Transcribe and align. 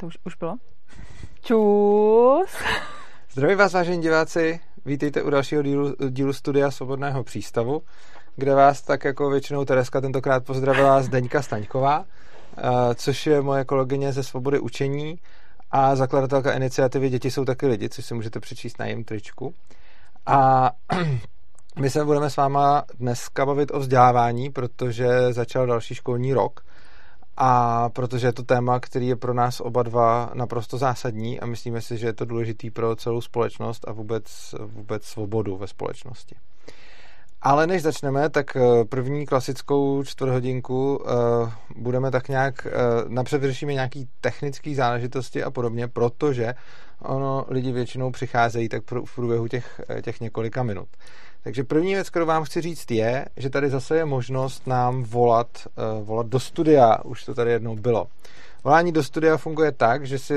To 0.00 0.06
už, 0.06 0.18
už 0.24 0.34
bylo? 0.34 0.56
Čus! 1.42 2.50
Zdraví 3.32 3.54
vás, 3.54 3.72
vážení 3.72 4.02
diváci. 4.02 4.60
Vítejte 4.84 5.22
u 5.22 5.30
dalšího 5.30 5.62
dílu, 5.62 5.94
dílu 6.08 6.32
Studia 6.32 6.70
Svobodného 6.70 7.24
přístavu, 7.24 7.82
kde 8.36 8.54
vás 8.54 8.82
tak 8.82 9.04
jako 9.04 9.30
většinou 9.30 9.64
Tereska 9.64 10.00
tentokrát 10.00 10.44
pozdravila 10.44 11.02
Zdeňka 11.02 11.42
Staňková, 11.42 12.04
eh, 12.04 12.94
což 12.94 13.26
je 13.26 13.42
moje 13.42 13.64
kolegyně 13.64 14.12
ze 14.12 14.22
Svobody 14.22 14.60
učení 14.60 15.18
a 15.70 15.96
zakladatelka 15.96 16.52
iniciativy 16.52 17.10
Děti 17.10 17.30
jsou 17.30 17.44
taky 17.44 17.66
lidi, 17.66 17.88
což 17.88 18.04
si 18.04 18.14
můžete 18.14 18.40
přečíst 18.40 18.78
na 18.78 18.86
jejím 18.86 19.04
tričku. 19.04 19.54
A 20.26 20.70
my 21.78 21.90
se 21.90 22.04
budeme 22.04 22.30
s 22.30 22.36
váma 22.36 22.84
dneska 22.98 23.46
bavit 23.46 23.70
o 23.74 23.78
vzdělávání, 23.78 24.50
protože 24.50 25.32
začal 25.32 25.66
další 25.66 25.94
školní 25.94 26.34
rok 26.34 26.60
a 27.36 27.88
protože 27.88 28.26
je 28.26 28.32
to 28.32 28.42
téma, 28.42 28.80
který 28.80 29.08
je 29.08 29.16
pro 29.16 29.34
nás 29.34 29.60
oba 29.60 29.82
dva 29.82 30.30
naprosto 30.34 30.78
zásadní 30.78 31.40
a 31.40 31.46
myslíme 31.46 31.80
si, 31.80 31.98
že 31.98 32.06
je 32.06 32.12
to 32.12 32.24
důležitý 32.24 32.70
pro 32.70 32.96
celou 32.96 33.20
společnost 33.20 33.88
a 33.88 33.92
vůbec, 33.92 34.54
vůbec 34.60 35.04
svobodu 35.04 35.56
ve 35.56 35.66
společnosti. 35.66 36.36
Ale 37.42 37.66
než 37.66 37.82
začneme, 37.82 38.28
tak 38.28 38.56
eh, 38.56 38.84
první 38.84 39.26
klasickou 39.26 40.04
čtvrthodinku 40.04 40.96
uh, 40.96 41.50
budeme 41.76 42.10
tak 42.10 42.28
nějak, 42.28 42.66
uh, 42.66 43.12
napřed 43.12 43.38
vyřešíme 43.38 43.74
nějaký 43.74 44.08
technické 44.20 44.74
záležitosti 44.74 45.42
a 45.42 45.50
podobně, 45.50 45.88
protože 45.88 46.54
ono 47.02 47.44
lidi 47.48 47.72
většinou 47.72 48.10
přicházejí 48.10 48.68
tak 48.68 48.82
v 49.04 49.14
průběhu 49.14 49.48
těch, 49.48 49.80
těch 50.02 50.20
několika 50.20 50.62
minut. 50.62 50.88
Takže 51.42 51.64
první 51.64 51.94
věc, 51.94 52.10
kterou 52.10 52.26
vám 52.26 52.44
chci 52.44 52.60
říct, 52.60 52.90
je, 52.90 53.26
že 53.36 53.50
tady 53.50 53.70
zase 53.70 53.96
je 53.96 54.04
možnost 54.04 54.66
nám 54.66 55.02
volat, 55.02 55.48
uh, 55.98 56.06
volat 56.06 56.26
do 56.26 56.40
studia. 56.40 57.04
Už 57.04 57.24
to 57.24 57.34
tady 57.34 57.50
jednou 57.50 57.76
bylo. 57.76 58.06
Volání 58.64 58.92
do 58.92 59.02
studia 59.02 59.36
funguje 59.36 59.72
tak, 59.72 60.06
že 60.06 60.18
si, 60.18 60.34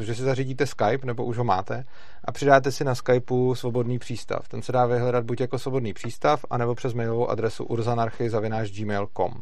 že 0.00 0.14
si 0.14 0.22
zařídíte 0.22 0.66
Skype, 0.66 1.06
nebo 1.06 1.24
už 1.24 1.38
ho 1.38 1.44
máte, 1.44 1.84
a 2.24 2.32
přidáte 2.32 2.72
si 2.72 2.84
na 2.84 2.94
Skypeu 2.94 3.54
svobodný 3.54 3.98
přístav. 3.98 4.48
Ten 4.48 4.62
se 4.62 4.72
dá 4.72 4.86
vyhledat 4.86 5.24
buď 5.24 5.40
jako 5.40 5.58
svobodný 5.58 5.92
přístav, 5.92 6.44
anebo 6.50 6.74
přes 6.74 6.94
mailovou 6.94 7.28
adresu 7.28 7.64
urzanarchy.gmail.com. 7.64 9.32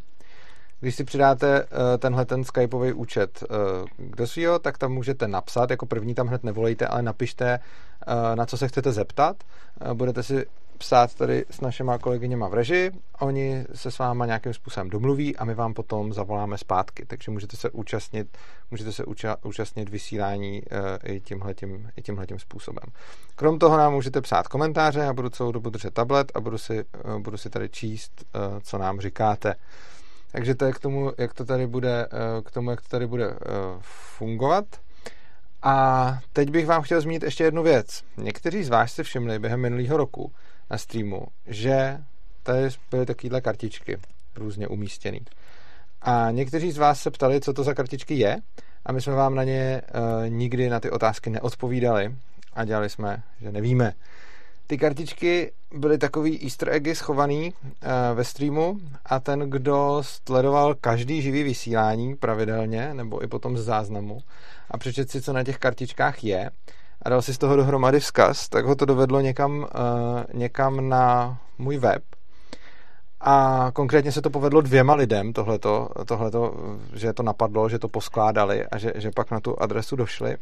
Když 0.80 0.94
si 0.94 1.04
přidáte 1.04 1.64
uh, 1.64 1.68
tenhle 1.98 2.24
ten 2.24 2.44
Skypeový 2.44 2.92
účet 2.92 3.44
uh, 3.50 4.08
do 4.16 4.26
svého, 4.26 4.58
tak 4.58 4.78
tam 4.78 4.92
můžete 4.92 5.28
napsat, 5.28 5.70
jako 5.70 5.86
první 5.86 6.14
tam 6.14 6.26
hned 6.26 6.44
nevolejte, 6.44 6.86
ale 6.86 7.02
napište, 7.02 7.58
na 8.34 8.46
co 8.46 8.56
se 8.56 8.68
chcete 8.68 8.92
zeptat. 8.92 9.36
Budete 9.94 10.22
si 10.22 10.46
psát 10.78 11.14
tady 11.14 11.44
s 11.50 11.60
našima 11.60 11.98
kolegyněma 11.98 12.48
v 12.48 12.54
režii, 12.54 12.90
oni 13.20 13.64
se 13.74 13.90
s 13.90 13.98
váma 13.98 14.26
nějakým 14.26 14.54
způsobem 14.54 14.90
domluví 14.90 15.36
a 15.36 15.44
my 15.44 15.54
vám 15.54 15.74
potom 15.74 16.12
zavoláme 16.12 16.58
zpátky, 16.58 17.06
takže 17.06 17.30
můžete 17.30 17.56
se 17.56 17.70
účastnit, 17.70 18.38
můžete 18.70 18.92
se 18.92 19.04
uča, 19.04 19.36
účastnit 19.42 19.88
vysílání 19.88 20.62
uh, 20.62 21.14
i, 21.14 21.20
tímhletím, 21.20 21.90
i 21.96 22.02
tímhletím 22.02 22.38
způsobem. 22.38 22.84
Krom 23.36 23.58
toho 23.58 23.76
nám 23.76 23.92
můžete 23.92 24.20
psát 24.20 24.48
komentáře, 24.48 25.00
já 25.00 25.12
budu 25.12 25.30
celou 25.30 25.52
dobu 25.52 25.70
držet 25.70 25.94
tablet 25.94 26.32
a 26.34 26.40
budu 26.40 26.58
si, 26.58 26.84
uh, 27.04 27.18
budu 27.18 27.36
si 27.36 27.50
tady 27.50 27.68
číst, 27.68 28.24
uh, 28.34 28.60
co 28.60 28.78
nám 28.78 29.00
říkáte. 29.00 29.54
Takže 30.32 30.54
to 30.54 30.64
je 30.64 30.72
k 30.72 30.78
tomu, 30.78 31.12
jak 31.18 31.34
to 31.34 31.44
tady 31.44 31.66
bude, 31.66 32.06
uh, 32.06 32.42
k 32.44 32.50
tomu, 32.50 32.70
jak 32.70 32.80
to 32.80 32.88
tady 32.88 33.06
bude 33.06 33.28
uh, 33.28 33.36
fungovat. 33.80 34.64
A 35.62 36.18
teď 36.32 36.50
bych 36.50 36.66
vám 36.66 36.82
chtěl 36.82 37.00
zmínit 37.00 37.22
ještě 37.22 37.44
jednu 37.44 37.62
věc. 37.62 38.02
Někteří 38.16 38.64
z 38.64 38.68
vás 38.68 38.92
si 38.92 39.02
všimli 39.02 39.38
během 39.38 39.60
minulého 39.60 39.96
roku, 39.96 40.32
na 40.70 40.78
streamu, 40.78 41.26
že 41.46 41.98
tady 42.42 42.68
byly 42.90 43.06
takovéhle 43.06 43.40
kartičky 43.40 43.98
různě 44.36 44.68
umístěné. 44.68 45.18
A 46.02 46.30
někteří 46.30 46.72
z 46.72 46.78
vás 46.78 47.00
se 47.00 47.10
ptali, 47.10 47.40
co 47.40 47.52
to 47.52 47.64
za 47.64 47.74
kartičky 47.74 48.14
je, 48.14 48.36
a 48.86 48.92
my 48.92 49.00
jsme 49.00 49.12
vám 49.12 49.34
na 49.34 49.44
ně 49.44 49.82
uh, 49.82 50.28
nikdy 50.28 50.68
na 50.68 50.80
ty 50.80 50.90
otázky 50.90 51.30
neodpovídali 51.30 52.16
a 52.52 52.64
dělali 52.64 52.90
jsme, 52.90 53.22
že 53.40 53.52
nevíme. 53.52 53.92
Ty 54.66 54.78
kartičky 54.78 55.52
byly 55.74 55.98
takový 55.98 56.42
easter 56.44 56.68
eggy 56.68 56.94
schovaný 56.94 57.52
uh, 57.52 57.90
ve 58.14 58.24
streamu 58.24 58.80
a 59.04 59.20
ten, 59.20 59.40
kdo 59.40 60.02
sledoval 60.04 60.74
každý 60.74 61.22
živý 61.22 61.42
vysílání 61.42 62.16
pravidelně, 62.16 62.94
nebo 62.94 63.24
i 63.24 63.26
potom 63.26 63.58
z 63.58 63.64
záznamu 63.64 64.20
a 64.70 64.78
přečet 64.78 65.10
si, 65.10 65.22
co 65.22 65.32
na 65.32 65.44
těch 65.44 65.58
kartičkách 65.58 66.24
je, 66.24 66.50
a 67.04 67.08
dal 67.08 67.22
si 67.22 67.34
z 67.34 67.38
toho 67.38 67.56
dohromady 67.56 68.00
vzkaz, 68.00 68.48
tak 68.48 68.64
ho 68.64 68.74
to 68.74 68.84
dovedlo 68.84 69.20
někam, 69.20 69.58
uh, 69.58 69.66
někam 70.34 70.88
na 70.88 71.36
můj 71.58 71.78
web. 71.78 72.02
A 73.20 73.70
konkrétně 73.74 74.12
se 74.12 74.22
to 74.22 74.30
povedlo 74.30 74.60
dvěma 74.60 74.94
lidem, 74.94 75.32
tohleto, 75.32 75.88
tohleto 76.06 76.54
že 76.94 77.12
to 77.12 77.22
napadlo, 77.22 77.68
že 77.68 77.78
to 77.78 77.88
poskládali 77.88 78.66
a 78.66 78.78
že, 78.78 78.92
že 78.94 79.10
pak 79.10 79.30
na 79.30 79.40
tu 79.40 79.62
adresu 79.62 79.96
došli. 79.96 80.36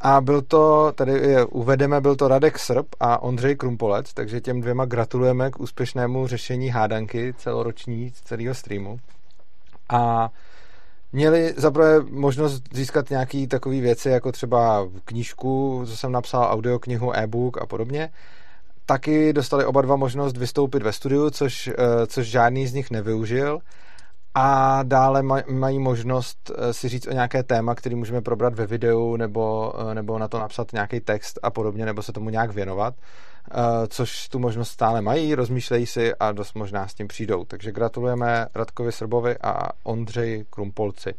A 0.00 0.20
byl 0.20 0.42
to, 0.42 0.92
tady 0.94 1.12
je, 1.12 1.44
uvedeme, 1.44 2.00
byl 2.00 2.16
to 2.16 2.28
Radek 2.28 2.58
Srb 2.58 2.86
a 3.00 3.22
Ondřej 3.22 3.56
Krumpolec, 3.56 4.14
takže 4.14 4.40
těm 4.40 4.60
dvěma 4.60 4.84
gratulujeme 4.84 5.50
k 5.50 5.60
úspěšnému 5.60 6.26
řešení 6.26 6.68
hádanky 6.68 7.34
celoroční 7.36 8.12
celého 8.24 8.54
streamu. 8.54 9.00
A 9.88 10.30
měli 11.12 11.54
zaprvé 11.56 12.00
možnost 12.10 12.62
získat 12.72 13.10
nějaké 13.10 13.46
takové 13.46 13.80
věci, 13.80 14.08
jako 14.08 14.32
třeba 14.32 14.88
knížku, 15.04 15.82
co 15.86 15.96
jsem 15.96 16.12
napsal, 16.12 16.52
audioknihu, 16.52 17.16
e-book 17.16 17.62
a 17.62 17.66
podobně. 17.66 18.10
Taky 18.86 19.32
dostali 19.32 19.64
oba 19.64 19.82
dva 19.82 19.96
možnost 19.96 20.36
vystoupit 20.36 20.82
ve 20.82 20.92
studiu, 20.92 21.30
což, 21.30 21.66
eh, 21.68 22.06
což 22.06 22.26
žádný 22.26 22.66
z 22.66 22.74
nich 22.74 22.90
nevyužil. 22.90 23.58
A 24.34 24.82
dále 24.82 25.22
mají 25.48 25.78
možnost 25.78 26.50
eh, 26.50 26.72
si 26.72 26.88
říct 26.88 27.06
o 27.06 27.12
nějaké 27.12 27.42
téma, 27.42 27.74
který 27.74 27.94
můžeme 27.94 28.20
probrat 28.20 28.54
ve 28.54 28.66
videu, 28.66 29.16
nebo, 29.16 29.72
eh, 29.90 29.94
nebo 29.94 30.18
na 30.18 30.28
to 30.28 30.38
napsat 30.38 30.72
nějaký 30.72 31.00
text 31.00 31.38
a 31.42 31.50
podobně, 31.50 31.86
nebo 31.86 32.02
se 32.02 32.12
tomu 32.12 32.30
nějak 32.30 32.50
věnovat. 32.50 32.94
Eh, 33.54 33.86
což 33.88 34.28
tu 34.28 34.38
možnost 34.38 34.68
stále 34.68 35.02
mají, 35.02 35.34
rozmýšlejí 35.34 35.86
si 35.86 36.14
a 36.14 36.32
dost 36.32 36.54
možná 36.54 36.88
s 36.88 36.94
tím 36.94 37.08
přijdou. 37.08 37.44
Takže 37.44 37.72
gratulujeme 37.72 38.46
Radkovi 38.54 38.92
Srbovi 38.92 39.38
a 39.38 39.68
Ondřeji 39.82 40.44
Krumpolci. 40.50 41.14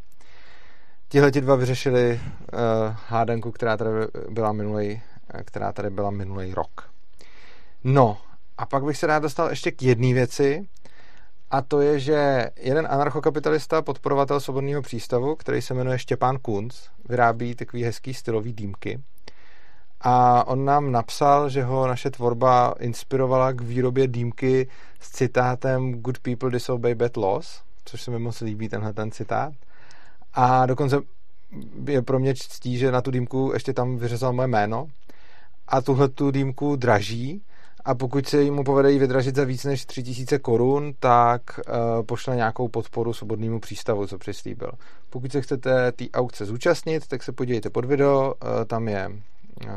Tihle 1.09 1.31
dva 1.31 1.55
vyřešili 1.55 2.21
uh, 2.21 2.59
hádanku, 3.07 3.51
která 3.51 3.77
tady 3.77 3.89
byla 4.29 4.51
minulý, 4.51 5.01
která 5.43 5.71
tady 5.71 5.89
byla 5.89 6.11
minulý 6.11 6.53
rok. 6.53 6.89
No, 7.83 8.17
a 8.57 8.65
pak 8.65 8.83
bych 8.83 8.97
se 8.97 9.07
rád 9.07 9.19
dostal 9.19 9.49
ještě 9.49 9.71
k 9.71 9.83
jedné 9.83 10.13
věci, 10.13 10.67
a 11.51 11.61
to 11.61 11.81
je, 11.81 11.99
že 11.99 12.49
jeden 12.55 12.87
anarchokapitalista, 12.89 13.81
podporovatel 13.81 14.39
svobodného 14.39 14.81
přístavu, 14.81 15.35
který 15.35 15.61
se 15.61 15.73
jmenuje 15.73 15.99
Štěpán 15.99 16.37
Kunc, 16.37 16.75
vyrábí 17.09 17.55
takový 17.55 17.83
hezký 17.83 18.13
stylový 18.13 18.53
dýmky 18.53 18.99
a 20.03 20.47
on 20.47 20.66
nám 20.66 20.91
napsal, 20.91 21.50
že 21.50 21.63
ho 21.63 21.88
naše 21.88 22.12
tvorba 22.12 22.73
inspirovala 22.79 23.51
k 23.51 23.62
výrobě 23.62 24.07
dýmky 24.07 24.67
s 25.00 25.12
citátem 25.12 25.94
Good 25.94 26.19
people 26.19 26.50
disobey 26.50 26.95
bad 26.95 27.17
laws, 27.17 27.62
což 27.85 28.01
se 28.01 28.11
mi 28.11 28.19
moc 28.19 28.41
líbí, 28.41 28.69
tenhle 28.69 28.94
ten 28.94 29.11
citát. 29.11 29.53
A 30.34 30.66
dokonce 30.66 31.01
je 31.88 32.01
pro 32.01 32.19
mě 32.19 32.35
ctí, 32.35 32.78
že 32.78 32.91
na 32.91 33.01
tu 33.01 33.11
dýmku 33.11 33.51
ještě 33.53 33.73
tam 33.73 33.97
vyřezal 33.97 34.34
moje 34.34 34.47
jméno. 34.47 34.88
A 35.67 35.81
tuhle 35.81 36.09
tu 36.09 36.31
dýmku 36.31 36.75
draží 36.75 37.44
a 37.85 37.95
pokud 37.95 38.28
se 38.28 38.44
mu 38.44 38.63
povede 38.63 39.00
vydražit 39.00 39.35
za 39.35 39.44
víc 39.44 39.63
než 39.63 39.85
3000 39.85 40.40
korun, 40.40 40.94
tak 41.00 41.41
uh, 41.59 42.06
pošle 42.06 42.35
nějakou 42.35 42.67
podporu 42.67 43.13
svobodnému 43.13 43.59
přístavu, 43.59 44.07
co 44.07 44.17
přislíbil. 44.17 44.72
Pokud 45.09 45.31
se 45.31 45.41
chcete 45.41 45.91
té 45.91 46.06
aukce 46.13 46.45
zúčastnit, 46.45 47.07
tak 47.07 47.23
se 47.23 47.31
podívejte 47.31 47.69
pod 47.69 47.85
video, 47.85 48.34
uh, 48.44 48.66
tam 48.66 48.88
je 48.88 49.11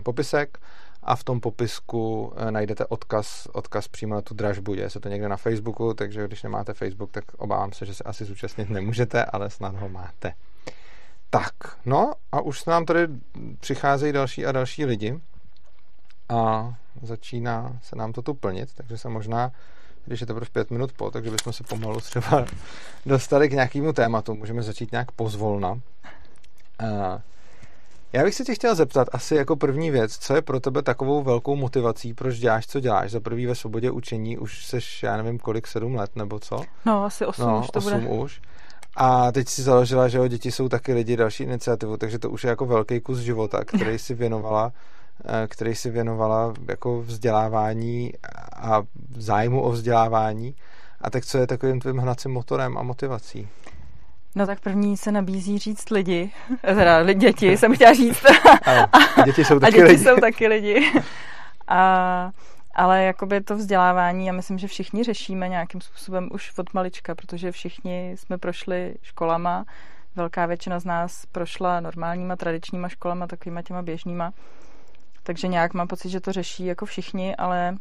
popisek 0.02 0.58
a 1.04 1.16
v 1.16 1.24
tom 1.24 1.40
popisku 1.40 2.32
eh, 2.36 2.50
najdete 2.50 2.86
odkaz, 2.86 3.48
odkaz 3.52 3.88
přímo 3.88 4.14
na 4.14 4.20
tu 4.20 4.34
dražbu. 4.34 4.74
Je 4.74 4.90
se 4.90 5.00
to 5.00 5.08
někde 5.08 5.28
na 5.28 5.36
Facebooku, 5.36 5.94
takže 5.94 6.26
když 6.26 6.42
nemáte 6.42 6.74
Facebook, 6.74 7.10
tak 7.10 7.24
obávám 7.34 7.72
se, 7.72 7.86
že 7.86 7.94
se 7.94 8.04
asi 8.04 8.24
zúčastnit 8.24 8.70
nemůžete, 8.70 9.24
ale 9.24 9.50
snad 9.50 9.74
ho 9.74 9.88
máte. 9.88 10.32
Tak, 11.30 11.54
no 11.86 12.12
a 12.32 12.40
už 12.40 12.60
se 12.60 12.70
nám 12.70 12.84
tady 12.84 13.08
přicházejí 13.60 14.12
další 14.12 14.46
a 14.46 14.52
další 14.52 14.84
lidi 14.84 15.20
a 16.28 16.74
začíná 17.02 17.78
se 17.82 17.96
nám 17.96 18.12
to 18.12 18.22
tu 18.22 18.34
plnit, 18.34 18.74
takže 18.74 18.98
se 18.98 19.08
možná, 19.08 19.52
když 20.04 20.20
je 20.20 20.26
teprve 20.26 20.46
pět 20.52 20.70
minut 20.70 20.92
po, 20.92 21.10
takže 21.10 21.30
bychom 21.30 21.52
se 21.52 21.64
pomalu 21.64 22.00
třeba 22.00 22.46
dostali 23.06 23.48
k 23.48 23.52
nějakému 23.52 23.92
tématu. 23.92 24.34
Můžeme 24.34 24.62
začít 24.62 24.92
nějak 24.92 25.12
pozvolna. 25.12 25.80
Já 28.14 28.24
bych 28.24 28.34
se 28.34 28.44
tě 28.44 28.54
chtěl 28.54 28.74
zeptat 28.74 29.08
asi 29.12 29.34
jako 29.34 29.56
první 29.56 29.90
věc, 29.90 30.18
co 30.18 30.34
je 30.34 30.42
pro 30.42 30.60
tebe 30.60 30.82
takovou 30.82 31.22
velkou 31.22 31.56
motivací, 31.56 32.14
proč 32.14 32.38
děláš, 32.38 32.66
co 32.66 32.80
děláš? 32.80 33.10
Za 33.10 33.20
prvý 33.20 33.46
ve 33.46 33.54
svobodě 33.54 33.90
učení 33.90 34.38
už 34.38 34.66
seš, 34.66 35.02
já 35.02 35.16
nevím 35.16 35.38
kolik, 35.38 35.66
sedm 35.66 35.94
let 35.94 36.16
nebo 36.16 36.38
co? 36.38 36.60
No, 36.84 37.04
asi 37.04 37.26
osm 37.26 37.46
no, 37.46 37.60
už 37.60 37.70
to 37.70 37.78
osm 37.78 38.00
bude. 38.00 38.08
už. 38.08 38.40
A 38.96 39.32
teď 39.32 39.48
si 39.48 39.62
založila, 39.62 40.08
že 40.08 40.18
jo, 40.18 40.28
děti 40.28 40.52
jsou 40.52 40.68
taky 40.68 40.94
lidi, 40.94 41.16
další 41.16 41.42
iniciativu, 41.42 41.96
takže 41.96 42.18
to 42.18 42.30
už 42.30 42.44
je 42.44 42.50
jako 42.50 42.66
velký 42.66 43.00
kus 43.00 43.18
života, 43.18 43.64
který 43.64 43.98
si 43.98 44.14
věnovala, 44.14 44.72
eh, 45.24 45.46
který 45.48 45.74
si 45.74 45.90
věnovala 45.90 46.54
jako 46.68 47.02
vzdělávání 47.02 48.12
a 48.56 48.82
zájmu 49.16 49.62
o 49.62 49.70
vzdělávání. 49.70 50.54
A 51.00 51.10
tak 51.10 51.26
co 51.26 51.38
je 51.38 51.46
takovým 51.46 51.80
tvým 51.80 51.98
hnacím 51.98 52.30
motorem 52.30 52.78
a 52.78 52.82
motivací? 52.82 53.48
No 54.34 54.46
tak 54.46 54.60
první 54.60 54.96
se 54.96 55.12
nabízí 55.12 55.58
říct 55.58 55.90
lidi, 55.90 56.32
teda 56.60 57.12
děti 57.12 57.56
jsem 57.56 57.74
chtěla 57.74 57.92
říct. 57.92 58.24
A 58.66 59.22
děti 59.24 59.44
jsou 59.44 59.60
taky 59.60 59.66
a 59.66 59.76
děti 59.76 59.92
lidi. 59.92 60.04
jsou 60.04 60.16
taky 60.16 60.46
lidi. 60.46 60.92
A, 61.68 62.30
ale 62.74 63.04
jakoby 63.04 63.40
to 63.40 63.56
vzdělávání, 63.56 64.26
já 64.26 64.32
myslím, 64.32 64.58
že 64.58 64.68
všichni 64.68 65.04
řešíme 65.04 65.48
nějakým 65.48 65.80
způsobem 65.80 66.28
už 66.32 66.58
od 66.58 66.74
malička, 66.74 67.14
protože 67.14 67.52
všichni 67.52 68.12
jsme 68.18 68.38
prošli 68.38 68.94
školama, 69.02 69.64
velká 70.16 70.46
většina 70.46 70.78
z 70.78 70.84
nás 70.84 71.26
prošla 71.26 71.80
normálníma 71.80 72.36
tradičníma 72.36 72.88
školama, 72.88 73.26
takovýma 73.26 73.62
těma 73.62 73.82
běžnýma. 73.82 74.32
Takže 75.22 75.48
nějak 75.48 75.74
mám 75.74 75.88
pocit, 75.88 76.08
že 76.08 76.20
to 76.20 76.32
řeší 76.32 76.66
jako 76.66 76.86
všichni, 76.86 77.36
ale 77.36 77.76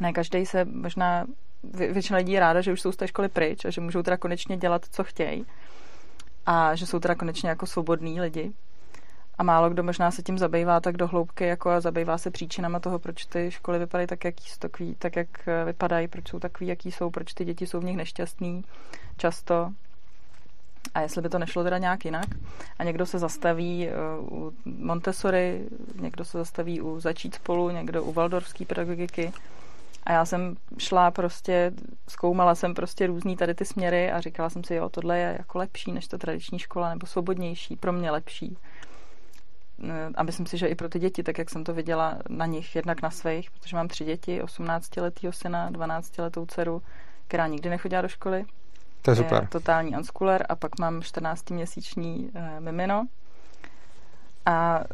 ne 0.00 0.12
každý 0.12 0.46
se 0.46 0.64
možná, 0.64 1.24
většina 1.62 2.16
lidí 2.16 2.38
ráda, 2.38 2.60
že 2.60 2.72
už 2.72 2.80
jsou 2.80 2.92
z 2.92 2.96
té 2.96 3.08
školy 3.08 3.28
pryč 3.28 3.64
a 3.64 3.70
že 3.70 3.80
můžou 3.80 4.02
teda 4.02 4.16
konečně 4.16 4.56
dělat, 4.56 4.84
co 4.90 5.04
chtějí 5.04 5.46
a 6.46 6.74
že 6.74 6.86
jsou 6.86 6.98
teda 7.00 7.14
konečně 7.14 7.48
jako 7.48 7.66
svobodní 7.66 8.20
lidi. 8.20 8.52
A 9.38 9.42
málo 9.42 9.70
kdo 9.70 9.82
možná 9.82 10.10
se 10.10 10.22
tím 10.22 10.38
zabývá 10.38 10.80
tak 10.80 10.96
do 10.96 11.06
hloubky 11.06 11.46
jako 11.46 11.70
a 11.70 11.80
zabývá 11.80 12.18
se 12.18 12.30
příčinama 12.30 12.80
toho, 12.80 12.98
proč 12.98 13.26
ty 13.26 13.50
školy 13.50 13.78
vypadají 13.78 14.06
tak, 14.06 14.24
jak, 14.24 14.34
takový, 14.58 14.94
tak, 14.98 15.16
jak 15.16 15.28
vypadají, 15.66 16.08
proč 16.08 16.28
jsou 16.28 16.38
takový, 16.38 16.66
jaký 16.66 16.92
jsou, 16.92 17.10
proč 17.10 17.34
ty 17.34 17.44
děti 17.44 17.66
jsou 17.66 17.80
v 17.80 17.84
nich 17.84 17.96
nešťastný 17.96 18.64
často 19.16 19.72
a 20.94 21.00
jestli 21.00 21.22
by 21.22 21.28
to 21.28 21.38
nešlo 21.38 21.64
teda 21.64 21.78
nějak 21.78 22.04
jinak. 22.04 22.26
A 22.78 22.84
někdo 22.84 23.06
se 23.06 23.18
zastaví 23.18 23.88
uh, 24.28 24.38
u 24.38 24.52
Montessori, 24.64 25.68
někdo 26.00 26.24
se 26.24 26.38
zastaví 26.38 26.80
u 26.80 27.00
Začít 27.00 27.34
spolu, 27.34 27.70
někdo 27.70 28.04
u 28.04 28.12
Waldorfské 28.12 28.64
pedagogiky. 28.64 29.32
A 30.06 30.12
já 30.12 30.24
jsem 30.24 30.56
šla 30.78 31.10
prostě, 31.10 31.72
zkoumala 32.08 32.54
jsem 32.54 32.74
prostě 32.74 33.06
různý 33.06 33.36
tady 33.36 33.54
ty 33.54 33.64
směry 33.64 34.12
a 34.12 34.20
říkala 34.20 34.50
jsem 34.50 34.64
si, 34.64 34.74
jo, 34.74 34.88
tohle 34.88 35.18
je 35.18 35.34
jako 35.38 35.58
lepší 35.58 35.92
než 35.92 36.06
ta 36.06 36.18
tradiční 36.18 36.58
škola, 36.58 36.90
nebo 36.90 37.06
svobodnější, 37.06 37.76
pro 37.76 37.92
mě 37.92 38.10
lepší. 38.10 38.58
Eh, 39.84 40.10
a 40.14 40.22
myslím 40.22 40.46
si, 40.46 40.58
že 40.58 40.66
i 40.66 40.74
pro 40.74 40.88
ty 40.88 40.98
děti, 40.98 41.22
tak 41.22 41.38
jak 41.38 41.50
jsem 41.50 41.64
to 41.64 41.74
viděla 41.74 42.18
na 42.28 42.46
nich, 42.46 42.76
jednak 42.76 43.02
na 43.02 43.10
svých, 43.10 43.50
protože 43.50 43.76
mám 43.76 43.88
tři 43.88 44.04
děti, 44.04 44.42
18-letýho 44.42 45.32
syna, 45.32 45.70
12-letou 45.70 46.46
dceru, 46.46 46.82
která 47.28 47.46
nikdy 47.46 47.70
nechodila 47.70 48.02
do 48.02 48.08
školy 48.08 48.44
to 49.06 49.10
je 49.10 49.16
super. 49.16 49.42
Je 49.42 49.48
totální 49.48 49.96
unschooler 49.96 50.46
a 50.48 50.56
pak 50.56 50.78
mám 50.78 51.00
14-měsíční 51.00 52.30
uh, 52.34 52.60
mimino. 52.60 53.06
A 54.46 54.84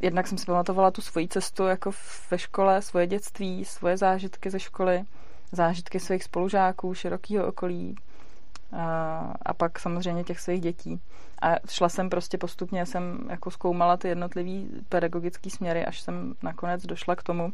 jednak 0.00 0.26
jsem 0.26 0.38
si 0.38 0.46
pamatovala 0.46 0.90
tu 0.90 1.02
svoji 1.02 1.28
cestu 1.28 1.66
jako 1.66 1.90
ve 2.30 2.38
škole, 2.38 2.82
svoje 2.82 3.06
dětství, 3.06 3.64
svoje 3.64 3.96
zážitky 3.96 4.50
ze 4.50 4.60
školy, 4.60 5.04
zážitky 5.52 6.00
svých 6.00 6.24
spolužáků, 6.24 6.94
širokého 6.94 7.46
okolí 7.46 7.96
a, 8.72 9.32
a 9.42 9.54
pak 9.54 9.78
samozřejmě 9.78 10.24
těch 10.24 10.40
svých 10.40 10.60
dětí. 10.60 11.00
A 11.42 11.54
šla 11.68 11.88
jsem 11.88 12.10
prostě 12.10 12.38
postupně, 12.38 12.86
jsem 12.86 13.26
jako 13.30 13.50
zkoumala 13.50 13.96
ty 13.96 14.08
jednotlivý 14.08 14.70
pedagogické 14.88 15.50
směry, 15.50 15.84
až 15.84 16.00
jsem 16.00 16.34
nakonec 16.42 16.86
došla 16.86 17.16
k 17.16 17.22
tomu, 17.22 17.52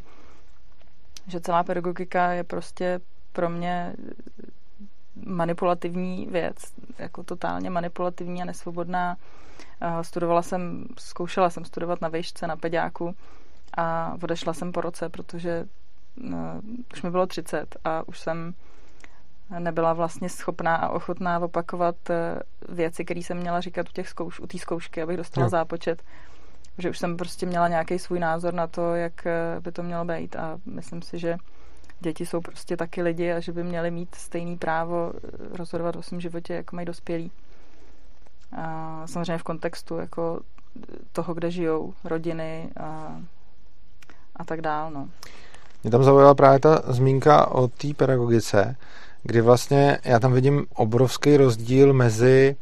že 1.27 1.41
celá 1.41 1.65
pedagogika 1.65 2.33
je 2.33 2.45
prostě 2.45 3.01
pro 3.33 3.49
mě 3.49 3.95
manipulativní 5.27 6.27
věc, 6.31 6.57
jako 6.99 7.23
totálně 7.23 7.71
manipulativní 7.71 8.43
a 8.43 8.45
nesvobodná. 8.45 9.17
Studovala 10.03 10.43
jsem, 10.43 10.85
zkoušela 10.99 11.51
jsem 11.51 11.65
studovat 11.65 12.01
na 12.01 12.09
vejšce, 12.09 12.47
na 12.47 12.57
peďáku 12.57 13.15
a 13.77 14.17
odešla 14.23 14.53
jsem 14.53 14.73
po 14.73 14.81
roce, 14.81 15.09
protože 15.09 15.67
no, 16.17 16.61
už 16.93 17.03
mi 17.03 17.11
bylo 17.11 17.27
30 17.27 17.77
a 17.85 18.09
už 18.09 18.19
jsem 18.19 18.55
nebyla 19.59 19.93
vlastně 19.93 20.29
schopná 20.29 20.77
a 20.77 20.89
ochotná 20.89 21.39
opakovat 21.39 22.11
e, 22.11 22.41
věci, 22.69 23.05
které 23.05 23.21
jsem 23.21 23.37
měla 23.37 23.61
říkat 23.61 23.89
u 23.89 23.93
těch 23.93 24.09
zkouš, 24.09 24.41
u 24.41 24.47
té 24.47 24.59
zkoušky, 24.59 25.03
abych 25.03 25.17
dostala 25.17 25.45
jo. 25.45 25.51
zápočet. 25.51 26.03
Že 26.79 26.91
už 26.91 26.99
jsem 26.99 27.17
prostě 27.17 27.47
měla 27.47 27.69
nějaký 27.69 27.99
svůj 27.99 28.21
názor 28.21 28.55
na 28.55 28.67
to, 28.67 28.95
jak 28.95 29.27
by 29.61 29.73
to 29.73 29.83
mělo 29.83 30.05
být 30.05 30.37
a 30.37 30.59
myslím 30.67 31.03
si, 31.03 31.19
že 31.19 31.37
děti 32.01 32.27
jsou 32.27 32.41
prostě 32.41 32.77
taky 32.77 33.03
lidi 33.03 33.33
a 33.33 33.41
že 33.41 33.53
by 33.53 33.65
měli 33.65 33.91
mít 33.91 34.15
stejný 34.15 34.57
právo 34.57 35.13
eh, 35.15 35.19
rozhodovat 35.57 35.97
o 35.97 36.03
svém 36.03 36.21
životě, 36.21 36.55
jako 36.55 36.77
mají 36.77 36.87
dospělí. 36.87 37.33
A 38.57 39.03
samozřejmě 39.07 39.39
v 39.39 39.43
kontextu 39.43 39.97
jako 39.97 40.41
toho, 41.13 41.35
kde 41.35 41.51
žijou, 41.51 41.95
rodiny 42.05 42.69
a, 42.81 43.17
a 44.37 44.45
tak 44.45 44.61
dál. 44.61 44.91
No. 44.91 45.09
Mě 45.83 45.91
tam 45.91 46.05
zaujala 46.05 46.35
právě 46.35 46.59
ta 46.59 46.83
zmínka 46.89 47.51
o 47.51 47.69
té 47.69 47.95
pedagogice, 47.97 48.77
kdy 49.23 49.41
vlastně 49.41 49.99
já 50.05 50.19
tam 50.19 50.33
vidím 50.33 50.67
obrovský 50.75 51.37
rozdíl 51.37 51.93
mezi 51.93 52.57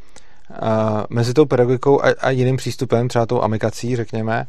mezi 1.10 1.34
tou 1.34 1.46
pedagogikou 1.46 2.02
a, 2.04 2.14
a 2.20 2.30
jiným 2.30 2.56
přístupem, 2.56 3.08
třeba 3.08 3.26
tou 3.26 3.42
amikací, 3.42 3.96
řekněme, 3.96 4.46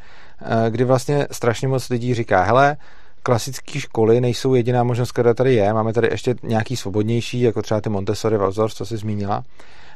kdy 0.69 0.83
vlastně 0.83 1.27
strašně 1.31 1.68
moc 1.68 1.89
lidí 1.89 2.13
říká, 2.13 2.44
hele, 2.44 2.77
klasické 3.24 3.80
školy 3.80 4.21
nejsou 4.21 4.53
jediná 4.53 4.83
možnost, 4.83 5.12
která 5.12 5.33
tady 5.33 5.53
je. 5.53 5.74
Máme 5.74 5.94
tady 5.94 6.07
ještě 6.12 6.36
nějaký 6.44 6.75
svobodnější, 6.75 7.41
jako 7.41 7.62
třeba 7.62 7.81
ty 7.81 7.89
Montessori, 7.89 8.38
Waldorf, 8.38 8.74
co 8.74 8.86
jsi 8.86 8.97
zmínila. 8.97 9.44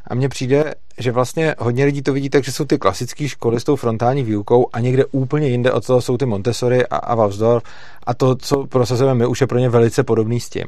A 0.07 0.15
mně 0.15 0.29
přijde, 0.29 0.73
že 0.97 1.11
vlastně 1.11 1.55
hodně 1.59 1.85
lidí 1.85 2.01
to 2.01 2.13
vidí 2.13 2.29
tak, 2.29 2.43
že 2.43 2.51
jsou 2.51 2.65
ty 2.65 2.77
klasické 2.77 3.27
školy 3.27 3.59
s 3.59 3.63
tou 3.63 3.75
frontální 3.75 4.23
výukou 4.23 4.67
a 4.73 4.79
někde 4.79 5.05
úplně 5.05 5.47
jinde 5.47 5.71
od 5.71 5.85
toho 5.85 6.01
jsou 6.01 6.17
ty 6.17 6.25
Montessori 6.25 6.87
a, 6.87 6.95
a 6.95 7.15
Waldorf 7.15 7.63
a 8.03 8.13
to, 8.13 8.35
co 8.35 8.67
prosazujeme 8.67 9.19
my, 9.19 9.25
už 9.25 9.41
je 9.41 9.47
pro 9.47 9.59
ně 9.59 9.69
velice 9.69 10.03
podobný 10.03 10.39
s 10.39 10.49
tím. 10.49 10.65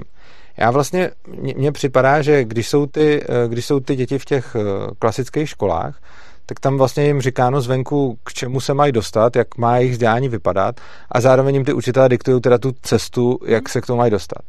Já 0.58 0.72
vlastně, 0.72 1.12
mně 1.56 1.72
připadá, 1.72 2.22
že 2.22 2.44
když 2.44 2.70
jsou, 2.70 2.86
ty, 2.86 3.24
eh, 3.24 3.48
když 3.48 3.66
jsou 3.66 3.80
ty 3.80 3.96
děti 3.96 4.20
v 4.20 4.26
těch 4.26 4.56
eh, 4.56 4.62
klasických 5.00 5.50
školách, 5.50 6.00
tak 6.46 6.60
tam 6.60 6.78
vlastně 6.78 7.06
jim 7.06 7.22
říkáno 7.22 7.62
zvenku, 7.62 8.18
k 8.24 8.34
čemu 8.34 8.60
se 8.60 8.74
mají 8.74 8.92
dostat, 8.92 9.36
jak 9.36 9.58
má 9.58 9.78
jejich 9.78 9.92
vzdělání 9.92 10.30
vypadat 10.30 10.82
a 11.12 11.22
zároveň 11.22 11.56
jim 11.56 11.66
ty 11.66 11.74
učitelé 11.74 12.10
diktují 12.10 12.42
teda 12.42 12.58
tu 12.58 12.72
cestu, 12.82 13.40
jak 13.46 13.70
se 13.70 13.82
k 13.82 13.86
tomu 13.86 13.98
mají 13.98 14.12
dostat. 14.12 14.40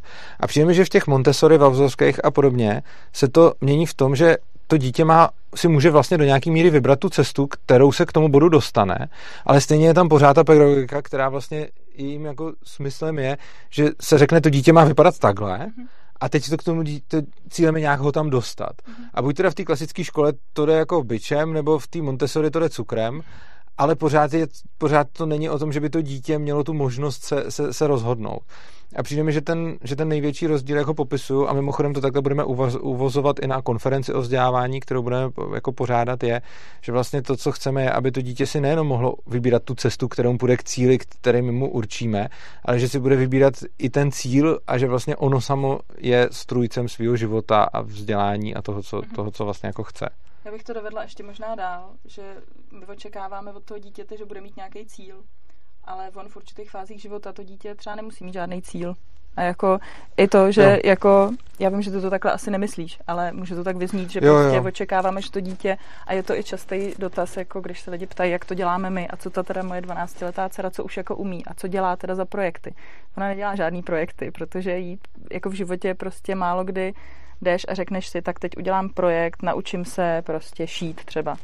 A 0.40 0.46
přijde 0.46 0.66
mi, 0.66 0.74
že 0.74 0.84
v 0.84 0.88
těch 0.88 1.06
Montessori, 1.06 1.58
Valvzovských 1.58 2.24
a 2.24 2.30
podobně 2.30 2.82
se 3.12 3.28
to 3.28 3.52
mění 3.60 3.86
v 3.86 3.94
tom, 3.94 4.16
že 4.16 4.36
to 4.66 4.76
dítě 4.76 5.04
má, 5.04 5.30
si 5.54 5.68
může 5.68 5.90
vlastně 5.90 6.18
do 6.18 6.24
nějaký 6.24 6.50
míry 6.50 6.70
vybrat 6.70 6.98
tu 6.98 7.08
cestu, 7.08 7.46
kterou 7.46 7.92
se 7.92 8.06
k 8.06 8.12
tomu 8.12 8.28
bodu 8.28 8.48
dostane, 8.48 9.08
ale 9.46 9.60
stejně 9.60 9.86
je 9.86 9.94
tam 9.94 10.08
pořád 10.08 10.34
ta 10.34 10.44
pedagogika, 10.44 11.02
která 11.02 11.28
vlastně 11.28 11.68
jejím 11.96 12.24
jako 12.24 12.52
smyslem 12.64 13.18
je, 13.18 13.38
že 13.70 13.90
se 14.00 14.18
řekne, 14.18 14.40
to 14.40 14.50
dítě 14.50 14.72
má 14.72 14.84
vypadat 14.84 15.18
takhle, 15.18 15.58
mm-hmm 15.58 15.86
a 16.20 16.28
teď 16.28 16.50
to 16.50 16.56
k 16.56 16.62
tomu 16.62 16.84
to 17.08 17.18
cílem 17.50 17.74
je 17.74 17.80
nějak 17.80 18.00
ho 18.00 18.12
tam 18.12 18.30
dostat. 18.30 18.72
Mm-hmm. 18.72 19.04
A 19.14 19.22
buď 19.22 19.36
teda 19.36 19.50
v 19.50 19.54
té 19.54 19.64
klasické 19.64 20.04
škole 20.04 20.32
to 20.52 20.66
jde 20.66 20.72
jako 20.72 21.04
byčem, 21.04 21.52
nebo 21.52 21.78
v 21.78 21.88
té 21.88 22.02
Montessori 22.02 22.50
to 22.50 22.60
jde 22.60 22.70
cukrem, 22.70 23.22
ale 23.78 23.94
pořád, 23.94 24.32
je, 24.32 24.46
pořád 24.78 25.08
to 25.12 25.26
není 25.26 25.50
o 25.50 25.58
tom, 25.58 25.72
že 25.72 25.80
by 25.80 25.90
to 25.90 26.00
dítě 26.00 26.38
mělo 26.38 26.64
tu 26.64 26.74
možnost 26.74 27.24
se, 27.24 27.50
se, 27.50 27.72
se 27.72 27.86
rozhodnout. 27.86 28.42
A 28.96 29.02
přijde 29.02 29.22
mi, 29.22 29.32
že 29.32 29.40
ten, 29.40 29.78
že 29.84 29.96
ten 29.96 30.08
největší 30.08 30.46
rozdíl 30.46 30.76
jako 30.76 30.94
popisu, 30.94 31.48
a 31.48 31.52
mimochodem 31.52 31.94
to 31.94 32.00
takhle 32.00 32.22
budeme 32.22 32.44
uvozovat 32.80 33.38
i 33.38 33.46
na 33.46 33.62
konferenci 33.62 34.12
o 34.12 34.20
vzdělávání, 34.20 34.80
kterou 34.80 35.02
budeme 35.02 35.32
jako 35.54 35.72
pořádat, 35.72 36.22
je, 36.22 36.42
že 36.82 36.92
vlastně 36.92 37.22
to, 37.22 37.36
co 37.36 37.52
chceme, 37.52 37.82
je, 37.82 37.90
aby 37.90 38.12
to 38.12 38.20
dítě 38.20 38.46
si 38.46 38.60
nejenom 38.60 38.86
mohlo 38.86 39.14
vybírat 39.26 39.62
tu 39.62 39.74
cestu, 39.74 40.08
kterou 40.08 40.36
půjde 40.38 40.56
k 40.56 40.64
cíli, 40.64 40.98
který 40.98 41.42
my 41.42 41.52
mu 41.52 41.70
určíme, 41.70 42.28
ale 42.64 42.78
že 42.78 42.88
si 42.88 43.00
bude 43.00 43.16
vybírat 43.16 43.54
i 43.78 43.90
ten 43.90 44.12
cíl 44.12 44.58
a 44.66 44.78
že 44.78 44.86
vlastně 44.86 45.16
ono 45.16 45.40
samo 45.40 45.78
je 45.98 46.28
strůjcem 46.32 46.88
svého 46.88 47.16
života 47.16 47.62
a 47.62 47.80
vzdělání 47.80 48.54
a 48.54 48.62
toho, 48.62 48.82
co, 48.82 49.02
toho, 49.14 49.30
co 49.30 49.44
vlastně 49.44 49.66
jako 49.66 49.82
chce. 49.82 50.08
Já 50.46 50.52
bych 50.52 50.64
to 50.64 50.72
dovedla 50.72 51.02
ještě 51.02 51.22
možná 51.22 51.54
dál, 51.54 51.90
že 52.04 52.22
my 52.72 52.86
očekáváme 52.86 53.52
od 53.52 53.64
toho 53.64 53.78
dítěte, 53.78 54.16
že 54.16 54.24
bude 54.24 54.40
mít 54.40 54.56
nějaký 54.56 54.86
cíl, 54.86 55.24
ale 55.84 56.10
on 56.14 56.28
v 56.28 56.36
určitých 56.36 56.70
fázích 56.70 57.00
života 57.00 57.32
to 57.32 57.42
dítě 57.42 57.74
třeba 57.74 57.96
nemusí 57.96 58.24
mít 58.24 58.34
žádný 58.34 58.62
cíl. 58.62 58.94
A 59.36 59.42
jako 59.42 59.78
i 60.16 60.28
to, 60.28 60.52
že 60.52 60.62
jo. 60.62 60.78
jako, 60.84 61.30
já 61.58 61.68
vím, 61.68 61.82
že 61.82 61.90
ty 61.90 62.00
to 62.00 62.10
takhle 62.10 62.32
asi 62.32 62.50
nemyslíš, 62.50 62.98
ale 63.06 63.32
může 63.32 63.54
to 63.54 63.64
tak 63.64 63.76
vyznít, 63.76 64.10
že 64.10 64.20
jo, 64.22 64.34
prostě 64.34 64.56
jo. 64.56 64.64
očekáváme, 64.64 65.22
že 65.22 65.30
to 65.30 65.40
dítě, 65.40 65.78
a 66.06 66.12
je 66.12 66.22
to 66.22 66.34
i 66.34 66.44
častý 66.44 66.92
dotaz, 66.98 67.36
jako 67.36 67.60
když 67.60 67.80
se 67.80 67.90
lidi 67.90 68.06
ptají, 68.06 68.32
jak 68.32 68.44
to 68.44 68.54
děláme 68.54 68.90
my 68.90 69.08
a 69.08 69.16
co 69.16 69.30
ta 69.30 69.42
teda 69.42 69.62
moje 69.62 69.80
12-letá 69.80 70.48
dcera, 70.48 70.70
co 70.70 70.84
už 70.84 70.96
jako 70.96 71.16
umí 71.16 71.46
a 71.46 71.54
co 71.54 71.68
dělá 71.68 71.96
teda 71.96 72.14
za 72.14 72.24
projekty. 72.24 72.74
Ona 73.16 73.28
nedělá 73.28 73.54
žádný 73.54 73.82
projekty, 73.82 74.30
protože 74.30 74.78
jí 74.78 74.98
jako 75.32 75.50
v 75.50 75.54
životě 75.54 75.94
prostě 75.94 76.34
málo 76.34 76.64
kdy 76.64 76.94
jdeš 77.42 77.66
a 77.68 77.74
řekneš 77.74 78.08
si, 78.08 78.22
tak 78.22 78.38
teď 78.38 78.56
udělám 78.56 78.88
projekt, 78.88 79.42
naučím 79.42 79.84
se 79.84 80.22
prostě 80.26 80.66
šít 80.66 81.04
třeba. 81.04 81.36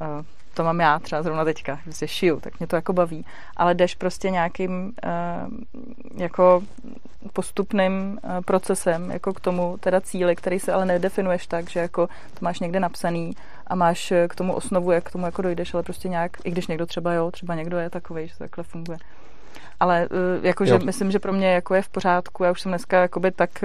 Eh, 0.00 0.24
to 0.54 0.64
mám 0.64 0.80
já 0.80 0.98
třeba 0.98 1.22
zrovna 1.22 1.44
teďka, 1.44 1.80
prostě 1.84 2.08
šiju, 2.08 2.40
tak 2.40 2.58
mě 2.58 2.66
to 2.66 2.76
jako 2.76 2.92
baví. 2.92 3.24
Ale 3.56 3.74
jdeš 3.74 3.94
prostě 3.94 4.30
nějakým 4.30 4.92
eh, 5.04 5.10
jako 6.16 6.62
postupným 7.32 8.18
eh, 8.24 8.40
procesem 8.42 9.10
jako 9.10 9.34
k 9.34 9.40
tomu 9.40 9.76
teda 9.80 10.00
cíli, 10.00 10.36
který 10.36 10.60
se 10.60 10.72
ale 10.72 10.86
nedefinuješ 10.86 11.46
tak, 11.46 11.70
že 11.70 11.80
jako 11.80 12.06
to 12.06 12.38
máš 12.40 12.60
někde 12.60 12.80
napsaný 12.80 13.36
a 13.66 13.74
máš 13.74 14.12
k 14.28 14.34
tomu 14.34 14.54
osnovu, 14.54 14.90
jak 14.90 15.04
k 15.04 15.12
tomu 15.12 15.26
jako 15.26 15.42
dojdeš, 15.42 15.74
ale 15.74 15.82
prostě 15.82 16.08
nějak, 16.08 16.32
i 16.44 16.50
když 16.50 16.66
někdo 16.66 16.86
třeba 16.86 17.12
jo, 17.12 17.30
třeba 17.30 17.54
někdo 17.54 17.78
je 17.78 17.90
takový, 17.90 18.28
že 18.28 18.32
to 18.32 18.38
takhle 18.38 18.64
funguje. 18.64 18.98
Ale 19.80 20.08
jakože 20.42 20.78
myslím, 20.78 21.10
že 21.10 21.18
pro 21.18 21.32
mě 21.32 21.52
jako 21.52 21.74
je 21.74 21.82
v 21.82 21.88
pořádku, 21.88 22.44
já 22.44 22.50
už 22.50 22.60
jsem 22.60 22.70
dneska 22.70 23.00
jakoby 23.00 23.30
tak 23.30 23.64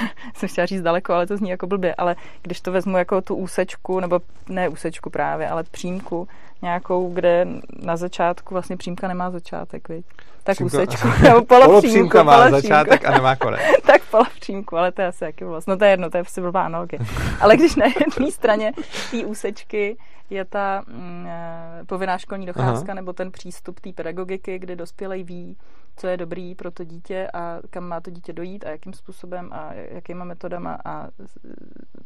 jsem 0.34 0.48
chtěla 0.48 0.66
říct 0.66 0.82
daleko, 0.82 1.12
ale 1.12 1.26
to 1.26 1.36
zní 1.36 1.50
jako 1.50 1.66
blbě, 1.66 1.94
ale 1.94 2.16
když 2.42 2.60
to 2.60 2.72
vezmu 2.72 2.96
jako 2.96 3.20
tu 3.22 3.34
úsečku, 3.34 4.00
nebo 4.00 4.20
ne 4.48 4.68
úsečku 4.68 5.10
právě, 5.10 5.48
ale 5.48 5.62
přímku 5.62 6.28
nějakou, 6.62 7.14
kde 7.14 7.46
na 7.82 7.96
začátku 7.96 8.54
vlastně 8.54 8.76
přímka 8.76 9.08
nemá 9.08 9.30
začátek, 9.30 9.88
viď? 9.88 10.06
Tak 10.44 10.56
Přímka- 10.56 10.66
úsečku, 10.66 11.08
nebo 11.22 11.44
polopřímku, 11.44 12.16
má 12.16 12.36
polopřímku. 12.36 12.60
začátek 12.60 13.04
a 13.04 13.10
nemá 13.10 13.36
konec. 13.36 13.60
tak 13.86 14.02
polopřímku, 14.10 14.76
ale 14.76 14.92
to 14.92 15.02
je 15.02 15.08
asi 15.08 15.24
jaký 15.24 15.44
vlastně, 15.44 15.70
no 15.70 15.76
to 15.76 15.84
je 15.84 15.90
jedno, 15.90 16.10
to 16.10 16.16
je 16.16 16.22
prostě 16.22 16.40
blbá 16.40 16.64
analogie. 16.64 16.98
Ale 17.40 17.56
když 17.56 17.76
na 17.76 17.86
jedné 17.86 18.30
straně 18.30 18.72
té 19.10 19.16
úsečky 19.26 19.96
je 20.30 20.44
ta 20.44 20.82
mm, 20.86 21.26
eh, 21.28 21.84
povinná 21.86 22.18
školní 22.18 22.46
docházka 22.46 22.86
Aha. 22.88 22.94
nebo 22.94 23.12
ten 23.12 23.32
přístup 23.32 23.80
té 23.80 23.92
pedagogiky, 23.92 24.58
kdy 24.58 24.76
dospělý 24.76 25.24
ví, 25.24 25.56
co 25.96 26.06
je 26.06 26.16
dobrý 26.16 26.54
pro 26.54 26.70
to 26.70 26.84
dítě 26.84 27.28
a 27.34 27.58
kam 27.70 27.84
má 27.84 28.00
to 28.00 28.10
dítě 28.10 28.32
dojít 28.32 28.64
a 28.64 28.70
jakým 28.70 28.92
způsobem 28.92 29.48
a 29.52 29.72
jakýma 29.72 30.24
metodama 30.24 30.78
a 30.84 31.08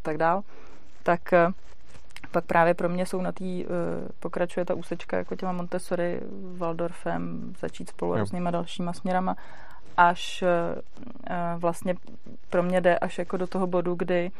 tak 0.02 0.18
dál, 0.18 0.42
tak 1.02 1.32
eh, 1.32 1.48
pak 2.30 2.44
právě 2.44 2.74
pro 2.74 2.88
mě 2.88 3.06
jsou 3.06 3.20
na 3.20 3.32
té, 3.32 3.44
eh, 3.44 3.64
pokračuje 4.20 4.64
ta 4.66 4.74
úsečka 4.74 5.16
jako 5.16 5.36
těma 5.36 5.52
Montessori, 5.52 6.20
Waldorfem, 6.56 7.54
začít 7.60 7.88
spolu 7.88 8.12
Jo. 8.14 8.20
různýma 8.20 8.50
dalšíma 8.50 8.92
směrama, 8.92 9.36
až 9.96 10.42
eh, 10.42 11.56
vlastně 11.56 11.94
pro 12.50 12.62
mě 12.62 12.80
jde 12.80 12.98
až 12.98 13.18
jako 13.18 13.36
do 13.36 13.46
toho 13.46 13.66
bodu, 13.66 13.94
kdy 13.94 14.30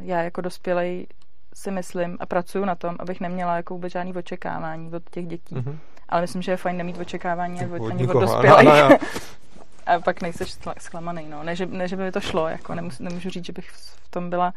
já 0.00 0.22
jako 0.22 0.40
dospělej 0.40 1.06
si 1.54 1.70
myslím 1.70 2.16
a 2.20 2.26
pracuju 2.26 2.64
na 2.64 2.74
tom, 2.74 2.96
abych 2.98 3.20
neměla 3.20 3.56
jako 3.56 3.74
vůbec 3.74 3.92
žádný 3.92 4.14
očekávání 4.14 4.92
od 4.92 5.10
těch 5.10 5.26
dětí. 5.26 5.54
Mhm. 5.54 5.78
Ale 6.08 6.20
myslím, 6.20 6.42
že 6.42 6.52
je 6.52 6.56
fajn 6.56 6.76
nemít 6.76 6.98
očekávání 6.98 7.60
od, 7.60 7.64
Od 7.64 7.74
ani 7.74 7.84
od 7.84 8.00
nikoho, 8.00 8.20
dospělých. 8.20 8.68
ano, 8.68 8.72
ano. 8.72 8.98
A 9.86 10.00
pak 10.00 10.22
nejseš 10.22 10.56
zklamaný, 10.78 11.26
no. 11.30 11.42
Ne 11.42 11.56
že, 11.56 11.66
ne, 11.66 11.88
že 11.88 11.96
by 11.96 12.02
mi 12.02 12.12
to 12.12 12.20
šlo, 12.20 12.48
jako 12.48 12.74
nemus, 12.74 12.98
nemůžu 12.98 13.30
říct, 13.30 13.44
že 13.44 13.52
bych 13.52 13.70
v 13.70 14.08
tom 14.10 14.30
byla 14.30 14.54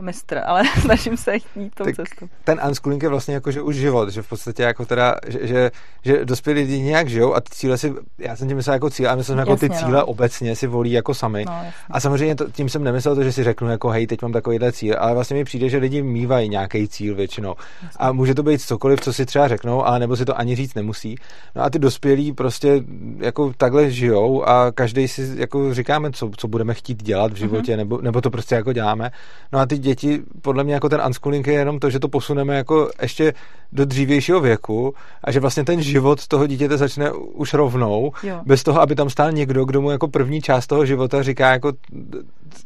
mistr, 0.00 0.40
ale 0.46 0.62
snažím 0.80 1.16
se 1.16 1.34
jít 1.56 1.74
tou 1.74 1.84
Tak 1.84 1.96
cestou. 1.96 2.28
ten 2.44 2.60
unschooling 2.68 3.02
je 3.02 3.08
vlastně 3.08 3.34
jako, 3.34 3.50
že 3.50 3.62
už 3.62 3.76
život, 3.76 4.08
že 4.08 4.22
v 4.22 4.28
podstatě 4.28 4.62
jako 4.62 4.86
teda, 4.86 5.14
že, 5.28 5.38
že, 5.46 5.70
že 6.04 6.24
dospělí 6.24 6.60
lidi 6.60 6.78
nějak 6.80 7.08
žijou 7.08 7.34
a 7.34 7.40
ty 7.40 7.48
cíle 7.50 7.78
si, 7.78 7.92
já 8.18 8.36
jsem 8.36 8.48
tím 8.48 8.56
myslel 8.56 8.74
jako 8.74 8.90
cíle, 8.90 9.08
a 9.08 9.14
myslel 9.14 9.32
jsem 9.34 9.38
jako 9.38 9.56
ty 9.56 9.66
Jasně, 9.66 9.80
no. 9.82 9.86
cíle 9.88 10.04
obecně 10.04 10.56
si 10.56 10.66
volí 10.66 10.92
jako 10.92 11.14
sami. 11.14 11.44
No, 11.46 11.52
jasně. 11.52 11.72
A 11.90 12.00
samozřejmě 12.00 12.34
to, 12.34 12.50
tím 12.50 12.68
jsem 12.68 12.84
nemyslel 12.84 13.14
to, 13.14 13.22
že 13.22 13.32
si 13.32 13.44
řeknu 13.44 13.70
jako 13.70 13.88
hej, 13.88 14.06
teď 14.06 14.22
mám 14.22 14.32
takovýhle 14.32 14.72
cíl, 14.72 14.94
ale 14.98 15.14
vlastně 15.14 15.36
mi 15.36 15.44
přijde, 15.44 15.68
že 15.68 15.78
lidi 15.78 16.02
mývají 16.02 16.48
nějaký 16.48 16.88
cíl 16.88 17.14
většinou. 17.14 17.54
A 17.96 18.12
může 18.12 18.34
to 18.34 18.42
být 18.42 18.60
cokoliv, 18.62 19.00
co 19.00 19.12
si 19.12 19.26
třeba 19.26 19.48
řeknou, 19.48 19.86
ale 19.86 19.98
nebo 19.98 20.16
si 20.16 20.24
to 20.24 20.38
ani 20.38 20.56
říct 20.56 20.74
nemusí. 20.74 21.16
No 21.54 21.62
a 21.62 21.70
ty 21.70 21.78
dospělí 21.78 22.32
prostě 22.32 22.82
jako 23.18 23.52
takhle 23.56 23.90
žijou 23.90 24.48
a 24.48 24.72
každý 24.72 25.08
si 25.08 25.32
jako 25.36 25.74
říkáme, 25.74 26.12
co, 26.12 26.30
co 26.36 26.48
budeme 26.48 26.74
chtít 26.74 27.02
dělat 27.02 27.32
v 27.32 27.36
životě, 27.36 27.72
Mhm. 27.72 27.78
nebo, 27.78 28.00
nebo 28.00 28.20
to 28.20 28.30
prostě 28.30 28.54
jako 28.54 28.72
děláme. 28.72 29.10
No 29.52 29.58
a 29.58 29.66
ty 29.66 29.78
děti, 29.84 30.22
podle 30.42 30.64
mě 30.64 30.74
jako 30.74 30.88
ten 30.88 31.02
unschooling 31.06 31.46
je 31.46 31.52
jenom 31.54 31.78
to, 31.78 31.90
že 31.90 31.98
to 32.00 32.08
posuneme 32.08 32.56
jako 32.56 32.90
ještě 33.02 33.34
do 33.72 33.84
dřívějšího 33.84 34.40
věku 34.40 34.94
a 35.24 35.30
že 35.30 35.40
vlastně 35.40 35.64
ten 35.64 35.82
život 35.82 36.26
toho 36.28 36.46
dítěte 36.46 36.76
začne 36.76 37.12
už 37.12 37.54
rovnou, 37.54 38.12
Jo. 38.22 38.40
bez 38.46 38.62
toho, 38.62 38.80
aby 38.80 38.94
tam 38.94 39.10
stál 39.10 39.32
někdo, 39.32 39.64
kdo 39.64 39.80
mu 39.80 39.90
jako 39.90 40.08
první 40.08 40.40
část 40.42 40.66
toho 40.66 40.86
života 40.86 41.22
říká 41.22 41.50
jako 41.52 41.72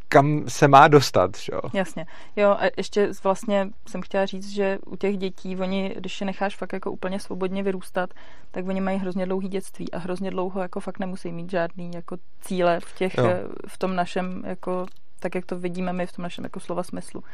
kam 0.08 0.44
se 0.48 0.68
má 0.68 0.88
dostat, 0.88 1.30
jo? 1.52 1.60
Jasně. 1.72 2.06
Jo, 2.36 2.50
a 2.50 2.64
ještě 2.76 3.10
vlastně 3.24 3.68
jsem 3.88 4.02
chtěla 4.02 4.26
říct, 4.26 4.48
že 4.50 4.78
u 4.86 4.96
těch 4.96 5.16
dětí, 5.16 5.56
oni, 5.56 5.94
když 5.98 6.20
je 6.20 6.24
necháš 6.26 6.56
fakt 6.56 6.72
jako 6.72 6.90
úplně 6.90 7.20
svobodně 7.20 7.62
vyrůstat, 7.62 8.10
tak 8.50 8.68
oni 8.68 8.80
mají 8.80 8.98
hrozně 8.98 9.26
dlouhý 9.26 9.48
dětství 9.48 9.90
a 9.92 9.98
hrozně 9.98 10.30
dlouho 10.30 10.60
jako 10.60 10.80
fakt 10.80 10.98
nemusí 10.98 11.32
mít 11.32 11.50
žádný 11.50 11.90
jako 11.94 12.16
cíle 12.40 12.80
v 12.80 12.98
těch, 12.98 13.18
Jo. 13.18 13.26
eh, 13.26 13.42
v 13.68 13.78
tom 13.78 13.96
našem 13.96 14.42
jako 14.46 14.86
tak, 15.20 15.34
jak 15.34 15.46
to 15.46 15.58
vidíme 15.58 15.92
my 15.92 16.06
v 16.06 16.12
tom 16.12 16.22
našem 16.22 16.44
jako 16.44 16.60
slova 16.60 16.82
smyslu. 16.82 17.24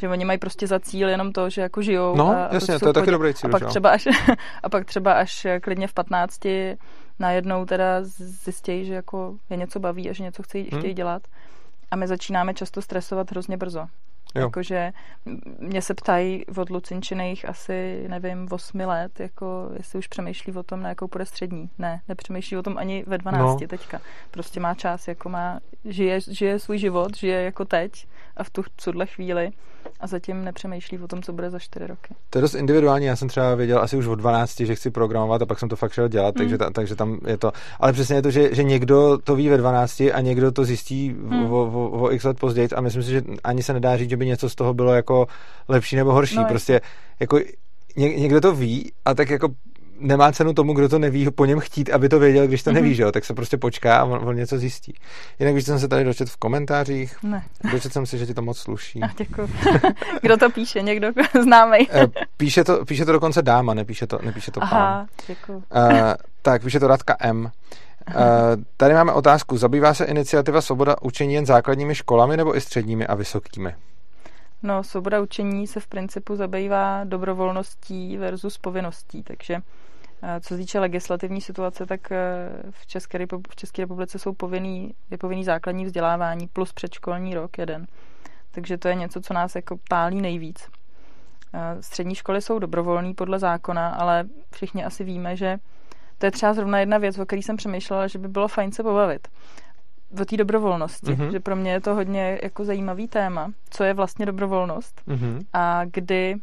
Že 0.00 0.08
oni 0.08 0.24
mají 0.24 0.38
prostě 0.38 0.66
za 0.66 0.80
cíl 0.80 1.08
jenom 1.08 1.32
to, 1.32 1.50
že 1.50 1.60
jako 1.60 1.82
žijou. 1.82 2.16
No, 2.16 2.28
a, 2.28 2.48
jasně, 2.52 2.74
jsou 2.74 2.78
to 2.78 2.88
je 2.88 2.92
v 2.92 2.94
taky 2.94 3.10
dobrý 3.10 3.34
cíl, 3.34 3.50
A 3.50 3.50
pak 3.50 3.62
že 3.62 3.66
třeba 3.66 3.90
až, 3.90 4.08
a 4.62 4.68
pak 4.68 4.84
třeba 4.84 5.12
až 5.12 5.46
klidně 5.62 5.88
v 5.88 5.92
15 5.92 6.40
najednou 7.18 7.64
teda 7.64 7.84
zjistějí, 8.44 8.84
že 8.84 8.94
jako 8.94 9.34
je 9.50 9.56
něco 9.56 9.80
baví 9.80 10.10
a 10.10 10.12
že 10.12 10.24
něco 10.24 10.42
chtějí, 10.42 10.68
Hmm. 10.72 10.80
chtějí 10.80 10.94
dělat. 10.94 11.22
A 11.90 11.96
my 11.96 12.08
začínáme 12.08 12.54
často 12.54 12.82
stresovat 12.82 13.30
hrozně 13.30 13.56
brzo. 13.56 13.86
Jakože 14.34 14.92
mě 15.58 15.82
se 15.82 15.94
ptají 15.94 16.46
od 16.46 16.70
Lucinčiných 16.70 17.48
asi, 17.48 18.04
nevím, 18.08 18.48
8 18.50 18.80
let, 18.80 19.20
jako 19.20 19.70
jestli 19.76 19.98
už 19.98 20.06
přemýšlí 20.06 20.52
o 20.52 20.62
tom, 20.62 20.82
na 20.82 20.88
jakou 20.88 21.08
půjde 21.08 21.26
střední. 21.26 21.70
Ne, 21.78 22.00
nepřemýšlí 22.08 22.56
o 22.56 22.62
tom 22.62 22.78
ani 22.78 23.04
ve 23.06 23.18
12 23.18 23.60
No. 23.60 23.66
teďka. 23.66 24.00
Prostě 24.30 24.60
má 24.60 24.74
čas, 24.74 25.08
jako 25.08 25.28
má, 25.28 25.60
žije, 25.84 26.20
žije 26.20 26.58
svůj 26.58 26.78
život, 26.78 27.16
žije 27.16 27.42
jako 27.42 27.64
teď 27.64 28.06
a 28.38 28.44
v 28.44 28.50
tu 28.50 28.62
tuhle 28.84 29.06
chvíli 29.06 29.50
a 30.00 30.06
zatím 30.06 30.44
nepřemýšlí 30.44 30.98
o 30.98 31.08
tom, 31.08 31.22
co 31.22 31.32
bude 31.32 31.50
za 31.50 31.58
4 31.58 31.86
roky. 31.86 32.14
To 32.30 32.38
je 32.38 32.42
dost 32.42 32.54
individuální, 32.54 33.06
já 33.06 33.16
jsem 33.16 33.28
třeba 33.28 33.54
věděl 33.54 33.78
asi 33.82 33.96
už 33.96 34.06
od 34.06 34.14
12, 34.14 34.60
že 34.60 34.74
chci 34.74 34.90
programovat 34.90 35.42
a 35.42 35.46
pak 35.46 35.58
jsem 35.58 35.68
to 35.68 35.76
fakt 35.76 35.92
šel 35.92 36.08
dělat, 36.08 36.34
Hmm. 36.36 36.44
takže, 36.44 36.58
ta, 36.58 36.70
takže 36.70 36.96
tam 36.96 37.18
je 37.26 37.36
to. 37.36 37.52
Ale 37.80 37.92
přesně 37.92 38.16
je 38.16 38.22
to, 38.22 38.30
že, 38.30 38.54
že 38.54 38.62
někdo 38.62 39.18
to 39.24 39.36
ví 39.36 39.48
ve 39.48 39.56
12 39.56 40.00
a 40.00 40.20
někdo 40.20 40.52
to 40.52 40.64
zjistí 40.64 41.16
Hmm. 41.28 41.52
o, 41.52 41.62
o, 41.62 41.90
o 41.90 42.12
x 42.12 42.24
let 42.24 42.38
později 42.40 42.68
a 42.76 42.80
myslím 42.80 43.02
si, 43.02 43.10
že 43.10 43.22
ani 43.44 43.62
se 43.62 43.72
nedá 43.72 43.96
říct, 43.96 44.10
že 44.10 44.16
by 44.16 44.26
něco 44.26 44.50
z 44.50 44.54
toho 44.54 44.74
bylo 44.74 44.94
jako 44.94 45.26
lepší 45.68 45.96
nebo 45.96 46.12
horší. 46.12 46.36
No, 46.36 46.44
prostě 46.44 46.80
jako 47.20 47.38
ně, 47.96 48.14
někdo 48.14 48.40
to 48.40 48.54
ví 48.54 48.92
a 49.04 49.14
tak 49.14 49.30
jako 49.30 49.48
nemá 49.98 50.32
cenu 50.32 50.52
tomu, 50.52 50.72
kdo 50.72 50.88
to 50.88 50.98
neví, 50.98 51.30
po 51.30 51.44
něm 51.44 51.60
chtít, 51.60 51.90
aby 51.90 52.08
to 52.08 52.18
věděl, 52.18 52.46
když 52.46 52.62
to 52.62 52.72
neví, 52.72 52.88
Mhm. 52.88 52.94
že 52.94 53.02
jo, 53.02 53.12
tak 53.12 53.24
se 53.24 53.34
prostě 53.34 53.56
počká 53.56 53.96
a 53.98 54.04
on, 54.04 54.28
on 54.28 54.36
něco 54.36 54.58
zjistí. 54.58 54.94
Jinak 55.38 55.54
víš, 55.54 55.64
jsem 55.64 55.78
se 55.78 55.88
tady 55.88 56.04
dočet 56.04 56.28
v 56.30 56.36
komentářích, 56.36 57.16
Ne, 57.22 57.42
dočet 57.72 57.92
jsem 57.92 58.06
si, 58.06 58.18
že 58.18 58.26
ti 58.26 58.34
to 58.34 58.42
moc 58.42 58.58
sluší. 58.58 59.02
a 59.02 59.08
děkuji. 59.18 59.48
Kdo 60.22 60.36
to 60.36 60.50
píše? 60.50 60.82
Někdo 60.82 61.08
známý? 61.42 61.88
Eh, 61.90 62.06
Píše 62.36 62.64
to, 62.64 62.84
píše 62.84 63.04
to 63.04 63.12
dokonce 63.12 63.42
dáma, 63.42 63.74
nepíše 63.74 64.06
to, 64.06 64.18
nepíše 64.22 64.50
to 64.50 64.60
pán. 64.60 64.68
Aha, 64.72 65.06
děkuji. 65.26 65.52
Uh, 65.56 65.62
tak, 66.42 66.62
píše 66.64 66.80
to 66.80 66.86
Radka 66.88 67.16
M. 67.20 67.40
Uh, 68.08 68.14
tady 68.76 68.94
máme 68.94 69.12
otázku. 69.12 69.56
Zabývá 69.56 69.94
se 69.94 70.04
iniciativa 70.04 70.60
Svoboda 70.60 70.96
učení 71.02 71.34
jen 71.34 71.46
základními 71.46 71.94
školami 71.94 72.36
nebo 72.36 72.56
i 72.56 72.60
středními 72.60 73.06
a 73.06 73.14
vysokými? 73.14 73.74
No, 74.62 74.84
svoboda 74.84 75.20
učení 75.20 75.66
se 75.66 75.80
v 75.80 75.86
principu 75.86 76.36
zabývá 76.36 77.04
dobrovolností 77.04 78.16
versus 78.16 78.58
povinností, 78.58 79.22
takže 79.22 79.54
eh, 79.54 79.60
co 80.40 80.48
se 80.48 80.56
týče 80.56 80.80
legislativní 80.80 81.40
situace, 81.40 81.86
tak 81.86 82.12
eh, 82.12 82.18
v 82.70 82.86
České, 82.86 83.26
v 83.50 83.56
České 83.56 83.82
republice 83.82 84.18
jsou 84.18 84.32
povinný, 84.34 84.94
je 85.10 85.18
povinný 85.18 85.44
základní 85.44 85.84
vzdělávání 85.84 86.48
plus 86.48 86.72
předškolní 86.72 87.34
rok 87.34 87.58
jeden. 87.58 87.86
Takže 88.50 88.78
to 88.78 88.88
je 88.88 88.94
něco, 88.94 89.20
co 89.20 89.34
nás 89.34 89.54
jako 89.54 89.76
pálí 89.88 90.20
nejvíc. 90.20 90.68
Eh, 91.54 91.82
Střední 91.82 92.14
školy 92.14 92.42
jsou 92.42 92.58
dobrovolný 92.58 93.14
podle 93.14 93.38
zákona, 93.38 93.88
ale 93.88 94.24
všichni 94.54 94.84
asi 94.84 95.04
víme, 95.04 95.36
že 95.36 95.58
to 96.18 96.26
je 96.26 96.30
třeba 96.32 96.54
zrovna 96.54 96.78
jedna 96.80 96.98
věc, 96.98 97.18
o 97.18 97.26
které 97.26 97.42
jsem 97.42 97.56
přemýšlela, 97.56 98.06
že 98.06 98.18
by 98.18 98.28
bylo 98.28 98.48
fajn 98.48 98.72
se 98.72 98.82
pobavit. 98.82 99.28
O 100.22 100.24
té 100.24 100.36
dobrovolnosti, 100.36 101.12
Mhm. 101.12 101.20
mm-hmm. 101.28 101.32
že 101.32 101.40
pro 101.40 101.56
mě 101.56 101.70
je 101.72 101.80
to 101.80 101.94
hodně 101.94 102.38
jako 102.42 102.64
zajímavý 102.64 103.08
téma, 103.08 103.52
co 103.70 103.84
je 103.84 103.94
vlastně 103.94 104.26
dobrovolnost 104.26 105.02
Mm-hmm. 105.08 105.40
a 105.52 105.84
kdy 105.84 106.34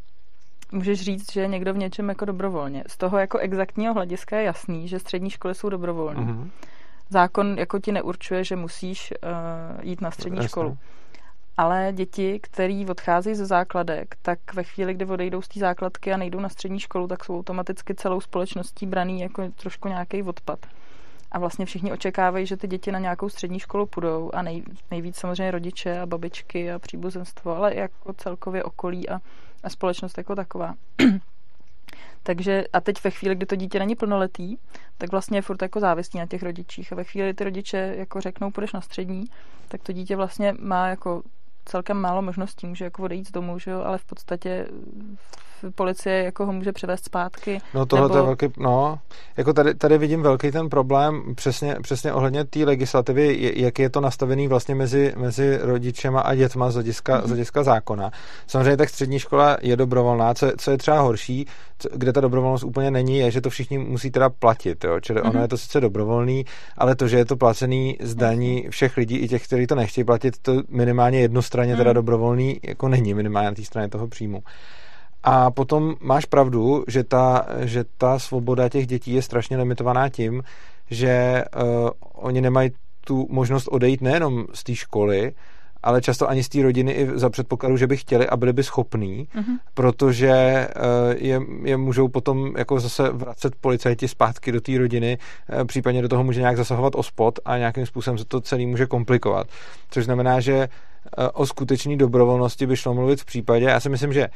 můžeš 0.71 1.01
říct, 1.01 1.31
že 1.31 1.47
někdo 1.47 1.73
v 1.73 1.77
něčem 1.77 2.09
jako 2.09 2.25
dobrovolně. 2.25 2.83
Z 2.87 2.97
toho 2.97 3.17
jako 3.17 3.37
exaktního 3.37 3.93
hlediska 3.93 4.37
je 4.37 4.43
jasný, 4.43 4.87
že 4.87 4.99
střední 4.99 5.29
školy 5.29 5.55
jsou 5.55 5.69
dobrovolné. 5.69 6.19
Mm-hmm. 6.19 6.49
Zákon 7.09 7.55
jako 7.59 7.79
ti 7.79 7.91
neurčuje, 7.91 8.43
že 8.43 8.55
musíš 8.55 9.13
uh, 9.23 9.85
jít 9.85 10.01
na 10.01 10.11
střední 10.11 10.37
Jasně. 10.37 10.49
školu. 10.49 10.77
Ale 11.57 11.89
děti, 11.93 12.39
který 12.43 12.85
odcházejí 12.85 13.35
ze 13.35 13.45
základek, 13.45 14.15
tak 14.21 14.39
ve 14.53 14.63
chvíli, 14.63 14.93
kdy 14.93 15.05
odejdou 15.05 15.41
z 15.41 15.47
té 15.47 15.59
základky 15.59 16.13
a 16.13 16.17
nejdou 16.17 16.39
na 16.39 16.49
střední 16.49 16.79
školu, 16.79 17.07
tak 17.07 17.25
jsou 17.25 17.39
automaticky 17.39 17.95
celou 17.95 18.21
společností 18.21 18.85
braný 18.85 19.21
jako 19.21 19.49
trošku 19.55 19.87
nějaký 19.87 20.23
odpad. 20.23 20.59
A 21.31 21.39
vlastně 21.39 21.65
všichni 21.65 21.91
očekávají, 21.91 22.45
že 22.45 22.57
ty 22.57 22.67
děti 22.67 22.91
na 22.91 22.99
nějakou 22.99 23.29
střední 23.29 23.59
školu 23.59 23.85
půjdou 23.85 24.31
a 24.33 24.41
nej, 24.41 24.63
nejvíc 24.91 25.17
samozřejmě 25.17 25.51
rodiče 25.51 25.99
a 25.99 26.05
babičky 26.05 26.71
a 26.71 26.79
příbuzenstvo, 26.79 27.55
ale 27.55 27.71
i 27.71 27.79
jako 27.79 28.13
celkově 28.13 28.63
okolí 28.63 29.09
a, 29.09 29.19
a 29.65 29.69
společnost 29.69 30.17
jako 30.17 30.35
taková. 30.35 30.73
Takže 32.23 32.63
a 32.73 32.81
teď 32.81 33.03
ve 33.03 33.11
chvíli, 33.11 33.35
kdy 33.35 33.45
to 33.45 33.55
dítě 33.55 33.79
není 33.79 33.95
plnoletý, 33.95 34.57
tak 34.97 35.11
vlastně 35.11 35.37
je 35.37 35.41
furt 35.41 35.61
jako 35.61 35.79
závislý 35.79 36.19
na 36.19 36.25
těch 36.25 36.43
rodičích. 36.43 36.93
A 36.93 36.95
ve 36.95 37.03
chvíli, 37.03 37.27
kdy 37.27 37.33
ty 37.33 37.43
rodiče 37.43 37.95
jako 37.97 38.21
řeknou, 38.21 38.51
půjdeš 38.51 38.73
na 38.73 38.81
střední, 38.81 39.25
tak 39.67 39.83
to 39.83 39.91
dítě 39.91 40.15
vlastně 40.15 40.55
má 40.59 40.87
jako 40.87 41.23
celkem 41.65 41.97
málo 41.97 42.21
možností, 42.21 42.67
může 42.67 42.85
jako 42.85 43.03
odejít 43.03 43.27
z 43.27 43.31
domu, 43.31 43.59
že 43.59 43.71
jo, 43.71 43.81
ale 43.81 43.97
v 43.97 44.05
podstatě 44.05 44.67
policie 45.75 46.23
jako 46.23 46.45
ho 46.45 46.53
může 46.53 46.71
převést 46.71 47.05
zpátky. 47.05 47.61
No 47.73 47.85
tohle 47.85 48.07
nebo... 48.07 48.17
je 48.17 48.23
velký, 48.23 48.47
no, 48.57 48.99
jako 49.37 49.53
tady, 49.53 49.75
tady 49.75 49.97
vidím 49.97 50.21
velký 50.21 50.51
ten 50.51 50.69
problém 50.69 51.35
přesně, 51.35 51.75
přesně 51.81 52.13
ohledně 52.13 52.45
té 52.45 52.59
legislativy, 52.59 53.53
jak 53.55 53.79
je 53.79 53.89
to 53.89 54.01
nastavený 54.01 54.47
vlastně 54.47 54.75
mezi, 54.75 55.13
mezi 55.17 55.59
rodičema 55.61 56.21
a 56.21 56.35
dětma 56.35 56.71
z 56.71 56.73
hlediska, 56.73 57.19
mm-hmm. 57.19 57.25
z 57.25 57.27
hlediska 57.27 57.63
zákona. 57.63 58.11
Samozřejmě 58.47 58.77
tak 58.77 58.89
střední 58.89 59.19
škola 59.19 59.57
je 59.61 59.75
dobrovolná, 59.75 60.33
co, 60.33 60.51
co 60.57 60.71
je 60.71 60.77
třeba 60.77 60.99
horší, 60.99 61.47
co, 61.79 61.89
kde 61.93 62.13
ta 62.13 62.21
dobrovolnost 62.21 62.63
úplně 62.63 62.91
není, 62.91 63.17
je, 63.17 63.31
že 63.31 63.41
to 63.41 63.49
všichni 63.49 63.77
musí 63.77 64.11
teda 64.11 64.29
platit, 64.29 64.83
jo? 64.83 64.99
čili 64.99 65.21
mm-hmm. 65.21 65.29
ono 65.29 65.41
je 65.41 65.47
to 65.47 65.57
sice 65.57 65.81
dobrovolný, 65.81 66.45
ale 66.77 66.95
to, 66.95 67.07
že 67.07 67.17
je 67.17 67.25
to 67.25 67.37
placený 67.37 67.97
z 68.01 68.15
daní 68.15 68.67
všech 68.69 68.97
lidí, 68.97 69.17
i 69.17 69.27
těch, 69.27 69.43
kteří 69.43 69.67
to 69.67 69.75
nechtějí 69.75 70.05
platit, 70.05 70.37
to 70.41 70.61
minimálně 70.69 71.19
jednostranně 71.19 71.73
mm-hmm. 71.73 71.77
teda 71.77 71.89
mhm. 71.89 71.95
dobrovolný 71.95 72.59
jako 72.63 72.87
není 72.87 73.13
minimálně 73.13 73.49
na 73.49 73.55
té 73.55 73.63
straně 73.63 73.89
toho 73.89 74.07
příjmu. 74.07 74.43
A 75.27 75.51
potom 75.51 75.95
máš 75.99 76.25
pravdu, 76.25 76.83
že 76.87 77.03
ta, 77.03 77.45
že 77.59 77.83
ta 77.97 78.19
svoboda 78.19 78.69
těch 78.69 78.87
dětí 78.87 79.13
je 79.13 79.21
strašně 79.21 79.57
limitovaná 79.57 80.09
tím, 80.09 80.43
že 80.89 81.43
uh, 81.55 81.89
oni 82.13 82.41
nemají 82.41 82.71
tu 83.01 83.27
možnost 83.29 83.67
odejít 83.67 84.01
nejenom 84.01 84.45
z 84.53 84.63
té 84.63 84.75
školy, 84.75 85.33
ale 85.83 86.01
často 86.01 86.29
ani 86.29 86.43
z 86.43 86.49
té 86.49 86.61
rodiny 86.61 86.91
i 86.91 87.09
za 87.13 87.29
předpokladu, 87.29 87.77
že 87.77 87.87
by 87.87 87.97
chtěli 87.97 88.27
a 88.27 88.37
byli 88.37 88.53
by 88.53 88.63
schopní, 88.63 89.27
mm-hmm. 89.35 89.57
protože 89.73 90.67
uh, 90.75 91.15
je, 91.17 91.41
je 91.63 91.77
můžou 91.77 92.07
potom 92.07 92.53
jako 92.57 92.79
zase 92.79 93.09
vracet 93.09 93.55
policajti 93.61 94.07
zpátky 94.07 94.51
do 94.51 94.61
té 94.61 94.77
rodiny, 94.77 95.17
uh, 95.53 95.63
případně 95.63 96.01
do 96.01 96.09
toho 96.09 96.23
může 96.23 96.39
nějak 96.39 96.57
zasahovat 96.57 96.93
ospod 96.95 97.39
a 97.45 97.57
nějakým 97.57 97.85
způsobem 97.85 98.17
se 98.17 98.25
to 98.25 98.41
celý 98.41 98.65
může 98.65 98.85
komplikovat. 98.85 99.47
Což 99.91 100.05
znamená, 100.05 100.39
že 100.39 100.69
uh, 101.17 101.27
o 101.33 101.45
skutečné 101.45 101.95
dobrovolnosti 101.95 102.67
by 102.67 102.77
šlo 102.77 102.93
mluvit 102.93 103.21
v 103.21 103.25
případě, 103.25 103.65
já 103.65 103.79
si 103.79 103.89
myslím, 103.89 104.13
že 104.13 104.27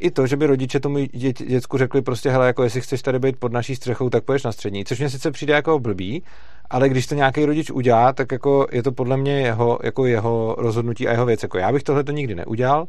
i 0.00 0.10
to, 0.10 0.26
že 0.26 0.36
by 0.36 0.46
rodiče 0.46 0.80
tomu 0.80 0.98
dě, 0.98 1.32
děcku 1.32 1.78
řekli 1.78 2.02
prostě, 2.02 2.30
hele, 2.30 2.46
jako 2.46 2.62
jestli 2.62 2.80
chceš 2.80 3.02
tady 3.02 3.18
být 3.18 3.36
pod 3.36 3.52
naší 3.52 3.76
střechou, 3.76 4.10
tak 4.10 4.24
půjdeš 4.24 4.42
na 4.42 4.52
střední, 4.52 4.84
což 4.84 4.98
mě 4.98 5.10
sice 5.10 5.30
přijde 5.30 5.54
jako 5.54 5.78
blbý, 5.78 6.22
ale 6.70 6.88
když 6.88 7.06
to 7.06 7.14
nějaký 7.14 7.44
rodič 7.44 7.70
udělá, 7.70 8.12
tak 8.12 8.32
jako 8.32 8.66
je 8.72 8.82
to 8.82 8.92
podle 8.92 9.16
mě 9.16 9.40
jeho, 9.40 9.78
jako 9.82 10.06
jeho 10.06 10.54
rozhodnutí 10.58 11.08
a 11.08 11.12
jeho 11.12 11.26
věc. 11.26 11.42
Jako 11.42 11.58
já 11.58 11.72
bych 11.72 11.82
tohle 11.82 12.04
to 12.04 12.12
nikdy 12.12 12.34
neudělal, 12.34 12.86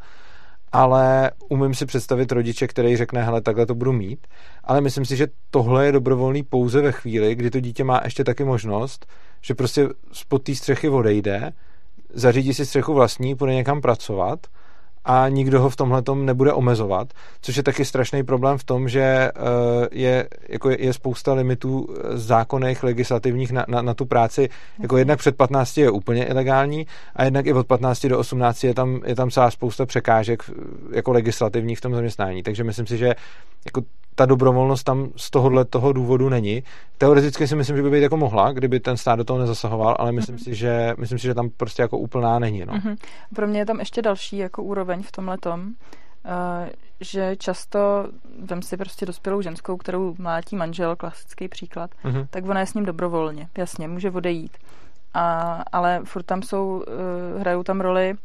ale 0.71 1.31
umím 1.49 1.73
si 1.73 1.85
představit 1.85 2.31
rodiče, 2.31 2.67
který 2.67 2.97
řekne, 2.97 3.23
hele, 3.23 3.41
takhle 3.41 3.65
to 3.65 3.75
budu 3.75 3.93
mít, 3.93 4.27
ale 4.63 4.81
myslím 4.81 5.05
si, 5.05 5.15
že 5.15 5.27
tohle 5.51 5.85
je 5.85 5.91
dobrovolný 5.91 6.43
pouze 6.43 6.81
ve 6.81 6.91
chvíli, 6.91 7.35
kdy 7.35 7.51
to 7.51 7.59
dítě 7.59 7.83
má 7.83 8.01
ještě 8.03 8.23
taky 8.23 8.43
možnost, 8.43 9.05
že 9.41 9.55
prostě 9.55 9.89
spod 10.11 10.43
té 10.43 10.55
střechy 10.55 10.89
odejde, 10.89 11.51
zařídí 12.13 12.53
si 12.53 12.65
střechu 12.65 12.93
vlastní, 12.93 13.35
půjde 13.35 13.53
někam 13.53 13.81
pracovat 13.81 14.39
a 15.05 15.29
nikdo 15.29 15.61
ho 15.61 15.69
v 15.69 15.75
tomhle 15.75 16.03
nebude 16.15 16.53
omezovat, 16.53 17.13
což 17.41 17.57
je 17.57 17.63
taky 17.63 17.85
strašný 17.85 18.23
problém 18.23 18.57
v 18.57 18.63
tom, 18.63 18.89
že 18.89 19.01
eh, 19.01 19.31
je, 19.91 20.27
jako 20.49 20.69
je 20.69 20.93
spousta 20.93 21.33
limitů 21.33 21.87
eh, 21.89 22.17
zákonných, 22.17 22.83
legislativních 22.83 23.51
na, 23.51 23.65
na, 23.67 23.81
na 23.81 23.93
tu 23.93 24.05
práci. 24.05 24.49
Jako 24.79 24.97
jednak 24.97 25.19
před 25.19 25.35
15 25.35 25.77
je 25.77 25.89
úplně 25.89 26.25
ilegální 26.25 26.87
a 27.15 27.23
jednak 27.23 27.45
i 27.45 27.53
od 27.53 27.67
15 27.67 28.05
do 28.05 28.19
18 28.19 28.63
je 28.63 28.73
tam, 28.73 29.01
je 29.05 29.15
tam 29.15 29.31
celá 29.31 29.51
spousta 29.51 29.85
překážek 29.85 30.43
jako 30.91 31.11
legislativních 31.11 31.77
v 31.77 31.81
tom 31.81 31.93
zaměstnání. 31.93 32.43
Takže 32.43 32.63
myslím 32.63 32.87
si, 32.87 32.97
že 32.97 33.15
jako 33.65 33.81
ta 34.15 34.25
dobrovolnost 34.25 34.83
tam 34.83 35.09
z 35.15 35.29
tohohle 35.29 35.65
toho 35.65 35.93
důvodu 35.93 36.29
není. 36.29 36.63
Teoreticky 36.97 37.47
si 37.47 37.55
myslím, 37.55 37.77
že 37.77 37.83
by 37.83 37.89
být 37.89 38.01
jako 38.01 38.17
mohla, 38.17 38.51
kdyby 38.51 38.79
ten 38.79 38.97
stát 38.97 39.15
do 39.15 39.23
toho 39.23 39.39
nezasahoval, 39.39 39.95
ale 39.99 40.11
myslím, 40.11 40.35
mm-hmm. 40.35 40.43
si, 40.43 40.55
že, 40.55 40.93
myslím 40.97 41.19
si, 41.19 41.23
že 41.27 41.33
tam 41.33 41.49
prostě 41.49 41.81
jako 41.81 41.97
úplná 41.97 42.39
není. 42.39 42.65
No. 42.65 42.73
Mm-hmm. 42.73 42.97
Pro 43.35 43.47
mě 43.47 43.59
je 43.59 43.65
tam 43.65 43.79
ještě 43.79 44.01
další 44.01 44.37
jako 44.37 44.63
úroveň 44.63 44.94
v 45.03 45.11
tomhle 45.11 45.37
tom, 45.37 45.61
uh, 45.61 45.71
že 46.99 47.35
často, 47.35 48.07
vem 48.39 48.61
si 48.61 48.77
prostě 48.77 49.05
dospělou 49.05 49.41
ženskou, 49.41 49.77
kterou 49.77 50.15
mlátí 50.17 50.55
manžel, 50.55 50.95
klasický 50.95 51.47
příklad, 51.47 51.91
mm-hmm. 52.03 52.27
tak 52.29 52.45
ona 52.45 52.59
je 52.59 52.65
s 52.65 52.73
ním 52.73 52.85
dobrovolně, 52.85 53.47
jasně, 53.57 53.87
může 53.87 54.11
odejít. 54.11 54.57
A, 55.13 55.63
ale 55.71 56.01
furt 56.03 56.23
tam 56.23 56.43
jsou, 56.43 56.83
uh, 56.87 57.41
hrajou 57.41 57.63
tam 57.63 57.81
roli 57.81 58.15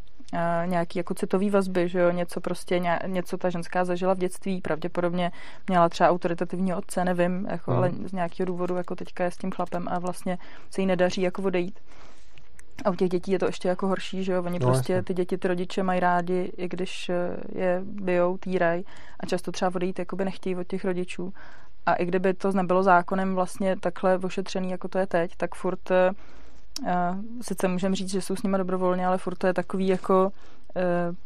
nějaký 0.67 0.99
jako 0.99 1.15
citový 1.15 1.51
vazby, 1.51 1.89
že 1.89 1.99
jo, 1.99 2.11
něco 2.11 2.41
prostě, 2.41 2.79
ně, 2.79 2.99
něco 3.07 3.39
ta 3.39 3.51
ženská 3.51 3.85
zažila 3.85 4.15
v 4.15 4.19
dětství, 4.19 4.61
pravděpodobně 4.61 5.33
měla 5.69 5.89
třeba 5.89 6.11
autoritativního 6.11 6.79
otce, 6.79 7.05
nevím, 7.05 7.47
jako, 7.51 7.71
hmm. 7.71 7.79
ale 7.79 7.91
z 8.05 8.13
nějakého 8.13 8.47
důvodu 8.47 8.77
jako 8.77 8.97
teďka 8.97 9.25
je 9.25 9.31
s 9.31 9.37
tím 9.37 9.51
chlapem 9.51 9.89
a 9.89 9.99
vlastně 9.99 10.39
se 10.71 10.81
jí 10.81 10.87
nedaří 10.87 11.23
jako 11.23 11.43
odejít. 11.43 11.81
A 12.85 12.91
u 12.91 12.95
těch 12.95 13.09
dětí 13.09 13.33
je 13.33 13.39
to 13.39 13.47
ještě 13.47 13.69
jako 13.69 13.87
horší, 13.87 14.25
že 14.25 14.33
jo, 14.33 14.43
oni 14.43 14.59
no, 14.59 14.67
prostě 14.67 14.93
jasně. 14.93 15.03
ty 15.03 15.15
děti, 15.15 15.39
ty 15.39 15.49
rodiče 15.49 15.83
mají 15.83 16.01
rádi, 16.01 16.53
i 16.57 16.69
když 16.69 17.09
eh, 17.09 17.37
je 17.59 17.81
bijou, 17.85 18.39
týraj 18.39 18.83
a 19.21 19.27
často 19.27 19.53
třeba 19.53 19.75
odejít 19.75 19.99
jakoby 19.99 20.25
nechtějí 20.25 20.57
od 20.57 20.67
těch 20.67 20.85
rodičů. 20.85 21.33
A 21.87 21.95
i 21.95 22.07
kdyby 22.07 22.35
to 22.35 22.53
nebylo 22.53 22.83
zákonem 22.83 23.35
vlastně 23.35 23.77
takhle 23.81 24.19
ošetřený, 24.19 24.71
jako 24.71 24.89
to 24.89 24.99
je 24.99 25.07
teď, 25.07 25.37
tak 25.37 25.55
furt 25.55 25.91
eh, 25.91 26.11
sice 27.43 27.69
můžeme 27.69 27.97
říct, 27.97 28.11
že 28.11 28.23
jsou 28.23 28.37
s 28.37 28.43
nimi 28.43 28.59
dobrovolně, 28.59 29.07
ale 29.07 29.19
furt 29.19 29.37
to 29.37 29.47
je 29.47 29.55
takový 29.55 29.89
jako 29.89 30.33
uh, 30.77 31.17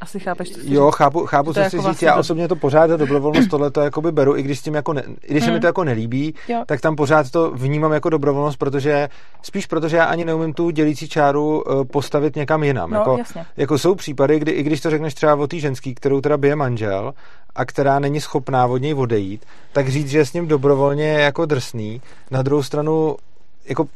asi 0.00 0.20
chápeš, 0.20 0.50
co 0.50 0.60
Jo, 0.62 0.90
chápu, 0.90 1.26
chápu, 1.26 1.52
co 1.52 1.54
si 1.54 1.60
jako 1.60 1.76
říct. 1.76 1.82
Vlastně 1.82 2.08
Já 2.08 2.14
do... 2.14 2.20
osobně 2.20 2.48
to 2.48 2.56
pořád 2.56 2.88
za 2.88 2.96
dobrovolnost 2.96 3.50
tohle 3.50 3.70
to 3.70 3.80
jakoby 3.80 4.12
beru, 4.12 4.36
i 4.36 4.42
když 4.42 4.58
s 4.58 4.62
tím 4.62 4.74
jako 4.74 4.92
ne, 4.92 5.02
i 5.22 5.30
když 5.30 5.42
hmm. 5.42 5.48
se 5.48 5.54
mi 5.54 5.60
to 5.60 5.66
jako 5.66 5.84
nelíbí, 5.84 6.34
jo. 6.48 6.62
tak 6.66 6.80
tam 6.80 6.96
pořád 6.96 7.30
to 7.30 7.50
vnímám 7.50 7.92
jako 7.92 8.10
dobrovolnost, 8.10 8.58
protože 8.58 9.08
spíš 9.42 9.66
protože 9.66 9.96
já 9.96 10.04
ani 10.04 10.24
neumím 10.24 10.52
tu 10.52 10.70
dělící 10.70 11.08
čáru 11.08 11.62
uh, 11.62 11.84
postavit 11.84 12.36
někam 12.36 12.64
jinam. 12.64 12.90
No, 12.90 12.98
jako, 12.98 13.18
jasně. 13.18 13.46
jako 13.56 13.78
jsou 13.78 13.94
případy, 13.94 14.38
kdy 14.38 14.52
i 14.52 14.62
když 14.62 14.80
to 14.80 14.90
řekneš 14.90 15.14
třeba 15.14 15.34
o 15.34 15.46
té 15.46 15.58
ženský, 15.58 15.94
kterou 15.94 16.20
teda 16.20 16.36
bije 16.36 16.56
manžel 16.56 17.14
a 17.54 17.64
která 17.64 17.98
není 17.98 18.20
schopná 18.20 18.66
od 18.66 18.78
něj 18.78 18.94
odejít, 18.94 19.44
tak 19.72 19.88
říct, 19.88 20.08
že 20.08 20.18
je 20.18 20.26
s 20.26 20.32
ním 20.32 20.48
dobrovolně 20.48 21.04
je 21.04 21.20
jako 21.20 21.46
drsný. 21.46 22.00
Na 22.30 22.42
druhou 22.42 22.62
stranu 22.62 23.16
jako 23.64 23.86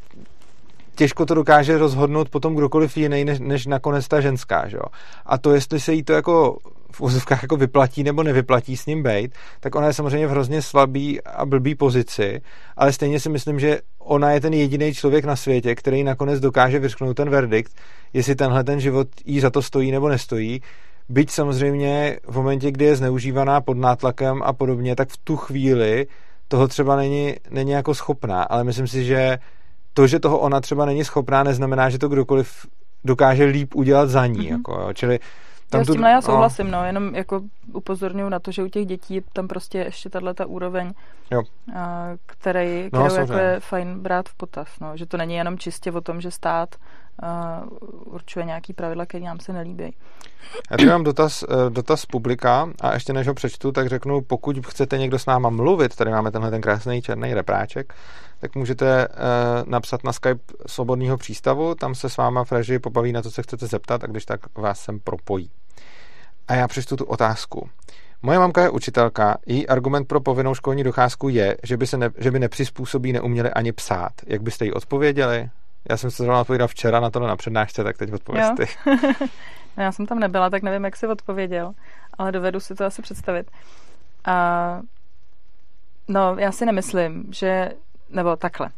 těžko 0.97 1.27
to 1.27 1.35
dokáže 1.35 1.79
rozhodnout 1.79 2.29
potom 2.29 2.55
kdokoliv 2.55 2.97
jiný, 2.97 3.25
než, 3.25 3.39
než 3.41 3.67
nakonec 3.67 4.09
ta 4.09 4.21
ženská, 4.21 4.69
že 4.69 4.77
jo. 4.77 4.85
A 5.27 5.39
to, 5.39 5.55
jestli 5.55 5.81
se 5.81 5.93
jí 5.93 6.03
to 6.03 6.13
jako 6.13 6.59
v 6.93 7.01
úzovkách 7.01 7.43
jako 7.43 7.57
vyplatí 7.57 8.03
nebo 8.03 8.23
nevyplatí 8.23 8.77
s 8.77 8.87
ním 8.87 9.03
být, 9.03 9.35
tak 9.61 9.75
ona 9.75 9.87
je 9.87 9.93
samozřejmě 9.93 10.27
v 10.27 10.31
hrozně 10.31 10.63
slabý 10.63 11.23
a 11.23 11.47
blbý 11.47 11.75
pozici, 11.75 12.41
ale 12.77 12.93
stejně 12.93 13.21
si 13.21 13.29
myslím, 13.29 13.61
že 13.61 13.81
ona 13.99 14.31
je 14.31 14.41
ten 14.41 14.55
jediný 14.55 14.95
člověk 14.95 15.25
na 15.25 15.37
světě, 15.37 15.75
který 15.75 16.05
nakonec 16.05 16.41
dokáže 16.41 16.79
vyřknout 16.79 17.17
ten 17.17 17.31
verdikt, 17.31 17.73
jestli 18.13 18.35
tenhle 18.35 18.65
ten 18.65 18.81
život 18.81 19.09
jí 19.25 19.41
za 19.41 19.51
to 19.51 19.63
stojí 19.63 19.91
nebo 19.91 20.09
nestojí. 20.09 20.61
Byť 21.09 21.31
samozřejmě 21.31 22.19
v 22.29 22.37
momentě, 22.37 22.71
kdy 22.71 22.85
je 22.85 22.97
zneužívaná 22.97 23.61
pod 23.61 23.77
nátlakem 23.77 24.43
a 24.43 24.53
podobně, 24.53 24.97
tak 24.97 25.09
v 25.09 25.17
tu 25.17 25.37
chvíli 25.37 26.07
toho 26.49 26.69
třeba 26.69 26.97
není, 26.97 27.35
není 27.51 27.71
jako 27.71 27.95
schopná, 27.95 28.43
ale 28.43 28.65
myslím 28.65 28.87
si, 28.87 29.05
že 29.05 29.39
to, 29.97 30.07
že 30.07 30.21
toho 30.21 30.39
ona 30.39 30.61
třeba 30.61 30.85
není 30.85 31.05
schopná, 31.05 31.43
neznamená, 31.43 31.91
že 31.91 31.99
to 31.99 32.09
kdokoliv 32.09 32.67
dokáže 33.05 33.45
líp 33.45 33.75
udělat 33.75 34.09
za 34.09 34.27
ní. 34.27 34.39
Mm-hmm. 34.39 34.57
Jako, 34.57 34.73
jo. 34.73 34.93
Čili 34.93 35.19
tam 35.71 35.81
já 35.81 35.85
s 35.85 35.89
tímhle 35.89 36.11
já 36.11 36.17
no. 36.17 36.23
souhlasím, 36.23 36.71
no. 36.71 36.79
no, 36.79 36.87
jenom 36.87 37.15
jako 37.15 37.41
upozorňuji 37.73 38.29
na 38.31 38.39
to, 38.39 38.51
že 38.51 38.63
u 38.63 38.69
těch 38.69 38.87
dětí 38.87 39.21
tam 39.33 39.49
prostě 39.49 39.79
ještě 39.79 40.11
tahle 40.11 40.35
ta 40.35 40.47
úroveň, 40.47 40.93
jo. 41.31 41.43
A, 41.77 42.09
který, 42.27 42.89
no, 42.93 43.07
kterou 43.07 43.21
jako 43.21 43.33
je 43.33 43.61
fajn 43.61 44.01
brát 44.01 44.29
v 44.29 44.35
potaz, 44.35 44.69
no. 44.81 44.97
že 44.97 45.07
to 45.07 45.17
není 45.17 45.35
jenom 45.35 45.59
čistě 45.59 45.93
o 45.93 46.01
tom, 46.01 46.21
že 46.21 46.31
stát 46.31 46.75
uh, 47.23 48.15
určuje 48.15 48.45
nějaký 48.45 48.73
pravidla, 48.73 49.07
které 49.07 49.25
nám 49.25 49.41
se 49.41 49.53
nelíbí. 49.53 49.85
Já 50.71 50.77
tady 50.77 50.87
mám 50.87 51.05
dotaz, 51.05 51.43
eh, 51.43 51.71
dotaz 51.71 52.07
publika 52.07 52.69
a 52.81 52.95
ještě 52.95 53.13
než 53.13 53.29
ho 53.29 53.35
přečtu, 53.35 53.73
tak 53.73 53.89
řeknu, 53.89 54.21
pokud 54.21 54.67
chcete 54.67 54.99
někdo 54.99 55.19
s 55.19 55.27
náma 55.27 55.51
mluvit, 55.51 55.97
tady 55.97 56.11
máme 56.11 56.31
tenhle 56.31 56.51
ten 56.51 56.61
krásný 56.61 57.03
černý 57.03 57.35
repráček, 57.35 57.95
tak 58.47 58.55
můžete 58.55 59.09
uh, 59.09 59.15
napsat 59.71 60.05
na 60.05 60.13
Skype 60.13 60.41
Svobodného 60.67 61.17
přístavu, 61.17 61.75
tam 61.75 61.95
se 61.95 62.09
s 62.09 62.17
váma 62.17 62.45
Freži 62.45 62.79
pobaví 62.79 63.13
na 63.13 63.23
to, 63.23 63.31
co 63.31 63.43
chcete 63.43 63.67
zeptat 63.67 64.05
a 64.05 64.07
když 64.07 64.25
tak 64.25 64.41
vás 64.59 64.81
sem 64.81 65.01
propojí. 65.01 65.51
A 66.49 66.55
já 66.55 66.69
přečtu 66.69 66.97
tu 66.97 67.05
otázku. 67.05 67.69
Moje 68.23 68.39
mamka 68.39 68.63
je 68.63 68.71
učitelka, 68.71 69.39
její 69.47 69.69
argument 69.69 70.09
pro 70.09 70.21
povinnou 70.21 70.55
školní 70.55 70.85
docházku 70.85 71.29
je, 71.29 71.57
že 71.63 71.77
by, 71.77 71.87
se 71.87 71.97
ne, 71.97 72.11
že 72.19 72.31
by 72.31 72.39
nepřizpůsobí 72.39 73.13
neuměli 73.13 73.51
ani 73.51 73.73
psát. 73.73 74.13
Jak 74.27 74.43
byste 74.43 74.65
jí 74.65 74.73
odpověděli? 74.73 75.51
Já 75.91 75.97
jsem 75.97 76.11
se 76.11 76.23
zrovna 76.23 76.41
odpověděl 76.41 76.69
včera 76.69 77.01
na 77.01 77.11
to 77.11 77.21
na 77.21 77.37
přednášce, 77.37 77.85
tak 77.85 77.99
teď 77.99 78.13
odpověz 78.13 78.47
ty. 78.57 78.67
no, 79.77 79.83
já 79.83 79.93
jsem 79.93 80.07
tam 80.07 80.19
nebyla, 80.19 80.51
tak 80.51 80.63
nevím, 80.63 80.85
jak 80.85 80.97
jsi 80.97 81.07
odpověděl, 81.07 81.73
ale 82.19 82.33
dovedu 82.33 82.61
si 82.61 82.75
to 82.75 82.85
asi 82.85 83.03
představit. 83.03 83.51
A, 84.25 84.81
no, 86.09 86.37
já 86.39 86.53
si 86.53 86.67
nemyslím, 86.67 87.25
že 87.31 87.71
nebo 88.11 88.37
takhle. 88.37 88.71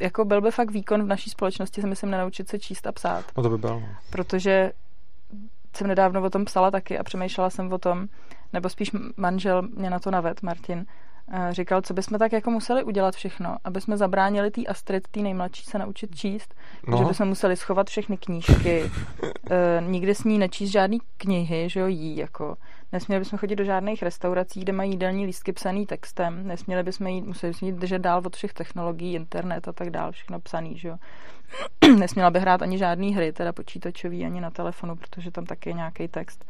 Jako 0.00 0.24
byl 0.24 0.40
by 0.40 0.50
fakt 0.50 0.70
výkon 0.70 1.02
v 1.02 1.06
naší 1.06 1.30
společnosti, 1.30 1.80
si 1.80 1.86
myslím, 1.86 2.10
nenaučit 2.10 2.48
se 2.48 2.58
číst 2.58 2.86
a 2.86 2.92
psát. 2.92 3.24
No 3.36 3.42
to 3.42 3.50
by 3.50 3.58
bylo. 3.58 3.80
No. 3.80 3.88
Protože 4.10 4.72
jsem 5.76 5.86
nedávno 5.86 6.22
o 6.22 6.30
tom 6.30 6.44
psala 6.44 6.70
taky 6.70 6.98
a 6.98 7.02
přemýšlela 7.02 7.50
jsem 7.50 7.72
o 7.72 7.78
tom, 7.78 8.06
nebo 8.52 8.68
spíš 8.68 8.90
manžel 9.16 9.62
mě 9.62 9.90
na 9.90 9.98
to 9.98 10.10
naved, 10.10 10.42
Martin, 10.42 10.86
říkal, 11.50 11.82
co 11.82 11.94
bychom 11.94 12.18
tak 12.18 12.32
jako 12.32 12.50
museli 12.50 12.84
udělat 12.84 13.14
všechno, 13.14 13.56
aby 13.64 13.80
jsme 13.80 13.96
zabránili 13.96 14.50
té 14.50 14.64
Astrid, 14.64 15.08
té 15.08 15.20
nejmladší, 15.20 15.64
se 15.64 15.78
naučit 15.78 16.16
číst, 16.16 16.54
no. 16.88 16.98
že 16.98 17.04
bychom 17.04 17.28
museli 17.28 17.56
schovat 17.56 17.90
všechny 17.90 18.16
knížky, 18.16 18.90
e, 19.50 19.82
nikdy 19.86 20.14
s 20.14 20.24
ní 20.24 20.38
nečíst 20.38 20.70
žádný 20.70 20.98
knihy, 21.16 21.68
že 21.68 21.80
jo, 21.80 21.86
jí, 21.86 22.16
jako 22.16 22.56
nesměli 22.94 23.20
bychom 23.20 23.38
chodit 23.38 23.56
do 23.56 23.64
žádných 23.64 24.02
restaurací, 24.02 24.60
kde 24.60 24.72
mají 24.72 24.90
jídelní 24.90 25.26
lístky 25.26 25.52
psaný 25.52 25.86
textem, 25.86 26.46
nesměli 26.46 26.82
bychom 26.82 27.06
jít, 27.06 27.26
museli 27.26 27.50
bychom 27.52 27.68
jít 27.68 27.76
držet 27.76 27.98
dál 27.98 28.22
od 28.26 28.36
všech 28.36 28.52
technologií, 28.52 29.14
internet 29.14 29.68
a 29.68 29.72
tak 29.72 29.90
dál, 29.90 30.12
všechno 30.12 30.40
psaný, 30.40 30.78
že 30.78 30.88
jo. 30.88 30.96
Nesměla 31.98 32.30
by 32.30 32.40
hrát 32.40 32.62
ani 32.62 32.78
žádný 32.78 33.14
hry, 33.14 33.32
teda 33.32 33.52
počítačový, 33.52 34.24
ani 34.24 34.40
na 34.40 34.50
telefonu, 34.50 34.96
protože 34.96 35.30
tam 35.30 35.46
taky 35.46 35.70
je 35.70 35.74
nějaký 35.74 36.08
text 36.08 36.44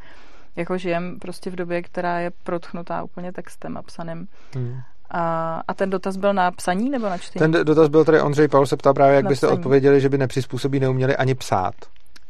jako 0.56 0.78
žijem 0.78 1.18
prostě 1.20 1.50
v 1.50 1.56
době, 1.56 1.82
která 1.82 2.18
je 2.18 2.30
protchnutá 2.30 3.02
úplně 3.02 3.32
textem 3.32 3.76
a 3.76 3.82
psaným. 3.82 4.28
Hmm. 4.54 4.80
A, 5.10 5.62
a 5.68 5.74
ten 5.74 5.90
dotaz 5.90 6.16
byl 6.16 6.32
na 6.34 6.50
psaní 6.50 6.90
nebo 6.90 7.08
na 7.08 7.18
čtení? 7.18 7.52
Ten 7.52 7.64
dotaz 7.64 7.88
byl 7.88 8.04
tady, 8.04 8.20
Ondřej 8.20 8.48
Paul 8.48 8.66
se 8.66 8.76
ptá 8.76 8.92
právě, 8.92 9.14
jak 9.14 9.24
na 9.24 9.28
byste 9.28 9.46
psaní. 9.46 9.58
odpověděli, 9.58 10.00
že 10.00 10.08
by 10.08 10.18
nepřizpůsobí 10.18 10.80
neuměli 10.80 11.16
ani 11.16 11.34
psát. 11.34 11.74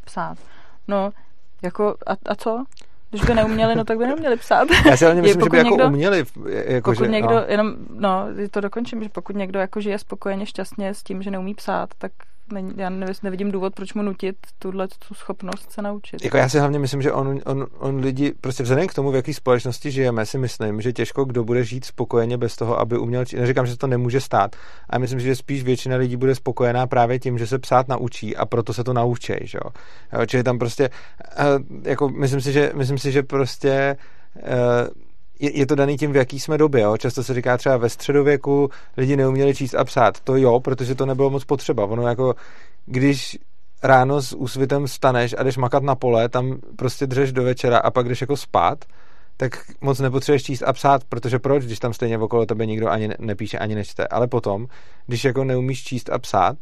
Psát. 0.05 0.39
No, 0.89 1.11
jako, 1.63 1.95
a, 2.07 2.13
a 2.27 2.35
co? 2.35 2.65
Když 3.11 3.25
by 3.25 3.35
neuměli, 3.35 3.75
no 3.75 3.85
tak 3.85 3.99
by 3.99 4.07
neuměli 4.07 4.37
psát. 4.37 4.69
Já 4.87 4.97
si 4.97 5.05
hlavně 5.05 5.23
myslím, 5.23 5.43
že 5.45 5.51
by 5.51 5.57
jako 5.57 5.69
někdo, 5.69 5.83
jako 5.83 5.93
uměli. 5.93 6.25
Jako 6.47 6.91
pokud 6.91 7.05
že, 7.05 7.11
někdo, 7.11 7.35
no. 7.35 7.45
jenom, 7.49 7.75
no, 7.95 8.27
to 8.51 8.61
dokončím, 8.61 9.03
že 9.03 9.09
pokud 9.09 9.37
někdo 9.37 9.59
jako 9.59 9.81
žije 9.81 9.99
spokojeně, 9.99 10.47
šťastně 10.47 10.95
s 10.95 11.03
tím, 11.03 11.23
že 11.23 11.31
neumí 11.31 11.55
psát, 11.55 11.91
tak 11.99 12.13
já 12.77 12.91
nevidím 13.23 13.51
důvod, 13.51 13.75
proč 13.75 13.95
mu 13.95 14.03
nutit 14.03 14.37
tuhle 14.59 14.89
tu 14.89 15.15
schopnost 15.15 15.73
se 15.73 15.83
naučit. 15.83 16.25
Jako 16.25 16.37
já 16.37 16.49
si 16.49 16.59
hlavně 16.59 16.79
myslím, 16.79 17.03
že 17.03 17.13
on, 17.13 17.41
on, 17.47 17.67
on 17.79 17.97
lidi, 17.97 18.33
prostě 18.41 18.63
vzhledem 18.63 18.87
k 18.87 18.95
tomu, 18.95 19.11
v 19.11 19.15
jaké 19.15 19.35
společnosti 19.35 19.91
žijeme, 19.91 20.27
si 20.27 20.39
myslím, 20.39 20.81
že 20.81 20.93
těžko 20.93 21.25
kdo 21.25 21.45
bude 21.45 21.65
žít 21.65 21.85
spokojeně 21.85 22.39
bez 22.39 22.57
toho, 22.57 22.81
aby 22.81 22.99
uměl 22.99 23.25
číst. 23.25 23.41
Neříkám, 23.41 23.67
že 23.67 23.77
to 23.77 23.87
nemůže 23.87 24.21
stát, 24.21 24.57
ale 24.91 24.99
myslím, 24.99 25.21
že 25.21 25.37
spíš 25.37 25.63
většina 25.63 25.97
lidí 25.97 26.17
bude 26.17 26.35
spokojená 26.35 26.87
právě 26.87 27.19
tím, 27.19 27.39
že 27.39 27.47
se 27.47 27.59
psát 27.59 27.89
naučí 27.89 28.37
a 28.37 28.47
proto 28.47 28.73
se 28.73 28.85
to 28.85 28.93
naučí. 28.93 29.33
Že 29.41 29.59
jo? 29.65 29.71
Čili 30.27 30.43
tam 30.43 30.59
prostě, 30.59 30.91
eh, 31.37 31.45
jako 31.83 32.09
myslím 32.09 32.41
si, 32.41 32.53
že, 32.53 32.73
myslím 32.75 32.99
si, 32.99 33.13
že 33.13 33.23
prostě 33.23 33.97
eh, 34.37 35.04
je, 35.41 35.59
je 35.59 35.67
to 35.67 35.75
daný 35.75 35.97
tím, 35.97 36.13
v 36.13 36.17
jaký 36.17 36.41
jsme 36.41 36.59
době. 36.59 36.83
Jo? 36.83 36.97
Často 36.97 37.23
se 37.25 37.35
říká 37.35 37.57
třeba 37.57 37.77
ve 37.77 37.89
středověku 37.89 38.71
lidi 38.97 39.17
neuměli 39.17 39.55
číst 39.55 39.75
a 39.75 39.85
psát. 39.85 40.21
To 40.21 40.37
jo, 40.37 40.61
protože 40.61 40.95
to 40.95 41.07
nebylo 41.07 41.31
moc 41.31 41.45
potřeba. 41.45 41.85
Ono 41.85 42.09
jako, 42.09 42.35
když 42.87 43.39
ráno 43.83 44.23
s 44.23 44.37
úsvitem 44.37 44.89
staneš 44.89 45.35
a 45.39 45.43
jdeš 45.43 45.57
makat 45.57 45.83
na 45.83 45.95
pole, 45.95 46.29
tam 46.29 46.59
prostě 46.77 47.07
dřeš 47.07 47.33
do 47.33 47.43
večera 47.43 47.79
a 47.79 47.91
pak 47.91 48.09
jdeš 48.09 48.21
jako 48.21 48.37
spát, 48.37 48.85
tak 49.37 49.65
moc 49.81 50.01
nepotřebuješ 50.01 50.43
číst 50.43 50.63
a 50.63 50.73
psát, 50.73 51.05
protože 51.05 51.39
proč, 51.39 51.65
když 51.65 51.79
tam 51.79 51.93
stejně 51.93 52.19
okolo 52.19 52.47
tebe 52.47 52.67
nikdo 52.67 52.89
ani 52.89 53.11
nepíše, 53.19 53.59
ani 53.59 53.75
nečte. 53.75 54.07
Ale 54.07 54.27
potom, 54.27 54.67
když 55.07 55.25
jako 55.25 55.45
neumíš 55.45 55.85
číst 55.85 56.11
a 56.11 56.19
psát, 56.19 56.57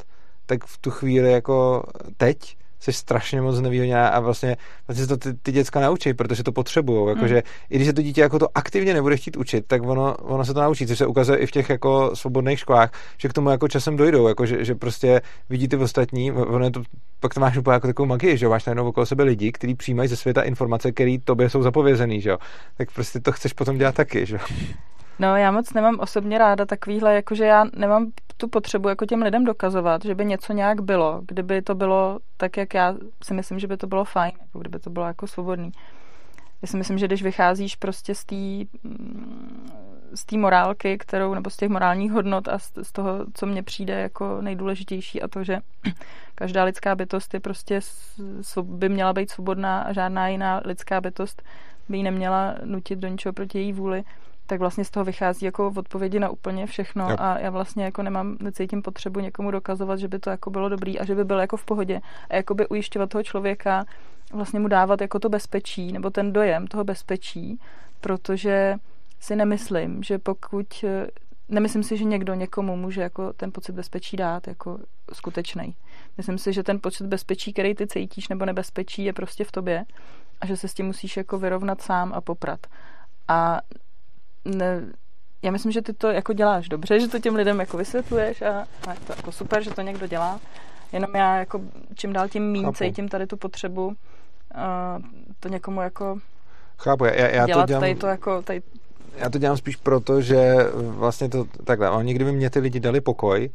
tak 0.46 0.64
v 0.64 0.78
tu 0.78 0.90
chvíli 0.90 1.32
jako 1.32 1.82
teď 2.16 2.56
jsi 2.82 2.92
strašně 2.92 3.40
moc 3.40 3.60
nevýhodněná 3.60 4.08
a 4.08 4.20
vlastně, 4.20 4.56
vlastně 4.88 5.06
to 5.06 5.16
ty, 5.16 5.34
ty 5.34 5.52
děcka 5.52 5.80
naučí, 5.80 6.14
protože 6.14 6.42
to 6.42 6.52
potřebují. 6.52 7.08
Jakože 7.08 7.34
hmm. 7.34 7.42
i 7.70 7.76
když 7.76 7.86
se 7.86 7.92
to 7.92 8.02
dítě 8.02 8.20
jako 8.20 8.38
to 8.38 8.48
aktivně 8.54 8.94
nebude 8.94 9.16
chtít 9.16 9.36
učit, 9.36 9.64
tak 9.66 9.82
ono, 9.82 10.16
ono 10.16 10.44
se 10.44 10.54
to 10.54 10.60
naučí, 10.60 10.86
což 10.86 10.98
se 10.98 11.06
ukazuje 11.06 11.38
i 11.38 11.46
v 11.46 11.50
těch 11.50 11.70
jako 11.70 12.10
svobodných 12.14 12.58
školách, 12.58 12.92
že 13.18 13.28
k 13.28 13.32
tomu 13.32 13.50
jako 13.50 13.68
časem 13.68 13.96
dojdou, 13.96 14.28
jako 14.28 14.46
že, 14.46 14.64
že 14.64 14.74
prostě 14.74 15.20
vidí 15.50 15.68
ty 15.68 15.76
ostatní, 15.76 16.32
ono 16.32 16.64
je 16.64 16.70
to, 16.70 16.82
pak 17.20 17.34
to 17.34 17.40
máš 17.40 17.56
úplně 17.56 17.74
jako 17.74 17.86
takovou 17.86 18.06
magii, 18.06 18.36
že 18.36 18.48
máš 18.48 18.64
najednou 18.64 18.88
okolo 18.88 19.06
sebe 19.06 19.24
lidi, 19.24 19.52
kteří 19.52 19.74
přijímají 19.74 20.08
ze 20.08 20.16
světa 20.16 20.42
informace, 20.42 20.92
které 20.92 21.16
tobě 21.24 21.50
jsou 21.50 21.62
zapovězený, 21.62 22.20
že 22.20 22.30
jo. 22.30 22.38
Tak 22.76 22.90
prostě 22.90 23.20
to 23.20 23.32
chceš 23.32 23.52
potom 23.52 23.78
dělat 23.78 23.94
taky, 23.94 24.26
že 24.26 24.36
jo. 24.36 24.40
No, 25.18 25.36
já 25.36 25.50
moc 25.50 25.72
nemám 25.72 26.00
osobně 26.00 26.38
ráda 26.38 26.66
takovýhle, 26.66 27.14
jakože 27.14 27.44
já 27.44 27.64
nemám 27.76 28.06
tu 28.36 28.48
potřebu 28.48 28.88
jako 28.88 29.06
těm 29.06 29.22
lidem 29.22 29.44
dokazovat, 29.44 30.04
že 30.04 30.14
by 30.14 30.24
něco 30.24 30.52
nějak 30.52 30.80
bylo, 30.80 31.20
kdyby 31.28 31.62
to 31.62 31.74
bylo 31.74 32.18
tak, 32.36 32.56
jak 32.56 32.74
já 32.74 32.94
si 33.24 33.34
myslím, 33.34 33.58
že 33.58 33.66
by 33.66 33.76
to 33.76 33.86
bylo 33.86 34.04
fajn, 34.04 34.32
jako 34.40 34.58
kdyby 34.58 34.78
to 34.78 34.90
bylo 34.90 35.06
jako 35.06 35.26
svobodný. 35.26 35.72
Já 36.62 36.68
si 36.68 36.76
myslím, 36.76 36.98
že 36.98 37.06
když 37.06 37.22
vycházíš 37.22 37.76
prostě 37.76 38.14
z 38.14 38.24
té 38.24 38.34
mm, 38.82 39.70
z 40.14 40.24
té 40.24 40.38
morálky, 40.38 40.98
kterou, 40.98 41.34
nebo 41.34 41.50
z 41.50 41.56
těch 41.56 41.68
morálních 41.68 42.12
hodnot 42.12 42.48
a 42.48 42.58
z, 42.58 42.72
z 42.82 42.92
toho, 42.92 43.26
co 43.34 43.46
mně 43.46 43.62
přijde 43.62 44.00
jako 44.00 44.40
nejdůležitější 44.40 45.22
a 45.22 45.28
to, 45.28 45.44
že 45.44 45.58
každá 46.34 46.64
lidská 46.64 46.94
bytost 46.94 47.34
je 47.34 47.40
prostě, 47.40 47.80
by 48.62 48.88
měla 48.88 49.12
být 49.12 49.30
svobodná 49.30 49.80
a 49.80 49.92
žádná 49.92 50.28
jiná 50.28 50.62
lidská 50.64 51.00
bytost 51.00 51.42
by 51.88 51.96
ji 51.96 52.02
neměla 52.02 52.54
nutit 52.64 52.98
do 52.98 53.08
ničeho 53.08 53.32
proti 53.32 53.58
její 53.58 53.72
vůli, 53.72 54.04
tak 54.46 54.60
vlastně 54.60 54.84
z 54.84 54.90
toho 54.90 55.04
vychází 55.04 55.46
jako 55.46 55.72
odpovědi 55.76 56.18
na 56.18 56.28
úplně 56.28 56.66
všechno 56.66 57.10
jo. 57.10 57.16
a 57.18 57.38
já 57.38 57.50
vlastně 57.50 57.84
jako 57.84 58.02
nemám, 58.02 58.36
necítím 58.40 58.82
potřebu 58.82 59.20
někomu 59.20 59.50
dokazovat, 59.50 59.98
že 59.98 60.08
by 60.08 60.18
to 60.18 60.30
jako 60.30 60.50
bylo 60.50 60.68
dobrý 60.68 60.98
a 60.98 61.04
že 61.04 61.14
by 61.14 61.24
bylo 61.24 61.40
jako 61.40 61.56
v 61.56 61.64
pohodě 61.64 62.00
a 62.30 62.36
jako 62.36 62.54
by 62.54 62.68
ujišťovat 62.68 63.10
toho 63.10 63.22
člověka, 63.22 63.84
vlastně 64.32 64.60
mu 64.60 64.68
dávat 64.68 65.00
jako 65.00 65.18
to 65.18 65.28
bezpečí 65.28 65.92
nebo 65.92 66.10
ten 66.10 66.32
dojem 66.32 66.66
toho 66.66 66.84
bezpečí, 66.84 67.60
protože 68.00 68.76
si 69.20 69.36
nemyslím, 69.36 70.02
že 70.02 70.18
pokud 70.18 70.84
nemyslím 71.48 71.82
si, 71.82 71.96
že 71.96 72.04
někdo 72.04 72.34
někomu 72.34 72.76
může 72.76 73.02
jako 73.02 73.32
ten 73.32 73.52
pocit 73.52 73.72
bezpečí 73.72 74.16
dát 74.16 74.48
jako 74.48 74.78
skutečný. 75.12 75.74
Myslím 76.16 76.38
si, 76.38 76.52
že 76.52 76.62
ten 76.62 76.80
pocit 76.80 77.06
bezpečí, 77.06 77.52
který 77.52 77.74
ty 77.74 77.86
cítíš, 77.86 78.28
nebo 78.28 78.44
nebezpečí, 78.44 79.04
je 79.04 79.12
prostě 79.12 79.44
v 79.44 79.52
tobě 79.52 79.84
a 80.40 80.46
že 80.46 80.56
se 80.56 80.68
s 80.68 80.74
tím 80.74 80.86
musíš 80.86 81.16
jako 81.16 81.38
vyrovnat 81.38 81.82
sám 81.82 82.12
a 82.14 82.20
poprat. 82.20 82.66
A 83.28 83.60
ne, 84.44 84.82
já 85.42 85.50
myslím, 85.50 85.72
že 85.72 85.82
ty 85.82 85.92
to 85.92 86.08
jako 86.08 86.32
děláš 86.32 86.68
dobře, 86.68 87.00
že 87.00 87.08
to 87.08 87.18
těm 87.18 87.34
lidem 87.34 87.60
jako 87.60 87.76
vysvětluješ 87.76 88.42
a, 88.42 88.66
a 88.88 88.92
je 88.92 89.00
to 89.06 89.12
jako 89.16 89.32
super, 89.32 89.62
že 89.62 89.70
to 89.70 89.82
někdo 89.82 90.06
dělá. 90.06 90.40
Jenom 90.92 91.16
já 91.16 91.38
jako 91.38 91.60
čím 91.94 92.12
dál 92.12 92.28
tím 92.28 92.50
míň 92.50 92.72
cítím 92.72 93.08
tady 93.08 93.26
tu 93.26 93.36
potřebu 93.36 93.86
uh, 93.86 93.94
to 95.40 95.48
někomu 95.48 95.80
jako 95.80 96.18
Chápu, 96.78 97.04
já, 97.04 97.12
já 97.14 97.46
dělat 97.46 97.62
to 97.62 97.66
dělám, 97.66 97.80
tady 97.80 97.94
to 97.94 98.06
jako 98.06 98.42
tady... 98.42 98.62
Já 99.16 99.30
to 99.30 99.38
dělám 99.38 99.56
spíš 99.56 99.76
proto, 99.76 100.20
že 100.20 100.56
vlastně 100.74 101.28
to 101.28 101.44
takhle, 101.64 101.90
oni 101.90 102.14
kdyby 102.14 102.32
mě 102.32 102.50
ty 102.50 102.58
lidi 102.58 102.80
dali 102.80 103.00
pokoj, 103.00 103.50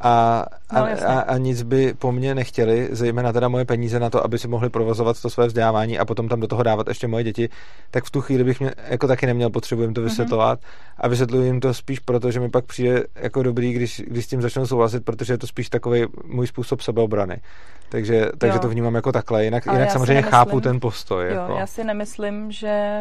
a, 0.00 0.44
no, 0.72 0.86
a, 1.06 1.20
a 1.20 1.38
nic 1.38 1.62
by 1.62 1.94
po 1.94 2.12
mně 2.12 2.34
nechtěli, 2.34 2.88
zejména 2.90 3.32
teda 3.32 3.48
moje 3.48 3.64
peníze 3.64 4.00
na 4.00 4.10
to, 4.10 4.24
aby 4.24 4.38
si 4.38 4.48
mohli 4.48 4.70
provozovat 4.70 5.22
to 5.22 5.30
své 5.30 5.46
vzdělávání 5.46 5.98
a 5.98 6.04
potom 6.04 6.28
tam 6.28 6.40
do 6.40 6.46
toho 6.46 6.62
dávat 6.62 6.88
ještě 6.88 7.08
moje 7.08 7.24
děti, 7.24 7.48
tak 7.90 8.04
v 8.04 8.10
tu 8.10 8.20
chvíli 8.20 8.44
bych 8.44 8.60
mě 8.60 8.72
jako 8.88 9.06
taky 9.06 9.26
neměl 9.26 9.50
potřebu 9.50 9.82
jim 9.82 9.94
to 9.94 10.00
mhm. 10.00 10.08
vysvětlovat 10.08 10.60
mm-hmm. 10.60 10.94
a 10.96 11.08
vysvětluji 11.08 11.46
jim 11.46 11.60
to 11.60 11.74
spíš 11.74 11.98
proto, 11.98 12.30
že 12.30 12.40
mi 12.40 12.50
pak 12.50 12.64
přijde 12.64 13.04
jako 13.14 13.42
dobrý, 13.42 13.72
když, 13.72 14.02
když 14.06 14.24
s 14.24 14.28
tím 14.28 14.42
začnou 14.42 14.66
souhlasit, 14.66 15.04
protože 15.04 15.32
je 15.32 15.38
to 15.38 15.46
spíš 15.46 15.68
takový 15.68 16.06
můj 16.24 16.46
způsob 16.46 16.80
sebeobrany. 16.80 17.40
Takže, 17.88 18.30
takže 18.38 18.58
to 18.58 18.68
vnímám 18.68 18.94
jako 18.94 19.12
takhle. 19.12 19.44
Jinak, 19.44 19.66
jinak 19.66 19.90
samozřejmě 19.90 20.14
nemyslím, 20.14 20.30
chápu 20.30 20.60
ten 20.60 20.80
postoj. 20.80 21.26
Jo, 21.26 21.32
jako. 21.32 21.52
Já 21.52 21.66
si 21.66 21.84
nemyslím, 21.84 22.52
že 22.52 23.00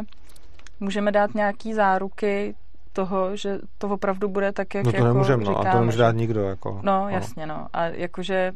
můžeme 0.80 1.12
dát 1.12 1.36
nějaký 1.36 1.74
záruky 1.74 2.56
toho, 2.98 3.36
že 3.36 3.60
to 3.78 3.90
opravdu 3.90 4.28
bude 4.28 4.52
tak, 4.52 4.76
jak 4.76 4.86
No 4.86 4.92
to 4.92 4.98
jako 4.98 5.08
nemůžeme, 5.08 5.44
no, 5.44 5.60
a 5.60 5.72
to 5.72 5.80
nemůže 5.80 5.98
dát 5.98 6.16
nikdo. 6.16 6.44
Jako, 6.44 6.80
no, 6.84 7.00
no, 7.02 7.10
jasně, 7.10 7.46
no. 7.46 7.68
A 7.74 7.86
jakože 7.86 8.52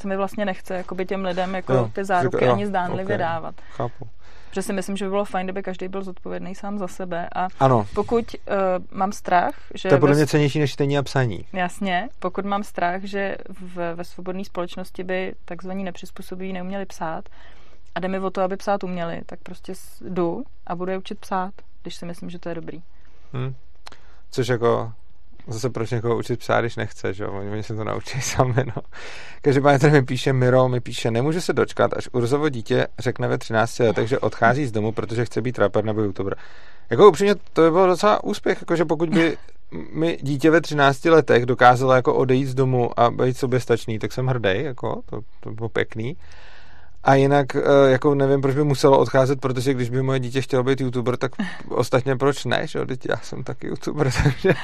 se 0.00 0.08
mi 0.08 0.16
vlastně 0.16 0.44
nechce 0.44 0.74
jakoby 0.74 1.06
těm 1.06 1.24
lidem 1.24 1.54
jako 1.54 1.72
jo, 1.72 1.90
ty 1.92 2.04
záruky 2.04 2.36
říká, 2.36 2.52
ani 2.52 2.66
zdánlivě 2.66 3.04
okay, 3.04 3.18
dávat. 3.18 3.54
Chápu. 3.70 4.08
Protože 4.48 4.62
si 4.62 4.72
myslím, 4.72 4.96
že 4.96 5.04
by 5.04 5.10
bylo 5.10 5.24
fajn, 5.24 5.46
kdyby 5.46 5.62
každý 5.62 5.88
byl 5.88 6.02
zodpovědný 6.02 6.54
sám 6.54 6.78
za 6.78 6.88
sebe. 6.88 7.28
A 7.34 7.48
ano. 7.60 7.86
pokud 7.94 8.24
uh, 8.34 8.98
mám 8.98 9.12
strach, 9.12 9.54
že... 9.74 9.88
To 9.88 9.94
je 9.94 10.00
podle 10.00 10.14
mě 10.14 10.26
cenější 10.26 10.58
než 10.58 10.72
čtení 10.72 10.98
a 10.98 11.02
psaní. 11.02 11.46
Jasně. 11.52 12.08
Pokud 12.18 12.44
mám 12.44 12.62
strach, 12.62 13.02
že 13.02 13.36
v, 13.48 13.94
ve 13.94 14.04
svobodné 14.04 14.44
společnosti 14.44 15.04
by 15.04 15.34
takzvaní 15.44 15.84
nepřizpůsobiví 15.84 16.52
neuměli 16.52 16.86
psát 16.86 17.28
a 17.94 18.00
jde 18.00 18.08
mi 18.08 18.18
o 18.18 18.30
to, 18.30 18.42
aby 18.42 18.56
psát 18.56 18.84
uměli, 18.84 19.22
tak 19.26 19.38
prostě 19.42 19.72
jdu 20.08 20.44
a 20.66 20.76
budu 20.76 20.90
je 20.90 20.98
učit 20.98 21.18
psát 21.18 21.54
když 21.82 21.94
si 21.94 22.06
myslím, 22.06 22.30
že 22.30 22.38
to 22.38 22.48
je 22.48 22.54
dobrý. 22.54 22.82
Hmm. 23.32 23.54
Což 24.30 24.48
jako 24.48 24.92
zase 25.46 25.70
proč 25.70 25.90
někoho 25.90 26.16
učit 26.16 26.38
psát, 26.38 26.60
když 26.60 26.76
nechce, 26.76 27.14
že 27.14 27.24
jo? 27.24 27.32
Oni 27.32 27.62
se 27.62 27.74
to 27.74 27.84
naučí 27.84 28.20
sami, 28.20 28.64
no. 28.66 28.82
Každopádně 29.42 29.78
tady 29.78 29.92
mi 29.92 30.02
píše 30.02 30.32
Miro, 30.32 30.68
mi 30.68 30.80
píše, 30.80 31.10
nemůže 31.10 31.40
se 31.40 31.52
dočkat, 31.52 31.96
až 31.96 32.08
Urzovo 32.12 32.48
dítě 32.48 32.86
řekne 32.98 33.28
ve 33.28 33.38
13 33.38 33.78
letech, 33.78 34.08
že 34.08 34.18
odchází 34.18 34.66
z 34.66 34.72
domu, 34.72 34.92
protože 34.92 35.24
chce 35.24 35.42
být 35.42 35.58
rapper 35.58 35.84
nebo 35.84 36.02
youtuber. 36.02 36.36
Jako 36.90 37.08
upřímně, 37.08 37.34
to 37.34 37.62
by 37.62 37.70
bylo 37.70 37.86
docela 37.86 38.24
úspěch, 38.24 38.58
jakože 38.60 38.84
pokud 38.84 39.08
by 39.08 39.36
mi 39.92 40.18
dítě 40.22 40.50
ve 40.50 40.60
13 40.60 41.04
letech 41.04 41.46
dokázalo 41.46 41.92
jako 41.92 42.14
odejít 42.14 42.46
z 42.46 42.54
domu 42.54 43.00
a 43.00 43.10
být 43.10 43.36
soběstačný, 43.36 43.98
tak 43.98 44.12
jsem 44.12 44.26
hrdý, 44.26 44.50
jako, 44.54 45.02
to, 45.06 45.20
to 45.40 45.50
bylo 45.50 45.68
pěkný. 45.68 46.16
A 47.04 47.14
jinak, 47.14 47.56
eh, 47.56 47.60
jako 47.90 48.14
nevím, 48.14 48.40
proč 48.40 48.54
by 48.54 48.64
muselo 48.64 48.98
odcházet, 48.98 49.40
protože 49.40 49.74
když 49.74 49.90
by 49.90 50.02
moje 50.02 50.20
dítě 50.20 50.42
chtělo 50.42 50.62
být 50.62 50.80
youtuber, 50.80 51.16
tak 51.16 51.32
ostatně 51.68 52.16
proč 52.16 52.44
ne, 52.44 52.66
že 52.66 52.78
jo? 52.78 52.86
Já 53.08 53.16
jsem 53.16 53.44
taky 53.44 53.66
youtuber, 53.66 54.10
takže, 54.22 54.54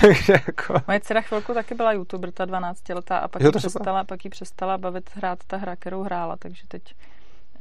takže 0.00 0.32
jako... 0.32 0.74
Moje 0.86 1.00
dcera 1.00 1.20
chvilku 1.20 1.54
taky 1.54 1.74
byla 1.74 1.92
youtuber, 1.92 2.32
ta 2.32 2.44
12 2.44 2.88
letá, 2.88 3.18
a 3.18 3.28
pak, 3.28 3.42
jo, 3.42 3.52
přestala, 3.52 4.04
pak 4.04 4.24
jí 4.24 4.30
přestala 4.30 4.78
bavit 4.78 5.10
hrát 5.14 5.38
ta 5.46 5.56
hra, 5.56 5.76
kterou 5.76 6.02
hrála, 6.02 6.36
takže 6.36 6.62
teď 6.68 6.82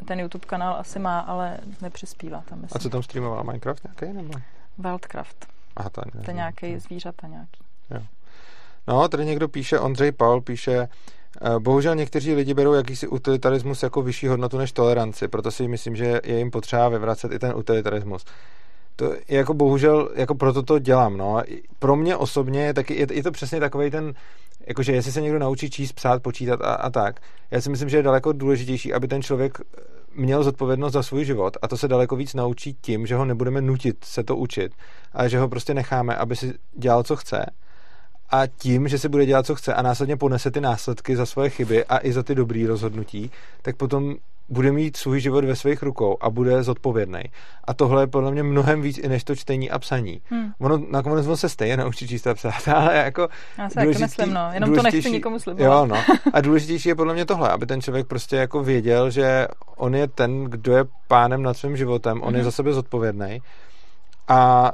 ten 0.06 0.20
YouTube 0.20 0.46
kanál 0.46 0.76
asi 0.80 1.00
má, 1.00 1.20
ale 1.20 1.58
nepřispívá 1.82 2.44
tam. 2.50 2.62
Myslím. 2.62 2.78
A 2.78 2.80
co 2.80 2.90
tam 2.90 3.04
streamovala? 3.04 3.44
Minecraft 3.44 3.84
nějaký 3.84 4.18
nebo? 4.18 4.34
Wildcraft. 4.78 5.48
Aha, 5.76 5.90
to, 5.90 6.02
to 6.26 6.32
nějaký 6.32 6.80
zvířata 6.80 7.28
nějaký. 7.28 7.60
Jo. 7.90 8.02
No, 8.88 9.08
tady 9.08 9.26
někdo 9.26 9.48
píše, 9.48 9.80
Ondřej 9.80 10.12
Paul 10.12 10.42
píše, 10.42 10.88
Bohužel 11.60 11.96
někteří 11.96 12.34
lidi 12.34 12.54
berou 12.54 12.74
jakýsi 12.74 13.08
utilitarismus 13.08 13.84
jako 13.84 14.02
vyšší 14.02 14.28
hodnotu 14.28 14.58
než 14.58 14.72
toleranci, 14.72 15.28
proto 15.28 15.52
si 15.52 15.68
myslím, 15.68 15.96
že 15.96 16.22
je 16.24 16.38
jim 16.38 16.52
potřeba 16.52 16.90
vyvracet 16.90 17.32
i 17.32 17.40
ten 17.40 17.54
utilitarismus. 17.56 18.26
To 18.96 19.14
je 19.14 19.22
jako 19.28 19.54
bohužel, 19.54 20.10
jako 20.16 20.36
proto 20.36 20.64
to 20.64 20.80
dělám, 20.80 21.18
no. 21.18 21.44
Pro 21.80 21.96
mě 21.96 22.16
osobně 22.16 22.66
je, 22.66 22.74
taky, 22.74 22.94
je, 23.00 23.08
je 23.12 23.24
to 23.24 23.32
přesně 23.32 23.60
takový 23.60 23.92
ten, 23.92 24.14
jakože 24.68 24.92
jestli 24.92 25.12
se 25.12 25.22
někdo 25.22 25.40
naučí 25.40 25.70
číst, 25.70 25.94
psát, 25.94 26.24
počítat 26.24 26.62
a, 26.62 26.74
a 26.74 26.90
tak. 26.90 27.20
Já 27.52 27.62
si 27.62 27.70
myslím, 27.70 27.90
že 27.90 27.98
je 27.98 28.04
daleko 28.04 28.34
důležitější, 28.34 28.94
aby 28.94 29.08
ten 29.08 29.22
člověk 29.22 29.58
měl 30.16 30.44
zodpovědnost 30.44 30.94
za 30.94 31.04
svůj 31.04 31.26
život 31.26 31.58
a 31.62 31.68
to 31.68 31.78
se 31.78 31.88
daleko 31.88 32.16
víc 32.16 32.34
naučí 32.34 32.78
tím, 32.82 33.08
že 33.08 33.16
ho 33.16 33.26
nebudeme 33.26 33.62
nutit 33.62 33.98
se 34.04 34.24
to 34.24 34.36
učit, 34.36 34.72
ale 35.14 35.30
že 35.30 35.40
ho 35.40 35.50
prostě 35.50 35.74
necháme, 35.74 36.16
aby 36.16 36.36
si 36.36 36.54
dělal, 36.78 37.04
co 37.04 37.16
chce 37.16 37.46
a 38.30 38.48
tím, 38.48 38.88
že 38.88 39.00
se 39.00 39.10
bude 39.10 39.26
dělat, 39.26 39.46
co 39.46 39.56
chce 39.56 39.74
a 39.74 39.82
následně 39.82 40.18
ponese 40.18 40.52
ty 40.52 40.62
následky 40.62 41.16
za 41.16 41.26
svoje 41.26 41.50
chyby 41.50 41.86
a 41.86 42.06
i 42.06 42.14
za 42.14 42.24
ty 42.24 42.36
dobrý 42.36 42.66
rozhodnutí, 42.66 43.32
tak 43.62 43.76
potom 43.76 44.16
bude 44.50 44.72
mít 44.72 44.98
svůj 44.98 45.20
život 45.20 45.46
ve 45.46 45.56
svých 45.56 45.84
rukou 45.84 46.18
a 46.22 46.30
bude 46.30 46.64
zodpovědný. 46.64 47.20
A 47.64 47.74
tohle 47.74 48.04
je 48.04 48.08
podle 48.08 48.32
mě 48.32 48.44
mnohem 48.44 48.82
víc 48.82 48.98
i 48.98 49.08
než 49.08 49.24
to 49.24 49.36
čtení 49.36 49.72
a 49.72 49.80
psaní. 49.80 50.22
Hmm. 50.30 50.52
Ono 50.60 50.78
nakonec 50.90 51.28
on 51.28 51.38
se 51.38 51.50
stejně 51.50 51.78
naučí 51.78 52.08
číst 52.08 52.28
a 52.28 52.34
psát, 52.34 52.68
ale 52.76 52.96
jako... 52.96 53.28
Já 53.58 53.70
se 53.70 53.76
taky 53.76 53.98
myslím, 53.98 54.34
no. 54.34 54.50
Jenom 54.54 54.76
to 54.76 54.84
nechci 54.84 55.12
nikomu 55.12 55.40
slibovat. 55.40 55.72
Jo, 55.72 55.86
no. 55.86 55.96
A 56.34 56.42
důležitější 56.42 56.90
je 56.90 56.96
podle 56.96 57.14
mě 57.14 57.26
tohle, 57.26 57.50
aby 57.50 57.66
ten 57.66 57.82
člověk 57.82 58.08
prostě 58.08 58.36
jako 58.36 58.64
věděl, 58.64 59.10
že 59.10 59.48
on 59.76 59.96
je 59.96 60.08
ten, 60.08 60.44
kdo 60.44 60.78
je 60.78 60.86
pánem 61.08 61.44
nad 61.44 61.58
svým 61.58 61.78
životem, 61.78 62.22
on 62.22 62.28
hmm 62.28 62.38
je 62.38 62.44
za 62.44 62.52
sebe 62.52 62.74
zodpovědný. 62.74 63.42
A 64.28 64.72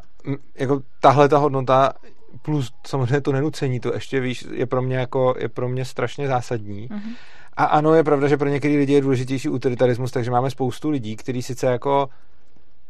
jako 0.56 0.82
tahle 1.00 1.30
ta 1.30 1.38
hodnota 1.38 1.94
plus 2.41 2.74
samozřejmě 2.88 3.22
to 3.22 3.32
nenucení, 3.32 3.80
to 3.80 3.93
ještě 3.93 4.19
víš, 4.19 4.46
je 4.52 4.65
pro 4.65 4.82
mě 4.82 4.98
jako, 4.98 5.36
je 5.39 5.50
pro 5.50 5.69
mě 5.69 5.86
strašně 5.86 6.28
zásadní. 6.28 6.88
Mm-hmm. 6.88 7.15
A 7.58 7.63
ano, 7.65 7.93
je 7.93 8.04
pravda, 8.04 8.28
že 8.28 8.38
pro 8.38 8.50
některé 8.50 8.74
lidi 8.74 8.93
je 8.93 9.02
důležitější 9.02 9.50
utilitarismus, 9.50 10.12
takže 10.12 10.32
máme 10.32 10.50
spoustu 10.50 10.89
lidí, 10.89 11.15
kteří 11.15 11.41
sice 11.41 11.67
jako 11.67 12.10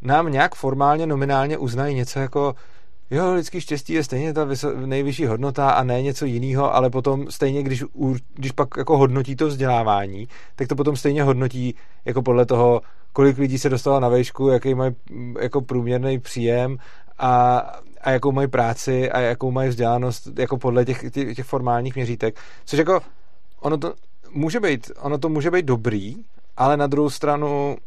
nám 0.01 0.31
nějak 0.31 0.55
formálně, 0.55 1.07
nominálně 1.07 1.57
uznají 1.57 1.95
něco 1.95 2.19
jako 2.19 2.55
jo, 3.11 3.33
lidský 3.33 3.61
štěstí 3.61 3.93
je 3.93 4.03
stejně 4.03 4.33
ta 4.33 4.45
vyso- 4.45 4.85
nejvyšší 4.85 5.25
hodnota 5.25 5.69
a 5.69 5.83
ne 5.83 6.01
něco 6.01 6.25
jiného, 6.25 6.75
ale 6.75 6.89
potom 6.89 7.31
stejně, 7.31 7.63
když, 7.63 7.83
když 8.33 8.51
pak 8.51 8.67
jako 8.77 8.97
hodnotí 8.97 9.35
to 9.35 9.47
vzdělávání, 9.47 10.27
tak 10.55 10.67
to 10.67 10.75
potom 10.75 10.95
stejně 10.95 11.23
hodnotí 11.23 11.75
jako 12.05 12.21
podle 12.21 12.45
toho, 12.45 12.81
kolik 13.13 13.37
lidí 13.37 13.59
se 13.59 13.69
dostalo 13.69 13.99
na 13.99 14.09
vejšku, 14.09 14.47
jaký 14.47 14.73
mají 14.73 14.95
jako 15.39 15.61
průměrný 15.61 16.19
příjem 16.19 16.77
a, 17.19 17.57
a 18.03 18.11
jakou 18.11 18.31
mají 18.31 18.47
práci 18.47 19.11
a 19.11 19.19
jakou 19.19 19.51
mají 19.51 19.69
vzdělanost 19.69 20.27
jako 20.39 20.57
podle 20.57 20.85
těch, 20.85 21.11
těch, 21.11 21.35
těch 21.35 21.45
formálních 21.45 21.95
měřítek. 21.95 22.39
Což 22.65 22.79
jako 22.79 23.01
ono 23.59 23.77
to 23.77 23.93
může 24.31 24.59
být, 24.59 24.91
ono 25.01 25.17
to 25.17 25.29
může 25.29 25.51
být 25.51 25.65
dobrý, 25.65 26.15
ale 26.57 26.77
na 26.77 26.87
druhou 26.87 27.09
stranu 27.09 27.77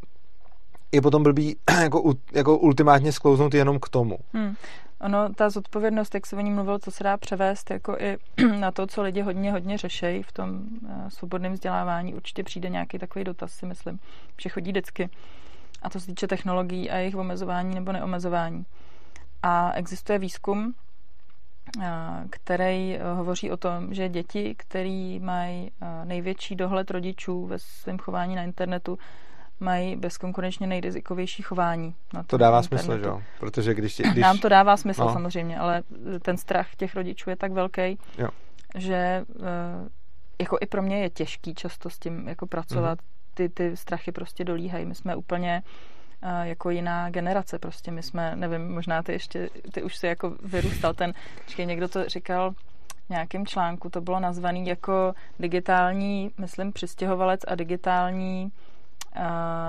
je 0.92 1.02
potom 1.02 1.22
blbý 1.22 1.57
jako, 1.83 2.14
jako 2.33 2.59
ultimátně 2.59 3.12
sklouznout 3.12 3.55
jenom 3.55 3.79
k 3.81 3.88
tomu. 3.88 4.18
Hmm. 4.33 4.55
Ono, 5.00 5.35
ta 5.35 5.50
zodpovědnost, 5.50 6.14
jak 6.14 6.26
se 6.26 6.37
o 6.37 6.40
ní 6.40 6.50
mluvil, 6.50 6.79
co 6.79 6.90
se 6.90 7.05
dá 7.05 7.16
převést 7.16 7.70
jako 7.70 7.96
i 7.98 8.16
na 8.61 8.70
to, 8.70 8.87
co 8.87 9.02
lidi 9.02 9.20
hodně, 9.20 9.52
hodně 9.52 9.79
řešejí 9.79 10.22
v 10.22 10.33
tom 10.33 10.50
uh, 10.50 11.09
svobodném 11.09 11.52
vzdělávání. 11.52 12.14
Určitě 12.14 12.42
přijde 12.44 12.68
nějaký 12.68 12.98
takový 12.98 13.24
dotaz, 13.24 13.52
si 13.52 13.66
myslím, 13.66 13.98
že 14.42 14.48
chodí 14.48 14.70
vždycky. 14.70 15.09
A 15.83 15.90
to 15.90 16.00
se 16.00 16.07
týče 16.07 16.26
technologií 16.26 16.90
a 16.90 16.96
jejich 16.96 17.16
omezování 17.16 17.74
nebo 17.74 17.92
neomezování. 17.92 18.64
A 19.48 19.72
existuje 19.72 20.18
výzkum, 20.18 20.74
který 22.30 22.98
hovoří 23.14 23.50
o 23.50 23.56
tom, 23.56 23.94
že 23.94 24.09
děti, 24.09 24.54
které 24.59 25.18
mají 25.20 25.70
největší 26.04 26.56
dohled 26.56 26.90
rodičů 26.90 27.46
ve 27.46 27.59
svém 27.59 27.98
chování 27.98 28.35
na 28.35 28.42
internetu, 28.42 28.98
mají 29.61 29.96
bezkonkurenčně 29.96 30.66
nejrizikovější 30.66 31.42
chování. 31.42 31.94
Na 32.14 32.22
to 32.22 32.37
dává 32.37 32.59
internetu. 32.59 32.85
smysl, 32.85 32.98
že 32.98 33.06
jo? 33.06 33.22
Protože 33.40 33.74
když, 33.74 34.00
když... 34.11 34.22
Nám 34.22 34.38
to 34.38 34.48
dává 34.48 34.76
smysl 34.76 35.04
no. 35.04 35.12
samozřejmě, 35.12 35.59
ale 35.59 35.82
ten 36.22 36.37
strach 36.37 36.74
těch 36.76 36.94
rodičů 36.94 37.30
je 37.30 37.37
tak 37.37 37.52
velký, 37.52 37.98
jo. 38.18 38.28
že 38.74 39.24
jako 40.40 40.59
i 40.61 40.66
pro 40.66 40.82
mě 40.82 41.02
je 41.02 41.11
těžký 41.11 41.54
často 41.54 41.90
s 41.90 41.98
tím 41.98 42.28
jako 42.28 42.46
pracovat. 42.46 42.98
Mm. 43.02 43.09
Ty, 43.35 43.48
ty 43.48 43.76
strachy 43.76 44.12
prostě 44.12 44.44
dolíhají. 44.44 44.87
My 44.87 44.94
jsme 44.94 45.16
úplně 45.16 45.62
jako 46.42 46.70
jiná 46.70 47.11
generace. 47.11 47.59
Prostě 47.59 47.90
my 47.90 48.02
jsme, 48.02 48.37
nevím, 48.37 48.74
možná 48.74 49.02
ty 49.02 49.12
ještě, 49.12 49.48
ty 49.72 49.83
už 49.83 49.96
si 49.96 50.07
jako 50.07 50.37
vyrůstal 50.42 50.94
ten, 50.94 51.12
počkej, 51.44 51.66
někdo 51.66 51.88
to 51.88 52.09
říkal 52.09 52.50
v 53.07 53.11
nějakém 53.11 53.46
článku, 53.46 53.90
to 53.90 54.00
bylo 54.00 54.20
nazvaný 54.20 54.66
jako 54.66 55.14
digitální, 55.40 56.31
myslím, 56.38 56.72
přistěhovalec 56.72 57.40
a 57.48 57.55
digitální 57.55 58.52
uh, 59.16 59.22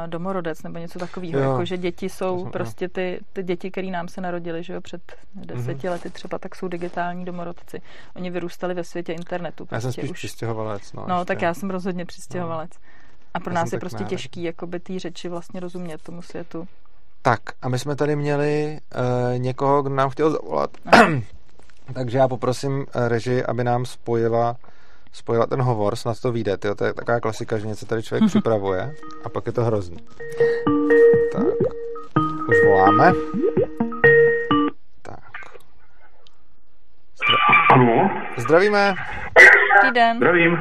domorodec 0.08 0.64
nebo 0.64 0.78
něco 0.80 1.00
takového, 1.00 1.40
jako 1.40 1.66
že 1.66 1.78
děti 1.78 2.10
jsou 2.10 2.44
jsem, 2.44 2.52
prostě 2.52 2.90
ty, 2.90 3.20
ty 3.34 3.44
děti, 3.44 3.72
které 3.72 3.88
nám 3.88 4.08
se 4.08 4.22
narodily, 4.22 4.64
že 4.64 4.74
jo, 4.74 4.82
před 4.82 5.02
deseti 5.34 5.88
mm-hmm. 5.88 5.92
lety 5.92 6.10
třeba, 6.10 6.40
tak 6.40 6.56
jsou 6.56 6.68
digitální 6.68 7.26
domorodci. 7.26 7.82
Oni 8.16 8.30
vyrůstali 8.30 8.74
ve 8.74 8.84
světě 8.84 9.14
internetu. 9.14 9.66
Prostě 9.66 9.76
já 9.76 9.82
jsem 9.82 9.88
prostě 9.88 10.02
spíš 10.02 10.12
už. 10.12 10.18
přistěhovalec. 10.18 10.94
No, 10.94 11.06
no 11.08 11.26
tak 11.26 11.42
já 11.42 11.54
jsem 11.54 11.70
rozhodně 11.70 12.06
přistěhovalec. 12.06 12.72
No. 12.74 12.97
A 13.38 13.40
pro 13.40 13.54
Já 13.54 13.60
nás 13.60 13.74
je 13.74 13.80
prostě 13.80 14.00
rád. 14.04 14.08
těžký 14.10 14.44
jakoby 14.44 14.80
té 14.80 15.00
řeči 15.00 15.30
vlastně 15.30 15.60
rozumět 15.60 16.02
tomu 16.02 16.22
světu. 16.22 16.68
Tak 17.22 17.40
a 17.62 17.70
my 17.70 17.80
jsme 17.80 17.96
tady 17.96 18.16
měli 18.16 18.80
uh, 19.34 19.40
někoho, 19.40 19.82
kdo 19.84 19.96
nám 19.96 20.10
chtěl 20.10 20.32
zavolat. 20.32 20.70
Takže 21.94 22.18
já 22.18 22.28
poprosím 22.28 22.86
eh, 22.96 23.08
režii, 23.10 23.44
aby 23.44 23.64
nám 23.64 23.86
spojila 23.86 24.56
spojila 25.14 25.46
ten 25.46 25.62
hovor, 25.62 25.96
snad 25.96 26.20
to 26.20 26.32
vyjde. 26.32 26.58
Tyjo, 26.58 26.76
to 26.76 26.86
je 26.86 26.94
taková 26.94 27.20
klasika, 27.20 27.58
že 27.58 27.68
něco 27.68 27.86
tady 27.86 28.04
člověk 28.04 28.30
připravuje 28.30 28.94
a 29.24 29.30
pak 29.30 29.46
je 29.48 29.52
to 29.54 29.64
hrozný. 29.64 29.98
Tak, 31.34 31.44
už 32.50 32.56
voláme. 32.66 33.12
Tak. 35.02 35.20
Zdra- 37.18 38.34
Zdravíme. 38.38 38.96
Dobrý 39.84 39.94
den. 39.96 40.18
Zdravím. 40.18 40.58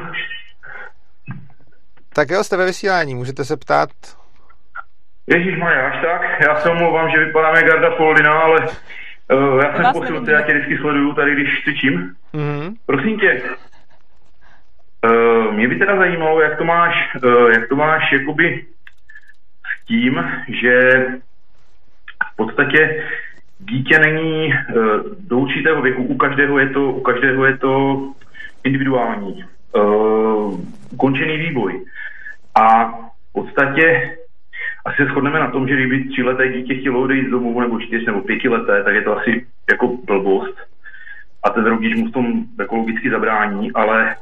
Tak 2.17 2.29
jo, 2.29 2.43
jste 2.43 2.57
ve 2.57 2.65
vysílání, 2.65 3.15
můžete 3.15 3.45
se 3.45 3.57
ptát. 3.57 3.89
Ježíš 5.27 5.57
Maria, 5.57 5.87
až 5.87 6.01
tak. 6.01 6.41
Já 6.41 6.55
se 6.55 6.69
omlouvám, 6.69 7.09
že 7.09 7.25
vypadám 7.25 7.55
jak 7.55 7.65
Garda 7.65 7.95
Foldina, 7.95 8.31
ale 8.31 8.59
uh, 8.61 9.59
já 9.63 9.75
jsem 9.75 9.93
posil, 9.93 10.29
já 10.29 10.41
tě 10.41 10.53
vždycky 10.53 10.77
sleduju 10.77 11.13
tady, 11.13 11.33
když 11.33 11.63
cvičím. 11.63 12.15
Mm-hmm. 12.33 12.75
Prosím 12.85 13.19
tě, 13.19 13.41
uh, 15.05 15.53
mě 15.53 15.67
by 15.67 15.75
teda 15.75 15.97
zajímalo, 15.97 16.41
jak 16.41 16.57
to 16.57 16.65
máš, 16.65 16.95
uh, 17.23 17.51
jak 17.51 17.69
to 17.69 17.75
máš 17.75 18.11
jakoby 18.11 18.65
s 19.67 19.85
tím, 19.87 20.23
že 20.61 21.05
v 22.33 22.35
podstatě 22.35 23.03
dítě 23.59 23.99
není 23.99 24.53
uh, 24.53 24.83
do 25.19 25.37
určitého 25.37 25.81
věku, 25.81 26.03
u 26.03 26.17
každého 26.17 26.59
je 26.59 26.69
to, 26.69 26.91
u 26.91 27.01
každého 27.01 27.45
je 27.45 27.57
to 27.57 28.03
individuální, 28.63 29.45
uh, 29.75 30.61
ukončený 30.91 31.37
vývoj. 31.37 31.85
A 32.61 32.91
v 33.29 33.33
podstatě 33.33 34.17
asi 34.85 35.05
shodneme 35.05 35.39
na 35.39 35.51
tom, 35.51 35.67
že 35.67 35.75
kdyby 35.75 36.03
tříleté 36.03 36.49
dítě 36.49 36.75
chtělo 36.75 37.01
odejít 37.01 37.27
z 37.27 37.31
domu 37.31 37.61
nebo 37.61 37.79
čtyř 37.79 38.05
nebo 38.05 38.21
pětileté, 38.21 38.83
tak 38.83 38.95
je 38.95 39.01
to 39.01 39.17
asi 39.17 39.45
jako 39.69 39.97
blbost. 40.05 40.55
A 41.43 41.49
ten 41.49 41.65
rodič 41.65 41.95
mu 41.95 42.05
v 42.05 42.11
tom 42.11 42.43
ekologicky 42.59 43.09
zabrání, 43.09 43.71
ale 43.71 44.15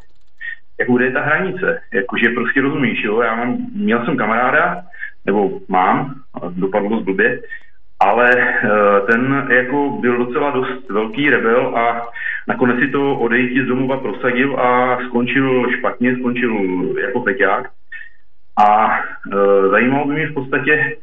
jak 0.80 0.90
bude 0.90 1.12
ta 1.12 1.22
hranice? 1.22 1.82
Jakože 1.94 2.30
prostě 2.30 2.62
rozumíš, 2.62 3.04
jo? 3.04 3.22
Já 3.22 3.36
mám, 3.36 3.58
měl 3.76 4.06
jsem 4.06 4.18
kamaráda, 4.18 4.82
nebo 5.26 5.60
mám, 5.70 6.16
dopadlo 6.50 6.90
to 6.90 7.00
blbě, 7.00 7.42
ale 8.00 8.30
uh, 8.36 9.08
ten 9.08 9.48
jako 9.50 9.98
byl 10.02 10.18
docela 10.18 10.52
dost 10.52 10.90
velký 10.90 11.30
rebel 11.30 11.78
a 11.78 12.08
nakonec 12.48 12.80
si 12.80 12.88
to 12.88 13.16
odejít 13.16 13.64
z 13.64 13.68
domova 13.68 13.98
prosadil 13.98 14.60
a 14.60 14.98
skončil 15.06 15.72
špatně, 15.78 16.16
skončil 16.16 16.54
jako 17.00 17.22
feťák. 17.22 17.70
A 18.58 19.00
e, 19.00 19.70
zajímalo 19.70 20.08
by 20.08 20.14
mě 20.14 20.28
v 20.28 20.34
podstatě, 20.34 20.98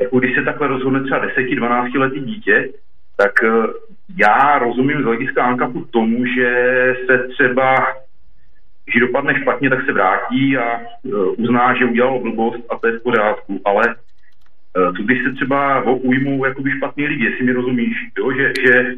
jako 0.00 0.18
když 0.18 0.34
se 0.34 0.42
takhle 0.42 0.68
rozhodne 0.68 1.02
třeba 1.02 1.26
10-12 1.26 1.98
letý 1.98 2.20
dítě, 2.20 2.68
tak 3.16 3.44
e, 3.44 3.48
já 4.16 4.58
rozumím 4.58 5.02
z 5.02 5.04
hlediska 5.04 5.44
Ankapu 5.44 5.84
tomu, 5.84 6.26
že 6.26 6.48
se 7.06 7.28
třeba, 7.28 7.86
když 8.84 9.00
dopadne 9.00 9.40
špatně, 9.40 9.70
tak 9.70 9.84
se 9.84 9.92
vrátí 9.92 10.56
a 10.56 10.80
e, 10.80 10.84
uzná, 11.36 11.74
že 11.74 11.84
udělal 11.84 12.20
blbost 12.20 12.62
a 12.70 12.78
to 12.78 12.86
je 12.86 12.98
v 12.98 13.02
pořádku, 13.02 13.60
ale 13.64 13.84
e, 13.88 14.92
co 14.96 15.02
když 15.02 15.22
se 15.22 15.32
třeba 15.32 15.82
o 15.82 15.94
ujmu 15.94 16.44
jakoby 16.44 16.70
špatný 16.70 17.06
lidi, 17.06 17.24
jestli 17.24 17.44
mi 17.44 17.52
rozumíš, 17.52 17.96
jo? 18.18 18.32
Že, 18.32 18.52
že, 18.66 18.94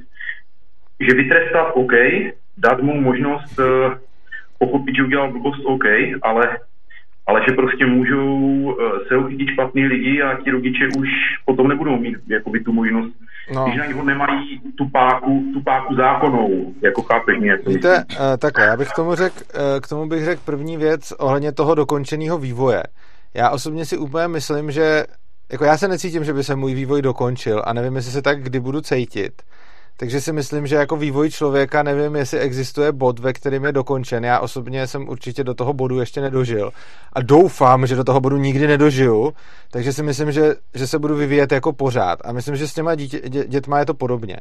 že 1.01 1.15
vytrestat 1.15 1.73
OK, 1.75 1.93
dát 2.59 2.83
mu 2.83 3.01
možnost 3.01 3.59
e, 3.59 3.65
pochopit, 4.59 4.97
že 4.97 5.03
udělal 5.03 5.33
blbost 5.33 5.65
OK, 5.65 5.85
ale 6.23 6.59
ale 7.27 7.41
že 7.49 7.57
prostě 7.57 7.87
můžou 7.87 8.77
eh, 8.81 9.09
se 9.09 9.17
uchytit 9.17 9.49
špatný 9.49 9.87
lidi 9.87 10.23
a 10.23 10.43
ti 10.43 10.51
rodiče 10.51 10.89
už 10.99 11.09
potom 11.45 11.69
nebudou 11.69 11.97
mít 11.97 12.17
jakoby 12.29 12.61
tu 12.61 12.73
možnost 12.73 13.15
no. 13.53 13.65
když 13.65 13.77
na 13.77 13.87
něho 13.87 14.05
nemají 14.05 14.61
tu 14.79 14.89
páku, 14.89 15.45
tu 15.53 15.63
páku 15.63 15.95
zákonou, 15.95 16.75
jako 16.83 17.03
chápeš 17.03 17.39
mě. 17.39 17.59
Víte, 17.67 18.05
uh, 18.11 18.37
takhle, 18.39 18.65
já 18.65 18.77
bych 18.77 18.89
k 18.89 18.97
tomu 18.97 19.15
řekl, 19.15 19.37
uh, 19.55 19.81
k 19.81 19.89
tomu 19.89 20.09
bych 20.09 20.25
řekl 20.25 20.43
první 20.45 20.77
věc 20.77 21.13
ohledně 21.13 21.53
toho 21.53 21.75
dokončeného 21.75 22.39
vývoje. 22.39 22.83
Já 23.35 23.51
osobně 23.51 23.85
si 23.85 23.99
úplně 23.99 24.29
myslím, 24.29 24.71
že 24.71 25.05
jako 25.53 25.65
já 25.65 25.77
se 25.77 25.89
necítím, 25.89 26.25
že 26.25 26.33
by 26.33 26.45
se 26.45 26.57
můj 26.57 26.75
vývoj 26.75 27.03
dokončil 27.03 27.63
a 27.67 27.73
nevím, 27.73 27.97
jestli 27.97 28.13
se 28.13 28.23
tak 28.23 28.43
kdy 28.43 28.61
budu 28.61 28.81
cítit. 28.81 29.43
Takže 29.97 30.21
si 30.21 30.33
myslím, 30.33 30.67
že 30.67 30.77
jako 30.77 30.97
vývoj 30.97 31.31
člověka 31.31 31.83
nevím, 31.83 32.17
jestli 32.17 32.39
existuje 32.39 32.93
bod, 32.93 33.19
ve 33.19 33.33
kterým 33.33 33.65
je 33.65 33.73
dokončen. 33.73 34.25
Já 34.25 34.41
osobně 34.41 34.87
jsem 34.87 35.09
určitě 35.09 35.45
do 35.45 35.55
toho 35.55 35.73
bodu 35.73 36.01
ještě 36.01 36.21
nedožil. 36.21 36.71
A 37.13 37.23
doufám, 37.23 37.87
že 37.87 37.97
do 37.97 38.05
toho 38.05 38.21
bodu 38.21 38.37
nikdy 38.37 38.67
nedožiju. 38.67 39.33
Takže 39.71 39.93
si 39.93 40.03
myslím, 40.03 40.33
že, 40.33 40.55
že 40.75 40.87
se 40.87 40.99
budu 40.99 41.17
vyvíjet 41.17 41.53
jako 41.53 41.73
pořád. 41.73 42.19
A 42.25 42.33
myslím, 42.33 42.57
že 42.57 42.69
s 42.69 42.75
těma 42.75 42.95
dítě, 42.95 43.21
dě, 43.29 43.45
dětma 43.47 43.79
je 43.79 43.87
to 43.87 43.95
podobně. 43.95 44.37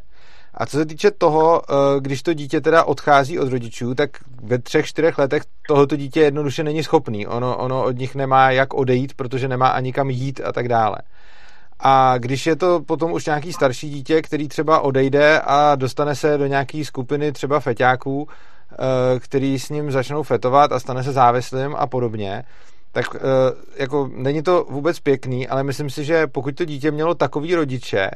A 0.53 0.65
co 0.65 0.77
se 0.77 0.85
týče 0.85 1.11
toho, 1.11 1.61
eh, 1.69 1.73
když 1.99 2.23
to 2.23 2.33
dítě 2.33 2.61
teda 2.61 2.83
odchází 2.83 3.39
od 3.39 3.49
rodičů, 3.49 3.95
tak 3.95 4.09
ve 4.43 4.59
třech, 4.59 4.85
čtyřech 4.85 5.17
letech 5.17 5.43
tohoto 5.67 5.95
dítě 5.95 6.19
jednoduše 6.21 6.63
není 6.63 6.83
schopný. 6.83 7.27
Ono, 7.27 7.57
ono 7.57 7.83
od 7.83 7.97
nich 7.97 8.15
nemá 8.15 8.51
jak 8.51 8.73
odejít, 8.73 9.13
protože 9.13 9.47
nemá 9.47 9.67
ani 9.67 9.93
kam 9.93 10.09
jít 10.09 10.41
a 10.45 10.51
tak 10.51 10.67
dále. 10.67 10.97
A 11.85 12.17
když 12.17 12.45
je 12.45 12.55
to 12.55 12.79
potom 12.79 13.11
už 13.11 13.25
nějaký 13.25 13.53
starší 13.53 13.89
dítě, 13.89 14.21
který 14.21 14.47
třeba 14.47 14.79
odejde 14.79 15.41
a 15.41 15.75
dostane 15.75 16.15
se 16.15 16.37
do 16.37 16.45
nějaké 16.45 16.85
skupiny 16.85 17.31
třeba 17.31 17.59
feťáků, 17.59 18.27
eh, 18.71 18.75
který 19.19 19.59
s 19.59 19.69
ním 19.69 19.91
začnou 19.91 20.23
fetovat 20.23 20.71
a 20.71 20.79
stane 20.79 21.03
se 21.03 21.11
závislým 21.11 21.75
a 21.75 21.87
podobně, 21.87 22.43
tak 22.91 23.05
eh, 23.15 23.19
jako 23.75 24.09
není 24.15 24.43
to 24.43 24.65
vůbec 24.69 24.99
pěkný, 24.99 25.47
ale 25.47 25.63
myslím 25.63 25.89
si, 25.89 26.03
že 26.03 26.27
pokud 26.27 26.55
to 26.55 26.65
dítě 26.65 26.91
mělo 26.91 27.15
takový 27.15 27.55
rodiče, 27.55 28.09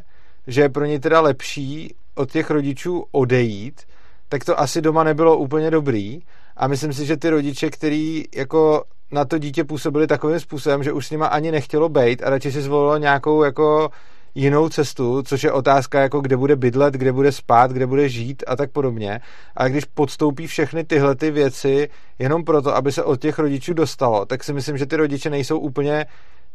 že 0.48 0.62
je 0.62 0.70
pro 0.70 0.86
ně 0.86 1.00
teda 1.00 1.22
lepší 1.22 1.96
od 2.16 2.32
těch 2.32 2.50
rodičů 2.50 3.06
odejít, 3.12 3.82
tak 4.30 4.46
to 4.46 4.60
asi 4.60 4.82
doma 4.82 5.04
nebylo 5.04 5.38
úplně 5.38 5.72
dobrý. 5.72 6.20
A 6.58 6.68
myslím 6.68 6.94
si, 6.94 7.06
že 7.06 7.18
ty 7.18 7.30
rodiče, 7.30 7.70
který 7.70 8.24
jako 8.36 8.84
na 9.12 9.26
to 9.26 9.38
dítě 9.38 9.64
působili 9.64 10.08
takovým 10.08 10.40
způsobem, 10.40 10.84
že 10.84 10.92
už 10.92 11.08
s 11.08 11.12
nima 11.12 11.28
ani 11.28 11.52
nechtělo 11.52 11.90
být 11.90 12.24
a 12.24 12.30
radši 12.30 12.52
si 12.52 12.62
zvolilo 12.62 12.98
nějakou 12.98 13.44
jako 13.44 13.90
jinou 14.36 14.70
cestu, 14.70 15.24
což 15.24 15.44
je 15.44 15.52
otázka, 15.52 16.02
jako 16.02 16.22
kde 16.22 16.38
bude 16.38 16.56
bydlet, 16.56 16.94
kde 16.94 17.12
bude 17.12 17.32
spát, 17.32 17.72
kde 17.72 17.88
bude 17.88 18.10
žít 18.10 18.44
a 18.48 18.56
tak 18.56 18.72
podobně. 18.72 19.20
A 19.56 19.68
když 19.68 19.86
podstoupí 19.86 20.48
všechny 20.48 20.84
tyhle 20.84 21.16
ty 21.16 21.32
věci 21.32 21.90
jenom 22.20 22.44
proto, 22.44 22.76
aby 22.76 22.92
se 22.92 23.04
od 23.04 23.22
těch 23.22 23.40
rodičů 23.40 23.74
dostalo, 23.74 24.26
tak 24.26 24.44
si 24.44 24.54
myslím, 24.54 24.78
že 24.78 24.86
ty 24.86 24.96
rodiče 24.96 25.30
nejsou 25.30 25.60
úplně 25.60 26.06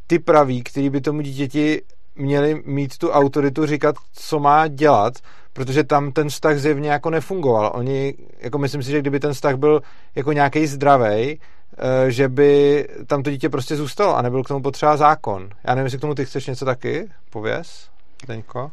ty 0.06 0.18
praví, 0.18 0.62
který 0.62 0.90
by 0.90 1.00
tomu 1.00 1.20
dítěti 1.20 1.82
měli 2.16 2.62
mít 2.66 2.98
tu 2.98 3.10
autoritu 3.10 3.66
říkat, 3.66 3.96
co 4.12 4.38
má 4.38 4.68
dělat, 4.68 5.14
protože 5.52 5.84
tam 5.84 6.12
ten 6.12 6.28
vztah 6.28 6.58
zjevně 6.58 6.90
jako 6.90 7.10
nefungoval. 7.10 7.72
Oni, 7.74 8.14
jako 8.38 8.58
myslím 8.58 8.82
si, 8.82 8.90
že 8.90 9.00
kdyby 9.00 9.20
ten 9.20 9.32
vztah 9.32 9.56
byl 9.56 9.82
jako 10.14 10.32
nějaký 10.32 10.66
zdravý, 10.66 11.40
že 12.08 12.28
by 12.28 12.88
tam 13.06 13.22
to 13.22 13.30
dítě 13.30 13.48
prostě 13.48 13.76
zůstalo 13.76 14.16
a 14.16 14.22
nebyl 14.22 14.44
k 14.44 14.48
tomu 14.48 14.62
potřeba 14.62 14.96
zákon. 14.96 15.48
Já 15.64 15.74
nevím, 15.74 15.86
jestli 15.86 15.98
k 15.98 16.00
tomu 16.00 16.14
ty 16.14 16.24
chceš 16.24 16.46
něco 16.46 16.64
taky, 16.64 17.10
pověz, 17.30 17.90
Deňko. 18.28 18.70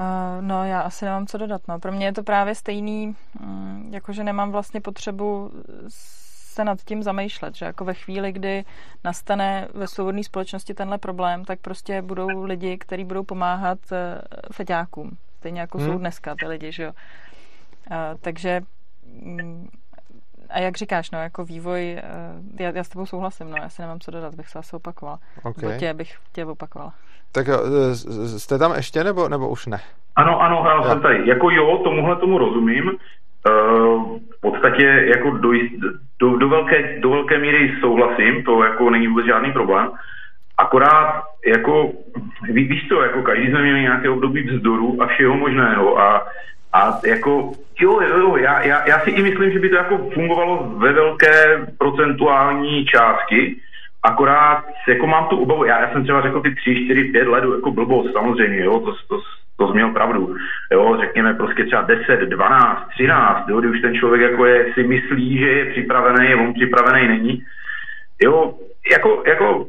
Uh, 0.00 0.06
no, 0.40 0.64
já 0.64 0.80
asi 0.80 1.04
nemám 1.04 1.26
co 1.26 1.38
dodat. 1.38 1.62
No. 1.68 1.78
Pro 1.78 1.92
mě 1.92 2.06
je 2.06 2.12
to 2.12 2.22
právě 2.22 2.54
stejný, 2.54 3.16
um, 3.40 3.88
jakože 3.90 4.24
nemám 4.24 4.52
vlastně 4.52 4.80
potřebu 4.80 5.50
se 5.88 6.64
nad 6.64 6.78
tím 6.84 7.02
zamýšlet, 7.02 7.54
že 7.54 7.64
jako 7.64 7.84
ve 7.84 7.94
chvíli, 7.94 8.32
kdy 8.32 8.64
nastane 9.04 9.68
ve 9.74 9.86
svobodné 9.86 10.24
společnosti 10.24 10.74
tenhle 10.74 10.98
problém, 10.98 11.44
tak 11.44 11.60
prostě 11.60 12.02
budou 12.02 12.42
lidi, 12.42 12.78
kteří 12.78 13.04
budou 13.04 13.24
pomáhat 13.24 13.78
uh, 13.92 13.96
feťákům. 14.52 15.16
Stejně 15.38 15.60
jako 15.60 15.78
hmm. 15.78 15.86
jsou 15.86 15.98
dneska 15.98 16.34
ty 16.40 16.46
lidi, 16.46 16.72
že 16.72 16.82
jo. 16.82 16.92
Uh, 17.90 17.96
takže 18.20 18.60
um, 19.24 19.68
a 20.50 20.58
jak 20.58 20.76
říkáš, 20.76 21.10
no, 21.10 21.18
jako 21.18 21.44
vývoj, 21.44 21.96
uh, 21.96 22.60
já, 22.60 22.70
já 22.74 22.84
s 22.84 22.88
tebou 22.88 23.06
souhlasím, 23.06 23.50
no, 23.50 23.56
já 23.62 23.68
si 23.68 23.82
nemám 23.82 24.00
co 24.00 24.10
dodat, 24.10 24.34
bych 24.34 24.48
se 24.48 24.58
asi 24.58 24.76
opakovala. 24.76 25.18
Okay. 25.42 25.78
Tě 25.78 25.94
bych 25.94 26.14
tě 26.32 26.44
opakovala. 26.44 26.92
Tak 27.32 27.46
jo, 27.46 27.58
jste 28.38 28.58
tam 28.58 28.74
ještě, 28.74 29.04
nebo, 29.04 29.28
nebo 29.28 29.48
už 29.48 29.66
ne? 29.66 29.80
Ano, 30.16 30.40
ano, 30.40 30.64
já 30.68 30.82
jsem 30.82 31.00
tady. 31.00 31.28
Jako 31.28 31.50
jo, 31.50 31.80
tomuhle 31.84 32.16
tomu 32.16 32.38
rozumím. 32.38 32.86
Uh, 32.88 34.18
v 34.36 34.40
podstatě 34.40 34.84
jako 34.84 35.30
do, 35.30 35.50
do, 36.18 36.36
do, 36.36 36.48
velké, 36.48 37.00
do 37.00 37.10
velké 37.10 37.38
míry 37.38 37.72
souhlasím, 37.80 38.44
to 38.44 38.62
jako 38.62 38.90
není 38.90 39.08
vůbec 39.08 39.26
žádný 39.26 39.52
problém. 39.52 39.90
Akorát, 40.58 41.22
jako, 41.46 41.92
ví, 42.42 42.64
víš 42.64 42.88
co, 42.88 43.02
jako 43.02 43.22
každý 43.22 43.46
jsme 43.46 43.62
měli 43.62 43.80
nějaké 43.80 44.10
období 44.10 44.42
vzdoru 44.42 45.02
a 45.02 45.06
všeho 45.06 45.36
možného 45.36 45.98
a, 45.98 46.26
a 46.76 47.00
jako, 47.06 47.52
jo, 47.80 48.00
jo, 48.00 48.36
já, 48.36 48.62
já, 48.62 48.88
já 48.88 49.00
si 49.00 49.10
i 49.10 49.22
myslím, 49.22 49.52
že 49.52 49.58
by 49.58 49.68
to 49.68 49.76
jako 49.76 50.10
fungovalo 50.14 50.74
ve 50.76 50.92
velké 50.92 51.66
procentuální 51.78 52.84
částky, 52.84 53.56
akorát 54.02 54.64
jako 54.88 55.06
mám 55.06 55.26
tu 55.28 55.36
obavu, 55.36 55.64
já, 55.64 55.80
já 55.80 55.92
jsem 55.92 56.02
třeba 56.02 56.22
řekl 56.22 56.40
ty 56.40 56.54
3, 56.54 56.84
4, 56.84 57.04
5 57.04 57.28
let 57.28 57.44
jako 57.54 57.70
blbost, 57.70 58.12
samozřejmě, 58.12 58.64
jo, 58.64 58.80
to, 58.80 58.92
to, 59.08 59.20
to 59.58 59.72
změl 59.72 59.90
pravdu. 59.90 60.36
Jo, 60.72 60.96
řekněme 61.00 61.34
prostě 61.34 61.64
třeba 61.64 61.82
10, 61.82 62.20
12, 62.20 62.88
13, 62.94 63.48
jo, 63.48 63.60
kdy 63.60 63.68
už 63.68 63.80
ten 63.80 63.94
člověk 63.94 64.30
jako 64.30 64.46
je, 64.46 64.74
si 64.74 64.82
myslí, 64.82 65.38
že 65.38 65.48
je 65.48 65.64
připravený, 65.72 66.34
on 66.34 66.54
připravený 66.54 67.08
není. 67.08 67.42
Jo, 68.22 68.54
jako, 68.92 69.22
jako 69.26 69.66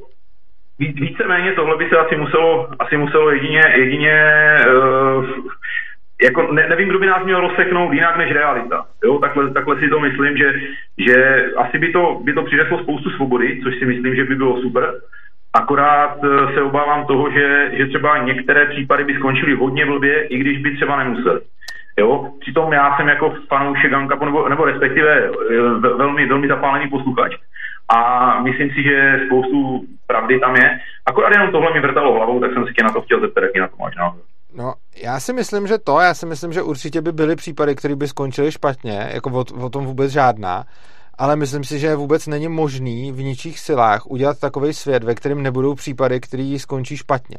víceméně 0.79 1.51
tohle 1.51 1.77
by 1.77 1.89
se 1.89 1.97
asi 1.97 2.15
muselo, 2.15 2.69
asi 2.79 2.97
muselo 2.97 3.31
jedině, 3.31 3.61
jedině 3.75 4.57
uh, 4.67 5.25
jako 6.23 6.51
ne, 6.51 6.67
nevím, 6.69 6.89
kdo 6.89 6.99
by 6.99 7.05
nás 7.05 7.23
měl 7.23 7.39
rozseknout 7.39 7.93
jinak 7.93 8.17
než 8.17 8.31
realita. 8.31 8.85
Jo, 9.03 9.19
takhle, 9.19 9.51
takhle 9.51 9.79
si 9.79 9.89
to 9.89 9.99
myslím, 9.99 10.37
že, 10.37 10.53
že 10.97 11.45
asi 11.57 11.79
by 11.79 11.91
to, 11.91 12.19
by 12.23 12.33
to 12.33 12.43
přineslo 12.43 12.79
spoustu 12.79 13.09
svobody, 13.09 13.59
což 13.63 13.79
si 13.79 13.85
myslím, 13.85 14.15
že 14.15 14.23
by 14.23 14.35
bylo 14.35 14.61
super. 14.61 14.93
Akorát 15.53 16.17
eh, 16.23 16.53
se 16.53 16.61
obávám 16.61 17.05
toho, 17.05 17.31
že, 17.31 17.71
že 17.73 17.87
třeba 17.87 18.17
některé 18.17 18.65
případy 18.65 19.03
by 19.03 19.13
skončily 19.13 19.55
hodně 19.55 19.85
blbě, 19.85 20.23
i 20.23 20.37
když 20.37 20.57
by 20.57 20.75
třeba 20.75 21.03
nemuseli. 21.03 21.41
Jo? 21.99 22.31
Přitom 22.39 22.73
já 22.73 22.97
jsem 22.97 23.07
jako 23.07 23.33
fanoušek 23.47 23.93
Ankapu, 23.93 24.25
nebo, 24.25 24.49
nebo 24.49 24.65
respektive 24.65 25.31
eh, 25.51 25.61
velmi, 25.79 26.25
velmi 26.25 26.47
zapálený 26.47 26.89
posluchač. 26.89 27.35
A 27.95 28.39
myslím 28.41 28.69
si, 28.69 28.83
že 28.83 29.21
spoustu 29.25 29.85
pravdy 30.07 30.39
tam 30.39 30.55
je. 30.55 30.79
Akorát 31.05 31.31
jenom 31.31 31.51
tohle 31.51 31.73
mi 31.73 31.79
vrtalo 31.79 32.13
hlavou, 32.13 32.39
tak 32.39 32.53
jsem 32.53 32.67
si 32.67 32.73
tě 32.73 32.83
na 32.83 32.89
to 32.89 33.01
chtěl 33.01 33.19
zeptat, 33.19 33.43
jaký 33.43 33.59
na 33.59 33.67
to 33.67 33.75
máš 33.79 33.95
názor. 33.95 34.21
No, 34.53 34.73
já 34.95 35.19
si 35.19 35.33
myslím, 35.33 35.67
že 35.67 35.77
to, 35.77 35.99
já 35.99 36.13
si 36.13 36.25
myslím, 36.25 36.53
že 36.53 36.61
určitě 36.61 37.01
by 37.01 37.11
byly 37.11 37.35
případy, 37.35 37.75
které 37.75 37.95
by 37.95 38.07
skončily 38.07 38.51
špatně, 38.51 39.09
jako 39.13 39.29
o, 39.29 39.65
o 39.65 39.69
tom 39.69 39.85
vůbec 39.85 40.11
žádná, 40.11 40.65
ale 41.17 41.35
myslím 41.35 41.63
si, 41.63 41.79
že 41.79 41.95
vůbec 41.95 42.27
není 42.27 42.47
možný 42.47 43.11
v 43.11 43.23
ničích 43.23 43.59
silách 43.59 44.05
udělat 44.05 44.39
takový 44.39 44.73
svět, 44.73 45.03
ve 45.03 45.15
kterém 45.15 45.43
nebudou 45.43 45.75
případy, 45.75 46.19
který 46.19 46.59
skončí 46.59 46.97
špatně. 46.97 47.37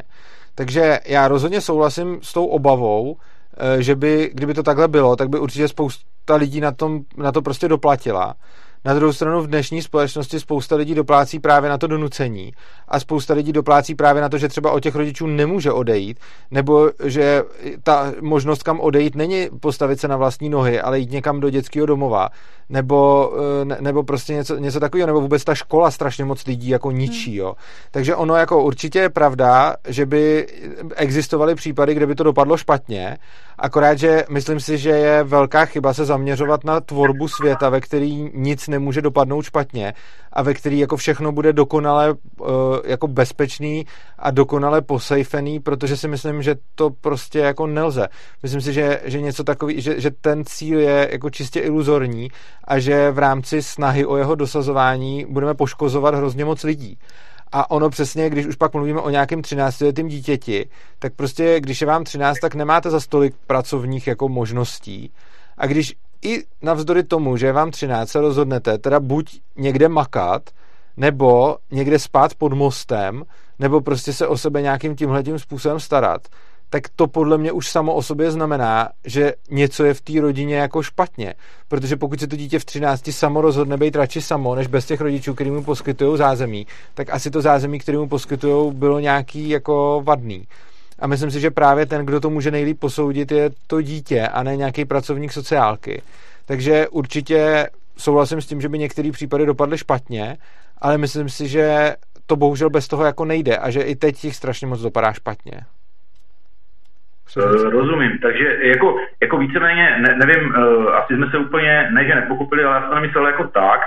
Takže 0.55 1.01
já 1.07 1.29
rozhodně 1.29 1.61
souhlasím 1.61 2.19
s 2.23 2.33
tou 2.33 2.47
obavou, 2.47 3.17
eh, 3.57 3.83
že 3.83 3.97
by, 3.97 4.31
kdyby 4.35 4.55
to 4.55 4.63
takhle 4.63 4.89
bylo, 4.89 5.17
tak 5.17 5.29
by 5.29 5.39
určitě 5.39 5.69
spousta 5.69 6.35
lidí 6.35 6.61
na, 6.61 6.73
tom, 6.73 7.01
na 7.17 7.33
to 7.33 7.43
prostě 7.43 7.69
doplatila. 7.69 8.35
Na 8.85 8.95
druhou 8.95 9.13
stranu 9.13 9.43
v 9.43 9.47
dnešní 9.47 9.83
společnosti 9.83 10.41
spousta 10.41 10.77
lidí 10.77 10.95
doplácí 10.95 11.39
právě 11.39 11.71
na 11.71 11.79
to 11.79 11.87
donucení 11.87 12.53
a 12.89 13.01
spousta 13.01 13.35
lidí 13.35 13.53
doplácí 13.53 13.95
právě 13.95 14.23
na 14.23 14.29
to, 14.29 14.39
že 14.39 14.49
třeba 14.49 14.73
od 14.73 14.81
těch 14.81 14.95
rodičů 14.95 15.27
nemůže 15.27 15.73
odejít, 15.73 16.19
nebo 16.51 16.91
že 17.05 17.43
ta 17.83 18.13
možnost 18.21 18.63
kam 18.63 18.81
odejít 18.81 19.15
není 19.15 19.49
postavit 19.61 20.01
se 20.01 20.09
na 20.09 20.17
vlastní 20.17 20.49
nohy, 20.49 20.81
ale 20.81 20.99
jít 20.99 21.11
někam 21.11 21.41
do 21.41 21.51
dětského 21.51 21.87
domova, 21.87 22.29
nebo, 22.69 23.33
eh, 23.73 23.83
nebo 23.83 24.03
prostě 24.03 24.33
něco, 24.33 24.57
něco 24.57 24.81
takového, 24.81 25.07
nebo 25.07 25.21
vůbec 25.21 25.45
ta 25.45 25.55
škola 25.55 25.91
strašně 25.91 26.25
moc 26.25 26.47
lidí 26.47 26.69
jako 26.69 26.91
ničí, 26.91 27.35
jo. 27.35 27.55
Takže 27.91 28.17
ono 28.17 28.35
jako 28.35 28.63
určitě 28.63 28.99
je 28.99 29.09
pravda, 29.09 29.77
že 29.89 30.07
by 30.07 30.47
existovaly 30.97 31.55
případy, 31.55 31.95
kde 31.95 32.07
by 32.07 32.15
to 32.15 32.25
dopadlo 32.25 32.57
špatně, 32.57 33.19
akorát, 33.59 33.99
že 33.99 34.25
myslím 34.29 34.61
si, 34.61 34.79
že 34.79 34.91
je 34.91 35.25
velká 35.25 35.65
chyba 35.65 35.95
se 35.95 36.05
zaměřovat 36.05 36.65
na 36.65 36.81
tvorbu 36.81 37.29
světa, 37.29 37.69
ve 37.69 37.81
který 37.81 38.31
nic 38.35 38.69
nemůže 38.69 39.03
dopadnout 39.03 39.43
špatně 39.43 39.95
a 40.33 40.43
ve 40.43 40.55
který 40.55 40.79
jako 40.79 40.97
všechno 40.97 41.33
bude 41.33 41.53
dokonale 41.53 42.13
uh, 42.13 42.47
jako 42.85 43.09
bezpečný 43.09 43.87
a 44.19 44.31
dokonale 44.31 44.83
posejfený, 44.83 45.61
protože 45.61 45.97
si 45.97 46.09
myslím, 46.09 46.43
že 46.43 46.55
to 46.75 46.91
prostě 46.91 47.39
jako 47.39 47.67
nelze. 47.67 48.09
Myslím 48.43 48.61
si, 48.61 48.73
že, 48.73 49.01
že 49.05 49.21
něco 49.21 49.45
takový, 49.45 49.81
že, 49.81 50.01
že 50.01 50.11
ten 50.11 50.45
cíl 50.45 50.81
je 50.81 51.09
jako 51.13 51.31
čistě 51.31 51.61
iluzorní 51.61 52.29
a 52.65 52.79
že 52.79 53.11
v 53.11 53.19
rámci 53.19 53.63
snahy 53.63 54.07
o 54.07 54.17
jeho 54.17 54.35
dosazování 54.35 55.27
budeme 55.29 55.55
poškozovat 55.55 56.15
hrozně 56.15 56.45
moc 56.45 56.63
lidí. 56.63 56.99
A 57.53 57.71
ono 57.71 57.91
přesně, 57.91 58.31
když 58.31 58.47
už 58.47 58.57
pak 58.57 58.75
mluvíme 58.75 59.01
o 59.01 59.11
nějakém 59.11 59.41
13-letém 59.41 60.09
dítěti, 60.09 60.69
tak 60.99 61.13
prostě, 61.15 61.61
když 61.61 61.81
je 61.81 61.87
vám 61.87 62.05
13, 62.05 62.39
tak 62.39 62.55
nemáte 62.55 62.91
za 62.91 63.01
stolik 63.01 63.35
pracovních 63.47 64.07
jako 64.07 64.29
možností. 64.29 65.13
A 65.59 65.67
když 65.67 65.95
i 66.23 66.43
navzdory 66.63 67.03
tomu, 67.03 67.37
že 67.37 67.47
je 67.47 67.53
vám 67.53 67.71
13, 67.71 68.09
se 68.11 68.21
rozhodnete 68.21 68.79
teda 68.79 69.01
buď 69.01 69.41
někde 69.57 69.89
makat, 69.89 70.51
nebo 70.97 71.57
někde 71.71 71.99
spát 71.99 72.35
pod 72.35 72.53
mostem, 72.53 73.23
nebo 73.59 73.81
prostě 73.81 74.13
se 74.13 74.27
o 74.27 74.39
sebe 74.39 74.63
nějakým 74.63 74.97
tímhletím 74.97 75.39
způsobem 75.39 75.81
starat, 75.81 76.29
tak 76.71 76.83
to 76.97 77.07
podle 77.07 77.39
mě 77.39 77.53
už 77.53 77.69
samo 77.69 77.95
o 77.95 78.03
sobě 78.03 78.31
znamená, 78.31 78.89
že 79.05 79.33
něco 79.51 79.85
je 79.85 79.95
v 79.95 80.01
té 80.01 80.21
rodině 80.21 80.57
jako 80.57 80.83
špatně. 80.83 81.35
Protože 81.69 81.97
pokud 81.97 82.21
se 82.21 82.27
to 82.27 82.37
dítě 82.37 82.59
v 82.59 82.65
13 82.65 83.11
samo 83.11 83.41
rozhodne 83.41 83.77
být 83.77 83.97
radši 83.97 84.23
samo, 84.23 84.55
než 84.55 84.67
bez 84.67 84.87
těch 84.87 85.01
rodičů, 85.01 85.35
který 85.35 85.51
mu 85.51 85.65
poskytují 85.65 86.19
zázemí, 86.19 86.67
tak 86.95 87.11
asi 87.11 87.31
to 87.31 87.41
zázemí, 87.41 87.79
který 87.79 87.99
mu 87.99 88.09
poskytují, 88.09 88.73
bylo 88.73 89.01
nějaký 89.01 89.49
jako 89.49 90.03
vadný. 90.05 90.47
A 90.99 91.07
myslím 91.07 91.31
si, 91.31 91.41
že 91.41 91.51
právě 91.51 91.87
ten, 91.87 92.07
kdo 92.07 92.21
to 92.21 92.31
může 92.31 92.51
nejlíp 92.51 92.81
posoudit, 92.81 93.33
je 93.33 93.51
to 93.67 93.83
dítě 93.83 94.29
a 94.29 94.43
ne 94.43 94.57
nějaký 94.57 94.85
pracovník 94.85 95.33
sociálky. 95.33 96.03
Takže 96.45 96.89
určitě 96.89 97.69
souhlasím 97.97 98.41
s 98.41 98.47
tím, 98.47 98.61
že 98.61 98.69
by 98.69 98.79
některé 98.79 99.13
případy 99.13 99.47
dopadly 99.47 99.79
špatně, 99.79 100.37
ale 100.79 100.99
myslím 100.99 101.29
si, 101.29 101.49
že 101.49 101.97
to 102.27 102.37
bohužel 102.37 102.71
bez 102.71 102.89
toho 102.89 103.05
jako 103.05 103.25
nejde 103.25 103.57
a 103.57 103.71
že 103.71 103.81
i 103.81 103.97
teď 103.97 104.25
jich 104.25 104.37
strašně 104.37 104.67
moc 104.67 104.81
dopadá 104.81 105.13
špatně. 105.13 105.61
Uh, 107.37 107.71
rozumím, 107.71 108.19
takže 108.23 108.59
jako, 108.63 108.97
jako 109.23 109.39
víceméně, 109.39 109.97
ne, 110.01 110.19
nevím, 110.27 110.55
uh, 110.55 110.95
asi 110.95 111.15
jsme 111.15 111.31
se 111.31 111.39
úplně, 111.39 111.89
ne 111.93 112.05
že 112.05 112.15
nepochopili, 112.15 112.65
ale 112.65 112.75
já 112.77 112.83
jsem 112.83 112.95
nemyslel 112.95 113.27
jako 113.27 113.45
tak, 113.45 113.81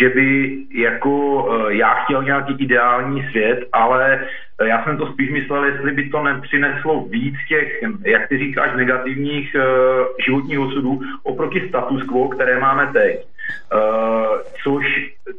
že 0.00 0.08
by 0.08 0.58
jako 0.74 1.10
uh, 1.44 1.68
já 1.68 1.94
chtěl 1.94 2.22
nějaký 2.22 2.54
ideální 2.58 3.28
svět, 3.30 3.68
ale 3.72 4.26
já 4.66 4.84
jsem 4.84 4.96
to 4.96 5.12
spíš 5.12 5.30
myslel, 5.30 5.64
jestli 5.64 5.92
by 5.92 6.08
to 6.08 6.22
nepřineslo 6.22 7.04
víc 7.04 7.34
těch, 7.48 7.82
jak 8.04 8.28
ty 8.28 8.38
říkáš, 8.38 8.70
negativních 8.76 9.56
uh, 9.56 10.06
životních 10.24 10.58
osudů 10.58 11.00
oproti 11.22 11.68
status 11.68 12.02
quo, 12.02 12.28
které 12.28 12.60
máme 12.60 12.86
teď. 12.92 13.26
Uh, 13.74 14.38
což 14.62 14.84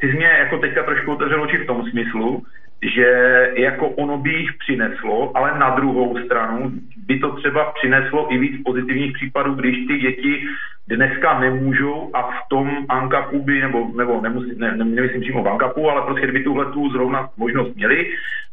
ty 0.02 0.08
jsi 0.08 0.18
mě 0.18 0.28
jako 0.40 0.58
teďka 0.58 0.84
trošku 0.84 1.12
otevřel 1.12 1.42
oči 1.42 1.58
v 1.58 1.68
tom 1.68 1.84
smyslu, 1.92 2.44
že 2.82 3.10
jako 3.56 3.88
ono 3.90 4.18
by 4.18 4.30
jich 4.30 4.50
přineslo, 4.60 5.38
ale 5.38 5.60
na 5.60 5.70
druhou 5.70 6.18
stranu 6.26 6.72
by 7.08 7.20
to 7.20 7.32
třeba 7.32 7.72
přineslo 7.72 8.34
i 8.34 8.38
víc 8.38 8.64
pozitivních 8.66 9.14
případů, 9.14 9.54
když 9.54 9.88
ty 9.88 9.98
děti 9.98 10.48
dneska 10.88 11.40
nemůžou 11.40 12.10
a 12.14 12.22
v 12.22 12.40
tom 12.50 12.86
ankapu 12.90 13.44
by, 13.44 13.62
nebo, 13.62 13.88
nebo 13.98 14.22
nemusí, 14.22 14.52
ne, 14.58 14.72
ne, 14.78 14.86
nemyslím 14.86 15.22
přímo 15.22 15.44
v 15.44 15.48
ankapu, 15.48 15.90
ale 15.90 16.02
prostě 16.02 16.24
kdyby 16.24 16.44
tuhle 16.44 16.66
tu 16.66 16.90
zrovna 16.90 17.30
možnost 17.38 17.76
měli, 17.76 18.08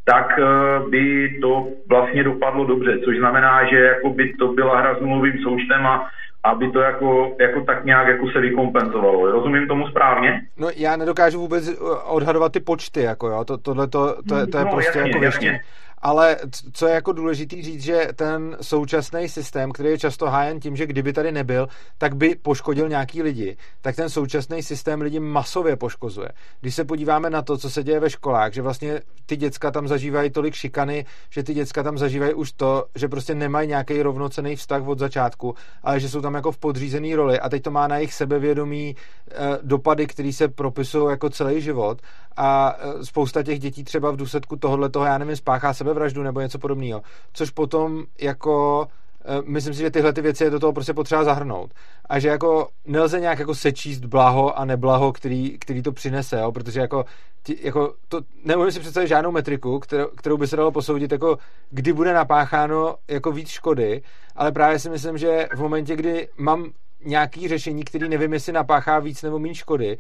tak 0.05 0.39
uh, 0.39 0.91
by 0.91 1.39
to 1.41 1.69
vlastně 1.89 2.25
dopadlo 2.25 2.65
dobře, 2.65 2.99
což 3.05 3.19
znamená, 3.19 3.65
že 3.65 3.77
jako 3.77 4.11
by 4.11 4.33
to 4.33 4.53
byla 4.53 4.81
hra 4.81 4.95
s 4.95 5.01
nulovým 5.01 5.39
součtem 5.43 5.87
a 5.87 6.09
aby 6.47 6.71
to 6.71 6.81
jako, 6.81 7.37
jako 7.41 7.61
tak 7.61 7.85
nějak 7.85 8.09
jako 8.09 8.31
se 8.31 8.41
vykompenzovalo. 8.41 9.33
Rozumím 9.33 9.69
tomu 9.69 9.87
správně? 9.89 10.41
No 10.57 10.69
já 10.77 10.97
nedokážu 10.97 11.41
vůbec 11.41 11.81
odhadovat 12.05 12.53
ty 12.53 12.61
počty, 12.61 13.03
jako 13.03 13.29
jo, 13.29 13.45
to, 13.45 13.59
tohle 13.59 13.87
to, 13.87 14.17
to, 14.29 14.35
to, 14.35 14.47
to 14.47 14.59
je 14.59 14.65
no, 14.65 14.71
prostě 14.71 14.99
jasně, 14.99 15.11
jako 15.11 15.25
jasně 15.25 15.61
ale 16.07 16.37
co 16.73 16.87
je 16.87 16.95
jako 16.95 17.13
důležitý 17.13 17.63
říct, 17.63 17.83
že 17.83 18.09
ten 18.17 18.57
současný 18.61 19.29
systém, 19.29 19.73
který 19.73 19.89
je 19.89 19.99
často 19.99 20.27
hájen 20.27 20.61
tím, 20.61 20.77
že 20.77 20.87
kdyby 20.87 21.13
tady 21.13 21.33
nebyl, 21.33 21.69
tak 21.99 22.17
by 22.17 22.35
poškodil 22.35 22.89
nějaký 22.89 23.23
lidi, 23.23 23.57
tak 23.81 23.97
ten 23.97 24.11
současný 24.11 24.63
systém 24.63 25.01
lidi 25.01 25.21
masově 25.21 25.77
poškozuje. 25.77 26.29
Když 26.61 26.75
se 26.75 26.85
podíváme 26.85 27.31
na 27.31 27.43
to, 27.43 27.59
co 27.59 27.71
se 27.71 27.83
děje 27.83 28.01
ve 28.01 28.11
školách, 28.11 28.53
že 28.53 28.63
vlastně 28.63 29.01
ty 29.27 29.37
děcka 29.37 29.71
tam 29.71 29.89
zažívají 29.89 30.31
tolik 30.31 30.55
šikany, 30.55 31.07
že 31.31 31.43
ty 31.43 31.55
děcka 31.55 31.83
tam 31.83 31.99
zažívají 31.99 32.35
už 32.35 32.53
to, 32.53 32.87
že 32.95 33.09
prostě 33.09 33.35
nemají 33.35 33.69
nějaký 33.69 34.03
rovnocený 34.03 34.57
vztah 34.57 34.89
od 34.89 34.99
začátku, 34.99 35.55
ale 35.83 36.01
že 36.01 36.09
jsou 36.09 36.21
tam 36.21 36.35
jako 36.35 36.53
v 36.53 36.59
podřízený 36.59 37.15
roli 37.15 37.41
a 37.41 37.49
teď 37.49 37.63
to 37.63 37.71
má 37.71 37.87
na 37.87 37.97
jejich 37.97 38.15
sebevědomí 38.15 38.97
eh, 39.31 39.35
dopady, 39.63 40.07
které 40.07 40.33
se 40.33 40.49
propisují 40.49 41.11
jako 41.11 41.31
celý 41.31 41.61
život 41.61 42.03
a 42.37 42.77
eh, 42.79 43.05
spousta 43.05 43.43
těch 43.43 43.59
dětí 43.59 43.85
třeba 43.85 44.11
v 44.11 44.17
důsledku 44.17 44.57
tohohle 44.57 44.89
toho, 44.89 45.05
já 45.05 45.19
nevím, 45.19 45.37
spáchá 45.37 45.75
sebevraždu 45.97 46.23
nebo 46.23 46.41
něco 46.41 46.59
podobného. 46.59 47.03
Což 47.33 47.51
potom 47.51 48.05
jako 48.21 48.87
eh, 49.25 49.43
myslím 49.45 49.75
si, 49.75 49.81
že 49.81 49.91
tyhle 49.91 50.13
ty 50.13 50.21
věci 50.21 50.45
je 50.45 50.51
do 50.51 50.61
toho 50.61 50.73
prostě 50.73 50.95
potřeba 50.95 51.25
zahrnout. 51.25 51.75
A 52.09 52.19
že 52.19 52.29
jako 52.29 52.69
nelze 52.87 53.21
nějak 53.21 53.39
jako 53.39 53.55
sečíst 53.55 54.05
blaho 54.05 54.59
a 54.59 54.65
neblaho, 54.65 55.13
který, 55.13 55.59
který 55.59 55.83
to 55.83 55.93
přinese, 55.93 56.41
jo? 56.41 56.53
protože 56.53 56.81
jako, 56.81 57.05
ti, 57.43 57.59
jako 57.63 57.95
to, 58.09 58.21
nemůžu 58.45 58.71
si 58.71 58.81
představit 58.81 59.09
žádnou 59.09 59.33
metriku, 59.33 59.79
kterou, 59.79 60.07
kterou 60.17 60.37
by 60.37 60.47
se 60.47 60.57
dalo 60.57 60.73
posoudit, 60.73 61.13
jako 61.13 61.39
kdy 61.71 61.93
bude 61.93 62.13
napácháno 62.13 62.97
jako 63.09 63.33
víc 63.33 63.49
škody, 63.49 64.03
ale 64.37 64.53
právě 64.53 64.79
si 64.79 64.91
myslím, 64.91 65.19
že 65.19 65.49
v 65.55 65.61
momentě, 65.61 65.97
kdy 65.97 66.29
mám 66.37 66.73
nějaký 67.05 67.49
řešení, 67.49 67.85
který 67.85 68.09
nevím, 68.09 68.33
jestli 68.33 68.53
napáchá 68.53 68.99
víc 68.99 69.23
nebo 69.23 69.39
méně 69.39 69.55
škody, 69.55 69.99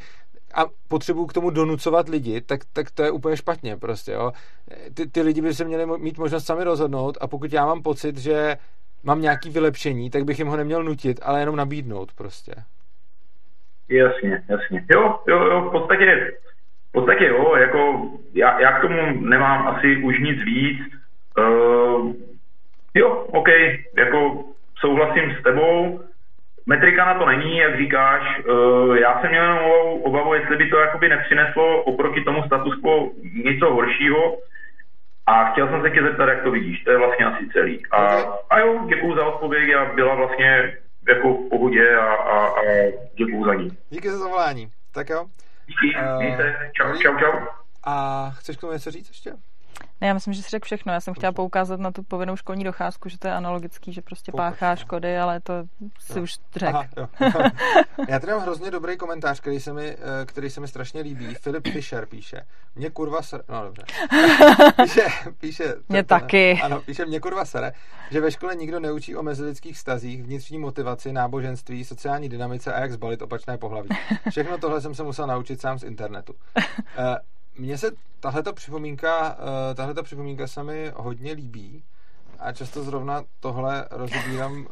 a 0.56 0.64
potřebuju 0.88 1.26
k 1.26 1.32
tomu 1.32 1.50
donucovat 1.50 2.08
lidi, 2.08 2.40
tak, 2.40 2.60
tak 2.72 2.90
to 2.90 3.02
je 3.02 3.10
úplně 3.10 3.36
špatně 3.36 3.76
prostě, 3.76 4.12
jo. 4.12 4.32
Ty, 4.94 5.06
ty 5.06 5.22
lidi 5.22 5.42
by 5.42 5.54
se 5.54 5.64
měli 5.64 5.86
mít 5.98 6.18
možnost 6.18 6.44
sami 6.44 6.64
rozhodnout 6.64 7.18
a 7.20 7.26
pokud 7.26 7.52
já 7.52 7.66
mám 7.66 7.82
pocit, 7.82 8.18
že 8.18 8.56
mám 9.04 9.20
nějaký 9.20 9.50
vylepšení, 9.50 10.10
tak 10.10 10.24
bych 10.24 10.38
jim 10.38 10.48
ho 10.48 10.56
neměl 10.56 10.82
nutit, 10.84 11.20
ale 11.22 11.40
jenom 11.40 11.56
nabídnout 11.56 12.12
prostě. 12.12 12.52
Jasně, 13.88 14.42
jasně. 14.48 14.84
Jo, 14.94 15.18
jo, 15.28 15.44
jo, 15.44 15.60
v 15.60 15.70
podstatě, 15.72 16.32
v 16.88 16.92
podstatě 16.92 17.24
jo, 17.24 17.56
jako 17.56 18.10
já, 18.34 18.60
já 18.60 18.78
k 18.78 18.80
tomu 18.80 19.20
nemám 19.20 19.68
asi 19.68 19.96
už 19.96 20.20
nic 20.20 20.44
víc. 20.44 20.78
Uh, 21.38 22.12
jo, 22.94 23.10
OK, 23.10 23.48
jako 23.98 24.44
souhlasím 24.78 25.36
s 25.40 25.42
tebou, 25.42 26.00
Metrika 26.66 27.04
na 27.04 27.18
to 27.18 27.26
není, 27.26 27.58
jak 27.58 27.78
říkáš. 27.78 28.38
Uh, 28.38 28.96
já 28.96 29.20
jsem 29.20 29.30
měl 29.30 29.42
jenom 29.42 29.58
obavu, 29.58 30.02
obavu, 30.02 30.34
jestli 30.34 30.56
by 30.56 30.70
to 30.70 30.78
jakoby 30.78 31.08
nepřineslo 31.08 31.82
oproti 31.82 32.24
tomu 32.24 32.42
status 32.42 32.80
quo 32.80 33.10
něco 33.44 33.74
horšího. 33.74 34.38
A 35.26 35.44
chtěl 35.44 35.68
jsem 35.68 35.82
se 35.82 35.90
tě 35.90 36.02
zeptat, 36.02 36.28
jak 36.28 36.42
to 36.42 36.50
vidíš. 36.50 36.84
To 36.84 36.90
je 36.90 36.98
vlastně 36.98 37.26
asi 37.26 37.48
celý. 37.52 37.86
A, 37.86 37.98
a 38.50 38.58
jo, 38.58 38.86
děkuju 38.88 39.16
za 39.16 39.24
odpověď 39.24 39.74
a 39.74 39.84
byla 39.84 40.14
vlastně 40.14 40.78
jako 41.08 41.34
v 41.34 41.48
pohodě 41.48 41.96
a, 41.96 42.14
a, 42.14 42.46
a 42.46 42.62
děkuju 43.14 43.44
za 43.44 43.54
ní. 43.54 43.70
Díky 43.90 44.10
za 44.10 44.18
zavolání. 44.18 44.68
Tak 44.94 45.08
jo. 45.08 45.26
Díky, 45.66 45.96
uh, 45.96 46.34
čau, 46.72 46.96
čau, 47.02 47.18
čau. 47.18 47.32
A 47.84 48.30
chceš 48.30 48.56
k 48.56 48.60
tomu 48.60 48.72
něco 48.72 48.90
říct 48.90 49.08
ještě? 49.08 49.32
Ne, 50.00 50.06
já 50.08 50.14
myslím, 50.14 50.34
že 50.34 50.42
si 50.42 50.50
řekl 50.50 50.64
všechno. 50.64 50.92
Já 50.92 51.00
jsem 51.00 51.14
chtěla 51.14 51.32
poukázat 51.32 51.80
na 51.80 51.90
tu 51.90 52.02
povinnou 52.02 52.36
školní 52.36 52.64
docházku, 52.64 53.08
že 53.08 53.18
to 53.18 53.28
je 53.28 53.34
analogický, 53.34 53.92
že 53.92 54.02
prostě 54.02 54.32
Poukaž, 54.32 54.52
páchá 54.52 54.70
no. 54.70 54.76
škody, 54.76 55.18
ale 55.18 55.40
to 55.40 55.52
si 55.98 56.18
jo. 56.18 56.22
už 56.22 56.36
řekl. 56.56 56.78
já 58.08 58.18
tady 58.18 58.32
mám 58.32 58.42
hrozně 58.42 58.70
dobrý 58.70 58.96
komentář, 58.96 59.40
který 59.40 59.60
se 59.60 59.72
mi, 59.72 59.88
eh, 59.88 60.26
který 60.26 60.50
se 60.50 60.60
mi 60.60 60.68
strašně 60.68 61.00
líbí. 61.00 61.34
Filip 61.34 61.68
Fischer 61.68 62.06
píše. 62.06 62.46
Mě 62.74 62.90
kurva 62.90 63.22
sere... 63.22 63.42
No 63.48 63.62
dobře. 63.64 63.82
Píše, 64.82 65.06
píše 65.38 65.74
mě 65.88 66.02
to, 66.02 66.08
taky. 66.08 66.60
Ano, 66.62 66.80
píše 66.80 67.06
mě 67.06 67.20
kurva 67.20 67.44
sere, 67.44 67.72
že 68.10 68.20
ve 68.20 68.30
škole 68.30 68.54
nikdo 68.54 68.80
neučí 68.80 69.16
o 69.16 69.22
mezilidských 69.22 69.78
stazích, 69.78 70.22
vnitřní 70.22 70.58
motivaci, 70.58 71.12
náboženství, 71.12 71.84
sociální 71.84 72.28
dynamice 72.28 72.72
a 72.72 72.80
jak 72.80 72.92
zbalit 72.92 73.22
opačné 73.22 73.58
pohlaví. 73.58 73.88
Všechno 74.30 74.58
tohle 74.58 74.80
jsem 74.80 74.94
se 74.94 75.02
musel 75.02 75.26
naučit 75.26 75.60
sám 75.60 75.78
z 75.78 75.82
internetu. 75.82 76.34
Eh, 77.58 77.62
mně 77.62 77.78
se 77.78 77.90
tahle 78.20 78.42
připomínka, 78.54 79.36
eh, 79.70 79.74
tahle 79.74 80.02
připomínka 80.02 80.46
se 80.46 80.62
mi 80.62 80.92
hodně 80.96 81.32
líbí 81.32 81.84
a 82.38 82.52
často 82.52 82.82
zrovna 82.82 83.24
tohle 83.40 83.88
rozebírám 83.90 84.66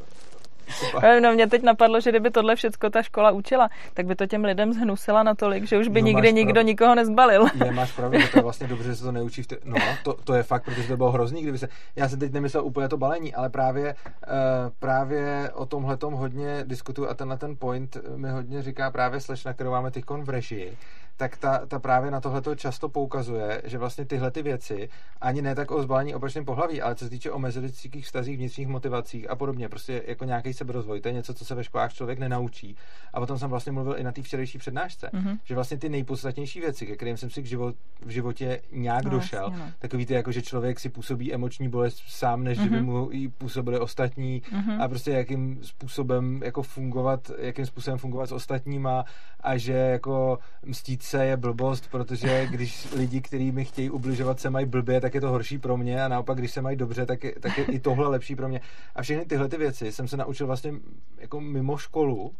Super. 0.68 1.22
No 1.22 1.32
mě 1.32 1.46
teď 1.46 1.62
napadlo, 1.62 2.00
že 2.00 2.10
kdyby 2.10 2.30
tohle 2.30 2.56
všechno 2.56 2.90
ta 2.90 3.02
škola 3.02 3.30
učila, 3.30 3.68
tak 3.94 4.06
by 4.06 4.14
to 4.16 4.26
těm 4.26 4.44
lidem 4.44 4.72
zhnusila 4.72 5.22
natolik, 5.22 5.64
že 5.64 5.78
už 5.78 5.88
by 5.88 6.02
no, 6.02 6.06
nikdy 6.06 6.32
nikdo 6.32 6.52
prav... 6.52 6.66
nikoho 6.66 6.94
nezbalil. 6.94 7.46
Je, 7.64 7.72
máš 7.72 7.92
pravdu, 7.92 8.20
že 8.20 8.28
to 8.28 8.38
je 8.38 8.42
vlastně 8.42 8.66
dobře, 8.66 8.88
že 8.88 8.96
se 8.96 9.04
to 9.04 9.12
neučí. 9.12 9.42
V 9.42 9.46
te... 9.46 9.56
No, 9.64 9.76
to, 10.02 10.16
to, 10.24 10.34
je 10.34 10.42
fakt, 10.42 10.64
protože 10.64 10.88
to 10.88 10.96
bylo 10.96 11.10
hrozný, 11.10 11.42
kdyby 11.42 11.58
se... 11.58 11.68
Já 11.96 12.08
jsem 12.08 12.18
teď 12.18 12.32
nemyslel 12.32 12.64
úplně 12.64 12.88
to 12.88 12.96
balení, 12.96 13.34
ale 13.34 13.50
právě, 13.50 13.94
uh, 13.94 14.32
právě 14.78 15.50
o 15.54 15.66
tomhle 15.66 15.98
hodně 16.02 16.64
diskutuju 16.66 17.08
a 17.08 17.14
ten 17.14 17.28
na 17.28 17.36
ten 17.36 17.56
point 17.56 17.96
mi 18.16 18.30
hodně 18.30 18.62
říká 18.62 18.90
právě 18.90 19.20
slečna, 19.20 19.52
kterou 19.52 19.70
máme 19.70 19.90
teď 19.90 20.04
v 20.22 20.28
režii, 20.28 20.76
tak 21.16 21.36
ta, 21.36 21.66
ta 21.66 21.78
právě 21.78 22.10
na 22.10 22.20
tohle 22.20 22.42
často 22.56 22.88
poukazuje, 22.88 23.62
že 23.64 23.78
vlastně 23.78 24.04
tyhle 24.04 24.30
ty 24.30 24.42
věci, 24.42 24.88
ani 25.20 25.42
ne 25.42 25.54
tak 25.54 25.70
o 25.70 25.82
zbalení 25.82 26.14
opačném 26.14 26.44
pohlaví, 26.44 26.82
ale 26.82 26.94
co 26.94 27.04
se 27.04 27.10
týče 27.10 27.30
o 27.30 27.38
mezilidských 27.38 28.04
vztazích, 28.04 28.38
vnitřních 28.38 28.68
motivacích 28.68 29.30
a 29.30 29.36
podobně, 29.36 29.68
prostě 29.68 30.02
jako 30.06 30.24
nějaký 30.24 30.52
seberozvoj, 30.52 31.00
to 31.00 31.08
je 31.08 31.14
něco, 31.14 31.34
co 31.34 31.44
se 31.44 31.54
ve 31.54 31.64
školách 31.64 31.94
člověk 31.94 32.18
nenaučí. 32.18 32.76
A 33.12 33.20
potom 33.20 33.38
jsem 33.38 33.50
vlastně 33.50 33.72
mluvil 33.72 33.98
i 33.98 34.02
na 34.02 34.12
té 34.12 34.22
včerejší 34.22 34.58
přednášce, 34.58 35.10
mm-hmm. 35.12 35.38
že 35.44 35.54
vlastně 35.54 35.78
ty 35.78 35.88
nejpodstatnější 35.88 36.60
věci, 36.60 36.86
ke 36.86 36.96
kterým 36.96 37.16
jsem 37.16 37.30
si 37.30 37.42
k 37.42 37.46
život, 37.46 37.76
v 38.02 38.10
životě 38.10 38.60
nějak 38.72 39.04
no, 39.04 39.10
došel, 39.10 39.44
jasně, 39.50 39.58
no. 39.58 39.72
takový 39.78 40.06
ty, 40.06 40.14
jako 40.14 40.32
že 40.32 40.42
člověk 40.42 40.80
si 40.80 40.88
působí 40.88 41.34
emoční 41.34 41.68
bolest 41.68 41.98
sám, 42.08 42.44
než 42.44 42.58
mm-hmm. 42.58 42.70
by 42.70 42.82
mu 42.82 43.08
ji 43.12 43.28
působili 43.28 43.78
ostatní 43.78 44.42
mm-hmm. 44.42 44.82
a 44.82 44.88
prostě 44.88 45.10
jakým 45.10 45.58
způsobem 45.62 46.40
jako 46.44 46.62
fungovat, 46.62 47.30
jakým 47.38 47.66
způsobem 47.66 47.98
fungovat 47.98 48.26
s 48.26 48.32
ostatníma 48.32 49.04
a 49.40 49.56
že 49.56 49.72
jako 49.72 50.38
mstít 50.64 51.03
se 51.04 51.24
je 51.24 51.36
blbost, 51.36 51.90
protože 51.90 52.46
když 52.46 52.92
lidi, 52.96 53.20
kteří 53.20 53.52
mi 53.52 53.64
chtějí 53.64 53.90
ubližovat, 53.90 54.40
se 54.40 54.50
mají 54.50 54.66
blbě, 54.66 55.00
tak 55.00 55.14
je 55.14 55.20
to 55.20 55.30
horší 55.30 55.58
pro 55.58 55.76
mě 55.76 56.04
a 56.04 56.08
naopak, 56.08 56.38
když 56.38 56.50
se 56.50 56.62
mají 56.62 56.76
dobře, 56.76 57.06
tak 57.06 57.24
je, 57.24 57.34
tak 57.40 57.58
je 57.58 57.64
i 57.64 57.80
tohle 57.80 58.08
lepší 58.08 58.36
pro 58.36 58.48
mě. 58.48 58.60
A 58.94 59.02
všechny 59.02 59.24
tyhle 59.24 59.48
ty 59.48 59.56
věci 59.56 59.92
jsem 59.92 60.08
se 60.08 60.16
naučil 60.16 60.46
vlastně 60.46 60.72
jako 61.18 61.40
mimo 61.40 61.76
školu 61.76 62.34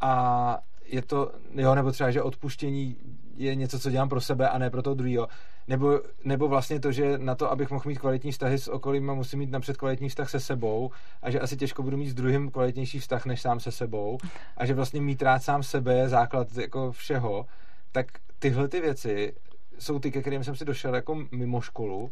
a 0.00 0.58
je 0.84 1.02
to, 1.02 1.32
jo, 1.54 1.74
nebo 1.74 1.92
třeba, 1.92 2.10
že 2.10 2.22
odpuštění 2.22 2.96
je 3.36 3.54
něco, 3.54 3.78
co 3.78 3.90
dělám 3.90 4.08
pro 4.08 4.20
sebe 4.20 4.48
a 4.48 4.58
ne 4.58 4.70
pro 4.70 4.82
toho 4.82 4.94
druhého. 4.94 5.28
nebo, 5.68 6.00
nebo 6.24 6.48
vlastně 6.48 6.80
to, 6.80 6.92
že 6.92 7.18
na 7.18 7.34
to, 7.34 7.50
abych 7.50 7.70
mohl 7.70 7.84
mít 7.86 7.98
kvalitní 7.98 8.32
vztahy 8.32 8.58
s 8.58 8.68
okolím, 8.68 9.14
musím 9.14 9.38
mít 9.38 9.50
napřed 9.50 9.76
kvalitní 9.76 10.08
vztah 10.08 10.30
se 10.30 10.40
sebou 10.40 10.90
a 11.22 11.30
že 11.30 11.40
asi 11.40 11.56
těžko 11.56 11.82
budu 11.82 11.96
mít 11.96 12.08
s 12.08 12.14
druhým 12.14 12.50
kvalitnější 12.50 12.98
vztah 12.98 13.26
než 13.26 13.40
sám 13.40 13.60
se 13.60 13.72
sebou 13.72 14.18
a 14.56 14.66
že 14.66 14.74
vlastně 14.74 15.00
mít 15.00 15.22
rád 15.22 15.42
sám 15.42 15.62
sebe 15.62 15.94
je 15.94 16.08
základ 16.08 16.56
jako 16.56 16.92
všeho, 16.92 17.46
tak 17.92 18.06
tyhle 18.38 18.68
ty 18.68 18.80
věci 18.80 19.34
jsou 19.78 19.98
ty, 19.98 20.10
ke 20.10 20.20
kterým 20.20 20.44
jsem 20.44 20.56
si 20.56 20.64
došel 20.64 20.94
jako 20.94 21.26
mimo 21.30 21.60
školu 21.60 22.10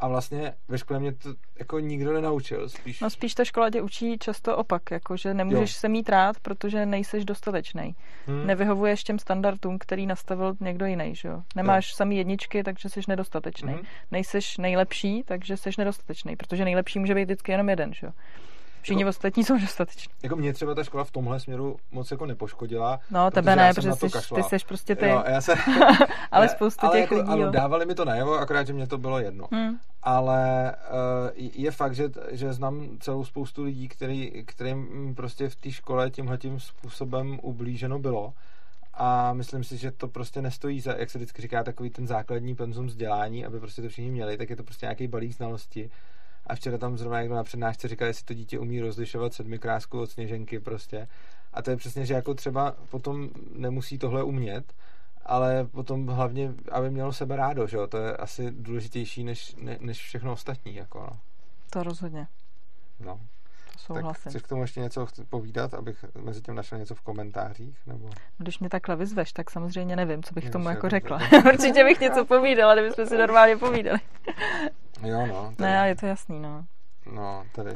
a 0.00 0.08
vlastně 0.08 0.54
ve 0.68 0.78
škole 0.78 1.00
mě 1.00 1.12
to 1.12 1.34
jako 1.58 1.78
nikdo 1.78 2.12
nenaučil. 2.12 2.68
Spíš... 2.68 3.00
No 3.00 3.10
spíš 3.10 3.34
ta 3.34 3.44
škola 3.44 3.70
tě 3.70 3.82
učí 3.82 4.18
často 4.18 4.56
opak, 4.56 4.90
jako 4.90 5.16
že 5.16 5.34
nemůžeš 5.34 5.74
jo. 5.74 5.80
se 5.80 5.88
mít 5.88 6.08
rád, 6.08 6.40
protože 6.40 6.86
nejseš 6.86 7.24
dostatečný. 7.24 7.96
Hmm. 8.26 8.46
Nevyhovuješ 8.46 9.04
těm 9.04 9.18
standardům, 9.18 9.78
který 9.78 10.06
nastavil 10.06 10.54
někdo 10.60 10.86
jiný, 10.86 11.14
že 11.14 11.28
jo. 11.28 11.42
Nemáš 11.56 11.90
jo. 11.90 11.96
samý 11.96 12.16
jedničky, 12.16 12.62
takže 12.62 12.88
jsi 12.88 13.00
nedostatečný. 13.08 13.72
Hmm. 13.72 13.82
Nejseš 14.10 14.58
nejlepší, 14.58 15.22
takže 15.22 15.56
jsi 15.56 15.70
nedostatečný, 15.78 16.36
protože 16.36 16.64
nejlepší 16.64 16.98
může 16.98 17.14
být 17.14 17.24
vždycky 17.24 17.52
jenom 17.52 17.68
jeden, 17.68 17.94
že 17.94 18.06
jo. 18.06 18.12
Všichni 18.82 19.02
jako, 19.02 19.08
ostatní 19.08 19.44
jsou 19.44 19.58
dostateční. 19.58 20.12
Jako 20.22 20.36
mě 20.36 20.52
třeba 20.52 20.74
ta 20.74 20.84
škola 20.84 21.04
v 21.04 21.10
tomhle 21.10 21.40
směru 21.40 21.76
moc 21.90 22.10
jako 22.10 22.26
nepoškodila. 22.26 23.00
No, 23.10 23.30
tebe 23.30 23.56
ne, 23.56 23.74
protože 23.74 23.92
jsi, 23.92 24.06
ty 24.34 24.42
jsi 24.42 24.56
prostě 24.68 24.96
ty. 24.96 25.08
Jo, 25.08 25.24
já 25.26 25.40
se, 25.40 25.54
ale 26.30 26.48
spoustu 26.48 26.86
ale 26.86 26.92
těch 26.92 27.00
jako, 27.00 27.14
lidí. 27.14 27.42
Ano, 27.42 27.50
dávali 27.50 27.86
mi 27.86 27.94
to 27.94 28.04
najevo, 28.04 28.34
akorát, 28.34 28.66
že 28.66 28.72
mě 28.72 28.86
to 28.86 28.98
bylo 28.98 29.18
jedno. 29.18 29.48
Hmm. 29.52 29.78
Ale 30.02 30.74
uh, 31.34 31.50
je 31.54 31.70
fakt, 31.70 31.94
že, 31.94 32.10
že 32.30 32.52
znám 32.52 32.88
celou 33.00 33.24
spoustu 33.24 33.64
lidí, 33.64 33.88
který, 33.88 34.44
kterým 34.46 35.14
prostě 35.14 35.48
v 35.48 35.56
té 35.56 35.70
škole 35.70 36.10
tímhletím 36.10 36.60
způsobem 36.60 37.38
ublíženo 37.42 37.98
bylo. 37.98 38.32
A 38.94 39.32
myslím 39.32 39.64
si, 39.64 39.76
že 39.76 39.90
to 39.90 40.08
prostě 40.08 40.42
nestojí 40.42 40.80
za, 40.80 40.92
jak 40.92 41.10
se 41.10 41.18
vždycky 41.18 41.42
říká, 41.42 41.64
takový 41.64 41.90
ten 41.90 42.06
základní 42.06 42.54
penzum 42.54 42.86
vzdělání, 42.86 43.46
aby 43.46 43.60
prostě 43.60 43.82
to 43.82 43.88
všichni 43.88 44.10
měli, 44.10 44.36
tak 44.36 44.50
je 44.50 44.56
to 44.56 44.62
prostě 44.62 44.86
nějaký 44.86 45.06
balík 45.06 45.34
znalosti 45.34 45.90
a 46.50 46.54
včera 46.54 46.78
tam 46.78 46.98
zrovna 46.98 47.20
někdo 47.20 47.34
na 47.34 47.44
přednášce 47.44 47.88
říkal, 47.88 48.08
jestli 48.08 48.24
to 48.24 48.34
dítě 48.34 48.58
umí 48.58 48.80
rozlišovat 48.80 49.34
sedmikrásku 49.34 50.00
od 50.00 50.10
sněženky 50.10 50.60
prostě. 50.60 51.08
A 51.52 51.62
to 51.62 51.70
je 51.70 51.76
přesně, 51.76 52.06
že 52.06 52.14
jako 52.14 52.34
třeba 52.34 52.76
potom 52.90 53.30
nemusí 53.52 53.98
tohle 53.98 54.22
umět, 54.22 54.72
ale 55.24 55.64
potom 55.64 56.06
hlavně, 56.06 56.54
aby 56.72 56.90
mělo 56.90 57.12
sebe 57.12 57.36
rádo, 57.36 57.66
že 57.66 57.76
jo? 57.76 57.86
To 57.86 57.96
je 57.96 58.16
asi 58.16 58.50
důležitější 58.50 59.24
než, 59.24 59.54
ne, 59.54 59.78
než 59.80 59.98
všechno 59.98 60.32
ostatní, 60.32 60.74
jako 60.74 61.00
no. 61.00 61.18
To 61.70 61.82
rozhodně. 61.82 62.26
No. 63.00 63.20
Souhlasím. 63.78 64.22
Tak 64.22 64.30
chceš 64.30 64.42
k 64.42 64.48
tomu 64.48 64.62
ještě 64.62 64.80
něco 64.80 65.06
povídat, 65.28 65.74
abych 65.74 66.04
mezi 66.18 66.40
tím 66.40 66.54
našel 66.54 66.78
něco 66.78 66.94
v 66.94 67.00
komentářích? 67.00 67.78
Nebo... 67.86 68.10
Když 68.38 68.58
mě 68.58 68.68
takhle 68.68 68.96
vyzveš, 68.96 69.32
tak 69.32 69.50
samozřejmě 69.50 69.96
nevím, 69.96 70.22
co 70.22 70.34
bych 70.34 70.48
k 70.48 70.52
tomu 70.52 70.68
jako 70.68 70.88
řekla. 70.88 71.20
Určitě 71.52 71.84
bych 71.84 72.00
něco 72.00 72.24
povídala, 72.24 72.74
kdybychom 72.74 73.06
si 73.06 73.18
normálně 73.18 73.56
povídali. 73.56 73.98
jo, 75.02 75.26
no. 75.26 75.52
Tady. 75.56 75.70
Ne, 75.70 75.78
ale 75.78 75.88
je 75.88 75.96
to 75.96 76.06
jasný, 76.06 76.40
no. 76.40 76.64
No, 77.12 77.44
tady. 77.52 77.70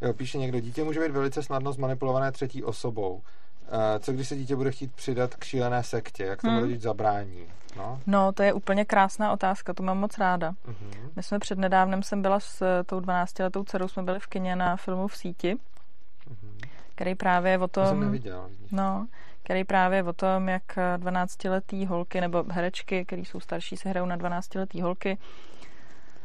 Jo, 0.00 0.12
píše 0.12 0.38
někdo, 0.38 0.60
dítě 0.60 0.84
může 0.84 1.00
být 1.00 1.10
velice 1.10 1.42
snadno 1.42 1.72
zmanipulované 1.72 2.32
třetí 2.32 2.64
osobou. 2.64 3.22
Eh, 3.68 4.00
co 4.00 4.12
když 4.12 4.28
se 4.28 4.36
dítě 4.36 4.56
bude 4.56 4.70
chtít 4.70 4.94
přidat 4.94 5.34
k 5.34 5.44
šílené 5.44 5.82
sektě? 5.82 6.24
Jak 6.24 6.40
tomu 6.40 6.52
hmm. 6.52 6.62
rodič 6.62 6.82
zabrání? 6.82 7.46
No. 7.76 8.00
no, 8.06 8.32
to 8.32 8.42
je 8.42 8.52
úplně 8.52 8.84
krásná 8.84 9.32
otázka, 9.32 9.74
to 9.74 9.82
mám 9.82 9.98
moc 9.98 10.18
ráda. 10.18 10.50
Uh-huh. 10.50 11.10
My 11.16 11.22
jsme 11.22 11.38
před 11.38 11.58
nedávnem 11.58 12.02
jsem 12.02 12.22
byla 12.22 12.40
s 12.40 12.62
eh, 12.62 12.84
tou 12.84 13.00
12-letou 13.00 13.64
dcerou, 13.64 13.88
jsme 13.88 14.02
byli 14.02 14.20
v 14.20 14.26
kině 14.26 14.56
na 14.56 14.76
filmu 14.76 15.08
v 15.08 15.16
síti, 15.16 15.54
uh-huh. 15.54 16.68
který 16.94 17.14
právě 17.14 17.58
o 17.58 17.68
tom... 17.68 17.84
To 17.84 17.88
jsem 17.88 18.00
neviděl. 18.00 18.50
No, 18.72 19.06
který 19.42 19.64
právě 19.64 20.02
o 20.02 20.12
tom, 20.12 20.48
jak 20.48 20.76
12-letý 20.96 21.86
holky 21.86 22.20
nebo 22.20 22.44
herečky, 22.48 23.04
které 23.04 23.22
jsou 23.22 23.40
starší, 23.40 23.76
se 23.76 23.88
hrajou 23.88 24.06
na 24.06 24.16
12-letý 24.16 24.82
holky, 24.82 25.18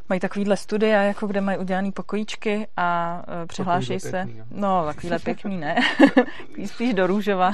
mají 0.09 0.19
takovýhle 0.19 0.57
studia, 0.57 1.01
jako 1.01 1.27
kde 1.27 1.41
mají 1.41 1.57
udělaný 1.57 1.91
pokojíčky 1.91 2.67
a 2.77 3.21
uh, 3.27 3.47
přihlášejí 3.47 3.99
se. 3.99 4.23
Pěkný, 4.23 4.43
no, 4.51 4.85
takovýhle 4.85 5.19
pěkný 5.19 5.57
ne. 5.57 5.75
spíš 6.65 6.93
do 6.93 7.07
růžova. 7.07 7.53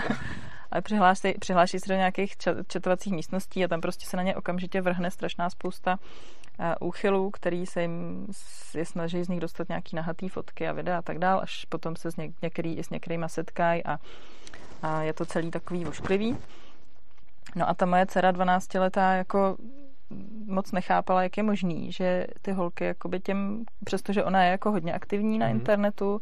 Ale 0.72 0.82
přihláší, 0.82 1.34
přihláší 1.40 1.80
se 1.80 1.90
do 1.90 1.96
nějakých 1.96 2.34
četovacích 2.68 3.14
místností 3.14 3.64
a 3.64 3.68
tam 3.68 3.82
prostě 3.82 4.06
se 4.06 4.18
na 4.18 4.24
ně 4.24 4.36
okamžitě 4.36 4.82
vrhne 4.82 5.12
strašná 5.12 5.50
spousta 5.50 6.00
uh, 6.60 6.88
úchylů, 6.88 7.32
který 7.32 7.66
se 7.66 7.82
jim 7.82 8.28
je 8.76 8.86
snaží 8.86 9.24
z 9.24 9.28
nich 9.28 9.40
dostat 9.40 9.70
nějaký 9.70 9.96
nahatý 9.96 10.30
fotky 10.30 10.68
a 10.68 10.72
videa 10.72 10.98
a 10.98 11.02
tak 11.02 11.20
dál, 11.20 11.40
až 11.44 11.66
potom 11.66 11.96
se 11.96 12.12
s, 12.12 12.18
něk, 12.18 12.32
některý, 12.42 12.80
s 12.80 12.90
některýma 12.90 13.28
setkají 13.28 13.84
a, 13.84 14.00
a 14.82 15.02
je 15.02 15.14
to 15.14 15.26
celý 15.26 15.52
takový 15.52 15.86
ošklivý. 15.86 16.38
No 17.56 17.70
a 17.70 17.74
ta 17.74 17.86
moje 17.86 18.06
dcera 18.06 18.32
12 18.32 18.74
letá 18.74 19.14
jako 19.14 19.58
moc 20.46 20.72
nechápala, 20.72 21.24
jak 21.24 21.38
je 21.38 21.44
možný, 21.44 21.92
že 21.92 22.28
ty 22.42 22.52
holky 22.52 22.84
jakoby 22.84 23.20
těm, 23.20 23.64
přestože 23.86 24.24
ona 24.24 24.44
je 24.44 24.52
jako 24.52 24.72
hodně 24.72 24.94
aktivní 24.94 25.38
na 25.38 25.46
mm. 25.48 25.52
internetu, 25.52 26.22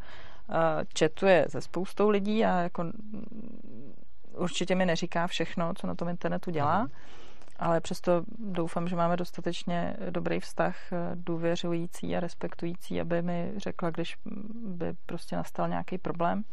četuje 0.93 1.45
se 1.49 1.61
spoustou 1.61 2.09
lidí 2.09 2.45
a 2.45 2.61
jako 2.61 2.85
určitě 4.37 4.75
mi 4.75 4.85
neříká 4.85 5.27
všechno, 5.27 5.73
co 5.73 5.87
na 5.87 5.95
tom 5.95 6.09
internetu 6.09 6.51
dělá, 6.51 6.83
mm. 6.83 6.89
ale 7.59 7.81
přesto 7.81 8.23
doufám, 8.39 8.87
že 8.87 8.95
máme 8.95 9.17
dostatečně 9.17 9.97
dobrý 10.09 10.39
vztah, 10.39 10.75
důvěřující 11.15 12.15
a 12.15 12.19
respektující, 12.19 13.01
aby 13.01 13.21
mi 13.21 13.51
řekla, 13.57 13.89
když 13.89 14.17
by 14.65 14.93
prostě 15.05 15.35
nastal 15.35 15.69
nějaký 15.69 15.97
problém 15.97 16.43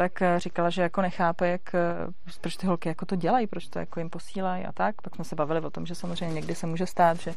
tak 0.00 0.22
eh, 0.22 0.40
říkala, 0.40 0.70
že 0.70 0.82
jako 0.82 1.02
nechápe, 1.02 1.48
jak, 1.48 1.74
eh, 1.74 1.78
proč 2.40 2.56
ty 2.56 2.66
holky 2.66 2.88
jako 2.88 3.06
to 3.06 3.16
dělají, 3.16 3.46
proč 3.46 3.68
to 3.68 3.78
jako 3.78 4.00
jim 4.00 4.10
posílají 4.10 4.64
a 4.64 4.72
tak. 4.72 5.02
Pak 5.02 5.14
jsme 5.14 5.24
se 5.24 5.36
bavili 5.36 5.60
o 5.60 5.70
tom, 5.70 5.86
že 5.86 5.94
samozřejmě 5.94 6.34
někdy 6.34 6.54
se 6.54 6.66
může 6.66 6.86
stát, 6.86 7.16
že 7.20 7.34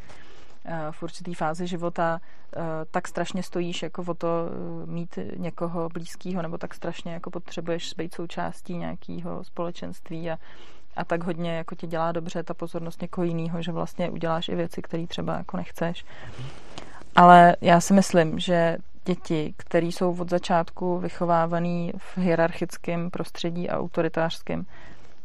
eh, 0.65 0.77
v 0.91 1.03
určitý 1.03 1.33
fázi 1.33 1.67
života 1.67 2.21
tak 2.91 3.07
strašně 3.07 3.43
stojíš 3.43 3.83
jako 3.83 4.03
o 4.07 4.13
to 4.13 4.27
mít 4.85 5.19
někoho 5.37 5.89
blízkého, 5.89 6.41
nebo 6.41 6.57
tak 6.57 6.73
strašně 6.73 7.13
jako 7.13 7.29
potřebuješ 7.29 7.93
být 7.93 8.13
součástí 8.13 8.77
nějakého 8.77 9.43
společenství 9.43 10.31
a, 10.31 10.37
a 10.95 11.05
tak 11.05 11.23
hodně 11.23 11.55
jako 11.55 11.75
ti 11.75 11.87
dělá 11.87 12.11
dobře 12.11 12.43
ta 12.43 12.53
pozornost 12.53 13.01
někoho 13.01 13.25
jiného, 13.25 13.61
že 13.61 13.71
vlastně 13.71 14.09
uděláš 14.09 14.49
i 14.49 14.55
věci, 14.55 14.81
které 14.81 15.07
třeba 15.07 15.37
jako 15.37 15.57
nechceš. 15.57 16.05
Ale 17.15 17.55
já 17.61 17.81
si 17.81 17.93
myslím, 17.93 18.39
že 18.39 18.77
děti, 19.05 19.53
které 19.57 19.85
jsou 19.85 20.15
od 20.19 20.29
začátku 20.29 20.97
vychovávané 20.97 21.91
v 21.97 22.17
hierarchickém 22.17 23.11
prostředí 23.11 23.69
a 23.69 23.79
autoritářském, 23.79 24.65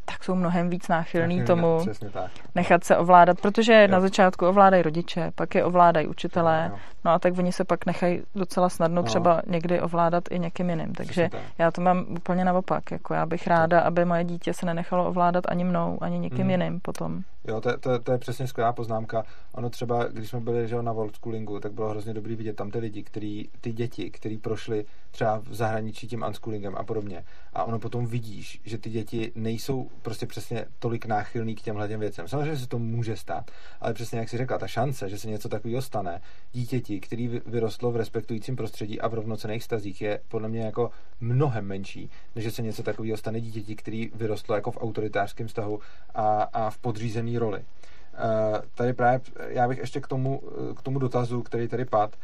tak 0.09 0.25
jsou 0.25 0.35
mnohem 0.35 0.71
víc 0.71 0.89
náchylný 0.89 1.45
tomu 1.45 1.87
tak. 2.13 2.31
nechat 2.55 2.85
se 2.85 2.97
ovládat, 2.97 3.41
protože 3.41 3.83
jo. 3.83 3.89
na 3.93 4.01
začátku 4.01 4.47
ovládají 4.47 4.83
rodiče, 4.83 5.33
pak 5.35 5.55
je 5.55 5.65
ovládají 5.65 6.07
učitelé, 6.07 6.69
jo. 6.71 6.79
no 7.05 7.11
a 7.11 7.19
tak 7.19 7.39
oni 7.39 7.53
se 7.53 7.65
pak 7.65 7.87
nechají 7.87 8.23
docela 8.35 8.69
snadno 8.69 9.03
no. 9.03 9.03
třeba 9.03 9.43
někdy 9.47 9.81
ovládat 9.81 10.25
i 10.31 10.39
někým 10.39 10.71
jiným. 10.71 10.93
Takže 10.93 11.31
já 11.59 11.71
to 11.71 11.81
mám 11.81 12.07
úplně 12.09 12.45
naopak. 12.45 12.91
Jako 12.91 13.15
já 13.15 13.27
bych 13.27 13.47
ráda, 13.47 13.81
aby 13.81 14.05
moje 14.05 14.25
dítě 14.25 14.55
se 14.55 14.67
nenechalo 14.67 15.09
ovládat 15.09 15.45
ani 15.49 15.65
mnou, 15.65 15.99
ani 16.01 16.19
někým 16.19 16.45
mm. 16.45 16.51
jiným 16.51 16.81
potom. 16.81 17.23
Jo, 17.49 17.61
to, 17.61 17.79
to, 17.79 17.99
to 17.99 18.13
je 18.13 18.19
přesně 18.19 18.47
skvělá 18.47 18.73
poznámka. 18.73 19.25
Ono 19.55 19.71
třeba, 19.71 20.05
když 20.05 20.31
jsme 20.31 20.41
byli 20.41 20.69
že, 20.69 20.83
na 20.83 20.93
World 20.93 21.17
Schoolingu, 21.17 21.61
tak 21.61 21.73
bylo 21.73 21.91
hrozně 21.91 22.15
dobrý 22.15 22.37
vidět 22.37 22.57
tam 22.57 22.71
ty 22.71 22.79
lidi, 22.79 23.03
který, 23.03 23.49
ty 23.61 23.73
děti, 23.73 24.11
kteří 24.11 24.39
prošli 24.39 24.85
třeba 25.11 25.39
v 25.39 25.55
zahraničí 25.55 26.09
tím 26.09 26.25
unschoolingem 26.29 26.75
a 26.77 26.83
podobně. 26.83 27.25
A 27.53 27.65
ono 27.65 27.79
potom 27.79 28.07
vidíš, 28.07 28.61
že 28.65 28.79
ty 28.79 28.91
děti 28.91 29.33
nejsou 29.35 29.91
prostě 30.03 30.27
přesně 30.27 30.65
tolik 30.79 31.07
náchylný 31.07 31.55
k 31.55 31.63
těmhle 31.63 31.89
těm 31.89 32.01
věcem. 32.01 32.29
Samozřejmě 32.29 32.57
se 32.57 32.69
to 32.69 32.79
může 32.79 33.17
stát, 33.17 33.51
ale 33.81 33.95
přesně 33.95 34.19
jak 34.19 34.29
si 34.29 34.39
řekla, 34.39 34.59
ta 34.59 34.67
šance, 34.67 35.09
že 35.09 35.19
se 35.19 35.29
něco 35.29 35.49
takového 35.49 35.83
stane 35.83 36.21
dítěti, 36.53 37.01
který 37.01 37.29
vyrostlo 37.47 37.93
v 37.93 37.97
respektujícím 37.97 38.57
prostředí 38.57 39.01
a 39.01 39.09
v 39.09 39.15
rovnocených 39.15 39.65
stazích, 39.65 40.03
je 40.03 40.21
podle 40.29 40.49
mě 40.49 40.61
jako 40.61 40.91
mnohem 41.21 41.67
menší, 41.67 42.11
než 42.35 42.45
že 42.45 42.51
se 42.51 42.63
něco 42.63 42.83
takového 42.83 43.17
stane 43.17 43.41
dítěti, 43.41 43.77
který 43.77 44.11
vyrostlo 44.15 44.55
jako 44.55 44.71
v 44.71 44.79
autoritářském 44.81 45.47
vztahu 45.47 45.81
a, 46.15 46.43
a 46.43 46.71
v 46.71 46.79
podřízený 46.79 47.39
roli. 47.39 47.59
Uh, 47.59 48.59
tady 48.75 48.93
právě, 48.93 49.21
já 49.49 49.69
bych 49.69 49.79
ještě 49.79 50.01
k 50.01 50.07
tomu, 50.07 50.43
k 50.77 50.83
tomu 50.83 50.99
dotazu, 50.99 51.43
který 51.43 51.69
tady 51.69 51.85
pad, 51.85 52.17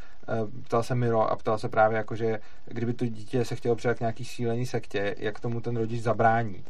uh, 0.42 0.62
ptal 0.62 0.82
se 0.82 0.94
Miro 0.94 1.30
a 1.30 1.36
ptal 1.36 1.58
se 1.58 1.68
právě 1.68 1.96
jako, 1.98 2.16
že 2.16 2.40
kdyby 2.66 2.94
to 2.94 3.06
dítě 3.06 3.44
se 3.44 3.56
chtělo 3.56 3.76
přidat 3.76 3.96
k 3.96 4.00
nějaký 4.00 4.24
šílený 4.24 4.66
sektě, 4.66 5.14
jak 5.18 5.40
tomu 5.40 5.60
ten 5.60 5.76
rodič 5.76 6.02
zabrání. 6.02 6.64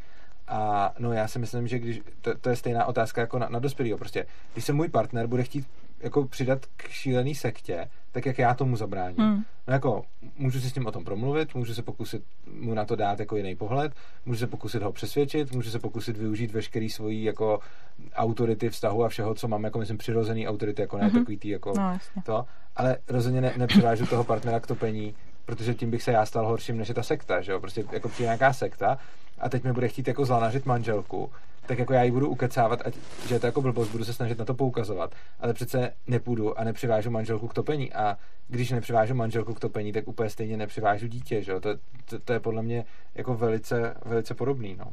A 0.48 0.92
no 0.98 1.12
já 1.12 1.28
si 1.28 1.38
myslím, 1.38 1.68
že 1.68 1.78
když, 1.78 2.00
to, 2.20 2.38
to 2.38 2.50
je 2.50 2.56
stejná 2.56 2.84
otázka 2.84 3.20
jako 3.20 3.38
na, 3.38 3.48
na 3.48 3.58
dospělého. 3.58 3.98
Prostě, 3.98 4.26
když 4.52 4.64
se 4.64 4.72
můj 4.72 4.88
partner 4.88 5.26
bude 5.26 5.42
chtít 5.42 5.66
jako 6.00 6.24
přidat 6.24 6.66
k 6.76 6.88
šílený 6.88 7.34
sektě, 7.34 7.88
tak 8.12 8.26
jak 8.26 8.38
já 8.38 8.54
tomu 8.54 8.76
zabráním. 8.76 9.18
Hmm. 9.18 9.42
No 9.66 9.72
jako, 9.72 10.02
můžu 10.38 10.60
si 10.60 10.70
s 10.70 10.74
ním 10.74 10.86
o 10.86 10.92
tom 10.92 11.04
promluvit, 11.04 11.54
můžu 11.54 11.74
se 11.74 11.82
pokusit 11.82 12.24
mu 12.60 12.74
na 12.74 12.84
to 12.84 12.96
dát 12.96 13.20
jako 13.20 13.36
jiný 13.36 13.56
pohled, 13.56 13.92
můžu 14.26 14.38
se 14.38 14.46
pokusit 14.46 14.82
ho 14.82 14.92
přesvědčit, 14.92 15.52
můžu 15.52 15.70
se 15.70 15.78
pokusit 15.78 16.16
využít 16.16 16.50
veškerý 16.50 16.90
svojí 16.90 17.24
jako 17.24 17.60
autority 18.14 18.70
vztahu 18.70 19.04
a 19.04 19.08
všeho, 19.08 19.34
co 19.34 19.48
mám 19.48 19.64
jako 19.64 19.78
myslím 19.78 19.98
přirozený 19.98 20.48
autority, 20.48 20.82
jako 20.82 20.98
ne 20.98 21.08
mm-hmm. 21.08 21.18
takový 21.18 21.38
tý 21.38 21.48
jako 21.48 21.72
no, 21.76 21.98
to, 22.24 22.44
ale 22.76 22.96
rozhodně 23.08 23.40
ne, 23.40 23.52
nepřivážu 23.56 24.06
toho 24.06 24.24
partnera 24.24 24.60
k 24.60 24.66
topení, 24.66 25.14
protože 25.44 25.74
tím 25.74 25.90
bych 25.90 26.02
se 26.02 26.12
já 26.12 26.26
stal 26.26 26.46
horším 26.46 26.78
než 26.78 26.88
je 26.88 26.94
ta 26.94 27.02
sekta, 27.02 27.40
že 27.40 27.52
jo, 27.52 27.60
prostě 27.60 27.84
jako 27.92 28.08
přijde 28.08 28.26
nějaká 28.26 28.52
sekta 28.52 28.98
a 29.38 29.48
teď 29.48 29.64
mi 29.64 29.72
bude 29.72 29.88
chtít 29.88 30.08
jako 30.08 30.24
zlanařit 30.24 30.66
manželku, 30.66 31.30
tak 31.66 31.78
jako 31.78 31.92
já 31.92 32.02
ji 32.02 32.10
budu 32.10 32.28
ukecávat, 32.28 32.82
ať, 32.84 32.94
že 33.28 33.34
je 33.34 33.40
to 33.40 33.46
jako 33.46 33.62
blbost, 33.62 33.88
budu 33.88 34.04
se 34.04 34.12
snažit 34.12 34.38
na 34.38 34.44
to 34.44 34.54
poukazovat, 34.54 35.14
ale 35.40 35.54
přece 35.54 35.92
nepůjdu 36.06 36.58
a 36.58 36.64
nepřivážu 36.64 37.10
manželku 37.10 37.48
k 37.48 37.54
topení 37.54 37.92
a 37.92 38.18
když 38.48 38.70
nepřivážu 38.70 39.14
manželku 39.14 39.54
k 39.54 39.60
topení, 39.60 39.92
tak 39.92 40.08
úplně 40.08 40.30
stejně 40.30 40.56
nepřivážu 40.56 41.06
dítě, 41.06 41.42
že? 41.42 41.60
To, 41.60 41.76
to, 42.04 42.18
to, 42.18 42.32
je 42.32 42.40
podle 42.40 42.62
mě 42.62 42.84
jako 43.14 43.34
velice, 43.34 43.94
velice 44.04 44.34
podobný, 44.34 44.76
no. 44.78 44.86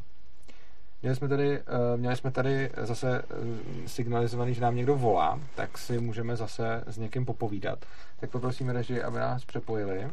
Měli 1.01 1.15
jsme, 1.15 1.27
tady, 1.27 1.59
uh, 1.59 1.65
měli 1.95 2.15
jsme 2.15 2.31
tady 2.31 2.69
zase 2.77 3.21
uh, 3.21 3.85
signalizovaný, 3.85 4.53
že 4.53 4.61
nám 4.61 4.75
někdo 4.75 4.95
volá, 4.95 5.39
tak 5.55 5.77
si 5.77 5.99
můžeme 5.99 6.35
zase 6.35 6.83
s 6.87 6.97
někým 6.97 7.25
popovídat. 7.25 7.85
Tak 8.19 8.29
poprosíme 8.29 8.73
režii, 8.73 9.01
aby 9.01 9.17
nás 9.17 9.45
přepojili. 9.45 10.07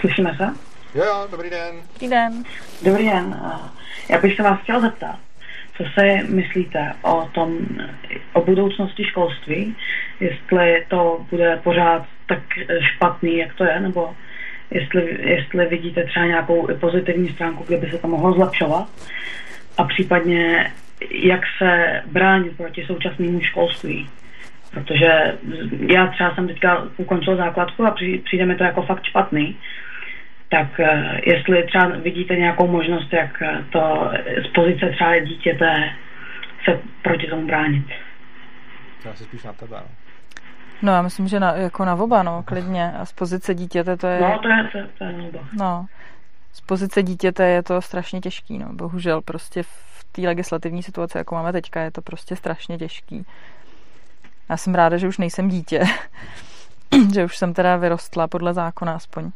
Slyšíme 0.00 0.34
se? 0.36 0.44
Jo, 0.94 1.04
jo, 1.04 1.28
dobrý 1.30 1.50
den. 1.50 1.74
Dobrý 1.92 2.08
den. 2.08 2.44
Dobrý 2.82 3.04
den. 3.04 3.40
Já 4.10 4.20
bych 4.20 4.36
se 4.36 4.42
vás 4.42 4.60
chtěl 4.60 4.80
zeptat, 4.80 5.18
co 5.76 5.84
si 5.84 6.22
myslíte 6.28 6.92
o 7.02 7.28
tom, 7.32 7.58
o 8.32 8.40
budoucnosti 8.40 9.04
školství, 9.04 9.76
jestli 10.20 10.84
to 10.88 11.26
bude 11.30 11.60
pořád 11.62 12.06
tak 12.26 12.38
špatný, 12.80 13.38
jak 13.38 13.54
to 13.54 13.64
je, 13.64 13.80
nebo 13.80 14.14
jestli, 14.70 15.18
jestli 15.20 15.66
vidíte 15.66 16.04
třeba 16.04 16.26
nějakou 16.26 16.68
pozitivní 16.80 17.28
stránku, 17.28 17.64
kde 17.66 17.76
by 17.76 17.90
se 17.90 17.98
to 17.98 18.08
mohlo 18.08 18.32
zlepšovat 18.32 18.88
a 19.78 19.84
případně 19.84 20.72
jak 21.10 21.40
se 21.58 22.02
bránit 22.06 22.56
proti 22.56 22.84
současnému 22.86 23.40
školství. 23.40 24.08
Protože 24.70 25.38
já 25.88 26.06
třeba 26.06 26.34
jsem 26.34 26.46
teďka 26.48 26.84
ukončil 26.96 27.36
základku 27.36 27.86
a 27.86 27.96
přijde 28.24 28.46
mi 28.46 28.56
to 28.56 28.64
jako 28.64 28.82
fakt 28.82 29.04
špatný. 29.04 29.56
Tak 30.48 30.80
eh, 30.80 31.20
jestli 31.26 31.62
třeba 31.62 31.86
vidíte 31.88 32.36
nějakou 32.36 32.66
možnost, 32.66 33.12
jak 33.12 33.42
to 33.72 34.10
z 34.48 34.52
pozice 34.54 34.90
třeba 34.90 35.18
dítěte 35.18 35.90
se 36.64 36.80
proti 37.02 37.26
tomu 37.26 37.46
bránit. 37.46 37.86
Já 39.04 39.14
se 39.14 39.24
spíš 39.24 39.44
na 39.44 39.52
tebe. 39.52 39.76
No. 39.76 40.06
No 40.82 40.92
já 40.92 41.02
myslím, 41.02 41.28
že 41.28 41.40
na, 41.40 41.52
jako 41.52 41.84
na 41.84 41.94
oba, 41.94 42.22
no, 42.22 42.42
klidně. 42.42 42.92
A 42.92 43.04
z 43.04 43.12
pozice 43.12 43.54
dítěte 43.54 43.96
to 43.96 44.06
je... 44.06 44.20
No, 44.20 44.38
to 44.38 44.48
je, 44.48 44.64
to, 44.72 44.78
to 44.98 45.04
je 45.04 45.12
na 45.12 45.24
oba. 45.24 45.48
No, 45.52 45.86
z 46.52 46.60
pozice 46.60 47.02
dítěte 47.02 47.46
je 47.46 47.62
to 47.62 47.82
strašně 47.82 48.20
těžký, 48.20 48.58
no. 48.58 48.66
Bohužel 48.72 49.22
prostě 49.22 49.62
v 49.62 50.04
té 50.12 50.22
legislativní 50.22 50.82
situaci, 50.82 51.18
jako 51.18 51.34
máme 51.34 51.52
teďka, 51.52 51.80
je 51.80 51.90
to 51.90 52.02
prostě 52.02 52.36
strašně 52.36 52.78
těžký. 52.78 53.26
Já 54.48 54.56
jsem 54.56 54.74
ráda, 54.74 54.96
že 54.96 55.08
už 55.08 55.18
nejsem 55.18 55.48
dítě. 55.48 55.84
že 57.14 57.24
už 57.24 57.36
jsem 57.36 57.54
teda 57.54 57.76
vyrostla 57.76 58.28
podle 58.28 58.54
zákona 58.54 58.94
aspoň. 58.94 59.30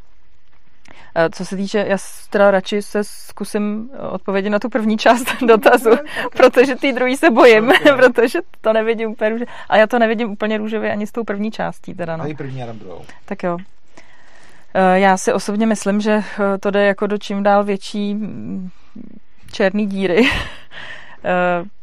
Eh, 1.15 1.31
co 1.31 1.45
se 1.45 1.57
týče, 1.57 1.85
já 1.89 1.97
teda 2.31 2.51
radši 2.51 2.83
se 2.83 3.05
zkusím 3.05 3.91
odpovědět 4.11 4.51
na 4.51 4.59
tu 4.59 4.69
první 4.69 4.99
část 4.99 5.43
dotazu, 5.47 5.91
protože 6.37 6.77
ty 6.77 6.93
druhý 6.93 7.17
se 7.17 7.31
bojím, 7.31 7.73
protože 7.97 8.39
to 8.61 8.73
nevidím 8.73 9.11
úplně 9.11 9.31
růžově. 9.31 9.55
A 9.69 9.77
já 9.77 9.87
to 9.87 9.99
nevidím 9.99 10.31
úplně 10.31 10.59
růžově 10.59 10.93
ani 10.93 11.07
s 11.07 11.13
tou 11.13 11.25
první 11.25 11.51
částí. 11.51 11.95
Teda, 11.95 12.17
no. 12.17 12.25
A 12.25 12.27
i 12.27 12.35
první 12.35 12.63
a 12.63 12.73
druhou. 12.73 13.05
Tak 13.25 13.43
jo. 13.43 13.59
Eh, 14.75 15.01
já 15.01 15.17
si 15.17 15.33
osobně 15.33 15.67
myslím, 15.67 16.01
že 16.01 16.13
eh, 16.13 16.59
to 16.59 16.71
jde 16.71 16.87
jako 16.87 17.07
do 17.07 17.19
čím 17.19 17.43
dál 17.43 17.65
větší 17.65 18.15
mm, 18.15 18.71
černý 19.53 19.87
díry, 19.87 20.29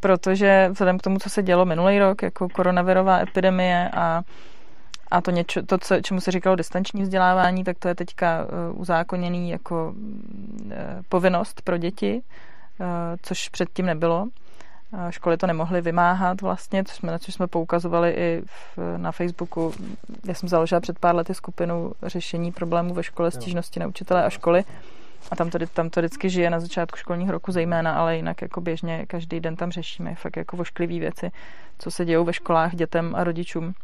protože 0.00 0.68
vzhledem 0.72 0.98
k 0.98 1.02
tomu, 1.02 1.18
co 1.18 1.30
se 1.30 1.42
dělo 1.42 1.64
minulý 1.64 1.98
rok, 1.98 2.22
jako 2.22 2.48
koronavirová 2.48 3.18
epidemie 3.18 3.90
a 3.96 4.22
a 5.10 5.20
to, 5.20 5.30
něčo, 5.30 5.62
to 5.62 5.78
co, 5.78 6.00
čemu 6.00 6.20
se 6.20 6.30
říkalo 6.30 6.56
distanční 6.56 7.02
vzdělávání, 7.02 7.64
tak 7.64 7.78
to 7.78 7.88
je 7.88 7.94
teďka 7.94 8.44
uh, 8.44 8.80
uzákoněný 8.80 9.50
jako 9.50 9.94
uh, 9.96 10.72
povinnost 11.08 11.62
pro 11.62 11.76
děti, 11.76 12.22
uh, 12.80 12.86
což 13.22 13.48
předtím 13.48 13.86
nebylo. 13.86 14.28
Školy 15.10 15.36
to 15.36 15.46
nemohly 15.46 15.80
vymáhat 15.80 16.40
vlastně, 16.40 16.84
což 16.84 16.96
jsme, 16.96 17.12
na 17.12 17.18
což 17.18 17.34
jsme 17.34 17.46
poukazovali 17.46 18.10
i 18.10 18.42
v, 18.46 18.78
na 18.96 19.12
Facebooku. 19.12 19.74
Já 20.24 20.34
jsem 20.34 20.48
založila 20.48 20.80
před 20.80 20.98
pár 20.98 21.14
lety 21.14 21.34
skupinu 21.34 21.92
řešení 22.02 22.52
problémů 22.52 22.94
ve 22.94 23.02
škole, 23.02 23.30
stížnosti 23.30 23.80
na 23.80 23.86
učitele 23.86 24.24
a 24.24 24.30
školy. 24.30 24.64
A 25.30 25.36
tam 25.36 25.50
to, 25.50 25.58
tam 25.74 25.90
to 25.90 26.00
vždycky 26.00 26.30
žije 26.30 26.50
na 26.50 26.60
začátku 26.60 26.96
školního 26.96 27.32
roku 27.32 27.52
zejména, 27.52 27.94
ale 27.94 28.16
jinak 28.16 28.42
jako 28.42 28.60
běžně 28.60 29.06
každý 29.06 29.40
den 29.40 29.56
tam 29.56 29.70
řešíme 29.70 30.14
fakt 30.14 30.36
jako 30.36 30.56
vošklivý 30.56 31.00
věci, 31.00 31.30
co 31.78 31.90
se 31.90 32.04
dějou 32.04 32.24
ve 32.24 32.32
školách 32.32 32.74
dětem 32.74 33.14
a 33.14 33.24
rodičům. 33.24 33.74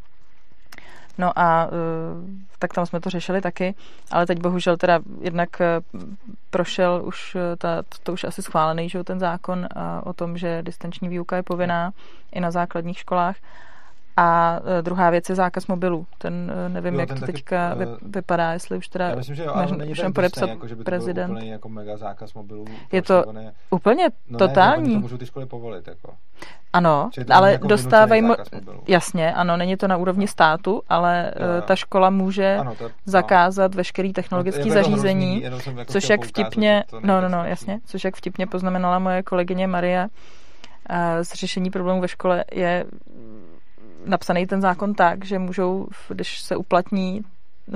No 1.18 1.38
a 1.38 1.66
uh, 1.66 1.72
tak 2.58 2.74
tam 2.74 2.86
jsme 2.86 3.00
to 3.00 3.10
řešili 3.10 3.40
taky, 3.40 3.74
ale 4.10 4.26
teď 4.26 4.40
bohužel 4.40 4.76
teda 4.76 5.00
jednak 5.20 5.48
uh, 5.60 6.00
prošel 6.50 7.02
už, 7.04 7.34
uh, 7.34 7.40
ta, 7.58 7.82
to, 7.82 7.98
to 8.02 8.12
už 8.12 8.24
asi 8.24 8.42
schválený, 8.42 8.88
že 8.88 9.04
ten 9.04 9.20
zákon 9.20 9.68
o 10.04 10.12
tom, 10.12 10.38
že 10.38 10.62
distanční 10.62 11.08
výuka 11.08 11.36
je 11.36 11.42
povinná 11.42 11.92
i 12.32 12.40
na 12.40 12.50
základních 12.50 12.98
školách. 12.98 13.36
A 14.16 14.60
uh, 14.60 14.82
druhá 14.82 15.10
věc 15.10 15.28
je 15.28 15.34
zákaz 15.34 15.66
mobilů. 15.66 16.06
Ten 16.18 16.52
uh, 16.66 16.72
nevím, 16.72 16.94
jo, 16.94 17.00
jak 17.00 17.08
ten 17.08 17.18
to 17.18 17.26
taky, 17.26 17.32
teďka 17.32 17.74
vy, 17.74 17.86
vypadá, 18.02 18.52
jestli 18.52 18.78
už 18.78 18.88
teda 18.88 19.08
já 19.08 19.16
myslím, 19.16 19.36
že 19.36 19.44
jo, 19.44 19.52
ale 19.54 19.76
není 19.76 19.94
podepsat 20.14 20.48
jako, 20.48 20.68
že 20.68 20.74
by 20.74 20.84
to 20.84 20.84
prezident. 20.84 21.26
Byl 21.26 21.36
úplně 21.36 21.52
jako 21.52 21.68
mega 21.68 21.96
zákaz 21.96 22.34
mobilů. 22.34 22.64
Je 22.92 23.02
to 23.02 23.24
ne, 23.32 23.52
úplně 23.70 24.08
no 24.28 24.38
totální. 24.38 24.88
Ne, 24.88 24.94
to 24.94 25.00
můžou 25.00 25.16
ty 25.16 25.26
školy 25.26 25.46
povolit. 25.46 25.88
Jako. 25.88 26.14
Ano, 26.72 27.10
ale 27.30 27.52
jako 27.52 27.66
dostávají... 27.66 28.22
Mo- 28.22 28.36
jasně, 28.88 29.34
ano, 29.34 29.56
není 29.56 29.76
to 29.76 29.88
na 29.88 29.96
úrovni 29.96 30.24
no. 30.24 30.28
státu, 30.28 30.82
ale 30.88 31.32
jo, 31.40 31.46
jo. 31.46 31.62
ta 31.62 31.76
škola 31.76 32.10
může 32.10 32.56
ano, 32.56 32.74
to, 32.74 32.84
no. 32.84 32.90
zakázat 33.04 33.74
veškerý 33.74 34.12
technologické 34.12 34.64
no, 34.64 34.70
zařízení, 34.70 35.40
hrozný, 35.40 35.78
jako 35.78 35.92
což 35.92 36.08
jak 36.08 36.24
vtipně, 36.24 36.84
no, 37.02 37.20
no, 37.20 37.28
no, 37.28 37.44
jasně, 37.44 37.80
což 37.84 38.04
jak 38.04 38.16
vtipně 38.16 38.46
poznamenala 38.46 38.98
moje 38.98 39.22
kolegyně 39.22 39.66
Maria, 39.66 40.08
z 41.22 41.32
řešení 41.32 41.70
problémů 41.70 42.00
ve 42.00 42.08
škole 42.08 42.44
je 42.52 42.84
napsaný 44.04 44.46
ten 44.46 44.60
zákon 44.60 44.94
tak, 44.94 45.24
že 45.24 45.38
můžou, 45.38 45.88
když 46.08 46.40
se 46.40 46.56
uplatní 46.56 47.24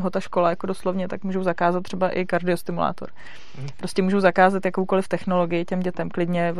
ho 0.00 0.10
ta 0.10 0.20
škola 0.20 0.50
jako 0.50 0.66
doslovně, 0.66 1.08
tak 1.08 1.24
můžou 1.24 1.42
zakázat 1.42 1.82
třeba 1.82 2.10
i 2.10 2.26
kardiostimulátor. 2.26 3.10
Mhm. 3.58 3.68
Prostě 3.76 4.02
můžou 4.02 4.20
zakázat 4.20 4.64
jakoukoliv 4.64 5.08
technologii 5.08 5.64
těm 5.64 5.80
dětem 5.80 6.08
klidně, 6.10 6.54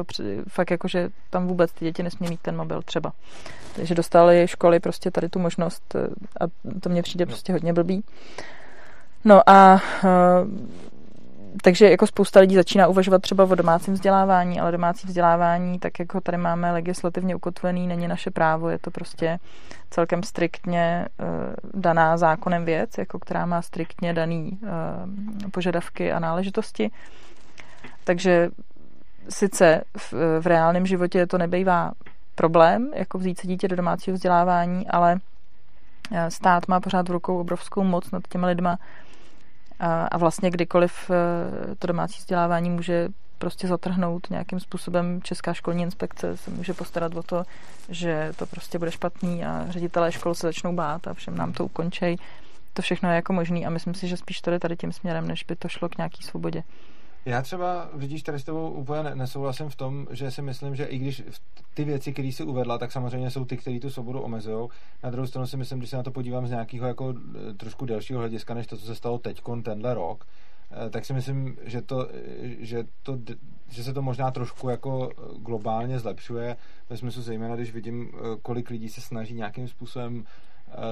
fakt 0.48 0.70
jako, 0.70 0.88
že 0.88 1.08
tam 1.30 1.46
vůbec 1.46 1.72
ty 1.72 1.84
děti 1.84 2.02
nesmí 2.02 2.28
mít 2.28 2.40
ten 2.40 2.56
mobil 2.56 2.82
třeba. 2.82 3.12
Takže 3.76 3.94
dostali 3.94 4.48
školy 4.48 4.80
prostě 4.80 5.10
tady 5.10 5.28
tu 5.28 5.38
možnost 5.38 5.94
eh, 5.94 6.08
a 6.40 6.44
to 6.80 6.88
mně 6.88 7.02
přijde 7.02 7.26
prostě 7.26 7.52
hodně 7.52 7.72
blbý. 7.72 8.04
No 9.24 9.50
a 9.50 9.82
eh, 10.04 10.08
takže 11.62 11.90
jako 11.90 12.06
spousta 12.06 12.40
lidí 12.40 12.54
začíná 12.54 12.86
uvažovat 12.86 13.22
třeba 13.22 13.44
o 13.44 13.54
domácím 13.54 13.94
vzdělávání, 13.94 14.60
ale 14.60 14.72
domácí 14.72 15.06
vzdělávání, 15.06 15.78
tak 15.78 15.98
jako 15.98 16.20
tady 16.20 16.38
máme 16.38 16.72
legislativně 16.72 17.36
ukotvený, 17.36 17.86
není 17.86 18.08
naše 18.08 18.30
právo, 18.30 18.68
je 18.68 18.78
to 18.78 18.90
prostě 18.90 19.38
celkem 19.90 20.22
striktně 20.22 21.06
uh, 21.20 21.26
daná 21.80 22.16
zákonem 22.16 22.64
věc, 22.64 22.98
jako 22.98 23.18
která 23.18 23.46
má 23.46 23.62
striktně 23.62 24.14
daný 24.14 24.58
uh, 24.62 25.50
požadavky 25.50 26.12
a 26.12 26.18
náležitosti. 26.18 26.90
Takže 28.04 28.50
sice 29.28 29.82
v, 29.96 30.12
v 30.40 30.46
reálném 30.46 30.86
životě 30.86 31.26
to 31.26 31.38
nebejvá 31.38 31.92
problém, 32.34 32.90
jako 32.94 33.18
vzít 33.18 33.38
se 33.40 33.46
dítě 33.46 33.68
do 33.68 33.76
domácího 33.76 34.14
vzdělávání, 34.14 34.88
ale 34.88 35.20
eh, 36.12 36.30
stát 36.30 36.68
má 36.68 36.80
pořád 36.80 37.08
v 37.08 37.12
rukou 37.12 37.40
obrovskou 37.40 37.84
moc 37.84 38.10
nad 38.10 38.22
těmi 38.28 38.46
lidma, 38.46 38.78
a, 39.80 40.06
a 40.06 40.18
vlastně 40.18 40.50
kdykoliv 40.50 41.10
eh, 41.10 41.74
to 41.74 41.86
domácí 41.86 42.18
vzdělávání 42.18 42.70
může 42.70 43.08
prostě 43.38 43.68
zatrhnout 43.68 44.30
nějakým 44.30 44.60
způsobem 44.60 45.22
Česká 45.22 45.54
školní 45.54 45.82
inspekce 45.82 46.36
se 46.36 46.50
může 46.50 46.74
postarat 46.74 47.14
o 47.14 47.22
to, 47.22 47.44
že 47.88 48.32
to 48.36 48.46
prostě 48.46 48.78
bude 48.78 48.90
špatný 48.90 49.44
a 49.44 49.66
ředitelé 49.68 50.12
škol 50.12 50.34
se 50.34 50.46
začnou 50.46 50.74
bát 50.74 51.08
a 51.08 51.14
všem 51.14 51.36
nám 51.36 51.52
to 51.52 51.64
ukončej. 51.64 52.16
To 52.72 52.82
všechno 52.82 53.08
je 53.08 53.16
jako 53.16 53.32
možný 53.32 53.66
a 53.66 53.70
myslím 53.70 53.94
si, 53.94 54.08
že 54.08 54.16
spíš 54.16 54.40
to 54.40 54.50
jde 54.50 54.58
tady 54.58 54.76
tím 54.76 54.92
směrem, 54.92 55.28
než 55.28 55.44
by 55.44 55.56
to 55.56 55.68
šlo 55.68 55.88
k 55.88 55.98
nějaký 55.98 56.22
svobodě. 56.22 56.62
Já 57.26 57.42
třeba, 57.42 57.90
vidíš, 57.94 58.22
tady 58.22 58.38
s 58.38 58.44
tebou 58.44 58.70
úplně 58.70 59.14
nesouhlasím 59.14 59.68
v 59.68 59.76
tom, 59.76 60.06
že 60.10 60.30
si 60.30 60.42
myslím, 60.42 60.76
že 60.76 60.84
i 60.84 60.98
když 60.98 61.22
ty 61.74 61.84
věci, 61.84 62.12
které 62.12 62.32
si 62.32 62.44
uvedla, 62.44 62.78
tak 62.78 62.92
samozřejmě 62.92 63.30
jsou 63.30 63.44
ty, 63.44 63.56
které 63.56 63.80
tu 63.80 63.90
svobodu 63.90 64.20
omezují. 64.20 64.68
Na 65.02 65.10
druhou 65.10 65.26
stranu 65.26 65.46
si 65.46 65.56
myslím, 65.56 65.78
když 65.78 65.90
se 65.90 65.96
na 65.96 66.02
to 66.02 66.10
podívám 66.10 66.46
z 66.46 66.50
nějakého 66.50 66.86
jako 66.86 67.14
e, 67.50 67.54
trošku 67.54 67.86
delšího 67.86 68.18
hlediska, 68.18 68.54
než 68.54 68.66
to, 68.66 68.76
co 68.76 68.86
se 68.86 68.94
stalo 68.94 69.18
teď, 69.18 69.42
tenhle 69.62 69.94
rok, 69.94 70.26
e, 70.86 70.90
tak 70.90 71.04
si 71.04 71.12
myslím, 71.12 71.56
že, 71.62 71.82
to, 71.82 72.08
e, 72.08 72.14
že, 72.58 72.84
to, 73.02 73.18
že 73.68 73.84
se 73.84 73.92
to 73.92 74.02
možná 74.02 74.30
trošku 74.30 74.68
jako 74.68 75.10
globálně 75.38 75.98
zlepšuje, 75.98 76.56
ve 76.90 76.96
smyslu 76.96 77.22
zejména, 77.22 77.56
když 77.56 77.72
vidím, 77.72 78.12
kolik 78.42 78.70
lidí 78.70 78.88
se 78.88 79.00
snaží 79.00 79.34
nějakým 79.34 79.68
způsobem 79.68 80.24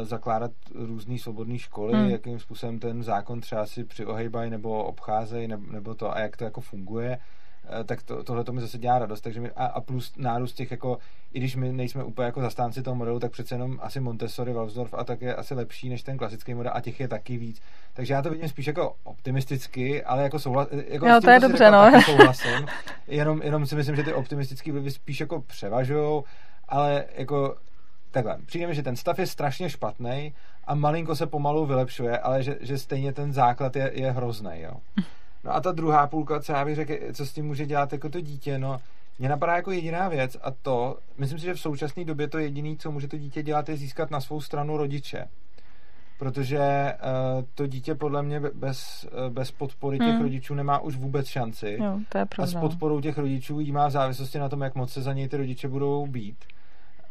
zakládat 0.03 0.51
různé 0.75 1.19
svobodné 1.19 1.59
školy, 1.59 1.95
hmm. 1.95 2.11
jakým 2.11 2.39
způsobem 2.39 2.79
ten 2.79 3.03
zákon 3.03 3.41
třeba 3.41 3.67
si 3.67 3.85
přiohejbají 3.85 4.51
nebo 4.51 4.85
obcházejí, 4.85 5.49
nebo, 5.71 5.95
to, 5.95 6.17
a 6.17 6.21
jak 6.21 6.37
to 6.37 6.45
jako 6.45 6.61
funguje. 6.61 7.19
Eh, 7.81 7.85
tak 7.85 8.03
to, 8.03 8.23
tohle 8.23 8.45
to 8.45 8.53
mi 8.53 8.61
zase 8.61 8.79
dělá 8.79 8.99
radost. 8.99 9.21
Takže 9.21 9.41
mi, 9.41 9.51
a, 9.51 9.67
a, 9.67 9.81
plus 9.81 10.13
nárůst 10.17 10.53
těch, 10.53 10.71
jako, 10.71 10.99
i 11.33 11.39
když 11.39 11.57
my 11.57 11.73
nejsme 11.73 12.05
úplně 12.05 12.27
jako 12.27 12.41
zastánci 12.41 12.83
toho 12.83 12.95
modelu, 12.95 13.21
tak 13.21 13.33
přece 13.33 13.55
jenom 13.55 13.79
asi 13.83 14.01
Montessori, 14.01 14.53
Waldorf 14.53 14.95
a 14.95 15.05
tak 15.05 15.23
je 15.23 15.35
asi 15.35 15.55
lepší 15.55 15.89
než 15.89 16.03
ten 16.03 16.19
klasický 16.19 16.55
model 16.55 16.73
a 16.75 16.81
těch 16.81 17.01
je 17.01 17.09
taky 17.09 17.37
víc. 17.37 17.61
Takže 17.95 18.15
já 18.15 18.23
to 18.23 18.31
vidím 18.31 18.49
spíš 18.49 18.67
jako 18.67 18.95
optimisticky, 19.05 20.05
ale 20.05 20.23
jako 20.23 20.39
souhlas, 20.39 20.69
jako 20.89 21.09
jo, 21.09 21.21
to 21.21 21.31
je 21.31 21.41
dobře, 21.41 21.71
no. 21.71 22.03
souhlasím. 22.05 22.67
Jenom, 23.07 23.43
jenom 23.43 23.67
si 23.67 23.77
myslím, 23.77 23.97
že 23.97 24.03
ty 24.03 24.15
optimistické 24.15 24.73
vlivy 24.73 24.91
spíš 24.91 25.21
jako 25.21 25.41
převažují, 25.41 26.23
ale 26.69 27.05
jako 27.17 27.57
takhle, 28.11 28.39
přijde 28.47 28.67
mi, 28.67 28.75
že 28.75 28.83
ten 28.83 28.97
stav 28.97 29.19
je 29.19 29.27
strašně 29.27 29.71
špatný 29.71 30.35
a 30.65 30.75
malinko 30.75 31.17
se 31.17 31.27
pomalu 31.27 31.67
vylepšuje, 31.67 32.19
ale 32.19 32.43
že, 32.43 32.59
že 32.61 32.79
stejně 32.79 33.13
ten 33.13 33.33
základ 33.33 33.77
je, 33.77 33.91
je 33.95 34.11
hrozný, 34.11 34.61
jo. 34.61 34.73
No 35.45 35.55
a 35.55 35.61
ta 35.61 35.73
druhá 35.73 36.07
půlka, 36.07 36.41
co 36.41 36.53
já 36.53 36.65
bych 36.65 36.75
řekl, 36.75 36.95
co 37.13 37.27
s 37.27 37.33
tím 37.33 37.47
může 37.47 37.67
dělat 37.67 37.93
jako 37.93 38.09
to 38.09 38.21
dítě, 38.21 38.59
no, 38.59 38.81
mě 39.19 39.29
napadá 39.29 39.57
jako 39.57 39.71
jediná 39.71 40.09
věc 40.09 40.37
a 40.43 40.51
to, 40.51 40.99
myslím 41.19 41.39
si, 41.39 41.45
že 41.45 41.55
v 41.55 41.61
současné 41.61 42.05
době 42.05 42.29
to 42.29 42.39
jediné, 42.39 42.77
co 42.79 42.91
může 42.91 43.09
to 43.09 43.19
dítě 43.19 43.43
dělat, 43.43 43.69
je 43.69 43.77
získat 43.77 44.11
na 44.11 44.21
svou 44.21 44.41
stranu 44.41 44.77
rodiče. 44.77 45.29
Protože 46.19 46.59
uh, 46.95 47.45
to 47.55 47.67
dítě 47.67 47.95
podle 47.95 48.23
mě 48.23 48.41
bez, 48.55 49.09
uh, 49.13 49.35
bez 49.35 49.51
podpory 49.51 49.99
těch 49.99 50.09
hmm. 50.09 50.23
rodičů 50.23 50.55
nemá 50.55 50.79
už 50.79 50.97
vůbec 50.97 51.27
šanci. 51.27 51.77
Jo, 51.81 52.01
to 52.09 52.19
je 52.19 52.27
a 52.39 52.47
s 52.47 52.55
podporou 52.55 53.01
těch 53.01 53.19
rodičů 53.19 53.61
jí 53.61 53.73
má 53.73 53.89
v 53.89 53.91
závislosti 53.91 54.39
na 54.39 54.49
tom, 54.49 54.63
jak 54.63 54.75
moc 54.75 54.93
se 54.93 55.03
za 55.03 55.13
něj 55.13 55.29
ty 55.29 55.37
rodiče 55.37 55.69
budou 55.69 56.07
být. 56.07 56.37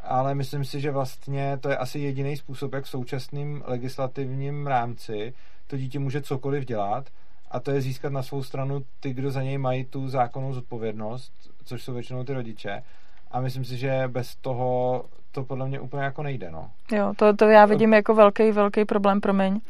Ale 0.06 0.34
myslím 0.34 0.64
si, 0.64 0.80
že 0.80 0.90
vlastně 0.90 1.58
to 1.60 1.68
je 1.68 1.76
asi 1.76 1.98
jediný 1.98 2.36
způsob, 2.36 2.72
jak 2.72 2.84
v 2.84 2.88
současném 2.88 3.62
legislativním 3.66 4.66
rámci 4.66 5.34
to 5.66 5.76
dítě 5.76 5.98
může 5.98 6.22
cokoliv 6.22 6.64
dělat 6.64 7.06
a 7.50 7.60
to 7.60 7.70
je 7.70 7.80
získat 7.80 8.12
na 8.12 8.22
svou 8.22 8.42
stranu 8.42 8.84
ty, 9.00 9.12
kdo 9.12 9.30
za 9.30 9.42
něj 9.42 9.58
mají 9.58 9.84
tu 9.84 10.08
zákonnou 10.08 10.52
zodpovědnost, 10.52 11.32
což 11.64 11.82
jsou 11.82 11.94
většinou 11.94 12.24
ty 12.24 12.32
rodiče. 12.32 12.82
A 13.30 13.40
myslím 13.40 13.64
si, 13.64 13.76
že 13.76 14.04
bez 14.08 14.36
toho 14.36 15.04
to 15.32 15.44
podle 15.44 15.68
mě 15.68 15.80
úplně 15.80 16.02
jako 16.02 16.22
nejde, 16.22 16.50
no. 16.50 16.70
Jo, 16.92 17.12
to, 17.16 17.36
to 17.36 17.44
já 17.44 17.64
vidím 17.66 17.94
jako 17.94 18.14
velký, 18.14 18.50
velký 18.50 18.84
problém, 18.84 19.20
promiň. 19.20 19.60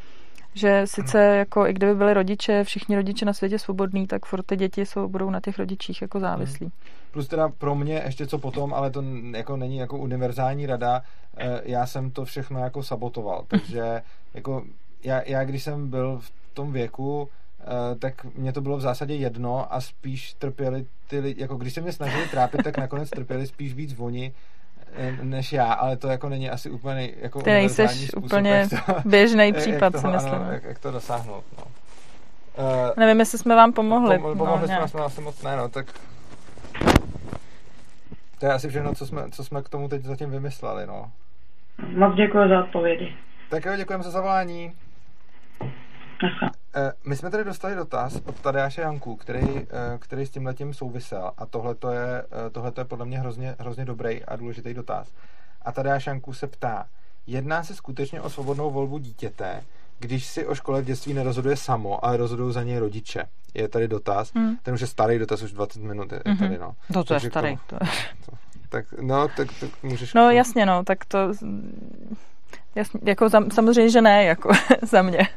Že 0.57 0.83
sice 0.85 1.19
jako 1.37 1.67
i 1.67 1.73
kdyby 1.73 1.95
byli 1.95 2.15
rodiče, 2.15 2.65
všichni 2.65 2.97
rodiče 2.97 3.25
na 3.25 3.33
světě 3.33 3.59
svobodní, 3.59 4.07
tak 4.07 4.27
furt 4.27 4.43
ty 4.43 4.57
děti 4.57 4.87
jsou, 4.87 5.09
budou 5.09 5.31
na 5.31 5.41
těch 5.41 5.59
rodičích 5.59 6.03
jako 6.03 6.21
závislí. 6.21 6.67
Hmm. 6.67 6.73
Plus 7.11 7.29
teda 7.29 7.49
pro 7.49 7.75
mě 7.75 8.03
ještě 8.05 8.27
co 8.27 8.39
potom, 8.39 8.75
ale 8.75 8.91
to 8.91 9.05
jako 9.37 9.57
není 9.57 9.77
jako 9.77 9.99
univerzální 9.99 10.67
rada, 10.67 11.03
eh, 11.37 11.61
já 11.65 11.87
jsem 11.87 12.11
to 12.11 12.25
všechno 12.25 12.61
jako 12.61 12.83
sabotoval, 12.83 13.45
takže 13.49 14.03
jako 14.35 14.65
já, 15.05 15.23
já 15.27 15.45
když 15.45 15.63
jsem 15.63 15.91
byl 15.91 16.19
v 16.23 16.31
tom 16.55 16.73
věku, 16.73 17.29
Eh, 17.67 17.95
tak 17.95 18.25
mě 18.25 18.53
to 18.53 18.61
bylo 18.61 18.77
v 18.77 18.81
zásadě 18.81 19.15
jedno 19.15 19.75
a 19.75 19.81
spíš 19.81 20.35
trpěli 20.35 20.87
ty 21.07 21.19
lidi, 21.19 21.43
jako 21.43 21.57
když 21.57 21.75
se 21.75 21.81
mě 21.81 21.93
snažili 21.93 22.29
trápit, 22.29 22.63
tak 22.65 22.79
nakonec 22.79 23.11
trpěli 23.11 23.47
spíš 23.47 23.75
víc 23.75 23.95
oni, 23.99 24.33
než 25.23 25.53
já, 25.53 25.73
ale 25.73 25.97
to 25.97 26.09
jako 26.09 26.29
není 26.29 26.51
asi 26.51 26.71
úplně 26.71 27.11
jako 27.21 27.43
Ty 27.43 27.51
nejseš 27.51 28.07
způsob, 28.07 28.25
úplně 28.25 28.69
to, 28.71 28.95
běžný 29.09 29.53
případ, 29.57 29.95
jak 29.95 30.01
si 30.01 30.09
myslím. 30.09 30.35
Ano, 30.35 30.53
jak, 30.53 30.65
jak, 30.65 30.79
to 30.79 30.91
dosáhnout, 30.91 31.45
no. 31.59 31.65
Uh, 31.65 32.91
Nevím, 32.97 33.21
jestli 33.21 33.39
jsme 33.39 33.57
vám 33.57 33.73
pomohli. 33.73 34.19
Pom- 34.19 34.39
pomohli 34.39 34.69
no, 34.81 34.89
jsme, 34.89 35.01
asi 35.01 35.21
moc 35.21 35.43
ne, 35.43 35.57
no, 35.57 35.69
tak 35.69 35.87
to 38.39 38.47
je 38.47 38.53
asi 38.53 38.69
všechno, 38.69 38.95
co 38.95 39.07
jsme, 39.07 39.31
co 39.31 39.45
jsme 39.45 39.63
k 39.63 39.69
tomu 39.69 39.89
teď 39.89 40.03
zatím 40.03 40.31
vymysleli, 40.31 40.87
no. 40.87 41.11
Moc 41.97 42.15
děkuji 42.15 42.49
za 42.49 42.65
odpovědi. 42.65 43.15
Tak 43.51 43.65
jo, 43.65 43.77
děkujeme 43.77 44.05
za 44.05 44.11
zavolání. 44.11 44.73
Eh, 46.75 46.93
my 47.07 47.17
jsme 47.17 47.31
tady 47.31 47.45
dostali 47.45 47.75
dotaz 47.75 48.17
od 48.27 48.41
Tadeáše 48.41 48.81
Janku, 48.81 49.17
který, 49.17 49.59
eh, 49.59 49.99
který 49.99 50.27
s 50.27 50.31
tím 50.31 50.47
letím 50.47 50.75
souvisel 50.75 51.31
a 51.39 51.47
tohle 51.47 51.75
je, 51.93 52.25
eh, 52.47 52.51
tohleto 52.51 52.81
je 52.81 52.85
podle 52.85 53.07
mě 53.07 53.19
hrozně, 53.19 53.57
hrozně 53.59 53.85
dobrý 53.85 54.25
a 54.25 54.37
důležitý 54.37 54.75
dotaz. 54.75 55.13
A 55.63 55.73
Tadeáš 55.73 56.07
Janku 56.07 56.33
se 56.33 56.47
ptá, 56.47 56.87
jedná 57.27 57.65
se 57.65 57.75
skutečně 57.75 58.21
o 58.21 58.31
svobodnou 58.31 58.71
volbu 58.71 58.99
dítěte, 58.99 59.65
když 59.99 60.27
si 60.27 60.47
o 60.47 60.55
škole 60.55 60.83
v 60.83 60.85
dětství 60.85 61.15
nerozhoduje 61.15 61.57
samo, 61.57 62.05
ale 62.05 62.17
rozhodují 62.17 62.55
za 62.55 62.63
něj 62.63 62.79
rodiče. 62.79 63.25
Je 63.55 63.69
tady 63.69 63.89
dotaz, 63.89 64.33
hmm. 64.35 64.57
ten 64.63 64.75
už 64.75 64.81
je 64.81 64.87
starý 64.87 65.19
dotaz, 65.19 65.43
už 65.43 65.53
20 65.53 65.83
minut 65.83 66.13
je 66.13 66.19
mm-hmm. 66.19 66.39
tady, 66.39 66.59
no. 66.59 66.73
To, 66.93 67.05
to 67.05 67.15
je 67.15 67.21
starý. 67.21 67.59
To... 67.67 67.79
To, 68.27 68.33
tak, 68.69 68.93
no, 69.01 69.29
tak, 69.29 69.49
tak 69.61 69.71
můžeš... 69.83 70.15
No, 70.15 70.31
jasně, 70.31 70.67
no, 70.67 70.85
tak 70.85 71.05
to... 71.05 71.33
Jasně, 72.77 73.01
jako 73.05 73.31
samozřejmě, 73.31 73.91
že 73.91 74.01
ne, 74.01 74.25
jako 74.25 74.51
za 74.83 75.03
mě. 75.03 75.29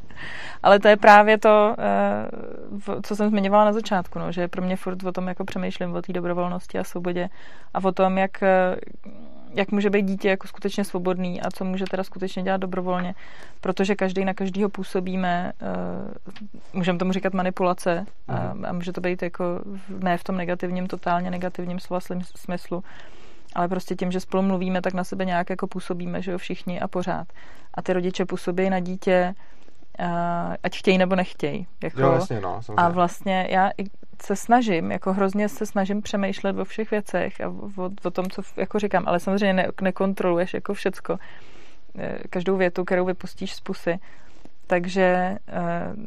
Ale 0.63 0.79
to 0.79 0.87
je 0.87 0.97
právě 0.97 1.37
to, 1.37 1.75
eh, 1.77 3.01
co 3.01 3.15
jsem 3.15 3.29
zmiňovala 3.29 3.65
na 3.65 3.73
začátku, 3.73 4.19
no, 4.19 4.31
že 4.31 4.47
pro 4.47 4.61
mě 4.61 4.75
furt 4.75 5.03
o 5.03 5.11
tom 5.11 5.27
jako 5.27 5.45
přemýšlím, 5.45 5.95
o 5.95 6.01
té 6.01 6.13
dobrovolnosti 6.13 6.79
a 6.79 6.83
svobodě 6.83 7.29
a 7.73 7.83
o 7.83 7.91
tom, 7.91 8.17
jak, 8.17 8.43
eh, 8.43 8.75
jak 9.53 9.71
může 9.71 9.89
být 9.89 10.05
dítě 10.05 10.29
jako 10.29 10.47
skutečně 10.47 10.83
svobodný 10.83 11.41
a 11.41 11.51
co 11.51 11.65
může 11.65 11.85
teda 11.85 12.03
skutečně 12.03 12.43
dělat 12.43 12.61
dobrovolně, 12.61 13.15
protože 13.61 13.95
každý 13.95 14.25
na 14.25 14.33
každýho 14.33 14.69
působíme, 14.69 15.51
eh, 15.61 16.57
můžeme 16.73 16.99
tomu 16.99 17.11
říkat 17.11 17.33
manipulace 17.33 18.05
a, 18.27 18.53
mhm. 18.53 18.65
a 18.65 18.73
může 18.73 18.93
to 18.93 19.01
být 19.01 19.21
jako 19.21 19.43
ne 19.99 20.17
v 20.17 20.23
tom 20.23 20.37
negativním, 20.37 20.87
totálně 20.87 21.31
negativním 21.31 21.79
slova 21.79 21.99
smyslu, 22.35 22.83
ale 23.55 23.67
prostě 23.67 23.95
tím, 23.95 24.11
že 24.11 24.19
spolu 24.19 24.43
mluvíme, 24.43 24.81
tak 24.81 24.93
na 24.93 25.03
sebe 25.03 25.25
nějak 25.25 25.49
jako 25.49 25.67
působíme, 25.67 26.21
že 26.21 26.31
jo, 26.31 26.37
všichni 26.37 26.79
a 26.79 26.87
pořád. 26.87 27.27
A 27.73 27.81
ty 27.81 27.93
rodiče 27.93 28.25
působí 28.25 28.69
na 28.69 28.79
dítě 28.79 29.35
uh, 29.99 30.55
ať 30.63 30.77
chtějí 30.77 30.97
nebo 30.97 31.15
nechtějí. 31.15 31.67
Jako, 31.83 32.01
jo, 32.01 32.11
jasně, 32.11 32.41
no, 32.41 32.59
a 32.77 32.89
vlastně 32.89 33.47
já 33.49 33.69
se 34.23 34.35
snažím, 34.35 34.91
jako 34.91 35.13
hrozně 35.13 35.49
se 35.49 35.65
snažím 35.65 36.01
přemýšlet 36.01 36.57
o 36.57 36.65
všech 36.65 36.91
věcech 36.91 37.41
a 37.41 37.49
o, 37.77 37.89
o 38.03 38.11
tom, 38.11 38.29
co 38.29 38.41
jako 38.57 38.79
říkám, 38.79 39.03
ale 39.07 39.19
samozřejmě 39.19 39.53
ne, 39.53 39.67
nekontroluješ 39.81 40.53
jako 40.53 40.73
všecko, 40.73 41.17
eh, 41.97 42.19
každou 42.29 42.57
větu, 42.57 42.85
kterou 42.85 43.05
vypustíš 43.05 43.53
z 43.53 43.61
pusy. 43.61 43.99
Takže 44.67 45.37
uh, 45.47 46.03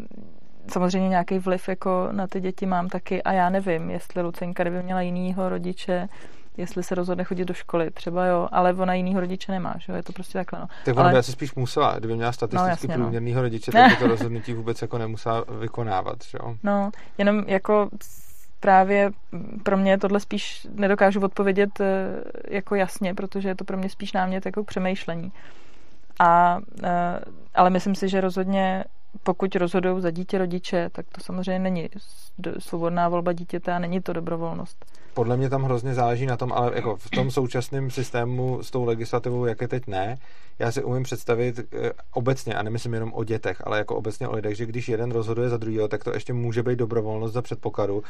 samozřejmě 0.72 1.08
nějaký 1.08 1.38
vliv 1.38 1.68
jako 1.68 2.08
na 2.12 2.26
ty 2.26 2.40
děti 2.40 2.66
mám 2.66 2.88
taky 2.88 3.22
a 3.22 3.32
já 3.32 3.50
nevím, 3.50 3.90
jestli 3.90 4.22
Lucenka 4.22 4.62
kdyby 4.62 4.82
měla 4.82 5.00
jinýho 5.00 5.48
rodiče, 5.48 6.08
jestli 6.56 6.82
se 6.82 6.94
rozhodne 6.94 7.24
chodit 7.24 7.44
do 7.44 7.54
školy, 7.54 7.90
třeba 7.90 8.26
jo, 8.26 8.48
ale 8.52 8.74
ona 8.74 8.94
jinýho 8.94 9.20
rodiče 9.20 9.52
nemá, 9.52 9.74
že 9.78 9.92
jo, 9.92 9.96
je 9.96 10.02
to 10.02 10.12
prostě 10.12 10.38
takhle, 10.38 10.60
no. 10.60 10.66
Tak 10.84 10.94
ona 10.94 11.02
ale... 11.02 11.12
by 11.12 11.18
asi 11.18 11.32
spíš 11.32 11.54
musela, 11.54 11.98
kdyby 11.98 12.16
měla 12.16 12.32
statisticky 12.32 12.66
no, 12.66 12.68
jasně, 12.68 12.94
průměrnýho 12.94 13.36
no. 13.36 13.42
rodiče, 13.42 13.70
tak 13.72 13.90
by 13.90 13.96
to 13.96 14.06
rozhodnutí 14.06 14.54
vůbec 14.54 14.82
jako 14.82 14.98
nemusela 14.98 15.44
vykonávat, 15.60 16.24
že 16.24 16.38
jo. 16.42 16.56
No, 16.62 16.90
jenom 17.18 17.44
jako 17.46 17.88
právě 18.60 19.10
pro 19.62 19.76
mě 19.76 19.98
tohle 19.98 20.20
spíš 20.20 20.66
nedokážu 20.74 21.20
odpovědět 21.20 21.80
eh, 21.80 22.22
jako 22.48 22.74
jasně, 22.74 23.14
protože 23.14 23.48
je 23.48 23.54
to 23.54 23.64
pro 23.64 23.76
mě 23.76 23.88
spíš 23.88 24.12
námět 24.12 24.46
jako 24.46 24.64
přemýšlení. 24.64 25.32
A, 26.18 26.60
eh, 26.84 27.18
ale 27.54 27.70
myslím 27.70 27.94
si, 27.94 28.08
že 28.08 28.20
rozhodně 28.20 28.84
pokud 29.22 29.56
rozhodují 29.56 30.02
za 30.02 30.10
dítě 30.10 30.38
rodiče, 30.38 30.90
tak 30.92 31.06
to 31.12 31.20
samozřejmě 31.20 31.58
není 31.58 31.88
svobodná 32.58 33.08
volba 33.08 33.32
dítěte 33.32 33.72
a 33.72 33.78
není 33.78 34.00
to 34.00 34.12
dobrovolnost. 34.12 34.84
Podle 35.14 35.36
mě 35.36 35.50
tam 35.50 35.62
hrozně 35.62 35.94
záleží 35.94 36.26
na 36.26 36.36
tom, 36.36 36.52
ale 36.52 36.72
jako 36.74 36.96
v 36.96 37.10
tom 37.10 37.30
současném 37.30 37.90
systému 37.90 38.62
s 38.62 38.70
tou 38.70 38.84
legislativou, 38.84 39.44
jak 39.46 39.60
je 39.60 39.68
teď 39.68 39.86
ne, 39.86 40.16
já 40.58 40.72
si 40.72 40.84
umím 40.84 41.02
představit 41.02 41.58
e, 41.58 41.90
obecně, 42.12 42.54
a 42.54 42.62
nemyslím 42.62 42.94
jenom 42.94 43.12
o 43.14 43.24
dětech, 43.24 43.62
ale 43.64 43.78
jako 43.78 43.96
obecně 43.96 44.28
o 44.28 44.36
lidech, 44.36 44.56
že 44.56 44.66
když 44.66 44.88
jeden 44.88 45.10
rozhoduje 45.10 45.48
za 45.48 45.56
druhého, 45.56 45.88
tak 45.88 46.04
to 46.04 46.14
ještě 46.14 46.32
může 46.32 46.62
být 46.62 46.78
dobrovolnost 46.78 47.34
za 47.34 47.42
předpokladu, 47.42 48.02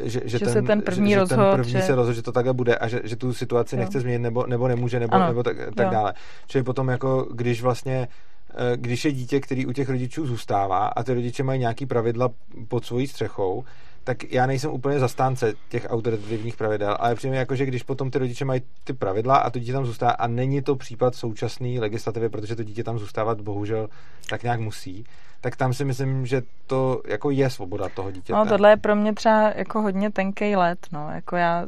že, 0.00 0.20
že, 0.24 0.28
že 0.28 0.38
ten, 0.38 0.52
se 0.52 0.62
ten 0.62 0.82
první, 0.82 1.10
že, 1.10 1.18
rozhod, 1.18 1.38
ten 1.38 1.54
první 1.54 1.72
že... 1.72 1.82
se 1.82 1.94
rozhodne, 1.94 2.14
že 2.14 2.22
to 2.22 2.32
takhle 2.32 2.52
bude 2.52 2.76
a 2.76 2.88
že, 2.88 3.00
že 3.04 3.16
tu 3.16 3.32
situaci 3.32 3.76
jo. 3.76 3.80
nechce 3.80 4.00
změnit 4.00 4.18
nebo, 4.18 4.46
nebo 4.46 4.68
nemůže, 4.68 5.00
nebo, 5.00 5.18
nebo 5.18 5.42
tak, 5.42 5.56
tak 5.76 5.88
dále. 5.88 6.14
Čili 6.46 6.64
potom 6.64 6.88
jako, 6.88 7.28
když 7.30 7.62
vlastně 7.62 8.08
Eh, 8.56 8.76
když 8.76 9.04
je 9.04 9.12
dítě, 9.12 9.40
který 9.40 9.66
u 9.66 9.72
těch 9.72 9.88
rodičů 9.88 10.26
zůstává 10.26 10.86
a 10.86 11.02
ty 11.02 11.14
rodiče 11.14 11.42
mají 11.42 11.60
nějaký 11.60 11.86
pravidla 11.86 12.28
pod 12.68 12.84
svojí 12.84 13.06
střechou, 13.06 13.64
tak 14.04 14.32
já 14.32 14.46
nejsem 14.46 14.70
úplně 14.70 14.98
zastánce 14.98 15.52
těch 15.68 15.86
autoritativních 15.90 16.56
pravidel, 16.56 16.96
ale 17.00 17.14
přijím 17.14 17.34
jako, 17.34 17.56
že 17.56 17.66
když 17.66 17.82
potom 17.82 18.10
ty 18.10 18.18
rodiče 18.18 18.44
mají 18.44 18.62
ty 18.84 18.92
pravidla 18.92 19.36
a 19.36 19.50
to 19.50 19.58
dítě 19.58 19.72
tam 19.72 19.86
zůstává 19.86 20.12
a 20.12 20.26
není 20.26 20.62
to 20.62 20.76
případ 20.76 21.14
současné 21.14 21.80
legislativy, 21.80 22.28
protože 22.28 22.56
to 22.56 22.62
dítě 22.62 22.84
tam 22.84 22.98
zůstávat 22.98 23.40
bohužel 23.40 23.88
tak 24.30 24.42
nějak 24.42 24.60
musí, 24.60 25.04
tak 25.40 25.56
tam 25.56 25.74
si 25.74 25.84
myslím, 25.84 26.26
že 26.26 26.42
to 26.66 27.02
jako 27.06 27.30
je 27.30 27.50
svoboda 27.50 27.88
toho 27.88 28.10
dítěte. 28.10 28.32
No 28.32 28.46
tohle 28.46 28.70
je 28.70 28.76
pro 28.76 28.96
mě 28.96 29.12
třeba 29.14 29.52
jako 29.56 29.82
hodně 29.82 30.10
tenký 30.10 30.56
let, 30.56 30.78
no, 30.92 31.10
jako 31.10 31.36
já, 31.36 31.66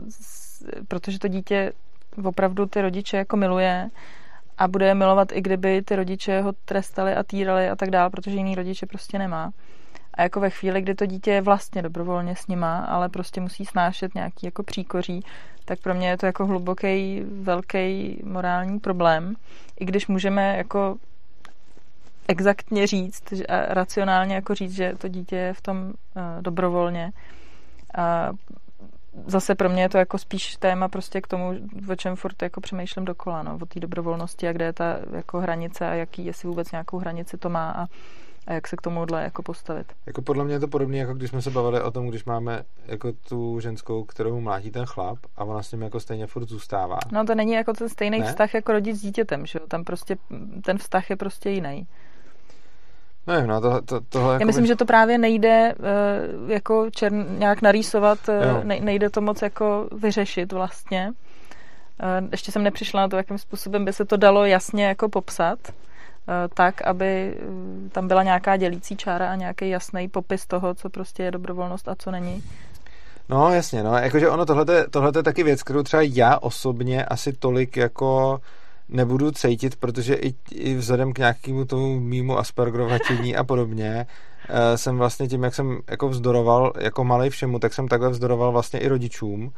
protože 0.89 1.18
to 1.18 1.28
dítě 1.28 1.72
opravdu 2.24 2.66
ty 2.66 2.82
rodiče 2.82 3.16
jako 3.16 3.37
miluje 3.37 3.89
a 4.59 4.68
bude 4.68 4.87
je 4.87 4.95
milovat, 4.95 5.32
i 5.32 5.41
kdyby 5.41 5.82
ty 5.82 5.97
rodiče 5.97 6.41
ho 6.41 6.53
trestali 6.64 7.14
a 7.14 7.22
týrali 7.22 7.68
a 7.68 7.76
tak 7.76 7.91
dál, 7.91 8.11
protože 8.11 8.37
jiný 8.37 8.55
rodiče 8.55 8.87
prostě 8.87 9.18
nemá. 9.18 9.53
A 10.17 10.23
jako 10.23 10.41
ve 10.41 10.51
chvíli, 10.51 10.83
kdy 10.83 10.95
to 10.95 11.07
dítě 11.07 11.31
je 11.31 11.43
vlastně 11.43 11.83
dobrovolně 11.83 12.37
s 12.37 12.47
nima, 12.47 12.79
ale 12.79 13.09
prostě 13.09 13.41
musí 13.41 13.64
snášet 13.64 14.14
nějaký 14.14 14.47
jako 14.47 14.62
příkoří, 14.62 15.25
tak 15.64 15.81
pro 15.81 15.95
mě 15.95 16.09
je 16.09 16.17
to 16.17 16.27
jako 16.27 16.47
hluboký, 16.47 17.23
velký 17.43 18.21
morální 18.25 18.81
problém. 18.81 19.35
I 19.81 19.85
když 19.85 20.07
můžeme 20.07 20.57
jako 20.57 20.97
exaktně 22.29 22.87
říct 22.87 23.33
a 23.49 23.75
racionálně 23.75 24.35
jako 24.35 24.55
říct, 24.55 24.73
že 24.75 24.95
to 24.99 25.09
dítě 25.09 25.37
je 25.37 25.55
v 25.55 25.61
tom 25.61 25.79
uh, 25.87 25.93
dobrovolně, 26.41 27.12
uh, 27.99 28.37
zase 29.27 29.55
pro 29.55 29.69
mě 29.69 29.83
je 29.83 29.89
to 29.89 29.99
jako 29.99 30.19
spíš 30.19 30.57
téma 30.57 30.89
prostě 30.89 31.21
k 31.21 31.27
tomu, 31.27 31.53
o 31.89 31.97
čem 31.97 32.17
furt 32.17 32.43
jako 32.43 32.61
přemýšlím 32.61 33.05
dokola, 33.05 33.43
no, 33.43 33.59
o 33.62 33.67
té 33.67 33.81
dobrovolnosti 33.81 34.49
a 34.49 34.53
kde 34.53 34.64
je 34.64 34.73
ta 34.73 34.99
jako 35.12 35.41
hranice 35.41 35.89
a 35.89 35.95
jaký, 35.95 36.27
jestli 36.27 36.49
vůbec 36.49 36.73
nějakou 36.73 36.99
hranici 36.99 37.39
to 37.39 37.49
má 37.49 37.71
a, 37.71 37.87
a 38.47 38.53
jak 38.53 38.69
se 38.69 38.77
k 38.77 38.81
tomuhle 38.81 39.23
jako 39.23 39.43
postavit. 39.43 39.87
Jako 40.07 40.23
podle 40.23 40.45
mě 40.45 40.55
je 40.55 40.61
to 40.61 40.69
podobné, 40.69 40.97
jako 40.97 41.15
když 41.15 41.31
jsme 41.31 41.43
se 41.43 41.51
bavili 41.51 41.83
o 41.83 41.91
tom, 41.91 42.09
když 42.09 42.25
máme 42.25 42.63
jako 42.87 43.13
tu 43.29 43.61
ženskou, 43.61 44.05
kterou 44.05 44.41
mlátí 44.41 44.71
ten 44.71 44.87
chlap 44.87 45.19
a 45.37 45.45
ona 45.45 45.63
s 45.63 45.73
ním 45.73 45.83
jako 45.83 46.01
stejně 46.01 46.27
furt 46.27 46.49
zůstává. 46.49 46.99
No 47.13 47.25
to 47.25 47.35
není 47.35 47.53
jako 47.53 47.73
ten 47.73 47.89
stejný 47.89 48.21
Ne? 48.21 48.27
vztah 48.27 48.55
jako 48.55 48.73
rodič 48.73 48.97
s 48.97 49.01
dítětem, 49.01 49.47
že 49.47 49.59
jo? 49.59 49.67
Tam 49.69 49.85
prostě 49.85 50.17
ten 50.65 50.79
vztah 50.79 51.11
je 51.11 51.17
prostě 51.17 51.51
jiný. 51.51 51.87
Nevím, 53.27 53.47
no 53.47 53.61
to, 53.61 53.83
to, 53.83 54.01
tohle 54.01 54.29
Já 54.29 54.35
jako 54.35 54.45
myslím, 54.45 54.67
že 54.67 54.77
to 54.77 54.85
právě 54.85 55.19
nejde 55.19 55.75
uh, 55.79 56.51
jako 56.51 56.91
čern, 56.91 57.39
nějak 57.39 57.63
narýsovat, 57.63 58.19
Jo. 58.29 58.59
uh, 58.59 58.65
ne, 58.65 58.81
nejde 58.81 59.11
to 59.11 59.21
moc 59.21 59.43
jako 59.43 59.89
vyřešit 59.93 60.53
vlastně. 60.53 61.13
Uh, 61.13 62.29
ještě 62.33 62.53
jsem 62.53 62.63
nepřišla 62.63 63.01
na 63.01 63.09
to, 63.09 63.17
jakým 63.17 63.39
způsobem 63.39 63.85
by 63.85 63.93
se 63.93 64.05
to 64.05 64.17
dalo 64.17 64.45
jasně 64.45 64.87
jako 64.87 65.09
popsat, 65.09 65.59
tak, 66.55 66.83
aby 66.83 67.35
uh, 67.35 67.89
tam 67.89 68.09
byla 68.09 68.22
nějaká 68.22 68.57
dělící 68.57 68.97
čára 68.97 69.33
a 69.33 69.35
nějaký 69.35 69.68
jasný 69.68 70.09
popis 70.09 70.47
toho, 70.47 70.74
co 70.74 70.91
prostě 70.91 71.22
je 71.22 71.31
dobrovolnost 71.31 71.89
a 71.89 71.95
co 71.95 72.11
není. 72.11 72.43
No 73.29 73.53
jasně, 73.53 73.83
no, 73.83 73.95
jakože 73.95 74.29
ono 74.29 74.47
tohle, 74.47 74.87
tohle 74.91 75.12
je 75.16 75.22
taky 75.22 75.43
věc, 75.43 75.62
kterou 75.62 75.83
třeba 75.83 76.03
já 76.03 76.39
osobně 76.39 77.05
asi 77.05 77.33
tolik 77.33 77.77
jako 77.77 78.41
nebudu 78.89 79.31
cítit, 79.31 79.77
protože 79.77 80.14
i, 80.14 80.35
i 80.51 80.74
vzhledem 80.74 81.12
k 81.12 81.18
nějakému 81.18 81.64
tomu 81.64 82.01
mýmu 82.01 82.39
aspergrovatění 82.39 83.37
a 83.37 83.45
podobně 83.45 84.07
eh, 84.49 84.79
jsem 84.79 84.99
vlastně 84.99 85.29
tím, 85.29 85.43
jak 85.43 85.55
jsem 85.55 85.79
jako 85.91 86.09
vzdoroval 86.09 86.72
jako 86.79 87.05
malej 87.05 87.31
všemu, 87.31 87.59
tak 87.59 87.74
jsem 87.74 87.89
takhle 87.89 88.11
vzdoroval 88.11 88.53
vlastně 88.53 88.81
i 88.81 88.89
rodičům 88.89 89.53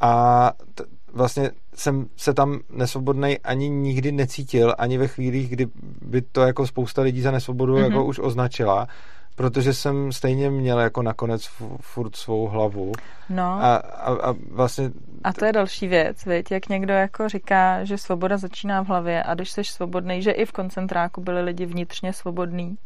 a 0.00 0.52
t- 0.74 0.84
vlastně 1.12 1.50
jsem 1.74 2.06
se 2.16 2.34
tam 2.34 2.58
nesvobodnej 2.70 3.38
ani 3.44 3.68
nikdy 3.68 4.12
necítil, 4.12 4.74
ani 4.78 4.98
ve 4.98 5.08
chvílích, 5.08 5.50
kdy 5.50 5.66
by 6.02 6.22
to 6.22 6.40
jako 6.42 6.66
spousta 6.66 7.02
lidí 7.02 7.20
za 7.20 7.30
nesvobodu 7.30 7.72
Mhm. 7.74 7.82
mm-hmm. 7.84 7.90
jako 7.90 8.04
už 8.04 8.18
označila, 8.22 8.88
protože 9.34 9.74
jsem 9.74 10.12
stejně 10.12 10.50
měl 10.50 10.78
jako 10.80 11.02
nakonec 11.02 11.42
fu- 11.42 11.76
furt 11.80 12.16
svou 12.16 12.46
hlavu 12.48 12.92
No. 13.30 13.42
a, 13.44 13.76
a, 13.76 14.12
a 14.30 14.34
vlastně 14.50 14.90
A 15.24 15.32
to 15.32 15.44
je 15.44 15.52
další 15.52 15.88
věc, 15.88 16.24
viď? 16.26 16.50
jak 16.50 16.68
někdo 16.68 16.92
jako 16.92 17.28
říká, 17.28 17.84
že 17.84 17.98
svoboda 17.98 18.36
začíná 18.36 18.82
v 18.84 18.86
hlavě 18.88 19.22
a 19.22 19.34
když 19.34 19.50
jsi 19.50 19.64
svobodný, 19.64 20.22
že 20.22 20.30
i 20.30 20.44
v 20.44 20.52
koncentráku 20.52 21.20
byli 21.20 21.42
lidi 21.42 21.66
vnitřně 21.66 22.12
svobodní. 22.12 22.76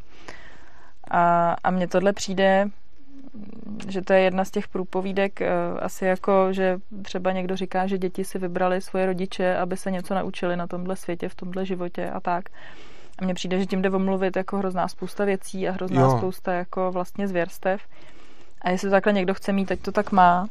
A, 1.11 1.57
a 1.65 1.71
mně 1.71 1.89
tohle 1.89 2.13
přijde, 2.13 2.69
že 3.89 4.03
to 4.03 4.13
je 4.13 4.21
jedna 4.21 4.45
z 4.45 4.51
těch 4.51 4.69
průpovídek, 4.69 5.41
eh, 5.43 5.49
asi 5.81 6.05
jako, 6.05 6.53
že 6.53 6.79
třeba 7.03 7.33
někdo 7.33 7.57
říká, 7.57 7.87
že 7.87 7.99
děti 7.99 8.25
si 8.25 8.39
vybrali 8.39 8.81
svoje 8.81 9.07
rodiče, 9.07 9.57
aby 9.57 9.77
se 9.77 9.91
něco 9.91 10.15
naučili 10.15 10.57
na 10.57 10.67
tomhle 10.67 10.97
světě, 10.97 11.29
v 11.29 11.35
tomhle 11.35 11.67
životě 11.67 12.11
a 12.11 12.21
tak. 12.21 12.45
A 13.19 13.25
mně 13.25 13.35
přijde, 13.35 13.59
že 13.59 13.67
tím 13.67 13.83
jde 13.83 13.91
omluvit 13.91 14.37
jako 14.37 14.57
hrozná 14.59 14.89
spousta 14.89 15.25
věcí 15.25 15.69
a 15.69 15.73
hrozná 15.73 16.03
Jo. 16.03 16.15
spousta 16.19 16.53
jako 16.53 16.93
vlastně 16.93 17.29
zvěrstev. 17.29 17.81
A 18.63 18.71
jestli 18.71 18.89
to 18.89 18.91
takhle 18.91 19.13
někdo 19.13 19.35
chce 19.35 19.53
mít, 19.53 19.73
ať 19.73 19.81
to 19.81 19.93
tak 19.93 20.13
má, 20.13 20.49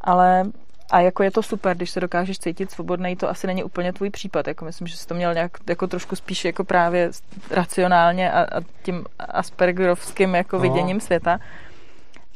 ale 0.00 0.44
a 0.90 1.00
jako 1.00 1.22
je 1.22 1.30
to 1.30 1.42
super, 1.42 1.76
když 1.76 1.90
se 1.90 2.00
dokážeš 2.00 2.38
cítit 2.38 2.70
svobodný, 2.70 3.16
to 3.16 3.28
asi 3.30 3.46
není 3.46 3.64
úplně 3.64 3.92
tvůj 3.92 4.10
případ. 4.10 4.48
Jako 4.48 4.64
myslím, 4.64 4.86
že 4.86 4.96
jsi 4.96 5.06
to 5.06 5.14
měl 5.14 5.34
nějak 5.34 5.52
jako 5.68 5.86
trošku 5.86 6.16
spíš 6.16 6.44
jako 6.44 6.64
právě 6.64 7.10
racionálně 7.50 8.32
a, 8.32 8.40
a 8.58 8.60
tím 8.82 9.04
aspergerovským 9.18 10.34
jako 10.34 10.56
No. 10.56 10.62
viděním 10.62 11.00
světa. 11.00 11.38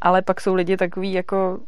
Ale 0.05 0.23
pak 0.23 0.41
jsou 0.41 0.55
lidi 0.55 0.77
takový 0.77 1.13
jako 1.13 1.59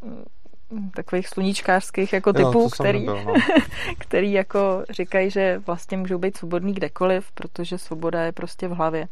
mm, 0.71 0.91
takových 0.91 1.29
sluníčkářských 1.29 2.13
jako 2.13 2.31
jo, 2.31 2.33
typů, 2.33 2.71
který, 2.71 2.99
nebyl, 2.99 3.25
no. 3.25 3.35
který 3.99 4.33
jako 4.33 4.85
říkají, 4.91 5.31
že 5.31 5.63
vlastně 5.67 5.97
můžou 5.97 6.19
být 6.19 6.37
svobodný 6.37 6.73
kdekoliv, 6.73 7.33
protože 7.33 7.79
svoboda 7.79 8.23
je 8.23 8.33
prostě 8.33 8.69
v 8.69 8.73
hlavě. 8.73 9.09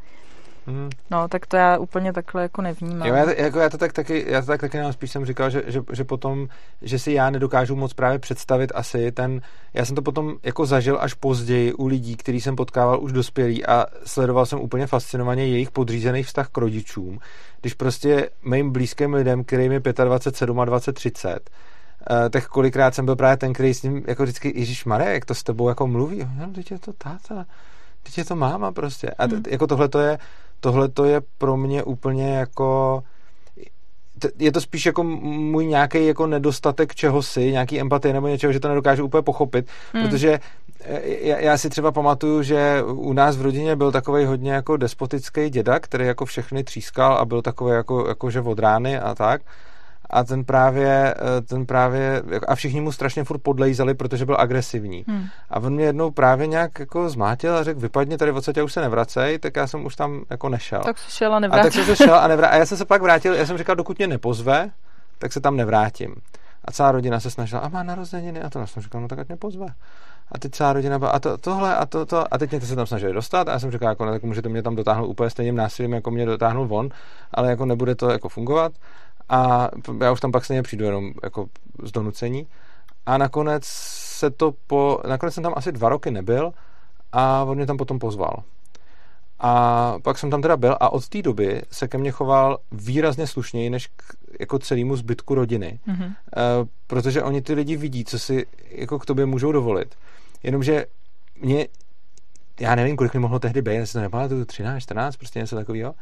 Hmm. 0.67 0.91
No, 1.11 1.29
tak 1.29 1.47
to 1.47 1.57
já 1.57 1.79
úplně 1.79 2.13
takhle 2.13 2.43
jako 2.43 2.63
nevnímám. 2.63 3.09
Jo, 3.09 3.15
já, 3.15 3.25
to, 3.25 3.31
jako 3.37 3.59
já 3.59 3.69
to 3.71 3.79
tak 3.79 3.93
taky, 3.93 4.25
já 4.29 4.41
to 4.41 4.47
tak 4.47 4.61
taky 4.61 4.79
nám 4.79 4.93
spíš 4.93 5.11
jsem 5.11 5.25
říkal, 5.27 5.51
že, 5.51 5.63
že, 5.67 5.81
že, 5.93 6.05
potom, 6.05 6.49
že 6.83 6.99
si 6.99 7.13
já 7.13 7.31
nedokážu 7.31 7.77
moc 7.77 7.93
právě 7.93 8.19
představit 8.19 8.73
asi 8.75 9.13
ten, 9.13 9.41
já 9.75 9.85
jsem 9.85 9.97
to 9.97 10.03
potom 10.03 10.35
jako 10.43 10.67
zažil 10.67 10.99
až 11.01 11.15
později 11.15 11.73
u 11.73 11.87
lidí, 11.87 12.17
který 12.17 12.41
jsem 12.41 12.57
potkával 12.57 13.01
už 13.03 13.13
dospělý 13.13 13.67
a 13.67 13.87
sledoval 14.05 14.47
jsem 14.47 14.61
úplně 14.61 14.87
fascinovaně 14.87 15.47
jejich 15.47 15.71
podřízený 15.71 16.23
vztah 16.23 16.49
k 16.49 16.59
rodičům, 16.59 17.19
když 17.61 17.75
prostě 17.75 18.31
mým 18.45 18.71
blízkým 18.73 19.15
lidem, 19.15 19.45
kterým 19.45 19.73
je 19.73 19.81
25, 20.05 20.47
27, 20.65 20.95
30, 20.95 21.51
Uh, 22.11 22.29
tak 22.29 22.49
kolikrát 22.49 22.95
jsem 22.95 23.05
byl 23.05 23.17
právě 23.17 23.37
ten, 23.37 23.53
který 23.53 23.75
s 23.75 23.83
ním 23.83 24.05
jako 24.07 24.23
vždycky, 24.23 24.53
Ježíš 24.61 24.85
Marek, 24.85 25.15
jak 25.15 25.25
to 25.25 25.35
s 25.35 25.43
tebou 25.43 25.69
jako 25.69 25.87
mluví, 25.87 26.29
no, 26.39 26.47
teď 26.55 26.71
je 26.71 26.79
to 26.79 26.93
táta, 26.93 27.47
teď 28.03 28.19
je 28.19 28.25
to 28.25 28.37
máma 28.37 28.73
prostě. 28.73 29.11
A 29.11 29.27
t- 29.29 29.35
Hmm. 29.35 29.45
jako 29.49 29.67
tohle 29.67 29.89
to 29.89 29.99
je, 29.99 30.19
tohle 30.65 30.89
to 30.89 31.05
je 31.05 31.21
pro 31.39 31.57
mě 31.57 31.83
úplně 31.83 32.35
jako 32.35 33.03
je 34.39 34.53
to 34.53 34.61
spíš 34.61 34.87
jako 34.87 35.03
můj 35.03 35.67
nějaký 35.67 36.07
jako 36.07 36.27
nedostatek 36.27 36.95
čehosi, 36.95 37.53
nějaký 37.53 37.81
empatie 37.81 38.15
nebo 38.15 38.29
něčeho, 38.29 38.53
že 38.53 38.61
to 38.61 38.69
nedokážu 38.69 39.05
úplně 39.05 39.23
pochopit, 39.23 39.67
Hmm. 39.93 40.03
hmm. 40.03 40.11
protože 40.11 40.41
eh, 40.81 41.01
já, 41.05 41.39
já 41.39 41.59
si 41.59 41.71
třeba 41.71 41.93
pamatuju, 41.93 42.43
že 42.43 42.83
u 42.83 43.13
nás 43.13 43.37
v 43.37 43.43
rodině 43.43 43.77
byl 43.77 43.93
takový 43.93 44.25
hodně 44.25 44.53
jako 44.53 44.77
despotický 44.77 45.51
děda, 45.51 45.81
který 45.81 46.07
jako 46.07 46.25
všechny 46.25 46.65
třískal 46.65 47.15
a 47.15 47.25
byl 47.25 47.43
takový 47.43 47.73
jako, 47.73 48.09
jako 48.09 48.31
že 48.31 48.41
od 48.41 48.59
rány 48.59 48.99
a 48.99 49.15
tak. 49.15 49.43
A 50.11 50.25
ten 50.25 50.45
právě, 50.45 51.15
eh, 51.15 51.41
ten 51.41 51.67
právě, 51.67 52.23
a 52.49 52.55
všichni 52.55 52.81
mu 52.81 52.93
strašně 52.93 53.25
furt 53.25 53.39
podlejzali, 53.39 53.95
protože 53.95 54.27
byl 54.27 54.37
agresivní. 54.39 55.05
Hmm. 55.09 55.27
A 55.51 55.61
on 55.61 55.75
mě 55.75 55.85
jednou 55.85 56.11
právě 56.11 56.47
nějak 56.47 56.79
jako 56.79 57.09
zmátil 57.09 57.57
a 57.57 57.63
řekl, 57.63 57.81
vypadni 57.81 58.19
tady 58.19 58.33
odsaď 58.33 58.59
už 58.59 58.73
se 58.73 58.81
nevracej, 58.81 59.39
tak 59.39 59.57
já 59.57 59.67
jsem 59.67 59.85
už 59.85 59.97
tam 59.97 60.23
jako 60.31 60.49
nešel. 60.49 60.81
Tak 60.81 60.99
se 60.99 61.11
šel 61.11 61.35
a 61.35 61.37
A 61.37 61.41
tak 61.41 61.51
nevrátil. 61.51 61.71
jsem 61.85 61.97
se 61.97 62.05
šel 62.05 62.15
a 62.15 62.29
nevrá... 62.29 62.49
A 62.49 62.57
já 62.57 62.67
jsem 62.67 62.79
se 62.79 62.85
pak 62.85 63.03
vrátil, 63.03 63.35
já 63.35 63.47
jsem 63.47 63.59
říkal, 63.59 63.77
dokud 63.77 63.99
mě 63.99 64.07
nepozve, 64.07 64.71
tak 65.19 65.33
se 65.33 65.41
tam 65.41 65.57
nevrátím. 65.57 66.15
A 66.65 66.73
celá 66.73 66.93
rodina 66.93 67.21
se 67.21 67.31
snažila, 67.31 67.63
a 67.63 67.69
má 67.69 67.83
narozeniny, 67.83 68.43
a 68.43 68.51
to 68.51 68.59
já 68.59 68.67
jsem 68.67 68.83
říkal, 68.83 69.01
no 69.01 69.09
tak 69.09 69.19
ať 69.19 69.29
mě 69.29 69.37
pozve. 69.37 69.67
A 70.33 70.39
teď 70.39 70.53
celá 70.53 70.73
rodina 70.73 70.99
byla, 70.99 71.11
a 71.11 71.19
to, 71.19 71.39
tohle, 71.39 71.77
a 71.77 71.87
to, 71.87 72.07
to, 72.07 72.35
a 72.35 72.39
teď 72.39 72.51
mě 72.51 72.61
to 72.61 72.67
se 72.67 72.77
tam 72.77 72.87
snažili 72.87 73.13
dostat, 73.13 73.49
a 73.49 73.53
já 73.53 73.59
jsem 73.59 73.71
říkal, 73.71 73.89
jako, 73.89 74.05
ne, 74.05 74.13
tak 74.13 74.23
můžete 74.23 74.49
mě 74.49 74.63
tam 74.63 74.77
dotáhnout 74.77 75.07
úplně 75.07 75.31
stejným 75.31 75.57
násilím, 75.57 75.93
jako 75.93 76.11
mě 76.11 76.27
dotáhnul 76.27 76.67
von, 76.67 76.89
ale 77.35 77.51
jako 77.51 77.67
nebude 77.67 77.95
to 77.95 78.11
jako 78.11 78.29
fungovat. 78.29 78.73
A 79.29 79.69
já 80.01 80.13
už 80.13 80.21
tam 80.21 80.33
pak 80.33 80.45
stejně 80.45 80.63
přijdu 80.63 80.85
jenom 80.85 81.13
jako 81.23 81.47
z 81.83 81.93
donucení. 81.93 82.47
A 83.07 83.19
nakonec 83.19 83.65
se 84.19 84.31
to 84.31 84.55
po, 84.67 85.01
nakonec 85.09 85.35
jsem 85.35 85.43
tam 85.43 85.53
asi 85.57 85.73
dva 85.73 85.89
roky 85.89 86.11
nebyl 86.11 86.53
a 87.13 87.45
on 87.45 87.57
mě 87.57 87.67
tam 87.67 87.77
potom 87.77 87.99
pozval. 87.99 88.43
A 89.39 89.95
pak 90.03 90.19
jsem 90.19 90.31
tam 90.31 90.43
teda 90.43 90.57
byl 90.57 90.77
a 90.81 90.93
od 90.93 91.09
té 91.09 91.23
doby 91.23 91.63
se 91.71 91.89
ke 91.89 91.99
mně 91.99 92.11
choval 92.11 92.59
výrazně 92.73 93.27
slušněji 93.27 93.71
než 93.71 93.87
k 93.87 94.03
jako 94.41 94.59
celému 94.59 94.97
zbytku 94.97 95.35
rodiny. 95.35 95.79
Mhm. 95.87 96.05
Uh, 96.05 96.13
protože 96.87 97.23
oni 97.23 97.43
ty 97.43 97.55
lidi 97.55 97.77
vidí, 97.77 98.05
co 98.05 98.19
si 98.19 98.47
jako 98.71 98.99
k 98.99 99.07
tobě 99.07 99.27
můžou 99.27 99.53
dovolit. 99.53 99.95
Jenomže 100.43 100.87
mě, 101.41 101.69
já 102.61 102.75
nevím, 102.75 102.97
kolik 102.97 103.15
mi 103.15 103.21
mohlo 103.21 103.39
tehdy 103.39 103.63
být, 103.63 103.75
já 103.75 103.87
si 103.87 103.93
to 103.93 104.01
nepamatuju, 104.01 104.45
13, 104.45 104.83
14, 104.83 105.17
prostě 105.17 105.39
něco 105.39 105.57
takového. 105.57 105.95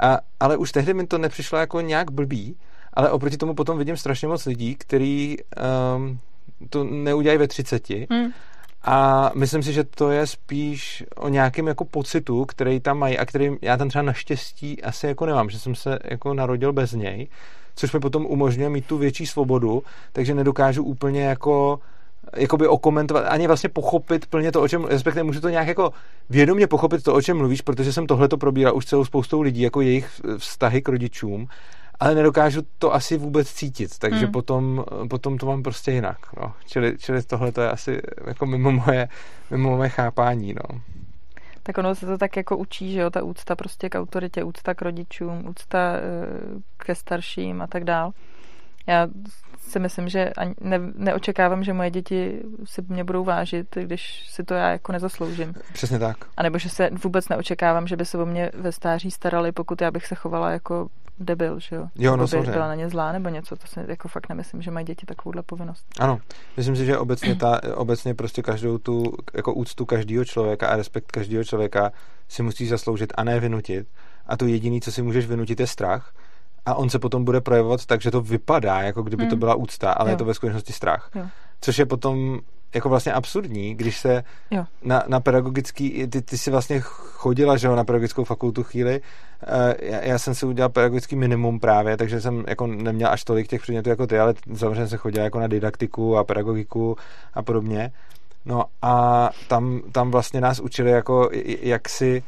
A, 0.00 0.18
ale 0.40 0.56
už 0.56 0.72
tehdy 0.72 0.94
mi 0.94 1.06
to 1.06 1.18
nepřišlo 1.18 1.58
jako 1.58 1.80
nějak 1.80 2.10
blbý, 2.10 2.56
ale 2.94 3.10
oproti 3.10 3.36
tomu 3.36 3.54
potom 3.54 3.78
vidím 3.78 3.96
strašně 3.96 4.28
moc 4.28 4.46
lidí, 4.46 4.74
který 4.74 5.36
um, 5.96 6.18
to 6.70 6.84
neudělají 6.84 7.38
ve 7.38 7.48
30 7.48 7.90
Hmm. 8.10 8.32
a 8.82 9.30
myslím 9.34 9.62
si, 9.62 9.72
že 9.72 9.84
to 9.84 10.10
je 10.10 10.26
spíš 10.26 11.04
o 11.16 11.28
nějakém 11.28 11.66
jako 11.66 11.84
pocitu, 11.84 12.44
který 12.44 12.80
tam 12.80 12.98
mají 12.98 13.18
a 13.18 13.26
který 13.26 13.50
já 13.62 13.76
tam 13.76 13.88
třeba 13.88 14.02
naštěstí 14.02 14.82
asi 14.82 15.06
jako 15.06 15.26
nemám, 15.26 15.50
že 15.50 15.58
jsem 15.58 15.74
se 15.74 15.98
jako 16.04 16.34
narodil 16.34 16.72
bez 16.72 16.92
něj, 16.92 17.28
což 17.74 17.92
mi 17.92 18.00
potom 18.00 18.26
umožňuje 18.26 18.68
mít 18.68 18.86
tu 18.86 18.98
větší 18.98 19.26
svobodu, 19.26 19.82
takže 20.12 20.34
nedokážu 20.34 20.84
úplně 20.84 21.22
jako 21.22 21.80
jakoby 22.36 22.68
okomentovat, 22.68 23.24
ani 23.28 23.46
vlastně 23.46 23.68
pochopit 23.68 24.26
plně 24.26 24.52
to, 24.52 24.62
o 24.62 24.68
čem, 24.68 24.84
respektive 24.84 25.22
můžu 25.22 25.40
to 25.40 25.48
nějak 25.48 25.68
jako 25.68 25.92
vědomě 26.30 26.66
pochopit 26.66 27.02
to, 27.02 27.14
o 27.14 27.22
čem 27.22 27.36
mluvíš, 27.36 27.60
protože 27.60 27.92
jsem 27.92 28.06
tohle 28.06 28.28
to 28.28 28.36
probíral 28.36 28.76
už 28.76 28.86
celou 28.86 29.04
spoustou 29.04 29.40
lidí, 29.40 29.60
jako 29.60 29.80
jejich 29.80 30.20
vztahy 30.38 30.82
k 30.82 30.88
rodičům, 30.88 31.48
ale 32.00 32.14
nedokážu 32.14 32.62
to 32.78 32.94
asi 32.94 33.16
vůbec 33.16 33.52
cítit, 33.52 33.98
takže 33.98 34.24
Hmm. 34.24 34.32
potom, 34.32 34.84
potom 35.10 35.38
to 35.38 35.46
mám 35.46 35.62
prostě 35.62 35.92
jinak, 35.92 36.18
no. 36.40 36.52
Čili, 36.66 36.98
čili 36.98 37.22
tohle 37.22 37.52
to 37.52 37.60
je 37.60 37.70
asi 37.70 38.00
jako 38.26 38.46
mimo 38.46 38.72
moje, 38.72 39.08
mimo 39.50 39.76
moje 39.76 39.88
chápání, 39.88 40.54
no. 40.54 40.80
Tak 41.62 41.78
ono 41.78 41.94
se 41.94 42.06
to 42.06 42.18
tak 42.18 42.36
jako 42.36 42.56
učí, 42.56 42.92
že 42.92 43.00
jo, 43.00 43.10
ta 43.10 43.22
úcta 43.22 43.56
prostě 43.56 43.88
k 43.88 43.98
autoritě, 43.98 44.44
úcta 44.44 44.74
k 44.74 44.82
rodičům, 44.82 45.48
úcta 45.48 45.78
eh, 45.78 46.00
ke 46.76 46.94
starším 46.94 47.62
a 47.62 47.66
tak 47.66 47.84
dál. 47.84 48.12
Já 48.86 49.08
si 49.70 49.78
myslím, 49.78 50.08
že 50.08 50.30
ani 50.30 50.54
ne, 50.60 50.80
neočekávám, 50.94 51.64
že 51.64 51.72
moje 51.72 51.90
děti 51.90 52.42
si 52.64 52.82
mě 52.88 53.04
budou 53.04 53.24
vážit, 53.24 53.66
když 53.82 54.28
si 54.28 54.44
to 54.44 54.54
já 54.54 54.70
jako 54.70 54.92
nezasloužím. 54.92 55.54
Přesně 55.72 55.98
tak. 55.98 56.16
A 56.36 56.42
nebo 56.42 56.58
že 56.58 56.68
se 56.68 56.90
vůbec 57.04 57.28
neočekávám, 57.28 57.86
že 57.86 57.96
by 57.96 58.04
se 58.04 58.18
o 58.18 58.26
mě 58.26 58.50
ve 58.54 58.72
stáří 58.72 59.10
starali, 59.10 59.52
pokud 59.52 59.80
já 59.80 59.90
bych 59.90 60.06
se 60.06 60.14
chovala 60.14 60.50
jako 60.50 60.88
debil, 61.20 61.60
že 61.60 61.76
jo? 61.76 61.88
Jo, 61.98 62.16
no, 62.16 62.22
Jako 62.22 62.28
samozřejmě. 62.28 62.52
byla 62.52 62.68
na 62.68 62.74
ně 62.74 62.88
zlá 62.88 63.12
nebo 63.12 63.28
něco, 63.28 63.56
to 63.56 63.66
si 63.66 63.80
jako 63.86 64.08
fakt 64.08 64.28
nemyslím, 64.28 64.62
že 64.62 64.70
mají 64.70 64.86
děti 64.86 65.06
takovouhle 65.06 65.42
povinnost. 65.42 65.84
Ano, 65.98 66.20
myslím 66.56 66.76
si, 66.76 66.86
že 66.86 66.98
obecně, 66.98 67.36
ta, 67.36 67.60
obecně 67.74 68.14
prostě 68.14 68.42
každou 68.42 68.78
tu 68.78 69.12
jako 69.34 69.54
úctu 69.54 69.86
každého 69.86 70.24
člověka 70.24 70.68
a 70.68 70.76
respekt 70.76 71.12
každého 71.12 71.44
člověka 71.44 71.92
si 72.28 72.42
musíš 72.42 72.68
zasloužit 72.68 73.12
a 73.16 73.24
ne 73.24 73.40
vynutit. 73.40 73.86
A 74.26 74.36
to 74.36 74.46
jediné, 74.46 74.80
co 74.80 74.92
si 74.92 75.02
můžeš 75.02 75.26
vynutit, 75.26 75.60
je 75.60 75.66
strach. 75.66 76.12
A 76.66 76.74
on 76.74 76.90
se 76.90 76.98
potom 76.98 77.24
bude 77.24 77.40
projevovat 77.40 77.86
tak, 77.86 78.00
že 78.00 78.10
to 78.10 78.20
vypadá, 78.20 78.80
jako 78.82 79.02
kdyby 79.02 79.24
to 79.26 79.30
Hmm. 79.30 79.38
byla 79.38 79.54
úcta, 79.54 79.92
ale 79.92 80.10
Jo. 80.10 80.14
je 80.14 80.16
to 80.18 80.24
ve 80.24 80.34
skutečnosti 80.34 80.72
strach. 80.72 81.10
Jo. 81.14 81.22
Což 81.60 81.78
je 81.78 81.86
potom 81.86 82.38
jako 82.74 82.88
vlastně 82.88 83.12
absurdní, 83.12 83.74
když 83.74 83.98
se 83.98 84.24
Jo. 84.50 84.64
na, 84.82 85.04
na 85.08 85.20
pedagogický, 85.20 86.06
ty, 86.06 86.22
ty 86.22 86.38
jsi 86.38 86.50
vlastně 86.50 86.80
chodila, 86.80 87.56
že 87.56 87.66
jo, 87.66 87.76
na 87.76 87.84
pedagogickou 87.84 88.24
fakultu 88.24 88.62
chvíli, 88.62 89.00
Eh, 89.46 89.74
já, 89.80 90.00
já 90.00 90.18
jsem 90.18 90.34
si 90.34 90.46
udělal 90.46 90.68
pedagogický 90.68 91.16
minimum 91.16 91.60
právě, 91.60 91.96
takže 91.96 92.20
jsem 92.20 92.44
jako 92.48 92.66
neměl 92.66 93.08
až 93.10 93.24
tolik 93.24 93.48
těch 93.48 93.62
předmětů 93.62 93.90
jako 93.90 94.06
ty, 94.06 94.18
ale 94.18 94.34
samozřejmě 94.56 94.86
jsem 94.86 94.98
chodil 94.98 95.22
jako 95.22 95.40
na 95.40 95.46
didaktiku 95.46 96.16
a 96.16 96.24
pedagogiku 96.24 96.96
a 97.34 97.42
podobně. 97.42 97.92
No 98.44 98.64
a 98.82 99.30
tam, 99.48 99.80
tam 99.92 100.10
vlastně 100.10 100.40
nás 100.40 100.60
učili 100.60 100.90
jako, 100.90 101.30
jak 101.62 101.88
si 101.88 102.22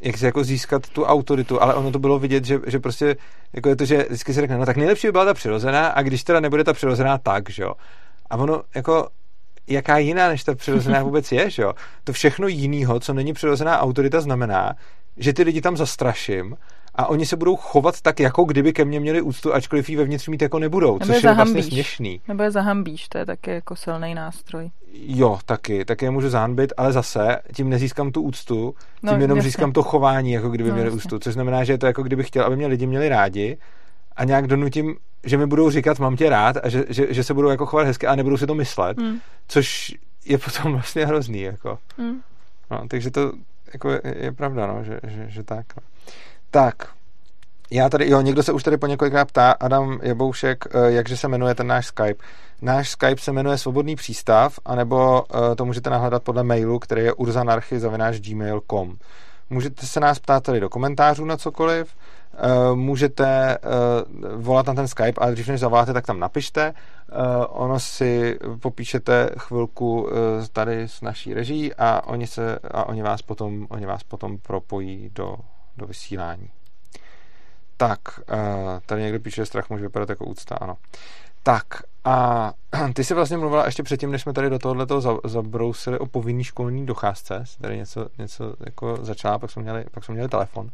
jak 0.00 0.22
jako 0.22 0.44
získat 0.44 0.88
tu 0.88 1.04
autoritu, 1.04 1.62
ale 1.62 1.74
ono 1.74 1.92
to 1.92 1.98
bylo 1.98 2.18
vidět, 2.18 2.44
že, 2.44 2.60
že 2.66 2.78
prostě 2.78 3.16
jako 3.52 3.68
je 3.68 3.76
to, 3.76 3.84
že 3.84 4.06
vždycky 4.08 4.34
se 4.34 4.40
řekne, 4.40 4.58
no 4.58 4.66
tak 4.66 4.76
nejlepší 4.76 5.06
by 5.06 5.12
byla 5.12 5.24
ta 5.24 5.34
přirozená 5.34 5.86
a 5.86 6.02
když 6.02 6.24
teda 6.24 6.40
nebude 6.40 6.64
ta 6.64 6.72
přirozená, 6.72 7.18
tak, 7.18 7.50
že 7.50 7.62
jo. 7.62 7.74
A 8.30 8.36
ono 8.36 8.62
jako 8.74 9.08
jaká 9.66 9.98
jiná 9.98 10.28
než 10.28 10.44
ta 10.44 10.54
přirozená 10.54 11.02
vůbec 11.02 11.32
je, 11.32 11.50
že 11.50 11.62
jo. 11.62 11.72
To 12.04 12.12
všechno 12.12 12.48
jinýho, 12.48 13.00
co 13.00 13.12
není 13.12 13.32
přirozená 13.32 13.80
autorita, 13.80 14.20
znamená, 14.20 14.74
že 15.16 15.32
ty 15.32 15.42
lidi 15.42 15.60
tam 15.60 15.76
zastraším 15.76 16.56
a 16.96 17.06
oni 17.06 17.26
se 17.26 17.36
budou 17.36 17.56
chovat 17.56 18.00
tak, 18.00 18.20
jako 18.20 18.44
kdyby 18.44 18.72
ke 18.72 18.84
mně 18.84 19.00
měli 19.00 19.22
úctu, 19.22 19.54
ačkoliv 19.54 19.88
ji 19.88 19.96
vevnitř 19.96 20.28
mít 20.28 20.42
jako 20.42 20.58
nebudou, 20.58 20.92
Nebo 20.98 21.06
což 21.14 21.22
je 21.22 21.30
je 21.30 21.34
vlastně 21.34 21.62
směšný. 21.62 22.20
Nebo 22.28 22.42
je 22.42 22.50
zahambíš, 22.50 23.08
to 23.08 23.18
je 23.18 23.26
taky 23.26 23.50
jako 23.50 23.76
silný 23.76 24.14
nástroj. 24.14 24.70
Jo, 24.92 25.38
taky, 25.46 25.84
taky 25.84 26.04
je 26.04 26.10
můžu 26.10 26.28
zahanbit, 26.28 26.72
ale 26.76 26.92
zase 26.92 27.38
tím 27.54 27.68
nezískám 27.68 28.12
tu 28.12 28.22
úctu, 28.22 28.74
tím 29.00 29.10
No, 29.10 29.12
jenom 29.20 29.36
jasně. 29.38 29.48
získám 29.50 29.72
to 29.72 29.82
chování, 29.82 30.32
jako 30.32 30.48
kdyby 30.48 30.68
No, 30.68 30.74
měli 30.74 30.88
jasně. 30.88 30.96
úctu, 30.96 31.18
což 31.18 31.34
znamená, 31.34 31.64
že 31.64 31.72
je 31.72 31.78
to 31.78 31.86
jako 31.86 32.02
kdyby 32.02 32.24
chtěl, 32.24 32.44
aby 32.44 32.56
mě 32.56 32.66
lidi 32.66 32.86
měli 32.86 33.08
rádi 33.08 33.58
a 34.16 34.24
nějak 34.24 34.46
donutím, 34.46 34.96
že 35.24 35.36
mi 35.36 35.46
budou 35.46 35.70
říkat, 35.70 35.98
mám 35.98 36.16
tě 36.16 36.30
rád 36.30 36.56
a 36.62 36.68
že, 36.68 36.84
že, 36.88 37.06
že 37.14 37.24
se 37.24 37.34
budou 37.34 37.48
jako 37.48 37.66
chovat 37.66 37.86
hezky 37.86 38.06
a 38.06 38.14
nebudou 38.14 38.36
si 38.36 38.46
to 38.46 38.54
myslet, 38.54 38.98
Hmm. 39.00 39.18
což 39.48 39.94
je 40.24 40.38
potom 40.38 40.72
vlastně 40.72 41.06
hrozný, 41.06 41.40
jako. 41.40 41.78
Hmm. 41.98 42.20
No, 42.70 42.80
takže 42.88 43.10
to 43.10 43.32
jako 43.72 43.90
je, 43.90 44.00
je 44.16 44.32
pravda, 44.32 44.66
no, 44.66 44.84
že, 44.84 45.00
že, 45.06 45.26
že 45.28 45.42
tak. 45.42 45.66
No. 45.76 45.82
Tak, 46.50 46.96
já 47.70 47.88
tady, 47.88 48.10
jo, 48.10 48.20
někdo 48.20 48.42
se 48.42 48.52
už 48.52 48.62
tady 48.62 48.76
po 48.76 48.86
několikrát 48.86 49.24
ptá, 49.24 49.52
Adam 49.52 49.98
Jaboušek, 50.02 50.64
eh, 50.66 50.92
jakže 50.92 51.16
se 51.16 51.28
jmenuje 51.28 51.54
ten 51.54 51.66
náš 51.66 51.86
Skype. 51.86 52.24
Náš 52.62 52.90
Skype 52.90 53.20
se 53.20 53.32
jmenuje 53.32 53.58
Svobodný 53.58 53.96
přístav, 53.96 54.58
anebo 54.64 55.24
eh, 55.24 55.56
to 55.56 55.64
můžete 55.64 55.90
nahledat 55.90 56.22
podle 56.22 56.42
mailu, 56.42 56.78
který 56.78 57.04
je 57.04 57.12
urzanarchy.gmail.com. 57.12 58.96
Můžete 59.50 59.86
se 59.86 60.00
nás 60.00 60.18
ptát 60.18 60.42
tady 60.42 60.60
do 60.60 60.68
komentářů 60.68 61.24
na 61.24 61.36
cokoliv, 61.36 61.96
eh, 62.34 62.74
můžete 62.74 63.58
volat 64.36 64.66
na 64.66 64.74
ten 64.74 64.88
Skype, 64.88 65.20
ale 65.20 65.32
dřív 65.32 65.48
než 65.48 65.60
zavoláte, 65.60 65.92
tak 65.92 66.06
tam 66.06 66.20
napište. 66.20 66.74
Ono 67.48 67.80
si 67.80 68.38
popíšete 68.60 69.30
chvilku 69.38 70.08
tady 70.52 70.82
s 70.82 71.00
naší 71.00 71.34
režií 71.34 71.74
a 71.74 72.06
oni, 72.06 72.26
se, 72.26 72.58
a 72.70 72.88
oni, 72.88 73.02
vás, 73.02 73.22
potom, 73.22 73.66
oni 73.70 73.86
vás 73.86 74.02
potom 74.02 74.38
propojí 74.38 75.10
do, 75.14 75.36
do 75.76 75.86
vysílání. 75.86 76.50
Tak, 77.76 78.00
eh, 78.28 78.80
tady 78.86 79.02
někdo 79.02 79.20
píše, 79.20 79.40
že 79.40 79.46
strach 79.46 79.70
může 79.70 79.82
vypadat 79.82 80.08
jako 80.08 80.24
úcta, 80.24 80.54
ano. 80.54 80.76
Tak, 81.42 81.66
a 82.04 82.52
ty 82.94 83.04
jsi 83.04 83.14
vlastně 83.14 83.36
mluvila 83.36 83.66
ještě 83.66 83.82
předtím, 83.82 84.10
než 84.10 84.22
jsme 84.22 84.32
tady 84.32 84.50
do 84.50 84.58
tohoto 84.58 85.00
za, 85.00 85.16
zabrousili 85.24 85.98
o 85.98 86.06
povinný 86.06 86.44
školní 86.44 86.86
docházce, 86.86 87.40
jsi 87.44 87.58
tady 87.58 87.76
něco, 87.76 88.08
něco 88.18 88.54
jako 88.60 88.98
začala, 89.02 89.38
pak 89.38 89.50
jsme, 89.50 89.62
měli, 89.62 89.84
pak 89.90 90.04
jsme 90.04 90.14
měli 90.14 90.28
telefon, 90.28 90.70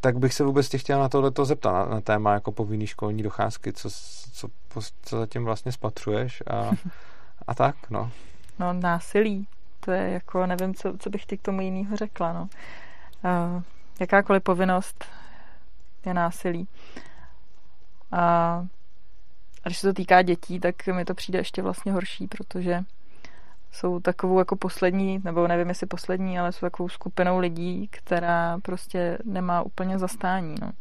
tak 0.00 0.18
bych 0.18 0.34
se 0.34 0.44
vůbec 0.44 0.68
tě 0.68 0.78
chtěl 0.78 1.00
na 1.00 1.08
tohleto 1.08 1.44
zeptat, 1.44 1.72
na, 1.72 1.84
na 1.84 2.00
téma 2.00 2.34
jako 2.34 2.52
povinný 2.52 2.86
školní 2.86 3.22
docházky, 3.22 3.72
co, 3.72 3.90
co, 4.32 4.48
co 5.02 5.18
zatím 5.18 5.44
vlastně 5.44 5.72
spatřuješ 5.72 6.42
a, 6.46 6.70
a 7.46 7.54
tak, 7.54 7.76
no. 7.90 8.10
No, 8.58 8.72
násilí. 8.72 9.46
To 9.80 9.90
je 9.90 10.10
jako, 10.10 10.46
nevím, 10.46 10.74
co, 10.74 10.94
co 10.98 11.10
bych 11.10 11.26
ti 11.26 11.38
k 11.38 11.42
tomu 11.42 11.60
jinýho 11.60 11.96
řekla, 11.96 12.32
no. 12.32 12.48
Uh, 13.24 13.62
jakákoliv 14.00 14.42
povinnost 14.42 15.04
je 16.06 16.14
násilí. 16.14 16.68
A, 18.12 18.22
a 19.64 19.68
když 19.68 19.78
se 19.78 19.86
to 19.86 19.92
týká 19.92 20.22
dětí, 20.22 20.60
tak 20.60 20.86
mi 20.86 21.04
to 21.04 21.14
přijde 21.14 21.38
ještě 21.38 21.62
vlastně 21.62 21.92
horší, 21.92 22.26
protože 22.26 22.84
jsou 23.72 24.00
takovou 24.00 24.38
jako 24.38 24.56
poslední, 24.56 25.20
nebo 25.24 25.48
nevím 25.48 25.68
jestli 25.68 25.86
poslední, 25.86 26.38
ale 26.38 26.52
jsou 26.52 26.66
takovou 26.66 26.88
skupinou 26.88 27.38
lidí, 27.38 27.88
která 27.90 28.58
prostě 28.62 29.18
nemá 29.24 29.62
úplně 29.62 29.98
zastání, 29.98 30.54
no. 30.62 30.72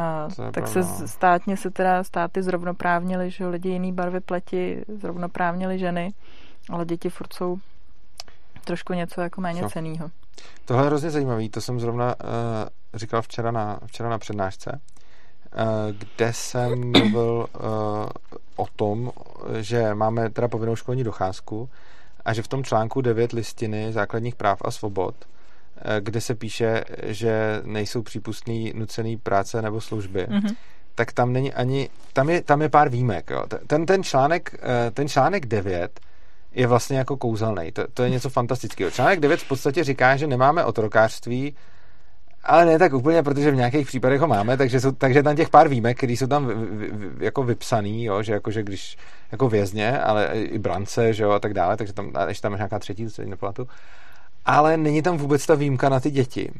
A, 0.00 0.28
tak 0.36 0.52
pravda, 0.52 0.66
se 0.66 1.02
no. 1.02 1.08
státně 1.08 1.56
se 1.56 1.70
teda 1.70 2.04
státy 2.04 2.42
zrovnoprávnili, 2.42 3.30
že 3.30 3.46
lidi 3.46 3.68
jiný 3.68 3.92
barvy 3.92 4.20
pleti 4.20 4.84
zrovnoprávnili 4.88 5.78
ženy, 5.78 6.14
ale 6.70 6.84
děti 6.84 7.10
furt 7.10 7.32
jsou 7.32 7.58
trošku 8.64 8.92
něco 8.92 9.20
jako 9.20 9.40
méně 9.40 9.62
Co? 9.62 9.68
cenýho. 9.68 10.10
Tohle 10.64 10.82
je 10.82 10.86
hrozně 10.86 11.10
zajímavý, 11.10 11.48
to 11.48 11.60
jsem 11.60 11.80
zrovna 11.80 12.14
uh, 12.24 12.30
říkal 12.94 13.22
včera 13.22 13.50
na, 13.50 13.78
včera 13.86 14.08
na 14.08 14.18
přednášce, 14.18 14.80
uh, 14.80 15.60
kde 15.98 16.32
jsem 16.32 16.92
mluvil 16.92 17.46
uh, 17.60 17.66
o 18.56 18.66
tom, 18.76 19.12
že 19.60 19.94
máme 19.94 20.30
teda 20.30 20.48
povinnou 20.48 20.76
školní 20.76 21.04
docházku 21.04 21.68
a 22.24 22.32
že 22.32 22.42
v 22.42 22.48
tom 22.48 22.64
článku 22.64 23.00
9 23.00 23.32
listiny 23.32 23.92
základních 23.92 24.34
práv 24.34 24.58
a 24.64 24.70
svobod, 24.70 25.14
kde 26.00 26.20
se 26.20 26.34
píše, 26.34 26.84
že 27.02 27.60
nejsou 27.64 28.02
přípustný 28.02 28.72
nucený 28.74 29.16
práce 29.16 29.62
nebo 29.62 29.80
služby, 29.80 30.26
Mhm. 30.30 30.48
tak 30.94 31.12
tam 31.12 31.32
není 31.32 31.52
ani, 31.54 31.88
tam 32.12 32.30
je, 32.30 32.42
tam 32.42 32.62
je 32.62 32.68
pár 32.68 32.88
výjimek. 32.88 33.30
Jo. 33.30 33.44
Ten, 33.66 33.86
ten, 33.86 34.02
článek, 34.02 34.54
ten 34.94 35.08
článek 35.08 35.46
9 35.46 36.00
je 36.54 36.66
vlastně 36.66 36.98
jako 36.98 37.16
kouzelný. 37.16 37.72
To, 37.72 37.86
to 37.94 38.02
je 38.02 38.10
něco 38.10 38.30
fantastického. 38.30 38.90
Článek 38.90 39.20
9 39.20 39.40
v 39.40 39.48
podstatě 39.48 39.84
říká, 39.84 40.16
že 40.16 40.26
nemáme 40.26 40.64
otrokářství, 40.64 41.54
ale 42.44 42.64
ne 42.64 42.78
tak 42.78 42.92
úplně, 42.92 43.22
protože 43.22 43.50
v 43.50 43.56
nějakých 43.56 43.86
případech 43.86 44.20
ho 44.20 44.26
máme, 44.26 44.56
takže, 44.56 44.80
jsou, 44.80 44.92
takže 44.92 45.22
tam 45.22 45.36
těch 45.36 45.48
pár 45.48 45.68
výjimek, 45.68 45.96
které 45.96 46.12
jsou 46.12 46.26
tam 46.26 46.46
vy, 46.46 46.54
vy, 46.54 46.90
vy, 46.90 47.24
jako 47.24 47.42
vypsaný, 47.42 48.04
jo, 48.04 48.22
že 48.22 48.32
jakože 48.32 48.62
když 48.62 48.96
jako 49.32 49.48
vězně, 49.48 49.98
ale 49.98 50.26
i 50.34 50.58
brance, 50.58 51.12
že 51.12 51.22
jo, 51.22 51.30
a 51.30 51.38
tak 51.38 51.54
dále, 51.54 51.76
takže 51.76 51.92
tam, 51.92 52.12
ještě 52.28 52.42
tam 52.42 52.52
je 52.52 52.58
nějaká 52.58 52.78
třetí, 52.78 53.10
co 53.10 53.22
nepamatuju. 53.22 53.68
Ale 54.46 54.76
není 54.76 55.02
tam 55.02 55.16
vůbec 55.16 55.46
ta 55.46 55.54
výjimka 55.54 55.88
na 55.88 56.00
ty 56.00 56.10
děti 56.10 56.50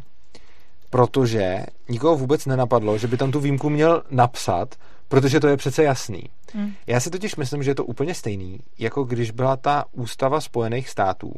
protože 0.95 1.67
nikoho 1.89 2.17
vůbec 2.17 2.47
nenapadlo, 2.47 2.99
že 2.99 3.07
by 3.07 3.17
tam 3.17 3.31
tu 3.31 3.41
výjimku 3.41 3.71
měl 3.71 4.03
napsat, 4.11 4.75
protože 5.09 5.41
to 5.41 5.49
je 5.49 5.57
přece 5.57 5.85
jasný. 5.85 6.23
Mm. 6.55 6.73
Já 6.87 7.01
si 7.01 7.11
totiž 7.11 7.37
myslím, 7.37 7.63
že 7.63 7.71
je 7.71 7.75
to 7.75 7.85
úplně 7.85 8.15
stejný, 8.15 8.61
jako 8.79 9.05
když 9.05 9.31
byla 9.31 9.57
ta 9.57 9.85
ústava 9.93 10.41
Spojených 10.41 10.89
států, 10.89 11.33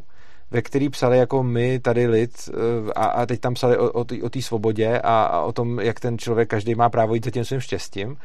ve 0.51 0.61
který 0.61 0.89
psali 0.89 1.17
jako 1.17 1.43
my, 1.43 1.79
tady 1.79 2.07
lid, 2.07 2.49
eh, 2.49 2.93
a, 2.95 3.05
a 3.05 3.25
teď 3.25 3.39
tam 3.39 3.53
psali 3.53 3.77
o, 3.77 3.89
o 4.23 4.29
té 4.29 4.41
svobodě 4.41 4.99
a, 4.99 5.23
a 5.23 5.41
o 5.41 5.51
tom, 5.51 5.79
jak 5.79 5.99
ten 5.99 6.17
člověk, 6.17 6.49
každý 6.49 6.75
má 6.75 6.89
právo 6.89 7.13
jít 7.13 7.25
za 7.25 7.31
tím 7.31 7.45
svým 7.45 7.59
štěstím. 7.59 8.17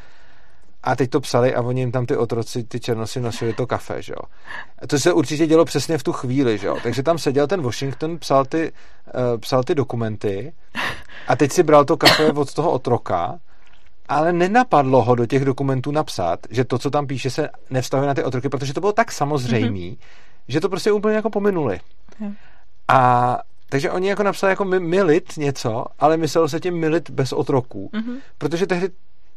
A 0.84 0.96
teď 0.96 1.10
to 1.10 1.20
psali 1.20 1.54
a 1.54 1.62
oni 1.62 1.80
jim 1.80 1.92
tam 1.92 2.06
ty 2.06 2.16
otroci, 2.16 2.64
ty 2.64 2.80
černosy 2.80 3.20
nosili 3.20 3.52
to 3.52 3.66
kafe, 3.66 4.02
že 4.02 4.12
jo. 4.12 4.22
To 4.86 4.98
se 4.98 5.12
určitě 5.12 5.46
dělo 5.46 5.64
přesně 5.64 5.98
v 5.98 6.02
tu 6.02 6.12
chvíli, 6.12 6.58
že 6.58 6.66
jo. 6.66 6.76
Takže 6.82 7.02
tam 7.02 7.18
seděl 7.18 7.46
ten 7.46 7.62
Washington, 7.62 8.18
psal 8.18 8.44
ty, 8.44 8.72
uh, 8.72 9.40
psal 9.40 9.62
ty 9.62 9.74
dokumenty 9.74 10.52
a 11.28 11.36
teď 11.36 11.52
si 11.52 11.62
bral 11.62 11.84
to 11.84 11.96
kafe 11.96 12.32
od 12.32 12.54
toho 12.54 12.70
otroka, 12.70 13.38
ale 14.08 14.32
nenapadlo 14.32 15.02
ho 15.02 15.14
do 15.14 15.26
těch 15.26 15.44
dokumentů 15.44 15.90
napsat, 15.90 16.40
že 16.50 16.64
to, 16.64 16.78
co 16.78 16.90
tam 16.90 17.06
píše, 17.06 17.30
se 17.30 17.48
nevztahuje 17.70 18.06
na 18.08 18.14
ty 18.14 18.24
otroky, 18.24 18.48
protože 18.48 18.74
to 18.74 18.80
bylo 18.80 18.92
tak 18.92 19.12
samozřejmý, 19.12 19.90
mm-hmm. 19.90 20.44
že 20.48 20.60
to 20.60 20.68
prostě 20.68 20.92
úplně 20.92 21.16
jako 21.16 21.30
pominuli. 21.30 21.80
Jo. 22.20 22.30
A 22.88 23.38
takže 23.68 23.90
oni 23.90 24.08
jako 24.08 24.22
napsali 24.22 24.52
jako 24.52 24.64
mi- 24.64 24.80
milit 24.80 25.36
něco, 25.36 25.84
ale 25.98 26.16
myslelo 26.16 26.48
se 26.48 26.60
tím 26.60 26.74
milit 26.78 27.10
bez 27.10 27.32
otroků, 27.32 27.90
Mhm. 27.92 28.16
protože 28.38 28.66
tehdy 28.66 28.88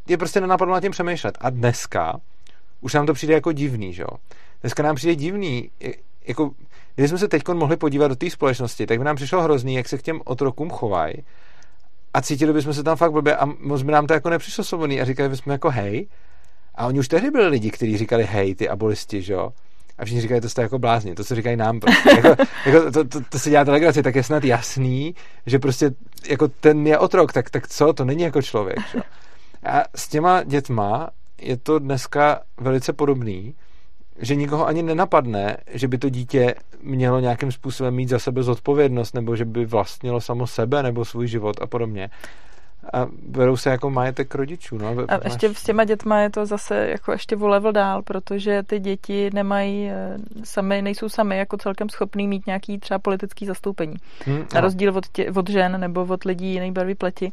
je 0.07 0.17
prostě 0.17 0.41
nenapadlo 0.41 0.73
nad 0.73 0.81
tím 0.81 0.91
přemýšlet. 0.91 1.37
A 1.41 1.49
dneska 1.49 2.19
už 2.81 2.93
nám 2.93 3.05
to 3.05 3.13
přijde 3.13 3.33
jako 3.33 3.51
divný, 3.51 3.93
že 3.93 4.01
jo. 4.01 4.09
Dneska 4.61 4.83
nám 4.83 4.95
přijde 4.95 5.15
divný, 5.15 5.69
jako, 6.27 6.51
jsme 6.97 7.17
se 7.17 7.27
teď 7.27 7.47
mohli 7.53 7.77
podívat 7.77 8.07
do 8.07 8.15
té 8.15 8.29
společnosti, 8.29 8.85
tak 8.85 8.97
by 8.97 9.03
nám 9.03 9.15
přišlo 9.15 9.41
hrozný, 9.41 9.75
jak 9.75 9.87
se 9.87 9.97
k 9.97 10.01
těm 10.01 10.21
otrokům 10.25 10.69
chovají 10.69 11.13
a 12.15 12.21
cítili 12.21 12.53
bychom 12.53 12.73
se 12.73 12.83
tam 12.83 12.97
fakt 12.97 13.11
blbě 13.11 13.35
a 13.35 13.45
moc 13.45 13.81
by 13.81 13.91
nám 13.91 14.07
to 14.07 14.13
jako 14.13 14.29
nepřišlo 14.29 14.63
svobodný 14.63 15.01
a 15.01 15.05
říkali 15.05 15.29
bychom 15.29 15.51
jako 15.51 15.69
hej. 15.69 16.07
A 16.75 16.87
oni 16.87 16.99
už 16.99 17.07
tehdy 17.07 17.31
byli 17.31 17.47
lidi, 17.47 17.71
kteří 17.71 17.97
říkali 17.97 18.23
hej, 18.23 18.55
ty 18.55 18.69
abolisti, 18.69 19.21
že 19.21 19.33
jo. 19.33 19.53
A 19.97 20.05
všichni 20.05 20.21
říkají, 20.21 20.41
to 20.41 20.49
jste 20.49 20.61
jako 20.61 20.79
blázni, 20.79 21.15
to, 21.15 21.23
co 21.23 21.35
říkají 21.35 21.55
nám 21.57 21.79
prostě. 21.79 22.09
jako, 22.09 22.27
jako, 22.65 22.91
to, 22.91 23.03
to, 23.03 23.21
to, 23.29 23.39
se 23.39 23.49
dělá 23.49 23.65
telegraci, 23.65 24.03
tak 24.03 24.15
je 24.15 24.23
snad 24.23 24.43
jasný, 24.43 25.15
že 25.45 25.59
prostě 25.59 25.91
jako 26.27 26.47
ten 26.47 26.87
je 26.87 26.97
otrok, 26.97 27.33
tak, 27.33 27.49
tak 27.49 27.67
co, 27.67 27.93
to 27.93 28.05
není 28.05 28.23
jako 28.23 28.41
člověk, 28.41 28.77
že? 28.93 28.99
A 29.63 29.83
s 29.95 30.07
těma 30.07 30.43
dětma 30.43 31.09
je 31.41 31.57
to 31.57 31.79
dneska 31.79 32.41
velice 32.57 32.93
podobný, 32.93 33.55
že 34.19 34.35
nikoho 34.35 34.67
ani 34.67 34.83
nenapadne, 34.83 35.57
že 35.67 35.87
by 35.87 35.97
to 35.97 36.09
dítě 36.09 36.55
mělo 36.81 37.19
nějakým 37.19 37.51
způsobem 37.51 37.95
mít 37.95 38.09
za 38.09 38.19
sebe 38.19 38.43
zodpovědnost, 38.43 39.13
nebo 39.13 39.35
že 39.35 39.45
by 39.45 39.65
vlastnilo 39.65 40.21
samo 40.21 40.47
sebe, 40.47 40.83
nebo 40.83 41.05
svůj 41.05 41.27
život 41.27 41.61
a 41.61 41.67
podobně. 41.67 42.09
A 42.93 43.07
berou 43.27 43.57
se 43.57 43.69
jako 43.69 43.89
majetek 43.89 44.35
rodičů. 44.35 44.77
No. 44.77 44.95
A 45.07 45.19
ještě 45.23 45.53
s 45.53 45.63
těma 45.63 45.83
dětma 45.83 46.19
je 46.19 46.29
to 46.29 46.45
zase 46.45 46.87
jako 46.89 47.11
ještě 47.11 47.35
o 47.35 47.47
level 47.47 47.71
dál, 47.71 48.01
protože 48.01 48.63
ty 48.63 48.79
děti 48.79 49.29
nemají 49.33 49.89
eh, 49.89 50.17
sami, 50.43 50.81
nejsou 50.81 51.09
sami 51.09 51.37
jako 51.37 51.57
celkem 51.57 51.89
schopný 51.89 52.27
mít 52.27 52.47
nějaký 52.47 52.77
třeba 52.77 52.99
politický 52.99 53.45
zastoupení. 53.45 53.95
Hmm, 54.25 54.45
Na 54.53 54.61
rozdíl 54.61 54.97
od, 54.97 55.07
tě, 55.07 55.31
od 55.31 55.49
žen 55.49 55.79
nebo 55.79 56.05
od 56.09 56.23
lidí 56.23 56.53
jiné 56.53 56.71
barvy 56.71 56.95
pleti 56.95 57.31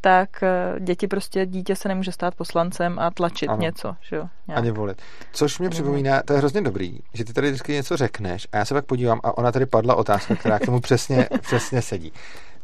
tak 0.00 0.42
eh, 0.42 0.80
děti 0.80 1.06
prostě, 1.08 1.46
dítě 1.46 1.76
se 1.76 1.88
nemůže 1.88 2.12
stát 2.12 2.34
poslancem 2.34 2.98
a 2.98 3.10
tlačit 3.10 3.48
ano. 3.48 3.60
něco, 3.60 3.96
že 4.00 4.16
jo? 4.16 4.28
Nějak. 4.46 4.58
Ani 4.58 4.70
volit. 4.70 5.02
Což 5.32 5.58
mě 5.58 5.70
připomíná, 5.70 6.22
to 6.22 6.32
je 6.32 6.38
hrozně 6.38 6.60
dobrý, 6.60 6.98
že 7.14 7.24
ty 7.24 7.32
tady 7.32 7.48
vždycky 7.48 7.72
něco 7.72 7.96
řekneš 7.96 8.48
a 8.52 8.56
já 8.56 8.64
se 8.64 8.74
pak 8.74 8.84
podívám 8.84 9.20
a 9.24 9.38
ona 9.38 9.52
tady 9.52 9.66
padla 9.66 9.94
otázka, 9.94 10.34
která 10.34 10.58
k 10.58 10.66
tomu 10.66 10.80
přesně, 10.80 11.28
přesně 11.40 11.82
sedí. 11.82 12.12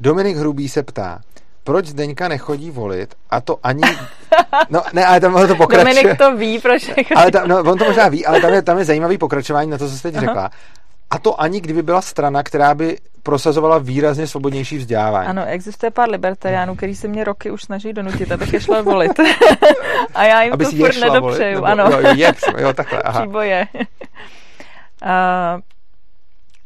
Dominik 0.01 0.37
Hrubý 0.37 0.69
se 0.69 0.83
ptá, 0.83 1.21
proč 1.65 1.87
Zdeňka 1.87 2.29
nechodí 2.29 2.71
volit 2.71 3.15
a 3.31 3.41
to 3.41 3.59
ani... 3.63 3.83
No 4.71 4.83
ne, 4.93 5.07
ale 5.07 5.21
tam 5.21 5.33
to 5.49 5.57
pokračuje. 5.57 5.95
Dominik 5.95 6.19
to 6.19 6.37
ví, 6.37 6.59
proč 6.59 6.87
nechodí. 6.89 7.15
Ale 7.15 7.31
tam, 7.31 7.49
no, 7.49 7.59
on 7.59 7.79
to 7.79 7.85
možná 7.85 8.09
ví, 8.09 8.27
ale 8.27 8.41
tam 8.41 8.53
je, 8.53 8.63
tam 8.63 8.79
je 8.79 8.85
zajímavý 8.85 9.19
pokračování 9.19 9.71
na 9.71 9.79
to, 9.79 9.89
co 9.89 9.97
jste 9.97 10.13
teď 10.13 10.21
řekla. 10.21 10.51
A 11.15 11.19
to 11.19 11.41
ani 11.41 11.61
kdyby 11.61 11.83
byla 11.83 12.01
strana, 12.01 12.43
která 12.43 12.75
by 12.75 12.99
prosazovala 13.23 13.79
výrazně 13.79 14.27
svobodnější 14.27 14.79
vzdělávání. 14.79 15.29
Ano, 15.29 15.45
existuje 15.47 15.91
pár 15.91 16.11
libertariánů, 16.11 16.77
který 16.77 16.95
se 16.95 17.09
mě 17.09 17.25
roky 17.25 17.51
už 17.51 17.63
snaží 17.63 17.93
donutit, 17.93 18.33
abych 18.33 18.53
je 18.53 18.61
šla 18.61 18.83
volit. 18.83 19.21
a 20.15 20.25
já 20.25 20.43
jim 20.43 20.53
Aby 20.53 20.65
to 20.65 20.71
furt 20.71 21.01
nedopřeju. 21.01 21.61
Volit, 21.61 21.73
ano. 21.73 21.91
Jo, 21.91 22.15
je, 22.15 22.33
jo, 22.59 22.73
takhle, 22.73 23.03
aha. 23.03 23.21
Příboje. 23.21 23.67
uh, 23.75 25.61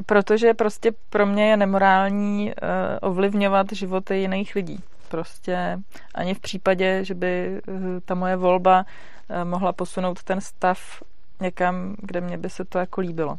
protože 0.07 0.55
prostě 0.55 0.93
pro 1.11 1.27
mě 1.27 1.51
je 1.51 1.57
nemorální 1.57 2.53
uh, 2.63 3.11
ovlivňovat 3.11 3.67
životy 3.73 4.17
jiných 4.17 4.55
lidí. 4.55 4.81
Prostě 5.09 5.79
ani 6.15 6.35
v 6.35 6.41
případě, 6.41 7.05
že 7.05 7.15
by 7.15 7.61
uh, 7.69 7.75
ta 8.05 8.15
moje 8.15 8.37
volba 8.37 8.85
uh, 9.31 9.49
mohla 9.49 9.73
posunout 9.73 10.23
ten 10.23 10.41
stav 10.41 10.79
někam, 11.41 11.95
kde 11.99 12.21
mě 12.21 12.39
by 12.39 12.51
se 12.51 12.65
to 12.65 12.79
jako 12.79 13.01
líbilo. 13.01 13.39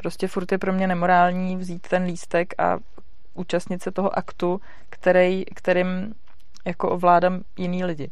Prostě 0.00 0.28
furt 0.28 0.52
je 0.52 0.58
pro 0.58 0.72
mě 0.72 0.86
nemorální 0.86 1.56
vzít 1.56 1.88
ten 1.88 2.02
lístek 2.02 2.54
a 2.58 2.78
účastnit 3.34 3.82
se 3.82 3.90
toho 3.90 4.18
aktu, 4.18 4.60
který, 4.90 5.44
kterým 5.54 6.14
jako 6.66 6.90
ovládám 6.90 7.40
jiný 7.56 7.84
lidi. 7.84 8.10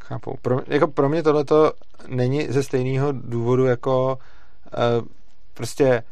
Chápu. 0.00 0.38
Pro, 0.42 0.60
jako 0.66 0.88
pro 0.88 1.08
mě 1.08 1.22
tohleto 1.22 1.72
není 2.08 2.46
ze 2.48 2.62
stejného 2.62 3.12
důvodu 3.12 3.64
jako 3.64 4.18
uh, 4.18 5.06
prostě 5.54 6.02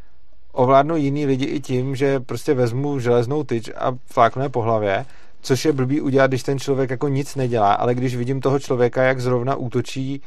ovládnu 0.52 0.96
jiný 0.96 1.26
lidi 1.26 1.44
i 1.44 1.60
tím, 1.60 1.96
že 1.96 2.20
prostě 2.20 2.54
vezmu 2.54 2.98
železnou 2.98 3.44
tyč 3.44 3.70
a 3.76 3.92
fláknu 4.06 4.42
je 4.42 4.48
po 4.48 4.62
hlavě, 4.62 5.06
což 5.40 5.64
je 5.64 5.72
blbý 5.72 6.00
udělat, 6.00 6.26
když 6.26 6.42
ten 6.42 6.58
člověk 6.58 6.90
jako 6.90 7.08
nic 7.08 7.36
nedělá, 7.36 7.74
ale 7.74 7.94
když 7.94 8.16
vidím 8.16 8.40
toho 8.40 8.58
člověka, 8.58 9.02
jak 9.02 9.20
zrovna 9.20 9.56
útočí 9.56 10.22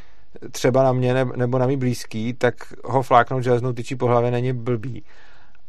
třeba 0.52 0.84
na 0.84 0.94
mě 0.94 1.26
nebo 1.36 1.58
na 1.58 1.68
mý 1.68 1.78
blízký, 1.78 2.34
tak 2.34 2.54
ho 2.86 3.02
fláknout 3.02 3.44
železnou 3.44 3.74
tyčí 3.74 3.96
po 3.96 4.08
hlavě 4.08 4.32
není 4.32 4.54
blbý. 4.54 5.04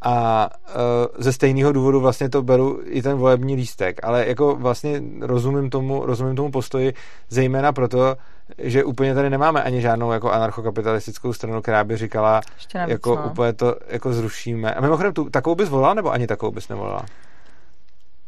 A 0.02 0.48
uh, 0.68 1.22
ze 1.22 1.32
stejného 1.32 1.72
důvodu 1.72 2.00
vlastně 2.00 2.28
to 2.28 2.42
beru 2.42 2.80
i 2.84 3.02
ten 3.02 3.16
volební 3.16 3.54
lístek, 3.54 4.00
ale 4.02 4.26
jako 4.28 4.56
vlastně 4.56 5.02
rozumím 5.20 5.70
tomu, 5.70 6.06
rozumím 6.06 6.36
tomu 6.36 6.50
postoji 6.50 6.94
zejména 7.28 7.72
proto, 7.72 8.16
že 8.58 8.84
úplně 8.84 9.14
tady 9.14 9.30
nemáme 9.30 9.62
ani 9.62 9.80
žádnou 9.80 10.12
jako 10.12 10.32
anarchokapitalistickou 10.32 11.32
stranu, 11.32 11.62
která 11.62 11.84
by 11.84 11.96
říkala, 11.96 12.40
navíc, 12.74 12.90
jako 12.92 13.16
no. 13.16 13.26
úplně 13.26 13.52
to 13.52 13.76
jako 13.88 14.12
zrušíme. 14.12 14.74
A 14.74 14.80
mimochodem, 14.80 15.12
tu, 15.12 15.30
takovou 15.30 15.54
bys 15.54 15.68
volala, 15.68 15.94
nebo 15.94 16.12
ani 16.12 16.26
takovou 16.26 16.52
bys 16.52 16.68
nevolala? 16.68 17.02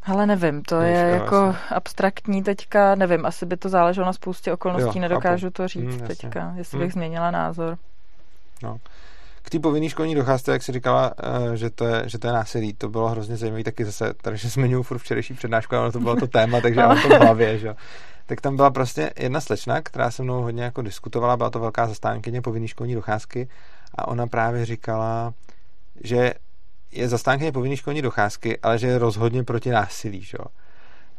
Ale 0.03 0.27
nevím, 0.27 0.63
to 0.63 0.81
je 0.81 0.99
jako 0.99 1.43
vlastně. 1.43 1.77
abstraktní 1.77 2.43
teďka, 2.43 2.95
nevím, 2.95 3.27
asi 3.27 3.47
by 3.47 3.57
to 3.57 3.69
záleželo 3.69 4.07
na 4.07 4.13
spoustě 4.13 4.53
okolností, 4.53 4.99
jo, 4.99 5.03
nedokážu 5.03 5.47
chápu. 5.47 5.53
to 5.53 5.69
říct 5.69 5.97
hmm, 5.97 6.07
teďka, 6.07 6.55
jestli 6.57 6.79
hmm. 6.79 6.87
bych 6.87 6.93
změnila 6.93 7.31
názor. 7.31 7.79
No. 8.63 8.79
K 9.43 9.51
té 9.51 9.59
povinné 9.59 9.89
školní 9.89 10.15
docházce, 10.15 10.53
jak 10.53 10.63
jsi 10.63 10.73
říkala, 10.73 11.13
eh, 11.23 11.57
že 11.57 11.71
to, 11.71 11.87
je, 11.87 12.03
že 12.07 12.19
to 12.19 12.27
je 12.27 12.33
násilí, 12.33 12.75
to 12.75 12.89
bylo 12.89 13.09
hrozně 13.09 13.37
zajímavé, 13.37 13.65
taky 13.65 13.85
zase, 13.85 14.15
tady 14.15 14.37
že 14.37 14.49
zmiňuji 14.49 14.83
furt 14.83 14.99
včerejší 14.99 15.35
přednášku, 15.35 15.77
ale 15.77 15.93
to 15.93 16.01
bylo 16.01 16.17
to 16.17 16.27
téma, 16.27 16.61
takže 16.63 16.81
já 16.81 16.89
mám 16.89 17.03
to 17.03 17.09
v 17.09 17.21
hlavě, 17.21 17.59
že 17.59 17.75
Tak 18.27 18.41
tam 18.41 18.57
byla 18.57 18.71
prostě 18.71 19.11
jedna 19.19 19.41
slečna, 19.41 19.81
která 19.81 20.11
se 20.11 20.23
mnou 20.23 20.43
hodně 20.43 20.63
jako 20.63 20.83
diskutovala, 20.83 21.37
byla 21.37 21.51
to 21.51 21.61
velká 21.61 21.87
zastánkyně 21.87 22.43
povinné 22.43 22.69
školní 22.69 22.95
docházky 22.95 23.49
a 23.95 24.09
ona 24.09 24.27
právě 24.27 24.67
říkala, 24.67 25.35
že 26.05 26.35
je 26.93 27.09
zastánkyně 27.09 27.53
povinné 27.53 27.77
školní 27.77 28.03
docházky, 28.03 28.59
ale 28.63 28.79
že 28.79 28.87
je 28.87 28.99
rozhodně 28.99 29.45
proti 29.45 29.71
násilí, 29.71 30.23
že? 30.23 30.39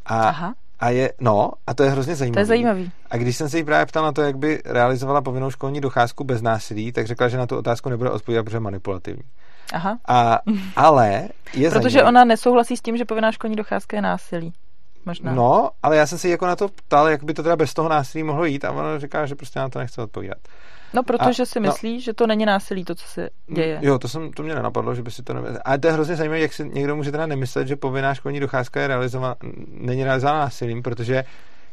A, 0.05 0.23
Aha. 0.27 0.53
a 0.79 0.89
je, 0.89 1.13
no, 1.19 1.51
a 1.67 1.73
to 1.73 1.83
je 1.83 1.89
hrozně 1.89 2.15
zajímavé. 2.15 2.33
To 2.35 2.39
je 2.39 2.45
zajímavý. 2.45 2.91
A 3.09 3.17
když 3.17 3.37
jsem 3.37 3.49
se 3.49 3.57
jí 3.57 3.63
právě 3.63 3.85
ptal 3.85 4.03
na 4.03 4.11
to, 4.11 4.21
jak 4.21 4.37
by 4.37 4.61
realizovala 4.65 5.21
povinnou 5.21 5.51
školní 5.51 5.81
docházku 5.81 6.23
bez 6.23 6.41
násilí, 6.41 6.91
tak 6.91 7.07
řekla, 7.07 7.27
že 7.27 7.37
na 7.37 7.47
tu 7.47 7.57
otázku 7.57 7.89
nebude 7.89 8.09
odpovídat, 8.09 8.43
protože 8.43 8.55
je 8.57 8.61
manipulativní. 8.61 9.23
Aha. 9.73 9.97
A, 10.07 10.39
ale 10.75 11.29
je 11.53 11.69
Protože 11.71 11.89
zajímavý. 11.89 12.09
ona 12.09 12.23
nesouhlasí 12.23 12.77
s 12.77 12.81
tím, 12.81 12.97
že 12.97 13.05
povinná 13.05 13.31
školní 13.31 13.55
docházka 13.55 13.97
je 13.97 14.01
násilí. 14.01 14.53
Možná. 15.05 15.33
No, 15.33 15.69
ale 15.83 15.97
já 15.97 16.07
jsem 16.07 16.17
se 16.17 16.29
jako 16.29 16.45
na 16.47 16.55
to 16.55 16.67
ptal, 16.67 17.07
jak 17.09 17.23
by 17.23 17.33
to 17.33 17.43
teda 17.43 17.55
bez 17.55 17.73
toho 17.73 17.89
násilí 17.89 18.23
mohlo 18.23 18.45
jít 18.45 18.65
a 18.65 18.71
ona 18.71 18.99
říká, 18.99 19.25
že 19.25 19.35
prostě 19.35 19.59
na 19.59 19.69
to 19.69 19.79
nechce 19.79 20.01
odpovídat. 20.01 20.37
No, 20.93 21.03
protože 21.03 21.43
a, 21.43 21.45
si 21.45 21.59
no. 21.59 21.69
myslí, 21.69 21.93
no, 21.93 21.99
že 21.99 22.13
to 22.13 22.27
není 22.27 22.45
násilí, 22.45 22.85
to, 22.85 22.95
co 22.95 23.07
se 23.07 23.29
děje. 23.47 23.79
Jo, 23.81 23.99
to, 23.99 24.07
jsem, 24.07 24.31
to 24.31 24.43
mě 24.43 24.55
nenapadlo, 24.55 24.95
že 24.95 25.01
by 25.01 25.11
si 25.11 25.23
to 25.23 25.33
nemyslel. 25.33 25.61
Ale 25.65 25.79
to 25.79 25.87
je 25.87 25.93
hrozně 25.93 26.15
zajímavé, 26.15 26.39
jak 26.39 26.53
si 26.53 26.69
někdo 26.69 26.95
může 26.95 27.11
teda 27.11 27.25
nemyslet, 27.25 27.67
že 27.67 27.75
povinná 27.75 28.13
školní 28.13 28.39
docházka 28.39 28.81
je 28.81 28.87
realizovaná, 28.87 29.35
není 29.67 30.03
realizována 30.03 30.39
násilím, 30.39 30.83
protože 30.83 31.23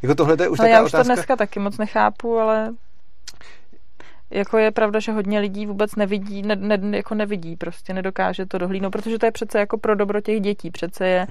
jako 0.02 0.14
tohle 0.14 0.36
je 0.40 0.48
už 0.48 0.60
ale 0.60 0.70
já 0.70 0.82
už 0.82 0.90
otázka... 0.90 1.04
to 1.04 1.14
dneska 1.14 1.36
taky 1.36 1.60
moc 1.60 1.78
nechápu, 1.78 2.38
ale 2.38 2.74
jako 4.30 4.58
je 4.58 4.70
pravda, 4.70 5.00
že 5.00 5.12
hodně 5.12 5.40
lidí 5.40 5.66
vůbec 5.66 5.96
nevidí, 5.96 6.42
ne, 6.42 6.56
ne, 6.56 6.96
jako 6.96 7.14
nevidí, 7.14 7.56
prostě 7.56 7.94
nedokáže 7.94 8.46
to 8.46 8.58
dohlídnout, 8.58 8.90
protože 8.90 9.18
to 9.18 9.26
je 9.26 9.32
přece 9.32 9.58
jako 9.58 9.78
pro 9.78 9.94
dobro 9.94 10.20
těch 10.20 10.40
dětí, 10.40 10.70
přece 10.70 11.06
je 11.06 11.26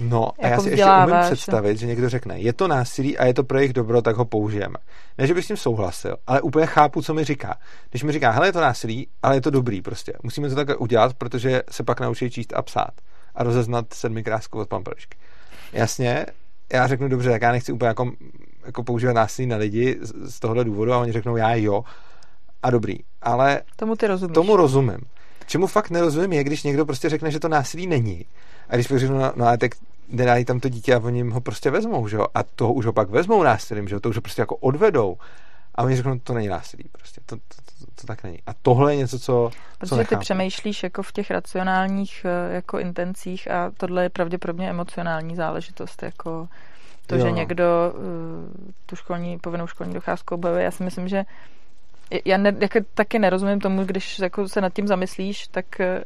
No 0.00 0.30
a 0.42 0.46
jako 0.46 0.52
já 0.54 0.60
si 0.60 0.70
ještě 0.70 0.90
umím 1.06 1.20
představit, 1.22 1.78
že 1.78 1.86
někdo 1.86 2.08
řekne, 2.08 2.38
je 2.38 2.52
to 2.52 2.68
násilí 2.68 3.18
a 3.18 3.24
je 3.24 3.34
to 3.34 3.44
pro 3.44 3.58
jejich 3.58 3.72
dobro, 3.72 4.02
tak 4.02 4.16
ho 4.16 4.24
použijeme. 4.24 4.76
Ne, 5.18 5.26
že 5.26 5.34
bych 5.34 5.44
s 5.44 5.48
tím 5.48 5.56
souhlasil, 5.56 6.16
ale 6.26 6.40
úplně 6.40 6.66
chápu, 6.66 7.02
co 7.02 7.14
mi 7.14 7.24
říká. 7.24 7.58
Když 7.90 8.02
mi 8.02 8.12
říká, 8.12 8.30
hele, 8.30 8.48
je 8.48 8.52
to 8.52 8.60
násilí, 8.60 9.08
ale 9.22 9.36
je 9.36 9.40
to 9.40 9.50
dobrý 9.50 9.82
prostě. 9.82 10.12
Musíme 10.22 10.48
to 10.48 10.54
takhle 10.54 10.76
udělat, 10.76 11.14
protože 11.14 11.62
se 11.70 11.84
pak 11.84 12.00
naučí 12.00 12.30
číst 12.30 12.52
a 12.56 12.62
psát 12.62 12.92
a 13.34 13.42
rozeznat 13.42 13.86
sedmi 13.94 14.24
krásku 14.24 14.58
od 14.58 14.68
pamperšky. 14.68 15.18
Jasně, 15.72 16.26
já 16.72 16.86
řeknu 16.86 17.08
dobře, 17.08 17.30
tak 17.30 17.42
já 17.42 17.52
nechci 17.52 17.72
úplně 17.72 17.88
jako, 17.88 18.12
jako 18.66 18.82
používat 18.82 19.12
násilí 19.12 19.46
na 19.48 19.56
lidi 19.56 19.98
z, 20.00 20.34
z 20.34 20.40
tohohle 20.40 20.64
důvodu 20.64 20.92
a 20.92 20.98
oni 20.98 21.12
řeknou 21.12 21.36
já 21.36 21.54
jo 21.54 21.84
a 22.62 22.70
dobrý. 22.70 22.96
Ale 23.22 23.62
tomu, 23.76 23.96
ty 23.96 24.06
rozumíš. 24.06 24.34
tomu 24.34 24.56
rozumím. 24.56 24.98
Čemu 25.46 25.66
fakt 25.66 25.90
nerozumím 25.90 26.32
je, 26.32 26.44
když 26.44 26.62
někdo 26.62 26.86
prostě 26.86 27.08
řekne, 27.08 27.30
že 27.30 27.40
to 27.40 27.48
násilí 27.48 27.86
není 27.86 28.24
a 28.68 28.74
když 28.74 28.88
pak 28.88 28.98
řeknu, 28.98 29.18
no, 29.18 29.32
no 29.36 29.46
ale 29.46 29.58
tak 29.58 29.72
nedají 30.08 30.44
tam 30.44 30.60
to 30.60 30.68
dítě 30.68 30.94
a 30.94 30.98
oni 30.98 31.30
ho 31.30 31.40
prostě 31.40 31.70
vezmou, 31.70 32.08
že 32.08 32.16
jo? 32.16 32.26
A 32.34 32.42
toho 32.42 32.72
už 32.72 32.86
ho 32.86 32.92
pak 32.92 33.10
vezmou 33.10 33.42
násilím, 33.42 33.88
že 33.88 33.94
jo? 33.94 34.00
To 34.00 34.08
už 34.08 34.16
ho 34.16 34.22
prostě 34.22 34.42
jako 34.42 34.56
odvedou. 34.56 35.16
A 35.74 35.82
oni 35.82 35.96
řeknou, 35.96 36.18
to 36.18 36.34
není 36.34 36.48
násilí 36.48 36.84
prostě, 36.92 37.20
to, 37.26 37.36
to, 37.36 37.42
to, 37.78 37.86
to 38.00 38.06
tak 38.06 38.24
není. 38.24 38.38
A 38.46 38.50
tohle 38.62 38.92
je 38.92 38.96
něco, 38.96 39.18
co 39.18 39.50
Protože 39.78 39.96
co 39.96 40.04
ty 40.04 40.16
přemýšlíš 40.16 40.82
jako 40.82 41.02
v 41.02 41.12
těch 41.12 41.30
racionálních 41.30 42.24
eh, 42.24 42.54
jako 42.54 42.78
intencích 42.78 43.50
a 43.50 43.72
tohle 43.76 44.02
je 44.02 44.08
pravděpodobně 44.08 44.70
emocionální 44.70 45.36
záležitost, 45.36 46.02
jako 46.02 46.48
to, 47.06 47.16
jo. 47.16 47.26
že 47.26 47.30
někdo 47.30 47.64
uh, 47.94 48.00
tu 48.86 48.96
školní, 48.96 49.38
povinnou 49.38 49.66
školní 49.66 49.94
docházku 49.94 50.34
obhajuje. 50.34 50.64
Já 50.64 50.70
si 50.70 50.82
myslím, 50.82 51.08
že 51.08 51.24
já 52.24 52.36
ne, 52.36 52.56
jako 52.60 52.78
taky 52.94 53.18
nerozumím 53.18 53.60
tomu, 53.60 53.84
když 53.84 54.18
jako 54.18 54.48
se 54.48 54.60
nad 54.60 54.72
tím 54.72 54.86
zamyslíš, 54.86 55.48
tak 55.48 55.80
eh, 55.80 56.04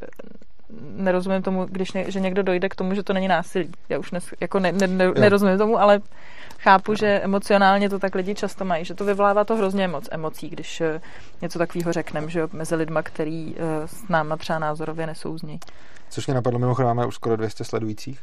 nerozumím 0.95 1.41
tomu, 1.41 1.65
když 1.65 1.91
ne, 1.91 2.11
že 2.11 2.19
někdo 2.19 2.43
dojde 2.43 2.69
k 2.69 2.75
tomu, 2.75 2.95
že 2.95 3.03
to 3.03 3.13
není 3.13 3.27
násilí. 3.27 3.71
Já 3.89 3.99
už 3.99 4.11
nes, 4.11 4.33
jako 4.39 4.59
ne, 4.59 4.71
ne, 4.71 4.87
ne, 4.87 5.11
nerozumím 5.11 5.57
tomu, 5.57 5.79
ale 5.79 6.01
chápu, 6.59 6.95
že 6.95 7.07
emocionálně 7.23 7.89
to 7.89 7.99
tak 7.99 8.15
lidi 8.15 8.35
často 8.35 8.65
mají, 8.65 8.85
že 8.85 8.93
to 8.93 9.05
vyvolává 9.05 9.43
to 9.43 9.55
hrozně 9.55 9.87
moc 9.87 10.07
emocí, 10.11 10.49
když 10.49 10.81
eh, 10.81 11.01
něco 11.41 11.59
takového 11.59 11.93
řekneme, 11.93 12.29
že 12.29 12.47
mezi 12.53 12.75
lidma, 12.75 13.03
který 13.03 13.55
eh, 13.57 13.87
s 13.87 14.07
náma 14.09 14.37
třeba 14.37 14.59
názorově 14.59 15.07
nesouzní. 15.07 15.59
Což 16.09 16.27
mě 16.27 16.33
napadlo, 16.33 16.59
mimochodem 16.59 16.87
máme 16.87 17.05
už 17.05 17.15
skoro 17.15 17.35
200 17.35 17.63
sledujících. 17.63 18.19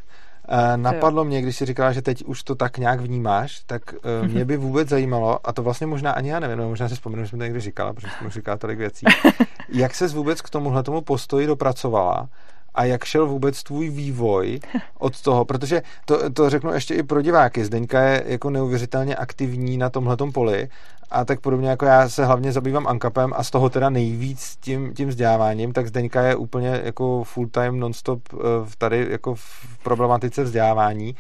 Uh, 0.53 0.77
napadlo 0.77 1.25
mě, 1.25 1.43
když 1.43 1.57
si 1.57 1.67
říkala, 1.67 1.93
že 1.93 2.03
teď 2.03 2.25
už 2.25 2.43
to 2.43 2.55
tak 2.55 2.79
nějak 2.79 3.01
vnímáš, 3.01 3.61
tak 3.67 3.83
uh, 4.23 4.29
mě 4.33 4.45
by 4.45 4.57
vůbec 4.57 4.89
zajímalo, 4.89 5.49
a 5.49 5.53
to 5.53 5.63
vlastně 5.63 5.87
možná 5.87 6.13
ani 6.13 6.31
já 6.31 6.41
nevím, 6.41 6.59
možná 6.59 6.89
si 6.89 6.95
vzpomenu, 6.95 7.25
že 7.25 7.31
jsem 7.31 7.39
to 7.39 7.45
někdy 7.45 7.61
říkala, 7.61 7.93
protože 7.93 8.09
jsem 8.19 8.31
říkala 8.31 8.57
tolik 8.57 8.79
věcí, 8.79 9.07
jak 9.69 9.95
ses 9.95 10.15
vůbec 10.15 10.41
k 10.41 10.51
tomuhle 10.51 10.83
tomu 10.83 11.01
postoji 11.01 11.47
dopracovala 11.47 12.29
a 12.75 12.85
jak 12.85 13.05
šel 13.05 13.27
vůbec 13.27 13.63
tvůj 13.63 13.89
vývoj 13.89 14.61
od 14.99 15.23
toho, 15.23 15.45
protože 15.45 15.83
to, 16.05 16.31
to 16.31 16.51
řeknu 16.51 16.73
ještě 16.73 16.95
i 16.95 17.03
pro 17.03 17.23
diváky, 17.23 17.65
Zdeňka 17.65 18.01
je 18.01 18.25
jako 18.27 18.51
neuvěřitelně 18.51 19.17
aktivní 19.17 19.79
na 19.79 19.91
tomhletom 19.91 20.33
poli 20.33 20.69
a 21.11 21.25
tak 21.25 21.41
podobně 21.41 21.69
jako 21.69 21.87
já 21.87 22.09
se 22.09 22.25
hlavně 22.25 22.53
zabývám 22.53 22.87
ankapem 22.87 23.33
a 23.37 23.45
z 23.45 23.51
toho 23.51 23.71
teda 23.71 23.91
nejvíc 23.91 24.57
tím, 24.61 24.95
tím 24.95 25.09
vzděláváním, 25.09 25.73
tak 25.73 25.87
Zdeňka 25.87 26.23
je 26.23 26.37
úplně 26.37 26.81
jako 26.85 27.25
full 27.25 27.49
time 27.49 27.81
non-stop 27.81 28.21
eh, 28.35 28.39
tady 28.79 29.07
jako 29.11 29.35
v 29.35 29.79
problematice 29.83 30.43
vzdělávání 30.45 31.17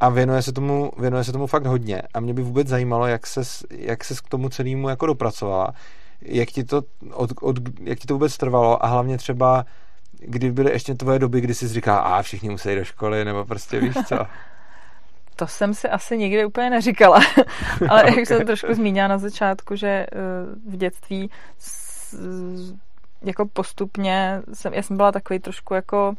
a 0.00 0.08
věnuje 0.08 0.42
se 0.42 0.52
tomu, 0.52 0.92
věnuje 0.98 1.24
se 1.24 1.32
tomu 1.32 1.46
fakt 1.46 1.66
hodně 1.66 2.02
a 2.14 2.20
mě 2.20 2.34
by 2.34 2.42
vůbec 2.42 2.68
zajímalo, 2.68 3.06
jak 3.06 3.26
se 3.26 3.40
jak 3.70 4.04
ses 4.04 4.20
k 4.20 4.28
tomu 4.28 4.48
celému 4.48 4.88
jako 4.88 5.06
dopracovala, 5.06 5.74
jak 6.22 6.48
ti 6.48 6.64
to, 6.64 6.82
od, 7.12 7.30
od, 7.40 7.56
jak 7.80 7.98
ti 7.98 8.06
to 8.06 8.14
vůbec 8.14 8.36
trvalo 8.36 8.84
a 8.84 8.88
hlavně 8.88 9.18
třeba 9.18 9.64
kdy 10.20 10.52
byly 10.52 10.70
ještě 10.72 10.94
tvoje 10.94 11.18
doby, 11.18 11.40
kdy 11.40 11.54
jsi 11.54 11.68
říká, 11.68 11.98
a 11.98 12.22
všichni 12.22 12.50
musí 12.50 12.74
do 12.74 12.84
školy, 12.84 13.24
nebo 13.24 13.44
prostě 13.44 13.80
víš 13.80 13.94
co? 14.06 14.16
To 15.40 15.46
jsem 15.46 15.74
si 15.74 15.88
asi 15.88 16.18
nikdy 16.18 16.44
úplně 16.44 16.70
neříkala, 16.70 17.20
ale 17.88 18.04
jak 18.16 18.26
jsem 18.26 18.46
trošku 18.46 18.74
zmínila 18.74 19.08
na 19.08 19.18
začátku, 19.18 19.76
že 19.76 19.88
eh, 19.88 20.06
v 20.68 20.76
dětství 20.76 21.30
jako 23.22 23.46
postupně 23.46 24.42
jsem, 24.52 24.74
já 24.74 24.82
jsem 24.82 24.96
byla 24.96 25.12
takový 25.12 25.38
trošku 25.38 25.74
jako 25.74 26.14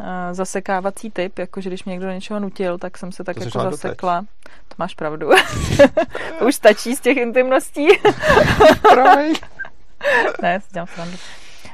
eh, 0.00 0.34
zasekávací 0.34 1.10
typ, 1.10 1.38
jakože 1.38 1.70
když 1.70 1.84
mě 1.84 1.92
někdo 1.92 2.06
do 2.06 2.12
něčeho 2.12 2.40
nutil, 2.40 2.78
tak 2.78 2.98
jsem 2.98 3.12
se 3.12 3.24
tak 3.24 3.36
to 3.36 3.44
jako 3.44 3.60
zasekla. 3.60 4.24
To 4.68 4.74
máš 4.78 4.94
pravdu. 4.94 5.30
už 6.46 6.54
stačí 6.54 6.96
z 6.96 7.00
těch 7.00 7.16
intimností. 7.16 7.88
ne, 10.42 10.60
dělám 10.72 10.86
srandu. 10.86 11.16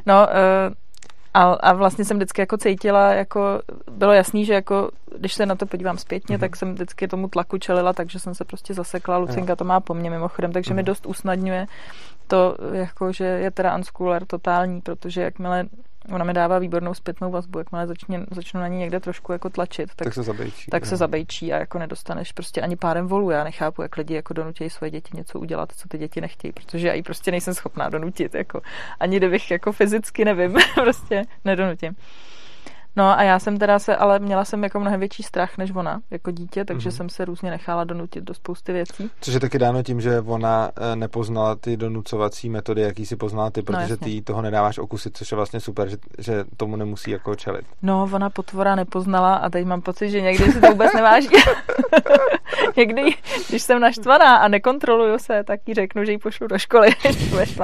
No, 0.07 0.27
uh, 0.69 0.75
a, 1.35 1.43
a 1.43 1.73
vlastně 1.73 2.05
jsem 2.05 2.17
vždycky 2.17 2.43
jako 2.43 2.57
cítila, 2.57 3.13
jako 3.13 3.63
bylo 3.91 4.13
jasný, 4.13 4.45
že 4.45 4.55
jako, 4.55 4.91
když 5.19 5.35
se 5.35 5.47
na 5.47 5.55
to 5.55 5.67
podívám 5.67 5.99
zpětně, 5.99 6.37
mm-hmm. 6.37 6.41
tak 6.41 6.57
jsem 6.57 6.75
vždycky 6.75 7.09
tomu 7.09 7.29
tlaku 7.29 7.59
čelila, 7.59 7.93
takže 7.93 8.19
jsem 8.19 8.35
se 8.35 8.45
prostě 8.45 8.75
zasekla. 8.75 9.17
Lucinka 9.17 9.57
to 9.57 9.65
má 9.65 9.81
po 9.81 9.95
mně 9.95 10.11
mimochodem, 10.11 10.53
takže 10.53 10.71
mm-hmm. 10.71 10.77
mi 10.77 10.83
mhm. 10.83 10.87
dost 10.87 11.07
usnadňuje 11.07 11.67
to, 12.27 12.57
jako, 12.73 13.13
že 13.13 13.25
je 13.25 13.51
teda 13.51 13.77
unschooler 13.77 14.27
totální, 14.27 14.81
protože 14.81 15.23
jakmile 15.23 15.67
ona 16.11 16.25
mi 16.25 16.33
dává 16.33 16.59
výbornou 16.59 16.95
zpětnou 16.95 17.31
vazbu, 17.31 17.59
jakmile 17.59 17.87
začne, 17.87 18.27
začnu 18.31 18.61
na 18.61 18.69
ní 18.69 18.79
někde 18.79 19.01
trošku 19.01 19.33
jako 19.33 19.51
tlačit, 19.51 19.95
tak, 19.97 20.05
tak 20.05 20.15
se 20.15 20.23
zabejčí. 20.23 20.71
Tak 20.71 20.87
se 20.87 20.97
zabejčí 20.97 21.53
a 21.53 21.59
jako 21.59 21.79
nedostaneš 21.79 22.33
prostě 22.33 22.61
ani 22.61 22.77
párem 22.77 23.07
volů. 23.07 23.31
Já 23.31 23.45
nechápu, 23.45 23.83
jak 23.83 23.97
lidi 23.97 24.15
jako 24.15 24.35
donutí 24.35 24.71
svoje 24.71 24.91
děti 24.91 25.17
něco 25.17 25.39
udělat, 25.39 25.73
co 25.77 25.89
ty 25.89 25.99
děti 25.99 26.21
nechtějí, 26.21 26.53
protože 26.53 26.89
já 26.89 26.95
ji 26.95 27.03
prostě 27.03 27.31
nejsem 27.31 27.55
schopná 27.55 27.89
donutit, 27.89 28.35
jako 28.35 28.61
ani 29.01 29.17
kdybych 29.17 29.51
jako 29.51 29.73
fyzicky 29.73 30.25
nevím, 30.25 30.57
prostě 30.75 31.25
nedonutím. 31.45 31.97
No 32.97 33.19
a 33.19 33.23
já 33.23 33.39
jsem 33.39 33.59
teda 33.59 33.79
se, 33.79 33.97
ale 33.97 34.19
měla 34.19 34.45
jsem 34.45 34.65
jako 34.65 34.81
mnohem 34.81 35.01
větší 35.01 35.23
strach 35.23 35.59
než 35.59 35.71
ona 35.71 36.01
jako 36.11 36.31
dítě, 36.31 36.65
takže 36.65 36.89
mm-hmm. 36.89 36.97
jsem 36.97 37.09
se 37.09 37.25
různě 37.25 37.51
nechala 37.51 37.85
donutit 37.85 38.25
do 38.25 38.35
spousty 38.35 38.73
věcí. 38.73 39.11
Což 39.21 39.35
je 39.35 39.41
taky 39.41 39.59
dáno 39.59 39.83
tím, 39.83 40.01
že 40.01 40.21
ona 40.21 40.71
eh, 40.77 40.97
nepoznala 40.97 41.55
ty 41.57 41.77
donucovací 41.77 42.51
metody, 42.51 42.83
jaký 42.83 43.07
si 43.07 43.17
poznala 43.17 43.51
ty, 43.51 43.61
no, 43.61 43.65
protože 43.65 43.97
no, 44.01 44.07
ty 44.07 44.23
toho 44.23 44.43
nedáváš 44.43 44.79
okusit, 44.79 45.17
což 45.17 45.31
je 45.31 45.37
vlastně 45.37 45.61
super, 45.61 45.89
že, 45.89 45.97
že 46.19 46.45
tomu 46.57 46.77
nemusí 46.77 47.11
jako 47.11 47.35
čelit. 47.35 47.67
No, 47.83 48.09
ona 48.13 48.31
potvora 48.31 48.75
nepoznala 48.75 49.35
a 49.35 49.51
teď 49.51 49.67
mám 49.67 49.83
pocit, 49.83 50.11
že 50.11 50.21
někdy 50.21 50.53
si 50.53 50.61
to 50.61 50.67
vůbec 50.67 50.93
neváží. 50.93 51.29
někdy, 52.77 53.03
když 53.49 53.63
jsem 53.63 53.81
naštvaná 53.81 54.37
a 54.37 54.49
nekontroluju 54.49 55.19
se, 55.19 55.45
tak 55.45 55.61
jí 55.67 55.75
řeknu, 55.75 56.05
že 56.05 56.13
ji 56.13 56.19
pošlu 56.19 56.47
do 56.47 56.59
školy, 56.59 56.89
než 57.37 57.59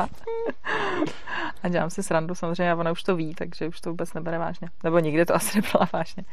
A 1.63 1.69
dělám 1.69 1.91
si 1.91 2.03
srandu 2.03 2.35
samozřejmě 2.35 2.73
a 2.73 2.77
ona 2.77 2.93
už 2.93 3.03
to 3.03 3.17
ví, 3.17 3.35
takže 3.35 3.69
už 3.69 3.81
to 3.81 3.91
vůbec 3.91 4.15
nebere 4.15 4.39
vážně. 4.39 4.69
Nebo 4.85 4.99
nikdy 4.99 5.16
to 5.25 5.35
asi 5.35 5.61
nebyla 5.61 5.89
vážně. 5.93 6.25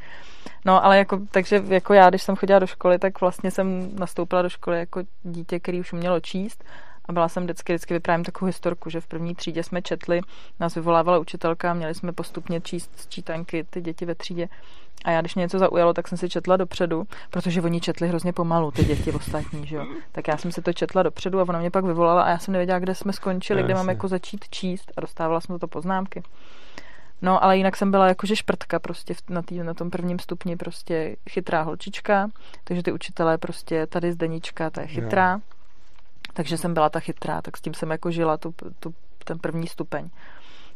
No, 0.65 0.85
ale 0.85 0.97
jako, 0.97 1.19
takže 1.31 1.63
jako 1.67 1.93
já, 1.93 2.09
když 2.09 2.23
jsem 2.23 2.35
chodila 2.35 2.59
do 2.59 2.67
školy, 2.67 2.99
tak 2.99 3.21
vlastně 3.21 3.51
jsem 3.51 3.89
nastoupila 3.99 4.41
do 4.41 4.49
školy 4.49 4.79
jako 4.79 5.01
dítě, 5.23 5.59
který 5.59 5.79
už 5.79 5.93
umělo 5.93 6.19
číst 6.19 6.63
a 7.05 7.13
byla 7.13 7.29
jsem 7.29 7.43
vždycky, 7.43 7.73
vždycky 7.73 7.93
vyprávím 7.93 8.25
takovou 8.25 8.47
historku, 8.47 8.89
že 8.89 9.01
v 9.01 9.07
první 9.07 9.35
třídě 9.35 9.63
jsme 9.63 9.81
četli, 9.81 10.21
nás 10.59 10.75
vyvolávala 10.75 11.19
učitelka 11.19 11.71
a 11.71 11.73
měli 11.73 11.95
jsme 11.95 12.11
postupně 12.11 12.61
číst 12.61 13.09
čítanky 13.09 13.65
ty 13.69 13.81
děti 13.81 14.05
ve 14.05 14.15
třídě. 14.15 14.49
A 15.05 15.11
já, 15.11 15.21
když 15.21 15.35
mě 15.35 15.41
něco 15.41 15.59
zaujalo, 15.59 15.93
tak 15.93 16.07
jsem 16.07 16.17
si 16.17 16.29
četla 16.29 16.57
dopředu, 16.57 17.03
protože 17.29 17.61
oni 17.61 17.81
četli 17.81 18.07
hrozně 18.07 18.33
pomalu, 18.33 18.71
ty 18.71 18.85
děti 18.85 19.11
ostatní, 19.11 19.67
že 19.67 19.75
jo. 19.75 19.85
Tak 20.11 20.27
já 20.27 20.37
jsem 20.37 20.51
si 20.51 20.61
to 20.61 20.73
četla 20.73 21.03
dopředu 21.03 21.39
a 21.39 21.43
ona 21.43 21.59
mě 21.59 21.71
pak 21.71 21.85
vyvolala 21.85 22.23
a 22.23 22.29
já 22.29 22.37
jsem 22.39 22.51
nevěděla, 22.51 22.79
kde 22.79 22.95
jsme 22.95 23.13
skončili, 23.13 23.61
no, 23.61 23.65
kde 23.65 23.75
mám 23.75 23.89
jako 23.89 24.07
začít 24.07 24.49
číst 24.49 24.91
a 24.97 25.01
dostávala 25.01 25.41
jsem 25.41 25.59
to 25.59 25.67
poznámky. 25.67 26.23
No, 27.23 27.43
ale 27.43 27.57
jinak 27.57 27.77
jsem 27.77 27.91
byla 27.91 28.07
jakože 28.07 28.35
šprtka 28.35 28.79
prostě 28.79 29.13
na, 29.29 29.41
tý, 29.41 29.59
na 29.59 29.73
tom 29.73 29.89
prvním 29.89 30.19
stupni 30.19 30.55
prostě 30.55 31.15
chytrá 31.29 31.61
holčička, 31.61 32.29
takže 32.63 32.83
ty 32.83 32.91
učitelé 32.91 33.37
prostě 33.37 33.87
tady 33.87 34.11
Zdenička, 34.11 34.69
ta 34.69 34.81
je 34.81 34.87
chytrá. 34.87 35.33
Jo. 35.33 35.39
Takže 36.33 36.57
jsem 36.57 36.73
byla 36.73 36.89
ta 36.89 36.99
chytrá, 36.99 37.41
tak 37.41 37.57
s 37.57 37.61
tím 37.61 37.73
jsem 37.73 37.91
jako 37.91 38.11
žila 38.11 38.37
tu, 38.37 38.53
tu, 38.79 38.93
ten 39.25 39.39
první 39.39 39.67
stupeň. 39.67 40.09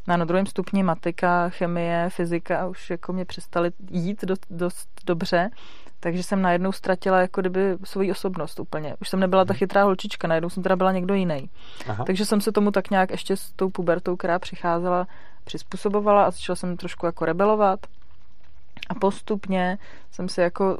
No 0.07 0.13
a 0.13 0.17
na 0.17 0.25
druhém 0.25 0.45
stupni 0.45 0.83
matika, 0.83 1.49
chemie, 1.49 2.09
fyzika 2.09 2.67
už 2.67 2.89
jako 2.89 3.13
mě 3.13 3.25
přestaly 3.25 3.71
jít 3.91 4.25
dost, 4.25 4.45
dost 4.49 4.89
dobře, 5.05 5.49
takže 5.99 6.23
jsem 6.23 6.41
najednou 6.41 6.71
ztratila 6.71 7.21
jako 7.21 7.41
kdyby 7.41 7.77
svoji 7.83 8.11
osobnost 8.11 8.59
úplně. 8.59 8.95
Už 9.01 9.09
jsem 9.09 9.19
nebyla 9.19 9.45
ta 9.45 9.53
mhm. 9.53 9.57
chytrá 9.57 9.83
holčička, 9.83 10.27
najednou 10.27 10.49
jsem 10.49 10.63
teda 10.63 10.75
byla 10.75 10.91
někdo 10.91 11.13
jiný. 11.13 11.49
Aha. 11.87 12.03
Takže 12.05 12.25
jsem 12.25 12.41
se 12.41 12.51
tomu 12.51 12.71
tak 12.71 12.89
nějak 12.89 13.11
ještě 13.11 13.37
s 13.37 13.51
tou 13.51 13.69
pubertou, 13.69 14.15
která 14.15 14.39
přicházela, 14.39 15.07
přizpůsobovala 15.47 16.25
a 16.25 16.31
začala 16.31 16.55
jsem 16.55 16.77
trošku 16.77 17.05
jako 17.05 17.25
rebelovat. 17.25 17.79
A 18.89 18.95
postupně 18.95 19.77
jsem 20.11 20.29
se 20.29 20.41
jako 20.41 20.77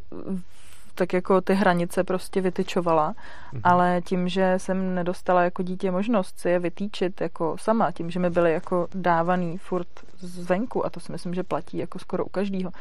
tak 0.97 1.13
jako 1.13 1.41
ty 1.41 1.53
hranice 1.53 2.03
prostě 2.03 2.41
vytyčovala, 2.41 3.13
mm-hmm. 3.13 3.61
ale 3.63 4.01
tím, 4.05 4.29
že 4.29 4.53
jsem 4.57 4.95
nedostala 4.95 5.43
jako 5.43 5.63
dítě 5.63 5.91
možnost 5.91 6.39
si 6.39 6.49
je 6.49 6.59
vytýčit 6.59 7.21
jako 7.21 7.55
sama, 7.59 7.91
tím, 7.91 8.09
že 8.09 8.19
mi 8.19 8.29
byly 8.29 8.53
jako 8.53 8.87
dávaný 8.93 9.57
furt 9.57 9.87
zvenku, 10.19 10.85
a 10.85 10.89
to 10.89 10.99
si 10.99 11.11
myslím, 11.11 11.33
že 11.33 11.43
platí 11.43 11.77
jako 11.77 11.99
skoro 11.99 12.25
u 12.25 12.29
každého, 12.29 12.71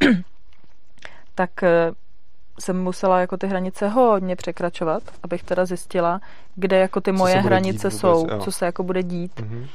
tak 1.34 1.62
eh, 1.62 1.92
jsem 2.60 2.82
musela 2.82 3.20
jako 3.20 3.36
ty 3.36 3.46
hranice 3.46 3.88
hodně 3.88 4.36
překračovat, 4.36 5.02
abych 5.22 5.42
teda 5.42 5.64
zjistila, 5.64 6.20
kde 6.54 6.78
jako 6.78 7.00
ty 7.00 7.12
moje 7.12 7.36
hranice 7.36 7.88
vůbec, 7.88 8.00
jsou, 8.00 8.26
jo. 8.30 8.40
co 8.40 8.52
se 8.52 8.66
jako 8.66 8.82
bude 8.82 9.02
dít. 9.02 9.40
Mm-hmm. 9.40 9.66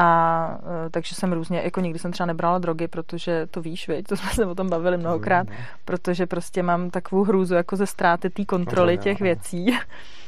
A 0.00 0.58
e, 0.86 0.90
takže 0.90 1.14
jsem 1.14 1.32
různě, 1.32 1.60
jako 1.64 1.80
nikdy 1.80 1.98
jsem 1.98 2.12
třeba 2.12 2.26
nebrala 2.26 2.58
drogy, 2.58 2.88
protože 2.88 3.46
to 3.50 3.62
víš, 3.62 3.88
viď? 3.88 4.06
to 4.06 4.16
jsme 4.16 4.30
se 4.30 4.46
o 4.46 4.54
tom 4.54 4.70
bavili 4.70 4.96
mnohokrát, 4.96 5.48
mm, 5.48 5.56
protože 5.84 6.26
prostě 6.26 6.62
mám 6.62 6.90
takovou 6.90 7.24
hrůzu 7.24 7.54
jako 7.54 7.76
ze 7.76 7.86
ztráty 7.86 8.30
té 8.30 8.44
kontroly 8.44 8.98
těch 8.98 9.20
věcí. 9.20 9.78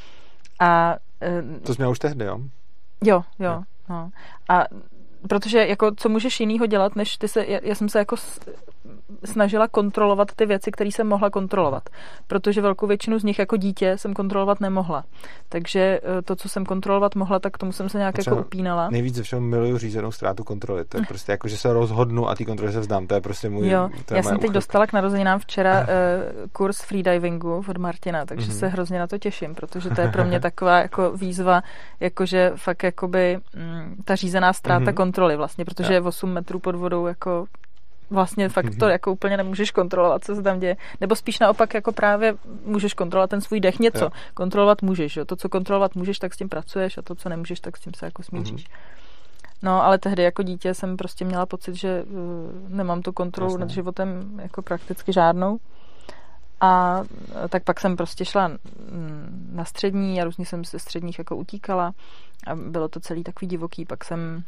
A, 0.61 0.97
e, 1.23 1.43
to 1.63 1.75
jsi 1.75 1.81
měla 1.81 1.91
už 1.91 1.99
tehdy, 1.99 2.25
jo? 2.25 2.41
Jo, 3.05 3.23
jo. 3.39 3.63
No. 3.89 4.11
A 4.49 4.65
protože 5.29 5.67
jako 5.67 5.91
co 5.97 6.09
můžeš 6.09 6.41
jinýho 6.41 6.67
dělat, 6.67 6.97
než 6.97 7.17
ty 7.17 7.29
se, 7.29 7.45
já, 7.49 7.61
já 7.63 7.75
jsem 7.75 7.89
se 7.89 7.99
jako 7.99 8.17
snažila 9.25 9.69
kontrolovat 9.69 10.29
ty 10.37 10.47
věci, 10.47 10.71
které 10.71 10.91
jsem 10.91 11.07
mohla 11.07 11.31
kontrolovat. 11.31 11.91
Protože 12.27 12.61
velkou 12.61 12.87
většinu 12.87 13.19
z 13.19 13.25
nich 13.25 13.39
jako 13.39 13.57
dítě 13.57 13.99
jsem 13.99 14.15
kontrolovat 14.15 14.61
nemohla. 14.61 15.05
Takže 15.49 16.01
eh, 16.03 16.23
to, 16.23 16.37
co 16.37 16.49
jsem 16.49 16.67
kontrolovat 16.67 17.15
mohla, 17.15 17.39
tak 17.39 17.59
tomu 17.59 17.73
jsem 17.73 17.89
se 17.89 17.99
nějak 17.99 18.19
jako 18.19 18.37
upínala. 18.37 18.91
Nejvíc 18.91 19.15
ze 19.15 19.23
všeho 19.23 19.43
miluju 19.43 19.79
řízenou 19.79 20.13
ztrátu 20.13 20.45
kontroly. 20.45 20.85
To 20.85 20.97
je 20.99 21.05
prostě 21.09 21.33
jako, 21.33 21.49
že 21.49 21.57
se 21.57 21.73
rozhodnu 21.73 22.29
a 22.29 22.35
ty 22.35 22.45
kontroly 22.45 22.73
se 22.73 22.81
vzdám. 22.81 23.07
To 23.07 23.15
je 23.15 23.21
prostě 23.21 23.49
můj. 23.49 23.69
Jo, 23.69 23.91
to 24.05 24.15
je 24.15 24.19
já 24.19 24.23
jsem 24.23 24.39
teď 24.39 24.45
uchyt. 24.45 24.55
dostala 24.55 24.87
k 24.87 24.93
narozeninám 24.93 25.39
včera 25.39 25.81
uh, 25.81 25.87
kurz 26.53 26.81
freedivingu 26.81 27.65
od 27.69 27.77
Martina, 27.77 28.27
takže 28.27 28.47
mm-hmm. 28.47 28.59
se 28.59 28.69
hrozně 28.69 28.99
na 28.99 29.07
to 29.07 29.19
těším, 29.19 29.55
protože 29.55 29.91
to 29.91 30.01
je 30.01 30.09
pro 30.09 30.25
mě 30.25 30.41
taková 30.51 30.79
jako 30.79 31.11
výzva, 31.11 31.63
jakože 32.01 32.53
fakt 32.57 32.83
jakoby 32.83 33.39
mm, 33.57 33.97
ta 34.05 34.15
řízená 34.15 34.53
ztráta 34.53 34.85
mm-hmm. 34.85 34.95
kontroly 34.95 35.10
vlastně, 35.19 35.65
protože 35.65 35.95
je 35.95 36.01
8 36.01 36.31
metrů 36.31 36.59
pod 36.59 36.75
vodou 36.75 37.07
jako 37.07 37.47
vlastně 38.11 38.49
fakt 38.49 38.79
to 38.79 38.85
mhm. 38.85 38.93
jako 38.93 39.13
úplně 39.13 39.37
nemůžeš 39.37 39.71
kontrolovat, 39.71 40.25
co 40.25 40.35
se 40.35 40.43
tam 40.43 40.61
děje. 40.61 40.77
Nebo 41.01 41.17
spíš 41.17 41.39
naopak 41.39 41.75
jako 41.75 41.93
právě 41.93 42.35
můžeš 42.65 42.95
kontrolovat 42.95 43.31
ten 43.31 43.41
svůj 43.41 43.61
dech 43.61 43.79
něco. 43.79 44.05
Jo. 44.05 44.11
Kontrolovat 44.35 44.83
můžeš, 44.83 45.17
jo. 45.17 45.25
To, 45.25 45.37
co 45.37 45.49
kontrolovat 45.49 45.95
můžeš, 45.95 46.19
tak 46.19 46.35
s 46.35 46.37
tím 46.37 46.49
pracuješ 46.49 46.99
a 46.99 47.03
to, 47.03 47.15
co 47.15 47.29
nemůžeš, 47.29 47.61
tak 47.61 47.77
s 47.77 47.81
tím 47.81 47.95
se 47.95 48.07
jako 48.07 48.23
smíříš. 48.23 48.65
Mm-hmm. 48.65 49.01
No, 49.63 49.85
ale 49.85 49.99
tehdy 49.99 50.23
jako 50.23 50.43
dítě 50.43 50.75
jsem 50.75 50.97
prostě 50.97 51.25
měla 51.25 51.47
pocit, 51.47 51.75
že 51.75 52.03
uh, 52.03 52.69
nemám 52.69 53.03
tu 53.03 53.13
kontrolu 53.13 53.51
Jasně. 53.51 53.61
nad 53.61 53.71
životem 53.71 54.41
jako 54.43 54.63
prakticky 54.63 55.13
žádnou. 55.13 55.59
A 56.61 57.03
tak 57.49 57.65
pak 57.65 57.81
jsem 57.81 57.97
prostě 57.97 58.25
šla 58.25 58.51
na 59.53 59.65
střední 59.65 60.21
a 60.21 60.25
různě 60.25 60.47
jsem 60.47 60.65
ze 60.65 60.79
středních 60.79 61.19
jako 61.19 61.37
utíkala 61.37 61.93
a 62.47 62.55
bylo 62.55 62.89
to 62.89 63.01
celý 63.01 63.25
takový 63.25 63.47
divoký. 63.47 63.85
Pak 63.85 64.05
jsem 64.05 64.45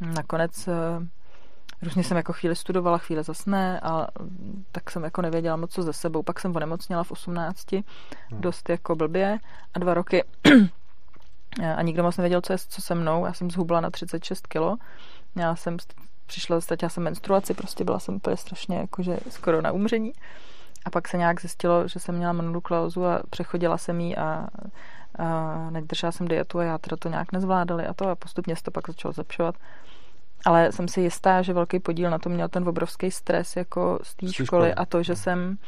nakonec 0.00 0.68
uh, 0.68 0.74
Různě 1.82 2.04
jsem 2.04 2.16
jako 2.16 2.32
chvíli 2.32 2.56
studovala, 2.56 2.98
chvíli 2.98 3.22
zase 3.22 3.50
ne 3.50 3.80
a 3.80 4.06
tak 4.72 4.90
jsem 4.90 5.04
jako 5.04 5.22
nevěděla 5.22 5.56
moc 5.56 5.72
co 5.72 5.82
ze 5.82 5.92
sebou. 5.92 6.22
Pak 6.22 6.40
jsem 6.40 6.56
onemocněla 6.56 7.04
v 7.04 7.12
18, 7.12 7.72
hmm. 7.72 7.82
dost 8.30 8.68
jako 8.68 8.96
blbě 8.96 9.38
a 9.74 9.78
dva 9.78 9.94
roky 9.94 10.24
a 11.76 11.82
nikdo 11.82 12.02
moc 12.02 12.16
nevěděl, 12.16 12.40
co 12.40 12.52
je 12.52 12.58
co 12.58 12.82
se 12.82 12.94
mnou. 12.94 13.26
Já 13.26 13.32
jsem 13.32 13.50
zhubla 13.50 13.80
na 13.80 13.90
36 13.90 14.46
kilo. 14.46 14.76
Měla 15.34 15.56
jsem 15.56 15.76
přišla, 16.26 16.60
ztratila 16.60 16.88
jsem 16.88 17.02
menstruaci, 17.02 17.54
prostě 17.54 17.84
byla 17.84 17.98
jsem 17.98 18.14
úplně 18.14 18.36
strašně 18.36 18.76
jakože 18.76 19.18
skoro 19.30 19.62
na 19.62 19.72
umření. 19.72 20.12
A 20.84 20.90
pak 20.90 21.08
se 21.08 21.16
nějak 21.16 21.40
zjistilo, 21.40 21.88
že 21.88 22.00
jsem 22.00 22.14
měla 22.14 22.32
mononukleózu 22.32 23.06
a 23.06 23.22
přechodila 23.30 23.78
jsem 23.78 24.00
jí 24.00 24.16
a, 24.16 24.46
a 25.18 25.56
nedržela 25.70 26.12
jsem 26.12 26.28
dietu 26.28 26.58
a 26.58 26.64
já 26.64 26.78
teda 26.78 26.96
to 26.96 27.08
nějak 27.08 27.32
nezvládali 27.32 27.86
a 27.86 27.94
to 27.94 28.08
a 28.08 28.14
postupně 28.14 28.56
se 28.56 28.62
to 28.62 28.70
pak 28.70 28.86
začalo 28.86 29.12
zlepšovat. 29.12 29.54
Ale 30.44 30.72
jsem 30.72 30.88
si 30.88 31.00
jistá, 31.00 31.42
že 31.42 31.52
velký 31.52 31.80
podíl 31.80 32.10
na 32.10 32.18
to 32.18 32.28
měl 32.28 32.48
ten 32.48 32.68
obrovský 32.68 33.10
stres 33.10 33.56
jako 33.56 33.98
z 34.02 34.14
té 34.14 34.32
školy 34.32 34.46
školy 34.46 34.74
a 34.74 34.84
to, 34.84 35.02
že 35.02 35.16
jsem 35.16 35.58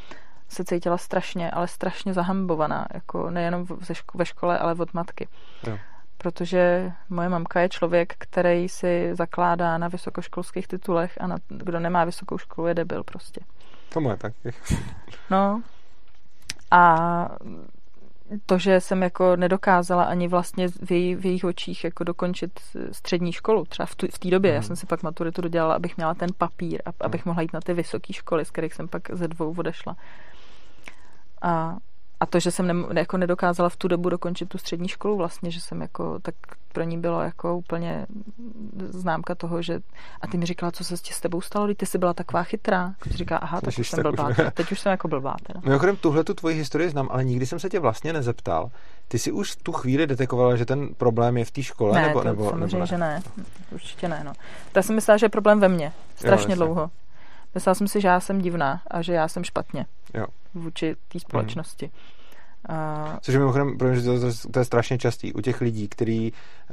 se 0.48 0.64
cítila 0.64 0.98
strašně, 0.98 1.50
ale 1.50 1.68
strašně 1.68 2.12
zahambovaná, 2.14 2.86
jako 2.94 3.30
nejenom 3.30 3.66
ve 4.14 4.24
škole, 4.24 4.58
ale 4.58 4.74
od 4.74 4.94
matky. 4.94 5.28
Jo. 5.66 5.78
Protože 6.18 6.92
moje 7.08 7.28
mamka 7.28 7.60
je 7.60 7.68
člověk, 7.68 8.14
který 8.18 8.68
si 8.68 9.10
zakládá 9.14 9.78
na 9.78 9.88
vysokoškolských 9.88 10.68
titulech 10.68 11.18
a 11.20 11.26
na, 11.26 11.36
kdo 11.48 11.80
nemá 11.80 12.04
vysokou 12.04 12.38
školu 12.38 12.66
je 12.66 12.74
debil 12.74 13.04
prostě. 13.04 13.40
To 13.88 14.00
moje 14.00 14.16
tak. 14.16 14.32
no 15.30 15.62
a 16.70 17.28
to, 18.46 18.58
že 18.58 18.80
jsem 18.80 19.02
jako 19.02 19.36
nedokázala 19.36 20.04
ani 20.04 20.28
vlastně 20.28 20.68
v, 20.68 20.90
její, 20.90 21.14
v 21.14 21.26
jejich 21.26 21.44
očích 21.44 21.84
jako 21.84 22.04
dokončit 22.04 22.60
střední 22.92 23.32
školu, 23.32 23.64
třeba 23.64 23.86
v, 23.86 23.94
v 24.10 24.18
té 24.18 24.30
době, 24.30 24.50
mm. 24.50 24.54
já 24.54 24.60
mhm. 24.60 24.66
jsem 24.66 24.76
si 24.76 24.86
pak 24.86 25.02
maturitu 25.02 25.42
dodělala, 25.42 25.74
abych 25.74 25.96
měla 25.96 26.14
ten 26.14 26.28
papír, 26.38 26.82
abych 27.00 27.26
mohla 27.26 27.42
jít 27.42 27.52
na 27.52 27.60
ty 27.60 27.74
vysoké 27.74 28.12
školy, 28.12 28.44
z 28.44 28.50
kterých 28.50 28.74
jsem 28.74 28.88
pak 28.88 29.02
ze 29.12 29.28
dvou 29.28 29.54
odešla. 29.58 29.96
A, 31.42 31.76
a 32.20 32.26
to, 32.26 32.40
že 32.40 32.50
jsem 32.50 32.66
ne, 32.66 33.00
jako 33.00 33.16
nedokázala 33.16 33.68
v 33.68 33.76
tu 33.76 33.88
dobu 33.88 34.08
dokončit 34.08 34.48
tu 34.48 34.58
střední 34.58 34.88
školu 34.88 35.16
vlastně, 35.16 35.50
že 35.50 35.60
jsem 35.60 35.80
jako, 35.80 36.18
tak 36.18 36.34
pro 36.72 36.82
ní 36.82 36.98
bylo 36.98 37.22
jako 37.22 37.56
úplně 37.56 38.06
známka 38.88 39.34
toho, 39.34 39.62
že 39.62 39.80
a 40.20 40.26
ty 40.26 40.38
mi 40.38 40.46
říkala, 40.46 40.72
co 40.72 40.84
se 40.84 40.96
s 40.96 41.20
tebou 41.20 41.40
stalo, 41.40 41.74
ty 41.74 41.86
jsi 41.86 41.98
byla 41.98 42.14
taková 42.14 42.42
chytrá. 42.42 42.94
Ty 43.02 43.10
říká, 43.10 43.36
aha, 43.36 43.60
tak 43.60 43.78
už 43.78 43.88
jsem 43.90 44.02
blbá. 44.02 44.28
Už... 44.28 44.36
Teď 44.54 44.72
už 44.72 44.80
jsem 44.80 44.90
jako 44.90 45.08
blbá. 45.08 45.36
Teda. 45.46 45.60
Mimochodem, 45.64 45.96
tuhle 45.96 46.24
tu 46.24 46.34
tvoji 46.34 46.56
historii 46.56 46.90
znám, 46.90 47.08
ale 47.10 47.24
nikdy 47.24 47.46
jsem 47.46 47.58
se 47.58 47.68
tě 47.68 47.80
vlastně 47.80 48.12
nezeptal. 48.12 48.70
Ty 49.08 49.18
jsi 49.18 49.32
už 49.32 49.56
tu 49.56 49.72
chvíli 49.72 50.06
detekovala, 50.06 50.56
že 50.56 50.66
ten 50.66 50.94
problém 50.94 51.36
je 51.36 51.44
v 51.44 51.50
té 51.50 51.62
škole? 51.62 52.00
Ne, 52.00 52.06
nebo, 52.06 52.20
to, 52.20 52.24
nebo, 52.24 52.50
samozřejmě, 52.50 52.76
nebo 52.76 52.80
ne? 52.80 52.86
že 52.86 52.98
ne. 52.98 53.22
Určitě 53.70 54.08
ne. 54.08 54.22
No. 54.24 54.32
Já 54.76 54.82
jsem 54.82 54.94
myslela, 54.94 55.18
že 55.18 55.26
je 55.26 55.30
problém 55.30 55.60
ve 55.60 55.68
mně. 55.68 55.92
Strašně 56.16 56.52
jo, 56.52 56.56
dlouho. 56.56 56.90
Myslela 57.54 57.74
jsem 57.74 57.88
si, 57.88 58.00
že 58.00 58.08
já 58.08 58.20
jsem 58.20 58.40
divná 58.40 58.82
a 58.90 59.02
že 59.02 59.12
já 59.12 59.28
jsem 59.28 59.44
špatně 59.44 59.86
jo. 60.14 60.26
vůči 60.54 60.96
té 61.08 61.20
společnosti. 61.20 61.86
Mm. 61.86 61.92
Uh, 62.70 63.16
Což 63.20 63.34
je 63.34 63.38
mimochodem, 63.40 63.78
protože 63.78 64.02
to, 64.02 64.20
to, 64.20 64.26
to 64.52 64.58
je 64.58 64.64
strašně 64.64 64.98
častý. 64.98 65.32
U 65.32 65.40
těch 65.40 65.60
lidí, 65.60 65.88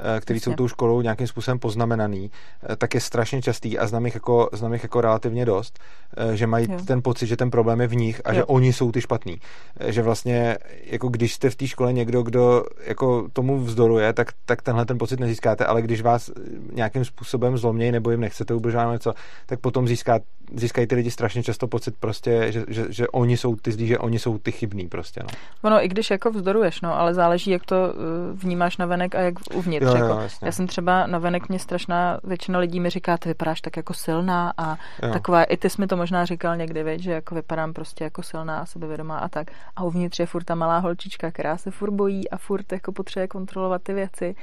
který, 0.00 0.16
eh, 0.16 0.20
který 0.20 0.40
jsou 0.40 0.54
tou 0.54 0.68
školou 0.68 1.00
nějakým 1.00 1.26
způsobem 1.26 1.58
poznamenaný, 1.58 2.30
eh, 2.62 2.76
tak 2.76 2.94
je 2.94 3.00
strašně 3.00 3.42
častý 3.42 3.78
a 3.78 3.86
znám 3.86 4.04
jich 4.04 4.14
jako, 4.14 4.48
znám 4.52 4.72
jich 4.72 4.82
jako 4.82 5.00
relativně 5.00 5.44
dost, 5.44 5.78
eh, 6.16 6.36
že 6.36 6.46
mají 6.46 6.66
jo. 6.72 6.78
ten 6.86 7.02
pocit, 7.02 7.26
že 7.26 7.36
ten 7.36 7.50
problém 7.50 7.80
je 7.80 7.86
v 7.86 7.96
nich 7.96 8.20
a 8.24 8.32
jo. 8.32 8.36
že 8.36 8.44
oni 8.44 8.72
jsou 8.72 8.92
ty 8.92 9.00
špatný. 9.00 9.40
Že 9.86 10.02
vlastně, 10.02 10.58
jako 10.84 11.08
když 11.08 11.34
jste 11.34 11.50
v 11.50 11.56
té 11.56 11.66
škole 11.66 11.92
někdo, 11.92 12.22
kdo 12.22 12.64
jako 12.84 13.28
tomu 13.32 13.58
vzdoruje, 13.58 14.12
tak, 14.12 14.28
tak 14.44 14.62
tenhle 14.62 14.84
ten 14.84 14.98
pocit 14.98 15.20
nezískáte, 15.20 15.64
ale 15.64 15.82
když 15.82 16.02
vás 16.02 16.30
nějakým 16.72 17.04
způsobem 17.04 17.58
zlomějí 17.58 17.92
nebo 17.92 18.10
jim 18.10 18.20
nechcete 18.20 18.54
ubližovat 18.54 18.92
něco, 18.92 19.12
tak 19.46 19.60
potom 19.60 19.88
získá, 19.88 20.20
získají 20.54 20.86
ty 20.86 20.94
lidi 20.94 21.10
strašně 21.10 21.42
často 21.42 21.66
pocit 21.66 21.94
prostě, 22.00 22.52
že, 22.52 22.64
že, 22.68 22.86
že 22.88 23.08
oni 23.08 23.36
jsou 23.36 23.56
ty 23.56 23.72
zlí, 23.72 23.86
že 23.86 23.98
oni 23.98 24.18
jsou 24.18 24.38
ty 24.38 24.52
chybní 24.52 24.88
prostě. 24.88 25.20
No. 25.22 25.28
Ono 25.62 25.84
i 25.84 25.88
když 25.88 26.10
jako 26.10 26.30
vzdoruješ, 26.30 26.80
no, 26.80 26.94
ale 26.98 27.14
záleží, 27.14 27.50
jak 27.50 27.64
to 27.64 27.94
vnímáš 28.34 28.76
na 28.76 28.86
venek 28.86 29.14
a 29.14 29.20
jak 29.20 29.34
uvnitř. 29.54 29.86
Jo, 29.86 29.89
jako. 29.96 30.20
jo, 30.20 30.28
já 30.42 30.52
jsem 30.52 30.66
třeba 30.66 31.06
na 31.06 31.18
venek 31.18 31.48
mě 31.48 31.58
strašná 31.58 32.18
většina 32.24 32.58
lidí 32.58 32.80
mi 32.80 32.90
říká, 32.90 33.18
ty 33.18 33.28
vypadáš 33.28 33.60
tak 33.60 33.76
jako 33.76 33.94
silná 33.94 34.52
a 34.56 34.76
jo. 35.02 35.12
taková, 35.12 35.44
i 35.44 35.56
ty 35.56 35.70
jsi 35.70 35.80
mi 35.80 35.86
to 35.86 35.96
možná 35.96 36.24
říkal 36.24 36.56
někdy, 36.56 36.82
věď, 36.82 37.00
že 37.00 37.12
jako 37.12 37.34
vypadám 37.34 37.72
prostě 37.72 38.04
jako 38.04 38.22
silná 38.22 38.58
a 38.58 38.66
sebevědomá 38.66 39.18
a 39.18 39.28
tak. 39.28 39.50
A 39.76 39.82
uvnitř 39.84 40.18
je 40.18 40.26
furt 40.26 40.44
ta 40.44 40.54
malá 40.54 40.78
holčička, 40.78 41.30
která 41.30 41.56
se 41.56 41.70
furt 41.70 41.90
bojí 41.90 42.30
a 42.30 42.36
furt 42.36 42.72
jako 42.72 42.92
potřebuje 42.92 43.28
kontrolovat 43.28 43.82
ty 43.82 43.92
věci 43.92 44.34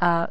a 0.00 0.22
e, 0.22 0.26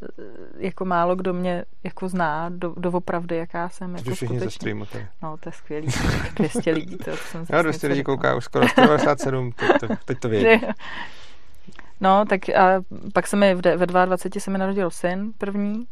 jako 0.57 0.85
málo 0.85 1.15
kdo 1.15 1.34
mě 1.34 1.65
jako 1.84 2.10
zná 2.10 2.49
do, 2.49 2.73
doopravdy, 2.77 3.38
jaká 3.38 3.69
jsem 3.69 3.95
jako 3.95 4.11
všichni 4.11 4.38
skutečně. 4.38 4.56
streamu, 4.56 4.85
tady. 4.85 5.07
No, 5.23 5.38
to 5.38 5.49
je 5.49 5.53
skvělý. 5.53 5.88
200 6.35 6.72
lidí. 6.72 6.97
To 6.97 7.18
jsem 7.18 7.45
jo, 7.53 7.61
200 7.61 7.88
lidí 7.88 8.03
kouká, 8.03 8.35
už 8.35 8.43
skoro 8.43 8.68
197, 8.68 9.52
teď 9.52 9.69
to, 9.80 9.88
teď 10.06 10.19
to 10.19 10.30
vědí. 10.30 10.65
No, 12.01 12.26
tak 12.26 12.49
a 12.49 12.81
pak 13.13 13.27
se 13.27 13.35
mi 13.35 13.55
ve 13.55 13.85
22 13.85 14.41
se 14.41 14.51
mi 14.51 14.57
narodil 14.57 14.89
syn 14.89 15.34
první 15.38 15.88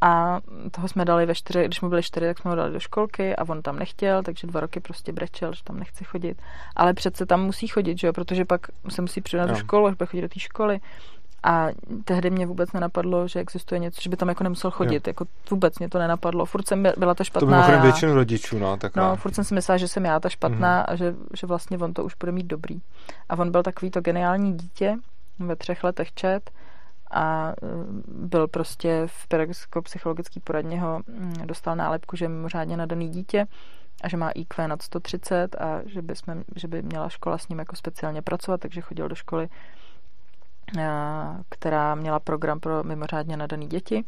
a 0.00 0.40
toho 0.70 0.88
jsme 0.88 1.04
dali 1.04 1.26
ve 1.26 1.34
čtyři, 1.34 1.64
když 1.64 1.80
mu 1.80 1.88
byli 1.88 2.02
čtyři, 2.02 2.26
tak 2.26 2.38
jsme 2.38 2.50
ho 2.50 2.56
dali 2.56 2.72
do 2.72 2.80
školky 2.80 3.36
a 3.36 3.48
on 3.48 3.62
tam 3.62 3.78
nechtěl, 3.78 4.22
takže 4.22 4.46
dva 4.46 4.60
roky 4.60 4.80
prostě 4.80 5.12
brečel, 5.12 5.52
že 5.52 5.64
tam 5.64 5.78
nechce 5.78 6.04
chodit. 6.04 6.42
Ale 6.76 6.94
přece 6.94 7.26
tam 7.26 7.44
musí 7.44 7.68
chodit, 7.68 7.98
že 7.98 8.06
jo, 8.06 8.12
protože 8.12 8.44
pak 8.44 8.60
se 8.88 9.02
musí 9.02 9.20
přidat 9.20 9.46
do 9.46 9.54
školy, 9.54 9.90
až 9.90 9.96
bude 9.96 10.06
chodit 10.06 10.22
do 10.22 10.28
té 10.28 10.40
školy. 10.40 10.80
A 11.42 11.68
tehdy 12.04 12.30
mě 12.30 12.46
vůbec 12.46 12.72
nenapadlo, 12.72 13.28
že 13.28 13.40
existuje 13.40 13.78
něco, 13.78 14.00
že 14.00 14.10
by 14.10 14.16
tam 14.16 14.28
jako 14.28 14.44
nemusel 14.44 14.70
chodit. 14.70 15.06
Jo. 15.06 15.10
Jako 15.10 15.24
vůbec 15.50 15.78
mě 15.78 15.88
to 15.88 15.98
nenapadlo. 15.98 16.46
Furt 16.46 16.68
jsem 16.68 16.82
byla 16.96 17.14
ta 17.14 17.24
špatná. 17.24 17.66
To 17.66 17.72
by 17.72 17.78
většinu 17.78 18.14
rodičů, 18.14 18.58
no. 18.58 18.76
Taková. 18.76 19.08
No, 19.08 19.16
furt 19.16 19.34
jsem 19.34 19.44
si 19.44 19.54
myslela, 19.54 19.78
že 19.78 19.88
jsem 19.88 20.04
já 20.04 20.20
ta 20.20 20.28
špatná 20.28 20.82
mm-hmm. 20.82 20.92
a 20.92 20.96
že, 20.96 21.14
že 21.34 21.46
vlastně 21.46 21.78
on 21.78 21.94
to 21.94 22.04
už 22.04 22.14
bude 22.14 22.32
mít 22.32 22.46
dobrý. 22.46 22.80
A 23.28 23.38
on 23.38 23.50
byl 23.50 23.62
takový 23.62 23.90
to 23.90 24.00
geniální 24.00 24.56
dítě, 24.56 24.96
ve 25.38 25.56
třech 25.56 25.84
letech 25.84 26.12
čet 26.12 26.50
a 27.10 27.48
e, 27.48 27.54
byl 28.08 28.48
prostě 28.48 29.02
v 29.06 29.28
pedagogicko-psychologický 29.28 30.40
poradně 30.44 30.80
ho 30.80 31.00
mm, 31.06 31.34
dostal 31.44 31.76
nálepku, 31.76 32.16
že 32.16 32.24
je 32.24 32.28
mimořádně 32.28 32.76
nadaný 32.76 33.08
dítě 33.08 33.46
a 34.02 34.08
že 34.08 34.16
má 34.16 34.30
IQ 34.30 34.68
nad 34.68 34.82
130 34.82 35.56
a 35.60 35.80
že 35.86 36.02
by, 36.02 36.16
jsme, 36.16 36.42
že 36.56 36.68
by 36.68 36.82
měla 36.82 37.08
škola 37.08 37.38
s 37.38 37.48
ním 37.48 37.58
jako 37.58 37.76
speciálně 37.76 38.22
pracovat, 38.22 38.60
takže 38.60 38.80
chodil 38.80 39.08
do 39.08 39.14
školy 39.14 39.48
která 41.48 41.94
měla 41.94 42.20
program 42.20 42.60
pro 42.60 42.84
mimořádně 42.84 43.36
nadaný 43.36 43.66
děti, 43.66 44.04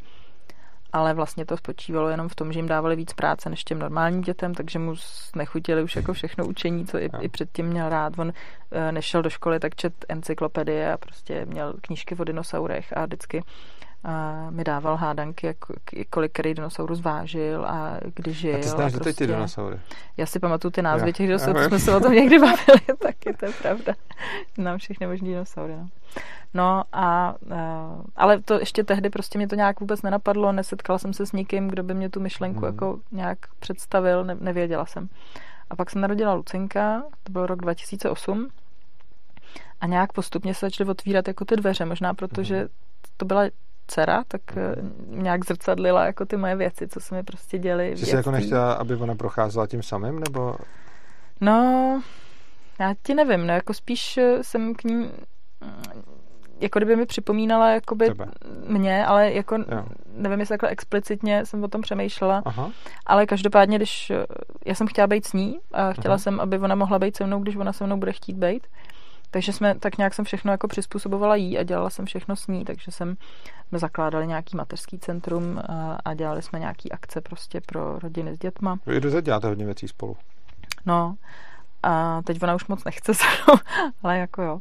ale 0.93 1.15
vlastně 1.15 1.47
to 1.47 1.57
spočívalo 1.57 2.09
jenom 2.09 2.29
v 2.29 2.35
tom, 2.35 2.53
že 2.53 2.59
jim 2.59 2.69
dávali 2.69 2.97
víc 2.97 3.13
práce 3.13 3.51
než 3.51 3.65
těm 3.65 3.79
normálním 3.79 4.21
dětem, 4.21 4.55
takže 4.55 4.79
mu 4.79 4.95
nechutili 5.37 5.83
už 5.83 5.97
jako 5.97 6.13
všechno 6.13 6.47
učení, 6.47 6.87
co 6.87 6.99
i, 6.99 7.11
i 7.21 7.29
předtím 7.29 7.67
měl 7.67 7.89
rád. 7.89 8.19
On 8.19 8.33
e, 8.71 8.93
nešel 8.93 9.23
do 9.23 9.31
školy, 9.31 9.61
tak 9.61 9.75
čet 9.75 9.93
encyklopedie 10.09 10.93
a 10.93 10.97
prostě 10.97 11.47
měl 11.47 11.75
knížky 11.81 12.17
o 12.17 12.25
dinosaurech 12.25 12.97
a 12.97 13.05
vždycky 13.05 13.43
mi 14.51 14.65
dával 14.65 14.97
hádanky, 14.97 15.47
jak, 15.47 15.57
kolik 16.11 16.33
který 16.33 16.55
dinosaurus 16.55 17.01
vážil 17.01 17.65
a 17.67 17.97
kdy 18.15 18.33
žil. 18.33 18.55
A 18.55 18.59
ty 18.59 18.69
znáš 18.69 18.93
prostě... 18.93 19.13
ty 19.13 19.27
dinosaury? 19.27 19.79
Já 20.17 20.27
si 20.27 20.39
pamatuju 20.39 20.71
ty 20.71 20.83
názvy 20.83 21.13
těch 21.13 21.27
dinosaurů, 21.27 21.61
jsme 21.63 21.79
se 21.79 21.97
o 21.97 22.01
tom 22.01 22.13
někdy 22.13 22.39
bavili, 22.39 22.81
taky 22.99 23.33
to 23.33 23.47
je 23.47 23.53
pravda. 23.53 23.95
Znám 24.55 24.79
všechny 24.79 25.07
možný 25.07 25.29
dinosaury. 25.29 25.73
No. 25.77 25.89
no 26.55 26.85
a, 26.93 27.35
ale 28.17 28.41
to 28.43 28.55
ještě 28.55 28.85
tehdy 28.85 29.11
prostě 29.11 29.39
mě 29.39 29.49
to 29.49 29.55
nějak 29.55 29.81
vůbec 29.81 30.03
nenapadlo, 30.03 30.53
nesetkala 30.53 30.99
jsem 30.99 31.13
se 31.13 31.27
s 31.27 31.33
nikým, 31.33 31.69
kdo 31.69 31.83
by 31.83 31.95
mě 31.95 32.11
tu 32.11 32.21
myšlenku 32.21 32.61
hmm. 32.61 32.67
jako 32.67 32.99
nějak 33.13 33.39
představil, 33.59 34.25
ne, 34.25 34.37
nevěděla 34.41 34.87
jsem. 34.87 35.09
A 35.71 35.77
pak 35.77 35.91
se 35.91 35.99
narodila 35.99 36.35
Lucinka, 36.35 37.03
to 37.23 37.33
byl 37.33 37.47
rok 37.47 37.59
2008, 37.59 38.49
a 39.81 39.87
nějak 39.87 40.13
postupně 40.13 40.55
se 40.55 40.67
začaly 40.67 40.91
otvírat 40.91 41.29
jako 41.29 41.45
ty 41.45 41.57
dveře, 41.57 41.85
možná 41.85 42.15
protože 42.15 42.59
hmm. 42.59 42.69
to 43.17 43.25
byla 43.25 43.43
dcera, 43.87 44.25
tak 44.29 44.41
eh, 44.57 44.75
nějak 45.07 45.45
zrcadlila 45.45 46.07
jako 46.07 46.27
ty 46.27 46.37
moje 46.37 46.57
věci, 46.57 46.89
co 46.89 47.01
se 47.01 47.15
mi 47.15 47.23
prostě 47.23 47.59
děly. 47.59 47.97
Jsi 47.97 48.07
si 48.07 48.17
jako 48.17 48.31
nechtěla, 48.31 48.73
aby 48.73 48.97
ona 48.97 49.15
procházela 49.15 49.67
tím 49.67 49.83
samým, 49.83 50.21
nebo? 50.21 50.57
No, 51.41 52.03
já 52.79 52.95
ti 53.03 53.15
nevím, 53.15 53.47
no 53.47 53.53
jako 53.55 53.75
spíš 53.75 54.17
eh, 54.17 54.43
jsem 54.43 54.75
k 54.75 54.85
ní 54.85 54.95
mm, 54.95 55.13
jako 56.61 56.79
kdyby 56.79 56.97
mi 56.97 57.07
připomínala 57.07 57.71
jakoby 57.71 58.07
Tebe. 58.07 58.27
mě, 58.69 59.07
ale 59.07 59.33
jako 59.33 59.57
jo. 59.57 59.85
nevím, 60.17 60.41
jestli 60.41 60.53
takhle 60.53 60.69
explicitně 60.69 61.47
jsem 61.47 61.65
o 61.65 61.69
tom 61.69 61.81
přemýšlela, 61.81 62.43
Aha. 62.45 62.71
ale 63.07 63.27
každopádně, 63.27 63.79
když 63.79 64.11
eh, 64.11 64.27
já 64.67 64.75
jsem 64.75 64.87
chtěla 64.87 65.07
být 65.07 65.27
s 65.27 65.33
ní 65.33 65.59
a 65.73 65.93
chtěla 65.93 66.15
Aha. 66.15 66.19
jsem, 66.19 66.41
aby 66.41 66.59
ona 66.59 66.75
mohla 66.75 66.99
být 66.99 67.17
se 67.17 67.27
mnou, 67.27 67.41
když 67.41 67.57
ona 67.57 67.73
se 67.73 67.87
mnou 67.87 67.97
bude 67.97 68.13
chtít 68.13 68.37
být, 68.37 68.67
takže 69.35 69.53
jsme, 69.53 69.75
tak 69.75 69.99
nějak 69.99 70.15
jsem 70.15 70.25
všechno 70.25 70.53
jako 70.53 70.69
přizpůsobovala 70.69 71.37
jí 71.37 71.59
a 71.59 71.63
dělala 71.63 71.91
jsem 71.91 72.07
všechno 72.07 72.37
s 72.37 72.47
ní, 72.47 72.65
takže 72.65 72.91
jsem, 72.91 73.17
jsme 73.69 73.79
zakládali 73.79 74.27
nějaký 74.27 74.57
mateřský 74.57 74.99
centrum 74.99 75.59
a, 75.59 75.99
a 76.05 76.15
dělali 76.15 76.43
jsme 76.43 76.59
nějaký 76.59 76.93
akce 76.93 77.21
prostě 77.21 77.61
pro 77.61 77.99
rodiny 77.99 78.35
s 78.35 78.39
dětma. 78.39 78.79
Vy 78.87 79.01
dobře 79.01 79.23
děláte 79.23 79.49
hodně 79.49 79.65
věcí 79.65 79.89
spolu. 79.89 80.17
No, 80.87 81.15
a 81.83 82.23
teď 82.23 82.43
ona 82.43 82.55
už 82.55 82.67
moc 82.67 82.85
nechce 82.85 83.15
se 83.15 83.25
mnou, 83.25 83.59
ale 84.03 84.19
jako 84.19 84.43
jo. 84.43 84.61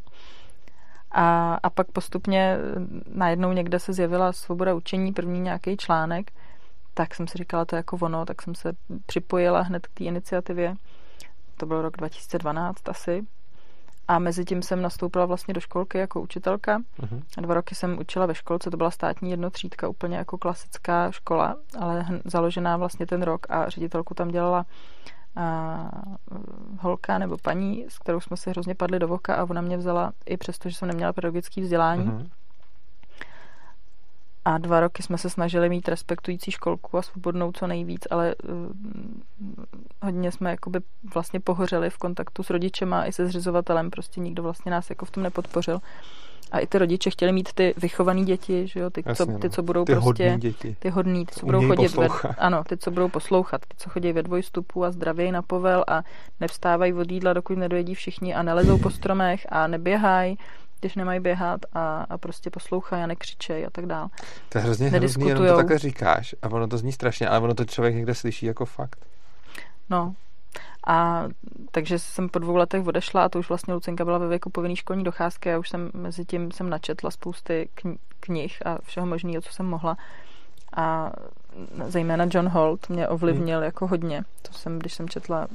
A, 1.11 1.55
a 1.63 1.69
pak 1.69 1.91
postupně 1.91 2.57
najednou 3.13 3.51
někde 3.51 3.79
se 3.79 3.93
zjevila 3.93 4.33
svoboda 4.33 4.73
učení, 4.73 5.13
první 5.13 5.39
nějaký 5.39 5.77
článek, 5.77 6.31
tak 6.93 7.15
jsem 7.15 7.27
si 7.27 7.37
říkala, 7.37 7.65
to 7.65 7.75
je 7.75 7.77
jako 7.77 7.97
ono, 8.01 8.25
tak 8.25 8.41
jsem 8.41 8.55
se 8.55 8.73
připojila 9.05 9.61
hned 9.61 9.87
k 9.87 9.93
té 9.93 10.03
iniciativě. 10.03 10.75
To 11.57 11.65
byl 11.65 11.81
rok 11.81 11.97
2012 11.97 12.89
asi 12.89 13.25
A 14.07 14.19
mezi 14.19 14.45
tím 14.45 14.61
jsem 14.61 14.81
nastoupila 14.81 15.25
vlastně 15.25 15.53
do 15.53 15.59
školky 15.59 15.97
jako 15.97 16.21
učitelka. 16.21 16.79
Uh-huh. 16.79 17.21
Dva 17.41 17.53
roky 17.53 17.75
jsem 17.75 17.99
učila 17.99 18.25
ve 18.25 18.35
školce, 18.35 18.71
to 18.71 18.77
byla 18.77 18.91
státní 18.91 19.31
jednotřídka, 19.31 19.87
úplně 19.87 20.17
jako 20.17 20.37
klasická 20.37 21.11
škola, 21.11 21.55
ale 21.79 22.05
založená 22.25 22.77
vlastně 22.77 23.05
ten 23.05 23.21
rok 23.21 23.45
a 23.49 23.69
ředitelku 23.69 24.13
tam 24.13 24.27
dělala 24.27 24.65
a, 25.35 25.89
holka 26.79 27.17
nebo 27.17 27.37
paní, 27.37 27.85
s 27.89 27.99
kterou 27.99 28.19
jsme 28.19 28.37
se 28.37 28.49
hrozně 28.49 28.75
padli 28.75 28.99
do 28.99 29.07
voka 29.07 29.35
a 29.35 29.43
ona 29.43 29.61
mě 29.61 29.77
vzala 29.77 30.11
i 30.25 30.37
přesto, 30.37 30.69
že 30.69 30.75
jsem 30.75 30.87
neměla 30.87 31.13
pedagogické 31.13 31.61
vzdělání. 31.61 32.05
Uh-huh. 32.05 32.29
A 34.45 34.57
dva 34.57 34.79
roky 34.79 35.03
jsme 35.03 35.17
se 35.17 35.29
snažili 35.29 35.69
mít 35.69 35.87
respektující 35.87 36.51
školku 36.51 36.97
a 36.97 37.01
svobodnou 37.01 37.51
co 37.51 37.67
nejvíc, 37.67 38.01
ale 38.11 38.35
uh, 38.35 38.53
hodně 40.01 40.31
jsme 40.31 40.49
jakoby 40.51 40.79
vlastně 41.13 41.39
pohořeli 41.39 41.89
v 41.89 41.97
kontaktu 41.97 42.43
s 42.43 42.49
rodičema 42.49 43.05
i 43.05 43.11
se 43.11 43.27
zřizovatelem, 43.27 43.91
prostě 43.91 44.21
nikdo 44.21 44.43
vlastně 44.43 44.71
nás 44.71 44.89
jako 44.89 45.05
v 45.05 45.11
tom 45.11 45.23
nepodpořil. 45.23 45.79
A 46.51 46.59
i 46.59 46.67
ty 46.67 46.77
rodiče 46.77 47.09
chtěli 47.09 47.31
mít 47.31 47.53
ty 47.53 47.73
vychované 47.77 48.23
děti, 48.23 48.67
že 48.67 48.79
jo, 48.79 48.89
ty, 48.89 49.03
Jasně, 49.05 49.25
co, 49.25 49.39
ty, 49.39 49.47
no. 49.47 49.53
co 49.53 49.63
budou 49.63 49.85
ty 49.85 49.91
prostě, 49.91 50.29
hodný 50.29 50.41
děti. 50.41 50.75
ty 50.79 50.89
hodný, 50.89 51.25
ty, 51.25 51.35
co 51.35 51.45
budou 51.45 51.67
chodit 51.67 51.95
ve, 51.95 52.07
ano, 52.37 52.63
ty, 52.63 52.77
co 52.77 52.91
budou 52.91 53.09
poslouchat, 53.09 53.61
ty, 53.61 53.75
co 53.77 53.89
chodí 53.89 54.13
ve 54.13 54.23
dvojstupu 54.23 54.83
a 54.83 54.91
zdravějí 54.91 55.31
na 55.31 55.41
povel 55.41 55.83
a 55.87 56.03
nevstávají 56.39 56.93
od 56.93 57.11
jídla, 57.11 57.33
dokud 57.33 57.57
nedojedí 57.57 57.95
všichni 57.95 58.35
a 58.35 58.43
nelezou 58.43 58.77
po 58.77 58.89
stromech 58.89 59.47
a 59.49 59.67
neběhají 59.67 60.37
když 60.83 60.95
nemají 60.95 61.19
běhat 61.19 61.65
a, 61.73 62.05
a 62.09 62.17
prostě 62.17 62.49
poslouchají 62.49 63.03
a 63.03 63.07
nekřičejí 63.07 63.65
a 63.65 63.69
tak 63.69 63.85
dál. 63.85 64.07
To 64.49 64.57
je 64.57 64.63
hrozně 64.63 64.89
hrozný, 64.89 65.27
jenom 65.27 65.47
to 65.47 65.55
takhle 65.55 65.77
říkáš 65.77 66.35
a 66.41 66.49
ono 66.49 66.67
to 66.67 66.77
zní 66.77 66.91
strašně, 66.91 67.27
ale 67.29 67.39
ono 67.39 67.53
to 67.53 67.65
člověk 67.65 67.95
někde 67.95 68.15
slyší 68.15 68.45
jako 68.45 68.65
fakt. 68.65 69.05
No, 69.89 70.15
a 70.87 71.23
takže 71.71 71.99
jsem 71.99 72.29
po 72.29 72.39
dvou 72.39 72.55
letech 72.55 72.87
odešla 72.87 73.23
a 73.25 73.29
to 73.29 73.39
už 73.39 73.49
vlastně 73.49 73.73
Lucinka 73.73 74.05
byla 74.05 74.17
ve 74.17 74.27
věku 74.27 74.49
povinný 74.49 74.75
školní 74.75 75.03
docházky 75.03 75.53
a 75.53 75.59
už 75.59 75.69
jsem 75.69 75.91
mezi 75.93 76.25
tím 76.25 76.51
jsem 76.51 76.69
načetla 76.69 77.11
spousty 77.11 77.69
kni- 77.75 77.97
knih 78.19 78.57
a 78.65 78.77
všeho 78.83 79.07
možného, 79.07 79.41
co 79.41 79.53
jsem 79.53 79.65
mohla. 79.65 79.97
A 80.75 81.11
zejména 81.87 82.27
John 82.31 82.47
Holt 82.47 82.89
mě 82.89 83.07
ovlivnil 83.07 83.57
hmm. 83.57 83.65
jako 83.65 83.87
hodně. 83.87 84.23
To 84.41 84.53
jsem, 84.53 84.79
když 84.79 84.93
jsem 84.93 85.09
četla 85.09 85.47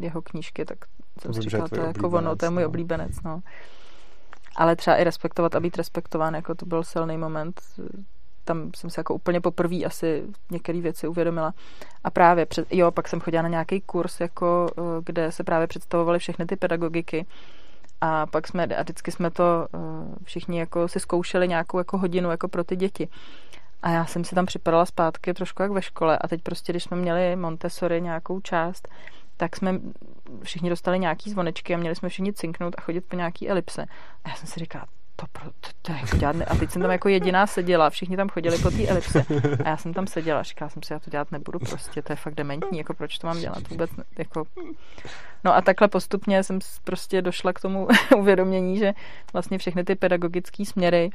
jeho 0.00 0.22
knížky, 0.22 0.64
tak 0.64 0.78
jsem 1.20 1.34
si 1.34 1.40
říkala, 1.40 1.68
to 1.68 1.80
je 1.80 1.86
jako 1.86 2.08
ono, 2.08 2.36
to 2.36 2.44
je 2.44 2.50
můj 2.50 2.62
no. 2.62 2.68
oblíbenec. 2.68 3.22
No 3.24 3.42
ale 4.58 4.76
třeba 4.76 4.96
i 4.96 5.04
respektovat 5.04 5.54
a 5.54 5.60
být 5.60 5.76
respektován, 5.76 6.34
jako 6.34 6.54
to 6.54 6.66
byl 6.66 6.84
silný 6.84 7.18
moment. 7.18 7.60
Tam 8.44 8.70
jsem 8.76 8.90
se 8.90 9.00
jako 9.00 9.14
úplně 9.14 9.40
poprvé 9.40 9.84
asi 9.84 10.22
některé 10.50 10.80
věci 10.80 11.08
uvědomila. 11.08 11.54
A 12.04 12.10
právě, 12.10 12.46
před, 12.46 12.66
jo, 12.70 12.90
pak 12.90 13.08
jsem 13.08 13.20
chodila 13.20 13.42
na 13.42 13.48
nějaký 13.48 13.80
kurz, 13.80 14.20
jako, 14.20 14.66
eh, 14.78 14.82
kde 15.04 15.32
se 15.32 15.44
právě 15.44 15.66
představovaly 15.66 16.18
všechny 16.18 16.46
ty 16.46 16.56
pedagogiky. 16.56 17.26
A 18.00 18.26
pak 18.26 18.48
jsme, 18.48 18.66
a 18.66 18.82
vždycky 18.82 19.10
jsme 19.12 19.30
to 19.30 19.68
eh, 19.74 19.78
všichni 20.24 20.58
jako 20.58 20.88
si 20.88 21.00
zkoušeli 21.00 21.48
nějakou 21.48 21.78
jako 21.78 21.98
hodinu 21.98 22.30
jako 22.30 22.48
pro 22.48 22.64
ty 22.64 22.76
děti. 22.76 23.08
A 23.82 23.90
já 23.90 24.06
jsem 24.06 24.24
si 24.24 24.34
tam 24.34 24.46
připadala 24.46 24.86
zpátky 24.86 25.34
trošku 25.34 25.62
jak 25.62 25.70
ve 25.70 25.82
škole. 25.82 26.18
A 26.18 26.28
teď 26.28 26.42
prostě, 26.42 26.72
když 26.72 26.84
jsme 26.84 26.96
měli 26.96 27.36
Montessori 27.36 28.00
nějakou 28.00 28.40
část, 28.40 28.88
tak 29.36 29.56
jsme 29.56 29.80
všichni 30.42 30.70
dostali 30.70 30.98
nějaký 30.98 31.30
zvonečky 31.30 31.74
a 31.74 31.78
měli 31.78 31.94
jsme 31.94 32.08
všichni 32.08 32.32
cinknout 32.32 32.74
a 32.78 32.80
chodit 32.80 33.00
po 33.00 33.16
nějaký 33.16 33.48
elipse. 33.48 33.86
A 34.24 34.28
já 34.28 34.34
jsem 34.34 34.48
si 34.48 34.60
říkala, 34.60 34.86
to, 35.20 35.26
to, 35.32 35.50
to, 35.60 35.68
to 35.82 35.92
je 35.92 35.98
jako 35.98 36.16
dělat 36.16 36.36
ne. 36.36 36.44
A 36.44 36.54
teď 36.54 36.70
jsem 36.70 36.82
tam 36.82 36.90
jako 36.90 37.08
jediná 37.08 37.46
seděla, 37.46 37.90
všichni 37.90 38.16
tam 38.16 38.28
chodili 38.28 38.58
po 38.58 38.70
té 38.70 38.86
elipse 38.86 39.24
a 39.64 39.68
já 39.68 39.76
jsem 39.76 39.94
tam 39.94 40.06
seděla. 40.06 40.42
Říkala 40.42 40.68
jsem 40.68 40.82
si, 40.82 40.92
já 40.92 40.98
to 40.98 41.10
dělat 41.10 41.32
nebudu 41.32 41.58
prostě, 41.58 42.02
to 42.02 42.12
je 42.12 42.16
fakt 42.16 42.34
dementní, 42.34 42.78
jako 42.78 42.94
proč 42.94 43.18
to 43.18 43.26
mám 43.26 43.40
dělat 43.40 43.68
vůbec, 43.68 43.96
ne, 43.96 44.04
jako... 44.18 44.44
No 45.44 45.56
a 45.56 45.60
takhle 45.60 45.88
postupně 45.88 46.42
jsem 46.42 46.58
prostě 46.84 47.22
došla 47.22 47.52
k 47.52 47.60
tomu 47.60 47.88
uvědomění, 48.16 48.78
že 48.78 48.94
vlastně 49.32 49.58
všechny 49.58 49.84
ty 49.84 49.94
pedagogické 49.94 50.64
směry 50.64 51.10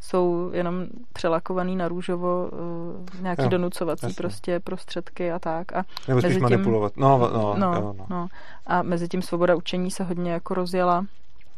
jsou 0.00 0.50
jenom 0.52 0.86
přelakovaný 1.12 1.76
na 1.76 1.88
růžovo 1.88 2.48
uh, 2.52 3.20
nějaký 3.22 3.42
jo, 3.42 3.48
donucovací 3.48 4.06
jasně. 4.06 4.16
prostě 4.16 4.60
prostředky 4.60 5.32
a 5.32 5.38
tak. 5.38 5.72
A 5.72 5.84
Nebo 6.08 6.20
spíš 6.20 6.34
tím, 6.34 6.42
manipulovat. 6.42 6.96
No, 6.96 7.18
no, 7.18 7.54
no, 7.58 7.74
jo, 7.74 7.94
no. 7.98 8.06
no. 8.10 8.28
A 8.66 8.82
mezi 8.82 9.08
tím 9.08 9.22
svoboda 9.22 9.54
učení 9.56 9.90
se 9.90 10.04
hodně 10.04 10.32
jako 10.32 10.54
rozjela. 10.54 11.06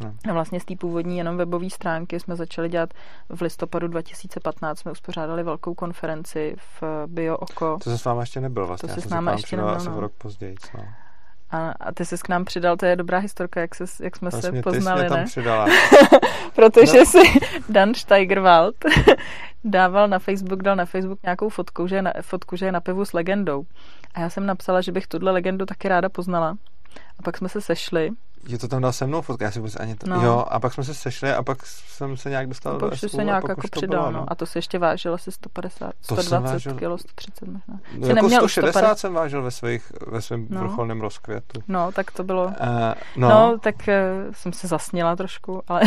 No. 0.01 0.15
A 0.29 0.33
vlastně 0.33 0.61
z 0.61 0.65
té 0.65 0.77
původní 0.77 1.19
jenom 1.19 1.37
webové 1.37 1.71
stránky 1.71 2.21
jsme 2.21 2.37
začali 2.37 2.69
dělat 2.69 2.95
v 3.29 3.43
listopadu 3.43 3.89
2015. 3.89 4.79
Jsme 4.79 4.93
uspořádali 4.93 5.43
velkou 5.43 5.75
konferenci 5.75 6.57
v 6.81 6.83
Bio 7.07 7.37
Oko. 7.37 7.79
To 7.85 7.91
se 7.91 7.99
s 7.99 8.05
vámi 8.05 8.23
ještě 8.23 8.41
nebyl 8.41 8.67
vlastně. 8.67 8.89
To 8.89 8.95
se 8.95 9.01
s 9.01 9.09
námi 9.11 9.31
ještě 9.31 9.57
nebyl, 9.57 9.79
no. 9.85 10.01
rok 10.01 10.13
později. 10.19 10.57
No. 10.79 10.85
A, 11.51 11.71
a 11.81 11.93
ty 11.93 12.05
jsi 12.05 12.17
k 12.19 12.29
nám 12.29 12.45
přidal, 12.45 12.77
to 12.77 12.87
je 12.87 12.97
dobrá 12.97 13.19
historka, 13.19 13.61
jak, 13.61 13.75
se, 13.75 13.85
jak 14.03 14.17
jsme 14.17 14.31
vlastně 14.31 14.51
se 14.53 14.63
poznali, 14.63 15.03
ty 15.03 15.09
jsi 15.09 15.15
ne? 15.15 15.25
přidala. 15.25 15.67
Protože 16.55 16.99
no. 16.99 17.07
si 17.07 17.19
Dan 17.69 17.95
Steigerwald 17.95 18.75
dával 19.65 20.09
na 20.09 20.19
Facebook, 20.19 20.63
dal 20.63 20.77
na 20.77 20.85
Facebook 20.85 21.19
nějakou 21.23 21.49
fotku, 21.49 21.87
že 21.87 21.97
je 21.97 22.03
na, 22.03 22.13
fotku, 22.23 22.57
že 22.57 22.67
je 22.67 22.73
na 22.73 22.81
pivu 22.81 23.05
s 23.05 23.13
legendou. 23.13 23.65
A 24.15 24.21
já 24.21 24.31
jsem 24.31 24.47
napsala, 24.47 24.81
že 24.81 24.93
bych 24.93 25.07
tuhle 25.07 25.33
legendu 25.33 25.67
taky 25.67 25.89
ráda 25.89 26.09
poznala. 26.09 26.57
A 27.19 27.23
pak 27.23 27.37
jsme 27.37 27.49
se 27.49 27.61
sešli 27.61 28.11
Jo, 28.49 28.59
to 28.59 28.69
tam 28.69 28.83
dal 28.83 28.93
se 28.93 29.07
mnou 29.07 29.23
fotka, 29.23 29.45
já 29.45 29.51
si 29.51 29.59
vůbec 29.59 29.77
ani 29.77 29.95
to... 29.97 30.11
No. 30.11 30.23
Jo, 30.23 30.45
a 30.49 30.61
pak 30.61 30.75
jsme 30.75 30.85
se 30.85 30.95
sešli 30.95 31.33
a 31.33 31.43
pak 31.43 31.67
jsem 31.67 32.17
se 32.17 32.31
nějak 32.31 32.47
dostal 32.47 32.79
do 32.79 32.97
SU 32.97 33.09
se 33.09 33.25
nějak 33.25 33.49
jako 33.49 33.69
přidal, 33.71 34.11
bylo, 34.11 34.21
no. 34.21 34.25
A 34.29 34.35
to 34.35 34.47
se 34.47 34.59
ještě 34.59 34.79
vážilo 34.79 35.15
asi 35.15 35.33
150, 35.33 35.93
to 36.07 36.17
120 36.17 36.53
vážil... 36.53 36.75
kilo, 36.75 36.99
130 36.99 37.49
možná. 37.49 37.81
No, 37.99 38.09
jako 38.09 38.29
160 38.29 38.71
150... 38.71 38.99
jsem 38.99 39.15
vážil 39.15 39.43
ve, 39.43 39.51
svých, 39.51 39.93
ve 40.07 40.23
svém 40.23 40.47
no. 40.51 40.61
vrcholném 40.61 41.01
rozkvětu. 41.01 41.63
No, 41.69 41.93
tak 41.93 42.11
to 42.11 42.25
bylo... 42.25 42.45
Uh, 42.45 42.53
no. 43.17 43.29
no, 43.29 43.59
tak 43.59 43.75
uh, 43.89 44.33
jsem 44.33 44.53
se 44.53 44.69
zasnila 44.69 45.17
trošku, 45.17 45.63
ale... 45.69 45.81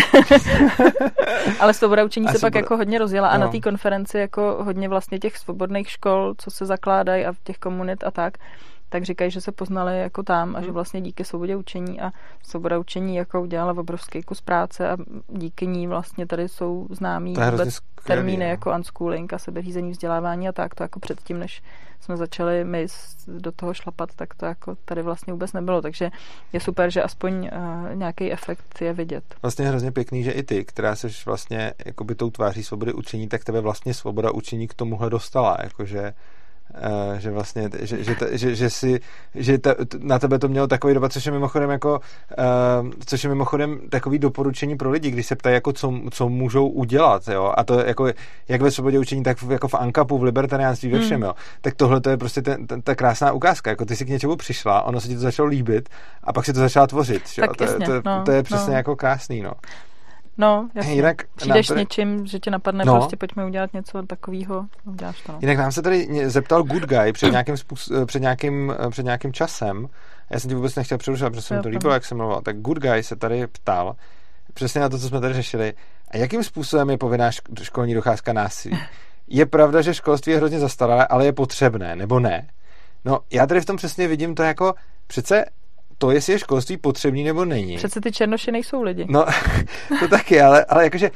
ale 1.59 1.73
svoboda 1.73 2.03
učení 2.03 2.27
se 2.27 2.39
pak 2.39 2.53
bude... 2.53 2.59
jako 2.59 2.77
hodně 2.77 2.99
rozjela 2.99 3.27
a 3.27 3.37
no. 3.37 3.45
na 3.45 3.51
té 3.51 3.59
konferenci 3.59 4.17
jako 4.17 4.57
hodně 4.63 4.89
vlastně 4.89 5.19
těch 5.19 5.37
svobodných 5.37 5.89
škol, 5.89 6.33
co 6.37 6.51
se 6.51 6.65
zakládají 6.65 7.25
a 7.25 7.33
těch 7.43 7.57
komunit 7.57 8.03
a 8.03 8.11
tak, 8.11 8.37
tak 8.93 9.03
říkají, 9.03 9.31
že 9.31 9.41
se 9.41 9.51
poznali 9.51 9.99
jako 9.99 10.23
tam 10.23 10.55
a 10.55 10.59
že 10.61 10.65
hmm. 10.65 10.73
vlastně 10.73 11.01
díky 11.01 11.25
svobodě 11.25 11.55
učení 11.55 12.01
a 12.01 12.11
svoboda 12.43 12.79
učení 12.79 13.15
jako 13.15 13.41
udělala 13.41 13.73
obrovský 13.77 14.23
kus 14.23 14.41
práce 14.41 14.89
a 14.89 14.97
díky 15.27 15.67
ní 15.67 15.87
vlastně 15.87 16.27
tady 16.27 16.49
jsou 16.49 16.87
známí 16.89 17.35
termíny 18.03 18.45
no. 18.45 18.49
jako 18.49 18.71
unschooling 18.71 19.33
a 19.33 19.37
sebeřízení 19.37 19.91
vzdělávání 19.91 20.47
a 20.47 20.51
tak. 20.51 20.75
To 20.75 20.83
jako 20.83 20.99
předtím, 20.99 21.39
než 21.39 21.63
jsme 21.99 22.17
začali 22.17 22.63
my 22.63 22.87
do 23.27 23.51
toho 23.51 23.73
šlapat, 23.73 24.09
tak 24.15 24.33
to 24.35 24.45
jako 24.45 24.75
tady 24.85 25.01
vlastně 25.01 25.33
vůbec 25.33 25.53
nebylo. 25.53 25.81
Takže 25.81 26.09
je 26.53 26.59
super, 26.59 26.89
že 26.89 27.03
aspoň 27.03 27.33
uh, 27.33 27.95
nějaký 27.95 28.31
efekt 28.31 28.81
je 28.81 28.93
vidět. 28.93 29.23
Vlastně 29.41 29.67
hrozně 29.67 29.91
pěkný, 29.91 30.23
že 30.23 30.31
i 30.31 30.43
ty, 30.43 30.65
která 30.65 30.95
jsi 30.95 31.07
vlastně 31.25 31.73
jakoby 31.85 32.15
tou 32.15 32.29
tváří 32.29 32.63
svobody 32.63 32.93
učení, 32.93 33.27
tak 33.27 33.43
tebe 33.43 33.61
vlastně 33.61 33.93
svoboda 33.93 34.31
učení 34.31 34.67
k 34.67 34.73
tomuhle 34.73 35.09
dostala. 35.09 35.57
Jakože 35.63 36.13
že 37.17 37.31
vlastně, 37.31 37.69
že, 37.79 38.03
že, 38.03 38.15
že, 38.31 38.55
že, 38.55 38.69
si, 38.69 38.99
že 39.35 39.57
ta, 39.57 39.75
na 39.99 40.19
tebe 40.19 40.39
to 40.39 40.47
mělo 40.47 40.67
takový 40.67 40.93
dopad, 40.93 41.11
což 41.11 41.25
je 41.25 41.31
mimochodem 41.31 41.69
jako, 41.69 41.99
uh, 42.83 42.89
což 43.05 43.23
je 43.23 43.29
mimochodem 43.29 43.79
takový 43.89 44.19
doporučení 44.19 44.77
pro 44.77 44.91
lidi, 44.91 45.11
když 45.11 45.25
se 45.25 45.35
ptají, 45.35 45.53
jako 45.53 45.73
co, 45.73 45.93
co 46.11 46.29
můžou 46.29 46.67
udělat, 46.67 47.27
jo, 47.27 47.53
a 47.57 47.63
to 47.63 47.79
jako, 47.79 48.07
jak 48.47 48.61
ve 48.61 48.71
svobodě 48.71 48.99
učení, 48.99 49.23
tak 49.23 49.41
v, 49.41 49.51
jako 49.51 49.67
v 49.67 49.73
Ankapu, 49.73 50.17
v 50.17 50.23
libertariánství, 50.23 50.89
ve 50.89 50.99
všem, 50.99 51.17
mm. 51.17 51.23
jo, 51.23 51.33
tak 51.61 51.73
tohle 51.75 52.01
to 52.01 52.09
je 52.09 52.17
prostě 52.17 52.41
ten, 52.41 52.67
ten, 52.67 52.81
ta 52.81 52.95
krásná 52.95 53.31
ukázka, 53.31 53.69
jako 53.69 53.85
ty 53.85 53.95
si 53.95 54.05
k 54.05 54.09
něčemu 54.09 54.35
přišla, 54.35 54.81
ono 54.81 55.01
se 55.01 55.07
ti 55.07 55.15
to 55.15 55.21
začalo 55.21 55.47
líbit 55.47 55.89
a 56.23 56.33
pak 56.33 56.45
si 56.45 56.53
to 56.53 56.59
začala 56.59 56.87
tvořit, 56.87 57.23
tak 57.35 57.49
jo, 57.49 57.53
to, 57.57 57.63
jasně, 57.63 57.85
to, 57.85 58.01
no, 58.05 58.23
to 58.25 58.31
je 58.31 58.43
přesně 58.43 58.71
no. 58.71 58.77
jako 58.77 58.95
krásný, 58.95 59.41
no. 59.41 59.51
No, 60.37 60.69
jasně. 60.75 60.93
Jinak 60.93 61.17
Přijdeš 61.35 61.67
tady... 61.67 61.79
s 61.79 61.81
něčím, 61.81 62.25
že 62.27 62.39
tě 62.39 62.51
napadne, 62.51 62.85
no. 62.85 62.95
prostě 62.95 63.17
pojďme 63.17 63.45
udělat 63.45 63.73
něco 63.73 64.03
takového, 64.03 64.65
uděláš 64.85 65.21
to. 65.21 65.31
No. 65.31 65.37
Jinak 65.41 65.57
nám 65.57 65.71
se 65.71 65.81
tady 65.81 66.29
zeptal 66.29 66.63
Good 66.63 66.83
Guy 66.83 67.13
před 67.13 67.31
nějakým, 67.31 67.57
způsob, 67.57 68.07
před 68.07 68.19
nějakým, 68.19 68.73
před 68.89 69.03
nějakým 69.03 69.33
časem, 69.33 69.87
já 70.29 70.39
jsem 70.39 70.49
ti 70.49 70.55
vůbec 70.55 70.75
nechtěl 70.75 70.97
přerušovat, 70.97 71.33
protože 71.33 71.41
se 71.41 71.55
mi 71.55 71.61
to 71.61 71.69
líbilo, 71.69 71.93
jak 71.93 72.05
jsem 72.05 72.17
mluvil, 72.17 72.41
tak 72.41 72.57
Good 72.57 72.77
Guy 72.79 73.03
se 73.03 73.15
tady 73.15 73.47
ptal, 73.47 73.95
přesně 74.53 74.81
na 74.81 74.89
to, 74.89 74.99
co 74.99 75.07
jsme 75.07 75.21
tady 75.21 75.33
řešili, 75.33 75.73
a 76.07 76.17
jakým 76.17 76.43
způsobem 76.43 76.89
je 76.89 76.97
povinná 76.97 77.31
školní 77.61 77.93
docházka 77.93 78.33
násilí? 78.33 78.79
Je 79.27 79.45
pravda, 79.45 79.81
že 79.81 79.93
školství 79.93 80.31
je 80.31 80.37
hrozně 80.37 80.59
zastaralé, 80.59 81.07
ale 81.07 81.25
je 81.25 81.33
potřebné, 81.33 81.95
nebo 81.95 82.19
ne? 82.19 82.49
No, 83.05 83.19
já 83.31 83.47
tady 83.47 83.61
v 83.61 83.65
tom 83.65 83.77
přesně 83.77 84.07
vidím 84.07 84.35
to 84.35 84.43
jako, 84.43 84.73
přece 85.07 85.45
to, 86.03 86.11
jestli 86.11 86.33
je 86.33 86.39
školství 86.39 86.77
potřebný 86.77 87.23
nebo 87.23 87.45
není. 87.45 87.77
Přece 87.77 88.01
ty 88.01 88.11
černoši 88.11 88.51
nejsou 88.51 88.81
lidi. 88.81 89.05
No, 89.09 89.25
to 89.99 90.07
taky, 90.07 90.41
ale, 90.41 90.65
ale 90.65 90.83
jakože 90.83 91.11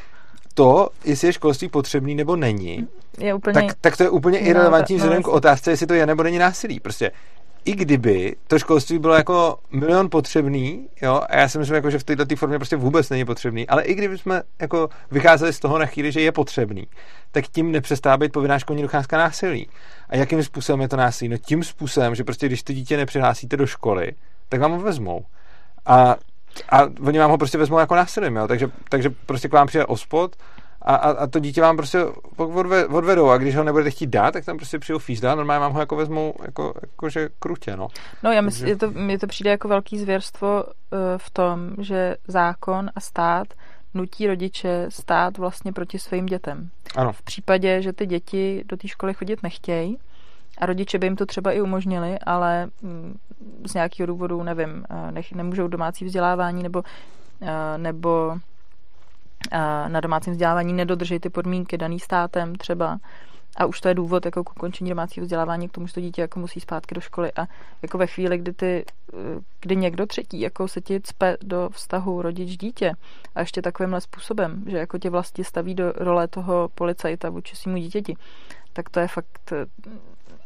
to, 0.54 0.90
jestli 1.06 1.28
je 1.28 1.34
školství 1.34 1.70
potřebný 1.70 2.16
nebo 2.16 2.36
není, 2.36 2.88
je 3.18 3.34
úplně 3.34 3.54
tak, 3.54 3.78
tak 3.82 3.98
to 3.98 4.04
je 4.04 4.10
úplně 4.10 4.40
irrelevantní 4.40 4.96
no, 4.96 4.98
vzhledem 4.98 5.24
no, 5.24 5.24
k 5.24 5.34
otázce, 5.34 5.72
jestli 5.72 5.88
to 5.88 5.94
je 5.94 6.06
nebo 6.06 6.24
není 6.24 6.38
násilí. 6.38 6.80
Prostě 6.80 7.12
i 7.66 7.76
kdyby 7.76 8.36
to 8.48 8.60
školství 8.60 9.00
bylo 9.00 9.14
jako 9.14 9.60
milion 9.72 10.10
potřebný, 10.10 10.88
jo, 11.02 11.22
a 11.30 11.38
já 11.38 11.50
si 11.50 11.60
myslím, 11.60 11.76
jako, 11.76 11.90
že 11.90 12.00
v 12.00 12.04
této 12.04 12.36
formě 12.36 12.60
prostě 12.60 12.76
vůbec 12.76 13.10
není 13.10 13.26
potřebný, 13.26 13.68
ale 13.68 13.84
i 13.84 13.96
kdyby 13.96 14.18
jsme 14.18 14.42
jako 14.60 14.90
vycházeli 15.12 15.54
z 15.54 15.60
toho 15.60 15.78
na 15.78 15.86
chvíli, 15.86 16.12
že 16.12 16.22
je 16.22 16.32
potřebný, 16.32 16.88
tak 17.32 17.48
tím 17.48 17.72
nepřestává 17.72 18.18
být 18.18 18.32
povinná 18.32 18.60
školní 18.60 18.82
docházka 18.82 19.18
násilí. 19.18 19.70
A 20.10 20.16
jakým 20.16 20.44
způsobem 20.44 20.82
je 20.82 20.88
to 20.88 20.98
násilí? 20.98 21.30
No 21.30 21.38
tím 21.38 21.64
způsobem, 21.64 22.16
že 22.16 22.24
prostě 22.24 22.48
když 22.48 22.64
to 22.64 22.74
dítě 22.74 22.98
nepřihlásíte 22.98 23.58
do 23.58 23.68
školy, 23.68 24.12
tak 24.50 24.62
vám 24.62 24.72
ho 24.72 24.80
vezmou. 24.80 25.26
A 25.86 26.16
A 26.72 26.90
oni 27.02 27.20
vám 27.20 27.32
ho 27.32 27.38
prostě 27.38 27.58
vezmou 27.58 27.80
jako 27.80 27.96
násilím, 27.96 28.36
jo? 28.36 28.48
Takže, 28.48 28.72
takže 28.90 29.10
prostě 29.10 29.48
k 29.48 29.54
vám 29.54 29.68
přijde 29.68 29.86
ospod 29.86 30.36
a, 30.82 30.96
a, 30.96 31.10
a 31.10 31.28
to 31.28 31.40
dítě 31.40 31.62
vám 31.62 31.78
prostě 31.78 32.06
odve, 32.38 32.88
odvedou 32.88 33.30
a 33.30 33.38
když 33.38 33.56
ho 33.56 33.64
nebudete 33.64 33.92
chtít 33.92 34.10
dát, 34.10 34.32
tak 34.32 34.46
tam 34.46 34.58
prostě 34.58 34.80
přijou 34.80 35.00
fízda, 35.00 35.36
normálně 35.36 35.60
vám 35.60 35.74
ho 35.74 35.80
jako 35.80 35.96
vezmou 35.96 36.34
jako, 36.46 36.74
jako 36.82 37.10
že 37.10 37.30
krutě, 37.40 37.76
no. 37.76 37.88
No 38.24 38.32
já 38.32 38.42
myslím, 38.42 38.62
Takže... 38.62 38.88
je 38.88 38.94
to, 38.94 39.00
mně 39.00 39.20
to 39.20 39.28
přijde 39.28 39.50
jako 39.50 39.68
velký 39.68 40.00
zvěrstvo 40.00 40.64
uh, 40.64 40.72
v 41.18 41.30
tom, 41.30 41.76
že 41.78 42.16
zákon 42.28 42.90
a 42.96 43.00
stát 43.00 43.48
nutí 43.94 44.28
rodiče 44.28 44.86
stát 44.90 45.38
vlastně 45.38 45.74
proti 45.74 46.00
svým 46.00 46.26
dětem. 46.26 46.70
Ano. 46.96 47.14
V 47.14 47.22
případě, 47.22 47.82
že 47.82 47.94
ty 47.94 48.06
děti 48.06 48.64
do 48.66 48.78
té 48.78 48.88
školy 48.88 49.14
chodit 49.14 49.44
nechtějí, 49.44 49.98
a 50.58 50.66
rodiče 50.66 51.00
by 51.00 51.06
jim 51.06 51.16
to 51.16 51.26
třeba 51.26 51.52
i 51.52 51.62
umožnili, 51.62 52.20
ale 52.20 52.68
mm, 52.82 53.18
z 53.68 53.74
nějakého 53.74 54.08
důvodu, 54.08 54.44
nevím, 54.44 54.86
eh, 54.90 55.12
nech, 55.12 55.34
nemůžou 55.34 55.68
domácí 55.68 56.06
vzdělávání 56.06 56.64
nebo, 56.64 56.84
eh, 57.42 57.78
nebo 57.78 58.38
eh, 59.52 59.90
na 59.90 60.02
domácím 60.02 60.34
vzdělávání 60.34 60.74
nedodrží 60.74 61.20
ty 61.20 61.30
podmínky 61.30 61.78
daný 61.78 62.00
státem 62.00 62.56
třeba, 62.56 62.98
a 63.58 63.66
už 63.66 63.82
to 63.82 63.88
je 63.88 63.94
důvod 63.94 64.26
jako 64.26 64.44
k 64.44 64.52
ukončení 64.52 64.90
domácího 64.90 65.24
vzdělávání, 65.24 65.70
k 65.70 65.72
tomu, 65.72 65.88
že 65.88 65.94
to 65.94 66.02
dítě 66.02 66.22
jako 66.22 66.40
musí 66.40 66.60
zpátky 66.60 66.96
do 66.96 67.02
školy. 67.02 67.32
A 67.34 67.48
jako 67.82 67.98
ve 67.98 68.08
chvíli, 68.08 68.38
kdy, 68.38 68.54
ty, 68.54 68.86
kdy 69.62 69.76
někdo 69.76 70.06
třetí 70.06 70.42
jako 70.42 70.68
se 70.68 70.82
ti 70.82 71.02
cpe 71.02 71.38
do 71.44 71.70
vztahu 71.70 72.22
rodič-dítě 72.22 72.92
a 73.36 73.40
ještě 73.40 73.62
takovýmhle 73.62 74.02
způsobem, 74.02 74.64
že 74.68 74.78
jako 74.78 74.98
tě 74.98 75.10
vlastně 75.10 75.44
staví 75.44 75.76
do 75.76 75.92
role 75.92 76.28
toho 76.28 76.70
policajta 76.76 77.30
vůči 77.30 77.56
svýmu 77.56 77.78
dítěti, 77.78 78.16
tak 78.74 78.90
to 78.90 79.00
je 79.00 79.08
fakt 79.08 79.54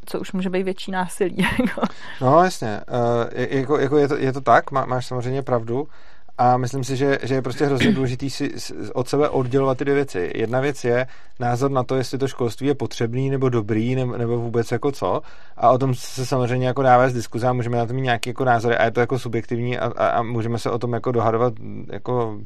co 0.05 0.19
už 0.19 0.31
může 0.31 0.49
být 0.49 0.63
větší 0.63 0.91
násilí. 0.91 1.37
Jako. 1.59 1.81
no 2.21 2.43
jasně, 2.43 2.81
uh, 2.89 3.41
jako, 3.49 3.79
jako 3.79 3.97
je, 3.97 4.07
to, 4.07 4.17
je 4.17 4.33
to 4.33 4.41
tak, 4.41 4.71
má, 4.71 4.85
máš 4.85 5.05
samozřejmě 5.05 5.41
pravdu, 5.41 5.87
a 6.37 6.57
myslím 6.57 6.83
si, 6.83 6.97
že, 6.97 7.19
že 7.23 7.35
je 7.35 7.41
prostě 7.41 7.65
hrozně 7.65 7.91
důležitý 7.91 8.29
si 8.29 8.51
od 8.93 9.07
sebe 9.07 9.29
oddělovat 9.29 9.77
ty 9.77 9.85
dvě 9.85 9.95
věci. 9.95 10.31
Jedna 10.35 10.59
věc 10.59 10.83
je 10.83 11.07
názor 11.39 11.71
na 11.71 11.83
to, 11.83 11.95
jestli 11.95 12.17
to 12.17 12.27
školství 12.27 12.67
je 12.67 12.75
potřebný 12.75 13.29
nebo 13.29 13.49
dobrý, 13.49 13.95
nebo, 13.95 14.17
nebo 14.17 14.37
vůbec 14.37 14.71
jako 14.71 14.91
co. 14.91 15.21
A 15.57 15.71
o 15.71 15.77
tom 15.77 15.95
se 15.95 16.25
samozřejmě 16.25 16.67
jako 16.67 16.81
dává 16.81 17.09
z 17.09 17.13
diskuze 17.13 17.47
a 17.47 17.53
můžeme 17.53 17.77
na 17.77 17.85
to 17.85 17.93
mít 17.93 18.01
nějaký 18.01 18.29
jako 18.29 18.45
názory 18.45 18.77
a 18.77 18.85
je 18.85 18.91
to 18.91 18.99
jako 18.99 19.19
subjektivní 19.19 19.79
a, 19.79 19.85
a, 19.85 20.07
a 20.07 20.21
můžeme 20.21 20.59
se 20.59 20.71
o 20.71 20.79
tom 20.79 20.93
jako 20.93 21.11
dohadovat 21.11 21.53
jako 21.91 22.39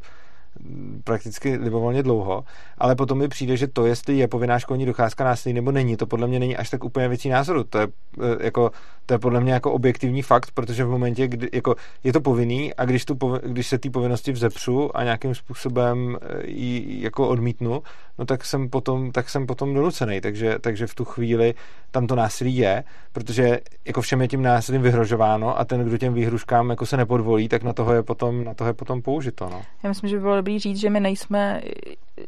prakticky 1.03 1.57
libovolně 1.57 2.03
dlouho, 2.03 2.43
ale 2.77 2.95
potom 2.95 3.17
mi 3.17 3.27
přijde, 3.27 3.57
že 3.57 3.67
to, 3.67 3.85
jestli 3.85 4.17
je 4.17 4.27
povinná 4.27 4.59
školní 4.59 4.85
docházka 4.85 5.23
násilí 5.23 5.53
nebo 5.53 5.71
není, 5.71 5.97
to 5.97 6.07
podle 6.07 6.27
mě 6.27 6.39
není 6.39 6.57
až 6.57 6.69
tak 6.69 6.83
úplně 6.83 7.07
věcí 7.07 7.29
názoru. 7.29 7.63
To 7.63 7.79
je, 7.79 7.87
eh, 8.21 8.45
jako, 8.45 8.71
to 9.05 9.13
je 9.13 9.19
podle 9.19 9.41
mě 9.41 9.53
jako 9.53 9.71
objektivní 9.71 10.21
fakt, 10.21 10.51
protože 10.53 10.85
v 10.85 10.89
momentě, 10.89 11.27
kdy 11.27 11.49
jako, 11.53 11.75
je 12.03 12.13
to 12.13 12.21
povinný 12.21 12.73
a 12.73 12.85
když, 12.85 13.05
tu, 13.05 13.17
když 13.43 13.67
se 13.67 13.77
té 13.77 13.89
povinnosti 13.89 14.31
vzepřu 14.31 14.97
a 14.97 15.03
nějakým 15.03 15.35
způsobem 15.35 16.17
eh, 16.21 16.47
ji 16.47 17.03
jako 17.03 17.27
odmítnu, 17.27 17.83
no 18.19 18.25
tak 18.25 18.45
jsem 18.45 18.69
potom, 18.69 19.11
tak 19.11 19.29
jsem 19.29 19.47
potom 19.47 19.73
donucený. 19.73 20.21
Takže, 20.21 20.59
takže 20.59 20.87
v 20.87 20.95
tu 20.95 21.05
chvíli 21.05 21.53
tam 21.91 22.07
to 22.07 22.15
násilí 22.15 22.57
je, 22.57 22.83
protože 23.11 23.59
jako 23.85 24.01
všem 24.01 24.21
je 24.21 24.27
tím 24.27 24.41
násilím 24.41 24.81
vyhrožováno 24.81 25.59
a 25.59 25.65
ten, 25.65 25.85
kdo 25.85 25.97
těm 25.97 26.13
výhruškám 26.13 26.69
jako 26.69 26.85
se 26.85 26.97
nepodvolí, 26.97 27.49
tak 27.49 27.63
na 27.63 27.73
toho 27.73 27.93
je 27.93 28.03
potom, 28.03 28.43
na 28.43 28.53
toho 28.53 28.67
je 28.67 28.73
potom 28.73 29.01
použito. 29.01 29.49
No. 29.49 29.61
Já 29.83 29.89
myslím, 29.89 30.09
že 30.09 30.15
by 30.15 30.21
bylo 30.21 30.35
dobrý 30.35 30.54
říct, 30.59 30.77
že 30.77 30.89
my 30.89 30.99
nejsme, 30.99 31.61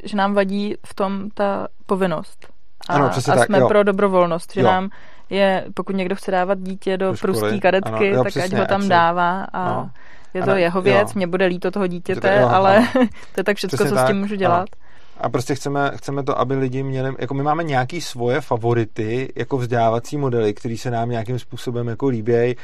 že 0.03 0.17
nám 0.17 0.33
vadí 0.33 0.75
v 0.85 0.93
tom 0.93 1.29
ta 1.33 1.67
povinnost. 1.85 2.47
A, 2.89 2.93
ano, 2.93 3.09
přesně 3.09 3.33
a 3.33 3.35
tak, 3.35 3.45
jsme 3.45 3.59
jo. 3.59 3.67
pro 3.67 3.83
dobrovolnost, 3.83 4.53
že 4.53 4.61
jo. 4.61 4.67
nám 4.67 4.89
je, 5.29 5.65
pokud 5.73 5.95
někdo 5.95 6.15
chce 6.15 6.31
dávat 6.31 6.59
dítě 6.59 6.97
do, 6.97 7.11
do 7.11 7.17
prustý 7.17 7.59
kadetky, 7.59 7.89
ano, 7.89 8.05
jo, 8.05 8.23
tak 8.23 8.27
přesně, 8.27 8.57
ať 8.57 8.61
ho 8.61 8.67
tam 8.67 8.87
dává 8.87 9.43
a 9.53 9.73
no. 9.73 9.89
je 10.33 10.41
to 10.41 10.49
ano, 10.49 10.59
jeho 10.59 10.81
věc, 10.81 11.07
jo. 11.07 11.13
mě 11.15 11.27
bude 11.27 11.45
líto 11.45 11.71
toho 11.71 11.87
dítěte, 11.87 12.39
jo, 12.41 12.47
ale 12.47 12.87
to 13.33 13.39
je 13.39 13.43
tak 13.43 13.57
všechno, 13.57 13.77
co 13.77 13.95
tak, 13.95 14.05
s 14.05 14.07
tím 14.07 14.19
můžu 14.19 14.35
dělat. 14.35 14.69
Ano. 14.73 14.87
A 15.21 15.29
prostě 15.29 15.55
chceme, 15.55 15.91
chceme 15.95 16.23
to, 16.23 16.39
aby 16.39 16.55
lidi 16.55 16.83
měli, 16.83 17.13
jako 17.19 17.33
my 17.33 17.43
máme 17.43 17.63
nějaký 17.63 18.01
svoje 18.01 18.41
favority, 18.41 19.33
jako 19.35 19.57
vzdělávací 19.57 20.17
modely, 20.17 20.53
které 20.53 20.77
se 20.77 20.91
nám 20.91 21.09
nějakým 21.09 21.39
způsobem 21.39 21.87
jako 21.87 22.07
líbějí, 22.07 22.55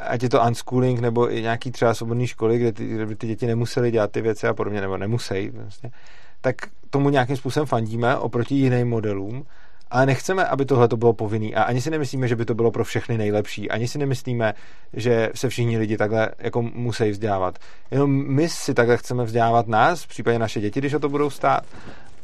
ať 0.00 0.22
je 0.22 0.28
to 0.28 0.42
unschooling 0.42 1.00
nebo 1.00 1.32
i 1.32 1.42
nějaký 1.42 1.70
třeba 1.70 1.94
svobodné 1.94 2.26
školy, 2.26 2.58
kde 2.58 2.72
ty, 2.72 2.86
kde 2.86 3.16
ty 3.16 3.26
děti 3.26 3.46
nemusely 3.46 3.90
dělat 3.90 4.10
ty 4.10 4.20
věci 4.20 4.46
a 4.46 4.54
podobně, 4.54 4.80
nebo 4.80 4.96
nemusí, 4.96 5.50
vlastně, 5.50 5.90
tak 6.40 6.56
tomu 6.90 7.10
nějakým 7.10 7.36
způsobem 7.36 7.66
fandíme 7.66 8.16
oproti 8.16 8.54
jiným 8.54 8.88
modelům, 8.88 9.44
ale 9.90 10.06
nechceme, 10.06 10.44
aby 10.44 10.64
tohle 10.64 10.88
to 10.88 10.96
bylo 10.96 11.12
povinný 11.12 11.54
a 11.54 11.62
ani 11.62 11.80
si 11.80 11.90
nemyslíme, 11.90 12.28
že 12.28 12.36
by 12.36 12.44
to 12.44 12.54
bylo 12.54 12.70
pro 12.70 12.84
všechny 12.84 13.18
nejlepší. 13.18 13.70
Ani 13.70 13.88
si 13.88 13.98
nemyslíme, 13.98 14.54
že 14.92 15.30
se 15.34 15.48
všichni 15.48 15.78
lidi 15.78 15.96
takhle 15.96 16.30
jako 16.38 16.62
musí 16.62 17.10
vzdělávat. 17.10 17.58
Jenom 17.90 18.34
my 18.34 18.48
si 18.48 18.74
takhle 18.74 18.96
chceme 18.96 19.24
vzdělávat 19.24 19.68
nás, 19.68 20.02
v 20.02 20.08
případě 20.08 20.38
naše 20.38 20.60
děti, 20.60 20.80
když 20.80 20.94
o 20.94 20.98
to 20.98 21.08
budou 21.08 21.30
stát 21.30 21.66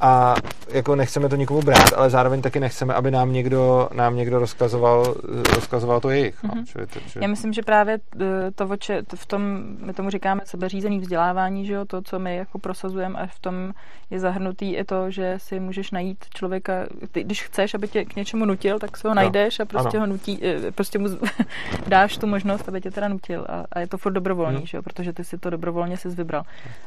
a 0.01 0.35
jako 0.69 0.97
nechceme 0.97 1.29
to 1.29 1.37
nikomu 1.37 1.63
brát, 1.63 1.93
ale 1.97 2.11
zároveň 2.11 2.43
taky 2.43 2.61
nechceme, 2.61 2.95
aby 2.95 3.11
nám 3.11 3.33
někdo, 3.33 3.89
nám 3.95 4.17
někdo 4.17 4.39
rozkazoval, 4.39 5.15
rozkazoval 5.55 6.01
to 6.01 6.11
jejich. 6.11 6.45
Mm-hmm. 6.45 6.57
No, 6.57 6.65
čili 6.65 6.87
to, 6.87 7.01
čili... 7.01 7.25
Já 7.25 7.29
myslím, 7.29 7.53
že 7.53 7.63
právě 7.63 7.99
eh, 8.21 8.51
to, 8.55 8.67
oče, 8.67 9.03
v 9.15 9.27
tom, 9.27 9.63
my 9.79 9.93
tomu 9.93 10.11
říkáme 10.11 10.41
sebeřízený 10.45 10.99
vzdělávání, 10.99 11.67
že 11.67 11.73
jo, 11.73 11.85
to, 11.85 12.03
co 12.03 12.19
my 12.19 12.37
jako 12.37 12.59
prosazujeme 12.59 13.19
a 13.19 13.27
v 13.27 13.39
tom 13.39 13.73
je 14.11 14.21
zahrnutý 14.21 14.75
i 14.75 14.85
to, 14.85 15.11
že 15.11 15.35
si 15.37 15.61
můžeš 15.61 15.91
najít 15.91 16.25
člověka, 16.35 16.87
ty, 17.13 17.25
když 17.25 17.43
chceš, 17.43 17.75
aby 17.75 17.89
tě 17.89 18.05
k 18.05 18.17
něčemu 18.17 18.45
nutil, 18.45 18.79
tak 18.79 18.97
si 18.97 19.09
ho 19.09 19.15
najdeš 19.15 19.61
a 19.61 19.65
prostě 19.65 19.97
ano. 19.97 20.07
ho 20.07 20.13
nutí, 20.13 20.39
eh, 20.43 20.73
prostě 20.73 20.99
mu 20.99 21.09
dáš 21.89 22.19
tu 22.19 22.27
možnost, 22.27 22.69
aby 22.69 22.81
tě 22.81 22.91
teda 22.91 23.09
nutil 23.09 23.47
a, 23.49 23.65
a 23.73 23.81
je 23.81 23.87
to 23.87 23.99
furt 23.99 24.13
dobrovolný, 24.13 24.59
mm. 24.59 24.67
že 24.67 24.77
jo, 24.77 24.83
protože 24.83 25.13
ty 25.13 25.25
si 25.25 25.39
to 25.39 25.51
dobrovolně 25.51 25.97
si 25.97 26.09
vybral. 26.09 26.43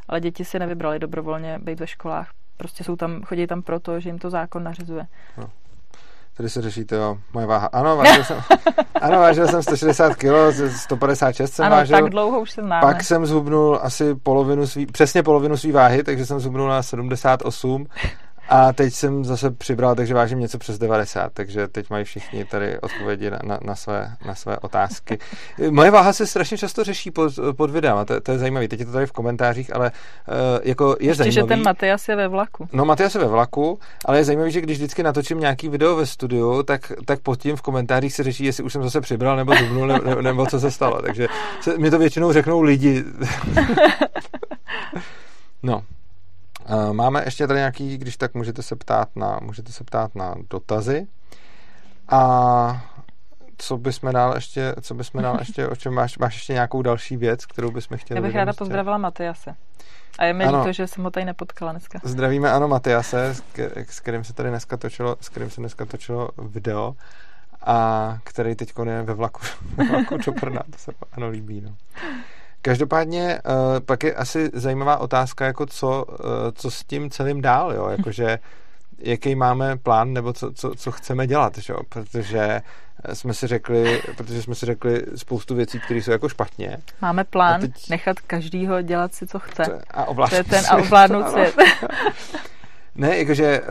Ale 0.08 0.22
děti 0.22 0.46
si 0.46 0.60
nevybrali 0.60 1.00
dobrovolně 1.00 1.60
být 1.64 1.80
ve 1.80 1.88
školách, 1.88 2.30
Prostě 2.58 2.84
jsou 2.84 2.96
tam, 2.96 3.22
chodí 3.24 3.48
tam 3.48 3.62
proto, 3.62 4.00
že 4.00 4.10
jim 4.10 4.20
to 4.20 4.30
zákon 4.30 4.64
nařizuje. 4.64 5.08
No. 5.38 5.50
Tady 6.38 6.50
se 6.50 6.62
řeší 6.62 6.86
to 6.86 7.18
moje 7.34 7.46
váha. 7.46 7.70
Ano, 7.74 7.98
vážil 7.98 8.24
jsem, 8.24 8.42
ano, 9.02 9.20
vážil 9.20 9.48
jsem 9.48 9.64
160 9.64 10.16
kg, 10.16 10.26
156 10.78 11.54
jsem 11.54 11.66
ano, 11.66 11.76
vážil. 11.76 11.98
tak 11.98 12.10
dlouho 12.10 12.42
už 12.42 12.52
jsem 12.52 12.70
Pak 12.82 13.04
jsem 13.04 13.26
zhubnul 13.26 13.80
asi 13.82 14.16
polovinu 14.16 14.68
svý, 14.68 14.86
přesně 14.86 15.24
polovinu 15.24 15.58
svý 15.58 15.72
váhy, 15.72 16.04
takže 16.04 16.26
jsem 16.26 16.40
zhubnul 16.40 16.68
na 16.70 16.84
78 16.84 17.86
a 18.54 18.74
teď 18.74 18.94
jsem 18.94 19.26
zase 19.26 19.52
přibral, 19.52 19.96
takže 19.96 20.14
vážím 20.14 20.40
něco 20.40 20.58
přes 20.58 20.78
90, 20.78 21.34
takže 21.34 21.68
teď 21.68 21.90
mají 21.90 22.06
všichni 22.06 22.46
tady 22.46 22.80
odpovědi 22.80 23.30
na, 23.32 23.40
na, 23.44 23.60
na, 23.64 23.76
své, 23.76 24.16
na 24.26 24.36
své 24.36 24.58
otázky. 24.58 25.20
Moje 25.70 25.92
váha 25.92 26.14
se 26.14 26.28
strašně 26.28 26.58
často 26.58 26.84
řeší 26.84 27.12
pod, 27.12 27.34
pod 27.58 27.70
videem 27.70 27.98
a 27.98 28.06
to, 28.06 28.22
to 28.22 28.32
je 28.32 28.38
zajímavé. 28.40 28.68
Teď 28.68 28.80
je 28.80 28.86
to 28.86 28.92
tady 28.92 29.06
v 29.06 29.12
komentářích, 29.12 29.76
ale 29.76 29.92
uh, 29.92 30.36
jako 30.64 30.96
je 31.00 31.08
Ještě, 31.08 31.18
zajímavý. 31.18 31.34
že 31.34 31.44
ten 31.44 31.64
Matias 31.64 32.08
je 32.08 32.16
ve 32.16 32.28
vlaku. 32.28 32.68
No, 32.74 32.86
Matias 32.86 33.16
je 33.16 33.22
ve 33.22 33.28
vlaku, 33.28 33.80
ale 34.06 34.18
je 34.18 34.24
zajímavý, 34.24 34.52
že 34.52 34.62
když 34.62 34.78
vždycky 34.78 35.04
natočím 35.04 35.40
nějaký 35.40 35.70
video 35.70 35.96
ve 35.96 36.06
studiu, 36.06 36.64
tak, 36.64 36.92
tak 37.06 37.20
pod 37.20 37.40
tím 37.40 37.56
v 37.56 37.62
komentářích 37.62 38.14
se 38.14 38.24
řeší, 38.24 38.46
jestli 38.46 38.64
už 38.64 38.74
jsem 38.74 38.84
zase 38.84 39.02
přibral 39.02 39.36
nebo 39.36 39.56
zubnul, 39.56 39.88
nebo, 39.88 40.22
nebo 40.22 40.46
co 40.46 40.60
se 40.60 40.72
stalo. 40.72 41.02
Takže 41.02 41.28
se, 41.62 41.78
mi 41.78 41.92
to 41.92 42.00
většinou 42.00 42.34
řeknou 42.34 42.62
lidi. 42.62 43.04
no, 45.64 45.84
Máme 46.92 47.22
ještě 47.26 47.48
tady 47.48 47.60
nějaký, 47.60 47.98
když 47.98 48.18
tak 48.18 48.34
můžete 48.34 48.62
se 48.64 48.76
ptát 48.76 49.16
na, 49.16 49.40
můžete 49.42 49.72
se 49.72 49.84
ptát 49.84 50.16
na 50.16 50.36
dotazy. 50.50 51.08
A 52.10 52.86
co 53.58 53.78
bychom 53.78 54.14
dál 54.14 54.36
ještě, 54.36 54.76
co 54.82 54.94
bychom 54.94 55.22
dál 55.22 55.36
ještě, 55.40 55.68
o 55.68 55.76
čem 55.76 55.94
máš, 55.94 56.18
máš 56.18 56.36
ještě 56.36 56.54
nějakou 56.54 56.82
další 56.82 57.18
věc, 57.18 57.46
kterou 57.46 57.72
bychom 57.72 57.98
chtěli 57.98 58.18
Já 58.18 58.22
bych 58.22 58.36
ráda 58.36 58.54
pozdravila 58.54 58.98
Matyase. 58.98 59.56
A 60.20 60.26
je 60.26 60.34
mi 60.34 60.46
líto, 60.46 60.72
že 60.72 60.88
jsem 60.88 61.04
ho 61.04 61.12
tady 61.12 61.26
nepotkala 61.26 61.72
dneska. 61.72 62.00
Zdravíme, 62.04 62.52
ano, 62.52 62.68
Matyase, 62.68 63.36
s 63.90 64.00
kterým 64.00 64.24
se 64.24 64.34
tady 64.34 64.50
dneska 64.50 64.78
točilo, 64.78 65.18
s 65.22 65.30
kterým 65.30 65.50
se 65.50 65.62
dneska 65.62 65.86
točilo 65.86 66.30
video 66.38 66.96
a 67.62 68.18
který 68.24 68.56
teď 68.56 68.74
je 68.84 69.02
ve 69.02 69.14
vlaku, 69.14 69.42
ve 69.76 69.86
vlaku 69.86 70.18
do 70.26 70.32
Brna, 70.32 70.64
to 70.72 70.78
se 70.78 70.92
ano 71.12 71.30
líbí, 71.30 71.62
no. 71.62 71.76
Každopádně 72.66 73.40
uh, 73.46 73.80
pak 73.80 74.04
je 74.04 74.14
asi 74.14 74.50
zajímavá 74.54 74.98
otázka, 74.98 75.46
jako 75.46 75.66
co, 75.66 76.06
uh, 76.06 76.16
co 76.54 76.72
s 76.72 76.84
tím 76.84 77.10
celým 77.10 77.42
dál, 77.42 77.74
jo? 77.74 77.90
Jakože 77.90 78.40
jaký 79.00 79.36
máme 79.36 79.78
plán 79.78 80.14
nebo 80.14 80.34
co, 80.34 80.54
co, 80.54 80.76
co 80.76 80.92
chceme 80.92 81.28
dělat, 81.28 81.58
že? 81.58 81.74
protože 81.90 82.62
jsme 83.14 83.34
si 83.34 83.48
řekli, 83.48 84.02
protože 84.18 84.42
jsme 84.42 84.56
si 84.56 84.66
řekli 84.66 85.06
spoustu 85.16 85.56
věcí, 85.56 85.80
které 85.80 86.02
jsou 86.02 86.12
jako 86.12 86.30
špatně. 86.30 86.78
Máme 87.02 87.24
plán 87.24 87.62
teď... 87.62 87.90
nechat 87.90 88.20
každýho 88.20 88.82
dělat 88.82 89.14
si, 89.14 89.28
co 89.28 89.40
chce. 89.40 89.82
A 89.92 90.06
ovládnout 90.06 90.30
to 90.30 90.56
je 90.56 90.62
ten 90.62 90.66
a 90.70 90.78
ovládnout 90.78 91.30
svět. 91.30 91.56
Ne, 92.96 93.18
jakože 93.18 93.46
eh, 93.46 93.64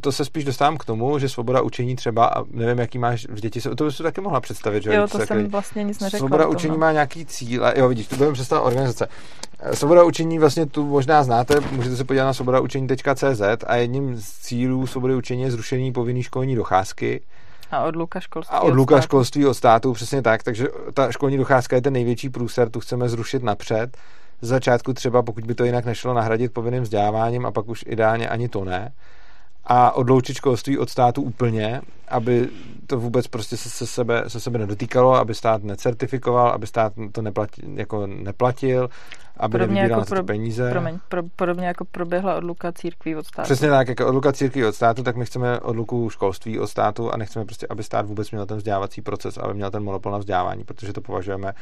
to 0.00 0.12
se 0.12 0.24
spíš 0.24 0.44
dostávám 0.44 0.76
k 0.76 0.84
tomu, 0.84 1.18
že 1.18 1.28
svoboda 1.28 1.62
učení 1.62 1.96
třeba, 1.96 2.26
a 2.26 2.44
nevím, 2.50 2.78
jaký 2.78 2.98
máš 2.98 3.26
v 3.30 3.40
děti, 3.40 3.60
to 3.60 3.84
bys 3.84 3.96
si 3.96 4.02
taky 4.02 4.20
mohla 4.20 4.40
představit, 4.40 4.82
že? 4.82 4.94
Jo, 4.94 5.08
to 5.08 5.18
jsem 5.18 5.48
vlastně 5.48 5.84
nic 5.84 6.00
neřekla. 6.00 6.18
Svoboda 6.18 6.46
učení 6.46 6.78
má 6.78 6.92
nějaký 6.92 7.26
cíl, 7.26 7.64
jo, 7.76 7.88
vidíš, 7.88 8.06
to 8.06 8.16
budeme 8.16 8.34
představit 8.34 8.62
organizace. 8.62 9.08
Eh, 9.58 9.76
svoboda 9.76 10.04
učení 10.04 10.38
vlastně 10.38 10.66
tu 10.66 10.86
možná 10.86 11.22
znáte, 11.22 11.60
můžete 11.72 11.96
se 11.96 12.04
podívat 12.04 12.24
na 12.24 12.34
svobodaučení.cz 12.34 13.42
a 13.66 13.76
jedním 13.76 14.16
z 14.16 14.32
cílů 14.32 14.86
svobody 14.86 15.14
učení 15.14 15.42
je 15.42 15.50
zrušení 15.50 15.92
povinné 15.92 16.22
školní 16.22 16.54
docházky. 16.56 17.20
A 17.70 17.84
odluka 17.84 18.20
školství. 18.20 18.56
A 18.56 18.60
odluka 18.60 18.96
od 18.96 19.02
školství 19.02 19.46
od 19.46 19.54
státu, 19.54 19.92
přesně 19.92 20.22
tak. 20.22 20.42
Takže 20.42 20.68
ta 20.94 21.12
školní 21.12 21.36
docházka 21.36 21.76
je 21.76 21.82
ten 21.82 21.92
největší 21.92 22.28
průser, 22.28 22.70
tu 22.70 22.80
chceme 22.80 23.08
zrušit 23.08 23.42
napřed 23.42 23.96
z 24.40 24.48
začátku 24.48 24.92
třeba, 24.92 25.22
pokud 25.22 25.44
by 25.44 25.54
to 25.54 25.64
jinak 25.64 25.84
nešlo, 25.84 26.14
nahradit 26.14 26.52
povinným 26.52 26.82
vzděláváním 26.82 27.46
a 27.46 27.50
pak 27.50 27.68
už 27.68 27.84
ideálně 27.86 28.28
ani 28.28 28.48
to 28.48 28.64
ne 28.64 28.92
a 29.64 29.92
odloučit 29.92 30.36
školství 30.36 30.78
od 30.78 30.90
státu 30.90 31.22
úplně, 31.22 31.80
aby 32.08 32.48
to 32.86 33.00
vůbec 33.00 33.26
prostě 33.26 33.56
se, 33.56 33.70
se, 33.70 33.86
sebe, 33.86 34.24
se 34.28 34.40
sebe 34.40 34.58
nedotýkalo, 34.58 35.14
aby 35.14 35.34
stát 35.34 35.62
necertifikoval, 35.62 36.48
aby 36.48 36.66
stát 36.66 36.92
to 37.12 37.22
neplatil, 37.22 37.78
jako 37.78 38.06
neplatil, 38.06 38.88
aby 39.36 39.52
podobně 39.52 39.74
nevybíral 39.74 40.00
jako 40.00 40.14
pro, 40.14 40.24
peníze. 40.24 40.70
Promiň, 40.70 40.98
pro, 41.08 41.22
podobně 41.36 41.66
jako 41.66 41.84
proběhla 41.84 42.36
odluka 42.36 42.72
církví 42.72 43.16
od 43.16 43.26
státu. 43.26 43.44
Přesně 43.44 43.68
tak, 43.68 43.88
jako 43.88 44.06
odluka 44.06 44.32
církví 44.32 44.64
od 44.64 44.74
státu, 44.74 45.02
tak 45.02 45.16
my 45.16 45.26
chceme 45.26 45.60
odluku 45.60 46.10
školství 46.10 46.58
od 46.58 46.66
státu 46.66 47.14
a 47.14 47.16
nechceme 47.16 47.44
prostě, 47.44 47.66
aby 47.70 47.82
stát 47.82 48.06
vůbec 48.06 48.30
měl 48.30 48.46
ten 48.46 48.56
vzdělávací 48.56 49.02
proces, 49.02 49.38
aby 49.38 49.54
měl 49.54 49.70
ten 49.70 49.82
monopol 49.82 50.12
na 50.12 50.18
vzdělávání, 50.18 50.64
protože 50.64 50.92
to 50.92 51.00
považujeme 51.00 51.52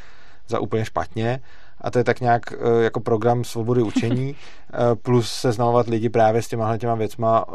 za 0.48 0.60
úplně 0.60 0.84
špatně 0.84 1.40
a 1.80 1.90
to 1.90 1.98
je 1.98 2.04
tak 2.04 2.20
nějak 2.20 2.42
eh, 2.52 2.82
jako 2.82 3.00
program 3.00 3.44
svobody 3.44 3.82
učení 3.82 4.36
eh, 4.72 4.94
plus 4.94 5.32
seznamovat 5.32 5.86
lidi 5.86 6.08
právě 6.08 6.42
s 6.42 6.48
těma 6.48 6.78
těma 6.78 6.94
věcma 6.94 7.44
eh, 7.48 7.54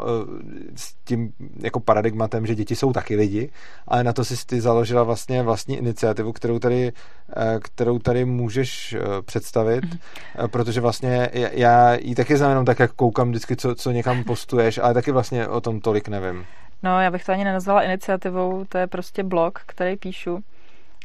s 0.76 0.94
tím 1.04 1.32
jako 1.62 1.80
paradigmatem, 1.80 2.46
že 2.46 2.54
děti 2.54 2.76
jsou 2.76 2.92
taky 2.92 3.16
lidi, 3.16 3.50
ale 3.88 4.04
na 4.04 4.12
to 4.12 4.24
si 4.24 4.46
ty 4.46 4.60
založila 4.60 5.02
vlastně 5.02 5.42
vlastní 5.42 5.76
iniciativu, 5.76 6.32
kterou 6.32 6.58
tady, 6.58 6.92
kterou 7.60 7.98
tady 7.98 8.24
můžeš 8.24 8.96
představit, 9.24 9.84
mm-hmm. 9.84 10.48
protože 10.48 10.80
vlastně 10.80 11.30
já 11.52 11.94
ji 11.94 12.14
taky 12.14 12.36
znamenám 12.36 12.64
tak, 12.64 12.78
jak 12.78 12.92
koukám 12.92 13.28
vždycky, 13.28 13.56
co, 13.56 13.74
co 13.74 13.90
někam 13.90 14.24
postuješ, 14.24 14.78
ale 14.78 14.94
taky 14.94 15.12
vlastně 15.12 15.48
o 15.48 15.60
tom 15.60 15.80
tolik 15.80 16.08
nevím. 16.08 16.46
No, 16.82 17.00
já 17.00 17.10
bych 17.10 17.24
to 17.24 17.32
ani 17.32 17.44
nenazvala 17.44 17.82
iniciativou, 17.82 18.64
to 18.68 18.78
je 18.78 18.86
prostě 18.86 19.22
blog, 19.22 19.58
který 19.66 19.96
píšu 19.96 20.38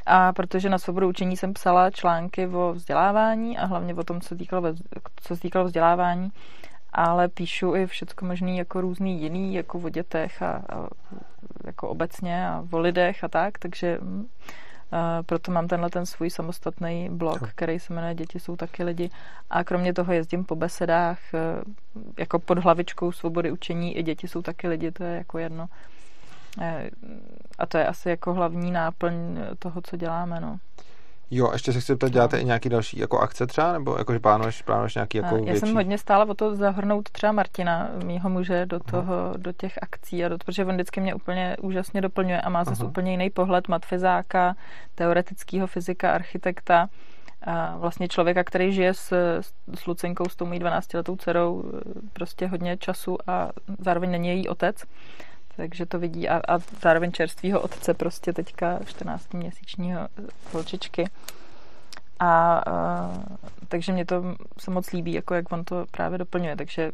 a 0.06 0.34
protože 0.34 0.70
na 0.70 0.78
svobodu 0.78 1.10
učení 1.10 1.38
jsem 1.38 1.54
psala 1.54 1.92
články 1.92 2.48
o 2.48 2.74
vzdělávání 2.74 3.58
a 3.58 3.66
hlavně 3.66 3.96
o 3.96 4.04
tom, 4.04 4.22
co, 4.22 4.36
týkalo, 4.36 4.74
co 5.16 5.36
se 5.36 5.42
týkalo 5.42 5.66
vzdělávání, 5.66 6.32
ale 6.94 7.28
píšu 7.28 7.76
i 7.76 7.88
všechno 7.88 8.28
možný 8.28 8.58
jako 8.58 8.82
různý 8.82 9.22
jiný, 9.22 9.54
jako 9.54 9.80
o 9.80 9.90
dětech 9.90 10.42
a, 10.42 10.52
a 10.52 10.88
jako 11.66 11.90
obecně 11.90 12.48
a 12.48 12.66
o 12.72 12.80
lidech 12.80 13.24
a 13.24 13.28
tak, 13.28 13.60
takže 13.60 13.98
mm, 14.02 14.28
a 14.92 15.24
proto 15.24 15.52
mám 15.52 15.68
tenhle 15.68 15.90
ten 15.90 16.06
svůj 16.06 16.30
samostatný 16.30 17.10
blog, 17.12 17.50
který 17.56 17.80
se 17.80 17.94
jmenuje 17.94 18.16
Děti 18.16 18.40
jsou 18.40 18.56
taky 18.56 18.84
lidi. 18.84 19.10
A 19.50 19.64
kromě 19.64 19.94
toho 19.94 20.14
jezdím 20.14 20.46
po 20.46 20.56
besedách 20.56 21.34
e, 21.34 21.40
jako 22.18 22.40
pod 22.40 22.58
hlavičkou 22.58 23.12
svobody 23.12 23.52
učení 23.52 23.98
i 23.98 24.04
děti 24.04 24.28
jsou 24.28 24.42
taky 24.42 24.68
lidi, 24.68 24.92
to 24.92 25.04
je 25.04 25.16
jako 25.16 25.38
jedno 25.38 25.68
a 27.60 27.66
to 27.66 27.78
je 27.78 27.88
asi 27.88 28.10
jako 28.10 28.34
hlavní 28.34 28.72
náplň 28.72 29.14
toho, 29.60 29.82
co 29.82 29.98
děláme, 29.98 30.40
no. 30.40 30.60
Jo, 31.32 31.50
a 31.50 31.54
ještě 31.54 31.74
se 31.74 31.80
chci 31.80 31.92
zeptat, 31.92 32.12
děláte 32.12 32.40
i 32.40 32.46
nějaký 32.46 32.70
další 32.70 33.00
jako 33.00 33.20
akce 33.20 33.48
třeba, 33.48 33.74
nebo 33.74 33.98
jakože 33.98 34.20
plánuješ, 34.20 34.62
plánuješ 34.62 34.96
nějaký 34.96 35.18
jako 35.18 35.36
Já 35.36 35.44
větší? 35.44 35.60
jsem 35.60 35.76
hodně 35.76 35.98
stála 35.98 36.26
o 36.30 36.34
to 36.34 36.56
zahrnout 36.56 37.10
třeba 37.10 37.32
Martina, 37.32 37.90
mýho 38.04 38.30
muže, 38.30 38.66
do 38.66 38.80
toho, 38.80 39.34
do 39.38 39.52
těch 39.52 39.80
akcí, 39.82 40.26
a 40.26 40.30
do, 40.30 40.38
protože 40.38 40.66
on 40.66 40.74
vždycky 40.74 41.02
mě 41.02 41.16
úplně 41.16 41.58
úžasně 41.62 42.02
doplňuje 42.02 42.42
a 42.42 42.50
má 42.50 42.64
zase 42.64 42.86
úplně 42.86 43.12
jiný 43.12 43.30
pohled 43.30 43.68
matfizáka, 43.68 44.56
teoretického 44.96 45.68
fyzika, 45.68 46.12
architekta, 46.12 46.90
a 47.44 47.78
vlastně 47.78 48.08
člověka, 48.08 48.44
který 48.44 48.74
žije 48.74 48.94
s, 48.94 49.14
s 49.76 49.86
Lucinkou, 49.88 50.30
s 50.30 50.36
tou 50.36 50.46
mý 50.46 50.60
12-letou 50.60 51.16
dcerou, 51.16 51.64
prostě 52.14 52.48
hodně 52.48 52.78
času 52.78 53.18
a 53.28 53.50
zároveň 53.80 54.12
není 54.12 54.28
její 54.28 54.48
otec 54.48 54.84
takže 55.60 55.86
to 55.86 56.00
vidí 56.00 56.30
a, 56.30 56.42
a 56.48 56.60
zároveň 56.82 57.12
čerstvýho 57.12 57.62
otce 57.62 57.94
prostě 57.94 58.34
teďka 58.34 58.80
14-měsíčního 58.80 60.08
holčičky. 60.54 61.10
A, 62.20 62.58
a 62.58 63.12
takže 63.68 63.94
mě 63.94 64.06
to 64.06 64.36
se 64.58 64.72
moc 64.72 64.92
líbí, 64.92 65.14
jako 65.14 65.34
jak 65.34 65.52
on 65.52 65.64
to 65.64 65.86
právě 65.92 66.18
doplňuje, 66.18 66.56
takže 66.56 66.92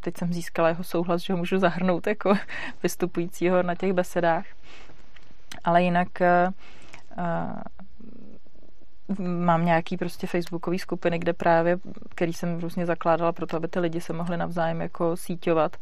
teď 0.00 0.16
jsem 0.16 0.32
získala 0.32 0.68
jeho 0.68 0.84
souhlas, 0.84 1.22
že 1.22 1.32
ho 1.32 1.36
můžu 1.36 1.58
zahrnout 1.58 2.06
jako 2.06 2.34
vystupujícího 2.82 3.62
na 3.62 3.74
těch 3.74 3.92
besedách. 3.92 4.44
Ale 5.64 5.82
jinak 5.82 6.22
a, 6.22 6.52
a, 7.16 7.62
mám 9.18 9.64
nějaký 9.64 9.96
prostě 9.96 10.26
facebookový 10.26 10.78
skupiny, 10.78 11.18
kde 11.18 11.32
právě, 11.32 11.78
který 12.08 12.32
jsem 12.32 12.60
různě 12.60 12.86
zakládala 12.86 13.32
pro 13.32 13.46
to, 13.46 13.56
aby 13.56 13.68
ty 13.68 13.80
lidi 13.80 14.00
se 14.00 14.12
mohli 14.12 14.36
navzájem 14.36 14.80
jako 14.80 15.16
síťovat 15.16 15.76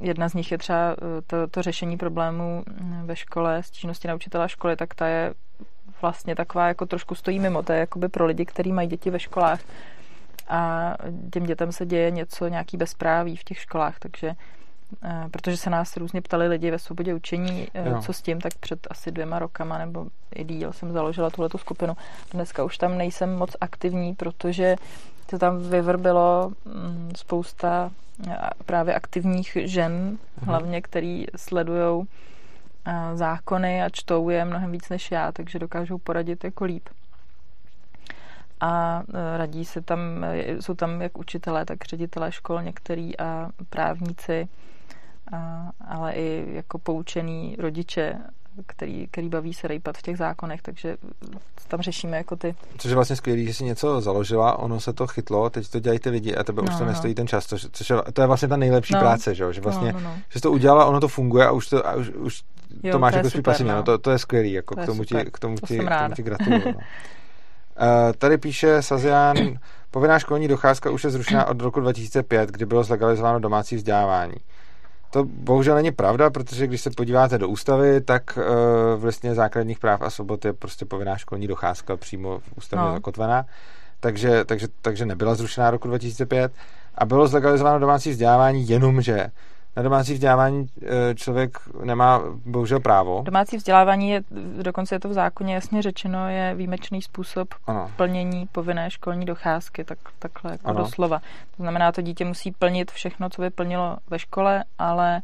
jedna 0.00 0.28
z 0.28 0.34
nich 0.34 0.52
je 0.52 0.58
třeba 0.58 0.92
eh, 0.92 1.22
to, 1.26 1.46
to 1.46 1.62
řešení 1.62 1.96
problémů 1.96 2.62
mm, 2.80 3.06
ve 3.06 3.16
škole, 3.16 3.62
stížnosti 3.62 4.08
na 4.08 4.14
učitela 4.14 4.48
školy, 4.48 4.76
tak 4.76 4.94
ta 4.94 5.06
je 5.06 5.34
vlastně 6.02 6.36
taková, 6.36 6.68
jako 6.68 6.86
trošku 6.86 7.14
stojí 7.14 7.38
mimo, 7.40 7.62
to 7.62 7.72
je 7.72 7.78
jakoby 7.78 8.08
pro 8.08 8.26
lidi, 8.26 8.44
kteří 8.44 8.72
mají 8.72 8.88
děti 8.88 9.10
ve 9.10 9.18
školách 9.18 9.60
a 10.48 10.94
těm 11.32 11.46
dětem 11.46 11.72
se 11.72 11.86
děje 11.86 12.10
něco, 12.10 12.48
nějaký 12.48 12.76
bezpráví 12.76 13.36
v 13.36 13.44
těch 13.44 13.58
školách, 13.58 13.98
takže 13.98 14.34
eh, 15.04 15.24
protože 15.30 15.56
se 15.56 15.70
nás 15.70 15.96
různě 15.96 16.22
ptali 16.22 16.48
lidi 16.48 16.70
ve 16.70 16.78
svobodě 16.78 17.14
učení, 17.14 17.68
eh, 17.74 17.88
jo. 17.88 18.02
co 18.02 18.12
s 18.12 18.22
tím, 18.22 18.40
tak 18.40 18.54
před 18.60 18.86
asi 18.90 19.10
dvěma 19.10 19.38
rokama 19.38 19.78
nebo 19.78 20.06
i 20.34 20.44
díl 20.44 20.72
jsem 20.72 20.92
založila 20.92 21.30
tuhletu 21.30 21.58
skupinu. 21.58 21.96
Dneska 22.30 22.64
už 22.64 22.78
tam 22.78 22.98
nejsem 22.98 23.36
moc 23.36 23.56
aktivní, 23.60 24.14
protože 24.14 24.76
to 25.30 25.38
tam 25.38 25.58
vyvrbilo 25.58 26.52
mm, 26.64 27.10
spousta 27.16 27.90
právě 28.66 28.94
aktivních 28.94 29.56
žen, 29.64 29.92
mhm. 29.92 30.18
hlavně, 30.46 30.82
který 30.82 31.26
sledují 31.36 32.06
zákony 33.14 33.82
a 33.82 33.88
čtou 33.88 34.30
je 34.30 34.44
mnohem 34.44 34.72
víc 34.72 34.88
než 34.88 35.10
já, 35.10 35.32
takže 35.32 35.58
dokážou 35.58 35.98
poradit 35.98 36.44
jako 36.44 36.64
líp. 36.64 36.88
A 38.60 39.02
e, 39.14 39.38
radí 39.38 39.64
se 39.64 39.80
tam, 39.80 40.00
jsou 40.60 40.74
tam 40.74 41.02
jak 41.02 41.18
učitelé, 41.18 41.64
tak 41.64 41.84
ředitelé 41.84 42.32
škol 42.32 42.62
některý 42.62 43.18
a 43.18 43.50
právníci, 43.70 44.48
a, 45.32 45.70
ale 45.88 46.12
i 46.12 46.54
jako 46.54 46.78
poučený 46.78 47.56
rodiče 47.58 48.18
který, 48.66 49.06
který 49.10 49.28
baví 49.28 49.54
se 49.54 49.68
rejpat 49.68 49.98
v 49.98 50.02
těch 50.02 50.16
zákonech, 50.16 50.62
takže 50.62 50.96
tam 51.68 51.82
řešíme 51.82 52.16
jako 52.16 52.36
ty. 52.36 52.54
Což 52.78 52.88
je 52.88 52.94
vlastně 52.94 53.16
skvělé, 53.16 53.42
že 53.44 53.54
si 53.54 53.64
něco 53.64 54.00
založila, 54.00 54.58
ono 54.58 54.80
se 54.80 54.92
to 54.92 55.06
chytlo, 55.06 55.50
teď 55.50 55.68
to 55.68 55.80
dělají 55.80 55.98
ty 55.98 56.10
lidi 56.10 56.34
a 56.36 56.44
tebe 56.44 56.62
no, 56.62 56.68
už 56.68 56.78
to 56.78 56.84
no. 56.84 56.90
nestojí 56.90 57.14
ten 57.14 57.26
čas, 57.26 57.46
což, 57.46 57.66
což 57.72 57.90
je, 57.90 57.96
to 58.12 58.20
je 58.20 58.26
vlastně 58.26 58.48
ta 58.48 58.56
nejlepší 58.56 58.94
no. 58.94 59.00
práce, 59.00 59.34
že, 59.34 59.52
že 59.52 59.60
vlastně, 59.60 59.92
no, 59.92 60.00
no, 60.00 60.08
no. 60.08 60.16
že 60.28 60.38
jsi 60.38 60.42
to 60.42 60.52
udělala, 60.52 60.84
ono 60.84 61.00
to 61.00 61.08
funguje 61.08 61.46
a 61.46 61.50
už 61.50 61.68
to, 61.68 61.86
a 61.86 61.94
už, 61.94 62.08
už 62.08 62.42
jo, 62.82 62.92
to 62.92 62.98
máš 62.98 63.14
to 63.14 63.18
jako 63.18 63.42
pasivně, 63.42 63.72
no. 63.72 63.78
no. 63.78 63.82
to, 63.82 63.98
to 63.98 64.10
je 64.10 64.18
skvělý, 64.18 64.52
jako 64.52 64.74
to 64.74 64.82
k 64.82 64.86
tomu, 64.86 65.04
ti, 65.04 65.14
k 65.32 65.38
tomu, 65.38 65.56
to 65.56 65.66
ti, 65.66 65.78
k 65.78 65.98
tomu 65.98 66.14
ti 66.14 66.22
gratuluju. 66.22 66.62
No. 66.66 66.74
Uh, 66.74 68.12
tady 68.18 68.38
píše 68.38 68.82
Sazian, 68.82 69.36
povinná 69.90 70.18
školní 70.18 70.48
docházka 70.48 70.90
už 70.90 71.04
je 71.04 71.10
zrušená 71.10 71.44
od 71.44 71.60
roku 71.60 71.80
2005, 71.80 72.50
kdy 72.50 72.66
bylo 72.66 72.84
zlegalizováno 72.84 73.40
domácí 73.40 73.76
vzdělávání. 73.76 74.34
To 75.10 75.24
bohužel 75.24 75.74
není 75.74 75.92
pravda, 75.92 76.30
protože 76.30 76.66
když 76.66 76.80
se 76.80 76.90
podíváte 76.90 77.38
do 77.38 77.48
ústavy, 77.48 78.00
tak 78.00 78.38
uh, 78.38 78.44
v 79.00 79.04
listině 79.04 79.34
základních 79.34 79.78
práv 79.78 80.02
a 80.02 80.10
svobod 80.10 80.44
je 80.44 80.52
prostě 80.52 80.84
povinná 80.84 81.16
školní 81.16 81.46
docházka 81.46 81.96
přímo 81.96 82.38
v 82.38 82.52
ústavě 82.56 82.84
no. 82.84 82.92
zakotvená. 82.92 83.46
Takže, 84.00 84.44
takže, 84.44 84.68
takže 84.82 85.06
nebyla 85.06 85.34
zrušená 85.34 85.70
roku 85.70 85.88
2005 85.88 86.52
a 86.94 87.04
bylo 87.04 87.28
zlegalizováno 87.28 87.78
domácí 87.78 88.10
vzdělávání 88.10 88.68
jenomže 88.68 89.30
na 89.80 89.84
domácí 89.84 90.12
vzdělávání 90.14 90.66
e, 90.82 91.14
člověk 91.14 91.58
nemá 91.84 92.22
bohužel 92.46 92.80
právo. 92.80 93.22
Domácí 93.24 93.56
vzdělávání 93.56 94.10
je, 94.10 94.22
dokonce 94.62 94.94
je 94.94 95.00
to 95.00 95.08
v 95.08 95.12
zákoně 95.12 95.54
jasně 95.54 95.82
řečeno, 95.82 96.28
je 96.28 96.54
výjimečný 96.54 97.02
způsob 97.02 97.54
ano. 97.66 97.90
plnění 97.96 98.46
povinné 98.52 98.90
školní 98.90 99.26
docházky, 99.26 99.84
tak, 99.84 99.98
takhle 100.18 100.52
jako 100.52 100.68
ano. 100.68 100.78
doslova. 100.78 101.18
To 101.56 101.62
znamená, 101.62 101.92
to 101.92 102.02
dítě 102.02 102.24
musí 102.24 102.52
plnit 102.52 102.90
všechno, 102.90 103.30
co 103.30 103.42
by 103.42 103.50
plnilo 103.50 103.96
ve 104.10 104.18
škole, 104.18 104.64
ale 104.78 105.16
e, 105.16 105.22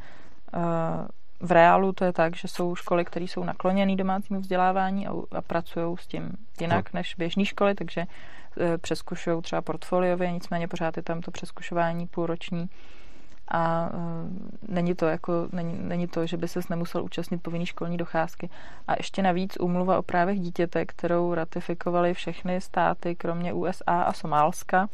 v 1.41 1.53
reálu 1.53 1.93
to 1.93 2.05
je 2.05 2.13
tak, 2.13 2.37
že 2.37 2.49
jsou 2.49 2.75
školy, 2.75 3.05
které 3.05 3.25
jsou 3.25 3.45
nakloněné 3.45 3.97
domácímu 3.97 4.41
vzdělávání 4.41 5.07
a, 5.07 5.13
a 5.33 5.43
pracují 5.43 5.97
s 6.01 6.07
tím 6.07 6.31
jinak 6.61 6.93
no. 6.93 6.99
než 6.99 7.15
běžné 7.19 7.45
školy, 7.45 7.75
takže 7.75 8.01
e, 8.01 8.79
přeskušují 8.79 9.43
třeba 9.43 9.63
portfoliově, 9.63 10.33
nicméně 10.33 10.69
pořád 10.69 10.97
je 10.97 11.03
tam 11.03 11.21
to 11.21 11.31
přeskušování 11.31 12.07
půlroční 12.07 12.69
a 13.49 13.91
uh, 13.95 14.01
není 14.69 14.95
to 14.95 15.07
jako, 15.07 15.49
není, 15.53 15.79
není 15.79 16.09
to, 16.09 16.27
že 16.27 16.37
by 16.37 16.49
ses 16.49 16.69
nemusel 16.69 17.05
účastnit 17.05 17.43
povinný 17.43 17.67
školní 17.67 17.97
docházky. 17.97 18.51
A 18.89 18.95
ještě 18.97 19.23
navíc 19.23 19.57
úmluva 19.61 19.99
o 19.99 20.03
právech 20.03 20.41
dítěte, 20.41 20.87
kterou 20.87 21.35
ratifikovaly 21.35 22.15
všechny 22.15 22.61
státy, 22.61 23.15
kromě 23.15 23.53
USA 23.53 24.03
a 24.03 24.13
Somálska, 24.13 24.89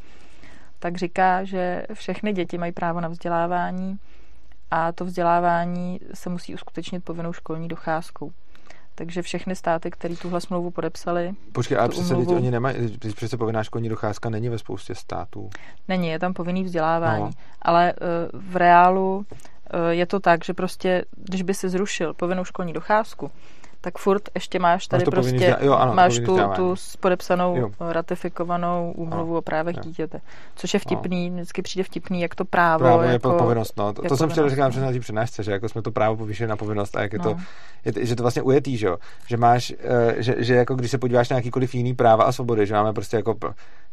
tak 0.78 0.96
říká, 0.96 1.44
že 1.44 1.86
všechny 1.92 2.32
děti 2.32 2.58
mají 2.58 2.72
právo 2.72 3.00
na 3.00 3.08
vzdělávání 3.08 3.98
a 4.70 4.92
to 4.92 5.04
vzdělávání 5.04 6.00
se 6.14 6.30
musí 6.30 6.54
uskutečnit 6.54 7.04
povinnou 7.04 7.32
školní 7.32 7.68
docházkou. 7.68 8.32
Takže 8.94 9.22
všechny 9.22 9.56
státy, 9.56 9.90
které 9.90 10.16
tuhle 10.16 10.40
smlouvu 10.40 10.70
podepsali. 10.70 11.32
Počkej, 11.52 11.78
ale 11.78 11.88
přece 11.88 12.14
umluvu... 12.14 12.36
oni 12.36 12.50
nemají, 12.50 12.98
přece 13.16 13.36
povinná 13.36 13.64
školní 13.64 13.88
docházka 13.88 14.30
není 14.30 14.48
ve 14.48 14.58
spoustě 14.58 14.94
států. 14.94 15.50
Není, 15.88 16.08
je 16.08 16.18
tam 16.18 16.34
povinný 16.34 16.64
vzdělávání. 16.64 17.24
No. 17.24 17.30
Ale 17.62 17.92
uh, 17.92 18.40
v 18.50 18.56
reálu 18.56 19.16
uh, 19.16 19.24
je 19.90 20.06
to 20.06 20.20
tak, 20.20 20.44
že 20.44 20.54
prostě, 20.54 21.04
když 21.16 21.42
by 21.42 21.54
se 21.54 21.68
zrušil 21.68 22.14
povinnou 22.14 22.44
školní 22.44 22.72
docházku, 22.72 23.30
tak 23.84 23.98
furt 23.98 24.22
ještě 24.34 24.58
máš 24.58 24.86
tady 24.86 25.00
Máš 25.00 25.04
to 25.04 25.10
prostě, 25.10 25.32
vzděla- 25.32 25.58
jo, 25.60 25.72
ano, 25.74 25.94
máš 25.94 26.18
tu, 26.18 26.38
tu 26.56 26.74
podepsanou, 27.00 27.56
Jo. 27.56 27.70
ratifikovanou 27.80 28.92
úmluvu 28.96 29.36
o 29.36 29.42
právech 29.42 29.76
jo. 29.76 29.82
dítěte. 29.84 30.20
Což 30.56 30.74
je 30.74 30.80
vtipný, 30.80 31.30
vždycky 31.30 31.62
přijde 31.62 31.84
vtipný, 31.84 32.20
jak 32.20 32.34
to 32.34 32.44
právo, 32.44 32.84
Právo 32.84 33.02
je 33.02 33.12
jako, 33.12 33.32
povinnost, 33.32 33.76
no. 33.78 33.92
To, 33.92 34.02
je 34.04 34.08
to 34.08 34.16
jsem 34.16 34.30
chtěl 34.30 34.50
říkat 34.50 34.76
na 34.76 34.92
té 34.92 35.00
přednášce, 35.00 35.42
že 35.42 35.52
jako 35.52 35.68
jsme 35.68 35.82
to 35.82 35.90
právo 35.90 36.16
povýšili 36.16 36.48
na 36.48 36.56
povinnost 36.56 36.96
a 36.96 37.02
jak 37.02 37.12
je 37.12 37.18
to, 37.18 37.28
No. 37.34 37.40
je, 37.84 38.06
že 38.06 38.16
to 38.16 38.22
vlastně 38.22 38.42
ujetý, 38.42 38.76
že 38.76 38.86
jo. 38.86 38.96
Že 39.26 39.36
máš, 39.36 39.72
eh, 39.78 40.14
že, 40.22 40.34
že 40.38 40.54
jako 40.54 40.74
když 40.74 40.90
se 40.90 40.98
podíváš 40.98 41.28
na 41.28 41.36
jakýkoliv 41.36 41.74
jiný 41.74 41.94
práva 41.94 42.24
a 42.24 42.32
svobody, 42.32 42.66
že 42.66 42.74
máme 42.74 42.92
prostě 42.92 43.16
jako, 43.16 43.34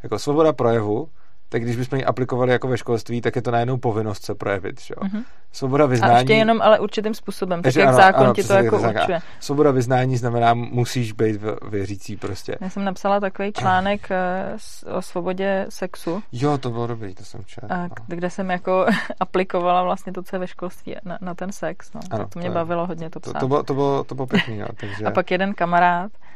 jako 0.04 0.20
svoboda 0.20 0.54
projevu, 0.54 1.10
tak 1.50 1.62
když 1.64 1.76
bychom 1.76 2.00
ji 2.00 2.06
aplikovali 2.06 2.52
jako 2.52 2.68
ve 2.68 2.78
školství, 2.78 3.22
tak 3.22 3.36
je 3.36 3.42
to 3.42 3.52
najednou 3.52 3.78
povinnost 3.78 4.24
se 4.26 4.36
projevit, 4.36 4.82
že 4.82 4.94
jo. 4.98 5.04
Mhm. 5.08 5.24
Svoboda 5.52 5.84
A 5.84 5.88
vyznání... 5.88 6.14
ještě 6.16 6.34
jenom 6.34 6.62
ale 6.62 6.80
určitým 6.80 7.14
způsobem, 7.14 7.62
tak 7.62 7.76
jak 7.76 7.88
ano, 7.88 7.98
zákon 7.98 8.24
ano, 8.24 8.34
ti 8.34 8.44
to 8.44 8.54
jako 8.54 8.80
tak, 8.80 8.96
určuje. 8.96 9.20
Svoboda 9.40 9.72
vyznání 9.72 10.18
znamená, 10.18 10.54
musíš 10.54 11.12
být 11.12 11.42
věřící 11.70 12.18
prostě. 12.18 12.56
Já 12.62 12.70
jsem 12.70 12.84
napsala 12.86 13.20
takový 13.20 13.54
článek 13.54 14.12
eh, 14.12 14.56
o 14.98 15.02
svobodě 15.02 15.66
sexu, 15.70 16.24
Jo, 16.32 16.58
to 16.58 16.70
bylo 16.70 16.88
dobrý, 16.88 17.16
to 17.16 17.24
jsem 17.24 17.42
četl. 17.46 17.68
a 17.70 17.78
no. 17.82 17.90
kde 18.08 18.30
jsem 18.30 18.50
jako 18.52 18.86
aplikovala 19.20 19.84
vlastně 19.84 20.14
to, 20.14 20.24
co 20.24 20.36
je 20.36 20.40
ve 20.40 20.48
školství 20.48 20.96
na, 21.06 21.18
na 21.22 21.34
ten 21.34 21.52
sex. 21.52 21.94
No. 21.94 22.02
Ano, 22.12 22.24
tak 22.24 22.34
to 22.34 22.40
mě 22.40 22.48
to 22.50 22.52
je- 22.52 22.56
bavilo 22.56 22.88
hodně 22.88 23.10
to 23.10 23.20
To, 23.20 23.30
psát. 23.30 23.40
to, 23.40 23.48
bylo, 23.48 23.64
to, 23.64 23.74
bylo, 23.74 24.04
to 24.04 24.16
bylo 24.16 24.28
pěkný, 24.28 24.58
no, 24.58 24.68
takže... 24.80 25.06
A 25.06 25.12
pak 25.12 25.32
jeden 25.32 25.54
kamarád 25.54 26.12
a, 26.12 26.29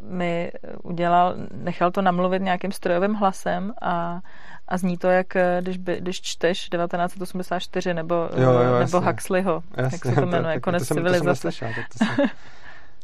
mi 0.00 0.52
udělal, 0.82 1.34
nechal 1.54 1.90
to 1.90 2.02
namluvit 2.02 2.42
nějakým 2.42 2.72
strojovým 2.72 3.14
hlasem 3.14 3.72
a, 3.82 4.20
a 4.68 4.76
zní 4.78 4.98
to, 4.98 5.08
jak 5.08 5.36
eh, 5.36 5.58
když, 5.62 5.76
by, 5.76 5.96
když 6.00 6.20
čteš 6.20 6.68
1984 6.68 7.94
nebo, 7.94 8.14
Jo, 8.14 8.50
jo, 8.50 8.58
eh, 8.60 8.64
nebo 8.64 8.96
jasně. 8.96 9.10
Huxleyho, 9.10 9.62
jak 9.76 10.04
se 10.04 10.14
to 10.14 10.26
jmenuje, 10.26 10.54
tak 10.54 10.62
konec 10.62 10.88
to 10.88 10.94
jsem, 10.94 10.96
to 10.96 11.02
jsem 11.02 11.14
civilizace. 11.14 11.50
to 11.98 12.04
jsem... 12.04 12.26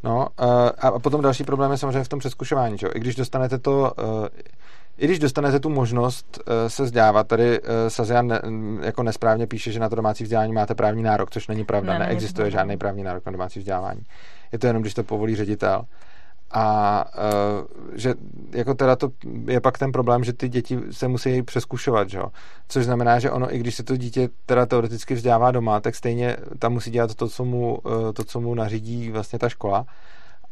No 0.05 0.28
uh, 0.40 0.46
a 0.78 0.98
potom 0.98 1.22
další 1.22 1.44
problém 1.44 1.70
je 1.70 1.78
samozřejmě 1.78 2.05
v 2.05 2.09
tom 2.09 2.18
přeskušování, 2.18 2.78
že? 2.78 2.86
jo. 2.86 2.92
I 2.94 3.00
když 3.00 3.14
dostanete 3.14 3.59
to, 3.59 3.92
i 4.98 5.05
když 5.05 5.18
dostanete 5.18 5.60
tu 5.60 5.68
možnost 5.68 6.38
se 6.68 6.82
vzdělávat, 6.82 7.26
tady 7.28 7.60
Sazian 7.88 8.26
ne, 8.26 8.40
jako 8.82 9.02
nesprávně 9.02 9.46
píše, 9.46 9.72
že 9.72 9.80
na 9.80 9.88
to 9.88 9.96
domácí 9.96 10.24
vzdělání 10.24 10.52
máte 10.52 10.74
právní 10.74 11.02
nárok, 11.02 11.30
což 11.30 11.48
není 11.48 11.64
pravda, 11.64 11.92
Ne, 11.92 11.98
neexistuje 11.98 12.44
pravda. 12.44 12.59
žádný 12.59 12.76
právní 12.76 13.02
nárok 13.02 13.26
na 13.26 13.32
domácí 13.32 13.59
vzdělávání. 13.59 14.00
Je 14.52 14.59
to 14.59 14.66
jenom, 14.66 14.82
když 14.82 14.94
to 14.94 15.02
povolí 15.02 15.36
ředitel. 15.36 15.84
A 16.51 17.05
uh, 17.05 17.66
že 17.99 18.15
jako 18.53 18.75
teda 18.75 18.97
to 18.97 19.11
je 19.47 19.61
pak 19.61 19.79
ten 19.79 19.93
problém, 19.93 20.25
že 20.25 20.33
ty 20.33 20.49
děti 20.49 20.79
se 20.91 21.09
musí 21.09 21.43
přeskušovat, 21.43 22.11
že? 22.11 22.20
Což 22.69 22.85
znamená, 22.85 23.19
že 23.19 23.31
ono, 23.31 23.55
i 23.55 23.59
když 23.59 23.75
se 23.75 23.83
to 23.83 23.97
dítě 23.97 24.29
teda 24.47 24.66
teoreticky 24.66 25.15
vzdělává 25.15 25.51
doma, 25.51 25.81
tak 25.81 25.95
stejně 25.95 26.37
tam 26.59 26.73
musí 26.73 26.91
dělat 26.91 27.15
to, 27.15 27.29
co 27.29 27.45
mu, 27.45 27.79
uh, 27.79 28.12
to, 28.12 28.25
co 28.25 28.41
mu 28.41 28.55
nařídí 28.55 29.11
vlastně 29.11 29.39
ta 29.39 29.49
škola 29.49 29.87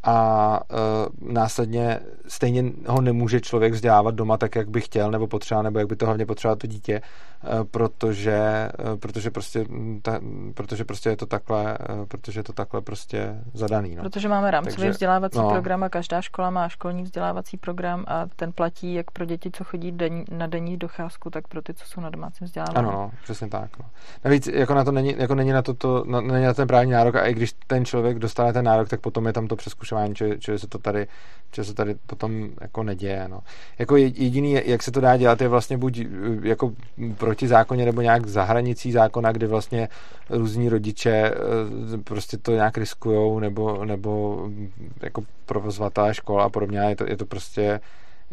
a 0.03 0.61
uh, 0.71 1.33
následně 1.33 2.01
stejně 2.29 2.65
ho 2.87 3.01
nemůže 3.01 3.41
člověk 3.41 3.73
vzdělávat 3.73 4.15
doma 4.15 4.37
tak, 4.37 4.55
jak 4.55 4.69
by 4.69 4.81
chtěl 4.81 5.11
nebo 5.11 5.27
potřeboval, 5.27 5.63
nebo 5.63 5.79
jak 5.79 5.89
by 5.89 5.97
to 5.97 6.07
hlavně 6.07 6.27
potřeboval 6.27 6.57
to 6.57 6.67
dítě, 6.67 7.01
uh, 7.01 7.65
protože, 7.65 8.69
uh, 8.93 8.99
protože, 8.99 9.31
prostě, 9.31 9.67
ta, 10.03 10.21
protože 10.55 10.85
prostě 10.85 11.09
je 11.09 11.17
to 11.17 11.27
takhle, 11.27 11.79
uh, 11.99 12.07
protože 12.07 12.41
je 12.41 12.45
to 12.45 12.53
takhle 12.53 12.81
prostě 12.81 13.43
zadaný. 13.55 13.97
No. 13.97 14.03
Protože 14.03 14.29
máme 14.29 14.51
rámcový 14.51 14.77
Takže, 14.77 14.91
vzdělávací 14.91 15.39
no. 15.39 15.51
program 15.51 15.83
a 15.83 15.89
každá 15.89 16.21
škola 16.23 16.51
má 16.51 16.69
školní 16.69 17.03
vzdělávací 17.03 17.57
program 17.57 18.05
a 18.09 18.27
ten 18.37 18.53
platí 18.53 18.95
jak 18.95 19.11
pro 19.11 19.25
děti, 19.25 19.51
co 19.53 19.65
chodí 19.65 19.93
den, 19.93 20.25
na 20.31 20.47
denní 20.47 20.77
docházku, 20.77 21.31
tak 21.31 21.49
pro 21.49 21.63
ty, 21.63 21.75
co 21.75 21.85
jsou 21.87 22.01
na 22.01 22.11
domácím 22.11 22.45
vzdělávání. 22.45 22.77
Ano, 22.77 22.93
no, 22.93 23.11
přesně 23.23 23.49
tak. 23.49 23.79
No. 23.79 23.85
Navíc 24.25 24.47
jako 24.47 24.75
na 24.75 24.85
to 24.85 24.93
není, 24.93 25.15
jako 25.19 25.35
není 25.35 25.53
na 25.53 25.63
to, 25.63 25.75
to 25.75 26.05
na, 26.07 26.21
není 26.21 26.45
na 26.45 26.55
ten 26.55 26.69
právní 26.69 26.93
nárok 26.93 27.15
a 27.15 27.27
i 27.27 27.35
když 27.35 27.53
ten 27.67 27.85
člověk 27.85 28.19
dostane 28.19 28.53
ten 28.53 28.65
nárok, 28.65 28.89
tak 28.89 29.01
potom 29.01 29.27
je 29.27 29.33
tam 29.33 29.47
to 29.47 29.57
přeskušování, 29.87 30.15
že, 30.17 30.37
že 30.41 30.59
se 30.59 30.67
to 30.67 30.79
tady, 30.79 31.07
že 31.55 31.65
se 31.65 31.75
tady 31.75 31.95
potom 32.07 32.49
jako 32.61 32.83
neděje. 32.83 33.29
No. 33.29 33.41
Jako 33.79 33.97
je- 33.97 34.13
jediný, 34.15 34.61
jak 34.65 34.83
se 34.83 34.91
to 34.91 35.01
dá 35.01 35.17
dělat, 35.17 35.41
je 35.41 35.49
vlastně 35.49 35.79
buď 35.79 35.99
eh, 35.99 36.07
jako 36.43 36.73
proti 37.17 37.49
zákoně 37.49 37.85
nebo 37.85 38.01
nějak 38.01 38.27
za 38.27 38.45
hranicí 38.45 38.93
zákona, 38.93 39.33
kdy 39.33 39.47
vlastně 39.47 39.89
různí 40.31 40.69
rodiče 40.69 41.11
eh, 41.11 41.99
prostě 42.05 42.37
to 42.39 42.53
nějak 42.53 42.79
riskujou 42.79 43.39
nebo, 43.39 43.85
nebo 43.85 44.43
mm, 44.47 44.71
jako 45.03 45.23
provozovatelé 45.47 46.15
škol 46.15 46.43
a 46.43 46.49
podobně. 46.49 46.79
Je 46.79 46.97
to, 46.97 47.05
je 47.09 47.17
to 47.17 47.27
prostě 47.27 47.81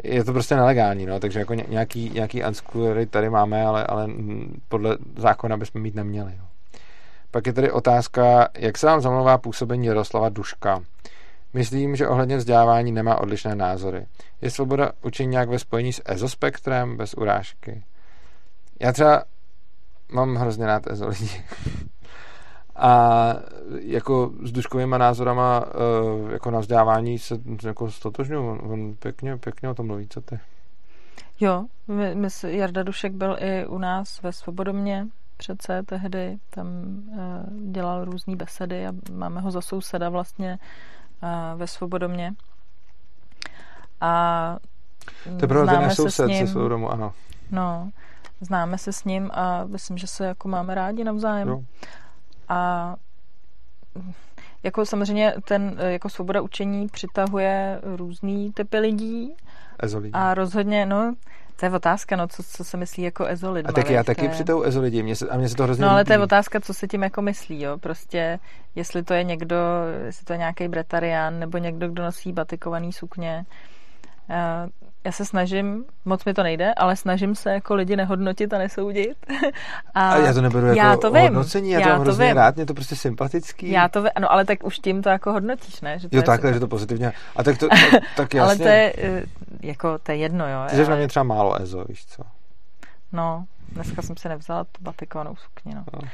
je 0.02 0.24
to 0.24 0.32
prostě 0.32 0.56
nelegální, 0.56 1.06
no, 1.06 1.20
takže 1.20 1.38
jako 1.38 1.54
ně- 1.54 1.66
nějaký, 1.68 2.10
nějaký 2.10 2.44
unschool 2.44 2.94
tady 3.10 3.30
máme, 3.30 3.66
ale, 3.66 3.84
ale 3.86 4.06
mm, 4.06 4.60
podle 4.68 4.98
zákona 5.16 5.56
bychom 5.56 5.82
mít 5.82 5.94
neměli. 5.94 6.32
No. 6.38 6.44
Pak 7.30 7.46
je 7.46 7.52
tady 7.52 7.70
otázka, 7.70 8.48
jak 8.58 8.78
se 8.78 8.86
vám 8.86 9.00
zamlouvá 9.00 9.38
působení 9.38 9.86
Jaroslava 9.86 10.28
Duška. 10.28 10.82
Myslím, 11.54 11.96
že 11.96 12.08
ohledně 12.08 12.36
vzdělávání 12.36 12.92
nemá 12.92 13.20
odlišné 13.20 13.54
názory. 13.54 14.06
Je 14.42 14.50
svoboda 14.50 14.92
učení 15.02 15.28
nějak 15.28 15.48
ve 15.48 15.58
spojení 15.58 15.92
s 15.92 16.02
ezospektrem 16.04 16.96
bez 16.96 17.14
urážky? 17.14 17.84
Já 18.80 18.92
třeba 18.92 19.24
mám 20.12 20.34
hrozně 20.34 20.66
rád 20.66 20.86
ezo 20.86 21.08
lidi. 21.08 21.44
A 22.76 23.34
jako 23.80 24.32
s 24.42 24.52
duškovýma 24.52 24.98
názorama 24.98 25.64
eh, 25.66 26.32
jako 26.32 26.50
na 26.50 26.58
vzdělávání 26.58 27.18
se 27.18 27.38
jako 27.66 27.90
stotožňuji. 27.90 28.48
On, 28.48 28.72
on 28.72 28.94
pěkně, 28.94 29.36
pěkně 29.36 29.68
o 29.68 29.74
tom 29.74 29.86
mluví, 29.86 30.08
co 30.08 30.20
ty? 30.20 30.38
Jo, 31.40 31.64
my, 31.88 32.14
my, 32.14 32.28
Jarda 32.46 32.82
Dušek 32.82 33.12
byl 33.12 33.36
i 33.40 33.66
u 33.66 33.78
nás 33.78 34.22
ve 34.22 34.32
Svobodomě 34.32 35.06
přece 35.36 35.82
tehdy, 35.86 36.36
tam 36.50 36.66
uh, 36.66 37.72
dělal 37.72 38.04
různé 38.04 38.36
besedy 38.36 38.86
a 38.86 38.92
máme 39.12 39.40
ho 39.40 39.50
za 39.50 39.60
souseda 39.60 40.08
vlastně 40.08 40.58
ve 41.56 41.66
Svobodomě. 41.66 42.34
A 44.00 44.56
To 45.24 45.30
je 45.30 45.48
ten 45.48 45.48
známe 45.48 45.82
náš 45.82 45.90
se 45.96 46.02
soused 46.02 46.24
s 46.26 46.28
ním, 46.28 46.46
se 46.46 46.52
svou 46.52 46.68
domu, 46.68 46.90
ano. 46.92 47.12
no, 47.50 47.90
známe 48.40 48.78
se 48.78 48.92
s 48.92 49.04
ním 49.04 49.30
a 49.34 49.64
myslím, 49.64 49.98
že 49.98 50.06
se 50.06 50.26
jako 50.26 50.48
máme 50.48 50.74
rádi 50.74 51.04
navzájem. 51.04 51.48
Jo. 51.48 51.62
A 52.48 52.96
jako 54.62 54.86
samozřejmě 54.86 55.34
ten 55.44 55.76
jako 55.78 56.08
svoboda 56.08 56.40
učení 56.40 56.88
přitahuje 56.88 57.80
různý 57.96 58.52
typy 58.52 58.78
lidí 58.78 59.34
Ezo 59.78 59.98
lidi. 59.98 60.12
a 60.12 60.34
rozhodně, 60.34 60.86
no, 60.86 61.14
to 61.56 61.66
je 61.66 61.70
otázka, 61.72 62.16
no, 62.16 62.28
co, 62.28 62.42
co 62.42 62.64
se 62.64 62.76
myslí 62.76 63.02
jako 63.02 63.24
ezo 63.24 63.52
lidma. 63.52 63.68
A 63.68 63.72
tak 63.72 63.90
já 63.90 64.04
taky 64.04 64.24
je... 64.24 64.28
přitou 64.28 64.62
ezo 64.62 64.80
lidi, 64.80 65.02
mě 65.02 65.16
se, 65.16 65.28
a 65.28 65.36
mně 65.36 65.48
se 65.48 65.54
to 65.54 65.62
hrozně 65.62 65.84
No 65.84 65.90
ale 65.90 66.04
to 66.04 66.12
je 66.12 66.16
líbí. 66.18 66.24
otázka, 66.24 66.60
co 66.60 66.74
se 66.74 66.86
tím 66.88 67.02
jako 67.02 67.22
myslí, 67.22 67.62
jo. 67.62 67.78
Prostě, 67.78 68.38
jestli 68.74 69.02
to 69.02 69.14
je 69.14 69.24
někdo, 69.24 69.56
jestli 70.04 70.24
to 70.24 70.32
je 70.32 70.38
nějaký 70.38 70.68
bretarián, 70.68 71.38
nebo 71.38 71.58
někdo, 71.58 71.88
kdo 71.88 72.02
nosí 72.02 72.32
batikovaný 72.32 72.92
sukně. 72.92 73.44
Eh, 74.30 74.68
Já 75.04 75.12
se 75.12 75.24
snažím, 75.24 75.84
moc 76.04 76.24
mi 76.24 76.34
to 76.34 76.42
nejde, 76.42 76.74
ale 76.74 76.96
snažím 76.96 77.34
se 77.34 77.50
jako 77.52 77.74
lidi 77.74 77.96
nehodnotit 77.96 78.52
a 78.54 78.58
nesoudit. 78.58 79.16
A, 79.94 80.08
A 80.10 80.16
já 80.18 80.32
to 80.32 80.40
neberu 80.42 80.66
jako 80.66 80.78
já 80.78 80.96
to 80.96 81.10
vím, 81.10 81.22
hodnocení, 81.22 81.70
já, 81.70 81.80
já 81.80 81.84
to 81.86 81.90
mám 81.90 81.98
to 81.98 82.02
hrozně 82.02 82.26
vím. 82.26 82.36
rád, 82.36 82.56
mě 82.56 82.66
to 82.66 82.74
prostě 82.74 82.96
sympatický. 82.96 83.70
Já 83.70 83.88
to, 83.88 84.02
ve- 84.02 84.10
no 84.20 84.32
ale 84.32 84.44
tak 84.44 84.64
už 84.64 84.78
tím 84.78 85.02
to 85.02 85.08
jako 85.08 85.32
hodnotíš, 85.32 85.80
ne? 85.80 85.98
Že 85.98 86.08
to 86.08 86.16
Jo, 86.16 86.18
je 86.18 86.22
takhle, 86.26 86.48
super. 86.48 86.54
že 86.54 86.60
to 86.60 86.68
pozitivně. 86.68 87.12
A 87.36 87.42
tak 87.42 87.58
to, 87.58 87.68
tak, 87.90 88.02
tak 88.16 88.34
jasně. 88.34 88.40
Ale 88.40 88.56
to 88.56 88.62
je, 88.68 88.92
eh, 88.98 89.22
jako, 89.62 89.98
to 89.98 90.12
je 90.12 90.18
jedno, 90.18 90.48
jo. 90.48 90.58
Ty 90.70 90.76
jsi 90.76 90.82
na 90.82 90.86
ale- 90.88 90.96
mě 90.96 91.08
třeba 91.08 91.22
málo 91.22 91.60
ezo, 91.62 91.84
víš 91.88 92.06
co. 92.06 92.22
No, 93.12 93.44
dneska 93.72 94.02
jsem 94.02 94.16
si 94.16 94.28
nevzala 94.28 94.64
tu 94.64 94.82
batikovanou 94.82 95.36
sukni, 95.36 95.74
no. 95.74 95.84
No. 95.92 96.08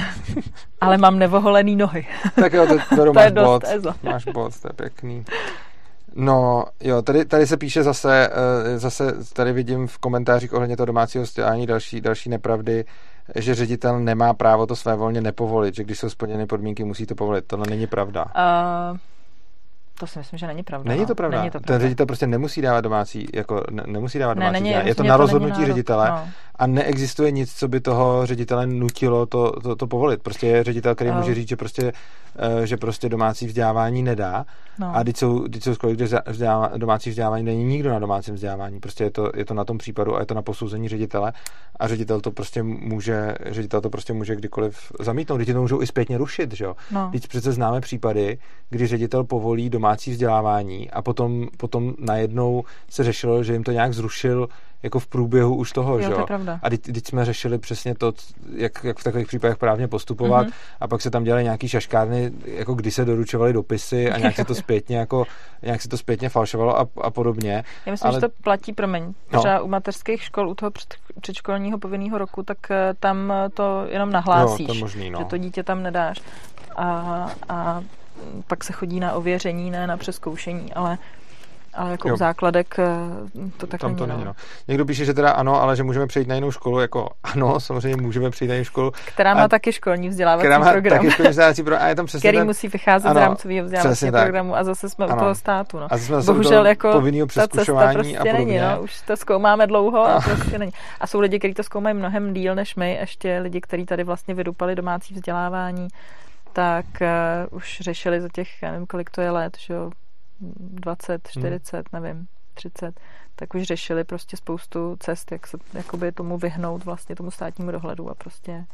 Ale 0.80 0.98
mám 0.98 1.18
nevoholený 1.18 1.76
nohy. 1.76 2.06
tak 2.34 2.52
jo, 2.52 2.66
to, 2.66 2.96
to, 2.96 3.04
To 3.04 3.12
máš 3.12 3.24
je 3.24 3.30
dost 3.30 3.44
bod. 3.46 3.62
ezo. 3.64 3.94
Máš 4.02 4.24
bod, 4.24 4.60
to 4.60 4.68
je 4.68 4.72
pěkný. 4.72 5.24
No, 6.14 6.64
jo, 6.80 7.02
tady, 7.02 7.24
tady 7.24 7.46
se 7.46 7.56
píše 7.56 7.82
zase, 7.82 8.30
eh, 8.32 8.78
zase 8.78 9.14
tady 9.32 9.52
vidím 9.52 9.86
v 9.86 9.98
komentářích 9.98 10.52
ohledně 10.52 10.76
toho 10.76 10.86
domácího 10.86 11.24
vzdělání 11.24 11.66
další, 11.66 12.00
další 12.00 12.30
nepravdy, 12.30 12.84
že 13.34 13.54
ředitel 13.54 14.00
nemá 14.00 14.34
právo 14.34 14.66
to 14.66 14.76
své 14.76 14.96
volně 14.96 15.20
nepovolit, 15.20 15.74
že 15.74 15.84
když 15.84 15.98
jsou 15.98 16.10
splněny 16.10 16.46
podmínky, 16.46 16.84
musí 16.84 17.06
to 17.06 17.14
povolit. 17.14 17.44
Tohle 17.46 17.66
není 17.70 17.86
pravda. 17.86 18.24
Uh, 18.24 18.98
to 20.00 20.06
si 20.06 20.18
myslím, 20.18 20.38
že 20.38 20.46
není 20.46 20.62
pravda. 20.62 20.88
Není 20.88 21.00
no. 21.00 21.06
to 21.06 21.14
pravda. 21.14 21.38
Není 21.38 21.50
to 21.50 21.58
Ten 21.58 21.64
pravda. 21.66 21.82
ředitel 21.82 22.06
prostě 22.06 22.26
nemusí 22.26 22.60
dávat 22.62 22.80
domácí, 22.80 23.26
jako 23.34 23.62
ne, 23.70 23.82
nemusí 23.86 24.18
dávat 24.18 24.34
ne, 24.34 24.40
domácí 24.40 24.52
není, 24.52 24.64
vzdělání. 24.70 24.88
Je 24.88 24.94
to 24.94 25.02
na 25.02 25.08
není 25.08 25.18
rozhodnutí 25.20 25.52
nárok, 25.60 25.66
ředitele 25.66 26.10
No. 26.10 26.28
a 26.56 26.66
neexistuje 26.66 27.30
nic, 27.30 27.54
co 27.54 27.68
by 27.68 27.80
toho 27.80 28.26
ředitele 28.26 28.66
nutilo 28.66 29.26
to, 29.26 29.60
to, 29.60 29.76
to 29.76 29.86
povolit. 29.86 30.22
Prostě 30.22 30.46
je 30.46 30.64
ředitel, 30.64 30.94
který 30.94 31.10
Oh. 31.10 31.16
může 31.16 31.34
říct, 31.34 31.48
že 31.48 31.56
prostě, 31.56 31.92
eh, 32.62 32.66
že 32.66 32.76
prostě 32.76 33.08
domácí 33.08 33.46
vzdělávání 33.46 34.02
nedá. 34.02 34.46
No. 34.78 34.96
A 34.96 35.02
když 35.02 35.16
jsou, 35.18 35.38
když 35.38 35.64
jsou 35.64 35.74
školy, 35.74 35.92
kde 35.94 36.04
vzdělá- 36.04 36.22
vzdělává, 36.26 36.70
domácí 36.76 37.10
vzdělávání 37.10 37.44
není 37.44 37.64
nikdo 37.64 37.90
na 37.90 37.98
domácím 37.98 38.34
vzdělávání. 38.34 38.80
Prostě 38.80 39.04
je 39.04 39.10
to, 39.10 39.30
je 39.36 39.44
to 39.44 39.54
na 39.54 39.64
tom 39.64 39.78
případu 39.78 40.16
a 40.16 40.20
je 40.20 40.26
to 40.26 40.34
na 40.34 40.42
posouzení 40.42 40.88
ředitele 40.88 41.32
a 41.80 41.88
ředitel 41.88 42.20
to 42.20 42.30
prostě 42.30 42.62
může, 42.62 43.34
ředitel 43.50 43.80
to 43.80 43.90
prostě 43.90 44.12
může 44.12 44.36
kdykoliv 44.36 44.92
zamítnout. 45.00 45.38
Děti 45.38 45.52
to 45.52 45.60
můžou 45.60 45.82
i 45.82 45.86
zpětně 45.86 46.18
rušit, 46.18 46.52
že 46.54 46.64
jo? 46.64 46.76
No. 46.90 47.08
Teď 47.12 47.28
přece 47.28 47.52
známe 47.52 47.80
případy, 47.80 48.38
kdy 48.70 48.86
ředitel 48.86 49.24
povolí 49.24 49.70
domácí 49.70 49.89
domácí 49.90 50.10
vzdělávání 50.10 50.90
a 50.90 51.02
potom, 51.02 51.48
potom 51.56 51.94
najednou 51.98 52.64
se 52.90 53.04
řešilo, 53.04 53.42
že 53.44 53.52
jim 53.52 53.64
to 53.64 53.72
nějak 53.72 53.92
zrušil 53.94 54.48
jako 54.82 54.98
v 54.98 55.06
průběhu 55.06 55.54
už 55.56 55.72
toho, 55.72 55.98
Jo, 55.98 56.02
že 56.08 56.14
to 56.14 56.26
pravda. 56.26 56.60
A 56.62 56.70
teď, 56.70 56.80
teď 56.82 57.06
jsme 57.06 57.24
řešili 57.24 57.58
přesně 57.58 57.94
to, 57.94 58.12
jak, 58.56 58.84
jak 58.84 58.98
v 58.98 59.04
takových 59.04 59.26
případech 59.26 59.56
právně 59.58 59.88
postupovat 59.88 60.42
Mhm. 60.46 60.52
a 60.80 60.88
pak 60.88 61.02
se 61.02 61.10
tam 61.10 61.24
dělaly 61.24 61.44
nějaký 61.44 61.68
šaškárny, 61.68 62.30
jako 62.44 62.74
kdy 62.74 62.90
se 62.90 63.04
doručovaly 63.04 63.52
dopisy 63.52 64.10
a 64.10 64.18
nějak 64.18 64.36
se 64.36 64.44
to 64.44 64.54
zpětně 64.64 64.96
jako, 64.98 65.24
nějak 65.62 65.82
se 65.82 65.88
to 65.88 65.96
zpětně 65.98 66.28
falšovalo 66.28 66.78
a, 66.80 66.86
a 67.00 67.10
podobně. 67.10 67.64
Já 67.86 67.92
myslím, 67.92 68.08
Ale- 68.10 68.16
že 68.16 68.20
to 68.20 68.32
platí, 68.42 68.72
promiň, 68.72 69.14
No. 69.32 69.38
třeba 69.40 69.60
u 69.60 69.68
mateřských 69.68 70.22
škol, 70.22 70.48
u 70.48 70.54
toho 70.54 70.70
před, 70.70 70.94
předškolního 71.20 71.78
povinného 71.78 72.18
roku, 72.18 72.42
tak 72.42 72.58
eh, 72.70 72.94
tam 73.00 73.32
to 73.54 73.84
jenom 73.88 74.12
nahlásíš, 74.12 74.60
Jo, 74.60 74.66
to 74.66 74.74
je 74.74 74.80
možný, 74.80 75.10
no. 75.10 75.18
že 75.18 75.24
to 75.24 75.36
dítě 75.38 75.62
tam 75.62 75.82
nedáš. 75.82 76.20
A, 76.76 77.30
a 77.48 77.82
pak 78.46 78.64
se 78.64 78.72
chodí 78.72 79.00
na 79.00 79.12
ověření, 79.12 79.70
ne 79.70 79.86
na 79.86 79.96
přeskoušení, 79.96 80.72
ale, 80.74 80.98
ale 81.74 81.90
jako 81.90 82.08
Jo. 82.08 82.16
základek 82.16 82.78
eh, 82.78 82.84
to 83.56 83.66
tak 83.66 83.80
Tam 83.80 83.90
není. 83.90 83.98
to 83.98 84.06
no. 84.06 84.12
není, 84.14 84.24
no. 84.24 84.32
Někdo 84.68 84.84
píše, 84.84 85.04
že 85.04 85.14
teda 85.14 85.30
ano, 85.30 85.62
ale 85.62 85.76
že 85.76 85.82
můžeme 85.82 86.06
přejít 86.06 86.28
na 86.28 86.34
jinou 86.34 86.50
školu, 86.50 86.80
jako 86.80 87.08
ano, 87.24 87.60
samozřejmě 87.60 88.02
můžeme 88.02 88.30
přejít 88.30 88.48
na 88.48 88.54
jinou 88.54 88.64
školu, 88.64 88.92
Která 89.06 89.34
má 89.34 89.42
A- 89.44 89.48
taky 89.48 89.72
školní 89.72 90.08
vzdělávací 90.08 90.42
která 90.42 90.58
má 90.58 90.72
program, 90.72 90.98
taky 90.98 91.10
školní 91.10 91.30
vzdělávací 91.30 91.62
program 91.62 91.82
a 91.84 91.88
je 91.88 91.94
tam 91.94 92.06
přesně 92.06 92.20
který 92.28 92.38
ten, 92.38 92.46
musí 92.46 92.68
vycházet 92.68 93.08
Ano, 93.08 93.20
z 93.20 93.22
rámcového 93.22 93.64
vzdělávacího 93.64 94.12
programu 94.12 94.56
a 94.56 94.64
zase 94.64 94.88
jsme 94.88 95.04
Ano. 95.04 95.16
u 95.16 95.18
toho 95.18 95.34
státu. 95.34 95.78
No. 95.78 95.86
a 95.90 95.98
jsme 95.98 96.16
zase 96.16 96.30
u 96.30 96.34
Bohužel 96.34 96.50
toho 96.50 96.64
jako 96.68 96.92
povinného 96.92 97.26
ta 97.26 97.32
cesta 97.32 97.48
přeskušování 97.48 97.94
prostě 97.94 98.18
a 98.18 98.24
podobně. 98.24 98.44
není, 98.44 98.58
no. 98.58 98.82
Už 98.82 99.00
to 99.00 99.16
zkoumáme 99.16 99.66
dlouho 99.66 100.00
a 100.06 100.12
A- 100.14 100.20
prostě 100.20 100.58
není. 100.58 100.72
A 101.00 101.06
jsou 101.06 101.20
lidi, 101.20 101.38
kteří 101.38 101.54
to 101.54 101.62
zkoumají 101.62 101.96
mnohem 101.96 102.34
díl 102.34 102.54
než 102.54 102.74
my, 102.76 102.94
ještě 102.94 103.38
lidi, 103.38 103.60
kteří 103.60 103.86
tady 103.86 104.04
vlastně 104.04 104.34
vydupali 104.34 104.74
domácí 104.74 105.14
vzdělávání, 105.14 105.88
tak 106.52 106.86
uh, 107.00 107.56
už 107.56 107.78
řešili 107.80 108.20
za 108.20 108.28
těch, 108.28 108.62
já 108.62 108.70
nevím, 108.70 108.86
kolik 108.86 109.10
to 109.10 109.20
je 109.20 109.30
let, 109.30 109.56
že 109.60 109.74
jo, 109.74 109.90
20, 110.40 111.28
40, 111.28 111.92
nevím, 111.92 112.26
30, 112.54 113.00
tak 113.36 113.54
už 113.54 113.62
řešili 113.62 114.04
prostě 114.04 114.36
spoustu 114.36 114.96
cest, 115.00 115.32
jak 115.32 115.46
se 115.46 115.58
jakoby 115.74 116.12
tomu 116.12 116.38
vyhnout 116.38 116.84
vlastně 116.84 117.16
tomu 117.16 117.30
státnímu 117.30 117.70
dohledu 117.70 118.10
a 118.10 118.14
prostě 118.14 118.64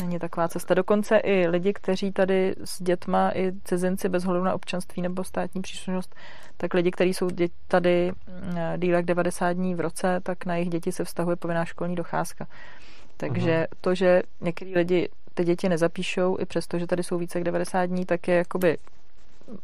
není 0.00 0.18
taková 0.18 0.48
cesta. 0.48 0.74
Dokonce 0.74 1.16
i 1.16 1.48
lidi, 1.48 1.72
kteří 1.72 2.12
tady 2.12 2.54
s 2.64 2.82
dětma, 2.82 3.30
i 3.34 3.52
cizinci 3.64 4.08
bez 4.08 4.24
ohledu 4.24 4.44
na 4.44 4.54
občanství 4.54 5.02
nebo 5.02 5.24
státní 5.24 5.62
příslušnost, 5.62 6.14
tak 6.56 6.74
lidi, 6.74 6.90
kteří 6.90 7.14
jsou 7.14 7.28
tady 7.68 8.12
mm, 8.12 8.80
díl 8.80 8.94
jak 8.94 9.04
90 9.04 9.52
dní 9.52 9.74
v 9.74 9.80
roce, 9.80 10.20
tak 10.22 10.46
na 10.46 10.54
jejich 10.54 10.70
děti 10.70 10.92
se 10.92 11.04
vztahuje 11.04 11.36
povinná 11.36 11.64
školní 11.64 11.94
docházka. 11.94 12.46
Takže 13.16 13.56
Mhm. 13.56 13.66
to, 13.80 13.94
že 13.94 14.22
některý 14.40 14.74
lidi 14.74 15.08
ty 15.34 15.44
děti 15.44 15.68
nezapíšou, 15.68 16.36
i 16.40 16.46
přesto, 16.46 16.78
že 16.78 16.86
tady 16.86 17.02
jsou 17.02 17.18
více 17.18 17.38
jak 17.38 17.44
90 17.44 17.86
dní, 17.86 18.06
tak 18.06 18.28
je 18.28 18.36
jakoby 18.36 18.78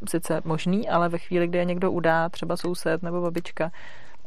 sice 0.08 0.40
možný, 0.44 0.88
ale 0.88 1.08
ve 1.08 1.18
chvíli, 1.18 1.48
kdy 1.48 1.58
je 1.58 1.64
někdo 1.64 1.92
udá, 1.92 2.28
třeba 2.28 2.56
soused 2.56 3.02
nebo 3.02 3.20
babička, 3.20 3.70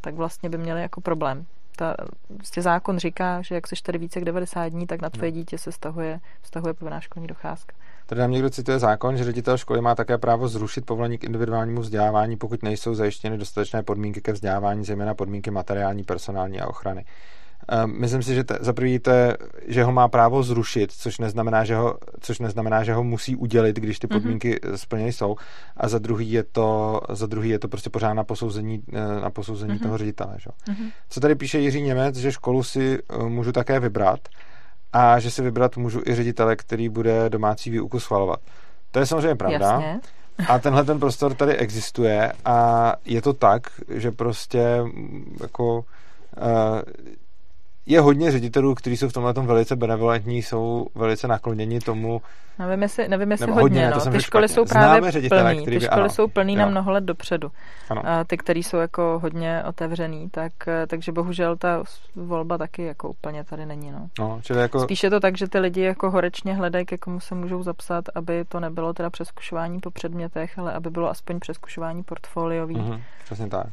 tak 0.00 0.14
vlastně 0.14 0.48
by 0.48 0.58
měli 0.58 0.82
jako 0.82 1.00
problém. 1.00 1.46
Ta, 1.76 1.96
prostě 2.36 2.62
zákon 2.62 2.98
říká, 2.98 3.42
že 3.42 3.54
jak 3.54 3.66
jsi 3.66 3.74
tady 3.82 3.98
více 3.98 4.18
jak 4.18 4.24
90 4.24 4.68
dní, 4.68 4.86
tak 4.86 5.02
na 5.02 5.10
tvoje 5.10 5.32
dítě 5.32 5.58
se 5.58 5.72
stahuje, 5.72 6.20
stahuje 6.42 6.74
povinná 6.74 7.00
školní 7.00 7.26
docházka. 7.26 7.74
Tady 8.06 8.20
nám 8.20 8.30
někdo 8.30 8.50
cituje 8.50 8.78
zákon, 8.78 9.16
že 9.16 9.24
ředitel 9.24 9.58
školy 9.58 9.80
má 9.80 9.94
také 9.94 10.18
právo 10.18 10.48
zrušit 10.48 10.86
povolení 10.86 11.18
k 11.18 11.24
individuálnímu 11.24 11.80
vzdělávání, 11.80 12.36
pokud 12.36 12.62
nejsou 12.62 12.94
zajištěny 12.94 13.38
dostatečné 13.38 13.82
podmínky 13.82 14.20
ke 14.20 14.32
vzdělávání, 14.32 14.84
zejména 14.84 15.14
podmínky 15.14 15.50
materiální, 15.50 16.04
personální 16.04 16.60
a 16.60 16.66
ochrany. 16.66 17.04
Ehm, 17.68 18.00
Myslím 18.00 18.22
si, 18.22 18.34
že 18.34 18.44
te, 18.44 18.58
za 18.60 18.72
prvý 18.72 18.98
to 18.98 19.10
je, 19.10 19.36
že 19.66 19.84
ho 19.84 19.92
má 19.92 20.08
právo 20.08 20.42
zrušit, 20.42 20.92
což 20.92 21.18
neznamená, 21.18 21.64
že 21.64 21.76
ho, 21.76 21.98
což 22.20 22.38
neznamená, 22.38 22.84
že 22.84 22.94
ho 22.94 23.04
musí 23.04 23.36
udělit, 23.36 23.76
když 23.76 23.98
ty 23.98 24.06
Mhm. 24.10 24.20
podmínky 24.20 24.54
mm-hmm. 24.54 24.74
splněny 24.74 25.12
jsou. 25.12 25.36
A 25.76 25.88
za 25.88 25.98
druhý 25.98 26.32
je 26.32 26.42
to, 26.42 27.00
za 27.10 27.26
druhý 27.26 27.48
je 27.50 27.58
to 27.58 27.68
prostě 27.68 27.90
pořád 27.90 28.14
na 28.14 28.24
posouzení, 28.24 28.82
eh, 28.92 29.20
na 29.20 29.30
posouzení 29.30 29.72
Mhm. 29.72 29.78
mm-hmm. 29.80 29.82
toho 29.86 29.98
ředitele. 29.98 30.34
Že? 30.38 30.50
Mhm. 30.68 30.88
Co 31.10 31.20
tady 31.20 31.34
píše 31.34 31.58
Jiří 31.58 31.82
Němec, 31.82 32.16
že 32.16 32.32
školu 32.32 32.62
si 32.62 32.98
eh, 32.98 33.22
můžu 33.28 33.52
také 33.52 33.80
vybrat 33.80 34.20
a 34.92 35.18
že 35.18 35.30
si 35.30 35.42
vybrat 35.42 35.76
můžu 35.76 36.00
i 36.06 36.14
ředitele, 36.14 36.56
který 36.56 36.88
bude 36.88 37.30
domácí 37.30 37.70
výuku 37.70 38.00
schvalovat. 38.00 38.40
To 38.90 38.98
je 38.98 39.06
samozřejmě 39.06 39.34
pravda. 39.34 39.70
Jasně. 39.72 40.00
A 40.48 40.58
tenhle 40.58 40.84
ten 40.84 41.00
prostor 41.00 41.34
tady 41.34 41.56
existuje 41.56 42.32
a 42.44 42.92
je 43.04 43.22
to 43.22 43.32
tak, 43.32 43.62
že 43.88 44.10
prostě 44.10 44.82
mm, 44.82 45.36
jako 45.42 45.76
uh, 45.76 45.82
je 47.86 48.00
hodně 48.00 48.30
ředitelů, 48.30 48.74
kteří 48.74 48.96
jsou 48.96 49.08
v 49.08 49.12
tomhle 49.12 49.34
tom 49.34 49.46
velice 49.46 49.76
benevolentní, 49.76 50.42
jsou 50.42 50.86
velice 50.94 51.28
nakloněni 51.28 51.80
tomu, 51.80 52.22
Nevím, 52.58 52.82
jestli, 52.82 53.08
nevím, 53.08 53.30
jestli 53.30 53.46
hodně, 53.46 53.62
hodně, 53.62 53.90
to 54.02 54.10
no. 54.10 54.12
Ty 54.16 54.22
školy 54.22 54.48
špatně. 54.48 54.54
jsou 54.54 54.64
právě 54.72 54.88
Známe 54.98 55.10
ředitele, 55.12 55.54
plný, 55.54 55.64
ty 55.64 55.70
by- 55.70 55.80
školy 55.80 56.00
ano. 56.00 56.10
jsou 56.10 56.28
plný 56.28 56.56
na 56.56 56.62
Jo. 56.64 56.70
mnoho 56.70 56.90
let 56.92 57.04
dopředu. 57.04 57.50
Ano. 57.90 58.02
A 58.06 58.24
ty, 58.24 58.36
který 58.36 58.62
jsou 58.62 58.76
jako 58.76 59.18
hodně 59.22 59.62
otevřený, 59.68 60.30
tak, 60.30 60.52
takže 60.86 61.12
bohužel 61.12 61.56
ta 61.56 61.82
volba 62.16 62.58
taky 62.58 62.82
jako 62.82 63.08
úplně 63.08 63.44
tady 63.44 63.66
není, 63.66 63.90
no. 63.90 64.08
no, 64.18 64.38
čili 64.42 64.60
jako, 64.60 64.80
Spíš 64.80 65.02
je 65.02 65.10
to 65.10 65.20
tak, 65.20 65.38
že 65.38 65.48
ty 65.48 65.58
lidi 65.58 65.80
jako 65.80 66.10
horečně 66.10 66.54
hledají, 66.54 66.86
ke 66.86 66.98
komu 66.98 67.20
se 67.20 67.34
můžou 67.34 67.62
zapsat, 67.62 68.04
aby 68.14 68.44
to 68.44 68.60
nebylo 68.60 68.92
teda 68.92 69.10
přeskušování 69.10 69.80
po 69.80 69.90
předmětech, 69.90 70.58
ale 70.58 70.72
aby 70.72 70.90
bylo 70.90 71.10
aspoň 71.10 71.40
přeskušování 71.40 72.02
portfoliový. 72.02 72.74
mhm, 72.76 73.00
přesně 73.24 73.48
tak. 73.48 73.66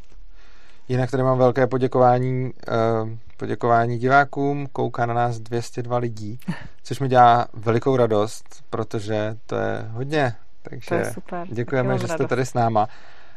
Jinak 0.91 1.11
tady 1.11 1.23
mám 1.23 1.37
velké 1.37 1.67
poděkování, 1.67 2.43
uh, 2.43 3.09
poděkování 3.37 3.97
divákům, 3.97 4.67
kouká 4.73 5.05
na 5.05 5.13
nás 5.13 5.39
202 5.39 5.97
lidí, 5.97 6.39
což 6.83 6.99
mi 6.99 7.07
dělá 7.07 7.47
velikou 7.53 7.95
radost, 7.95 8.45
protože 8.69 9.35
to 9.45 9.55
je 9.55 9.85
hodně, 9.91 10.35
takže 10.61 10.87
To 10.87 10.95
je 10.95 11.13
super. 11.13 11.47
Děkujeme, 11.51 11.93
že 11.93 12.07
jste 12.07 12.13
radost. 12.13 12.29
tady 12.29 12.45
s 12.45 12.53
náma. 12.53 12.87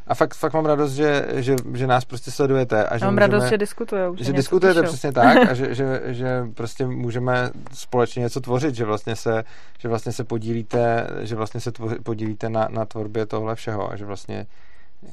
A 0.07 0.15
fakt, 0.15 0.33
fakt 0.33 0.53
mám 0.53 0.65
radost, 0.65 0.91
že, 0.91 1.25
že, 1.35 1.55
že 1.73 1.87
nás 1.87 2.05
prostě 2.05 2.31
sledujete. 2.31 2.85
A 2.85 2.97
že 2.97 3.05
mám 3.05 3.13
můžeme, 3.13 3.27
radost, 3.27 3.49
že 3.49 3.57
diskutujou. 3.57 4.15
že 4.19 4.33
diskutujete 4.33 4.81
píšou. 4.81 4.91
přesně 4.91 5.11
tak 5.11 5.37
a 5.49 5.53
že, 5.53 5.75
že, 5.75 6.01
že 6.05 6.47
prostě 6.53 6.87
můžeme 6.87 7.49
společně 7.73 8.19
něco 8.19 8.41
tvořit, 8.41 8.75
že 8.75 8.85
vlastně 8.85 9.15
se, 9.15 9.43
že 9.79 9.87
vlastně 9.87 10.11
se 10.11 10.23
podílíte, 10.23 11.07
že 11.21 11.35
vlastně 11.35 11.61
se 11.61 11.71
tvoři, 11.71 11.95
podílíte 11.95 12.49
na, 12.49 12.67
na 12.69 12.85
tvorbě 12.85 13.25
tohle 13.25 13.55
všeho 13.55 13.91
a 13.91 13.95
že 13.95 14.05
vlastně 14.05 14.45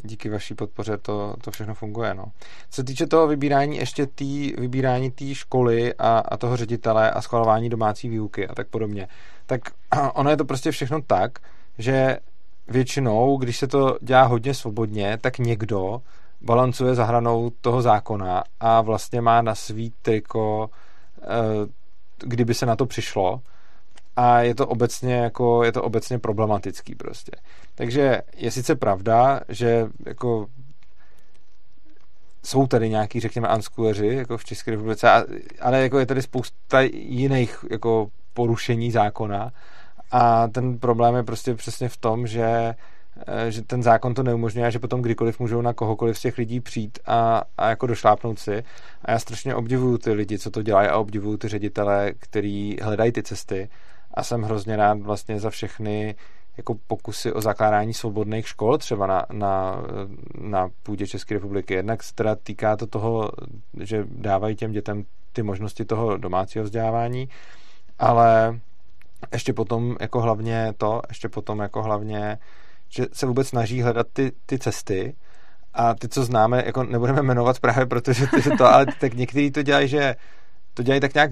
díky 0.02 0.28
vaší 0.28 0.54
podpoře 0.54 0.96
to, 0.96 1.34
to 1.44 1.50
všechno 1.50 1.74
funguje. 1.74 2.14
No. 2.14 2.24
Co 2.70 2.76
se 2.76 2.84
týče 2.84 3.06
toho 3.06 3.26
vybírání 3.26 3.76
ještě 3.76 4.06
tý, 4.06 4.52
vybírání 4.58 5.10
té 5.10 5.34
školy 5.34 5.94
a, 5.94 6.18
a 6.18 6.36
toho 6.36 6.56
ředitele 6.56 7.10
a 7.10 7.22
schvalování 7.22 7.68
domácí 7.68 8.08
výuky 8.08 8.48
a 8.48 8.54
tak 8.54 8.68
podobně, 8.68 9.08
tak 9.46 9.60
ono 10.14 10.30
je 10.30 10.36
to 10.36 10.44
prostě 10.44 10.70
všechno 10.70 11.02
tak, 11.02 11.38
že 11.78 12.18
většinou, 12.68 13.36
když 13.36 13.56
se 13.56 13.66
to 13.66 13.98
dělá 14.00 14.22
hodně 14.22 14.54
svobodně, 14.54 15.18
tak 15.20 15.38
někdo 15.38 16.02
balancuje 16.40 16.94
za 16.94 17.04
hranou 17.04 17.50
toho 17.60 17.82
zákona 17.82 18.44
a 18.60 18.80
vlastně 18.80 19.20
má 19.20 19.42
na 19.42 19.54
svý 19.54 19.92
triko, 20.02 20.70
eh, 21.22 21.26
kdyby 22.18 22.54
se 22.54 22.66
na 22.66 22.76
to 22.76 22.86
přišlo 22.86 23.40
a 24.16 24.40
je 24.40 24.54
to 24.54 24.66
obecně 24.66 25.14
jako, 25.14 25.64
je 25.64 25.72
to 25.72 25.82
obecně 25.82 26.18
problematický 26.18 26.94
prostě. 26.94 27.32
Takže 27.74 28.22
je 28.36 28.50
sice 28.50 28.74
pravda, 28.74 29.40
že 29.48 29.86
jako 30.06 30.46
jsou 32.44 32.66
tady 32.66 32.90
nějaký, 32.90 33.20
řekněme, 33.20 33.54
unsquareři, 33.54 34.06
jako 34.06 34.36
v 34.36 34.44
České 34.44 34.70
republice, 34.70 35.10
ale 35.60 35.82
jako 35.82 35.98
je 35.98 36.06
tady 36.06 36.22
spousta 36.22 36.80
jiných 36.80 37.64
jako 37.70 38.08
porušení 38.34 38.90
zákona 38.90 39.52
a 40.10 40.48
ten 40.48 40.78
problém 40.78 41.14
je 41.14 41.22
prostě 41.22 41.54
přesně 41.54 41.88
v 41.88 41.96
tom, 41.96 42.26
že 42.26 42.74
eh, 43.26 43.50
že 43.50 43.62
ten 43.62 43.82
zákon 43.82 44.14
to 44.14 44.22
neumožňuje 44.22 44.70
že 44.70 44.78
potom 44.78 45.02
kdykoliv 45.02 45.40
můžou 45.40 45.60
na 45.60 45.72
kohokoliv 45.72 46.18
z 46.18 46.20
těch 46.20 46.38
lidí 46.38 46.60
přijít 46.60 46.98
a, 47.06 47.42
a 47.58 47.68
jako 47.68 47.86
došlápnout 47.86 48.38
si. 48.38 48.64
A 49.04 49.10
já 49.10 49.18
strašně 49.18 49.54
obdivuju 49.54 49.98
ty 49.98 50.12
lidi, 50.12 50.38
co 50.38 50.50
to 50.50 50.62
dělají 50.62 50.88
a 50.88 50.96
obdivuju 50.96 51.36
ty 51.36 51.48
ředitele, 51.48 52.12
který 52.18 52.76
hledají 52.82 53.12
ty 53.12 53.22
cesty 53.22 53.68
a 54.14 54.22
jsem 54.22 54.42
hrozně 54.42 54.76
rád 54.76 55.00
vlastně 55.00 55.40
za 55.40 55.50
všechny 55.50 56.14
jako 56.56 56.74
pokusy 56.86 57.32
o 57.32 57.40
zakládání 57.40 57.94
svobodných 57.94 58.48
škol 58.48 58.78
třeba 58.78 59.06
na, 59.06 59.26
na, 59.32 59.82
na 60.40 60.68
půdě 60.82 61.06
České 61.06 61.34
republiky. 61.34 61.74
Jednak 61.74 62.00
teda 62.14 62.34
týká 62.34 62.76
to 62.76 62.86
toho, 62.86 63.30
že 63.80 64.04
dávají 64.08 64.56
těm 64.56 64.72
dětem 64.72 65.04
ty 65.32 65.42
možnosti 65.42 65.84
toho 65.84 66.16
domácího 66.16 66.64
vzdělávání, 66.64 67.28
ale 67.98 68.60
ještě 69.32 69.52
potom 69.52 69.96
jako 70.00 70.20
hlavně 70.20 70.72
to, 70.76 71.02
ještě 71.08 71.28
potom 71.28 71.58
jako 71.58 71.82
hlavně, 71.82 72.38
že 72.88 73.06
se 73.12 73.26
vůbec 73.26 73.48
snaží 73.48 73.82
hledat 73.82 74.06
ty, 74.12 74.32
ty 74.46 74.58
cesty 74.58 75.14
a 75.74 75.94
ty, 75.94 76.08
co 76.08 76.24
známe, 76.24 76.62
jako 76.66 76.82
nebudeme 76.82 77.22
jmenovat 77.22 77.60
právě, 77.60 77.86
protože 77.86 78.26
to, 78.26 78.56
to 78.58 78.64
ale 78.64 78.86
tak 79.00 79.14
někteří 79.14 79.50
to 79.50 79.62
dělají, 79.62 79.88
že 79.88 80.16
to 80.74 80.82
dělají 80.82 81.00
tak 81.00 81.14
nějak, 81.14 81.30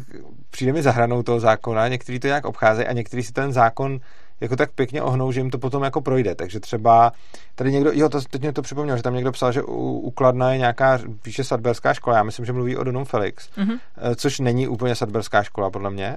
přijde 0.51 0.73
mi 0.73 0.83
za 0.83 0.91
hranou 0.91 1.23
toho 1.23 1.41
zákona, 1.41 1.89
někteří 1.89 2.21
to 2.21 2.27
nějak 2.27 2.45
obcházejí 2.45 2.89
a 2.89 2.93
někteří 2.93 3.23
si 3.23 3.33
ten 3.33 3.53
zákon 3.53 3.99
jako 4.41 4.57
tak 4.57 4.71
pěkně 4.73 5.03
ohnou, 5.03 5.33
že 5.33 5.41
jim 5.41 5.51
to 5.51 5.59
potom 5.59 5.83
jako 5.83 6.01
projde. 6.01 6.35
Takže 6.35 6.61
třeba 6.61 7.13
tady 7.55 7.73
někdo, 7.73 7.91
jo, 7.95 8.09
to, 8.09 8.21
teď 8.21 8.41
mě 8.43 8.53
to 8.53 8.63
připomněl, 8.63 8.97
že 8.97 9.03
tam 9.03 9.15
někdo 9.15 9.33
psal, 9.33 9.53
že 9.53 9.63
u, 9.63 9.99
u 9.99 10.11
Kladna 10.11 10.53
je 10.53 10.59
nějaká, 10.59 10.99
píše 11.23 11.45
sadberská 11.45 11.95
škola, 11.95 12.17
já 12.17 12.23
myslím, 12.23 12.47
že 12.47 12.53
mluví 12.53 12.77
o 12.77 12.85
Donum 12.85 13.05
Felix, 13.05 13.49
Mhm. 13.57 13.73
eh, 13.97 14.15
což 14.17 14.39
není 14.41 14.69
úplně 14.69 14.95
sadberská 14.95 15.43
škola, 15.43 15.71
podle 15.71 15.91
mě, 15.91 16.17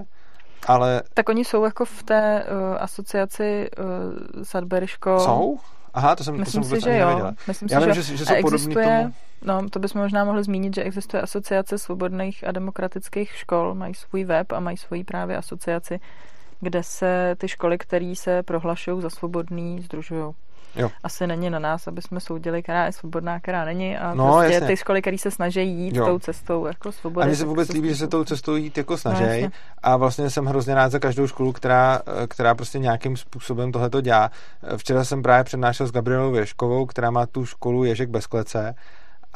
ale 0.67 1.01
Tak 1.13 1.29
oni 1.29 1.45
jsou 1.45 1.63
jako 1.63 1.85
v 1.85 2.03
té 2.03 2.43
uh, 2.45 2.77
asociaci 2.79 3.69
uh, 4.37 4.43
Sudbury 4.43 4.87
škol. 4.87 5.19
jsou, 5.19 5.59
Aha, 5.94 6.15
to 6.15 6.24
jsem, 6.24 6.40
Myslím 6.40 6.64
to 6.64 6.70
jsem 6.70 6.80
si, 6.80 6.84
že 6.84 6.98
jo. 6.98 7.06
nevěděla. 7.06 7.34
Myslím 7.48 7.70
Já 7.72 7.80
si, 7.80 7.86
vím, 7.86 7.95
že, 7.95 8.02
že, 8.02 8.18
že 8.18 8.26
jsou 8.26 8.34
existuje, 8.34 8.99
tomu. 9.02 9.14
no 9.61 9.70
to 9.70 9.80
bychom 9.80 10.02
možná 10.02 10.26
mohli 10.26 10.44
zmínit, 10.44 10.76
že 10.76 10.84
existuje 10.84 11.22
asociace 11.24 11.78
svobodných 11.78 12.48
a 12.48 12.52
demokratických 12.52 13.32
škol, 13.32 13.76
mají 13.76 13.94
svůj 13.94 14.24
web 14.24 14.52
a 14.52 14.60
mají 14.60 14.78
svoji 14.78 15.03
právě 15.03 15.38
asociaci, 15.38 15.99
kde 16.61 16.84
se 16.84 17.36
ty 17.38 17.48
školy, 17.48 17.78
které 17.78 18.14
se 18.15 18.44
prohlašují 18.44 19.02
za 19.02 19.10
svobodný, 19.10 19.82
združují. 19.82 20.34
Jo. 20.75 20.89
Asi 21.03 21.27
není 21.27 21.49
na 21.49 21.59
nás, 21.59 21.87
aby 21.87 22.01
jsme 22.01 22.19
soudili, 22.19 22.63
která 22.63 22.85
je 22.85 22.91
svobodná, 22.91 23.39
která 23.39 23.65
není. 23.65 23.97
A 23.97 24.13
No, 24.13 24.33
prostě 24.37 24.53
jasně. 24.53 24.67
ty 24.67 24.77
školy, 24.77 25.01
které 25.01 25.17
se 25.17 25.31
snaží 25.31 25.67
jít 25.69 25.95
Jo. 25.95 26.05
tou 26.05 26.19
cestou 26.19 26.65
jako 26.65 26.91
svobody. 26.91 27.23
A 27.23 27.27
mně 27.27 27.35
se 27.35 27.45
vůbec 27.45 27.67
to 27.67 27.73
líbí, 27.73 27.89
že 27.89 27.95
se 27.95 28.07
tou 28.07 28.23
cestou 28.23 28.55
jít 28.55 28.77
jako 28.77 28.93
No, 28.93 28.97
snaží. 28.97 29.23
jasně. 29.23 29.51
a 29.83 29.97
vlastně 29.97 30.29
jsem 30.29 30.45
hrozně 30.45 30.75
rád 30.75 30.91
za 30.91 30.99
každou 30.99 31.27
školu, 31.27 31.51
která, 31.51 31.99
která 32.27 32.55
prostě 32.55 32.79
nějakým 32.79 33.17
způsobem 33.17 33.71
tohleto 33.71 34.01
dělá. 34.01 34.31
Včera 34.77 35.03
jsem 35.03 35.21
právě 35.23 35.43
přednášel 35.43 35.87
s 35.87 35.91
Gabrielou 35.91 36.31
Věškovou, 36.31 36.85
která 36.85 37.11
má 37.11 37.25
tu 37.25 37.45
školu 37.45 37.83
Ježek 37.83 38.09
bez 38.09 38.27
klece. 38.27 38.75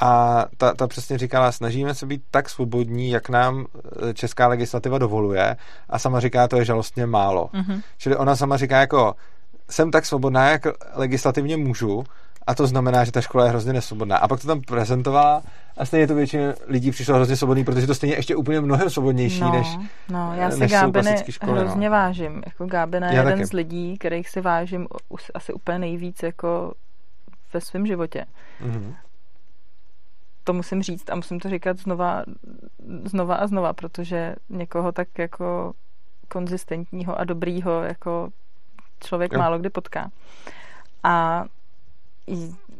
A 0.02 0.46
ta, 0.58 0.74
ta 0.74 0.88
přesně 0.88 1.18
říkala, 1.18 1.52
snažíme 1.52 1.96
se 1.96 2.06
být 2.06 2.22
tak 2.32 2.50
svobodní, 2.50 3.10
jak 3.10 3.30
nám 3.30 3.66
eh, 4.10 4.14
česká 4.14 4.48
legislativa 4.48 4.98
dovoluje. 4.98 5.56
A 5.90 6.00
sama 6.00 6.20
říká, 6.20 6.48
to 6.48 6.58
je 6.58 6.66
žalostně 6.66 7.06
málo. 7.06 7.50
Mhm. 7.54 7.82
Čili 7.98 8.16
ona 8.16 8.36
sama 8.36 8.58
říká 8.58 8.80
jako, 8.80 9.16
jsem 9.70 9.92
tak 9.92 10.06
svobodná, 10.06 10.50
jak 10.50 10.62
legislativně 10.94 11.58
můžu, 11.58 12.04
a 12.48 12.56
to 12.56 12.68
znamená, 12.68 13.04
že 13.04 13.12
ta 13.12 13.22
škola 13.22 13.44
je 13.44 13.50
hrozně 13.50 13.74
nesvobodná. 13.74 14.18
A 14.18 14.28
pak 14.28 14.42
to 14.42 14.48
tam 14.48 14.62
prezentovala 14.62 15.42
a 15.78 15.86
stejně 15.86 16.08
to 16.08 16.16
většině 16.16 16.54
lidí 16.68 16.92
přišlo 16.92 17.16
hrozně 17.16 17.36
svobodný, 17.36 17.64
protože 17.64 17.88
to 17.88 17.96
stejně 17.96 18.16
ještě 18.16 18.36
úplně 18.36 18.62
mnohem 18.62 18.90
svobodnější, 18.90 19.42
no, 19.42 19.52
než, 19.52 19.78
no, 20.10 20.34
já 20.36 20.52
si 20.52 20.60
než 20.60 20.72
školy, 21.30 21.60
hrozně 21.60 21.90
no. 21.90 21.96
vážím. 21.96 22.42
Jako 22.46 22.66
Gábina 22.66 23.08
je 23.08 23.16
Já 23.16 23.22
jeden 23.22 23.34
taky. 23.34 23.46
z 23.46 23.54
lidí, 23.54 23.98
kterých 23.98 24.30
si 24.30 24.42
vážím 24.42 24.88
asi 25.34 25.54
úplně 25.54 25.80
nejvíc 25.80 26.24
jako 26.24 26.74
ve 27.54 27.62
svém 27.62 27.88
životě. 27.88 28.26
Mhm. 28.62 28.96
To 30.44 30.54
musím 30.54 30.82
říct 30.84 31.10
a 31.10 31.16
musím 31.16 31.40
to 31.40 31.50
říkat 31.50 31.80
znova, 31.80 32.24
znova 33.04 33.36
a 33.36 33.48
znova, 33.48 33.74
protože 33.74 34.36
někoho 34.50 34.92
tak 34.92 35.08
jako 35.20 35.74
konzistentního 36.28 37.20
a 37.20 37.24
dobrýho 37.24 37.84
jako 37.84 38.30
člověk 39.04 39.34
Jo. 39.34 39.40
málo 39.40 39.60
kdy 39.60 39.70
potká. 39.70 40.12
A 41.04 41.46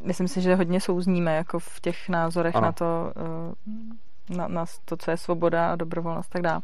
myslím 0.04 0.28
si, 0.28 0.42
že 0.42 0.56
hodně 0.56 0.82
souzníme 0.82 1.36
jako 1.36 1.60
v 1.60 1.80
těch 1.82 2.10
názorech 2.10 2.56
Ano. 2.56 2.66
na 2.66 2.72
to, 2.72 3.14
eh, 4.32 4.36
na, 4.38 4.48
na 4.48 4.66
to, 4.86 4.98
co 4.98 5.12
je 5.12 5.18
svoboda 5.18 5.72
a 5.72 5.76
dobrovolnost 5.76 6.30
a 6.32 6.34
tak 6.34 6.42
dále. 6.42 6.62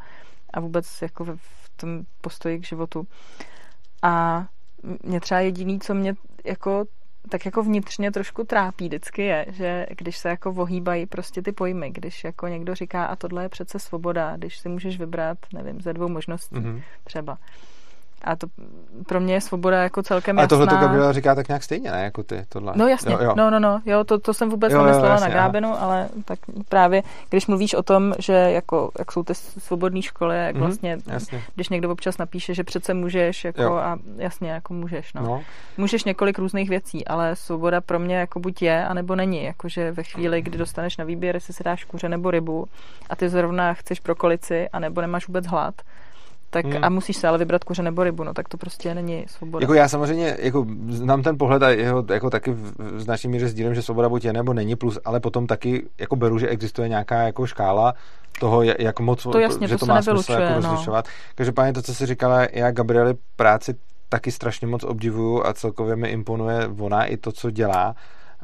A 0.53 0.59
vůbec 0.59 1.01
jako 1.01 1.25
v, 1.25 1.69
tom 1.75 2.03
postoji 2.21 2.59
k 2.59 2.65
životu. 2.65 3.07
A 4.01 4.45
mě 5.03 5.19
třeba 5.19 5.39
jediný, 5.39 5.79
co 5.79 5.93
mě 5.93 6.15
jako 6.45 6.85
tak 7.29 7.45
jako 7.45 7.63
vnitřně 7.63 8.11
trošku 8.11 8.43
trápí 8.43 8.85
vždycky 8.87 9.21
je, 9.21 9.45
že 9.49 9.85
když 9.97 10.17
se 10.17 10.29
jako 10.29 10.51
vohýbají 10.51 11.05
prostě 11.05 11.41
ty 11.41 11.51
pojmy, 11.51 11.89
když 11.91 12.23
jako 12.23 12.47
někdo 12.47 12.75
říká 12.75 13.05
a 13.05 13.15
tohle 13.15 13.43
je 13.43 13.49
přece 13.49 13.79
svoboda, 13.79 14.37
když 14.37 14.57
si 14.57 14.69
můžeš 14.69 14.99
vybrat, 14.99 15.37
nevím, 15.53 15.81
ze 15.81 15.93
dvou 15.93 16.07
možností 16.09 16.55
Mhm. 16.55 16.81
třeba. 17.03 17.37
A 18.23 18.35
to 18.35 18.47
pro 19.07 19.19
mě 19.19 19.33
je 19.33 19.41
svoboda 19.41 19.83
jako 19.83 20.03
celkem 20.03 20.39
A 20.39 20.41
jasná. 20.41 20.57
tohle 20.57 20.67
to 20.67 20.75
Gabriela 20.81 21.11
říká 21.13 21.35
tak 21.35 21.47
nějak 21.47 21.63
stejně, 21.63 21.91
ne, 21.91 22.03
jako 22.03 22.23
ty, 22.23 22.45
tohle. 22.49 22.73
No 22.75 22.87
jasně, 22.87 23.13
Jo, 23.13 23.19
jo. 23.23 23.33
no, 23.37 23.49
no, 23.49 23.59
no, 23.59 23.81
jo, 23.85 24.03
to, 24.03 24.19
to 24.19 24.33
jsem 24.33 24.49
vůbec 24.49 24.73
Jo, 24.73 24.79
jo, 24.79 24.85
nemyslela 24.85 25.11
jasně, 25.13 25.27
na 25.29 25.35
aha. 25.35 25.47
Gábinu, 25.47 25.81
ale 25.81 26.09
tak 26.25 26.39
právě, 26.69 27.03
když 27.29 27.47
mluvíš 27.47 27.73
o 27.73 27.83
tom, 27.83 28.13
že 28.19 28.33
jako, 28.33 28.91
jak 28.99 29.11
jsou 29.11 29.23
ty 29.23 29.35
svobodné 29.35 30.01
školy, 30.01 30.37
jak 30.37 30.55
Mhm, 30.55 30.65
vlastně, 30.65 30.97
jasně. 31.07 31.41
když 31.55 31.69
někdo 31.69 31.91
občas 31.91 32.17
napíše, 32.17 32.53
že 32.53 32.63
přece 32.63 32.93
můžeš, 32.93 33.43
jako 33.43 33.61
Jo. 33.61 33.73
a 33.75 33.97
jasně, 34.17 34.49
jako 34.51 34.73
můžeš, 34.73 35.13
no. 35.13 35.21
No. 35.21 35.41
Můžeš 35.77 36.03
několik 36.03 36.39
různých 36.39 36.69
věcí, 36.69 37.07
ale 37.07 37.35
svoboda 37.35 37.81
pro 37.81 37.99
mě 37.99 38.15
jako 38.15 38.39
buď 38.39 38.61
je, 38.61 38.85
anebo 38.87 39.15
není. 39.15 39.43
Jakože 39.43 39.91
ve 39.91 40.03
chvíli, 40.03 40.41
kdy 40.41 40.57
dostaneš 40.57 40.97
na 40.97 41.05
výběr, 41.05 41.35
jestli 41.35 41.53
si 41.53 41.63
dáš 41.63 41.83
kuře 41.85 42.09
nebo 42.09 42.31
rybu 42.31 42.65
a 43.09 43.15
ty 43.15 43.29
zrovna 43.29 43.73
chceš 43.73 43.99
brokolici, 43.99 44.69
anebo 44.73 45.01
nemáš 45.01 45.27
vůbec 45.27 45.45
hlad, 45.47 45.73
tak 46.53 46.65
Hmm. 46.65 46.83
a 46.83 46.89
musíš 46.89 47.17
se 47.17 47.27
ale 47.27 47.37
vybrat 47.37 47.63
kuře 47.63 47.83
nebo 47.83 48.03
rybu, 48.03 48.23
no 48.23 48.33
tak 48.33 48.49
to 48.49 48.57
prostě 48.57 48.95
není 48.95 49.25
svoboda. 49.27 49.63
Jako 49.63 49.73
já 49.73 49.87
samozřejmě 49.87 50.37
jako 50.39 50.65
znám 50.89 51.23
ten 51.23 51.37
pohled 51.37 51.63
a 51.63 51.69
jeho 51.69 52.05
jako 52.13 52.29
taky 52.29 52.51
v 52.51 52.73
značné 53.01 53.29
míře 53.29 53.47
sdílím, 53.47 53.75
že 53.75 53.81
svoboda 53.81 54.09
buď 54.09 54.25
je 54.25 54.33
nebo 54.33 54.53
není 54.53 54.75
plus, 54.75 54.99
ale 55.05 55.19
potom 55.19 55.47
taky 55.47 55.85
jako 55.99 56.15
beru, 56.15 56.39
že 56.39 56.47
existuje 56.47 56.89
nějaká 56.89 57.21
jako 57.21 57.45
škála 57.45 57.93
toho, 58.39 58.61
ja- 58.61 58.75
jak 58.79 58.99
moc, 58.99 59.23
To 59.23 59.39
jasně, 59.39 59.67
že 59.67 59.77
to 59.77 59.85
to, 59.85 59.91
má 59.93 60.01
smysl 60.01 60.31
jako 60.31 60.53
no. 60.61 60.69
rozlišovat. 60.69 61.05
Každopádně 61.35 61.73
to, 61.73 61.81
co 61.81 61.93
jsi 61.93 62.05
říkala, 62.05 62.47
já 62.51 62.71
Gabrieli 62.71 63.13
práci 63.35 63.75
taky 64.09 64.31
strašně 64.31 64.67
moc 64.67 64.83
obdivuju 64.83 65.45
a 65.45 65.53
celkově 65.53 65.95
mi 65.95 66.07
imponuje 66.09 66.69
ona 66.79 67.05
i 67.05 67.17
to, 67.17 67.31
co 67.31 67.51
dělá 67.51 67.95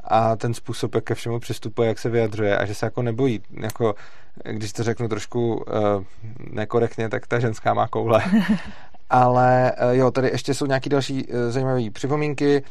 a 0.10 0.36
ten 0.36 0.54
způsob, 0.54 0.96
jak 0.96 1.04
ke 1.04 1.16
všemu 1.16 1.40
přistupuje, 1.40 1.88
jak 1.88 2.00
se 2.00 2.10
vyjadřuje 2.10 2.58
a 2.58 2.66
že 2.66 2.76
se 2.76 2.86
jako 2.86 3.02
nebojí. 3.02 3.42
Jako, 3.62 3.96
když 4.44 4.74
to 4.74 4.84
řeknu 4.84 5.08
trošku 5.08 5.56
uh, 5.56 5.64
nekorektně, 6.52 7.10
tak 7.10 7.28
ta 7.28 7.40
ženská 7.40 7.74
má 7.74 7.88
koule. 7.88 8.24
Ale 9.10 9.72
eh, 9.78 9.98
jo, 9.98 10.12
tady 10.12 10.28
ještě 10.28 10.54
jsou 10.54 10.66
nějaké 10.66 10.90
další 10.90 11.26
eh, 11.30 11.52
zajímavé 11.52 11.90
připomínky 11.90 12.64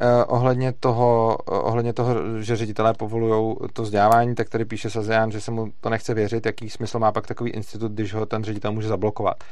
eh, 0.00 0.24
ohledně 0.24 0.72
toho, 0.72 1.38
eh, 1.48 1.50
ohledně 1.50 1.92
toho, 1.92 2.40
že 2.40 2.56
ředitelé 2.56 2.94
povolují 2.94 3.56
to 3.72 3.82
vzdělávání, 3.82 4.34
tak 4.34 4.48
tady 4.48 4.64
píše 4.64 4.90
Sazeán, 4.90 5.30
že 5.30 5.40
se 5.40 5.50
mu 5.50 5.72
to 5.80 5.90
nechce 5.90 6.14
věřit, 6.14 6.46
jaký 6.46 6.70
smysl 6.70 6.98
má 6.98 7.12
pak 7.12 7.26
takový 7.26 7.50
institut, 7.50 7.92
když 7.92 8.14
ho 8.14 8.26
ten 8.26 8.44
ředitel 8.44 8.72
může 8.72 8.88
zablokovat. 8.88 9.44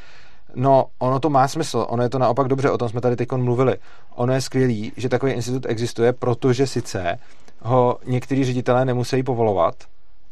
No, 0.55 0.87
ono 0.99 1.21
to 1.21 1.31
má 1.31 1.49
smysl, 1.49 1.87
ono 1.89 2.03
je 2.03 2.09
to 2.09 2.19
naopak 2.19 2.49
dobře, 2.49 2.71
o 2.71 2.79
tom 2.79 2.89
jsme 2.89 3.01
tady 3.01 3.17
teď 3.17 3.33
mluvili. 3.33 3.77
Ono 4.15 4.33
je 4.33 4.41
skvělý, 4.41 4.93
že 4.97 5.09
takový 5.09 5.33
institut 5.33 5.67
existuje, 5.69 6.13
protože 6.13 6.67
sice 6.67 7.19
ho 7.63 7.99
některý 8.07 8.45
ředitelé 8.45 8.85
nemusí 8.85 9.23
povolovat, 9.23 9.75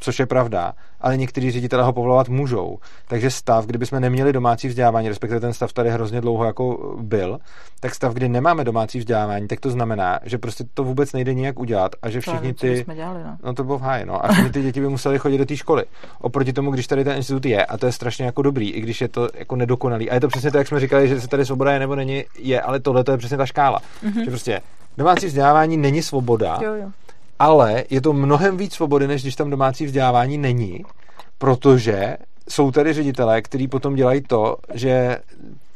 což 0.02 0.18
je 0.18 0.26
pravda, 0.26 0.72
ale 1.00 1.16
někteří 1.16 1.50
ředitelé 1.50 1.82
ho 1.82 1.92
povolovat 1.92 2.28
můžou. 2.28 2.78
Takže 3.08 3.30
stav, 3.30 3.66
kdyby 3.66 3.86
jsme 3.86 4.00
neměli 4.00 4.32
domácí 4.32 4.68
vzdělávání, 4.68 5.08
respektive 5.08 5.40
ten 5.40 5.52
stav 5.52 5.72
tady 5.72 5.90
hrozně 5.90 6.20
dlouho 6.20 6.44
jako 6.44 6.94
byl, 7.00 7.38
tak 7.80 7.94
stav, 7.94 8.14
kdy 8.14 8.28
nemáme 8.28 8.64
domácí 8.64 8.98
vzdělávání, 8.98 9.48
tak 9.48 9.60
to 9.60 9.70
znamená, 9.70 10.20
že 10.22 10.38
prostě 10.38 10.64
to 10.74 10.84
vůbec 10.84 11.12
nejde 11.12 11.34
nijak 11.34 11.58
udělat 11.58 11.92
a 12.02 12.10
že 12.10 12.18
To 12.18 12.30
všichni 12.30 12.54
ty... 12.54 12.84
jsme 12.84 12.94
dělali, 12.94 13.20
no. 13.24 13.36
No 13.42 13.54
to 13.54 13.64
bylo 13.64 13.78
v 13.78 13.82
háji, 13.82 14.06
no. 14.06 14.24
A 14.24 14.32
všechny 14.32 14.50
ty 14.50 14.62
děti 14.62 14.80
by 14.80 14.88
museli 14.88 15.18
chodit 15.18 15.38
do 15.38 15.46
té 15.46 15.56
školy. 15.56 15.84
Oproti 16.20 16.52
tomu, 16.52 16.70
když 16.70 16.86
tady 16.86 17.04
ten 17.04 17.16
institut 17.16 17.46
je, 17.46 17.66
a 17.66 17.78
to 17.78 17.86
je 17.86 17.92
strašně 17.92 18.24
jako 18.24 18.42
dobrý, 18.42 18.70
i 18.70 18.80
když 18.80 19.00
je 19.00 19.08
to 19.08 19.28
jako 19.34 19.56
nedokonalý. 19.56 20.10
A 20.10 20.14
je 20.14 20.20
to 20.20 20.28
přesně 20.28 20.50
to, 20.50 20.58
jak 20.58 20.68
jsme 20.68 20.80
říkali, 20.80 21.08
že 21.08 21.20
se 21.20 21.28
tady 21.28 21.46
svoboda 21.46 21.72
je 21.72 21.78
nebo 21.78 21.96
není, 21.96 22.24
je, 22.38 22.60
ale 22.60 22.80
tohle 22.80 23.04
to 23.04 23.10
je 23.12 23.18
přesně 23.18 23.36
ta 23.36 23.46
škála. 23.46 23.80
Mm-hmm. 24.04 24.24
Že 24.24 24.30
prostě 24.30 24.60
domácí 24.96 25.26
vzdělávání 25.26 25.76
není 25.76 26.02
svoboda, 26.02 26.58
Jo, 26.62 26.74
jo. 26.74 26.90
Ale 27.38 27.84
je 27.90 28.00
to 28.00 28.12
mnohem 28.12 28.56
víc 28.56 28.74
svobody, 28.74 29.08
než 29.08 29.22
když 29.22 29.36
tam 29.36 29.50
domácí 29.50 29.86
vzdělávání 29.86 30.38
není, 30.38 30.84
protože 31.38 32.16
jsou 32.48 32.70
tady 32.70 32.92
ředitelé, 32.92 33.42
kteří 33.42 33.68
potom 33.68 33.94
dělají 33.94 34.20
to, 34.20 34.56
že 34.74 35.18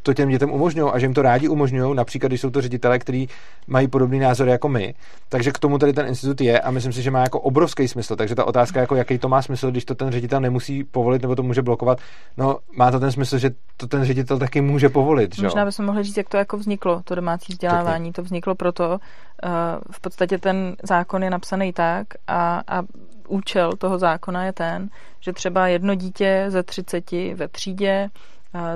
to 0.06 0.14
těm 0.14 0.28
dětem 0.28 0.50
umožňují 0.50 0.90
a 0.92 0.98
že 0.98 1.06
jim 1.06 1.14
to 1.14 1.22
rádi 1.22 1.48
umožňují, 1.48 1.96
například 1.96 2.28
když 2.28 2.40
jsou 2.40 2.50
to 2.50 2.60
ředitelé, 2.60 2.98
kteří 2.98 3.28
mají 3.66 3.88
podobný 3.88 4.18
názor 4.18 4.48
jako 4.48 4.68
my. 4.68 4.94
Takže 5.28 5.52
k 5.52 5.58
tomu 5.58 5.78
tady 5.78 5.92
ten 5.92 6.06
institut 6.06 6.40
je 6.40 6.60
a 6.60 6.70
myslím 6.70 6.92
si, 6.92 7.02
že 7.02 7.10
má 7.10 7.20
jako 7.20 7.40
obrovský 7.40 7.88
smysl. 7.88 8.16
Takže 8.16 8.34
ta 8.34 8.44
otázka, 8.44 8.80
jako 8.80 8.94
jaký 8.94 9.18
to 9.18 9.28
má 9.28 9.42
smysl, 9.42 9.70
když 9.70 9.84
to 9.84 9.94
ten 9.94 10.10
ředitel 10.10 10.40
nemusí 10.40 10.84
povolit 10.84 11.22
nebo 11.22 11.36
to 11.36 11.42
může 11.42 11.62
blokovat, 11.62 11.98
no 12.36 12.58
má 12.76 12.90
to 12.90 13.00
ten 13.00 13.12
smysl, 13.12 13.38
že 13.38 13.50
to 13.76 13.86
ten 13.86 14.04
ředitel 14.04 14.38
taky 14.38 14.60
může 14.60 14.88
povolit. 14.88 15.34
Že? 15.34 15.42
Možná 15.42 15.64
bychom 15.64 15.86
mohli 15.86 16.04
říct, 16.04 16.16
jak 16.16 16.28
to 16.28 16.36
jako 16.36 16.56
vzniklo, 16.56 17.02
to 17.04 17.14
domácí 17.14 17.52
vzdělávání. 17.52 18.12
To 18.12 18.22
vzniklo 18.22 18.54
proto, 18.54 18.88
uh, 18.88 19.50
v 19.90 20.00
podstatě 20.00 20.38
ten 20.38 20.76
zákon 20.82 21.22
je 21.22 21.30
napsaný 21.30 21.72
tak 21.72 22.06
a, 22.26 22.62
a 22.68 22.82
účel 23.28 23.72
toho 23.72 23.98
zákona 23.98 24.44
je 24.44 24.52
ten, 24.52 24.88
že 25.20 25.32
třeba 25.32 25.68
jedno 25.68 25.94
dítě 25.94 26.44
ze 26.48 26.62
30 26.62 27.10
ve 27.34 27.48
třídě 27.48 28.08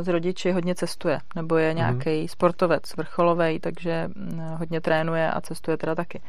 z 0.00 0.08
rodiči 0.08 0.52
hodně 0.52 0.74
cestuje, 0.74 1.20
nebo 1.34 1.56
je 1.56 1.74
nějaký 1.74 2.20
mm. 2.20 2.28
sportovec 2.28 2.96
vrcholový, 2.96 3.60
takže 3.60 4.08
hodně 4.56 4.80
trénuje 4.80 5.30
a 5.30 5.40
cestuje 5.40 5.76
teda 5.76 5.94
taky. 5.94 6.20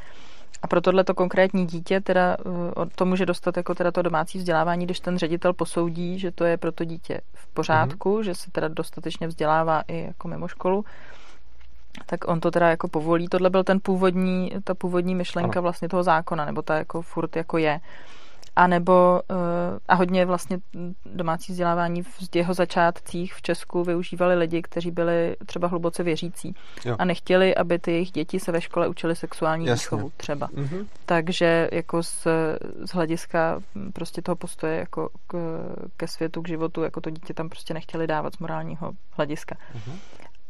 A 0.62 0.68
pro 0.68 0.82
tohleto 0.82 1.14
konkrétní 1.14 1.66
dítě 1.66 2.02
teda 2.02 2.38
uh, 2.46 2.86
to 2.96 3.06
může 3.06 3.26
dostat 3.26 3.58
jako 3.58 3.76
teda 3.76 3.92
to 3.92 4.02
domácí 4.02 4.38
vzdělávání, 4.38 4.86
když 4.86 5.00
ten 5.00 5.18
ředitel 5.18 5.54
posoudí, 5.54 6.20
že 6.20 6.32
to 6.32 6.46
je 6.46 6.58
pro 6.58 6.72
to 6.72 6.84
dítě 6.84 7.22
v 7.34 7.48
pořádku, 7.48 8.18
mm. 8.18 8.24
že 8.24 8.36
se 8.36 8.52
teda 8.52 8.68
dostatečně 8.68 9.28
vzdělává 9.28 9.82
i 9.88 10.04
jako 10.06 10.28
mimo 10.28 10.48
školu, 10.48 10.86
tak 12.06 12.28
on 12.28 12.40
to 12.40 12.52
teda 12.52 12.70
jako 12.70 12.88
povolí. 12.88 13.28
Tohle 13.28 13.50
byl 13.50 13.64
ten 13.64 13.80
původní, 13.84 14.52
ta 14.64 14.74
původní 14.76 15.16
myšlenka 15.16 15.60
Ano. 15.60 15.62
vlastně 15.62 15.90
toho 15.90 16.04
zákona, 16.04 16.46
nebo 16.46 16.62
ta 16.62 16.78
jako 16.78 17.02
furt 17.02 17.36
jako 17.36 17.58
je. 17.58 17.80
A 18.56 18.68
nebo 18.68 19.22
eh, 19.32 19.36
a 19.88 19.95
hodně 19.95 20.26
vlastně 20.26 20.60
domácí 21.06 21.52
vzdělávání 21.52 22.03
v 22.03 22.36
jeho 22.36 22.53
začátcích 22.53 23.34
v 23.34 23.41
Česku 23.41 23.84
využívali 23.84 24.36
lidi, 24.36 24.61
kteří 24.61 24.91
byli 24.91 25.36
třeba 25.45 25.68
hluboce 25.68 26.03
věřící 26.03 26.56
Jo. 26.86 26.95
a 26.99 27.06
nechtěli, 27.06 27.56
aby 27.56 27.80
ty 27.80 27.91
jejich 27.91 28.11
děti 28.11 28.40
se 28.40 28.52
ve 28.52 28.61
škole 28.61 28.88
učili 28.88 29.15
sexuální 29.15 29.65
Jasně. 29.65 29.84
výchovu 29.84 30.11
třeba. 30.18 30.49
Mhm. 30.53 30.88
Takže 31.06 31.69
jako 31.72 32.03
z, 32.03 32.28
z 32.86 32.90
hlediska 32.94 33.60
prostě 33.94 34.22
toho 34.22 34.36
postoje 34.36 34.78
jako 34.78 35.10
k, 35.28 35.38
ke 35.98 36.07
světu, 36.07 36.41
k 36.41 36.48
životu, 36.48 36.84
jako 36.84 37.02
to 37.02 37.10
dítě 37.10 37.34
tam 37.34 37.49
prostě 37.49 37.73
nechtěli 37.73 38.07
dávat 38.07 38.36
z 38.36 38.40
morálního 38.40 38.91
hlediska. 39.11 39.56
Mhm. 39.73 39.99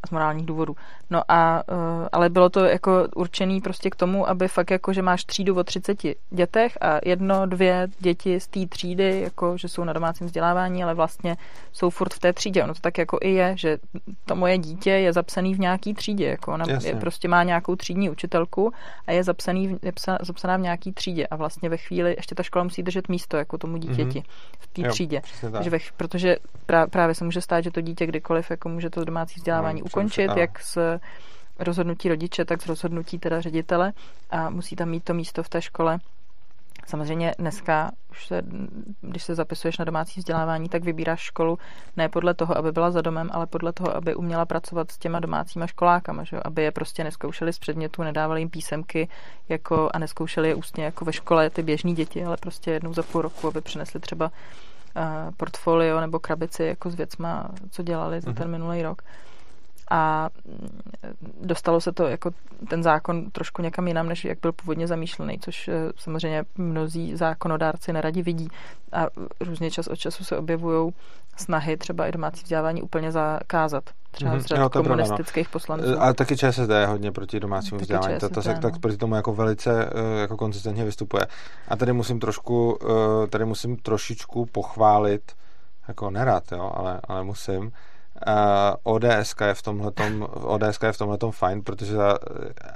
Z 0.08 0.10
morálních 0.10 0.46
důvodů. 0.46 0.76
No 1.10 1.22
a, 1.28 1.62
uh, 1.72 2.08
ale 2.12 2.28
bylo 2.28 2.50
to 2.50 2.64
jako 2.64 3.08
určený 3.16 3.60
prostě 3.60 3.90
k 3.90 3.96
tomu, 3.96 4.28
aby 4.28 4.48
fakt 4.48 4.70
jako, 4.70 4.92
že 4.92 5.02
máš 5.02 5.24
třídu 5.24 5.58
o 5.58 5.64
30 5.64 5.98
dětech 6.30 6.78
a 6.80 6.98
jedno, 7.04 7.46
dvě 7.46 7.88
děti 7.98 8.40
z 8.40 8.46
té 8.46 8.66
třídy, 8.66 9.20
jako, 9.20 9.56
že 9.56 9.68
jsou 9.68 9.84
na 9.84 9.92
domácím 9.92 10.26
vzdělávání, 10.26 10.84
ale 10.84 10.94
vlastně 10.94 11.36
jsou 11.72 11.90
furt 11.90 12.14
v 12.14 12.18
té 12.18 12.32
třídě. 12.32 12.64
Ono 12.64 12.74
to 12.74 12.80
tak 12.80 12.98
jako 12.98 13.18
i 13.22 13.30
je, 13.30 13.54
že 13.56 13.78
to 14.24 14.36
moje 14.36 14.58
dítě 14.58 14.90
je 14.90 15.12
zapsaný 15.12 15.54
v 15.54 15.60
nějaký 15.60 15.94
třídě, 15.94 16.26
jako 16.26 16.52
ona 16.52 16.64
je, 16.84 16.94
prostě 16.94 17.28
má 17.28 17.42
nějakou 17.42 17.76
třídní 17.76 18.10
učitelku 18.10 18.72
a 19.06 19.12
je 19.12 19.24
zapsaný, 19.24 19.78
je 19.82 19.92
psa, 19.92 20.18
zapsaná 20.20 20.56
v 20.56 20.60
nějaký 20.60 20.92
třídě 20.92 21.26
a 21.26 21.36
vlastně 21.36 21.68
ve 21.68 21.76
chvíli 21.76 22.14
ještě 22.16 22.34
ta 22.34 22.42
škola 22.42 22.64
musí 22.64 22.82
držet 22.82 23.08
místo 23.08 23.36
jako 23.36 23.58
tomu 23.58 23.76
dítěti 23.76 24.18
mm-hmm. 24.18 24.58
v 24.58 24.66
té 24.66 24.88
třídě. 24.88 25.22
Takže 25.52 25.70
ve, 25.70 25.78
protože 25.96 26.36
právě 26.90 27.14
se 27.14 27.24
může 27.24 27.40
stát, 27.40 27.60
že 27.60 27.70
to 27.70 27.80
dítě 27.80 28.06
kdykoliv 28.06 28.50
jako 28.50 28.68
může 28.68 28.90
to 28.90 29.04
domácí 29.04 29.34
vzdělávání 29.36 29.80
no, 29.80 29.84
ukončit, 29.92 30.30
jak 30.36 30.60
s 30.60 30.98
rozhodnutí 31.58 32.08
rodiče, 32.08 32.44
tak 32.44 32.62
z 32.62 32.66
rozhodnutí 32.66 33.18
teda 33.18 33.40
ředitele 33.40 33.92
a 34.30 34.50
musí 34.50 34.76
tam 34.76 34.88
mít 34.88 35.04
to 35.04 35.14
místo 35.14 35.42
v 35.42 35.48
té 35.48 35.62
škole. 35.62 35.98
Samozřejmě 36.86 37.34
dneska, 37.38 37.90
už 38.10 38.26
se, 38.26 38.42
když 39.00 39.22
se 39.22 39.34
zapisuješ 39.34 39.78
na 39.78 39.84
domácí 39.84 40.20
vzdělávání, 40.20 40.68
tak 40.68 40.84
vybíráš 40.84 41.20
školu 41.20 41.58
ne 41.96 42.08
podle 42.08 42.34
toho, 42.34 42.58
aby 42.58 42.72
byla 42.72 42.90
za 42.90 43.00
domem, 43.00 43.30
ale 43.32 43.46
podle 43.46 43.72
toho, 43.72 43.96
aby 43.96 44.14
uměla 44.14 44.46
pracovat 44.46 44.90
s 44.90 44.98
těma 44.98 45.20
domácíma 45.20 45.66
školákama, 45.66 46.24
že? 46.24 46.40
aby 46.44 46.62
je 46.62 46.70
prostě 46.70 47.04
neskoušeli 47.04 47.52
z 47.52 47.58
předmětu, 47.58 48.02
nedávali 48.02 48.40
jim 48.40 48.50
písemky 48.50 49.08
jako, 49.48 49.90
a 49.94 49.98
neskoušeli 49.98 50.48
je 50.48 50.54
ústně 50.54 50.84
jako 50.84 51.04
ve 51.04 51.12
škole 51.12 51.50
ty 51.50 51.62
běžní 51.62 51.94
děti, 51.94 52.24
ale 52.24 52.36
prostě 52.36 52.70
jednou 52.70 52.94
za 52.94 53.02
půl 53.02 53.22
roku, 53.22 53.48
aby 53.48 53.60
přinesli 53.60 54.00
třeba 54.00 54.26
uh, 54.26 55.02
portfolio 55.36 56.00
nebo 56.00 56.18
krabici 56.18 56.64
jako 56.64 56.90
s 56.90 56.94
věcma, 56.94 57.50
co 57.70 57.82
dělali 57.82 58.20
za 58.20 58.32
ten 58.32 58.44
mhm. 58.44 58.50
minulý 58.50 58.82
rok 58.82 59.02
a 59.92 60.30
dostalo 61.42 61.80
se 61.80 61.92
to 61.92 62.08
jako 62.08 62.30
ten 62.68 62.82
zákon 62.82 63.30
trošku 63.30 63.62
někam 63.62 63.88
jinam, 63.88 64.08
než 64.08 64.24
jak 64.24 64.38
byl 64.42 64.52
původně 64.52 64.86
zamýšlený, 64.86 65.38
což 65.38 65.68
eh, 65.68 65.72
samozřejmě 65.96 66.44
mnozí 66.56 67.16
zákonodárci 67.16 67.92
neradi 67.92 68.22
vidí 68.22 68.48
a 68.92 69.06
různě 69.40 69.70
čas 69.70 69.86
od 69.86 69.96
času 69.96 70.24
se 70.24 70.36
objevují 70.36 70.92
snahy 71.36 71.76
třeba 71.76 72.06
i 72.06 72.12
domácí 72.12 72.42
vzdělávání 72.42 72.82
úplně 72.82 73.12
zakázat. 73.12 73.84
Třeba 74.10 74.34
mm-hmm. 74.34 74.40
z 74.40 74.46
řad 74.46 74.72
komunistických 74.72 75.48
pravda, 75.48 75.76
no. 75.76 75.82
poslanců. 75.82 76.02
Ale 76.02 76.14
taky 76.14 76.36
ČSSD 76.36 76.70
je 76.70 76.86
hodně 76.86 77.12
proti 77.12 77.40
domácímu 77.40 77.78
taky 77.78 77.82
vzdělávání. 77.82 78.14
ČSSD, 78.14 78.28
to, 78.28 78.34
to 78.34 78.42
se 78.42 78.54
no. 78.54 78.60
tak 78.60 78.78
proti 78.78 78.96
tomu 78.96 79.14
jako 79.14 79.32
velice 79.32 79.90
eh, 79.94 80.20
jako 80.20 80.36
konzistentně 80.36 80.84
vystupuje. 80.84 81.22
A 81.68 81.76
tady 81.76 81.92
musím 81.92 82.20
trošku, 82.20 82.78
eh, 82.82 83.26
tady 83.26 83.44
musím 83.44 83.76
trošičku 83.76 84.46
pochválit, 84.46 85.32
jako 85.88 86.10
nerad, 86.10 86.52
jo, 86.52 86.72
ale, 86.74 87.00
ale 87.08 87.24
musím, 87.24 87.72
Uh, 88.26 88.94
ODS 88.94 89.34
je 89.46 89.54
v 89.54 89.62
tomhletom, 89.62 90.28
ODS 90.34 90.78
je 90.82 90.92
v 90.92 90.98
tomhletom 90.98 91.32
fajn, 91.32 91.62
protože 91.62 91.96
já, 91.96 92.18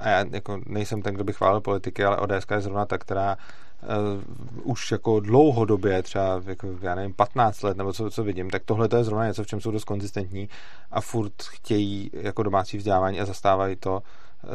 já 0.05 0.25
jako 0.31 0.61
nejsem 0.67 1.03
ten, 1.03 1.15
kdo 1.15 1.25
by 1.25 1.33
chválil 1.33 1.61
politiky, 1.61 2.05
ale 2.05 2.17
ODS 2.17 2.47
je 2.51 2.61
zrovna 2.61 2.87
ta, 2.87 2.99
která 2.99 3.37
uh, 3.37 4.71
už 4.71 4.93
jako 4.93 5.21
dlouhodobě, 5.21 6.03
třeba 6.03 6.43
jako, 6.47 6.69
já 6.81 6.95
nevím, 6.95 7.15
15 7.15 7.63
let, 7.63 7.77
nebo 7.77 7.93
co, 7.93 8.11
co 8.11 8.25
vidím, 8.25 8.51
tak 8.51 8.63
tohle 8.65 8.89
je 8.97 9.05
zrovna 9.05 9.27
něco, 9.27 9.45
v 9.45 9.47
čem 9.47 9.61
jsou 9.61 9.71
dost 9.71 9.85
konzistentní 9.85 10.49
a 10.91 11.01
furt 11.01 11.43
chtějí 11.43 12.11
jako 12.13 12.43
domácí 12.43 12.79
vzdělávání 12.79 13.21
a 13.21 13.25
zastávají 13.25 13.77
to, 13.77 14.03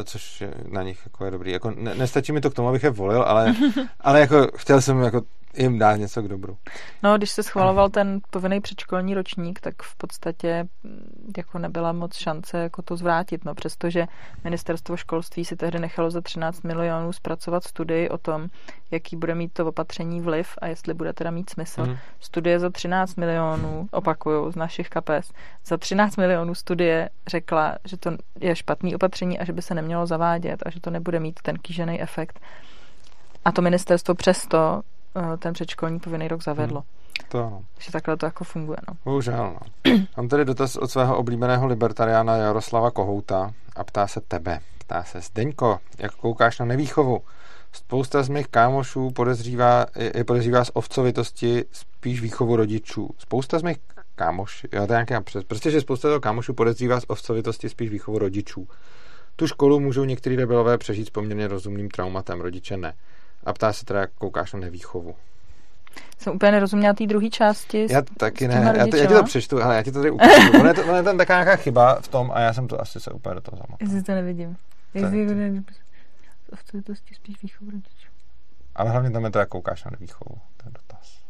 což 0.03 0.43
na 0.69 0.83
nich 0.83 0.99
jako 1.05 1.25
je 1.25 1.31
dobrý. 1.31 1.51
Jako 1.51 1.71
ne, 1.71 1.95
nestačí 1.95 2.31
mi 2.31 2.41
to 2.41 2.49
k 2.49 2.53
tomu, 2.53 2.69
abych 2.69 2.83
je 2.83 2.89
volil, 2.89 3.23
ale, 3.23 3.55
ale 3.99 4.19
jako 4.19 4.47
chtěl 4.55 4.81
jsem 4.81 5.01
jako 5.01 5.21
jim 5.57 5.79
dát 5.79 5.95
něco 5.95 6.21
k 6.21 6.27
dobru. 6.27 6.57
No, 7.03 7.17
když 7.17 7.31
se 7.31 7.43
schvaloval 7.43 7.89
ten 7.89 8.19
povinný 8.29 8.61
předškolní 8.61 9.13
ročník, 9.13 9.59
tak 9.59 9.83
v 9.83 9.95
podstatě 9.95 10.67
jako 11.37 11.59
nebyla 11.59 11.91
moc 11.91 12.15
šance 12.15 12.57
jako 12.57 12.81
to 12.81 12.97
zvrátit, 12.97 13.45
no, 13.45 13.55
přestože 13.55 14.07
ministerstvo 14.43 14.97
školství 14.97 15.45
si 15.45 15.55
tehdy 15.55 15.79
nechalo 15.79 16.11
za 16.11 16.21
13 16.21 16.63
milionů 16.63 17.13
zpracovat 17.13 17.63
studii 17.63 18.09
o 18.09 18.17
tom, 18.17 18.47
jaký 18.91 19.15
bude 19.15 19.35
mít 19.35 19.53
to 19.53 19.65
opatření 19.65 20.21
vliv 20.21 20.49
a 20.61 20.67
jestli 20.67 20.93
bude 20.93 21.13
teda 21.13 21.31
mít 21.31 21.49
smysl. 21.49 21.85
Mm. 21.85 21.97
Studie 22.19 22.59
za 22.59 22.69
13 22.69 23.15
milionů, 23.15 23.87
opakuju, 23.91 24.51
z 24.51 24.55
našich 24.55 24.89
kapes, 24.89 25.31
za 25.65 25.77
13 25.77 26.17
milionů 26.17 26.55
studie 26.55 27.09
řekla, 27.27 27.75
že 27.85 27.97
to 27.97 28.11
je 28.39 28.55
špatný 28.55 28.95
opatření 28.95 29.39
a 29.39 29.45
že 29.45 29.53
by 29.53 29.61
se 29.61 29.75
nemělo 29.75 30.05
zavádět 30.05 30.63
a 30.65 30.69
že 30.69 30.81
to 30.81 30.89
nebude 30.89 31.19
mít 31.19 31.39
ten 31.41 31.57
kýžený 31.57 32.01
efekt. 32.01 32.39
A 33.45 33.51
to 33.51 33.61
ministerstvo 33.61 34.15
přesto 34.15 34.81
ten 35.39 35.53
předškolní 35.53 35.99
povinný 35.99 36.27
rok 36.27 36.43
zavedlo. 36.43 36.79
Hmm. 36.79 37.01
To 37.29 37.47
ano. 37.47 37.61
Takže 37.73 37.91
takhle 37.91 38.17
to 38.17 38.25
jako 38.25 38.43
funguje. 38.43 38.77
No. 38.87 38.97
Bohužel. 39.05 39.37
No. 39.37 39.93
Mám 40.17 40.27
tady 40.27 40.45
dotaz 40.45 40.75
od 40.75 40.91
svého 40.91 41.17
oblíbeného 41.17 41.67
libertariána 41.67 42.37
Jaroslava 42.37 42.91
Kohouta 42.91 43.53
a 43.75 43.83
ptá 43.83 44.07
se 44.07 44.21
tebe. 44.21 44.59
Ptá 44.77 45.03
se, 45.03 45.21
Zdeňko, 45.21 45.79
jak 45.97 46.15
koukáš 46.15 46.59
na 46.59 46.65
nevýchovu? 46.65 47.21
Spousta 47.73 48.23
z 48.23 48.29
mých 48.29 48.47
kámošů 48.47 49.11
podezřívá, 49.11 49.85
je 50.15 50.23
podezřívá 50.23 50.65
z 50.65 50.71
ovcovitosti 50.73 51.65
spíš 51.71 52.21
výchovu 52.21 52.55
rodičů. 52.55 53.09
Spousta 53.17 53.59
z 53.59 53.63
mých 53.63 53.77
kámošů, 54.15 54.67
jo, 54.73 54.87
to 54.87 54.93
je 54.93 55.05
nějaký 55.07 55.31
prostě, 55.47 55.71
že 55.71 55.81
spousta 55.81 56.07
toho 56.07 56.19
kámošů 56.19 56.53
podezřívá 56.53 56.99
z 56.99 57.05
ovcovitosti 57.07 57.69
spíš 57.69 57.89
výchovu 57.89 58.17
rodičů. 58.17 58.67
Tu 59.35 59.47
školu 59.47 59.79
můžou 59.79 60.03
některý 60.03 60.35
rebelové 60.35 60.77
přežít 60.77 61.07
s 61.07 61.09
poměrně 61.09 61.47
rozumným 61.47 61.89
traumatem, 61.89 62.41
rodiče 62.41 62.77
ne 62.77 62.93
a 63.43 63.53
ptá 63.53 63.73
se 63.73 63.85
teda, 63.85 63.99
jak 63.99 64.11
koukáš 64.11 64.53
na 64.53 64.59
nevýchovu. 64.59 65.15
Jsem 66.17 66.33
úplně 66.33 66.51
nerozuměla 66.51 66.93
té 66.93 67.05
druhé 67.05 67.29
části. 67.29 67.87
Já 67.89 68.01
taky 68.17 68.47
ne, 68.47 68.73
já, 68.77 68.87
to, 68.87 68.95
já 68.95 69.07
ti 69.07 69.13
to 69.13 69.23
přečtu, 69.23 69.63
ale 69.63 69.75
já 69.75 69.83
ti 69.83 69.91
to 69.91 69.99
tady 69.99 70.11
ukážu. 70.11 70.51
ono, 70.59 70.67
je 70.67 70.73
to, 70.73 70.83
ono 70.83 70.95
je 70.95 71.03
tam 71.03 71.17
taková 71.17 71.43
nějaká 71.43 71.55
chyba 71.55 71.95
v 72.01 72.07
tom 72.07 72.31
a 72.33 72.39
já 72.39 72.53
jsem 72.53 72.67
to 72.67 72.81
asi 72.81 72.99
se 72.99 73.11
úplně 73.11 73.35
do 73.35 73.41
toho 73.41 73.57
zamotal. 73.57 73.77
Jestli 73.81 74.03
to 74.03 74.11
nevidím. 74.11 74.57
Jestli 74.93 75.25
to, 76.71 76.81
to 76.83 76.95
spíš 76.95 77.41
výchovu 77.43 77.71
rodičů. 77.71 78.11
Ale 78.75 78.89
hlavně 78.89 79.11
tam 79.11 79.25
je 79.25 79.31
to, 79.31 79.39
jak 79.39 79.49
koukáš 79.49 79.83
na 79.83 79.91
nevýchovu, 79.91 80.35
ten 80.63 80.73
dotaz. 80.73 81.21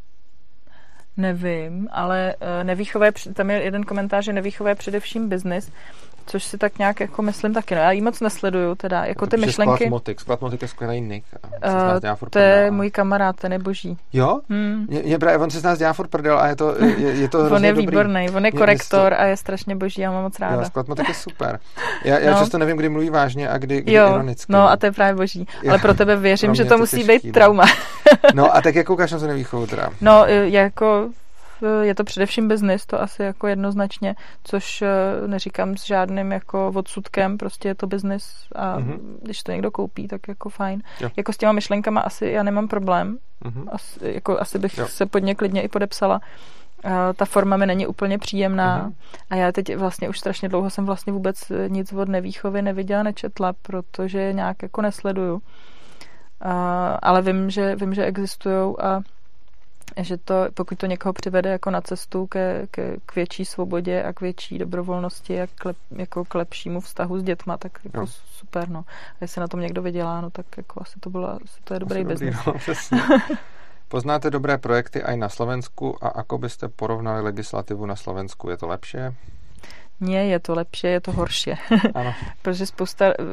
Nevím, 1.17 1.87
ale 1.91 2.35
uh, 2.35 2.63
nevýchové, 2.63 3.11
tam 3.33 3.49
je 3.49 3.63
jeden 3.63 3.83
komentář, 3.83 4.25
že 4.25 4.33
nevýchové 4.33 4.71
je 4.71 4.75
především 4.75 5.29
biznis, 5.29 5.71
což 6.25 6.43
si 6.43 6.57
tak 6.57 6.79
nějak 6.79 6.99
jako 6.99 7.21
myslím 7.21 7.53
taky. 7.53 7.75
No, 7.75 7.81
já 7.81 7.91
jí 7.91 8.01
moc 8.01 8.19
nesleduju, 8.19 8.75
teda 8.75 9.05
jako 9.05 9.27
ty 9.27 9.37
myšlenky. 9.37 9.75
Sklad 9.75 9.89
Motik, 9.89 10.19
Sklad 10.19 10.41
Motik 10.41 10.61
je 10.61 10.67
skvělý 10.67 11.01
nick. 11.01 11.25
Uh, 12.13 12.29
to 12.29 12.39
je 12.39 12.71
můj 12.71 12.91
kamarád, 12.91 13.35
ten 13.35 13.53
je 13.53 13.59
boží. 13.59 13.97
Jo? 14.13 14.39
Hmm. 14.49 14.87
Je, 14.89 15.07
je 15.07 15.19
právě, 15.19 15.37
on 15.37 15.49
se 15.49 15.59
z 15.59 15.63
nás 15.63 15.79
dělá 15.79 15.93
furt 15.93 16.07
prdel 16.07 16.39
a 16.39 16.47
je 16.47 16.55
to, 16.55 16.75
je, 16.85 17.11
je 17.11 17.29
to 17.29 17.39
On 17.51 17.65
je 17.65 17.73
výborný, 17.73 18.29
on 18.35 18.45
je 18.45 18.51
korektor 18.51 19.13
a 19.13 19.25
je 19.25 19.37
strašně 19.37 19.75
boží, 19.75 20.01
já 20.01 20.11
mám 20.11 20.23
moc 20.23 20.39
ráda. 20.39 20.55
Jo, 20.55 20.65
Sklad 20.65 20.87
Motik 20.87 21.07
je 21.07 21.13
super. 21.13 21.59
Já, 22.05 22.19
já 22.19 22.31
no. 22.31 22.39
často 22.39 22.57
nevím, 22.57 22.77
kdy 22.77 22.89
mluví 22.89 23.09
vážně 23.09 23.49
a 23.49 23.57
kdy, 23.57 23.81
kdy 23.81 23.93
jo, 23.93 24.09
ironicky. 24.09 24.53
No 24.53 24.69
a 24.69 24.77
to 24.77 24.85
je 24.85 24.91
právě 24.91 25.15
boží. 25.15 25.47
Ale 25.69 25.79
pro 25.79 25.93
tebe 25.93 26.15
věřím, 26.15 26.55
že 26.55 26.63
to, 26.63 26.69
to 26.69 26.77
musí 26.77 26.95
těžký, 26.95 27.07
být 27.07 27.23
no. 27.23 27.33
trauma. 27.33 27.65
no 28.33 28.55
a 28.55 28.61
tak 28.61 28.75
jak 28.75 28.85
koukáš 28.85 29.11
na 29.11 29.19
to 29.19 29.27
nevýchovu 29.27 29.67
teda? 29.67 29.89
No, 30.01 30.25
jako 30.27 31.09
je 31.81 31.95
to 31.95 32.03
především 32.03 32.47
biznis, 32.47 32.85
to 32.85 33.01
asi 33.01 33.23
jako 33.23 33.47
jednoznačně, 33.47 34.15
což 34.43 34.81
eh, 34.81 34.87
neříkám 35.27 35.77
s 35.77 35.85
žádným 35.85 36.31
jako 36.31 36.71
odsudkem, 36.75 37.37
prostě 37.37 37.67
je 37.67 37.75
to 37.75 37.87
biznis 37.87 38.47
a 38.55 38.79
mm-hmm. 38.79 38.99
když 39.21 39.43
to 39.43 39.51
někdo 39.51 39.71
koupí, 39.71 40.07
tak 40.07 40.27
jako 40.27 40.49
fajn. 40.49 40.81
Jo. 40.99 41.09
Jako 41.17 41.33
s 41.33 41.37
těma 41.37 41.51
myšlenkama 41.51 42.01
asi 42.01 42.25
já 42.25 42.43
nemám 42.43 42.67
problém, 42.67 43.17
mm-hmm. 43.45 43.67
asi, 43.71 43.99
jako 44.01 44.39
asi 44.39 44.59
bych 44.59 44.77
jo. 44.77 44.87
se 44.87 45.05
pod 45.05 45.19
ně 45.19 45.35
klidně 45.35 45.61
i 45.61 45.67
podepsala. 45.67 46.21
Uh, 46.85 46.91
ta 47.15 47.25
forma 47.25 47.57
mi 47.57 47.65
není 47.65 47.87
úplně 47.87 48.17
příjemná 48.17 48.89
mm-hmm. 48.89 48.93
a 49.29 49.35
já 49.35 49.51
teď 49.51 49.75
vlastně 49.75 50.09
už 50.09 50.19
strašně 50.19 50.49
dlouho 50.49 50.69
jsem 50.69 50.85
vlastně 50.85 51.13
vůbec 51.13 51.51
nic 51.67 51.93
od 51.93 52.09
nevýchovy 52.09 52.61
neviděla, 52.61 53.03
nečetla, 53.03 53.53
protože 53.61 54.33
nějak 54.33 54.63
jako 54.63 54.81
nesleduju. 54.81 55.33
Uh, 55.33 55.41
ale 57.01 57.21
vím, 57.21 57.49
že, 57.49 57.75
vím, 57.75 57.93
že 57.93 58.05
existují 58.05 58.75
a 58.79 59.01
že 59.97 60.17
to, 60.17 60.47
pokud 60.53 60.77
to 60.77 60.85
někoho 60.85 61.13
přivede 61.13 61.49
jako 61.49 61.71
na 61.71 61.81
cestu 61.81 62.27
ke, 62.27 62.67
ke, 62.71 62.97
k 63.05 63.15
větší 63.15 63.45
svobodě 63.45 64.03
a 64.03 64.13
k 64.13 64.21
větší 64.21 64.57
dobrovolnosti 64.57 65.41
a 65.41 65.47
k, 65.47 65.65
lep, 65.65 65.77
jako 65.91 66.25
k 66.25 66.35
lepšímu 66.35 66.79
vztahu 66.79 67.19
s 67.19 67.23
dětma, 67.23 67.57
tak 67.57 67.71
jako 67.83 67.97
no. 67.97 68.07
super, 68.07 68.69
no. 68.69 68.79
A 68.89 69.17
jestli 69.21 69.41
na 69.41 69.47
tom 69.47 69.59
někdo 69.59 69.81
vydělá, 69.81 70.21
no 70.21 70.29
tak 70.29 70.45
jako 70.57 70.81
asi 70.81 70.99
to 70.99 71.09
bylo, 71.09 71.29
asi 71.29 71.61
to 71.63 71.73
je 71.73 71.79
dobrý 71.79 72.03
biznis. 72.03 72.35
No, 72.47 72.53
Poznáte 73.91 74.31
dobré 74.31 74.57
projekty 74.57 74.99
i 74.99 75.17
na 75.17 75.29
Slovensku 75.29 75.99
a 75.99 76.23
ako 76.23 76.37
byste 76.37 76.71
porovnali 76.71 77.21
legislativu 77.21 77.85
na 77.85 77.95
Slovensku? 77.95 78.49
Je 78.49 78.57
to 78.57 78.67
lepší? 78.67 78.97
Nie, 80.01 80.25
je 80.25 80.39
to 80.39 80.55
lepší, 80.55 80.87
je 80.87 81.01
to 81.01 81.11
horší. 81.11 81.51
Protože 82.41 82.65
spousta 82.65 83.05
uh, 83.19 83.25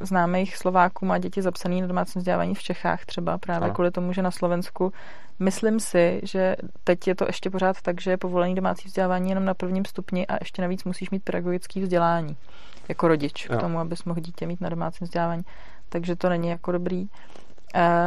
známých 0.00 0.56
Slováků 0.56 1.06
má 1.06 1.18
děti 1.18 1.42
zapsané 1.42 1.80
na 1.80 1.86
domácím 1.86 2.20
vzdělávání 2.20 2.54
v 2.54 2.62
Čechách 2.62 3.04
třeba 3.04 3.38
právě 3.38 3.64
ano. 3.64 3.74
kvůli 3.74 3.90
tomu, 3.90 4.12
že 4.12 4.22
na 4.22 4.30
Slovensku 4.30 4.92
Myslím 5.38 5.80
si, 5.80 6.20
že 6.22 6.56
teď 6.84 7.08
je 7.08 7.14
to 7.14 7.24
ještě 7.28 7.50
pořád 7.50 7.82
tak, 7.82 8.00
že 8.00 8.10
je 8.10 8.16
povolení 8.16 8.54
domácí 8.54 8.88
vzdělávání 8.88 9.28
jenom 9.28 9.44
na 9.44 9.54
prvním 9.54 9.84
stupni 9.84 10.26
a 10.26 10.34
ještě 10.40 10.62
navíc 10.62 10.84
musíš 10.84 11.10
mít 11.10 11.22
pedagogický 11.24 11.80
vzdělání 11.80 12.36
jako 12.88 13.08
rodič 13.08 13.48
jo. 13.50 13.56
k 13.56 13.60
tomu, 13.60 13.78
abys 13.78 14.04
mohl 14.04 14.20
dítě 14.20 14.46
mít 14.46 14.60
na 14.60 14.68
domácím 14.68 15.04
vzdělávání. 15.04 15.42
Takže 15.88 16.16
to 16.16 16.28
není 16.28 16.48
jako 16.48 16.72
dobrý. 16.72 17.08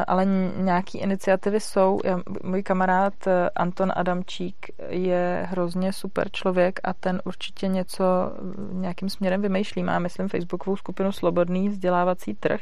ale 0.08 0.26
nějaký 0.58 0.98
iniciativy 0.98 1.60
jsou. 1.60 1.99
Já, 2.06 2.20
můj 2.44 2.64
kamarád 2.64 3.28
eh, 3.28 3.49
Anton 3.56 3.91
Adamčík 3.95 4.56
je 4.90 5.48
hrozně 5.49 5.94
super 5.94 6.32
člověk 6.32 6.80
a 6.84 6.94
ten 6.94 7.22
určitě 7.26 7.68
něco 7.68 8.04
nějakým 8.72 9.10
směrem 9.10 9.41
vymýšlí. 9.41 9.84
Má, 9.84 9.99
myslím, 9.99 10.30
facebookovou 10.30 10.76
skupinu 10.76 11.12
Slobodný 11.12 11.70
vzdělávací 11.70 12.34
trh. 12.34 12.62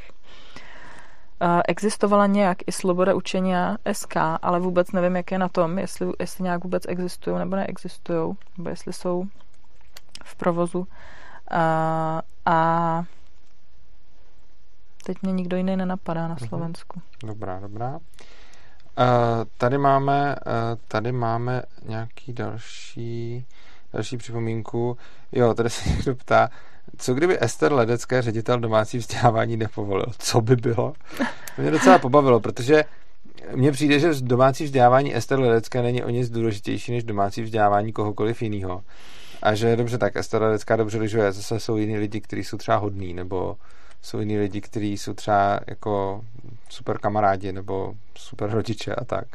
Existovala 1.67 2.27
nějak 2.27 2.57
i 2.67 2.71
Sloboda 2.71 3.13
učení 3.13 3.53
SK, 3.91 4.15
ale 4.41 4.59
vůbec 4.59 4.91
nevím, 4.91 5.15
jak 5.15 5.31
je 5.31 5.37
na 5.37 5.49
tom, 5.49 5.79
jestli, 5.79 6.07
jestli 6.19 6.43
nějak 6.43 6.63
vůbec 6.63 6.83
existují 6.87 7.37
nebo 7.39 7.55
neexistují, 7.55 8.33
nebo 8.57 8.69
jestli 8.69 8.93
jsou 8.93 9.23
v 10.23 10.35
provozu. 10.35 10.87
A, 11.51 12.21
a 12.45 13.03
Teď 15.05 15.17
mě 15.21 15.31
nikdo 15.31 15.57
jiný 15.57 15.75
nenapadá 15.75 16.27
na 16.27 16.35
mhm. 16.39 16.47
Slovensku. 16.47 17.01
Dobrá, 17.23 17.59
dobrá. 17.59 17.91
Uh, 17.91 17.97
tady 19.57 19.77
máme, 19.77 20.35
uh, 20.35 20.51
tady 20.87 21.11
máme 21.11 21.61
nějaký 21.85 22.33
další, 22.33 23.45
další 23.93 24.17
připomínku. 24.17 24.97
Jo, 25.31 25.53
tady 25.53 25.69
se 25.69 25.89
někdo 25.89 26.15
ptá, 26.15 26.49
co 26.97 27.13
kdyby 27.13 27.43
Ester 27.43 27.73
Ledecké, 27.73 28.21
ředitel 28.21 28.59
domácí 28.59 28.97
vzdělávání, 28.97 29.57
nepovolil? 29.57 30.05
Co 30.17 30.41
by 30.41 30.55
bylo? 30.55 30.93
Mě 31.57 31.71
docela 31.71 31.99
pobavilo, 31.99 32.39
protože 32.39 32.83
mně 33.55 33.71
přijde, 33.71 33.99
že 33.99 34.09
domácí 34.21 34.63
vzdělávání 34.63 35.15
Ester 35.15 35.39
Ledecké 35.39 35.81
není 35.81 36.03
o 36.03 36.09
nic 36.09 36.29
důležitější 36.29 36.91
než 36.91 37.03
domácí 37.03 37.41
vzdělávání 37.41 37.93
kohokoliv 37.93 38.41
jiného. 38.41 38.83
A 39.41 39.55
že 39.55 39.75
dobře, 39.75 39.97
tak 39.97 40.15
Ester 40.15 40.41
Ledecká 40.41 40.75
dobře 40.75 40.97
lyžuje, 40.97 41.31
zase 41.31 41.59
jsou 41.59 41.77
jiní 41.77 41.97
lidi, 41.97 42.21
kteří 42.21 42.43
jsou 42.43 42.57
třeba 42.57 42.77
hodní, 42.77 43.13
nebo 43.13 43.57
jsou 44.01 44.19
jiní 44.19 44.37
lidi, 44.37 44.61
kteří 44.61 44.97
jsou 44.97 45.13
třeba 45.13 45.59
jako 45.67 46.21
super 46.69 46.97
kamarádi 46.97 47.51
nebo 47.51 47.93
super 48.17 48.49
rodiče 48.49 48.95
a 48.95 49.05
tak. 49.05 49.25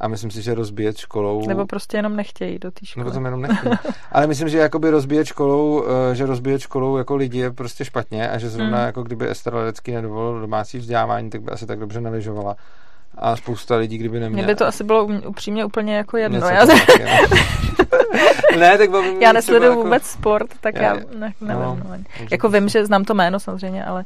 A 0.00 0.08
myslím 0.08 0.30
si, 0.30 0.42
že 0.42 0.54
rozbíjet 0.54 0.96
školou... 0.96 1.46
Nebo 1.48 1.66
prostě 1.66 1.96
jenom 1.96 2.16
nechtějí 2.16 2.58
do 2.58 2.70
té 2.70 2.86
školy. 2.86 3.04
Nebo 3.04 3.18
to 3.18 3.24
jenom 3.24 3.42
nechtějí. 3.42 3.74
Ale 4.12 4.26
myslím, 4.26 4.48
že 4.48 4.58
jakoby 4.58 4.90
rozbíjet 4.90 5.26
školou, 5.26 5.84
eh, 6.10 6.14
že 6.14 6.26
rozbíjet 6.26 6.60
školou 6.60 6.96
jako 6.96 7.16
lidi 7.16 7.38
je 7.38 7.50
prostě 7.50 7.84
špatně 7.84 8.30
a 8.30 8.38
že 8.38 8.48
zrovna 8.48 8.78
hmm. 8.78 8.86
jako 8.86 9.02
kdyby 9.02 9.30
Ester 9.30 9.54
Ledecký 9.54 9.92
nedovolil 9.92 10.40
domácí 10.40 10.78
vzdělávání, 10.78 11.30
tak 11.30 11.42
by 11.42 11.50
asi 11.50 11.66
tak 11.66 11.78
dobře 11.78 12.00
neližovala 12.00 12.56
a 13.18 13.36
spousta 13.36 13.76
lidí, 13.76 13.98
kdyby 13.98 14.20
neměla. 14.20 14.44
Mně 14.44 14.54
by 14.54 14.58
to 14.58 14.66
asi 14.66 14.84
bylo 14.84 15.04
upřímně 15.04 15.64
úplně 15.64 15.96
jako 15.96 16.16
jedno. 16.16 16.48
já... 16.48 16.64
ne, 18.58 18.78
tak 18.78 18.90
Já 19.20 19.32
nesleduju 19.32 19.70
jako... 19.70 19.82
vůbec 19.82 20.06
sport, 20.06 20.50
tak 20.60 20.74
já, 20.74 20.82
já 20.82 20.94
ne, 20.94 21.32
nevím. 21.40 21.62
No, 21.62 21.78
no. 21.84 21.96
Jako 22.30 22.48
vím, 22.48 22.68
že 22.68 22.86
znám 22.86 23.04
to 23.04 23.14
jméno 23.14 23.40
samozřejmě, 23.40 23.84
ale 23.84 24.04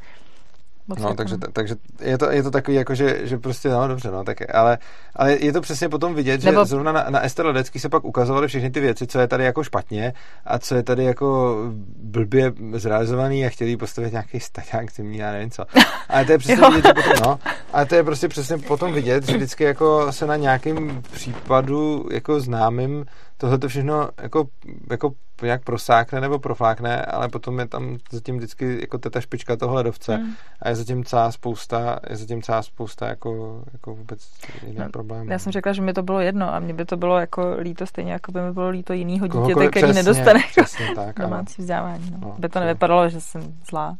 Moc 0.90 0.98
no, 0.98 1.14
takže, 1.14 1.36
takže 1.52 1.74
je, 2.00 2.18
to, 2.18 2.30
je 2.30 2.42
to 2.42 2.50
takový, 2.50 2.76
jako, 2.76 2.94
že, 2.94 3.26
že 3.26 3.38
prostě, 3.38 3.68
no 3.68 3.88
dobře, 3.88 4.10
no, 4.10 4.24
tak, 4.24 4.54
ale, 4.54 4.78
ale 5.16 5.32
je 5.32 5.52
to 5.52 5.60
přesně 5.60 5.88
potom 5.88 6.14
vidět, 6.14 6.44
Nebo... 6.44 6.60
že 6.60 6.68
zrovna 6.68 6.92
na, 6.92 7.06
na 7.10 7.20
Ester 7.20 7.46
Ledecký 7.46 7.78
se 7.78 7.88
pak 7.88 8.04
ukazovaly 8.04 8.48
všechny 8.48 8.70
ty 8.70 8.80
věci, 8.80 9.06
co 9.06 9.20
je 9.20 9.28
tady 9.28 9.44
jako 9.44 9.64
špatně 9.64 10.12
a 10.44 10.58
co 10.58 10.74
je 10.74 10.82
tady 10.82 11.04
jako 11.04 11.56
blbě 11.96 12.52
zrealizovaný 12.72 13.46
a 13.46 13.48
chtěli 13.48 13.76
postavit 13.76 14.12
nějaký 14.12 14.40
staťák 14.40 14.92
zimní, 14.92 15.18
já 15.18 15.32
nevím 15.32 15.50
co. 15.50 15.64
Ale 16.08 16.24
to 16.24 16.32
je 16.32 16.38
přesně 16.38 16.70
vidět, 16.70 16.86
že 16.86 16.94
potom, 16.94 17.12
no, 17.26 17.38
ale 17.72 17.86
to 17.86 17.94
je 17.94 18.04
prostě 18.04 18.28
přesně 18.28 18.58
potom 18.58 18.92
vidět, 18.92 19.26
že 19.26 19.36
vždycky 19.36 19.64
jako 19.64 20.12
se 20.12 20.26
na 20.26 20.36
nějakým 20.36 21.02
případu 21.12 22.08
jako 22.10 22.40
známým 22.40 23.04
tohle 23.40 23.58
to 23.58 23.68
všechno 23.68 24.08
jako, 24.22 24.44
jako 24.90 25.12
nějak 25.42 25.64
prosákne 25.64 26.20
nebo 26.20 26.38
proflákne, 26.38 27.04
ale 27.04 27.28
potom 27.28 27.58
je 27.58 27.66
tam 27.66 27.96
zatím 28.10 28.36
vždycky 28.36 28.78
jako 28.80 28.98
ta 28.98 29.20
špička 29.20 29.56
toho 29.56 29.74
ledovce 29.74 30.18
mm. 30.18 30.32
a 30.62 30.68
je 30.68 30.76
zatím 30.76 31.04
celá 31.04 31.32
spousta, 31.32 31.98
je 32.10 32.16
zatím 32.16 32.42
celá 32.42 32.62
spousta 32.62 33.08
jako, 33.08 33.62
jako 33.72 33.94
vůbec 33.94 34.30
jiných 34.62 34.78
no, 34.78 34.88
problémů. 34.90 35.30
Já 35.30 35.38
jsem 35.38 35.52
řekla, 35.52 35.72
že 35.72 35.82
mi 35.82 35.92
to 35.92 36.02
bylo 36.02 36.20
jedno 36.20 36.54
a 36.54 36.58
mě 36.58 36.74
by 36.74 36.84
to 36.84 36.96
bylo 36.96 37.18
jako 37.18 37.56
líto 37.60 37.86
stejně, 37.86 38.12
jako 38.12 38.32
by 38.32 38.40
mi 38.40 38.52
bylo 38.52 38.68
líto 38.68 38.92
jinýho 38.92 39.26
dítěte, 39.26 39.68
který 39.68 39.84
přesně, 39.84 40.02
nedostane 40.02 40.40
přesně 40.50 40.86
tak, 40.94 41.18
domácí 41.20 41.62
vzdělávání. 41.62 42.10
No. 42.10 42.18
No, 42.20 42.34
by 42.38 42.48
to 42.48 42.60
nevypadalo, 42.60 43.08
že 43.08 43.20
jsem 43.20 43.42
zlá. 43.70 43.96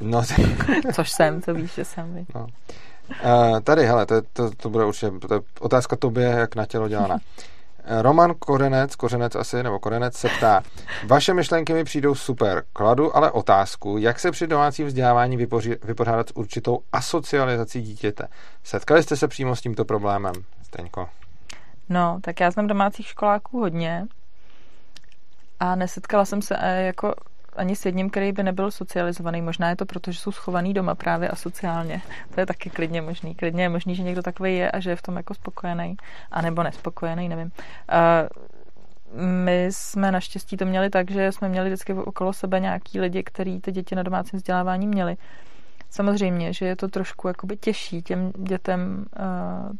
No, 0.00 0.22
Což 0.94 1.10
jsem, 1.10 1.40
to 1.40 1.54
víš, 1.54 1.74
že 1.74 1.84
jsem. 1.84 2.26
No. 2.34 2.46
Uh, 3.24 3.60
tady, 3.60 3.86
hele, 3.86 4.06
to, 4.06 4.22
to, 4.32 4.50
to 4.50 4.70
bude 4.70 4.84
určitě 4.84 5.10
to 5.28 5.34
je 5.34 5.40
otázka 5.60 5.96
tobě, 5.96 6.24
jak 6.24 6.56
na 6.56 6.66
tělo 6.66 6.88
dělaná. 6.88 7.18
Roman 8.02 8.34
Korenec, 8.38 8.96
Kořenec 8.96 9.34
asi, 9.34 9.62
nebo 9.62 9.78
Korenec 9.78 10.16
se 10.16 10.28
ptá, 10.28 10.62
vaše 11.06 11.34
myšlenky 11.34 11.72
mi 11.72 11.84
přijdou 11.84 12.14
super, 12.14 12.62
kladu 12.72 13.16
ale 13.16 13.30
otázku, 13.30 13.98
jak 13.98 14.20
se 14.20 14.30
při 14.30 14.46
domácím 14.46 14.86
vzdělávání 14.86 15.36
vypoři, 15.36 15.76
vypořádat 15.84 16.28
s 16.28 16.36
určitou 16.36 16.78
asocializací 16.92 17.82
dítěte. 17.82 18.28
Setkali 18.64 19.02
jste 19.02 19.16
se 19.16 19.28
přímo 19.28 19.56
s 19.56 19.60
tímto 19.60 19.84
problémem, 19.84 20.34
Steňko? 20.62 21.08
No, 21.88 22.18
tak 22.22 22.40
já 22.40 22.50
znám 22.50 22.66
domácích 22.66 23.06
školáků 23.06 23.60
hodně 23.60 24.06
a 25.60 25.74
nesetkala 25.74 26.24
jsem 26.24 26.42
se 26.42 26.56
eh, 26.58 26.82
jako 26.82 27.14
ani 27.60 27.76
s 27.76 27.86
jedním, 27.86 28.10
který 28.10 28.32
by 28.32 28.42
nebyl 28.42 28.70
socializovaný. 28.70 29.42
Možná 29.42 29.68
je 29.68 29.76
to 29.76 29.86
proto, 29.86 30.12
že 30.12 30.18
jsou 30.18 30.32
schovaný 30.32 30.74
doma 30.74 30.94
právě 30.94 31.28
a 31.28 31.36
sociálně. 31.36 32.02
To 32.34 32.40
je 32.40 32.46
taky 32.46 32.70
klidně 32.70 33.02
možný. 33.02 33.34
Klidně 33.34 33.62
je 33.62 33.68
možný, 33.68 33.94
že 33.94 34.02
někdo 34.02 34.22
takový 34.22 34.56
je 34.56 34.70
a 34.70 34.80
že 34.80 34.90
je 34.90 34.96
v 34.96 35.02
tom 35.02 35.16
jako 35.16 35.34
spokojený, 35.34 35.96
anebo 36.30 36.62
nespokojený, 36.62 37.28
nevím. 37.28 37.52
Uh, 37.92 38.44
my 39.44 39.66
jsme 39.70 40.12
naštěstí 40.12 40.56
to 40.56 40.64
měli 40.64 40.90
tak, 40.90 41.10
že 41.10 41.32
jsme 41.32 41.48
měli 41.48 41.68
vždycky 41.68 41.92
okolo 41.92 42.32
sebe 42.32 42.60
nějaký 42.60 43.00
lidi, 43.00 43.22
kteří 43.22 43.60
ty 43.60 43.72
děti 43.72 43.94
na 43.94 44.02
domácím 44.02 44.36
vzdělávání 44.36 44.86
měli. 44.86 45.16
Samozřejmě, 45.90 46.52
že 46.52 46.66
je 46.66 46.76
to 46.76 46.88
trošku 46.88 47.28
jakoby 47.28 47.56
těžší 47.56 48.02
těm 48.02 48.32
dětem 48.36 49.04
uh, 49.18 49.76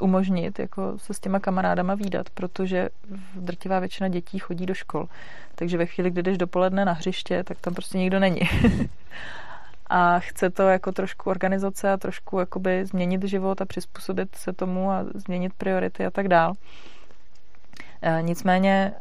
umožnit 0.00 0.58
jako 0.58 0.98
se 0.98 1.14
s 1.14 1.20
těma 1.20 1.40
kamarádama 1.40 1.94
výdat, 1.94 2.30
protože 2.30 2.88
drtivá 3.34 3.78
většina 3.78 4.08
dětí 4.08 4.38
chodí 4.38 4.66
do 4.66 4.74
škol. 4.74 5.08
Takže 5.54 5.78
ve 5.78 5.86
chvíli, 5.86 6.10
kdy 6.10 6.22
jdeš 6.22 6.38
dopoledne 6.38 6.84
na 6.84 6.92
hřiště, 6.92 7.44
tak 7.44 7.60
tam 7.60 7.74
prostě 7.74 7.98
nikdo 7.98 8.20
není. 8.20 8.40
a 9.86 10.18
chce 10.18 10.50
to 10.50 10.62
jako 10.62 10.92
trošku 10.92 11.30
organizace 11.30 11.92
a 11.92 11.96
trošku 11.96 12.38
jakoby 12.38 12.86
změnit 12.86 13.24
život 13.24 13.60
a 13.60 13.64
přizpůsobit 13.64 14.36
se 14.36 14.52
tomu 14.52 14.90
a 14.90 15.04
změnit 15.14 15.52
priority 15.58 16.06
a 16.06 16.10
tak 16.10 16.28
dál. 16.28 16.52
E, 18.02 18.22
nicméně 18.22 18.94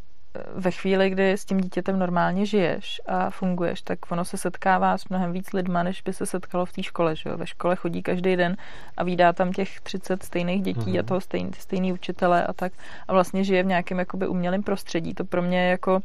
ve 0.56 0.72
chvíli, 0.72 1.10
kdy 1.10 1.32
s 1.32 1.46
tím 1.46 1.62
dítětem 1.62 2.00
normálně 2.00 2.46
žiješ 2.46 3.02
a 3.06 3.30
funguješ, 3.30 3.82
tak 3.82 4.12
ono 4.12 4.26
se 4.26 4.38
setkává 4.38 4.98
s 4.98 5.10
mnohem 5.10 5.32
víc 5.32 5.54
lidma, 5.54 5.84
než 5.84 6.02
by 6.02 6.14
se 6.14 6.26
setkalo 6.26 6.66
v 6.66 6.74
té 6.74 6.84
škole. 6.84 7.16
Že 7.16 7.30
jo? 7.30 7.38
Ve 7.38 7.48
škole 7.48 7.76
chodí 7.76 8.04
každý 8.04 8.36
den 8.36 8.58
a 8.98 9.04
vídá 9.04 9.34
tam 9.34 9.54
těch 9.54 9.82
30 9.82 10.24
stejných 10.24 10.62
dětí 10.62 10.80
mm-hmm. 10.80 11.00
a 11.00 11.04
toho 11.04 11.22
stejný, 11.22 11.52
stejný 11.60 11.94
učitele 11.94 12.44
a 12.44 12.54
tak 12.54 12.74
a 13.08 13.14
vlastně 13.14 13.44
žije 13.44 13.64
v 13.64 13.66
nějakém 13.66 14.00
jakoby 14.00 14.28
umělém 14.28 14.64
prostředí. 14.64 15.14
To 15.14 15.26
pro 15.26 15.42
mě 15.42 15.60
je 15.60 15.70
jako 15.70 16.02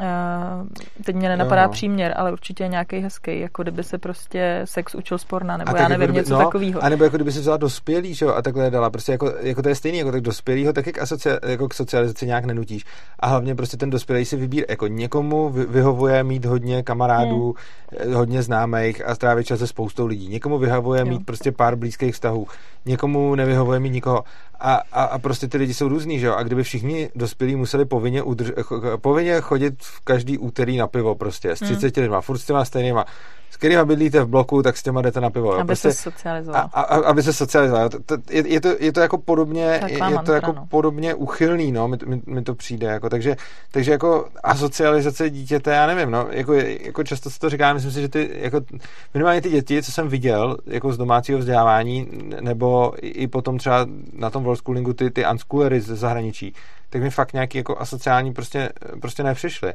Uh, 0.00 0.66
teď 1.04 1.16
mě 1.16 1.28
nenapadá 1.28 1.62
jo, 1.62 1.68
no. 1.68 1.72
příměr, 1.72 2.14
ale 2.16 2.32
určitě 2.32 2.68
nějaký 2.68 2.98
hezký, 2.98 3.40
jako 3.40 3.62
kdyby 3.62 3.84
se 3.84 3.98
prostě 3.98 4.60
sex 4.64 4.94
učil 4.94 5.18
sporna, 5.18 5.56
nebo 5.56 5.70
a 5.70 5.76
já 5.76 5.82
jako 5.82 5.88
nevím, 5.88 6.02
jako 6.02 6.12
kdyby, 6.12 6.24
něco 6.24 6.34
no, 6.34 6.44
takového. 6.44 6.84
A 6.84 6.88
nebo 6.88 7.04
jako 7.04 7.16
kdyby 7.16 7.32
se 7.32 7.40
vzala 7.40 7.56
dospělý, 7.56 8.14
že 8.14 8.24
jo, 8.24 8.34
a 8.34 8.42
takhle 8.42 8.70
dala, 8.70 8.90
prostě 8.90 9.12
jako, 9.12 9.32
jako 9.40 9.62
to 9.62 9.68
je 9.68 9.74
stejný, 9.74 9.98
jako 9.98 10.12
tak 10.12 10.20
dospělýho, 10.20 10.72
tak 10.72 10.86
jak 10.86 10.98
asocia, 10.98 11.38
jako 11.46 11.68
k 11.68 11.74
socializaci 11.74 12.26
nějak 12.26 12.44
nenutíš. 12.44 12.84
A 13.20 13.26
hlavně 13.26 13.54
prostě 13.54 13.76
ten 13.76 13.90
dospělý 13.90 14.24
si 14.24 14.36
vybír, 14.36 14.64
jako 14.68 14.86
někomu 14.86 15.50
vyhovuje 15.50 16.24
mít 16.24 16.44
hodně 16.44 16.82
kamarádů, 16.82 17.54
hmm. 18.04 18.14
hodně 18.14 18.42
známých 18.42 19.06
a 19.06 19.14
strávit 19.14 19.46
čas 19.46 19.58
se 19.58 19.66
spoustou 19.66 20.06
lidí. 20.06 20.28
Někomu 20.28 20.58
vyhovuje 20.58 21.00
jo. 21.00 21.06
mít 21.06 21.26
prostě 21.26 21.52
pár 21.52 21.76
blízkých 21.76 22.14
vztahů, 22.14 22.46
někomu 22.86 23.34
nevyhovuje 23.34 23.80
mít 23.80 23.90
nikoho. 23.90 24.24
A, 24.60 24.74
a, 24.92 25.04
a 25.04 25.18
prostě 25.18 25.48
ty 25.48 25.58
lidi 25.58 25.74
jsou 25.74 25.88
různý, 25.88 26.18
že 26.18 26.26
jo, 26.26 26.34
a 26.34 26.42
kdyby 26.42 26.62
všichni 26.62 27.10
dospělí 27.14 27.56
museli 27.56 27.84
povinně, 27.84 28.22
udrž, 28.22 28.50
povinně 29.00 29.40
chodit 29.40 29.74
v 29.82 30.00
každý 30.00 30.38
úterý 30.38 30.76
na 30.76 30.86
pivo 30.86 31.14
prostě 31.14 31.50
s 31.50 31.60
30 31.60 31.96
hmm. 31.96 32.02
lidma, 32.02 32.20
furt 32.20 32.38
s 32.38 32.46
těma 32.46 32.64
stejnýma 32.64 33.04
s 33.54 33.56
kterýma 33.56 33.84
bydlíte 33.84 34.20
v 34.20 34.28
bloku, 34.28 34.62
tak 34.62 34.76
s 34.76 34.82
těma 34.82 35.02
jdete 35.02 35.20
na 35.20 35.30
pivo. 35.30 35.54
Aby 35.54 35.66
prostě, 35.66 35.92
se 35.92 36.02
socializoval. 36.02 36.70
A, 36.72 36.80
a, 36.80 36.96
aby 36.96 37.22
se 37.22 37.32
socializoval. 37.32 37.88
To, 37.88 37.98
to, 38.02 38.16
je, 38.30 38.48
je, 38.48 38.60
to, 38.60 38.68
je 38.80 38.92
to 38.92 39.00
jako 39.00 39.18
podobně, 39.18 39.80
je, 39.86 39.92
je 39.92 40.18
to 40.24 40.32
jako 40.32 40.52
no. 40.52 40.66
podobně 40.66 41.14
uchylný, 41.14 41.72
no, 41.72 41.88
mi, 41.88 41.96
mi, 42.06 42.22
mi, 42.26 42.42
to 42.42 42.54
přijde, 42.54 42.86
jako, 42.86 43.10
takže, 43.10 43.36
takže 43.70 43.90
jako 43.90 44.28
asocializace 44.44 45.30
dítěte, 45.30 45.70
já 45.70 45.86
nevím, 45.86 46.10
no, 46.10 46.26
jako, 46.30 46.52
jako 46.54 47.04
často 47.04 47.30
se 47.30 47.38
to 47.38 47.50
říká, 47.50 47.72
myslím 47.72 47.92
si, 47.92 48.00
že 48.00 48.08
ty, 48.08 48.30
jako 48.34 48.60
minimálně 49.14 49.40
ty 49.40 49.50
děti, 49.50 49.82
co 49.82 49.92
jsem 49.92 50.08
viděl, 50.08 50.56
jako 50.66 50.92
z 50.92 50.98
domácího 50.98 51.38
vzdělávání, 51.38 52.08
nebo 52.40 52.92
i 53.00 53.26
potom 53.26 53.58
třeba 53.58 53.86
na 54.12 54.30
tom 54.30 54.44
world 54.44 54.58
schoolingu 54.58 54.92
ty, 54.92 55.10
ty 55.10 55.26
unschoolery 55.26 55.80
ze 55.80 55.96
zahraničí, 55.96 56.54
tak 56.90 57.02
mi 57.02 57.10
fakt 57.10 57.32
nějaký 57.32 57.58
jako 57.58 57.78
asociální 57.78 58.32
prostě, 58.32 58.68
prostě 59.00 59.22
nepřišly. 59.22 59.72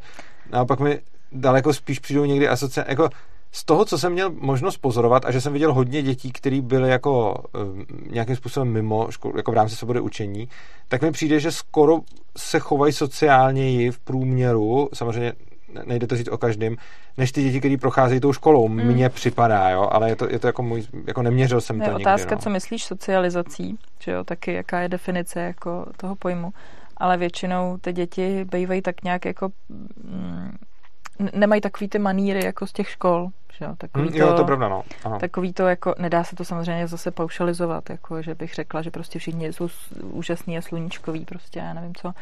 Naopak 0.52 0.80
mi 0.80 1.00
daleko 1.32 1.74
spíš 1.74 2.00
přijdou 2.00 2.26
někdy 2.26 2.48
asociální, 2.48 2.90
jako 2.90 3.10
z 3.52 3.66
toho, 3.66 3.86
co 3.86 3.98
jsem 3.98 4.12
měl 4.12 4.32
možnost 4.40 4.78
pozorovat 4.78 5.26
a 5.26 5.32
že 5.32 5.42
jsem 5.42 5.54
viděl 5.54 5.74
hodně 5.74 6.02
dětí, 6.02 6.32
které 6.32 6.62
byly 6.62 6.90
jako 6.90 7.44
um, 7.54 7.86
nějakým 8.12 8.36
způsobem 8.36 8.68
mimo 8.68 9.08
školu, 9.12 9.38
jako 9.38 9.52
v 9.52 9.56
rámci 9.56 9.76
svobody 9.76 10.00
učení, 10.00 10.50
tak 10.88 11.02
mi 11.02 11.12
přijde, 11.12 11.40
že 11.40 11.52
skoro 11.52 12.00
se 12.38 12.60
chovají 12.60 12.94
sociálněji 12.94 13.92
v 13.92 14.00
průměru, 14.00 14.90
samozřejmě 14.94 15.34
nejde 15.86 16.08
to 16.08 16.16
říct 16.16 16.28
o 16.28 16.38
každém, 16.38 16.76
než 17.18 17.32
ty 17.32 17.44
děti, 17.44 17.60
které 17.60 17.78
procházejí 17.78 18.20
tou 18.20 18.34
školou. 18.34 18.68
Mm. 18.68 18.84
Mně 18.84 19.10
připadá, 19.10 19.70
jo, 19.70 19.88
ale 19.92 20.10
je 20.10 20.16
to, 20.16 20.30
je 20.30 20.40
to 20.40 20.48
jako 20.48 20.64
můj, 20.64 20.84
jako 21.08 21.22
neměřil 21.22 21.62
jsem 21.62 21.82
je 21.82 21.90
to 21.90 21.96
otázka, 21.96 22.24
nikdy, 22.24 22.36
no. 22.36 22.42
co 22.42 22.50
myslíš 22.50 22.84
socializací, 22.84 23.78
že 24.00 24.12
jo, 24.12 24.24
taky 24.24 24.54
jaká 24.54 24.80
je 24.80 24.90
definice 24.90 25.40
jako 25.40 25.86
toho 25.98 26.16
pojmu. 26.16 26.54
Ale 26.98 27.18
většinou 27.18 27.78
ty 27.82 27.94
děti 27.94 28.46
bývají 28.52 28.82
tak 28.82 29.04
nějak 29.04 29.26
jako 29.26 29.50
mm, 30.04 30.58
nemají 31.34 31.62
takový 31.62 31.88
ty 31.90 32.00
maníry 32.00 32.46
jako 32.46 32.68
z 32.68 32.74
těch 32.74 32.90
škol, 32.90 33.30
že 33.58 33.66
jo, 33.66 33.76
takový 33.78 34.10
Mm, 34.10 34.16
jo, 34.16 34.34
to 34.34 34.42
je 34.42 34.46
pravda, 34.46 34.70
no. 34.70 34.84
Takový 35.20 35.54
to 35.54 35.68
jako, 35.68 35.96
nedá 36.00 36.24
se 36.24 36.36
to 36.36 36.46
samozřejmě 36.46 36.88
zase 36.88 37.12
paušalizovat, 37.12 37.90
jako 37.90 38.22
že 38.22 38.36
bych 38.36 38.54
řekla, 38.54 38.82
že 38.82 38.92
prostě 38.92 39.20
všichni 39.20 39.54
jsou 39.54 39.68
úžasný 40.02 40.58
a 40.58 40.62
sluníčkoví, 40.62 41.26
prostě 41.26 41.60
já 41.60 41.74
nevím 41.74 41.96
co, 41.96 42.14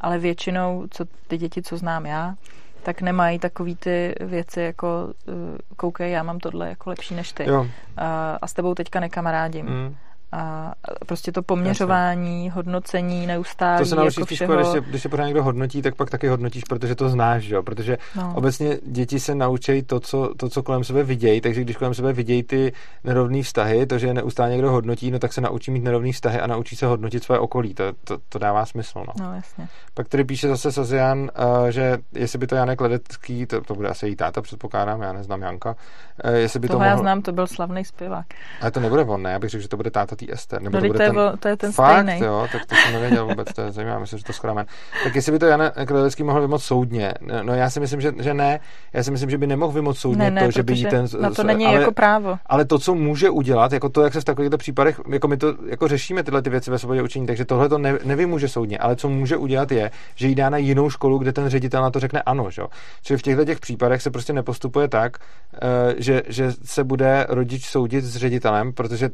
ale 0.00 0.18
většinou, 0.18 0.86
co 0.90 1.04
ty 1.26 1.38
děti, 1.38 1.62
co 1.62 1.76
znám 1.76 2.06
já, 2.06 2.34
tak 2.82 3.02
nemají 3.02 3.38
takový 3.38 3.76
ty 3.76 4.14
věci 4.20 4.60
jako 4.60 5.12
uh, 5.28 5.34
koukej, 5.76 6.12
já 6.12 6.22
mám 6.22 6.38
tohle 6.38 6.68
jako 6.68 6.90
lepší 6.90 7.14
než 7.14 7.32
ty. 7.32 7.44
Jo. 7.48 7.66
A, 7.96 8.38
a 8.42 8.46
s 8.46 8.52
tebou 8.52 8.74
teďka 8.74 9.00
nekamarádím. 9.00 9.66
Mm. 9.66 9.96
A 10.32 10.72
prostě 11.06 11.32
to 11.32 11.42
poměřování, 11.42 12.50
hodnocení, 12.50 13.26
neustálí, 13.26 13.78
To 13.78 13.84
se 13.86 13.96
naučíš 13.96 14.16
jako 14.16 14.34
všeho. 14.34 14.54
když, 14.56 14.68
se, 14.68 14.80
když 14.80 15.02
se 15.02 15.08
pořád 15.08 15.24
někdo 15.24 15.42
hodnotí, 15.42 15.82
tak 15.82 15.94
pak 15.94 16.10
taky 16.10 16.28
hodnotíš, 16.28 16.64
protože 16.64 16.94
to 16.94 17.08
znáš, 17.08 17.44
jo? 17.44 17.62
Protože 17.62 17.98
No. 18.16 18.32
obecně 18.36 18.78
děti 18.86 19.20
se 19.20 19.34
naučí 19.34 19.82
to 19.82 20.00
co, 20.00 20.34
to, 20.36 20.48
co 20.48 20.62
kolem 20.62 20.84
sebe 20.84 21.02
vidějí, 21.02 21.40
takže 21.40 21.60
když 21.60 21.76
kolem 21.76 21.94
sebe 21.94 22.12
vidějí 22.12 22.42
ty 22.42 22.72
nerovné 23.04 23.42
vztahy, 23.42 23.86
to, 23.86 23.98
že 23.98 24.06
je 24.06 24.14
neustále 24.14 24.50
někdo 24.50 24.70
hodnotí, 24.70 25.10
no 25.10 25.18
tak 25.18 25.32
se 25.32 25.40
naučí 25.40 25.70
mít 25.70 25.84
nerovné 25.84 26.12
vztahy 26.12 26.40
a 26.40 26.46
naučí 26.46 26.76
se 26.76 26.86
hodnotit 26.86 27.24
své 27.24 27.38
okolí. 27.38 27.74
To, 27.74 27.84
to, 28.04 28.18
to 28.28 28.38
dává 28.38 28.66
smysl, 28.66 28.98
no. 29.06 29.26
No 29.26 29.34
jasně. 29.34 29.68
Pak 29.94 30.08
tady 30.08 30.24
píše 30.24 30.48
zase 30.48 30.72
Sazian, 30.72 31.18
uh, 31.20 31.66
že 31.68 31.98
jestli 32.14 32.38
by 32.38 32.46
to 32.46 32.54
Janek 32.54 32.80
Ledecký, 32.80 33.46
to, 33.46 33.60
to 33.60 33.74
bude 33.74 33.88
asi 33.88 34.06
její 34.06 34.16
táta, 34.16 34.42
předpokládám, 34.42 35.02
já 35.02 35.12
neznám 35.12 35.42
Janka, 35.42 35.76
uh, 36.24 36.30
jestli 36.34 36.60
by 36.60 36.68
Toho 36.68 36.78
to 36.78 36.84
já 36.84 36.90
mohl... 36.90 37.02
znám, 37.02 37.22
to 37.22 37.32
byl 37.32 37.46
slavný 37.46 37.84
zpěvák. 37.84 38.26
Ale 38.60 38.70
to 38.70 38.80
nebude 38.80 39.04
on, 39.04 39.22
ne? 39.22 39.30
Já 39.32 39.38
bych 39.38 39.50
řekl, 39.50 39.62
že 39.62 39.68
to 39.68 39.76
bude 39.76 39.90
táta 39.90 40.15
tý 40.16 40.32
Ester. 40.32 40.62
Nebo 40.62 40.76
No, 40.76 40.80
to 40.80 40.86
bude 40.86 40.98
to 40.98 41.02
je 41.02 41.10
ten... 41.12 41.38
to 41.38 41.48
je 41.48 41.56
ten 41.56 41.72
Fakt, 41.72 41.92
stejnej. 41.92 42.20
jo, 42.20 42.48
tak 42.52 42.66
to 42.66 42.74
jsem 42.74 42.92
nevěděl 42.92 43.26
vůbec, 43.26 43.48
to 43.54 43.60
je 43.62 43.72
zajímavé, 43.72 44.00
myslím, 44.00 44.18
že 44.18 44.24
to 44.24 44.32
schráme. 44.32 44.64
Tak 45.04 45.14
jestli 45.14 45.32
by 45.32 45.38
to 45.38 45.46
Janek 45.46 45.90
Ledecký 45.90 46.22
mohl 46.22 46.40
vymoct 46.40 46.64
soudně, 46.64 47.14
no 47.42 47.54
já 47.54 47.70
si 47.70 47.80
myslím, 47.80 48.00
že, 48.00 48.12
že 48.18 48.34
ne, 48.34 48.60
já 48.92 49.02
si 49.02 49.10
myslím, 49.10 49.30
že 49.30 49.38
by 49.38 49.46
nemohl 49.46 49.72
vymoct 49.72 49.98
soudně 49.98 50.24
Ne, 50.24 50.30
ne, 50.30 50.44
to, 50.44 50.50
že 50.50 50.62
by 50.62 50.72
jí 50.72 50.84
ten... 50.86 51.06
na 51.20 51.30
to 51.30 51.42
není 51.44 51.66
ale, 51.66 51.78
jako 51.80 51.92
právo. 51.92 52.38
ale 52.46 52.64
to, 52.64 52.78
co 52.78 52.94
může 52.94 53.30
udělat, 53.30 53.72
jako 53.72 53.88
to, 53.88 54.02
jak 54.02 54.12
se 54.12 54.20
v 54.20 54.24
takovýchto 54.24 54.58
případech, 54.58 55.00
jako 55.08 55.28
my 55.28 55.36
to 55.36 55.54
jako 55.68 55.88
řešíme 55.88 56.22
tyhle 56.22 56.42
ty 56.42 56.50
věci 56.50 56.70
ve 56.70 56.78
svobodě 56.78 57.02
učení, 57.02 57.26
takže 57.26 57.44
tohle 57.44 57.68
to 57.68 57.78
ne, 57.78 57.98
nevymůže 58.04 58.48
soudně, 58.48 58.78
ale 58.78 58.96
co 58.96 59.08
může 59.08 59.36
udělat 59.36 59.72
je, 59.72 59.90
že 60.14 60.26
jí 60.28 60.34
dá 60.34 60.50
na 60.50 60.58
jinou 60.58 60.90
školu, 60.90 61.18
kde 61.18 61.32
ten 61.32 61.48
ředitel 61.48 61.82
na 61.82 61.90
to 61.90 62.00
řekne 62.00 62.22
ano, 62.22 62.50
že? 62.50 62.62
jo. 62.62 62.68
Čili 63.02 63.18
v 63.18 63.22
těchto 63.22 63.44
těch 63.44 63.60
případech 63.60 64.02
se 64.02 64.10
prostě 64.10 64.32
nepostupuje 64.32 64.88
tak, 64.88 65.16
eh, 65.54 65.94
že, 65.98 66.22
že 66.28 66.52
se 66.64 66.84
bude 66.84 67.26
rodič 67.28 67.64
soudit 67.66 68.04
s 68.04 68.16
ředitelem, 68.16 68.72
protože, 68.72 69.10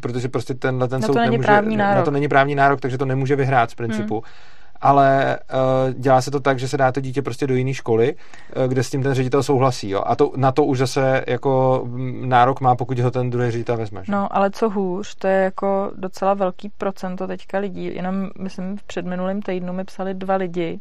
protože 0.00 0.17
prostě 0.28 0.54
tenhle 0.54 0.88
ten 0.88 1.00
Na 1.00 1.06
to 1.06 1.12
soud 1.12 1.18
není 1.18 1.30
nemůže, 1.30 1.46
právní 1.46 1.76
na 1.76 1.84
nárok. 1.84 2.04
to 2.04 2.10
není 2.10 2.28
právní 2.28 2.54
nárok, 2.54 2.80
takže 2.80 2.98
to 2.98 3.04
nemůže 3.04 3.36
vyhrát 3.36 3.70
z 3.70 3.74
principu. 3.74 4.14
Hmm 4.14 4.32
ale 4.80 5.38
uh, 5.54 6.00
dělá 6.00 6.22
se 6.22 6.30
to 6.30 6.40
tak, 6.40 6.58
že 6.58 6.68
se 6.68 6.76
dá 6.76 6.92
to 6.92 7.00
dítě 7.00 7.22
prostě 7.22 7.46
do 7.46 7.54
jiné 7.54 7.74
školy, 7.74 8.14
uh, 8.14 8.64
kde 8.64 8.82
s 8.82 8.90
tím 8.90 9.02
ten 9.02 9.14
ředitel 9.14 9.42
souhlasí. 9.42 9.90
Jo? 9.90 10.02
A 10.06 10.16
to, 10.16 10.32
na 10.36 10.52
to 10.52 10.64
už 10.64 10.78
zase 10.78 11.24
jako 11.26 11.82
mm, 11.84 12.28
nárok 12.28 12.60
má, 12.60 12.76
pokud 12.76 12.98
ho 12.98 13.10
ten 13.10 13.30
druhý 13.30 13.50
ředitel 13.50 13.76
vezme. 13.76 14.04
že? 14.04 14.12
No, 14.12 14.36
ale 14.36 14.50
co 14.50 14.70
hůř, 14.70 15.14
to 15.14 15.26
je 15.26 15.44
jako 15.44 15.90
docela 15.96 16.34
velký 16.34 16.68
procento 16.78 17.26
teďka 17.26 17.58
lidí. 17.58 17.94
Jenom, 17.94 18.30
myslím, 18.38 18.76
v 18.76 18.82
předminulém 18.82 19.42
týdnu 19.42 19.72
mi 19.72 19.84
psali 19.84 20.14
dva 20.14 20.36
lidi, 20.36 20.80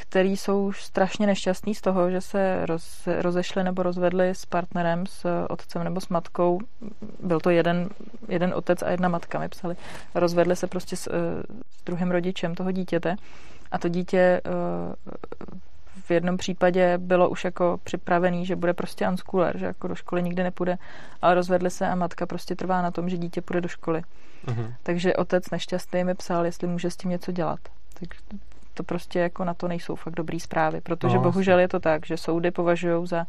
který 0.00 0.36
jsou 0.36 0.66
už 0.66 0.84
strašně 0.84 1.26
nešťastní 1.26 1.74
z 1.74 1.80
toho, 1.80 2.10
že 2.10 2.20
se 2.20 2.66
roz, 2.66 3.08
rozešli 3.20 3.64
nebo 3.64 3.82
rozvedli 3.82 4.28
s 4.28 4.46
partnerem, 4.46 5.06
s 5.06 5.46
otcem 5.48 5.84
nebo 5.84 6.00
s 6.00 6.08
matkou. 6.08 6.60
Byl 7.22 7.40
to 7.40 7.50
jeden, 7.50 7.88
jeden 8.28 8.54
otec 8.54 8.82
a 8.82 8.90
jedna 8.90 9.08
matka, 9.08 9.38
mi 9.38 9.48
psali. 9.48 9.76
Rozvedli 10.14 10.56
se 10.56 10.66
prostě 10.66 10.96
s, 10.96 11.06
eh, 11.06 11.42
s 11.70 11.84
druhým 11.84 12.10
rodičem 12.10 12.54
toho 12.54 12.70
dítěte 12.70 13.16
a 13.70 13.78
to 13.78 13.88
dítě 13.88 14.18
eh, 14.18 14.40
v 16.00 16.10
jednom 16.10 16.36
případě 16.36 16.98
bylo 16.98 17.28
už 17.28 17.44
jako 17.44 17.80
připravený, 17.84 18.46
že 18.46 18.56
bude 18.56 18.74
prostě 18.74 19.08
unschooler, 19.08 19.58
že 19.58 19.66
jako 19.66 19.88
do 19.88 19.94
školy 19.94 20.22
nikdy 20.22 20.42
nepůjde, 20.42 20.78
ale 21.22 21.34
rozvedli 21.34 21.70
se 21.70 21.86
a 21.86 21.94
matka 21.94 22.26
prostě 22.26 22.56
trvá 22.56 22.82
na 22.82 22.90
tom, 22.90 23.08
že 23.08 23.16
dítě 23.16 23.42
půjde 23.42 23.60
do 23.60 23.68
školy. 23.68 24.02
Mhm. 24.46 24.74
Takže 24.82 25.16
otec 25.16 25.50
nešťastný 25.50 26.04
mi 26.04 26.14
psal, 26.14 26.44
jestli 26.44 26.68
může 26.68 26.90
s 26.90 26.96
tím 26.96 27.10
něco 27.10 27.32
dělat. 27.32 27.60
Tak 28.00 28.08
to 28.78 28.82
prostě 28.84 29.18
jako 29.18 29.44
na 29.44 29.54
to 29.54 29.68
nejsou 29.68 29.94
fakt 29.94 30.14
dobrý 30.14 30.40
zprávy, 30.40 30.80
protože 30.80 31.16
No, 31.16 31.22
bohužel 31.22 31.58
je 31.58 31.68
to 31.68 31.80
tak, 31.80 32.06
že 32.06 32.16
soudy 32.16 32.50
považují 32.50 33.06
za 33.06 33.26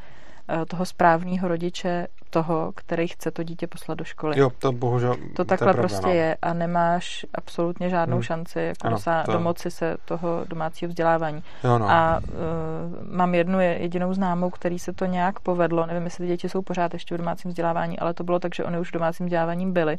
eh, 0.50 0.66
toho 0.66 0.86
správného 0.86 1.48
rodiče 1.48 2.08
toho, 2.30 2.72
který 2.76 3.08
chce 3.08 3.32
to 3.32 3.44
dítě 3.44 3.68
poslat 3.68 3.98
do 3.98 4.04
školy. 4.04 4.40
Jo, 4.40 4.50
to 4.60 4.72
bohužel 4.72 5.16
To 5.36 5.42
je 5.42 5.46
takhle 5.46 5.66
pravda, 5.74 5.82
prostě 5.82 6.06
no. 6.08 6.14
je 6.14 6.38
a 6.42 6.54
nemáš 6.54 7.26
absolutně 7.36 7.90
žádnou 7.90 8.16
Hmm. 8.16 8.24
šanci 8.24 8.60
jako 8.60 8.88
Ano, 8.88 8.96
dosá- 8.98 9.24
to- 9.26 9.32
domoci 9.32 9.72
se 9.72 9.98
toho 10.06 10.46
domácího 10.50 10.90
vzdělávání. 10.90 11.44
Jo, 11.64 11.78
no. 11.80 11.90
A 11.90 12.20
uh, 12.24 13.16
mám 13.16 13.36
jednu 13.36 13.60
je- 13.60 13.78
jedinou 13.82 14.14
známou, 14.14 14.50
který 14.50 14.80
se 14.80 14.94
to 14.94 15.06
nějak 15.06 15.40
povedlo. 15.40 15.86
Nevím, 15.86 16.04
jestli 16.04 16.24
ty 16.26 16.28
děti 16.28 16.50
jsou 16.50 16.62
pořád 16.62 16.94
ještě 16.94 17.16
v 17.16 17.18
domácím 17.18 17.50
vzdělávání, 17.50 18.00
ale 18.00 18.14
to 18.14 18.24
bylo 18.24 18.40
tak, 18.40 18.56
že 18.56 18.64
oni 18.64 18.80
už 18.80 18.90
v 18.90 18.94
domácím 18.94 19.26
vzděláváním 19.26 19.74
byli. 19.74 19.98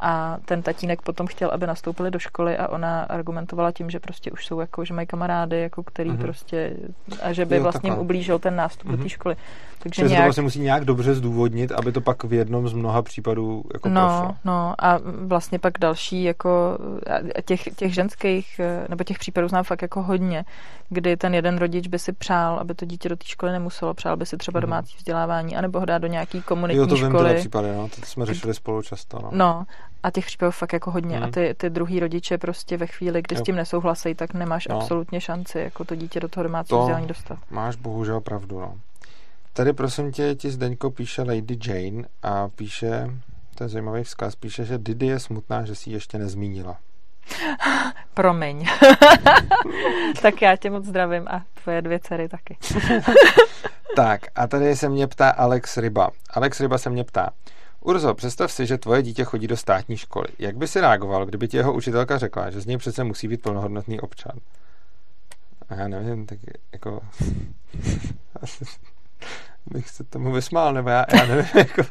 A 0.00 0.38
ten 0.44 0.62
tatínek 0.62 1.02
potom 1.02 1.26
chtěl, 1.26 1.50
aby 1.50 1.66
nastoupili 1.66 2.10
do 2.10 2.18
školy 2.18 2.56
a 2.58 2.68
ona 2.68 3.02
argumentovala 3.02 3.72
tím, 3.72 3.90
že 3.90 4.00
prostě 4.00 4.30
už 4.30 4.46
jsou 4.46 4.60
jako, 4.60 4.84
že 4.84 4.94
mají 4.94 5.06
kamarády, 5.06 5.60
jako 5.60 5.82
který 5.82 6.10
Mhm. 6.10 6.18
mm-hmm. 6.18 6.22
prostě 6.22 6.76
a 7.22 7.32
že 7.32 7.44
by 7.44 7.56
Jo, 7.56 7.62
vlastně 7.62 7.90
takhle. 7.90 8.04
ublížil 8.04 8.38
ten 8.38 8.56
nástup 8.56 8.86
mm-hmm. 8.86 8.90
do 8.90 8.96
Mhm. 8.96 9.02
té 9.02 9.08
školy. 9.08 9.36
Takže 9.78 10.02
Že 10.02 10.04
se 10.04 10.08
to 10.08 10.12
nějak, 10.12 10.24
vlastně 10.24 10.42
musí 10.42 10.60
nějak 10.60 10.84
dobře 10.84 11.14
zdůvodnit, 11.14 11.72
aby 11.72 11.92
to 11.92 12.00
pak 12.00 12.24
v 12.24 12.32
jednom 12.32 12.68
z 12.68 12.72
mnoha 12.72 13.02
případů 13.02 13.62
jako 13.74 13.88
No, 13.88 14.08
prošlo. 14.08 14.36
no 14.44 14.74
a 14.78 14.98
vlastně 15.26 15.58
pak 15.58 15.72
další 15.78 16.24
jako 16.24 16.78
těch, 17.44 17.62
těch 17.76 17.94
ženských, 17.94 18.60
eh, 18.60 18.86
nebo 18.88 19.04
těch 19.04 19.18
případů 19.18 19.48
znám 19.48 19.64
fakt 19.64 19.82
jako 19.82 20.02
hodně, 20.02 20.44
kdy 20.88 21.16
ten 21.16 21.34
jeden 21.34 21.58
rodič 21.58 21.88
by 21.88 21.98
si 21.98 22.12
přál, 22.12 22.58
aby 22.58 22.74
to 22.74 22.84
dítě 22.84 23.08
do 23.08 23.16
té 23.16 23.24
školy 23.26 23.52
nemuselo, 23.52 23.94
přál 23.94 24.16
by 24.16 24.26
si 24.26 24.36
třeba 24.36 24.60
Mhm. 24.60 24.66
domácí 24.66 24.94
vzdělávání, 24.98 25.56
anebo 25.56 25.80
ho 25.80 25.86
dát 25.86 25.98
do 25.98 26.06
nějaký 26.08 26.42
komunitní 26.42 26.78
Jo, 26.78 26.86
to 26.86 26.94
vím 26.94 27.06
školy. 27.08 27.24
tyhle 27.24 27.34
případy, 27.40 27.68
no, 27.76 27.88
to 27.88 28.06
jsme 28.06 28.26
řešili 28.26 28.54
spolu 28.54 28.82
často, 28.82 29.18
no. 29.22 29.30
No, 29.32 29.64
a 30.04 30.10
těch 30.10 30.26
případů 30.26 30.50
fakt 30.52 30.72
jako 30.72 30.90
hodně. 30.90 31.16
Mhm. 31.16 31.24
A 31.24 31.30
ty, 31.30 31.54
ty 31.56 31.70
druhý 31.70 32.00
rodiče 32.00 32.38
prostě 32.38 32.76
ve 32.76 32.86
chvíli, 32.86 33.22
kdy 33.22 33.36
Jo. 33.36 33.40
s 33.40 33.42
tím 33.44 33.56
nesouhlasí, 33.56 34.14
tak 34.14 34.34
nemáš 34.34 34.68
No. 34.68 34.76
absolutně 34.80 35.20
šanci 35.20 35.58
jako 35.58 35.84
to 35.84 35.94
dítě 35.96 36.20
do 36.20 36.28
toho 36.28 36.44
domácího 36.44 36.78
To- 36.78 36.82
vzdělání 36.82 37.06
dostat. 37.06 37.38
Máš 37.50 37.76
bohužel 37.76 38.20
pravdu, 38.20 38.60
no. 38.60 38.74
Tady 39.52 39.72
prosím 39.72 40.12
tě, 40.12 40.34
ti 40.34 40.50
Zdeňko 40.50 40.90
píše 40.90 41.22
Lady 41.22 41.58
Jane 41.66 42.08
a 42.22 42.48
píše, 42.48 43.10
to 43.54 43.64
je 43.64 43.68
zajímavý 43.68 44.04
vzkaz, 44.04 44.34
píše, 44.34 44.64
že 44.64 44.78
Didi 44.78 45.06
je 45.06 45.18
smutná, 45.20 45.64
že 45.64 45.74
si 45.74 45.90
ji 45.90 45.94
ještě 45.96 46.18
nezmínila. 46.18 46.76
Promiň. 48.14 48.66
tak 50.22 50.42
já 50.42 50.56
tě 50.56 50.70
moc 50.70 50.84
zdravím 50.84 51.28
a 51.28 51.42
tvoje 51.62 51.82
dvě 51.82 51.98
dcery 52.00 52.28
taky. 52.28 52.56
Tak, 53.96 54.20
a 54.34 54.46
tady 54.46 54.76
se 54.76 54.88
mě 54.88 55.06
ptá 55.06 55.30
Alex 55.30 55.76
Ryba. 55.76 56.10
Alex 56.30 56.60
Ryba 56.60 56.78
se 56.78 56.90
mě 56.90 57.04
ptá. 57.04 57.30
Urzo, 57.84 58.14
představ 58.14 58.52
si, 58.52 58.66
že 58.66 58.78
tvoje 58.78 59.02
dítě 59.02 59.24
chodí 59.24 59.46
do 59.46 59.56
státní 59.56 59.96
školy. 59.96 60.26
Jak 60.38 60.56
by 60.56 60.68
si 60.68 60.80
reagoval, 60.80 61.26
kdyby 61.26 61.48
ti 61.48 61.56
jeho 61.56 61.72
učitelka 61.72 62.18
řekla, 62.18 62.50
že 62.50 62.60
z 62.60 62.66
něj 62.66 62.76
přece 62.78 63.04
musí 63.04 63.28
být 63.28 63.42
plnohodnotný 63.42 64.00
občan? 64.00 64.38
A 65.68 65.74
já 65.74 65.88
nevím, 65.88 66.26
tak 66.26 66.38
jako... 66.72 67.00
bych 69.66 69.88
se 69.90 70.04
tomu 70.04 70.32
vysmál, 70.32 70.74
nebo 70.74 70.88
já, 70.88 71.06
já 71.14 71.26
nevím, 71.26 71.46
jako, 71.54 71.82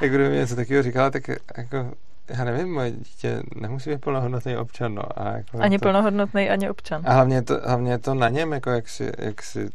jak 0.00 0.10
kdyby 0.10 0.28
mi 0.28 0.36
něco 0.36 0.56
takového 0.56 0.82
říkala, 0.82 1.10
tak 1.10 1.28
jako, 1.56 1.92
já 2.28 2.44
nevím, 2.44 2.74
moje 2.74 2.90
dítě 2.90 3.42
nemusí 3.56 3.90
být 3.90 4.00
plnohodnotný 4.00 4.56
občan, 4.56 4.94
no. 4.94 5.02
A 5.22 5.32
jako 5.32 5.58
Ani 5.58 5.78
to, 5.78 5.82
plnohodnotný, 5.82 6.50
ani 6.50 6.70
občan. 6.70 7.02
a 7.06 7.12
hlavně 7.12 7.36
je 7.36 7.42
to, 7.42 7.60
hlavně 7.64 7.92
je 7.92 7.98
to 7.98 8.14
na 8.14 8.28
něm, 8.28 8.52
jako 8.52 8.70
jak 8.70 8.88
si, 8.88 9.12
jak 9.18 9.42
si, 9.42 9.68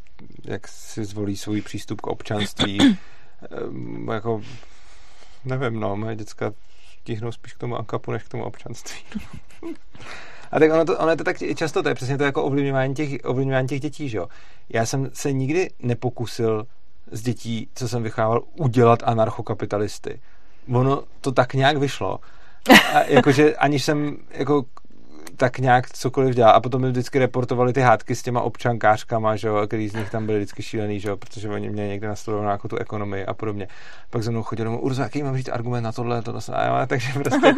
jak 0.43 0.67
si 0.67 1.05
zvolí 1.05 1.37
svůj 1.37 1.61
přístup 1.61 2.01
k 2.01 2.07
občanství. 2.07 2.97
Ehm, 3.51 4.07
jako, 4.13 4.41
nevím, 5.45 5.79
no, 5.79 5.95
moje 5.95 6.15
děcka 6.15 6.51
tíhnou 7.03 7.31
spíš 7.31 7.53
k 7.53 7.57
tomu 7.57 7.77
ankapu, 7.77 8.11
než 8.11 8.23
k 8.23 8.29
tomu 8.29 8.43
občanství. 8.43 8.99
A 10.51 10.59
tak 10.59 10.71
ono, 10.71 10.85
to, 10.85 10.97
ono 10.97 11.09
je 11.09 11.17
to 11.17 11.23
tak 11.23 11.37
často, 11.55 11.83
to 11.83 11.89
je 11.89 11.95
přesně 11.95 12.17
to 12.17 12.23
jako 12.23 12.43
ovlivňování 12.43 12.95
těch, 12.95 13.09
ovlivňování 13.23 13.67
těch 13.67 13.79
dětí, 13.79 14.09
že 14.09 14.17
jo. 14.17 14.27
Já 14.69 14.85
jsem 14.85 15.09
se 15.13 15.31
nikdy 15.31 15.69
nepokusil 15.79 16.67
z 17.11 17.21
dětí, 17.21 17.69
co 17.75 17.87
jsem 17.87 18.03
vychovával, 18.03 18.43
udělat 18.55 19.03
anarchokapitalisty. 19.03 20.21
Ono 20.73 21.03
to 21.21 21.31
tak 21.31 21.53
nějak 21.53 21.77
vyšlo. 21.77 22.19
A 22.93 23.03
jakože 23.03 23.55
aniž 23.57 23.83
jsem 23.83 24.17
jako 24.31 24.65
tak 25.41 25.59
nějak 25.59 25.89
cokoliv 25.89 26.35
dělá. 26.35 26.51
A 26.51 26.59
potom 26.59 26.81
mi 26.81 26.89
vždycky 26.89 27.19
reportovali 27.19 27.73
ty 27.73 27.81
hádky 27.81 28.15
s 28.15 28.21
těma 28.21 28.41
občankářkama, 28.41 29.35
že 29.35 29.47
jo, 29.47 29.67
který 29.67 29.89
z 29.89 29.93
nich 29.93 30.09
tam 30.09 30.25
byli 30.25 30.37
vždycky 30.37 30.63
šílený, 30.63 30.99
že 30.99 31.09
jo, 31.09 31.17
protože 31.17 31.49
oni 31.49 31.69
měli 31.69 31.89
někde 31.89 32.07
nastudovanou 32.07 32.49
jako 32.49 32.67
tu 32.67 32.77
ekonomii 32.77 33.25
a 33.25 33.33
podobně. 33.33 33.67
Pak 34.09 34.23
za 34.23 34.31
mnou 34.31 34.43
chodili, 34.43 34.69
no, 34.69 34.79
Urzo, 34.79 35.01
jaký 35.01 35.23
mám 35.23 35.37
říct 35.37 35.49
argument 35.49 35.83
na 35.83 35.91
tohle, 35.91 36.21
tohle, 36.21 36.41
tohle, 36.41 36.87
takže 36.87 37.07
prostě, 37.23 37.53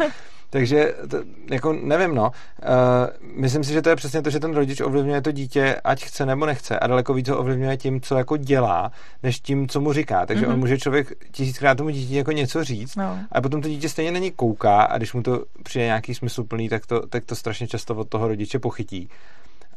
takže 0.54 0.94
to, 1.10 1.16
jako 1.50 1.72
nevím, 1.72 2.14
no. 2.14 2.22
Uh, 2.24 3.40
myslím 3.40 3.64
si, 3.64 3.72
že 3.72 3.82
to 3.82 3.88
je 3.88 3.96
přesně 3.96 4.22
to, 4.22 4.30
že 4.30 4.40
ten 4.40 4.54
rodič 4.54 4.80
ovlivňuje 4.80 5.22
to 5.22 5.32
dítě, 5.32 5.76
ať 5.84 6.04
chce 6.04 6.26
nebo 6.26 6.46
nechce 6.46 6.78
a 6.78 6.86
daleko 6.86 7.14
víc 7.14 7.28
ho 7.28 7.38
ovlivňuje 7.38 7.76
tím, 7.76 8.00
co 8.00 8.16
jako 8.16 8.36
dělá, 8.36 8.92
než 9.22 9.40
tím, 9.40 9.68
co 9.68 9.80
mu 9.80 9.92
říká. 9.92 10.26
Takže 10.26 10.44
mm-hmm. 10.44 10.48
on 10.48 10.52
mhm. 10.52 10.60
může 10.60 10.78
člověk 10.78 11.12
tisíckrát 11.30 11.78
tomu 11.78 11.90
dítě 11.90 12.16
jako 12.16 12.32
něco 12.32 12.64
říct 12.64 12.96
no. 12.96 13.18
a 13.32 13.40
potom 13.40 13.62
to 13.62 13.68
dítě 13.68 13.88
stejně 13.88 14.12
není 14.12 14.30
kouká 14.30 14.82
a 14.82 14.96
když 14.96 15.12
mu 15.12 15.22
to 15.22 15.44
přijde 15.62 15.84
nějaký 15.84 16.14
smysl 16.14 16.44
plný, 16.44 16.68
tak 16.68 16.86
to, 16.86 17.06
tak 17.06 17.24
to 17.24 17.36
strašně 17.36 17.68
často 17.74 17.94
od 17.94 18.08
toho 18.08 18.28
rodiče 18.28 18.58
pochytí. 18.58 19.08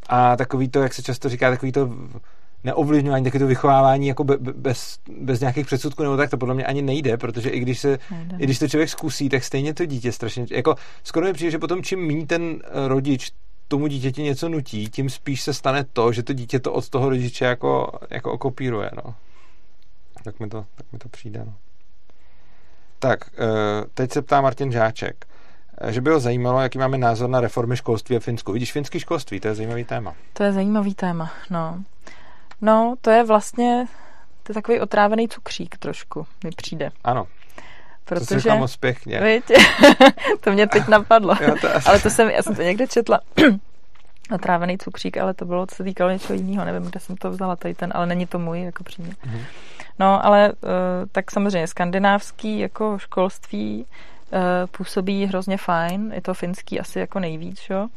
A 0.09 0.35
takový 0.35 0.69
to, 0.69 0.81
jak 0.81 0.93
se 0.93 1.03
často 1.03 1.29
říká, 1.29 1.49
takový 1.49 1.71
to 1.71 1.89
neovlivňování, 2.63 3.23
taky 3.23 3.39
to 3.39 3.47
vychovávání 3.47 4.07
jako 4.07 4.23
be, 4.23 4.37
bez, 4.37 4.99
bez 5.17 5.39
nějakých 5.39 5.65
předsudků 5.65 6.03
nebo 6.03 6.17
tak, 6.17 6.29
to 6.29 6.37
podle 6.37 6.55
mě 6.55 6.65
ani 6.65 6.81
nejde, 6.81 7.17
protože 7.17 7.49
i 7.49 7.59
když, 7.59 7.79
se, 7.79 7.99
i 8.37 8.43
když 8.43 8.59
to 8.59 8.67
člověk 8.67 8.89
zkusí, 8.89 9.29
tak 9.29 9.43
stejně 9.43 9.73
to 9.73 9.85
dítě 9.85 10.11
strašně, 10.11 10.45
jako 10.49 10.75
skoro 11.03 11.25
mi 11.25 11.33
přijde, 11.33 11.51
že 11.51 11.59
potom 11.59 11.83
čím 11.83 12.07
méně 12.07 12.25
ten 12.25 12.61
rodič 12.87 13.31
tomu 13.67 13.87
dítěti 13.87 14.21
něco 14.21 14.49
nutí, 14.49 14.89
tím 14.89 15.09
spíš 15.09 15.41
se 15.41 15.53
stane 15.53 15.83
to, 15.93 16.11
že 16.11 16.23
to 16.23 16.33
dítě 16.33 16.59
to 16.59 16.73
od 16.73 16.89
toho 16.89 17.09
rodiče 17.09 17.45
jako, 17.45 17.99
jako 18.09 18.31
okopíruje, 18.31 18.91
no. 19.03 19.15
Tak 20.23 20.39
mi 20.39 20.47
to, 20.49 20.65
tak 20.75 20.85
mi 20.91 20.99
to 20.99 21.09
přijde, 21.09 21.39
no. 21.45 21.53
Tak, 22.99 23.19
eh, 23.33 23.85
teď 23.93 24.11
se 24.11 24.21
ptá 24.21 24.41
Martin 24.41 24.71
Žáček, 24.71 25.25
eh, 25.25 25.36
že 25.87 26.01
by 26.01 26.09
ho 26.09 26.19
zajímalo, 26.19 26.61
jaký 26.61 26.77
máme 26.77 26.97
názor 26.97 27.29
na 27.29 27.41
reformy 27.41 27.77
školství 27.77 28.19
v 28.19 28.23
Finsku. 28.23 28.51
Vidíš, 28.51 28.71
finský 28.71 28.99
školství, 28.99 29.39
to 29.39 29.47
je 29.47 29.55
zajímavý 29.55 29.83
téma. 29.83 30.13
To 30.33 30.43
je 30.43 30.51
zajímavý 30.53 30.95
téma, 30.95 31.31
no. 31.49 31.83
No, 32.61 32.95
to 33.01 33.09
je 33.09 33.23
vlastně 33.23 33.87
to 34.47 34.51
je 34.51 34.53
takový 34.53 34.79
otrávený 34.79 35.27
cukřík 35.27 35.77
trošku, 35.77 36.27
mi 36.43 36.49
přijde. 36.51 36.91
Ano. 37.03 37.27
Protože, 38.05 38.49
to 38.49 38.57
moc 38.57 38.77
pěkně. 38.77 39.21
Víš, 39.21 39.43
to 40.41 40.51
mě 40.51 40.67
teď 40.67 40.87
napadlo. 40.87 41.35
jo, 41.41 41.55
to 41.61 41.75
asi... 41.75 41.89
Ale 41.89 41.99
to 41.99 42.09
jsem, 42.09 42.29
já 42.29 42.43
jsem 42.43 42.55
to 42.55 42.61
někde 42.61 42.87
četla. 42.87 43.19
otrávený 44.35 44.77
cukřík, 44.77 45.17
ale 45.17 45.33
to 45.33 45.45
bylo, 45.45 45.65
co 45.65 45.75
se 45.75 45.83
týkalo 45.83 46.11
něčeho 46.11 46.35
jiného, 46.35 46.65
nevím, 46.65 46.83
kde 46.83 46.99
jsem 46.99 47.17
to 47.17 47.31
vzala, 47.31 47.55
tady 47.55 47.73
ten, 47.73 47.91
ale 47.95 48.05
není 48.05 48.25
to 48.25 48.39
můj 48.39 48.61
jako 48.61 48.83
přímě. 48.83 49.11
Mm-hmm. 49.11 49.41
No, 49.99 50.25
ale 50.25 50.51
uh, 50.51 50.69
tak 51.11 51.31
samozřejmě 51.31 51.67
skandinávský 51.67 52.59
jako 52.59 52.97
školství 52.99 53.85
působí 54.71 55.25
hrozně 55.25 55.57
fajn, 55.57 56.11
je 56.13 56.21
to 56.21 56.33
finský 56.33 56.79
asi 56.79 56.99
jako 56.99 57.19
nejvíc, 57.19 57.69
jo. 57.69 57.87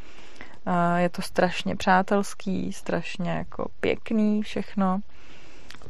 Uh, 0.67 0.97
je 0.97 1.09
to 1.09 1.23
strašně 1.23 1.77
přátelský, 1.77 2.73
strašně 2.73 3.31
jako 3.31 3.71
pěkný 3.81 4.43
všechno. 4.43 5.01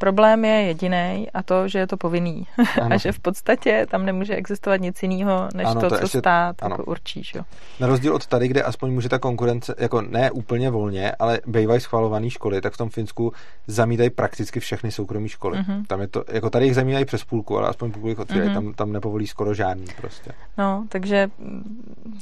Problém 0.01 0.45
je 0.45 0.51
jediný 0.51 1.27
a 1.33 1.43
to, 1.45 1.67
že 1.67 1.79
je 1.79 1.87
to 1.87 1.97
povinný. 1.97 2.47
a 2.89 2.97
že 2.97 3.11
v 3.11 3.19
podstatě 3.19 3.85
tam 3.89 4.05
nemůže 4.05 4.35
existovat 4.35 4.81
nic 4.81 5.03
jiného, 5.03 5.49
než 5.55 5.67
ano, 5.67 5.81
to, 5.81 5.89
to, 5.89 5.95
co 5.95 6.03
ještě, 6.03 6.19
stát 6.19 6.63
ano. 6.63 6.73
jako 6.73 6.83
určí. 6.83 7.23
Že? 7.23 7.39
Na 7.79 7.87
rozdíl 7.87 8.15
od 8.15 8.27
tady, 8.27 8.47
kde 8.47 8.63
aspoň 8.63 8.93
může 8.93 9.09
ta 9.09 9.19
konkurence, 9.19 9.75
jako 9.77 10.01
ne 10.01 10.31
úplně 10.31 10.69
volně, 10.69 11.11
ale 11.11 11.39
bývají 11.45 11.81
schvalované 11.81 12.29
školy, 12.29 12.61
tak 12.61 12.73
v 12.73 12.77
tom 12.77 12.89
Finsku 12.89 13.33
zamítají 13.67 14.09
prakticky 14.09 14.59
všechny 14.59 14.91
soukromé 14.91 15.29
školy. 15.29 15.57
Mm-hmm. 15.57 15.85
Tam 15.87 16.01
je 16.01 16.07
to, 16.07 16.23
jako 16.27 16.49
tady 16.49 16.65
jich 16.65 16.75
zamítají 16.75 17.05
přes 17.05 17.23
půlku, 17.23 17.57
ale 17.57 17.69
aspoň 17.69 17.91
půlku 17.91 18.07
jich 18.07 18.19
otvírají, 18.19 18.49
mm-hmm. 18.49 18.53
tam, 18.53 18.73
tam 18.73 18.91
nepovolí 18.91 19.27
skoro 19.27 19.53
žádný 19.53 19.85
prostě. 19.97 20.31
No, 20.57 20.85
takže, 20.89 21.29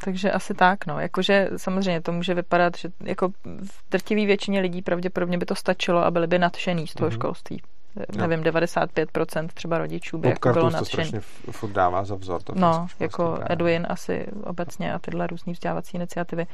takže 0.05 0.31
asi 0.31 0.53
tak, 0.53 0.85
no. 0.85 0.99
Jakože 0.99 1.49
samozřejmě 1.57 2.01
to 2.01 2.11
může 2.11 2.33
vypadat, 2.33 2.77
že 2.77 2.89
jako 3.03 3.29
v 3.63 3.89
drtivé 3.91 4.25
většině 4.25 4.59
lidí 4.59 4.81
pravděpodobně 4.81 5.37
by 5.37 5.45
to 5.45 5.55
stačilo 5.55 6.05
a 6.05 6.11
byli 6.11 6.27
by 6.27 6.39
nadšený 6.39 6.87
z 6.87 6.93
toho 6.93 7.09
mm-hmm. 7.09 7.13
školství 7.13 7.61
no. 7.95 8.27
nevím, 8.27 8.43
95% 8.43 9.47
třeba 9.53 9.77
rodičů 9.77 10.17
by 10.17 10.29
jako 10.29 10.53
bylo 10.53 10.69
nadšený. 10.69 11.11
to 11.45 11.51
furt 11.51 11.71
dává 11.71 12.05
za 12.05 12.15
vzor. 12.15 12.43
To 12.43 12.53
no, 12.55 12.87
jako 12.99 13.23
prostě 13.25 13.53
Edwin 13.53 13.87
asi 13.89 14.27
obecně 14.43 14.93
a 14.93 14.99
tyhle 14.99 15.27
různý 15.27 15.53
vzdělávací 15.53 15.97
iniciativy. 15.97 16.47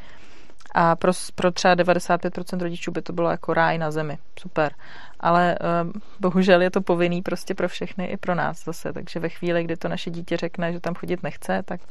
A 0.74 0.96
pro, 0.96 1.12
pro 1.36 1.52
třeba 1.52 1.76
95% 1.76 2.60
rodičů 2.60 2.92
by 2.92 3.02
to 3.02 3.14
bylo 3.14 3.30
jako 3.30 3.54
ráj 3.54 3.78
na 3.78 3.92
zemi. 3.92 4.18
Super. 4.40 4.74
Ale 5.20 5.58
um, 5.84 5.94
bohužel 6.20 6.62
je 6.62 6.72
to 6.72 6.82
povinný 6.82 7.22
prostě 7.22 7.56
pro 7.56 7.68
všechny 7.68 8.06
i 8.06 8.18
pro 8.18 8.36
nás 8.36 8.64
zase. 8.64 8.94
Takže 8.94 9.20
ve 9.20 9.30
chvíli, 9.30 9.64
kdy 9.64 9.78
to 9.78 9.88
naše 9.88 10.10
dítě 10.10 10.38
řekne, 10.38 10.74
že 10.74 10.80
tam 10.80 10.96
chodit 10.96 11.24
nechce, 11.24 11.64
tak 11.66 11.82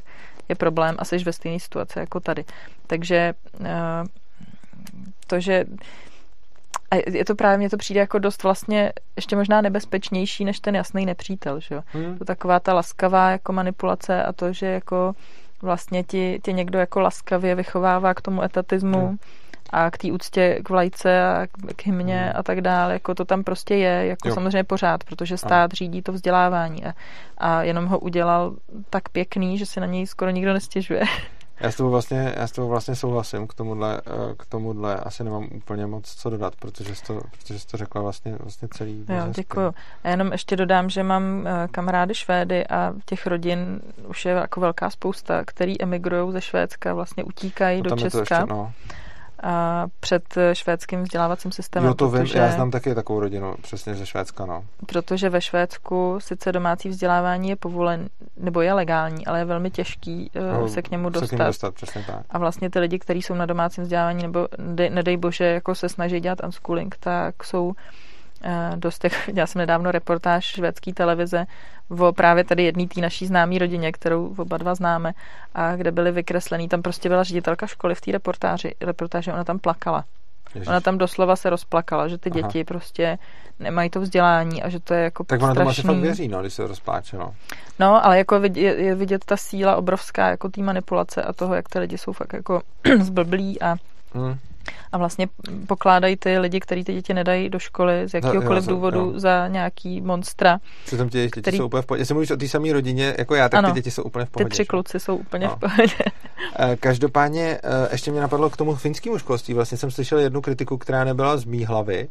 je 0.49 0.55
problém 0.55 0.95
a 0.99 1.05
jsi 1.05 1.19
ve 1.19 1.33
stejné 1.33 1.61
situaci 1.61 1.99
jako 1.99 2.21
tady. 2.21 2.45
Takže 2.87 3.35
uh, 3.61 3.67
to, 5.27 5.41
že 5.41 5.65
a 6.95 7.03
je 7.11 7.25
to 7.25 7.35
právě, 7.35 7.59
mně 7.59 7.71
to 7.71 7.77
přijde 7.77 8.01
jako 8.01 8.19
dost 8.19 8.43
vlastně 8.43 8.93
ještě 9.17 9.37
možná 9.37 9.61
nebezpečnější 9.61 10.45
než 10.45 10.61
ten 10.61 10.77
jasný 10.77 11.07
nepřítel, 11.07 11.61
že 11.61 11.75
jo. 11.75 11.83
Hmm. 11.87 12.19
To 12.19 12.25
taková 12.25 12.61
ta 12.61 12.75
laskavá 12.75 13.31
jako 13.31 13.53
manipulace 13.53 14.23
a 14.23 14.33
to, 14.33 14.53
že 14.53 14.67
jako 14.67 15.13
vlastně 15.63 16.03
ti, 16.03 16.41
ti 16.45 16.53
někdo 16.53 16.79
jako 16.79 17.01
laskavě 17.01 17.55
vychovává 17.55 18.15
k 18.15 18.21
tomu 18.21 18.43
etatismu 18.43 19.07
hmm. 19.07 19.19
a 19.71 19.91
k 19.91 19.99
té 19.99 20.13
úctě 20.13 20.59
k 20.63 20.71
vlajce 20.71 21.25
a 21.25 21.47
k 21.77 21.87
hymně 21.87 22.21
hmm. 22.21 22.33
a 22.35 22.43
tak 22.43 22.61
dále, 22.61 22.93
jako 22.93 23.15
to 23.15 23.25
tam 23.25 23.45
prostě 23.45 23.75
je, 23.75 24.07
jako 24.07 24.29
jo. 24.29 24.35
samozřejmě 24.35 24.65
pořád, 24.65 25.05
protože 25.05 25.37
stát 25.37 25.53
ano. 25.53 25.75
řídí 25.75 26.03
to 26.03 26.13
vzdělávání 26.13 26.85
a, 26.85 26.95
a 27.39 27.63
jenom 27.63 27.87
ho 27.87 27.99
udělal 27.99 28.57
tak 28.91 29.09
pěkný, 29.09 29.59
že 29.59 29.67
si 29.67 29.81
na 29.81 29.87
něj 29.87 30.07
skoro 30.07 30.31
nikdo 30.31 30.53
nestěžuje. 30.53 31.03
Já 31.61 31.71
s 31.71 31.77
tebou 31.77 31.91
vlastně, 31.91 32.35
já 32.37 32.47
s 32.47 32.53
tebou 32.53 32.69
vlastně 32.69 32.95
souhlasím 32.95 33.47
k 33.47 33.55
tomuhle, 33.55 34.01
eh, 34.07 34.35
k 34.39 34.47
tomuhle 34.47 34.97
asi 34.97 35.25
nemám 35.25 35.49
úplně 35.55 35.87
moc 35.87 36.15
co 36.15 36.31
dodat, 36.31 36.57
protože 36.57 36.95
jsi 36.95 37.03
to, 37.03 37.21
protože 37.31 37.59
jsi 37.59 37.67
to 37.67 37.77
řekla 37.77 38.03
vlastně, 38.03 38.37
vlastně 38.41 38.69
celý. 38.69 39.07
Jo, 39.09 39.25
děkuju. 39.35 39.75
A 40.05 40.09
jenom 40.09 40.33
ještě 40.33 40.57
dodám, 40.57 40.91
že 40.91 41.03
mám 41.03 41.47
eh, 41.47 41.69
kamarády 41.71 42.15
Švédy 42.15 42.67
a 42.67 42.95
těch 43.05 43.27
rodin 43.27 43.81
už 44.09 44.25
je 44.25 44.33
jako 44.33 44.61
velká 44.61 44.91
spousta, 44.91 45.45
který 45.45 45.83
emigrují 45.83 46.33
ze 46.33 46.41
Švédska, 46.41 46.95
vlastně 46.95 47.25
utíkají 47.25 47.83
no, 47.83 47.91
do 47.91 47.97
Česka. 47.97 48.19
Ještě, 48.19 48.47
no 48.49 48.73
před 50.01 50.35
švédským 50.53 51.03
vzdělávacím 51.03 51.53
systémem. 51.53 51.89
Jo, 51.89 51.95
to 51.95 52.11
protože, 52.11 52.35
vím, 52.35 52.43
já 52.43 52.51
znám 52.51 52.71
taky 52.71 52.95
takovou 52.95 53.21
rodinu, 53.21 53.55
přesně 53.63 53.95
ze 53.95 54.07
Švédska, 54.07 54.47
no. 54.47 54.65
Protože 54.87 55.31
ve 55.31 55.41
Švédsku 55.41 56.17
sice 56.21 56.53
domácí 56.53 56.89
vzdělávání 56.89 57.49
je 57.49 57.57
povolen, 57.57 58.09
nebo 58.37 58.61
je 58.61 58.73
legální, 58.73 59.27
ale 59.27 59.39
je 59.39 59.45
velmi 59.45 59.71
těžký 59.71 60.31
eh, 60.35 60.41
no, 60.41 60.69
se 60.69 60.83
k 60.83 60.91
němu 60.91 61.11
dostat. 61.11 61.29
Se 61.29 61.37
k 61.37 61.39
němu 61.39 61.49
dostat 61.49 61.75
přesně 61.75 62.05
tak. 62.07 62.27
A 62.31 62.39
vlastně 62.39 62.71
ty 62.71 62.79
lidi, 62.79 62.99
kteří 62.99 63.23
jsou 63.23 63.35
na 63.35 63.47
domácím 63.47 63.85
vzdělávání, 63.85 64.23
nebo 64.23 64.49
nedej 64.89 65.17
bože, 65.17 65.45
jako 65.45 65.75
se 65.75 65.89
snaží 65.89 66.21
dělat 66.21 66.39
unschooling, 66.45 66.97
tak 67.01 67.45
jsou 67.45 67.73
Eh, 67.73 68.04
dost, 68.77 68.99
těch, 68.99 69.29
já 69.35 69.47
jsem 69.47 69.59
nedávno 69.59 69.91
reportáž 69.91 70.45
švédské 70.45 70.93
televize 70.95 71.47
o 71.99 72.13
právě 72.13 72.45
tady 72.45 72.65
jedné 72.65 72.87
té 72.87 73.01
naší 73.01 73.27
známé 73.27 73.59
rodině, 73.59 73.93
kterou 73.93 74.35
oba 74.39 74.59
dva 74.59 74.75
známe, 74.75 75.13
a 75.55 75.77
kde 75.77 75.93
byly 75.93 76.13
vykreslený, 76.13 76.69
tam 76.69 76.83
prostě 76.83 77.09
byla 77.09 77.23
ředitelka 77.23 77.67
školy 77.67 77.95
v 77.95 78.01
té 78.01 78.13
reportáži, 78.13 78.75
reportáži, 78.81 79.33
ona 79.33 79.45
tam 79.45 79.59
plakala. 79.59 80.05
Ježiš. 80.55 80.69
Ona 80.69 80.81
tam 80.81 80.99
doslova 80.99 81.37
se 81.37 81.51
rozplakala, 81.51 82.09
že 82.09 82.19
ty 82.19 82.31
Aha. 82.31 82.41
děti 82.41 82.65
prostě 82.65 83.19
nemají 83.59 83.91
to 83.91 84.01
vzdělání 84.01 84.63
a 84.63 84.69
že 84.69 84.81
to 84.81 84.95
je 84.95 85.03
jako 85.03 85.25
Tak 85.25 85.43
ona 85.43 85.55
tomu 85.55 85.69
asi 85.69 85.83
fakt 85.83 85.97
věří, 85.97 86.29
no, 86.29 86.41
když 86.41 86.55
se 86.55 86.67
rozpláče, 86.67 87.17
no. 87.17 87.35
No, 87.79 88.07
ale 88.07 88.19
jako 88.19 88.41
je, 88.55 88.75
je 88.75 88.95
vidět 88.95 89.25
ta 89.25 89.37
síla 89.37 89.77
obrovská 89.77 90.29
jako 90.29 90.49
té 90.49 90.63
manipulace 90.63 91.23
a 91.23 91.33
toho, 91.33 91.55
jak 91.55 91.69
ty 91.69 91.79
lidi 91.79 91.99
jsou 91.99 92.13
fakt 92.13 92.33
jako 92.33 92.63
zblblí 93.01 93.63
a 93.63 93.77
hmm 94.15 94.39
a 94.93 94.99
vlastně 94.99 95.29
pokládají 95.67 96.17
ty 96.17 96.39
lidi, 96.39 96.61
kteří 96.61 96.85
ty 96.85 96.95
děti 96.95 97.15
nedají 97.15 97.49
do 97.49 97.59
školy 97.59 98.09
z 98.09 98.15
jakéhokoliv 98.15 98.67
důvodu 98.67 99.01
jo. 99.01 99.21
za 99.21 99.49
nějaký 99.49 100.01
monstra. 100.01 100.59
Přitom 100.87 101.09
ty 101.09 101.19
děti 101.19 101.41
který... 101.41 101.57
jsou 101.57 101.67
úplně 101.67 101.83
v 101.83 101.87
pohodě. 101.87 102.01
Jestli 102.01 102.15
mluvíš 102.15 102.31
o 102.31 102.37
té 102.37 102.49
samé 102.49 102.73
rodině 102.73 103.15
jako 103.19 103.35
já, 103.35 103.49
tak 103.49 103.59
ano, 103.59 103.69
ty 103.69 103.75
děti 103.75 103.91
jsou 103.91 104.03
úplně 104.03 104.25
v 104.25 104.31
pohodě. 104.31 104.49
Ty 104.49 104.51
tři 104.51 104.65
kluci 104.65 105.01
jsou 105.01 105.17
úplně 105.17 105.47
no. 105.47 105.57
v 105.57 105.61
pohodě. 105.61 105.95
Eh, 106.59 106.77
každopádně 106.77 107.59
eh, 107.63 107.89
ještě 107.93 108.11
mě 108.11 108.21
napadlo 108.21 108.51
k 108.51 108.57
tomu 108.57 108.75
finskému 108.75 109.19
školství. 109.19 109.55
Vlastně 109.55 109.79
jsem 109.79 109.91
slyšel 109.91 110.19
jednu 110.19 110.41
kritiku, 110.41 110.79
která 110.79 111.05
nebyla 111.05 111.37
z 111.37 111.45
mý 111.45 111.65
hlavy, 111.65 112.09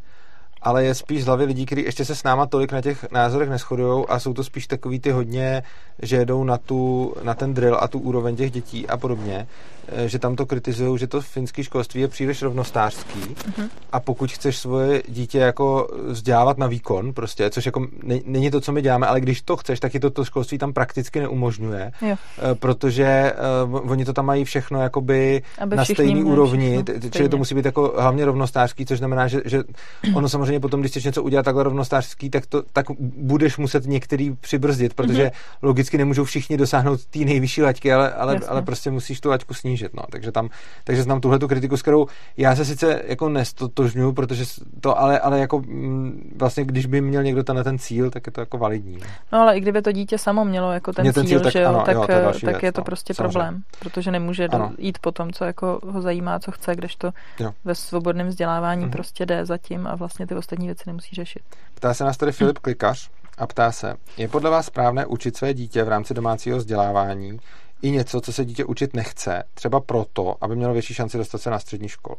ale 0.64 0.86
je 0.86 0.96
spíš 0.96 1.24
z 1.24 1.26
hlavy 1.26 1.46
lidí, 1.46 1.66
kteří 1.66 1.84
ještě 1.84 2.06
se 2.06 2.16
s 2.16 2.24
náma 2.24 2.46
tolik 2.46 2.72
na 2.72 2.82
těch 2.82 3.12
názorech 3.12 3.50
neschodují 3.50 4.06
a 4.10 4.20
jsou 4.20 4.34
to 4.34 4.44
spíš 4.44 4.68
takový 4.68 5.00
ty 5.00 5.12
hodně, 5.12 5.64
že 6.02 6.16
jedou 6.16 6.44
na, 6.44 6.58
tu, 6.58 7.14
na 7.24 7.34
ten 7.34 7.54
drill 7.54 7.78
a 7.80 7.88
tu 7.88 8.00
úroveň 8.00 8.36
těch 8.36 8.52
dětí 8.52 8.88
a 8.88 8.98
podobně. 8.98 9.48
Eh, 9.88 10.10
že 10.10 10.20
tam 10.20 10.36
to 10.36 10.46
kritizují, 10.46 11.00
že 11.00 11.08
to 11.08 11.22
finské 11.22 11.64
školství 11.64 12.02
je 12.02 12.08
příliš 12.08 12.42
rovnostářský 12.42 13.20
uh-huh. 13.20 13.70
a 13.92 14.00
pokud 14.00 14.32
chceš 14.32 14.58
svoje 14.58 15.04
dítě 15.08 15.38
jako 15.38 15.90
vzdělávat 16.08 16.58
na 16.58 16.68
výkon, 16.68 17.14
prostě, 17.14 17.50
což 17.50 17.66
jako 17.66 17.88
ne, 18.04 18.20
není 18.26 18.52
to, 18.52 18.62
co 18.62 18.72
my 18.72 18.82
děláme, 18.82 19.08
ale 19.08 19.22
když 19.22 19.42
to 19.42 19.58
chceš, 19.58 19.80
tak 19.80 19.94
je 19.94 20.00
to, 20.00 20.10
to 20.10 20.26
školství 20.26 20.58
tam 20.58 20.74
prakticky 20.74 21.20
neumožňuje, 21.20 21.92
jo. 22.02 22.16
Eh, 22.38 22.56
protože 22.56 23.34
uh, 23.74 23.92
oni 23.92 24.06
to 24.06 24.14
tam 24.14 24.26
mají 24.26 24.46
všechno 24.46 24.82
jakoby 24.82 25.44
Aby 25.58 25.76
na 25.76 25.86
stejný 25.86 26.24
úrovni, 26.24 26.84
čili 27.12 27.30
to 27.30 27.38
musí 27.38 27.56
být 27.56 27.66
jako 27.66 27.94
hlavně 27.98 28.26
rovnostářský, 28.26 28.86
což 28.86 28.98
znamená, 28.98 29.28
že, 29.28 29.42
že 29.46 29.64
ono 30.16 30.30
samozřejmě 30.30 30.53
samozřejmě 30.54 30.60
potom, 30.60 30.80
když 30.80 30.92
chceš 30.92 31.04
něco 31.04 31.24
udělat 31.24 31.44
takhle 31.44 31.64
rovnostářský, 31.64 32.30
tak, 32.30 32.46
to, 32.46 32.64
tak 32.74 32.86
budeš 33.00 33.58
muset 33.58 33.86
některý 33.86 34.36
přibrzdit, 34.36 34.94
protože 34.94 35.24
mm-hmm. 35.26 35.58
logicky 35.62 35.98
nemůžou 35.98 36.24
všichni 36.24 36.58
dosáhnout 36.58 37.06
té 37.06 37.20
nejvyšší 37.20 37.62
laťky, 37.62 37.94
ale, 37.94 38.14
ale, 38.14 38.40
ale 38.48 38.62
prostě 38.62 38.92
musíš 38.92 39.22
tu 39.22 39.30
laťku 39.30 39.54
snížit. 39.54 39.94
No. 39.94 40.04
Takže, 40.12 40.32
tam, 40.32 40.50
takže 40.84 41.04
znám 41.04 41.22
tuhle 41.22 41.40
tu 41.40 41.48
kritiku, 41.48 41.78
s 41.78 41.82
kterou 41.82 42.08
já 42.38 42.56
se 42.56 42.66
sice 42.66 43.02
jako 43.08 43.30
nestotožňuju, 43.30 44.14
protože 44.14 44.46
to, 44.82 45.00
ale, 45.00 45.20
ale 45.20 45.40
jako 45.40 45.60
mm, 45.60 46.34
vlastně, 46.36 46.66
když 46.66 46.86
by 46.86 47.02
měl 47.02 47.24
někdo 47.24 47.44
ten, 47.44 47.64
ten 47.64 47.80
cíl, 47.80 48.12
tak 48.12 48.28
je 48.28 48.32
to 48.32 48.42
jako 48.42 48.58
validní. 48.58 49.00
No 49.32 49.42
ale 49.42 49.58
i 49.58 49.62
kdyby 49.62 49.82
to 49.82 49.92
dítě 49.92 50.18
samo 50.18 50.46
mělo 50.46 50.72
jako 50.72 50.94
ten, 50.94 51.14
ten 51.14 51.14
cíl, 51.14 51.24
cíl 51.24 51.40
tak, 51.40 51.54
že 51.54 51.62
jo, 51.62 51.70
ano, 51.70 51.84
tak, 51.86 51.96
jo, 51.96 52.06
tak 52.08 52.42
věc, 52.42 52.64
je 52.64 52.72
to 52.72 52.82
no, 52.82 52.86
prostě 52.86 53.14
samozřejmě. 53.14 53.32
problém, 53.32 53.64
protože 53.80 54.12
nemůže 54.12 54.48
do, 54.48 54.72
jít 54.78 54.98
po 55.00 55.12
tom, 55.12 55.32
co 55.32 55.46
jako 55.46 55.80
ho 55.88 56.02
zajímá, 56.02 56.40
co 56.40 56.52
chce, 56.52 56.76
když 56.76 56.96
to 56.96 57.12
jo. 57.40 57.52
ve 57.66 57.76
svobodném 57.76 58.28
vzdělávání 58.28 58.86
mm-hmm. 58.86 58.92
prostě 58.92 59.26
jde 59.26 59.46
zatím 59.46 59.88
a 59.88 59.96
vlastně 59.96 60.28
ty 60.28 60.36
ostatní 60.44 60.66
věci 60.68 60.84
nemusí 60.88 61.16
řešit. 61.16 61.44
Ptá 61.74 61.94
se 61.94 62.04
nás 62.04 62.18
tady 62.18 62.32
Filip 62.32 62.60
Klikař 62.60 63.10
a 63.38 63.48
ptá 63.48 63.72
se, 63.72 63.96
je 64.18 64.28
podle 64.28 64.50
vás 64.50 64.66
správné 64.66 65.06
učit 65.06 65.38
své 65.38 65.54
dítě 65.54 65.84
v 65.84 65.88
rámci 65.88 66.14
domácího 66.14 66.58
vzdělávání 66.58 67.40
i 67.82 67.92
něco, 67.92 68.22
co 68.22 68.34
se 68.34 68.46
dítě 68.46 68.66
učit 68.66 68.94
nechce, 68.94 69.44
třeba 69.54 69.80
proto, 69.80 70.36
aby 70.42 70.56
mělo 70.56 70.74
větší 70.74 70.94
šanci 70.94 71.18
dostat 71.18 71.38
se 71.38 71.50
na 71.50 71.60
střední 71.60 71.90
školu. 71.90 72.18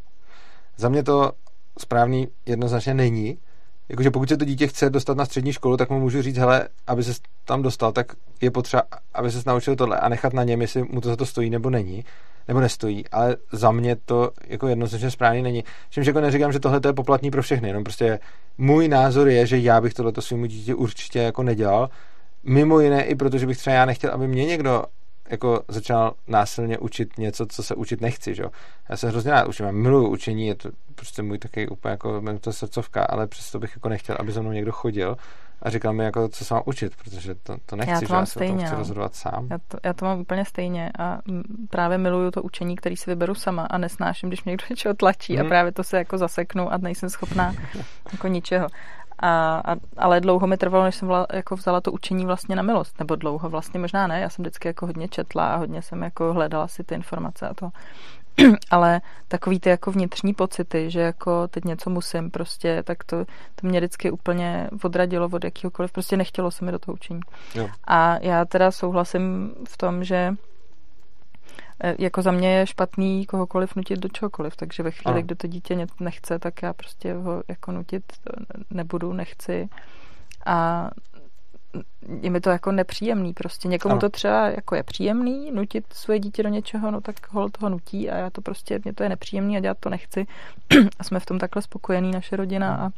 Za 0.76 0.88
mě 0.88 1.02
to 1.02 1.32
správný 1.78 2.28
jednoznačně 2.46 2.94
není, 2.94 3.38
Jakože 3.88 4.10
pokud 4.10 4.28
se 4.28 4.36
to 4.36 4.44
dítě 4.44 4.66
chce 4.66 4.90
dostat 4.90 5.16
na 5.16 5.24
střední 5.24 5.52
školu, 5.52 5.76
tak 5.76 5.90
mu 5.90 6.00
můžu 6.00 6.22
říct, 6.22 6.36
hele, 6.36 6.68
aby 6.86 7.04
se 7.04 7.12
tam 7.44 7.62
dostal, 7.62 7.92
tak 7.92 8.12
je 8.40 8.50
potřeba, 8.50 8.82
aby 9.14 9.30
se 9.30 9.42
naučil 9.46 9.76
tohle 9.76 10.00
a 10.00 10.08
nechat 10.08 10.32
na 10.32 10.44
něm, 10.44 10.60
jestli 10.60 10.82
mu 10.82 11.00
to 11.00 11.08
za 11.08 11.16
to 11.16 11.26
stojí 11.26 11.50
nebo 11.50 11.70
není, 11.70 12.04
nebo 12.48 12.60
nestojí, 12.60 13.08
ale 13.08 13.36
za 13.52 13.70
mě 13.70 13.96
to 13.96 14.30
jako 14.46 14.68
jednoznačně 14.68 15.10
správně 15.10 15.42
není. 15.42 15.64
Čímž 15.90 16.06
jako 16.06 16.20
neříkám, 16.20 16.52
že 16.52 16.60
tohle 16.60 16.80
je 16.86 16.92
poplatný 16.92 17.30
pro 17.30 17.42
všechny, 17.42 17.68
jenom 17.68 17.84
prostě 17.84 18.18
můj 18.58 18.88
názor 18.88 19.28
je, 19.28 19.46
že 19.46 19.58
já 19.58 19.80
bych 19.80 19.94
tohle 19.94 20.12
svým 20.20 20.48
dítě 20.48 20.74
určitě 20.74 21.18
jako 21.18 21.42
nedělal, 21.42 21.90
mimo 22.42 22.80
jiné 22.80 23.04
i 23.04 23.14
protože 23.14 23.46
bych 23.46 23.58
třeba 23.58 23.76
já 23.76 23.84
nechtěl, 23.84 24.10
aby 24.10 24.28
mě 24.28 24.44
někdo 24.44 24.84
jako 25.30 25.62
začal 25.68 26.14
násilně 26.28 26.78
učit 26.78 27.18
něco, 27.18 27.46
co 27.46 27.62
se 27.62 27.74
učit 27.74 28.00
nechci, 28.00 28.34
že? 28.34 28.44
Já 28.88 28.96
se 28.96 29.08
hrozně 29.08 29.30
rád 29.30 29.48
učím, 29.48 29.66
já 29.66 29.72
učení, 29.98 30.46
je 30.46 30.54
to 30.54 30.70
prostě 30.94 31.22
můj 31.22 31.38
taky 31.38 31.68
úplně 31.68 31.90
jako 31.90 32.22
to 32.40 32.52
srdcovka, 32.52 33.04
ale 33.04 33.26
přesto 33.26 33.58
bych 33.58 33.72
jako 33.76 33.88
nechtěl, 33.88 34.16
aby 34.18 34.32
za 34.32 34.42
mnou 34.42 34.52
někdo 34.52 34.72
chodil 34.72 35.16
a 35.64 35.70
říkal 35.70 35.92
mi, 35.92 36.04
jako, 36.04 36.28
co 36.28 36.44
se 36.44 36.54
mám 36.54 36.62
učit, 36.66 36.92
protože 36.96 37.34
to, 37.34 37.56
to 37.66 37.76
nechci, 37.76 37.90
já 37.90 38.00
to 38.00 38.06
že 38.06 38.14
já 38.14 38.26
stejně, 38.26 38.58
se 38.58 38.64
chci 38.64 38.72
no. 38.72 38.78
rozhodovat 38.78 39.14
sám. 39.14 39.46
Já 39.50 39.58
to, 39.68 39.78
já 39.82 39.92
to 39.92 40.04
mám 40.04 40.20
úplně 40.20 40.44
stejně 40.44 40.90
a 40.98 41.18
právě 41.70 41.98
miluju 41.98 42.30
to 42.30 42.42
učení, 42.42 42.76
který 42.76 42.96
si 42.96 43.10
vyberu 43.10 43.34
sama 43.34 43.62
a 43.62 43.78
nesnáším, 43.78 44.28
když 44.28 44.44
mě 44.44 44.50
někdo 44.50 44.64
něčeho 44.70 44.94
tlačí 44.94 45.36
hmm. 45.36 45.46
a 45.46 45.48
právě 45.48 45.72
to 45.72 45.84
se 45.84 45.98
jako 45.98 46.18
zaseknu 46.18 46.72
a 46.72 46.76
nejsem 46.76 47.10
schopná 47.10 47.54
jako 48.12 48.28
ničeho. 48.28 48.68
A, 49.18 49.62
a, 49.64 49.76
ale 49.96 50.20
dlouho 50.20 50.46
mi 50.46 50.56
trvalo, 50.56 50.84
než 50.84 50.94
jsem 50.94 51.08
vla, 51.08 51.26
jako 51.32 51.56
vzala 51.56 51.80
to 51.80 51.92
učení 51.92 52.26
vlastně 52.26 52.56
na 52.56 52.62
milost. 52.62 52.98
Nebo 52.98 53.16
dlouho 53.16 53.48
vlastně 53.48 53.80
možná 53.80 54.06
ne. 54.06 54.20
Já 54.20 54.28
jsem 54.28 54.42
vždycky 54.42 54.68
jako 54.68 54.86
hodně 54.86 55.08
četla 55.08 55.54
a 55.54 55.56
hodně 55.56 55.82
jsem 55.82 56.02
jako 56.02 56.32
hledala 56.32 56.68
si 56.68 56.84
ty 56.84 56.94
informace 56.94 57.48
a 57.48 57.54
to. 57.54 57.70
ale 58.70 59.00
takový 59.28 59.60
ty 59.60 59.68
jako 59.68 59.92
vnitřní 59.92 60.34
pocity, 60.34 60.90
že 60.90 61.00
jako 61.00 61.48
teď 61.48 61.64
něco 61.64 61.90
musím 61.90 62.30
prostě, 62.30 62.82
tak 62.82 63.04
to, 63.04 63.24
to 63.54 63.66
mě 63.66 63.80
vždycky 63.80 64.10
úplně 64.10 64.68
odradilo 64.82 65.28
od 65.32 65.44
jakýhokoliv. 65.44 65.92
Prostě 65.92 66.16
nechtělo 66.16 66.50
se 66.50 66.64
mi 66.64 66.72
do 66.72 66.78
toho 66.78 66.94
učení. 66.94 67.20
Jo. 67.54 67.68
A 67.84 68.18
já 68.20 68.44
teda 68.44 68.70
souhlasím 68.70 69.54
v 69.68 69.76
tom, 69.76 70.04
že 70.04 70.34
E, 71.80 71.96
jako 71.98 72.22
za 72.22 72.30
mě 72.30 72.56
je 72.56 72.66
špatný 72.66 73.26
kohokoliv 73.26 73.76
nutit 73.76 73.98
do 73.98 74.08
čehokoliv, 74.08 74.56
takže 74.56 74.82
ve 74.82 74.90
chvíli, 74.90 75.22
kdy 75.22 75.34
to 75.34 75.46
dítě 75.46 75.86
nechce, 76.00 76.38
tak 76.38 76.62
já 76.62 76.72
prostě 76.72 77.14
ho 77.14 77.42
jako 77.48 77.72
nutit 77.72 78.04
nebudu, 78.70 79.12
nechci 79.12 79.68
a 80.46 80.90
je 82.20 82.30
mi 82.30 82.40
to 82.40 82.50
jako 82.50 82.72
nepříjemný 82.72 83.32
prostě. 83.32 83.68
Někomu 83.68 83.92
ano. 83.92 84.00
to 84.00 84.08
třeba 84.08 84.48
jako 84.48 84.74
je 84.74 84.82
příjemný, 84.82 85.50
nutit 85.50 85.84
svoje 85.92 86.18
dítě 86.18 86.42
do 86.42 86.48
něčeho, 86.48 86.90
no 86.90 87.00
tak 87.00 87.32
hol 87.32 87.48
toho 87.48 87.68
nutí 87.68 88.10
a 88.10 88.16
já 88.16 88.30
to 88.30 88.40
prostě, 88.40 88.80
mě 88.84 88.92
to 88.92 89.02
je 89.02 89.08
nepříjemný 89.08 89.56
a 89.56 89.60
dělat 89.60 89.78
to 89.80 89.90
nechci. 89.90 90.26
a 90.98 91.04
jsme 91.04 91.20
v 91.20 91.26
tom 91.26 91.38
takhle 91.38 91.62
spokojení, 91.62 92.10
naše 92.10 92.36
rodina 92.36 92.76
a 92.76 92.90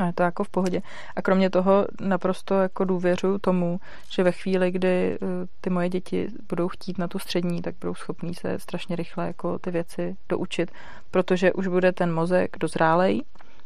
a 0.00 0.06
je 0.06 0.12
to 0.12 0.22
jako 0.22 0.44
v 0.44 0.48
pohodě. 0.48 0.82
A 1.16 1.22
kromě 1.22 1.50
toho 1.50 1.86
naprosto 2.00 2.54
jako 2.54 2.84
důvěřuji 2.84 3.38
tomu, 3.38 3.80
že 4.10 4.22
ve 4.22 4.32
chvíli, 4.32 4.70
kdy 4.70 5.18
eh, 5.22 5.46
ty 5.60 5.70
moje 5.70 5.88
děti 5.88 6.28
budou 6.48 6.68
chtít 6.68 6.98
na 6.98 7.08
tu 7.08 7.18
střední, 7.18 7.62
tak 7.62 7.74
budou 7.80 7.94
schopní 7.94 8.34
se 8.34 8.58
strašně 8.58 8.96
rychle 8.96 9.26
jako 9.26 9.58
ty 9.58 9.70
věci 9.70 10.16
doučit, 10.28 10.70
protože 11.10 11.52
už 11.52 11.66
bude 11.66 11.92
ten 11.92 12.14
mozek 12.14 12.56
dozrálej 12.60 13.22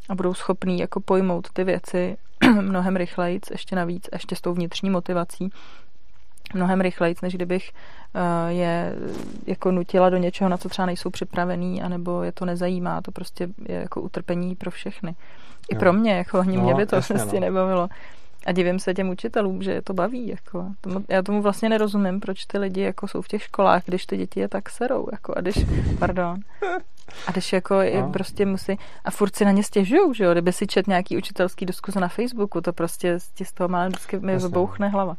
a 0.09 0.15
budou 0.15 0.35
schopní 0.35 0.79
jako 0.79 1.01
pojmout 1.01 1.49
ty 1.53 1.65
věci 1.65 2.17
mnohem 2.61 2.97
rychleji, 2.97 3.41
ještě 3.51 3.77
navíc, 3.77 4.09
ještě 4.13 4.37
s 4.37 4.41
tou 4.41 4.55
vnitřní 4.55 4.91
motivací, 4.91 5.51
mnohem 6.55 6.81
rychleji, 6.81 7.15
než 7.23 7.35
kdybych 7.35 7.71
eh, 8.15 8.53
je 8.53 8.95
jako 9.47 9.71
nutila 9.71 10.11
do 10.11 10.17
něčeho, 10.17 10.51
na 10.51 10.57
co 10.57 10.69
třeba 10.69 10.87
nejsou 10.87 11.11
připravený, 11.11 11.83
anebo 11.83 12.23
je 12.23 12.33
to 12.33 12.45
nezajímá, 12.45 13.01
to 13.01 13.13
prostě 13.13 13.49
je 13.69 13.81
jako 13.81 14.01
utrpení 14.01 14.57
pro 14.57 14.71
všechny. 14.71 15.15
I 15.71 15.75
jo. 15.75 15.79
pro 15.81 15.93
mě, 15.93 16.13
jako 16.13 16.39
ani 16.39 16.57
no, 16.57 16.63
mě 16.63 16.75
by 16.75 16.87
to 16.87 16.97
jasně, 16.97 17.15
prostě 17.17 17.41
no. 17.41 17.41
nebavilo. 17.41 17.89
A 18.47 18.53
divím 18.53 18.79
se 18.79 18.95
těm 18.95 19.09
učitelům, 19.09 19.63
že 19.63 19.73
je 19.73 19.83
to 19.83 19.95
baví. 19.95 20.29
Jako. 20.29 20.67
Tomu, 20.81 21.05
já 21.09 21.23
tomu 21.23 21.43
vlastně 21.43 21.69
nerozumím, 21.69 22.21
proč 22.21 22.45
ty 22.45 22.59
lidi 22.59 22.81
jako 22.81 23.09
jsou 23.09 23.23
v 23.23 23.29
těch 23.29 23.43
školách, 23.43 23.83
když 23.85 24.07
ty 24.07 24.17
děti 24.17 24.41
je 24.41 24.49
tak 24.49 24.71
serou. 24.71 25.09
Jako, 25.13 25.35
a 25.37 25.41
když, 25.41 25.67
pardon, 25.99 26.41
a 27.27 27.33
když 27.33 27.53
jako 27.53 27.75
no. 28.01 28.11
prostě 28.13 28.47
musí, 28.47 28.79
a 29.05 29.11
furt 29.11 29.37
si 29.37 29.45
na 29.45 29.51
ně 29.51 29.63
stěžují, 29.63 30.15
že 30.15 30.25
jo, 30.25 30.33
kdyby 30.33 30.53
si 30.53 30.67
čet 30.67 30.87
nějaký 30.87 31.17
učitelský 31.17 31.67
diskuze 31.67 32.01
na 32.01 32.09
Facebooku, 32.09 32.61
to 32.61 32.73
prostě 32.73 33.19
z 33.19 33.53
toho 33.55 33.69
má 33.69 33.87
vždycky 33.87 34.19
mi 34.19 34.37
vybouchne 34.37 34.89
hlava. 34.89 35.17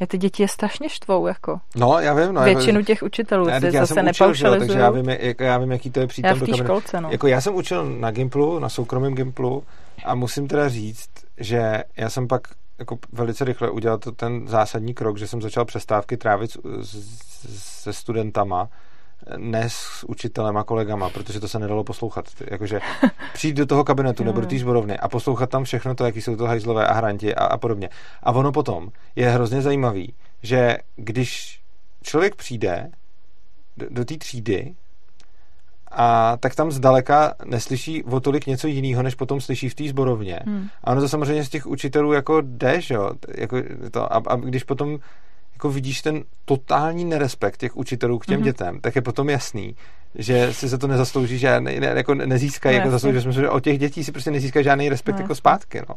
Já 0.00 0.06
ty 0.06 0.18
děti 0.18 0.42
je 0.42 0.48
strašně 0.48 0.88
štvou, 0.88 1.26
jako. 1.26 1.60
No, 1.76 1.98
já 1.98 2.14
vím. 2.14 2.34
No, 2.34 2.42
Většinu 2.42 2.82
těch 2.82 3.02
učitelů 3.02 3.48
já, 3.48 3.54
já 3.64 3.86
zase 3.86 4.26
učil, 4.30 4.58
takže 4.58 4.78
já 4.78 4.90
vím, 4.90 5.08
jak, 5.08 5.40
já 5.40 5.58
vím, 5.58 5.72
jaký 5.72 5.90
to 5.90 6.00
je 6.00 6.06
přítom. 6.06 6.28
Já 6.28 6.34
v 6.34 6.40
té 6.40 6.56
školce, 6.56 7.00
no. 7.00 7.10
Jako 7.10 7.26
já 7.26 7.40
jsem 7.40 7.54
učil 7.54 7.84
na 7.84 8.10
Gimplu, 8.10 8.58
na 8.58 8.68
soukromém 8.68 9.14
Gimplu 9.14 9.64
a 10.04 10.14
musím 10.14 10.48
teda 10.48 10.68
říct, 10.68 11.10
že 11.36 11.84
já 11.96 12.10
jsem 12.10 12.28
pak 12.28 12.48
jako 12.78 12.98
velice 13.12 13.44
rychle 13.44 13.70
udělal 13.70 13.98
to 13.98 14.12
ten 14.12 14.48
zásadní 14.48 14.94
krok, 14.94 15.18
že 15.18 15.26
jsem 15.26 15.42
začal 15.42 15.64
přestávky 15.64 16.16
trávit 16.16 16.56
se 17.56 17.92
studentama, 17.92 18.68
ne 19.36 19.70
s 19.70 20.04
učitelem 20.08 20.56
a 20.56 20.64
kolegama, 20.64 21.10
protože 21.10 21.40
to 21.40 21.48
se 21.48 21.58
nedalo 21.58 21.84
poslouchat. 21.84 22.24
Jakože 22.50 22.80
přijít 23.32 23.56
do 23.56 23.66
toho 23.66 23.84
kabinetu 23.84 24.24
nebo 24.24 24.40
do 24.40 24.46
té 24.46 24.58
zborovny 24.58 24.98
a 24.98 25.08
poslouchat 25.08 25.50
tam 25.50 25.64
všechno 25.64 25.94
to, 25.94 26.04
jaký 26.04 26.20
jsou 26.20 26.36
to 26.36 26.44
hajzlové 26.44 26.86
a 26.86 26.92
hranti 26.92 27.34
a, 27.34 27.44
a 27.44 27.58
podobně. 27.58 27.88
A 28.22 28.32
ono 28.32 28.52
potom 28.52 28.88
je 29.16 29.30
hrozně 29.30 29.62
zajímavý, 29.62 30.14
že 30.42 30.78
když 30.96 31.60
člověk 32.02 32.34
přijde 32.34 32.90
do, 33.76 33.86
do 33.90 34.04
té 34.04 34.16
třídy 34.16 34.74
a 35.96 36.36
tak 36.40 36.54
tam 36.54 36.72
zdaleka 36.72 37.34
neslyší 37.44 38.04
o 38.04 38.20
tolik 38.20 38.46
něco 38.46 38.66
jiného, 38.66 39.02
než 39.02 39.14
potom 39.14 39.40
slyší 39.40 39.68
v 39.68 39.74
té 39.74 39.88
zborovně. 39.88 40.40
Hmm. 40.46 40.68
A 40.84 40.92
ono 40.92 41.00
to 41.00 41.08
samozřejmě 41.08 41.44
z 41.44 41.48
těch 41.48 41.66
učitelů 41.66 42.12
jako 42.12 42.40
jde, 42.40 42.80
že 42.80 42.94
jo? 42.94 43.10
Jako 43.34 43.56
to, 43.90 44.12
a, 44.12 44.22
a 44.26 44.36
když 44.36 44.64
potom 44.64 44.98
jako 45.54 45.70
vidíš 45.70 46.02
ten 46.02 46.24
totální 46.44 47.04
nerespekt 47.04 47.60
těch 47.60 47.76
učitelů 47.76 48.18
k 48.18 48.26
těm 48.26 48.40
mm-hmm. 48.40 48.44
dětem, 48.44 48.80
tak 48.80 48.96
je 48.96 49.02
potom 49.02 49.30
jasný, 49.30 49.76
že 50.14 50.52
si 50.52 50.68
za 50.68 50.78
to 50.78 50.86
nezaslouží 50.86 51.38
žádný, 51.38 51.80
ne, 51.80 51.92
jako 51.96 52.14
nezískají, 52.14 52.76
no, 52.76 52.78
jako 52.78 52.90
zaslouží, 52.90 53.20
že, 53.20 53.32
že 53.32 53.50
od 53.50 53.64
těch 53.64 53.78
dětí 53.78 54.04
si 54.04 54.12
prostě 54.12 54.30
nezískají 54.30 54.64
žádný 54.64 54.88
respekt 54.88 55.16
no, 55.16 55.22
jako 55.22 55.34
zpátky, 55.34 55.82
no. 55.88 55.94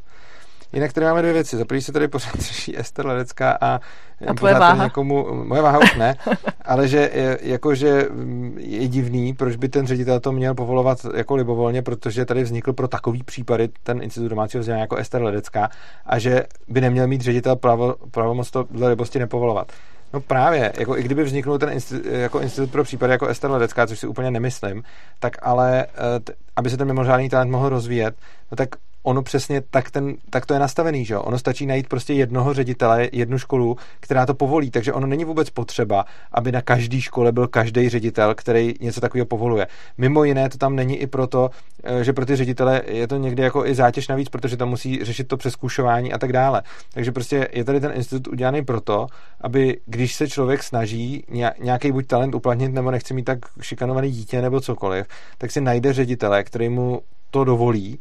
Jinak 0.73 0.93
tady 0.93 1.05
máme 1.05 1.21
dvě 1.21 1.33
věci. 1.33 1.57
Za 1.57 1.65
prvý 1.65 1.81
se 1.81 1.91
tady 1.91 2.07
pořád 2.07 2.35
řeší 2.39 2.79
Ester 2.79 3.05
Ledecká 3.05 3.57
a, 3.61 3.79
a 4.27 4.33
tvoje 4.33 4.53
váha? 4.53 4.83
Někomu, 4.83 5.43
moje 5.43 5.61
váha 5.61 5.79
už 5.79 5.95
ne, 5.95 6.15
ale 6.65 6.87
že 6.87 6.97
je, 7.13 7.39
jakože 7.41 8.07
mm, 8.11 8.55
je 8.59 8.87
divný, 8.87 9.33
proč 9.33 9.55
by 9.55 9.69
ten 9.69 9.87
ředitel 9.87 10.19
to 10.19 10.31
měl 10.31 10.55
povolovat 10.55 10.97
jako 11.15 11.35
libovolně, 11.35 11.81
protože 11.81 12.25
tady 12.25 12.43
vznikl 12.43 12.73
pro 12.73 12.87
takový 12.87 13.23
případy 13.23 13.69
ten 13.83 14.01
institut 14.03 14.27
domácího 14.27 14.59
vzdělání 14.59 14.81
jako 14.81 14.95
Ester 14.95 15.21
Ledecká 15.21 15.69
a 16.05 16.19
že 16.19 16.43
by 16.67 16.81
neměl 16.81 17.07
mít 17.07 17.21
ředitel 17.21 17.55
pravo, 17.55 17.95
pravomoc 18.11 18.51
to 18.51 18.65
dle 18.71 18.89
libosti 18.89 19.19
nepovolovat. 19.19 19.71
No 20.13 20.21
právě, 20.21 20.73
jako 20.77 20.97
i 20.97 21.03
kdyby 21.03 21.23
vzniknul 21.23 21.57
ten 21.57 21.69
institut, 21.69 22.05
jako 22.05 22.39
institut 22.39 22.71
pro 22.71 22.83
případy 22.83 23.11
jako 23.11 23.27
Ester 23.27 23.51
Ledecká, 23.51 23.87
což 23.87 23.99
si 23.99 24.07
úplně 24.07 24.31
nemyslím, 24.31 24.83
tak 25.19 25.37
ale, 25.41 25.85
eh, 25.85 26.19
t- 26.19 26.33
aby 26.55 26.69
se 26.69 26.77
ten 26.77 26.87
mimořádný 26.87 27.29
talent 27.29 27.51
mohl 27.51 27.69
rozvíjet, 27.69 28.15
no 28.51 28.55
tak 28.55 28.69
ono 29.07 29.21
přesně 29.21 29.61
tak, 29.61 29.91
ten, 29.91 30.15
tak 30.29 30.45
to 30.45 30.53
je 30.53 30.59
nastavený, 30.59 31.05
že 31.05 31.13
jo? 31.13 31.21
Ono 31.21 31.39
stačí 31.39 31.65
najít 31.65 31.87
prostě 31.87 32.13
jednoho 32.13 32.53
ředitele, 32.53 33.09
jednu 33.11 33.37
školu, 33.37 33.77
která 33.99 34.25
to 34.25 34.33
povolí, 34.33 34.71
takže 34.71 34.93
ono 34.93 35.07
není 35.07 35.25
vůbec 35.25 35.49
potřeba, 35.49 36.05
aby 36.31 36.51
na 36.51 36.61
každé 36.61 37.01
škole 37.01 37.31
byl 37.31 37.47
každý 37.47 37.89
ředitel, 37.89 38.35
který 38.35 38.73
něco 38.79 39.01
takového 39.01 39.25
povoluje. 39.25 39.67
Mimo 39.97 40.23
jiné 40.23 40.49
to 40.49 40.57
tam 40.57 40.75
není 40.75 40.97
i 40.97 41.07
proto, 41.07 41.49
eh, 41.83 42.03
že 42.03 42.13
pro 42.13 42.25
ty 42.25 42.35
ředitele 42.35 42.81
je 42.87 43.07
to 43.07 43.17
někdy 43.17 43.43
jako 43.43 43.65
i 43.65 43.75
zátěž 43.75 44.07
navíc, 44.07 44.29
protože 44.29 44.57
tam 44.57 44.69
musí 44.69 45.05
řešit 45.05 45.27
to 45.27 45.37
přeskušování 45.37 46.13
a 46.13 46.17
tak 46.17 46.33
dále. 46.33 46.61
Takže 46.93 47.11
prostě 47.11 47.47
je 47.53 47.63
tady 47.63 47.79
ten 47.79 47.91
institut 47.95 48.27
udělaný 48.27 48.65
proto, 48.65 49.07
aby 49.41 49.79
když 49.85 50.15
se 50.15 50.27
člověk 50.27 50.63
snaží 50.63 51.23
nějaký 51.59 51.91
buď 51.91 52.07
talent 52.07 52.35
uplatnit 52.35 52.73
nebo 52.73 52.91
nechce 52.91 53.13
mít 53.13 53.23
tak 53.23 53.39
šikanovaný 53.61 54.11
dítě 54.11 54.41
nebo 54.41 54.61
cokoliv, 54.61 55.07
tak 55.37 55.51
si 55.51 55.61
najde 55.61 55.93
ředitele, 55.93 56.43
který 56.43 56.69
mu 56.69 57.01
to 57.31 57.43
dovolí 57.43 57.99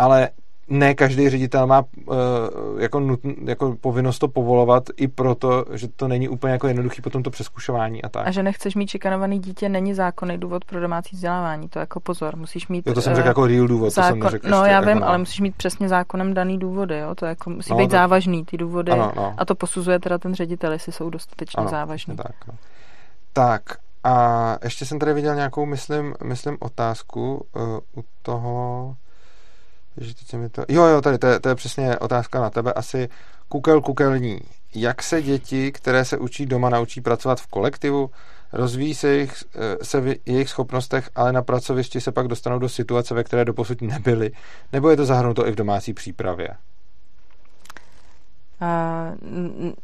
ale 0.00 0.28
ne 0.70 0.94
každý 0.94 1.30
ředitel 1.30 1.66
má 1.66 1.84
uh, 2.06 2.16
jako, 2.78 3.00
nutn, 3.00 3.30
jako 3.44 3.76
povinnost 3.80 4.18
to 4.18 4.28
povolovat 4.28 4.82
i 4.96 5.08
proto, 5.08 5.64
že 5.72 5.88
to 5.88 6.08
není 6.08 6.28
úplně 6.28 6.52
jako 6.52 6.66
jednoduchý 6.66 7.02
potom 7.02 7.22
to 7.22 7.30
přeskušování 7.30 8.02
a 8.02 8.08
tak. 8.08 8.26
A 8.26 8.30
že 8.30 8.42
nechceš 8.42 8.74
mít 8.74 8.90
šikanovaný 8.90 9.38
dítě, 9.38 9.68
není 9.68 9.94
zákonný 9.94 10.38
důvod 10.38 10.64
pro 10.64 10.80
domácí 10.80 11.16
vzdělávání. 11.16 11.68
To 11.68 11.78
jako 11.78 12.00
pozor, 12.00 12.36
musíš 12.36 12.68
mít... 12.68 12.86
Jo, 12.86 12.94
to 12.94 13.02
jsem 13.02 13.14
řekl 13.14 13.28
jako 13.28 13.46
real 13.46 13.66
důvod, 13.66 13.90
zákon, 13.90 14.10
to 14.10 14.14
jsem 14.14 14.24
neřekl 14.24 14.48
No 14.48 14.56
ještě, 14.56 14.70
já 14.70 14.76
jako 14.80 14.88
vím, 14.88 14.98
no. 14.98 15.08
ale 15.08 15.18
musíš 15.18 15.40
mít 15.40 15.56
přesně 15.56 15.88
zákonem 15.88 16.34
daný 16.34 16.58
důvody, 16.58 16.98
jo? 16.98 17.14
To 17.14 17.26
jako 17.26 17.50
musí 17.50 17.70
No, 17.70 17.76
být 17.76 17.86
to- 17.90 17.96
závažný 17.96 18.44
ty 18.44 18.56
důvody 18.56 18.92
Ano, 18.92 19.12
no. 19.16 19.34
a 19.38 19.44
to 19.44 19.54
posuzuje 19.54 19.98
teda 20.00 20.18
ten 20.18 20.34
ředitel, 20.34 20.72
jestli 20.72 20.92
jsou 20.92 21.10
dostatečně 21.10 21.60
Ano, 21.60 21.70
závažný. 21.70 22.16
Tak, 22.16 22.46
no. 22.48 22.54
tak 23.32 23.62
a 24.04 24.56
ještě 24.64 24.86
jsem 24.86 24.98
tady 24.98 25.12
viděl 25.14 25.34
nějakou, 25.34 25.66
myslím, 25.66 26.14
myslím 26.24 26.56
otázku 26.60 27.46
uh, 27.56 27.62
u 27.96 28.04
toho, 28.22 28.94
že 29.96 30.14
teď 30.14 30.26
se 30.26 30.36
mi 30.36 30.48
to... 30.48 30.64
Jo, 30.68 30.84
jo, 30.84 31.00
tady, 31.00 31.18
to 31.18 31.26
je, 31.26 31.40
to 31.40 31.48
je 31.48 31.54
přesně 31.54 31.98
otázka 31.98 32.40
na 32.40 32.50
tebe. 32.50 32.72
Asi 32.72 33.08
kukel 33.48 33.80
kukelní. 33.80 34.40
Jak 34.74 35.02
se 35.02 35.22
děti, 35.22 35.72
které 35.72 36.04
se 36.04 36.18
učí 36.18 36.46
doma, 36.46 36.70
naučí 36.70 37.00
pracovat 37.00 37.40
v 37.40 37.46
kolektivu? 37.46 38.10
Rozvíjí 38.52 38.94
se, 38.94 39.08
jejich, 39.08 39.44
eh, 39.54 39.84
se 39.84 40.00
v 40.00 40.16
jejich 40.26 40.48
schopnostech, 40.48 41.10
ale 41.14 41.32
na 41.32 41.42
pracovišti 41.42 42.00
se 42.00 42.12
pak 42.12 42.28
dostanou 42.28 42.58
do 42.58 42.68
situace, 42.68 43.14
ve 43.14 43.24
které 43.24 43.44
doposud 43.44 43.82
nebyly? 43.82 44.30
Nebo 44.72 44.90
je 44.90 44.96
to 44.96 45.04
zahrnuto 45.04 45.46
i 45.46 45.52
v 45.52 45.54
domácí 45.54 45.94
přípravě? 45.94 46.48
N- 49.22 49.74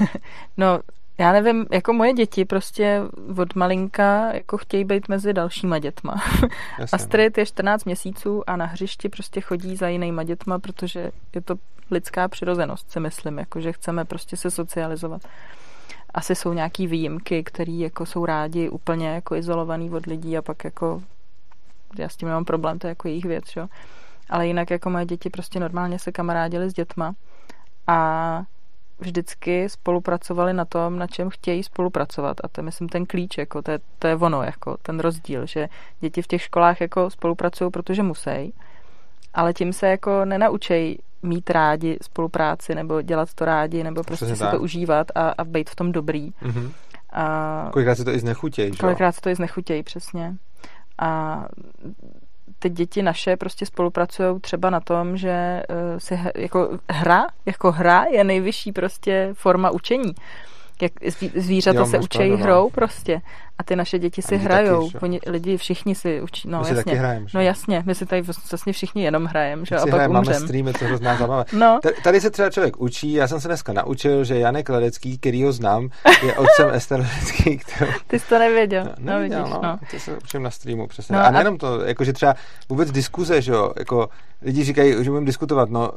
no, 0.56 0.80
já 1.18 1.32
nevím, 1.32 1.66
jako 1.72 1.92
moje 1.92 2.12
děti 2.12 2.44
prostě 2.44 3.02
od 3.38 3.54
malinka 3.54 4.34
jako 4.34 4.58
chtějí 4.58 4.84
být 4.84 5.08
mezi 5.08 5.32
dalšíma 5.32 5.78
dětma. 5.78 6.14
Jasně, 6.42 6.50
no. 6.78 6.86
Astrid 6.92 7.38
je 7.38 7.46
14 7.46 7.84
měsíců 7.84 8.50
a 8.50 8.56
na 8.56 8.66
hřišti 8.66 9.08
prostě 9.08 9.40
chodí 9.40 9.76
za 9.76 9.88
jinýma 9.88 10.22
dětma, 10.22 10.58
protože 10.58 11.10
je 11.34 11.40
to 11.40 11.54
lidská 11.90 12.28
přirozenost, 12.28 12.90
si 12.90 13.00
myslím, 13.00 13.38
jako 13.38 13.60
že 13.60 13.72
chceme 13.72 14.04
prostě 14.04 14.36
se 14.36 14.50
socializovat. 14.50 15.22
Asi 16.14 16.34
jsou 16.34 16.52
nějaký 16.52 16.86
výjimky, 16.86 17.44
který 17.44 17.80
jako 17.80 18.06
jsou 18.06 18.26
rádi 18.26 18.68
úplně 18.68 19.08
jako 19.08 19.34
izolovaný 19.34 19.90
od 19.90 20.06
lidí 20.06 20.38
a 20.38 20.42
pak 20.42 20.64
jako 20.64 21.02
já 21.98 22.08
s 22.08 22.16
tím 22.16 22.28
nemám 22.28 22.44
problém, 22.44 22.78
to 22.78 22.86
je 22.86 22.88
jako 22.88 23.08
jejich 23.08 23.24
věc, 23.24 23.44
jo. 23.56 23.66
Ale 24.30 24.46
jinak 24.46 24.70
jako 24.70 24.90
moje 24.90 25.06
děti 25.06 25.30
prostě 25.30 25.60
normálně 25.60 25.98
se 25.98 26.12
kamarádili 26.12 26.70
s 26.70 26.72
dětma 26.72 27.14
a 27.86 28.42
vždycky 28.98 29.68
spolupracovali 29.68 30.52
na 30.52 30.64
tom, 30.64 30.98
na 30.98 31.06
čem 31.06 31.30
chtějí 31.30 31.62
spolupracovat. 31.62 32.36
A 32.44 32.48
to 32.48 32.60
je, 32.60 32.64
myslím, 32.64 32.88
ten 32.88 33.06
klíč, 33.06 33.38
jako 33.38 33.62
to 33.62 33.70
je, 33.70 33.78
to 33.98 34.06
je 34.06 34.16
ono, 34.16 34.42
jako 34.42 34.76
ten 34.82 35.00
rozdíl, 35.00 35.46
že 35.46 35.68
děti 36.00 36.22
v 36.22 36.26
těch 36.26 36.42
školách 36.42 36.80
jako 36.80 37.10
spolupracují, 37.10 37.70
protože 37.70 38.02
musí, 38.02 38.54
ale 39.34 39.54
tím 39.54 39.72
se 39.72 39.88
jako 39.88 40.24
nenaučej 40.24 40.98
mít 41.22 41.50
rádi 41.50 41.98
spolupráci, 42.02 42.74
nebo 42.74 43.02
dělat 43.02 43.34
to 43.34 43.44
rádi, 43.44 43.84
nebo 43.84 44.02
prostě 44.02 44.24
Přesně 44.24 44.36
si 44.36 44.42
tak. 44.42 44.50
to 44.50 44.60
užívat 44.60 45.06
a, 45.14 45.28
a 45.28 45.44
být 45.44 45.70
v 45.70 45.76
tom 45.76 45.92
dobrý. 45.92 46.30
Mhm. 46.42 46.72
A 47.12 47.68
Kolikrát 47.72 47.94
se 47.94 48.04
to 48.04 48.10
i 48.10 48.18
znechutějí, 48.18 48.76
kolikrát 48.76 49.12
se 49.12 49.20
to 49.20 49.28
i 49.28 49.34
znechutějí, 49.34 49.82
přesně. 49.82 50.36
A 50.98 51.42
ty 52.58 52.70
děti 52.70 53.02
naše 53.02 53.36
prostě 53.36 53.66
spolupracují 53.66 54.40
třeba 54.40 54.70
na 54.70 54.80
tom, 54.80 55.16
že 55.16 55.30
eh, 55.30 55.64
si 56.00 56.20
jako 56.36 56.78
hra, 56.90 57.26
jako 57.46 57.72
hra 57.72 58.04
je 58.04 58.24
nejvyšší 58.24 58.72
prostě 58.72 59.30
forma 59.32 59.70
učení. 59.70 60.14
Jak 60.82 60.92
zví- 61.02 61.30
zvířata 61.34 61.78
Jo, 61.78 61.86
se 61.86 61.98
učí 61.98 62.18
pravdu, 62.18 62.36
no. 62.36 62.42
hrou 62.42 62.70
prostě. 62.70 63.20
A 63.58 63.62
ty 63.64 63.76
naše 63.76 63.98
děti 63.98 64.22
si 64.22 64.36
hrajou. 64.36 64.90
taky? 64.90 65.04
Oni, 65.04 65.20
lidi 65.26 65.56
všichni 65.56 65.94
si 65.94 66.22
učí. 66.22 66.48
No 66.48 66.58
My 66.58 66.64
si 66.64 66.70
jasně. 66.70 66.84
taky 66.84 66.96
hrajeme, 66.96 67.28
že 67.28 67.38
no 67.38 67.44
jasně, 67.44 67.82
my 67.86 67.94
si 67.94 68.06
tady 68.06 68.22
vlastně 68.50 68.72
všichni 68.72 69.02
jenom 69.04 69.24
hrajeme, 69.24 69.64
že? 69.66 69.76
A 69.76 69.80
pak 69.80 69.90
hrajem, 69.90 70.12
máme 70.12 70.34
streamy, 70.34 70.72
to 70.72 70.84
hrozná 70.84 71.16
zábava. 71.16 71.44
No. 71.52 71.80
Tady 72.04 72.20
se 72.20 72.30
třeba 72.30 72.50
člověk 72.50 72.80
učí, 72.80 73.12
já 73.12 73.28
jsem 73.28 73.40
se 73.40 73.48
dneska 73.48 73.72
naučil, 73.72 74.24
že 74.24 74.38
Janek 74.38 74.68
Ledecký, 74.68 75.18
který 75.18 75.42
ho 75.44 75.52
znám, 75.52 75.88
je 76.26 76.34
otcem 76.34 76.70
Ester 76.72 77.00
Ledecký, 77.00 77.58
kterou... 77.58 77.90
Ty 78.06 78.18
jsi 78.18 78.28
to 78.28 78.38
nevěděl. 78.38 78.84
No, 78.98 79.12
No, 79.12 79.20
vidíš, 79.20 79.38
no, 79.38 79.60
no. 79.62 79.78
To 79.90 79.98
se 79.98 80.16
učím 80.16 80.42
na 80.42 80.50
streamu, 80.50 80.86
přesně. 80.86 81.16
No 81.16 81.22
a 81.22 81.26
a- 81.26 81.30
nejenom 81.30 81.58
to, 81.58 81.80
jakože 81.84 82.12
třeba 82.12 82.34
vůbec 82.68 82.90
diskuze, 82.90 83.42
že 83.42 83.52
jo, 83.52 83.72
jako 83.78 84.08
lidi 84.42 84.64
říkají, 84.64 84.92
že 85.04 85.10
budeme 85.10 85.26
diskutovat, 85.26 85.70
no, 85.70 85.90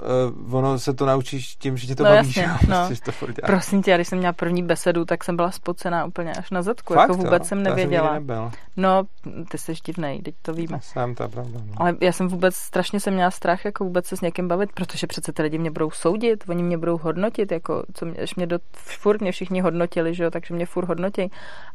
uh, 0.48 0.56
ono 0.56 0.80
se 0.80 0.94
to 0.94 1.06
naučíš 1.06 1.56
tím, 1.56 1.78
že 1.78 1.88
tě 1.88 1.96
to 1.96 2.04
No 2.04 2.10
baví, 2.10 2.28
jasně, 2.28 2.48
no. 2.68 2.86
prostě, 2.88 3.06
to 3.06 3.12
furt. 3.12 3.36
Prosím 3.46 3.84
tě, 3.84 3.92
já 3.92 3.98
když 3.98 4.08
jsem 4.08 4.18
měla 4.18 4.34
první 4.34 4.64
besedu, 4.64 5.06
tak 5.06 5.24
jsem 5.24 5.36
byla 5.36 5.52
spocená 5.52 6.06
úplně 6.06 6.32
až 6.34 6.52
na 6.52 6.62
zadku. 6.62 6.94
Fakt, 6.94 7.10
jako 7.10 7.14
vůbec? 7.14 7.49
Jsem 7.50 7.64
To 7.64 7.70
já 7.70 7.76
nevěděla. 7.76 8.14
nikdy 8.14 8.34
nebyl. 8.34 8.52
No, 8.78 9.04
ty 9.52 9.58
jsi 9.58 9.74
divnej, 9.86 10.22
teď 10.22 10.36
to 10.42 10.54
víme. 10.54 10.80
Jsem, 10.82 11.16
to 11.16 11.24
je 11.24 11.30
pravda. 11.30 11.60
No. 11.66 11.74
Ale 11.78 11.96
já 12.02 12.12
jsem 12.12 12.28
vůbec, 12.28 12.56
strašně 12.56 13.00
jsem 13.00 13.14
měla 13.14 13.32
strach, 13.32 13.66
jako 13.66 13.84
vůbec 13.84 14.06
se 14.06 14.18
s 14.18 14.22
někým 14.22 14.48
bavit, 14.48 14.72
protože 14.74 15.08
přece 15.08 15.34
ty 15.34 15.42
lidi 15.42 15.58
mě 15.58 15.72
budou 15.72 15.92
soudit, 15.92 16.44
oni 16.50 16.64
mě 16.64 16.78
budou 16.78 16.98
hodnotit, 16.98 17.52
jako, 17.52 17.84
co 17.94 18.06
mě, 18.06 18.16
až 18.16 18.36
mě 18.36 18.48
do, 18.48 18.60
furt 18.74 19.22
mě 19.22 19.32
všichni 19.32 19.62
hodnotili, 19.62 20.16
že 20.16 20.24
jo, 20.24 20.32
takže 20.32 20.54
mě 20.54 20.66
furt 20.66 20.86
hodnotí. 20.86 21.32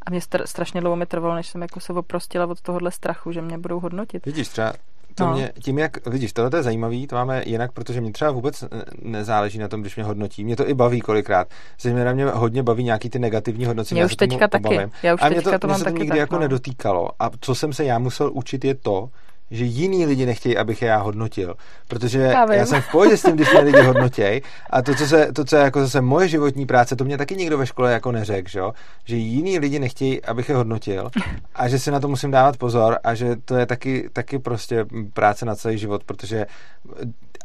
A 0.07 0.11
mě 0.11 0.21
str, 0.21 0.47
strašně 0.47 0.81
dlouho 0.81 0.97
mi 0.97 1.07
trvalo, 1.07 1.35
než 1.35 1.47
jsem 1.49 1.63
jako 1.63 1.81
se 1.81 1.93
oprostila 1.93 2.47
od 2.47 2.61
tohohle 2.61 2.91
strachu, 2.91 3.33
že 3.33 3.43
mě 3.43 3.59
budou 3.59 3.81
hodnotit. 3.81 4.27
Vidíš, 4.27 4.49
třeba 4.49 4.73
to 5.15 5.25
No. 5.25 5.33
mě, 5.33 5.53
tím 5.63 5.79
jak, 5.79 6.07
vidíš, 6.07 6.33
tohle 6.33 6.59
je 6.59 6.63
zajímavý, 6.63 7.07
to 7.07 7.17
máme 7.17 7.43
jinak, 7.47 7.73
protože 7.73 8.01
mě 8.01 8.13
třeba 8.13 8.31
vůbec 8.31 8.63
eh, 8.63 8.67
nezáleží 9.03 9.59
na 9.59 9.69
tom, 9.69 9.81
když 9.81 9.97
mě 9.97 10.05
hodnotí. 10.05 10.45
Mě 10.45 10.57
to 10.57 10.69
i 10.69 10.75
baví 10.75 11.01
kolikrát. 11.01 11.49
Zejména 11.81 12.13
mě 12.13 12.25
hodně 12.25 12.63
baví 12.63 12.85
nějaký 12.85 13.11
ty 13.11 13.19
negativní 13.19 13.65
hodnocení. 13.65 14.01
Já 14.01 14.07
už 14.07 14.17
teďka 14.17 14.49
taky. 14.49 14.65
obavím. 14.65 14.91
Já 15.03 15.15
už 15.15 15.23
a 15.23 15.29
mě 15.29 15.37
teďka 15.37 15.51
to, 15.51 15.59
to 15.59 15.67
mě 15.67 15.73
mám 15.73 15.81
to 15.81 15.85
taky 15.85 15.95
nikdy 15.95 16.09
tak, 16.09 16.19
jako 16.19 16.35
no. 16.35 16.41
nedotýkalo. 16.41 17.09
A 17.19 17.31
co 17.41 17.55
jsem 17.55 17.73
se 17.73 17.85
já 17.85 17.99
musel 17.99 18.31
učit 18.35 18.65
je 18.65 18.75
to, 18.75 19.09
že 19.55 19.65
jiní 19.65 20.07
lidi 20.07 20.27
nechtějí, 20.27 20.57
abych 20.57 20.83
je 20.83 20.89
já 20.89 20.97
hodnotil. 20.97 21.55
Protože 21.89 22.21
Já 22.21 22.55
já 22.55 22.67
jsem 22.67 22.83
v 22.83 22.91
pohodě 22.91 23.17
s 23.17 23.23
tím, 23.23 23.35
když 23.35 23.53
mě 23.53 23.61
lidi 23.61 23.81
hodnotějí. 23.81 24.43
A 24.71 24.83
to, 24.83 24.95
co, 24.95 25.07
se, 25.07 25.33
to, 25.33 25.45
co 25.45 25.57
je 25.57 25.63
jako 25.63 25.81
zase 25.81 26.01
moje 26.01 26.29
životní 26.29 26.67
práce, 26.67 26.97
to 26.97 27.05
mě 27.05 27.19
taky 27.19 27.37
nikdo 27.37 27.59
ve 27.59 27.67
škole 27.67 27.93
jako 27.93 28.13
neřekl, 28.13 28.49
že, 28.49 28.61
že 29.05 29.17
jiní 29.17 29.59
lidi 29.59 29.79
nechtějí, 29.79 30.25
abych 30.25 30.49
je 30.49 30.55
hodnotil. 30.55 31.11
A 31.55 31.69
že 31.69 31.79
si 31.79 31.91
na 31.91 32.01
to 32.01 32.09
musím 32.09 32.31
dávat 32.31 32.57
pozor 32.57 32.99
a 33.05 33.15
že 33.15 33.37
to 33.45 33.57
je 33.57 33.67
taky, 33.67 34.11
taky 34.13 34.39
prostě 34.39 34.87
práce 35.13 35.47
na 35.47 35.55
celý 35.55 35.79
život, 35.79 36.05
protože 36.05 36.47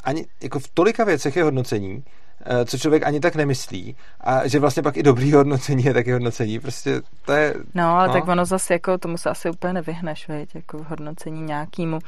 ani 0.04 0.26
jako 0.44 0.60
v 0.60 0.68
tolika 0.68 1.04
věcech 1.04 1.36
je 1.36 1.44
hodnocení, 1.44 2.04
co 2.66 2.78
člověk 2.78 3.04
ani 3.08 3.20
tak 3.20 3.36
nemyslí 3.36 3.96
a 4.22 4.48
že 4.48 4.60
vlastně 4.60 4.84
pak 4.84 4.98
i 4.98 5.04
dobrý 5.04 5.34
hodnocení 5.40 5.84
je 5.84 5.94
taky 5.94 6.12
hodnocení. 6.12 6.60
Prostě 6.60 7.02
to 7.26 7.32
je... 7.34 7.54
No, 7.76 7.84
ale 7.98 8.08
No. 8.08 8.14
tak 8.14 8.28
ono 8.28 8.46
zase 8.46 8.74
jako 8.74 8.98
tomu 8.98 9.18
se 9.18 9.30
asi 9.30 9.50
úplně 9.50 9.74
nevyhneš, 9.74 10.28
veď, 10.28 10.56
jako 10.56 10.78
v 10.78 10.86
hodnocení 10.90 11.42
nějakýmu. 11.42 12.00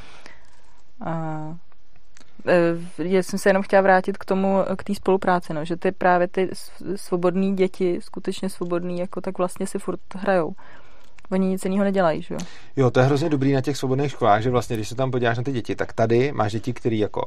A, 1.05 1.39
e, 2.47 3.03
já 3.03 3.23
jsem 3.23 3.39
se 3.39 3.49
jenom 3.49 3.63
chtěla 3.63 3.81
vrátit 3.81 4.17
k 4.17 4.25
tomu, 4.25 4.57
k 4.77 4.83
té 4.83 4.95
spolupráci, 4.95 5.53
no, 5.53 5.65
že 5.65 5.75
ty 5.77 5.91
právě 5.91 6.27
ty 6.27 6.49
s- 6.53 6.71
svobodný 6.95 7.55
děti, 7.55 7.99
skutečně 8.01 8.49
svobodný, 8.49 8.99
jako 8.99 9.21
tak 9.21 9.37
vlastně 9.37 9.67
si 9.67 9.79
furt 9.79 9.99
hrajou. 10.15 10.53
Oni 11.31 11.47
nic 11.47 11.65
jiného 11.65 11.83
nedělají, 11.83 12.21
že 12.21 12.33
jo? 12.33 12.39
Jo, 12.75 12.91
to 12.91 12.99
je 12.99 13.05
hrozně 13.05 13.29
dobrý 13.29 13.53
na 13.53 13.61
těch 13.61 13.77
svobodných 13.77 14.11
školách, 14.11 14.41
že 14.41 14.49
vlastně, 14.49 14.75
když 14.75 14.89
se 14.89 14.95
tam 14.95 15.11
podíváš 15.11 15.37
na 15.37 15.43
ty 15.43 15.51
děti, 15.51 15.75
tak 15.75 15.93
tady 15.93 16.31
máš 16.31 16.51
děti, 16.51 16.73
které 16.73 16.95
jako 16.95 17.21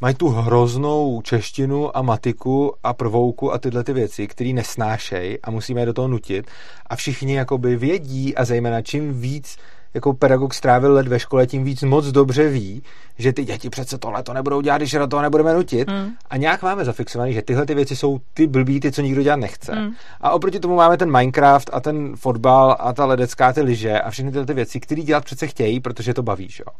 mají 0.00 0.14
tu 0.14 0.28
hroznou 0.28 1.22
češtinu 1.22 1.96
a 1.96 2.02
matiku 2.02 2.72
a 2.82 2.92
prvouku 2.92 3.52
a 3.52 3.58
tyhle 3.58 3.84
ty 3.84 3.92
věci, 3.92 4.26
které 4.26 4.52
nesnášejí 4.52 5.38
a 5.42 5.50
musíme 5.50 5.80
je 5.80 5.86
do 5.86 5.92
toho 5.92 6.08
nutit. 6.08 6.46
A 6.86 6.96
všichni 6.96 7.34
jakoby 7.34 7.76
vědí 7.76 8.36
a 8.36 8.44
zejména 8.44 8.82
čím 8.82 9.20
víc 9.20 9.56
jako 9.94 10.14
pedagog 10.14 10.54
strávil 10.54 10.92
let 10.92 11.08
ve 11.08 11.18
škole, 11.18 11.46
tím 11.46 11.64
víc 11.64 11.82
moc 11.82 12.06
dobře 12.06 12.48
ví, 12.48 12.82
že 13.18 13.32
ty 13.32 13.44
děti 13.44 13.70
přece 13.70 13.98
tohle 13.98 14.22
to 14.22 14.32
nebudou 14.32 14.60
dělat, 14.60 14.78
když 14.78 14.92
do 14.92 15.06
toho 15.06 15.22
nebudeme 15.22 15.54
nutit. 15.54 15.90
Mm. 15.90 16.12
A 16.30 16.36
nějak 16.36 16.62
máme 16.62 16.84
zafixovaný, 16.84 17.32
že 17.32 17.42
tyhle 17.42 17.66
ty 17.66 17.74
věci 17.74 17.96
jsou 17.96 18.20
ty 18.34 18.46
blbý, 18.46 18.80
ty, 18.80 18.92
co 18.92 19.02
nikdo 19.02 19.22
dělat 19.22 19.36
nechce. 19.36 19.74
Mm. 19.74 19.90
A 20.20 20.30
oproti 20.30 20.60
tomu 20.60 20.76
máme 20.76 20.96
ten 20.96 21.12
Minecraft 21.12 21.70
a 21.72 21.80
ten 21.80 22.16
fotbal 22.16 22.76
a 22.78 22.92
ta 22.92 23.04
ledecká, 23.04 23.52
ty 23.52 23.60
lyže 23.60 24.00
a 24.00 24.10
všechny 24.10 24.30
tyhle 24.30 24.46
ty 24.46 24.54
věci, 24.54 24.80
které 24.80 25.02
dělat 25.02 25.24
přece 25.24 25.46
chtějí, 25.46 25.80
protože 25.80 26.14
to 26.14 26.22
baví, 26.22 26.48
že 26.48 26.64
jo. 26.66 26.72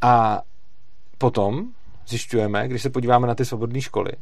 A 0.00 0.42
potom 1.18 1.66
zjišťujeme, 2.06 2.68
když 2.68 2.82
se 2.82 2.90
podíváme 2.90 3.26
na 3.26 3.34
ty 3.34 3.44
svobodné 3.44 3.80
školy, 3.80 4.12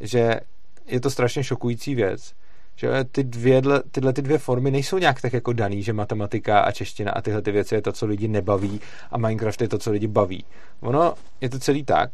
že 0.00 0.40
je 0.86 1.00
to 1.00 1.10
strašně 1.10 1.44
šokující 1.44 1.94
věc, 1.94 2.34
že 2.76 3.04
ty 3.12 3.24
dvě, 3.24 3.62
tyhle 3.90 4.12
ty 4.12 4.22
dvě 4.22 4.38
formy 4.38 4.70
nejsou 4.70 4.98
nějak 4.98 5.20
tak 5.20 5.32
jako 5.32 5.52
daný, 5.52 5.82
že 5.82 5.92
matematika 5.92 6.60
a 6.60 6.72
čeština 6.72 7.12
a 7.12 7.20
tyhle 7.20 7.42
ty 7.42 7.52
věci 7.52 7.74
je 7.74 7.82
to, 7.82 7.92
co 7.92 8.06
lidi 8.06 8.28
nebaví 8.28 8.80
a 9.10 9.18
Minecraft 9.18 9.60
je 9.60 9.68
to, 9.68 9.78
co 9.78 9.90
lidi 9.90 10.06
baví. 10.06 10.44
Ono 10.80 11.14
je 11.40 11.48
to 11.48 11.58
celý 11.58 11.84
tak, 11.84 12.10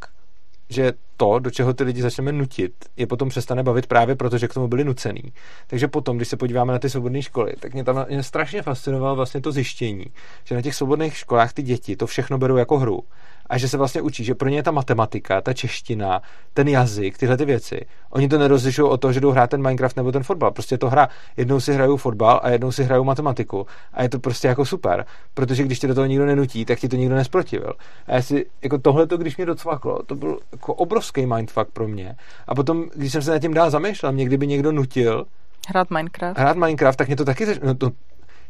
že 0.69 0.93
to, 1.17 1.39
do 1.39 1.51
čeho 1.51 1.75
ty 1.75 1.85
lidi 1.85 2.03
začneme 2.03 2.33
nutit, 2.33 2.73
je 2.97 3.07
potom 3.07 3.29
přestane 3.29 3.63
bavit 3.63 3.87
právě 3.87 4.17
proto, 4.17 4.39
že 4.39 4.49
k 4.49 4.55
tomu 4.55 4.69
byli 4.69 4.85
nucený. 4.85 5.23
Takže 5.67 5.89
potom, 5.89 6.17
když 6.17 6.29
se 6.29 6.37
podíváme 6.37 6.73
na 6.73 6.79
ty 6.79 6.91
svobodné 6.91 7.23
školy, 7.23 7.53
tak 7.61 7.75
mě 7.75 7.85
tam 7.85 8.07
mě 8.09 8.23
strašně 8.23 8.63
fascinovalo 8.63 9.17
vlastně 9.17 9.41
to 9.41 9.53
zjištění, 9.53 10.05
že 10.45 10.55
na 10.55 10.63
těch 10.63 10.75
svobodných 10.75 11.17
školách 11.17 11.53
ty 11.53 11.63
děti 11.63 11.97
to 11.97 12.07
všechno 12.07 12.39
berou 12.39 12.57
jako 12.57 12.79
hru 12.79 13.03
a 13.47 13.59
že 13.59 13.69
se 13.69 13.77
vlastně 13.77 14.03
učí, 14.03 14.25
že 14.25 14.35
pro 14.35 14.49
ně 14.49 14.57
je 14.57 14.63
ta 14.63 14.71
matematika, 14.71 15.41
ta 15.41 15.53
čeština, 15.53 16.23
ten 16.55 16.69
jazyk, 16.69 17.19
tyhle 17.19 17.37
ty 17.37 17.45
věci. 17.45 17.87
Oni 18.11 18.29
to 18.29 18.39
nerozlišují 18.39 18.91
o 18.91 18.97
to, 18.97 19.13
že 19.13 19.21
jdou 19.21 19.31
hrát 19.31 19.51
ten 19.51 19.63
Minecraft 19.63 19.97
nebo 19.97 20.13
ten 20.13 20.23
fotbal. 20.23 20.51
Prostě 20.51 20.75
je 20.75 20.79
to 20.79 20.91
hra. 20.91 21.09
Jednou 21.37 21.61
si 21.61 21.75
hrajou 21.75 21.97
fotbal 21.97 22.41
a 22.43 22.51
jednou 22.51 22.73
si 22.73 22.85
hrajou 22.85 23.05
matematiku. 23.05 23.67
A 23.93 24.03
je 24.03 24.09
to 24.09 24.19
prostě 24.19 24.49
jako 24.49 24.65
super. 24.65 25.07
Protože 25.35 25.63
když 25.63 25.79
tě 25.79 25.87
do 25.87 25.95
toho 25.95 26.07
nikdo 26.07 26.27
nenutí, 26.27 26.65
tak 26.65 26.79
ti 26.79 26.89
to 26.89 26.97
nikdo 26.97 27.15
nesprotivil. 27.15 27.73
A 28.07 28.15
já 28.15 28.23
si, 28.23 28.47
jako 28.63 28.79
tohle, 28.79 29.07
když 29.17 29.37
mě 29.37 29.47
docvaklo, 29.47 30.03
to 30.03 30.15
byl 30.15 30.39
jako 30.53 30.75
obrovský 30.75 31.27
mindfuck 31.27 31.71
pro 31.73 31.89
mě. 31.89 32.17
A 32.47 32.55
potom, 32.55 32.85
když 32.95 33.13
jsem 33.13 33.23
se 33.23 33.31
nad 33.31 33.39
tím 33.39 33.55
dál 33.55 33.71
zamýšlel, 33.71 34.13
mě 34.13 34.25
kdyby 34.25 34.47
někdo 34.47 34.73
nutil, 34.73 35.27
Hrát 35.69 35.91
Minecraft. 35.91 36.39
Hrát 36.39 36.57
Minecraft, 36.57 36.99
tak 36.99 37.07
mě 37.07 37.17
to 37.17 37.25
taky... 37.25 37.47
No 37.63 37.75
to, 37.75 37.91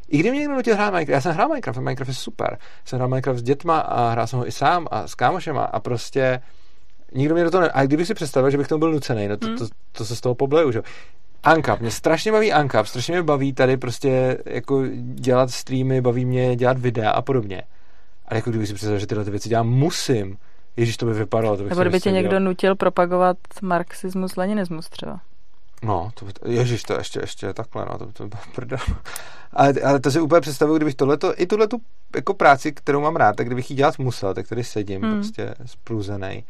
i 0.09 0.19
kdyby 0.19 0.39
někdo 0.39 0.55
nutil 0.55 0.75
hrát 0.75 0.91
Minecraft, 0.91 1.15
já 1.15 1.21
jsem 1.21 1.33
hrál 1.33 1.49
Minecraft, 1.49 1.79
Minecraft 1.79 2.09
je 2.09 2.15
super. 2.15 2.59
Jsem 2.85 2.97
hrál 2.97 3.09
Minecraft 3.09 3.39
s 3.39 3.43
dětma 3.43 3.79
a 3.79 4.11
hrál 4.11 4.27
jsem 4.27 4.39
ho 4.39 4.49
i 4.49 4.53
sám 4.53 4.87
a 4.91 5.07
s 5.07 5.15
kámošema 5.15 5.65
a 5.65 5.81
prostě 5.81 6.41
nikdo 7.15 7.35
mě 7.35 7.45
do 7.45 7.51
toho 7.51 7.61
ne... 7.61 7.71
A 7.75 7.83
kdybych 7.85 8.07
si 8.07 8.15
představil, 8.15 8.51
že 8.51 8.59
bych 8.59 8.69
tomu 8.69 8.79
byl 8.79 8.93
nucený, 8.93 9.29
no 9.29 9.37
to, 9.37 9.47
hmm. 9.47 9.57
to, 9.57 9.69
to, 9.69 9.75
to 9.93 10.05
se 10.05 10.17
z 10.17 10.21
toho 10.21 10.35
pobleju, 10.35 10.73
že 10.73 10.83
Ankap, 11.43 11.81
mě 11.81 11.91
strašně 11.91 12.33
baví 12.33 12.53
Ankap, 12.53 12.87
strašně 12.87 13.13
mě 13.13 13.23
baví 13.23 13.53
tady 13.53 13.77
prostě 13.77 14.39
jako 14.47 14.83
dělat 15.15 15.51
streamy, 15.51 16.01
baví 16.01 16.25
mě 16.25 16.57
dělat 16.57 16.79
videa 16.79 17.11
a 17.11 17.23
podobně. 17.23 17.63
Ale 18.27 18.39
jako 18.39 18.51
kdybych 18.51 18.69
si 18.69 18.75
představil, 18.75 18.99
že 18.99 19.07
tyhle 19.07 19.25
ty 19.25 19.31
věci 19.31 19.49
dělám, 19.49 19.69
musím. 19.69 20.37
Ježíš, 20.77 20.97
to 20.97 21.07
by 21.07 21.13
vypadalo. 21.13 21.57
To 21.57 21.63
bych 21.63 21.71
Nebo 21.71 21.83
kdyby 21.83 22.01
tě 22.01 22.11
někdo 22.11 22.41
nutil 22.41 22.77
propagovat 22.77 23.37
marxismus, 23.63 24.37
leninismus 24.37 24.89
třeba. 24.89 25.21
No, 25.83 26.11
to, 26.15 26.27
ježiš, 26.49 26.83
to 26.83 26.99
ještě, 26.99 27.21
ještě 27.21 27.53
takhle, 27.53 27.85
no, 27.85 27.99
to, 27.99 28.07
to 28.07 28.29
to 28.29 28.37
prdel. 28.55 28.79
Ale, 29.57 29.73
ale 29.85 30.01
to 30.01 30.11
si 30.11 30.21
úplně 30.21 30.41
představuju, 30.41 30.77
kdybych 30.77 30.95
tohleto, 30.95 31.41
i 31.41 31.47
tuhle 31.47 31.69
tu 31.69 31.77
jako 32.17 32.35
práci, 32.35 32.73
kterou 32.73 33.01
mám 33.01 33.17
rád, 33.17 33.37
tak 33.37 33.47
kdybych 33.47 33.71
ji 33.71 33.77
dělat 33.77 33.99
musel, 33.99 34.35
tak 34.35 34.49
tady 34.49 34.65
sedím 34.65 35.03
hmm. 35.03 35.15
prostě 35.15 35.55
spruzený. 35.67 36.45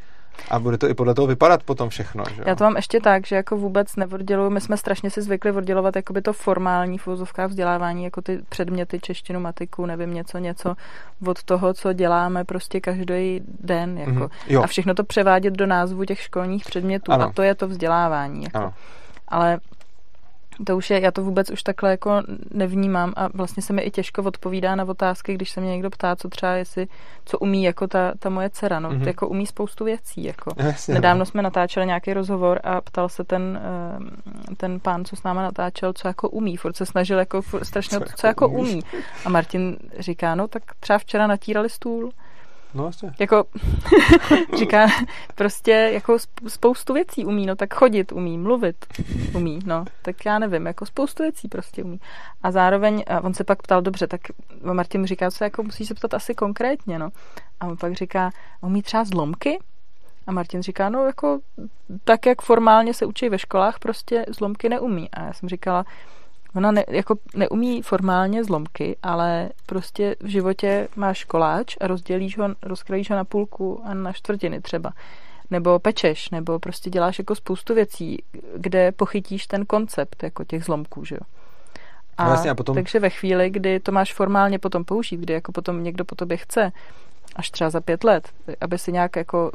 A 0.51 0.59
bude 0.59 0.79
to 0.79 0.89
i 0.89 0.95
podle 0.95 1.15
toho 1.15 1.27
vypadat 1.27 1.63
potom 1.63 1.89
všechno. 1.89 2.25
Že? 2.37 2.43
Já 2.47 2.55
to 2.55 2.65
mám 2.65 2.77
ještě 2.77 3.01
tak, 3.01 3.27
že 3.27 3.37
jako 3.37 3.57
vůbec 3.57 3.97
neodděluju, 3.97 4.51
my 4.51 4.61
jsme 4.61 4.77
strašně 4.77 5.11
si 5.11 5.23
zvykli 5.23 5.53
oddělovat 5.53 5.97
jakoby 5.97 6.23
to 6.23 6.33
formální 6.33 6.99
v 6.99 7.07
vzdělávání, 7.47 8.05
jako 8.05 8.23
ty 8.23 8.41
předměty, 8.49 9.01
češtinu, 9.01 9.41
matiku, 9.41 9.87
nevím, 9.87 10.15
něco, 10.15 10.39
něco 10.39 10.75
od 11.27 11.43
toho, 11.43 11.75
co 11.75 11.93
děláme 11.93 12.45
prostě 12.45 12.81
každý 12.81 13.41
den. 13.61 13.99
Jako. 13.99 14.11
Mm-hmm. 14.11 14.65
A 14.65 14.67
všechno 14.67 14.95
to 14.95 15.05
převádět 15.05 15.55
do 15.55 15.67
názvu 15.67 16.05
těch 16.05 16.21
školních 16.21 16.65
předmětů. 16.65 17.13
Ano. 17.13 17.25
A 17.25 17.33
to 17.33 17.43
je 17.43 17.55
to 17.55 17.69
vzdělávání. 17.69 18.45
Jako. 18.45 18.59
Ano 18.59 18.75
ale 19.35 19.59
to 20.67 20.77
už 20.77 20.91
je, 20.91 21.01
já 21.01 21.11
to 21.11 21.23
vůbec 21.23 21.51
už 21.51 21.63
takhle 21.63 21.91
jako 21.91 22.23
nevnímám 22.51 23.13
a 23.17 23.29
vlastně 23.35 23.63
se 23.63 23.73
mi 23.73 23.83
i 23.83 23.91
těžko 23.91 24.23
odpovídá 24.23 24.75
na 24.75 24.85
otázky, 24.85 25.35
když 25.35 25.51
se 25.51 25.61
mě 25.61 25.71
někdo 25.71 25.91
ptá, 25.91 26.17
co 26.17 26.29
třeba 26.29 26.53
jestli, 26.53 26.87
co 27.25 27.39
umí 27.39 27.65
jako 27.65 27.87
ta, 27.87 28.13
ta 28.19 28.29
moje 28.29 28.51
dcera, 28.51 28.81
no, 28.81 28.91
mm-hmm. 28.91 29.07
jako 29.07 29.29
umí 29.29 29.47
spoustu 29.47 29.85
věcí, 29.85 30.25
jako. 30.25 30.51
Jasně, 30.63 30.95
Nedávno 30.95 31.19
no. 31.19 31.27
jsme 31.27 31.43
natáčeli 31.43 31.87
nějaký 31.87 32.15
rozhovor 32.15 32.61
a 32.65 32.81
ptal 32.81 33.09
se 33.09 33.25
ten, 33.25 33.61
eh, 33.63 34.55
ten 34.57 34.81
pán, 34.81 35.05
co 35.05 35.17
s 35.17 35.23
náma 35.23 35.43
natáčel, 35.43 35.93
co 35.93 36.09
jako 36.09 36.29
umí, 36.29 36.57
furt 36.57 36.77
se 36.77 36.87
snažil 36.87 37.19
jako 37.19 37.43
furt, 37.43 37.65
strašně, 37.65 37.99
co, 37.99 38.05
co 38.17 38.27
jako 38.27 38.49
umí. 38.49 38.81
A 39.25 39.29
Martin 39.29 39.77
říká, 39.99 40.35
no 40.35 40.49
tak 40.49 40.63
třeba 40.81 40.99
včera 40.99 41.27
natírali 41.27 41.69
stůl, 41.69 42.13
No, 42.75 42.83
vlastně. 42.83 43.15
Jako, 43.19 43.45
říká, 44.59 44.87
prostě 45.35 45.71
jako 45.71 46.17
spoustu 46.49 46.93
věcí 46.95 47.25
umí, 47.25 47.47
no 47.47 47.57
tak 47.57 47.75
chodit 47.75 48.13
umí, 48.13 48.39
mluvit 48.39 48.87
umí, 49.35 49.59
no, 49.65 49.85
tak 50.03 50.25
já 50.27 50.39
nevím, 50.39 50.67
jako 50.67 50.87
spoustu 50.87 51.23
věcí 51.23 51.49
prostě 51.49 51.85
umí. 51.85 52.01
A 52.43 52.51
zároveň, 52.51 53.05
a 53.07 53.21
on 53.21 53.35
se 53.35 53.45
pak 53.45 53.63
ptal, 53.63 53.83
dobře, 53.83 54.07
tak 54.07 54.21
Martin 54.73 55.07
říká, 55.07 55.31
co 55.31 55.45
jako 55.45 55.63
musí 55.63 55.87
se 55.87 55.95
ptat 55.95 56.15
asi 56.15 56.35
konkrétně, 56.35 56.99
no. 56.99 57.11
A 57.61 57.67
on 57.67 57.77
pak 57.77 57.95
říká, 57.95 58.31
umí 58.61 58.83
třeba 58.83 59.05
zlomky? 59.05 59.59
A 60.27 60.33
Martin 60.33 60.63
říká, 60.63 60.89
no 60.89 61.07
jako 61.07 61.41
tak, 62.05 62.27
jak 62.27 62.43
formálně 62.43 62.95
se 62.95 63.07
učí 63.07 63.29
ve 63.29 63.39
školách, 63.39 63.79
prostě 63.79 64.25
zlomky 64.29 64.69
neumí. 64.69 65.11
A 65.11 65.23
já 65.23 65.33
jsem 65.33 65.49
říkala, 65.49 65.85
Ona 66.57 66.71
ne, 66.71 66.85
jako 66.89 67.15
neumí 67.35 67.83
formálně 67.83 68.45
zlomky, 68.45 68.97
ale 69.03 69.49
prostě 69.67 70.17
v 70.21 70.27
životě 70.27 70.89
máš 70.97 71.25
koláč 71.25 71.77
a 71.81 71.87
rozdělíš 71.87 72.39
ho, 72.39 72.49
rozkrojíš 72.63 73.11
ho 73.11 73.17
na 73.17 73.25
půlku 73.25 73.83
a 73.85 73.95
na 73.95 74.13
čtvrtiny 74.13 74.61
třeba. 74.61 74.93
Nebo 75.51 75.79
pečeš, 75.79 76.31
nebo 76.31 76.59
prostě 76.59 76.91
děláš 76.91 77.19
jako 77.19 77.35
spoustu 77.35 77.75
věcí, 77.75 78.23
kde 78.57 78.93
pochytíš 78.93 79.47
ten 79.47 79.67
koncept 79.67 80.23
jako 80.23 80.45
těch 80.45 80.65
zlomků, 80.65 81.05
že 81.05 81.15
jo. 81.15 81.21
A, 82.17 82.25
no 82.25 82.31
jasně, 82.31 82.51
a 82.51 82.55
potom... 82.55 82.75
Takže 82.75 83.01
ve 83.01 83.11
chvíli, 83.11 83.51
kdy 83.51 83.81
to 83.81 83.93
máš 83.93 84.15
formálně 84.15 84.59
potom 84.59 84.85
použít, 84.85 85.17
kdy 85.17 85.33
jako 85.33 85.53
potom 85.53 85.83
někdo 85.83 86.05
po 86.05 86.15
tobě 86.15 86.37
chce, 86.37 86.73
až 87.37 87.51
třeba 87.51 87.71
za 87.71 87.81
pět 87.81 88.05
let, 88.05 88.29
aby 88.61 88.79
si 88.79 88.93
nějak 88.93 89.17
jako 89.17 89.51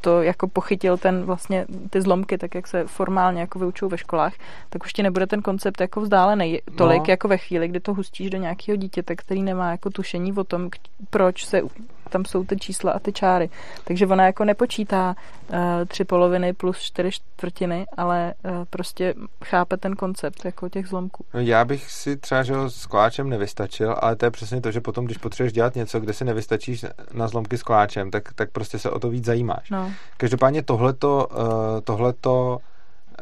to 0.00 0.22
jako 0.22 0.48
pochytil 0.48 0.96
ten 0.96 1.24
vlastně 1.24 1.66
ty 1.90 2.00
zlomky, 2.02 2.38
tak 2.38 2.54
jak 2.54 2.66
se 2.66 2.86
formálně 2.86 3.40
jako 3.40 3.58
vyučují 3.58 3.90
ve 3.90 3.98
školách, 3.98 4.34
tak 4.70 4.84
už 4.84 4.92
ti 4.92 5.02
nebude 5.02 5.26
ten 5.26 5.42
koncept 5.42 5.80
jako 5.80 6.00
vzdálený 6.00 6.60
tolik, 6.76 6.98
no. 6.98 7.04
jako 7.08 7.28
ve 7.28 7.38
chvíli, 7.38 7.68
kdy 7.68 7.80
to 7.80 7.94
hustíš 7.94 8.30
do 8.30 8.38
nějakého 8.38 8.76
dítěte, 8.76 9.16
který 9.16 9.42
nemá 9.42 9.70
jako 9.70 9.90
tušení 9.90 10.32
o 10.32 10.44
tom, 10.44 10.70
proč 11.10 11.46
se 11.46 11.62
tam 12.08 12.24
jsou 12.24 12.44
ty 12.44 12.56
čísla 12.56 12.92
a 12.92 12.98
ty 12.98 13.12
čáry. 13.12 13.50
Takže 13.84 14.06
ona 14.06 14.26
jako 14.26 14.44
nepočítá 14.44 15.16
uh, 15.48 15.56
tři 15.88 16.04
poloviny 16.04 16.52
plus 16.52 16.78
čtyři 16.78 17.10
čtvrtiny, 17.10 17.86
ale 17.96 18.34
uh, 18.44 18.64
prostě 18.70 19.14
chápe 19.44 19.76
ten 19.76 19.96
koncept 19.96 20.44
jako 20.44 20.68
těch 20.68 20.86
zlomků. 20.86 21.24
No 21.34 21.40
já 21.40 21.64
bych 21.64 21.90
si 21.90 22.16
třeba, 22.16 22.42
že 22.42 22.54
s 22.68 22.86
koláčem 22.86 23.28
nevystačil, 23.28 23.96
ale 24.00 24.16
to 24.16 24.24
je 24.24 24.30
přesně 24.30 24.60
to, 24.60 24.70
že 24.70 24.80
potom, 24.80 25.04
když 25.04 25.18
potřebuješ 25.18 25.52
dělat 25.52 25.74
něco, 25.74 26.00
kde 26.00 26.12
si 26.12 26.24
nevystačíš 26.24 26.84
na 27.12 27.28
zlomky 27.28 27.58
s 27.58 27.62
koláčem, 27.62 28.10
tak, 28.10 28.32
tak 28.32 28.50
prostě 28.50 28.78
se 28.78 28.90
o 28.90 28.98
to 28.98 29.10
víc 29.10 29.24
zajímáš. 29.24 29.70
No. 29.70 29.92
Každopádně 30.16 30.62
tohleto, 30.62 31.28
uh, 31.30 31.80
tohleto 31.84 32.58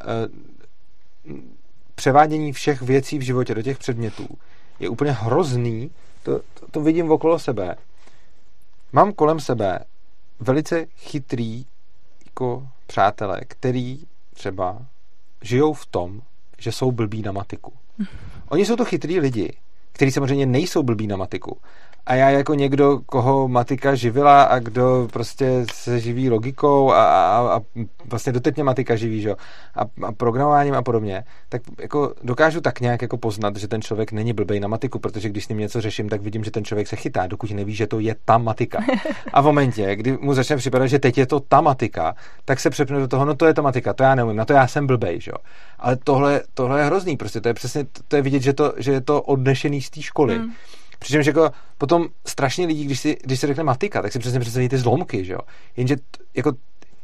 uh, 0.06 1.34
převádění 1.94 2.52
všech 2.52 2.82
věcí 2.82 3.18
v 3.18 3.22
životě 3.22 3.54
do 3.54 3.62
těch 3.62 3.78
předmětů 3.78 4.28
je 4.80 4.88
úplně 4.88 5.12
hrozný. 5.12 5.90
To, 6.22 6.38
to, 6.38 6.66
to 6.70 6.80
vidím 6.80 7.10
okolo 7.10 7.38
sebe 7.38 7.76
Mám 8.94 9.12
kolem 9.12 9.40
sebe 9.40 9.78
velice 10.40 10.86
chytrý 10.96 11.66
jako 12.24 12.68
přátelé, 12.86 13.40
který 13.48 14.00
třeba 14.34 14.86
žijou 15.42 15.72
v 15.72 15.86
tom, 15.86 16.22
že 16.58 16.72
jsou 16.72 16.92
blbí 16.92 17.22
na 17.22 17.32
matiku. 17.32 17.72
Oni 18.48 18.66
jsou 18.66 18.76
to 18.76 18.84
chytrý 18.84 19.20
lidi, 19.20 19.56
kteří 19.92 20.10
samozřejmě 20.10 20.46
nejsou 20.46 20.82
blbí 20.82 21.06
na 21.06 21.16
matiku, 21.16 21.60
a 22.06 22.14
já 22.14 22.30
jako 22.30 22.54
někdo, 22.54 23.00
koho 23.06 23.48
matika 23.48 23.94
živila 23.94 24.42
a 24.42 24.58
kdo 24.58 25.08
prostě 25.12 25.66
se 25.72 26.00
živí 26.00 26.30
logikou 26.30 26.92
a, 26.92 27.04
a, 27.04 27.56
a 27.56 27.60
vlastně 28.04 28.32
doteď 28.32 28.56
mě 28.56 28.64
matika 28.64 28.96
živí, 28.96 29.20
že? 29.20 29.32
A, 29.74 29.80
a 30.02 30.12
programováním 30.12 30.74
a 30.74 30.82
podobně, 30.82 31.24
tak 31.48 31.62
jako 31.80 32.14
dokážu 32.22 32.60
tak 32.60 32.80
nějak 32.80 33.02
jako 33.02 33.16
poznat, 33.16 33.56
že 33.56 33.68
ten 33.68 33.82
člověk 33.82 34.12
není 34.12 34.32
blbej 34.32 34.60
na 34.60 34.68
matiku, 34.68 34.98
protože 34.98 35.28
když 35.28 35.44
s 35.44 35.48
ním 35.48 35.58
něco 35.58 35.80
řeším, 35.80 36.08
tak 36.08 36.22
vidím, 36.22 36.44
že 36.44 36.50
ten 36.50 36.64
člověk 36.64 36.88
se 36.88 36.96
chytá, 36.96 37.26
dokud 37.26 37.50
neví, 37.50 37.74
že 37.74 37.86
to 37.86 38.00
je 38.00 38.16
ta 38.24 38.38
matika. 38.38 38.84
A 39.32 39.40
v 39.40 39.44
momentě, 39.44 39.96
kdy 39.96 40.18
mu 40.20 40.34
začne 40.34 40.56
připadat, 40.56 40.86
že 40.86 40.98
teď 40.98 41.18
je 41.18 41.26
to 41.26 41.40
ta 41.40 41.60
matika, 41.60 42.14
tak 42.44 42.60
se 42.60 42.70
přepne 42.70 43.00
do 43.00 43.08
toho, 43.08 43.24
no 43.24 43.34
to 43.34 43.46
je 43.46 43.54
ta 43.54 43.62
matika, 43.62 43.92
to 43.92 44.02
já 44.02 44.14
neumím, 44.14 44.36
na 44.36 44.44
to 44.44 44.52
já 44.52 44.66
jsem 44.66 44.86
blbej, 44.86 45.20
že? 45.20 45.32
Ale 45.78 45.96
tohle, 45.96 46.42
tohle 46.54 46.80
je 46.80 46.84
hrozný, 46.84 47.16
prostě 47.16 47.40
to 47.40 47.48
je 47.48 47.54
přesně, 47.54 47.86
to 48.08 48.16
je 48.16 48.22
vidět, 48.22 48.42
že, 48.42 48.52
to, 48.52 48.72
že 48.76 48.92
je 48.92 49.00
to 49.00 49.22
odnešený 49.22 49.82
z 49.82 49.90
té 49.90 50.02
školy. 50.02 50.38
Hmm 50.38 50.52
Přičemž 51.04 51.26
jako 51.26 51.50
potom 51.78 52.06
strašně 52.26 52.66
lidí, 52.66 52.84
když 52.84 53.00
si, 53.00 53.16
když 53.24 53.40
si 53.40 53.46
řekne 53.46 53.64
matika, 53.64 54.02
tak 54.02 54.12
si 54.12 54.18
přesně 54.18 54.40
představí 54.40 54.68
ty 54.68 54.78
zlomky, 54.78 55.24
že 55.24 55.32
jo. 55.32 55.38
Jenže 55.76 55.96
jako 56.34 56.52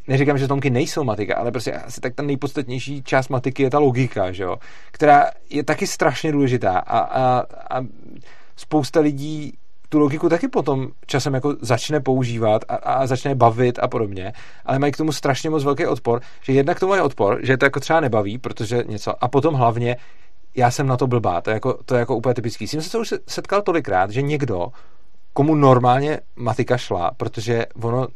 neříkám, 0.08 0.38
že 0.38 0.46
zlomky 0.46 0.70
nejsou 0.70 1.04
matika, 1.04 1.36
ale 1.36 1.50
prostě 1.50 1.72
asi 1.72 2.00
tak 2.00 2.14
ta 2.14 2.22
nejpodstatnější 2.22 3.02
část 3.02 3.28
matiky 3.28 3.62
je 3.62 3.70
ta 3.70 3.78
logika, 3.78 4.32
že 4.32 4.42
jo, 4.42 4.56
která 4.92 5.26
je 5.50 5.64
taky 5.64 5.86
strašně 5.86 6.32
důležitá 6.32 6.78
a, 6.78 6.98
a, 6.98 7.44
a 7.70 7.84
spousta 8.56 9.00
lidí 9.00 9.52
tu 9.88 9.98
logiku 9.98 10.28
taky 10.28 10.48
potom 10.48 10.88
časem 11.06 11.34
jako 11.34 11.56
začne 11.60 12.00
používat 12.00 12.64
a, 12.68 12.74
a 12.74 13.06
začne 13.06 13.34
bavit 13.34 13.78
a 13.78 13.88
podobně, 13.88 14.32
ale 14.66 14.78
mají 14.78 14.92
k 14.92 14.96
tomu 14.96 15.12
strašně 15.12 15.50
moc 15.50 15.64
velký 15.64 15.86
odpor, 15.86 16.20
že 16.42 16.52
jednak 16.52 16.80
tomu 16.80 16.94
je 16.94 17.02
odpor, 17.02 17.40
že 17.42 17.56
to 17.56 17.64
jako 17.64 17.80
třeba 17.80 18.00
nebaví, 18.00 18.38
protože 18.38 18.84
něco, 18.86 19.24
a 19.24 19.28
potom 19.28 19.54
hlavně 19.54 19.96
já 20.56 20.70
jsem 20.70 20.86
na 20.86 20.96
to 20.96 21.06
blbá, 21.06 21.40
to 21.40 21.50
je 21.50 21.54
jako, 21.54 21.78
to 21.84 21.94
je 21.94 21.98
jako 21.98 22.16
úplně 22.16 22.34
typický. 22.34 22.66
S 22.66 22.70
tím 22.70 22.82
jsem 22.82 22.90
se 22.90 22.98
už 22.98 23.14
setkal 23.28 23.62
tolikrát, 23.62 24.10
že 24.10 24.22
někdo, 24.22 24.68
komu 25.32 25.54
normálně 25.54 26.20
matika 26.36 26.76
šla, 26.76 27.10
protože 27.16 27.66
ono 27.82 28.08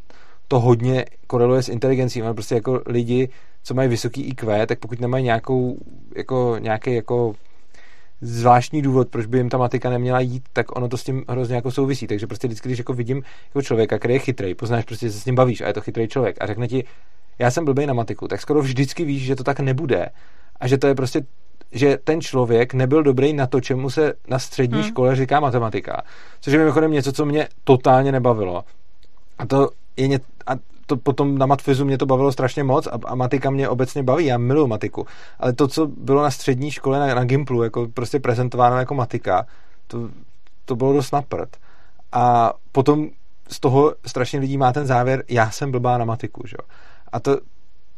to 0.48 0.60
hodně 0.60 1.04
koreluje 1.26 1.62
s 1.62 1.68
inteligencí, 1.68 2.22
ono 2.22 2.34
prostě 2.34 2.54
jako 2.54 2.82
lidi, 2.86 3.28
co 3.62 3.74
mají 3.74 3.88
vysoký 3.88 4.22
IQ, 4.22 4.66
tak 4.66 4.78
pokud 4.78 5.00
nemají 5.00 5.24
nějakou, 5.24 5.78
jako, 6.16 6.56
nějaký 6.58 6.94
jako 6.94 7.34
zvláštní 8.20 8.82
důvod, 8.82 9.08
proč 9.08 9.26
by 9.26 9.38
jim 9.38 9.48
ta 9.48 9.58
matika 9.58 9.90
neměla 9.90 10.20
jít, 10.20 10.44
tak 10.52 10.76
ono 10.76 10.88
to 10.88 10.96
s 10.96 11.04
tím 11.04 11.24
hrozně 11.28 11.56
jako 11.56 11.70
souvisí. 11.70 12.06
Takže 12.06 12.26
prostě 12.26 12.46
vždycky, 12.46 12.68
když 12.68 12.78
jako 12.78 12.92
vidím 12.92 13.22
jako 13.48 13.62
člověka, 13.62 13.98
který 13.98 14.14
je 14.14 14.20
chytrý, 14.20 14.54
poznáš 14.54 14.84
prostě, 14.84 15.06
že 15.06 15.12
se 15.12 15.20
s 15.20 15.24
ním 15.24 15.34
bavíš 15.34 15.60
a 15.60 15.66
je 15.66 15.72
to 15.72 15.80
chytrý 15.80 16.08
člověk 16.08 16.36
a 16.40 16.46
řekne 16.46 16.68
ti, 16.68 16.84
já 17.38 17.50
jsem 17.50 17.64
blbej 17.64 17.86
na 17.86 17.94
matiku, 17.94 18.28
tak 18.28 18.40
skoro 18.40 18.62
vždycky 18.62 19.04
víš, 19.04 19.22
že 19.22 19.36
to 19.36 19.44
tak 19.44 19.60
nebude 19.60 20.08
a 20.60 20.68
že 20.68 20.78
to 20.78 20.86
je 20.86 20.94
prostě 20.94 21.22
že 21.74 21.98
ten 22.04 22.20
člověk 22.20 22.74
nebyl 22.74 23.02
dobrý 23.02 23.32
na 23.32 23.46
to, 23.46 23.60
čemu 23.60 23.90
se 23.90 24.12
na 24.28 24.38
střední 24.38 24.80
hmm. 24.80 24.88
škole 24.88 25.16
říká 25.16 25.40
matematika. 25.40 26.02
Což 26.40 26.52
je 26.52 26.58
mimochodem 26.58 26.90
něco, 26.90 27.12
co 27.12 27.26
mě 27.26 27.48
totálně 27.64 28.12
nebavilo. 28.12 28.64
A 29.38 29.46
to 29.46 29.68
je 29.96 30.08
ně, 30.08 30.20
a 30.46 30.52
to 30.86 30.96
potom 30.96 31.38
na 31.38 31.46
matfizu 31.46 31.84
mě 31.84 31.98
to 31.98 32.06
bavilo 32.06 32.32
strašně 32.32 32.64
moc 32.64 32.86
a, 32.86 32.98
a 33.04 33.14
matika 33.14 33.50
mě 33.50 33.68
obecně 33.68 34.02
baví, 34.02 34.26
já 34.26 34.38
miluji 34.38 34.66
matiku. 34.66 35.06
Ale 35.38 35.52
to, 35.52 35.68
co 35.68 35.86
bylo 35.86 36.22
na 36.22 36.30
střední 36.30 36.70
škole, 36.70 36.98
na, 36.98 37.14
na 37.14 37.24
Gimplu, 37.24 37.62
jako 37.62 37.88
prostě 37.94 38.20
prezentováno 38.20 38.78
jako 38.78 38.94
matika, 38.94 39.46
to, 39.86 40.08
to 40.64 40.76
bylo 40.76 40.92
dost 40.92 41.12
naprt. 41.12 41.56
A 42.12 42.52
potom 42.72 43.08
z 43.48 43.60
toho 43.60 43.94
strašně 44.06 44.38
lidí 44.38 44.58
má 44.58 44.72
ten 44.72 44.86
závěr, 44.86 45.24
já 45.28 45.50
jsem 45.50 45.70
blbá 45.70 45.98
na 45.98 46.04
matiku, 46.04 46.46
že? 46.46 46.56
A 47.12 47.20
to, 47.20 47.38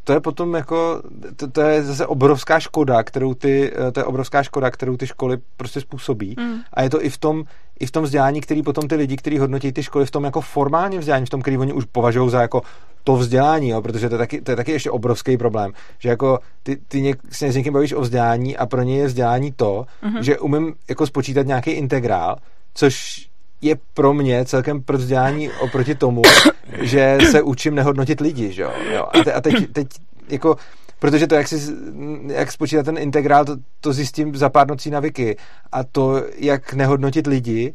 to 0.06 0.12
je 0.12 0.20
potom 0.20 0.54
jako, 0.54 1.02
to, 1.36 1.50
to 1.50 1.60
je 1.60 1.82
zase 1.82 2.06
obrovská 2.06 2.60
škoda, 2.60 3.02
kterou 3.02 3.34
ty, 3.34 3.72
eh, 3.88 3.92
to 3.92 4.00
je 4.00 4.04
obrovská 4.04 4.42
škoda, 4.42 4.70
kterou 4.70 4.96
ty 4.96 5.06
školy 5.06 5.38
prostě 5.56 5.80
způsobí. 5.80 6.34
Mm. 6.38 6.58
A 6.72 6.82
je 6.82 6.90
to 6.90 7.04
i 7.04 7.10
v 7.10 7.18
tom, 7.18 7.44
i 7.80 7.86
v 7.86 7.90
tom 7.90 8.04
vzdělání, 8.04 8.40
který 8.40 8.62
potom 8.62 8.88
ty 8.88 8.94
lidi, 8.94 9.16
kteří 9.16 9.38
hodnotí 9.38 9.72
ty 9.72 9.82
školy 9.82 10.06
v 10.06 10.10
tom 10.10 10.24
jako 10.24 10.40
formálním 10.40 11.00
vzdělání, 11.00 11.26
v 11.26 11.30
tom, 11.30 11.42
který 11.42 11.58
oni 11.58 11.72
už 11.72 11.84
považují 11.84 12.30
za 12.30 12.40
jako 12.40 12.62
to 13.04 13.16
vzdělání, 13.16 13.68
jo, 13.68 13.82
protože 13.82 14.08
to 14.08 14.14
je, 14.14 14.18
taky, 14.18 14.40
to 14.40 14.50
je 14.50 14.56
taky 14.56 14.72
ještě 14.72 14.90
obrovský 14.90 15.36
problém, 15.36 15.72
že 15.98 16.08
jako 16.08 16.38
ty, 16.62 16.76
ty 16.88 17.02
něk, 17.02 17.18
se 17.30 17.52
s 17.52 17.56
někým 17.56 17.72
bavíš 17.72 17.92
o 17.92 18.00
vzdělání 18.00 18.56
a 18.56 18.66
pro 18.66 18.82
ně 18.82 18.98
je 18.98 19.06
vzdělání 19.06 19.52
to, 19.52 19.86
mm-hmm. 20.02 20.20
že 20.20 20.38
umím 20.38 20.74
jako 20.88 21.06
spočítat 21.06 21.46
nějaký 21.46 21.70
integrál, 21.70 22.36
což 22.74 23.26
je 23.62 23.76
pro 23.94 24.14
mě 24.14 24.44
celkem 24.44 24.82
pro 24.82 24.98
vzdělání 24.98 25.50
oproti 25.50 25.94
tomu, 25.94 26.22
že 26.80 27.18
se 27.30 27.42
učím 27.42 27.74
nehodnotit 27.74 28.20
lidi, 28.20 28.52
že 28.52 28.62
jo? 28.62 28.72
A, 29.12 29.24
te, 29.24 29.32
a 29.32 29.40
teď, 29.40 29.72
teď 29.72 29.88
jako 30.28 30.56
protože 30.98 31.26
to, 31.26 31.34
jak, 31.34 31.48
si, 31.48 31.72
jak 32.26 32.52
spočítat 32.52 32.82
ten 32.82 32.98
integrál, 32.98 33.44
to, 33.44 33.56
to 33.80 33.92
zjistím 33.92 34.36
za 34.36 34.48
pár 34.48 34.68
nocí 34.68 34.90
na 34.90 35.00
Wiki. 35.00 35.36
A 35.72 35.84
to, 35.84 36.22
jak 36.36 36.74
nehodnotit 36.74 37.26
lidi, 37.26 37.74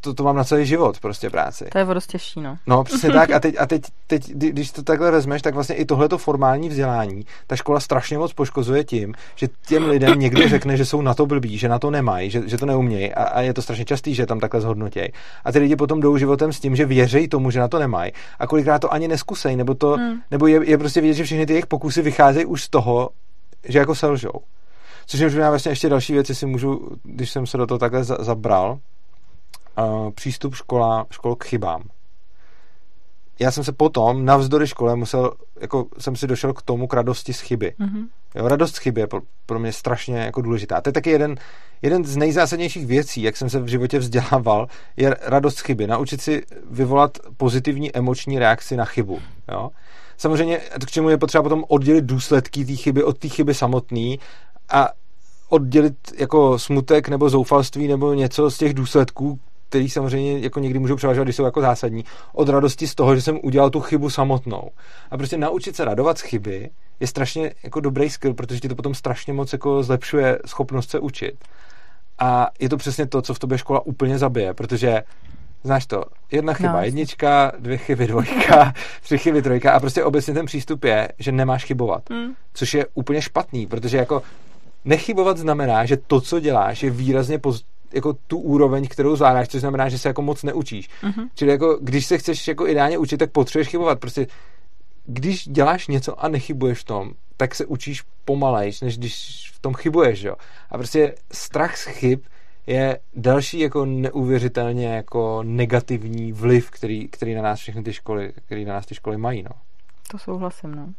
to, 0.00 0.14
to 0.14 0.22
mám 0.22 0.36
na 0.36 0.44
celý 0.44 0.66
život 0.66 1.00
prostě 1.00 1.30
práci. 1.30 1.64
To 1.72 1.78
je 1.78 1.84
dost 1.84 2.06
těžší, 2.06 2.40
no. 2.40 2.58
No, 2.66 2.84
přesně 2.84 3.10
tak. 3.10 3.30
A 3.30 3.40
teď, 3.46 3.54
a 3.58 3.66
teď, 3.66 3.82
teď, 4.06 4.30
když 4.32 4.70
to 4.70 4.82
takhle 4.82 5.10
vezmeš, 5.10 5.42
tak 5.42 5.54
vlastně 5.54 5.74
i 5.74 5.84
tohleto 5.84 6.18
formální 6.18 6.68
vzdělání 6.68 7.26
ta 7.46 7.56
škola 7.56 7.80
strašně 7.80 8.18
moc 8.18 8.32
poškozuje 8.32 8.84
tím, 8.84 9.14
že 9.34 9.48
těm 9.66 9.88
lidem 9.88 10.18
někdo 10.18 10.48
řekne, 10.48 10.76
že 10.76 10.84
jsou 10.84 11.02
na 11.02 11.14
to 11.14 11.26
blbí, 11.26 11.58
že 11.58 11.68
na 11.68 11.78
to 11.78 11.90
nemají, 11.90 12.30
že, 12.30 12.42
že 12.46 12.58
to 12.58 12.66
neumějí 12.66 13.14
a, 13.14 13.22
a 13.22 13.40
je 13.40 13.54
to 13.54 13.62
strašně 13.62 13.84
častý, 13.84 14.14
že 14.14 14.26
tam 14.26 14.40
takhle 14.40 14.60
zhodnotějí. 14.60 15.08
A 15.44 15.52
ty 15.52 15.58
lidi 15.58 15.76
potom 15.76 16.00
jdou 16.00 16.16
životem 16.16 16.52
s 16.52 16.60
tím, 16.60 16.76
že 16.76 16.86
věří 16.86 17.28
tomu, 17.28 17.50
že 17.50 17.60
na 17.60 17.68
to 17.68 17.78
nemají 17.78 18.12
a 18.38 18.46
kolikrát 18.46 18.78
to 18.78 18.92
ani 18.92 19.08
neskusej, 19.08 19.56
nebo 19.56 19.74
to, 19.74 19.96
hmm. 19.96 20.20
nebo 20.30 20.46
je, 20.46 20.70
je, 20.70 20.78
prostě 20.78 21.00
vidět, 21.00 21.14
že 21.14 21.24
všechny 21.24 21.46
ty 21.46 21.52
jejich 21.52 21.66
pokusy 21.66 22.02
vycházejí 22.02 22.46
už 22.46 22.62
z 22.62 22.68
toho, 22.68 23.10
že 23.68 23.78
jako 23.78 23.94
selžou. 23.94 24.40
Což 25.06 25.20
je 25.20 25.26
možná 25.26 25.50
vlastně 25.50 25.72
ještě 25.72 25.88
další 25.88 26.12
věci 26.12 26.34
si 26.34 26.46
můžu, 26.46 26.88
když 27.02 27.30
jsem 27.30 27.46
se 27.46 27.58
do 27.58 27.66
toho 27.66 27.78
takhle 27.78 28.04
zabral, 28.04 28.78
uh, 29.78 30.10
přístup 30.10 30.54
škola, 30.54 31.06
škol 31.10 31.36
k 31.36 31.44
chybám. 31.44 31.82
Já 33.38 33.50
jsem 33.50 33.64
se 33.64 33.72
potom, 33.72 34.24
navzdory 34.24 34.66
škole, 34.66 34.96
musel, 34.96 35.32
jako 35.60 35.86
jsem 35.98 36.16
si 36.16 36.26
došel 36.26 36.52
k 36.52 36.62
tomu, 36.62 36.86
k 36.86 36.94
radosti 36.94 37.32
z 37.32 37.40
chyby. 37.40 37.74
Mm-hmm. 37.80 38.06
Jo, 38.34 38.48
radost 38.48 38.74
z 38.74 38.78
chyby 38.78 39.00
je 39.00 39.06
pro, 39.06 39.20
pro 39.46 39.58
mě 39.58 39.72
strašně 39.72 40.18
jako 40.18 40.42
důležitá. 40.42 40.80
To 40.80 40.88
je 40.88 40.92
taky 40.92 41.10
jeden, 41.10 41.36
jeden 41.82 42.04
z 42.04 42.16
nejzásadnějších 42.16 42.86
věcí, 42.86 43.22
jak 43.22 43.36
jsem 43.36 43.50
se 43.50 43.60
v 43.60 43.66
životě 43.66 43.98
vzdělával, 43.98 44.68
je 44.96 45.16
radost 45.22 45.56
z 45.56 45.60
chyby. 45.60 45.86
Naučit 45.86 46.20
si 46.20 46.42
vyvolat 46.70 47.18
pozitivní 47.36 47.96
emoční 47.96 48.38
reakci 48.38 48.76
na 48.76 48.84
chybu. 48.84 49.18
Jo? 49.52 49.70
Samozřejmě, 50.16 50.60
k 50.86 50.90
čemu 50.90 51.08
je 51.08 51.18
potřeba 51.18 51.42
potom 51.42 51.64
oddělit 51.68 52.04
důsledky 52.04 52.64
té 52.64 52.76
chyby 52.76 53.04
od 53.04 53.18
té 53.18 53.28
chyby 53.28 53.54
samotné 53.54 54.16
a 54.68 54.88
oddělit 55.48 55.96
jako 56.18 56.58
smutek 56.58 57.08
nebo 57.08 57.30
zoufalství 57.30 57.88
nebo 57.88 58.14
něco 58.14 58.50
z 58.50 58.58
těch 58.58 58.74
důsledků, 58.74 59.38
který 59.68 59.90
samozřejmě 59.90 60.38
jako 60.38 60.60
někdy 60.60 60.78
můžou 60.78 60.96
převažovat, 60.96 61.24
když 61.24 61.36
jsou 61.36 61.44
jako 61.44 61.60
zásadní, 61.60 62.04
od 62.32 62.48
radosti 62.48 62.86
z 62.86 62.94
toho, 62.94 63.16
že 63.16 63.22
jsem 63.22 63.38
udělal 63.42 63.70
tu 63.70 63.80
chybu 63.80 64.10
samotnou. 64.10 64.70
A 65.10 65.16
prostě 65.16 65.38
naučit 65.38 65.76
se 65.76 65.84
radovat 65.84 66.18
z 66.18 66.20
chyby 66.20 66.70
je 67.00 67.06
strašně 67.06 67.54
jako 67.64 67.80
dobrý 67.80 68.10
skill, 68.10 68.34
protože 68.34 68.60
ti 68.60 68.68
to 68.68 68.74
potom 68.74 68.94
strašně 68.94 69.32
moc 69.32 69.52
jako 69.52 69.82
zlepšuje 69.82 70.38
schopnost 70.46 70.90
se 70.90 70.98
učit. 70.98 71.34
A 72.18 72.48
je 72.60 72.68
to 72.68 72.76
přesně 72.76 73.06
to, 73.06 73.22
co 73.22 73.34
v 73.34 73.38
tobě 73.38 73.58
škola 73.58 73.86
úplně 73.86 74.18
zabije, 74.18 74.54
protože 74.54 75.02
Znáš 75.66 75.86
to, 75.86 76.04
jedna 76.30 76.54
chyba 76.54 76.72
no. 76.72 76.82
jednička, 76.82 77.52
dvě 77.58 77.76
chyby 77.76 78.06
dvojka, 78.06 78.72
tři 79.02 79.18
chyby 79.18 79.42
trojka 79.42 79.72
a 79.72 79.80
prostě 79.80 80.04
obecně 80.04 80.34
ten 80.34 80.46
přístup 80.46 80.84
je, 80.84 81.08
že 81.18 81.32
nemáš 81.32 81.64
chybovat. 81.64 82.10
Mm. 82.10 82.34
Což 82.54 82.74
je 82.74 82.86
úplně 82.94 83.22
špatný, 83.22 83.66
protože 83.66 83.96
jako 83.96 84.22
nechybovat 84.84 85.38
znamená, 85.38 85.84
že 85.84 85.96
to, 85.96 86.20
co 86.20 86.40
děláš, 86.40 86.82
je 86.82 86.90
výrazně 86.90 87.38
poz, 87.38 87.64
jako 87.92 88.12
tu 88.12 88.38
úroveň, 88.38 88.88
kterou 88.88 89.16
zvládáš, 89.16 89.48
což 89.48 89.60
znamená, 89.60 89.88
že 89.88 89.98
se 89.98 90.08
jako 90.08 90.22
moc 90.22 90.42
neučíš. 90.42 90.88
Mm-hmm. 91.02 91.28
Čili 91.34 91.50
jako, 91.50 91.78
když 91.80 92.06
se 92.06 92.18
chceš 92.18 92.48
jako 92.48 92.66
ideálně 92.66 92.98
učit, 92.98 93.16
tak 93.16 93.30
potřebuješ 93.30 93.68
chybovat. 93.68 94.00
Prostě 94.00 94.26
když 95.06 95.48
děláš 95.48 95.88
něco 95.88 96.24
a 96.24 96.28
nechybuješ 96.28 96.78
v 96.78 96.84
tom, 96.84 97.12
tak 97.36 97.54
se 97.54 97.66
učíš 97.66 98.02
pomalejš, 98.24 98.80
než 98.80 98.98
když 98.98 99.50
v 99.54 99.58
tom 99.60 99.74
chybuješ, 99.74 100.22
jo. 100.22 100.34
A 100.70 100.78
prostě 100.78 101.14
strach 101.32 101.76
z 101.76 101.84
chyb 101.84 102.20
je 102.66 102.98
další 103.14 103.58
jako 103.58 103.84
neuvěřitelně 103.84 104.88
jako 104.88 105.42
negativní 105.42 106.32
vliv, 106.32 106.70
který, 106.70 107.08
který 107.08 107.34
na 107.34 107.42
nás 107.42 107.58
všechny 107.58 107.82
ty 107.82 107.92
školy, 107.92 108.32
který 108.46 108.64
na 108.64 108.74
nás 108.74 108.86
ty 108.86 108.94
školy 108.94 109.16
mají, 109.16 109.42
no. 109.42 109.50
To 110.10 110.18
souhlasím, 110.18 110.74
no. 110.74 110.94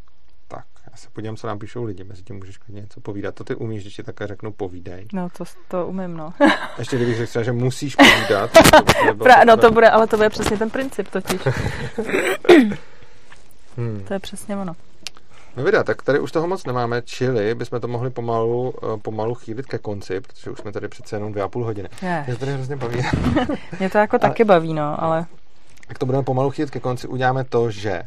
Já 0.98 1.02
se 1.02 1.10
podívám, 1.14 1.36
co 1.36 1.48
nám 1.48 1.60
píšou 1.60 1.84
lidi, 1.84 2.04
mezi 2.04 2.24
tím 2.24 2.36
můžeš 2.36 2.58
klidně 2.58 2.82
něco 2.82 3.02
povídat. 3.02 3.36
To 3.36 3.44
ty 3.44 3.56
umíš, 3.56 3.82
když 3.82 3.96
ti 3.96 4.04
také 4.04 4.28
řeknu 4.28 4.52
povídej. 4.52 5.08
No, 5.14 5.30
to, 5.38 5.44
to 5.68 5.88
umím, 5.88 6.18
no. 6.18 6.34
Ještě 6.78 6.96
kdybych 6.96 7.18
řekl, 7.18 7.44
že 7.44 7.52
musíš 7.52 7.96
povídat. 7.96 8.52
To 8.52 9.16
Pra, 9.16 9.44
no 9.44 9.58
to 9.58 9.72
bude, 9.72 9.90
ale 9.90 10.08
to 10.08 10.18
bude 10.18 10.30
přesně 10.30 10.58
ten 10.58 10.70
princip 10.70 11.08
totiž. 11.08 11.42
hmm. 13.78 14.04
To 14.08 14.14
je 14.14 14.20
přesně 14.20 14.58
ono. 14.58 14.76
No 15.58 15.64
videa, 15.64 15.84
tak 15.84 16.02
tady 16.02 16.20
už 16.20 16.32
toho 16.32 16.48
moc 16.48 16.66
nemáme, 16.66 17.02
čili 17.02 17.56
bychom 17.56 17.82
to 17.82 17.88
mohli 17.88 18.10
pomalu, 18.10 18.70
uh, 18.70 19.00
pomalu 19.00 19.36
chýlit 19.36 19.66
ke 19.66 19.78
konci, 19.78 20.22
protože 20.22 20.52
už 20.52 20.60
jsme 20.60 20.72
tady 20.72 20.88
přece 20.88 21.16
jenom 21.16 21.32
dvě 21.32 21.44
a 21.44 21.48
půl 21.48 21.64
hodiny. 21.64 21.90
Je. 22.02 22.24
Mě 22.28 22.34
to 22.34 22.40
tady 22.40 22.54
hrozně 22.54 22.76
baví. 22.76 22.98
Mě 23.80 23.90
to 23.90 23.98
jako 23.98 24.18
ale, 24.22 24.30
taky 24.30 24.44
baví, 24.44 24.74
no, 24.74 25.04
ale... 25.04 25.26
Tak 25.88 25.98
to 25.98 26.06
budeme 26.06 26.24
pomalu 26.24 26.50
chýlit 26.50 26.72
ke 26.72 26.80
konci, 26.80 27.08
uděláme 27.08 27.44
to, 27.44 27.72
že 27.72 28.04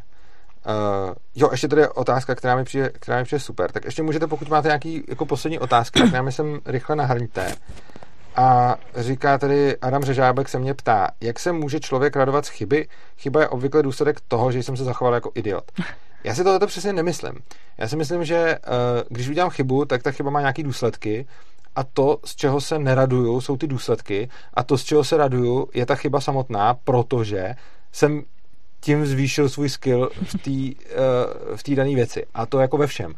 Uh, 0.67 1.15
jo, 1.35 1.49
ještě 1.51 1.69
tady 1.69 1.81
je 1.81 1.89
otázka, 1.89 2.35
která 2.35 2.57
mi, 2.57 2.65
přijde, 2.65 2.91
která 2.95 3.19
mi 3.19 3.25
přijde 3.25 3.41
super. 3.41 3.73
Tak 3.73 3.85
ještě 3.85 4.03
můžete, 4.03 4.27
pokud 4.27 4.49
máte 4.49 4.69
nějaký 4.69 5.05
jako 5.09 5.27
poslední 5.27 5.59
otázky, 5.59 6.01
tak 6.01 6.13
nám 6.13 6.33
sem 6.33 6.61
rychle 6.67 6.97
nahrňte. 6.97 7.55
A 8.37 8.77
říká 8.97 9.39
tady 9.39 9.77
Adam 9.77 10.03
Řežábek 10.03 10.49
se 10.49 10.59
mě 10.59 10.75
ptá, 10.75 11.09
jak 11.21 11.39
se 11.39 11.53
může 11.53 11.81
člověk 11.81 12.17
radovat 12.17 12.47
z 12.47 12.49
chyby? 12.49 12.89
Chyba 13.19 13.41
je 13.41 13.49
obvykle 13.49 13.83
důsledek 13.83 14.21
toho, 14.29 14.53
že 14.53 14.63
jsem 14.63 14.77
se 14.77 14.85
zachoval 14.85 15.15
jako 15.15 15.31
idiot. 15.35 15.73
Já 16.25 16.35
si 16.35 16.45
tohle 16.45 16.67
přesně 16.67 16.93
nemyslím. 16.93 17.33
Já 17.79 17.89
si 17.89 17.97
myslím, 17.97 18.25
že 18.25 18.59
uh, 18.59 18.75
když 19.09 19.29
udělám 19.29 19.51
chybu, 19.51 19.85
tak 19.85 20.03
ta 20.03 20.11
chyba 20.11 20.31
má 20.31 20.41
nějaký 20.41 20.63
důsledky 20.63 21.27
a 21.77 21.85
to, 21.85 22.19
z 22.25 22.37
čeho 22.37 22.61
se 22.61 22.79
neraduju, 22.79 23.41
jsou 23.41 23.57
ty 23.57 23.67
důsledky 23.67 24.29
a 24.55 24.63
to, 24.63 24.79
z 24.79 24.85
čeho 24.85 25.05
se 25.05 25.17
raduju, 25.17 25.69
je 25.75 25.87
ta 25.87 25.95
chyba 25.95 26.21
samotná, 26.21 26.75
protože 26.75 27.55
jsem 27.93 28.23
tím 28.81 29.07
zvýšil 29.07 29.49
svůj 29.49 29.69
skill 29.69 30.11
v 30.23 30.35
té 30.35 30.51
uh, 30.51 31.57
v 31.57 31.75
dané 31.75 31.95
věci. 31.95 32.27
A 32.35 32.47
to 32.47 32.59
jako 32.59 32.77
ve 32.77 32.87
všem. 32.87 33.11
Uh, 33.11 33.15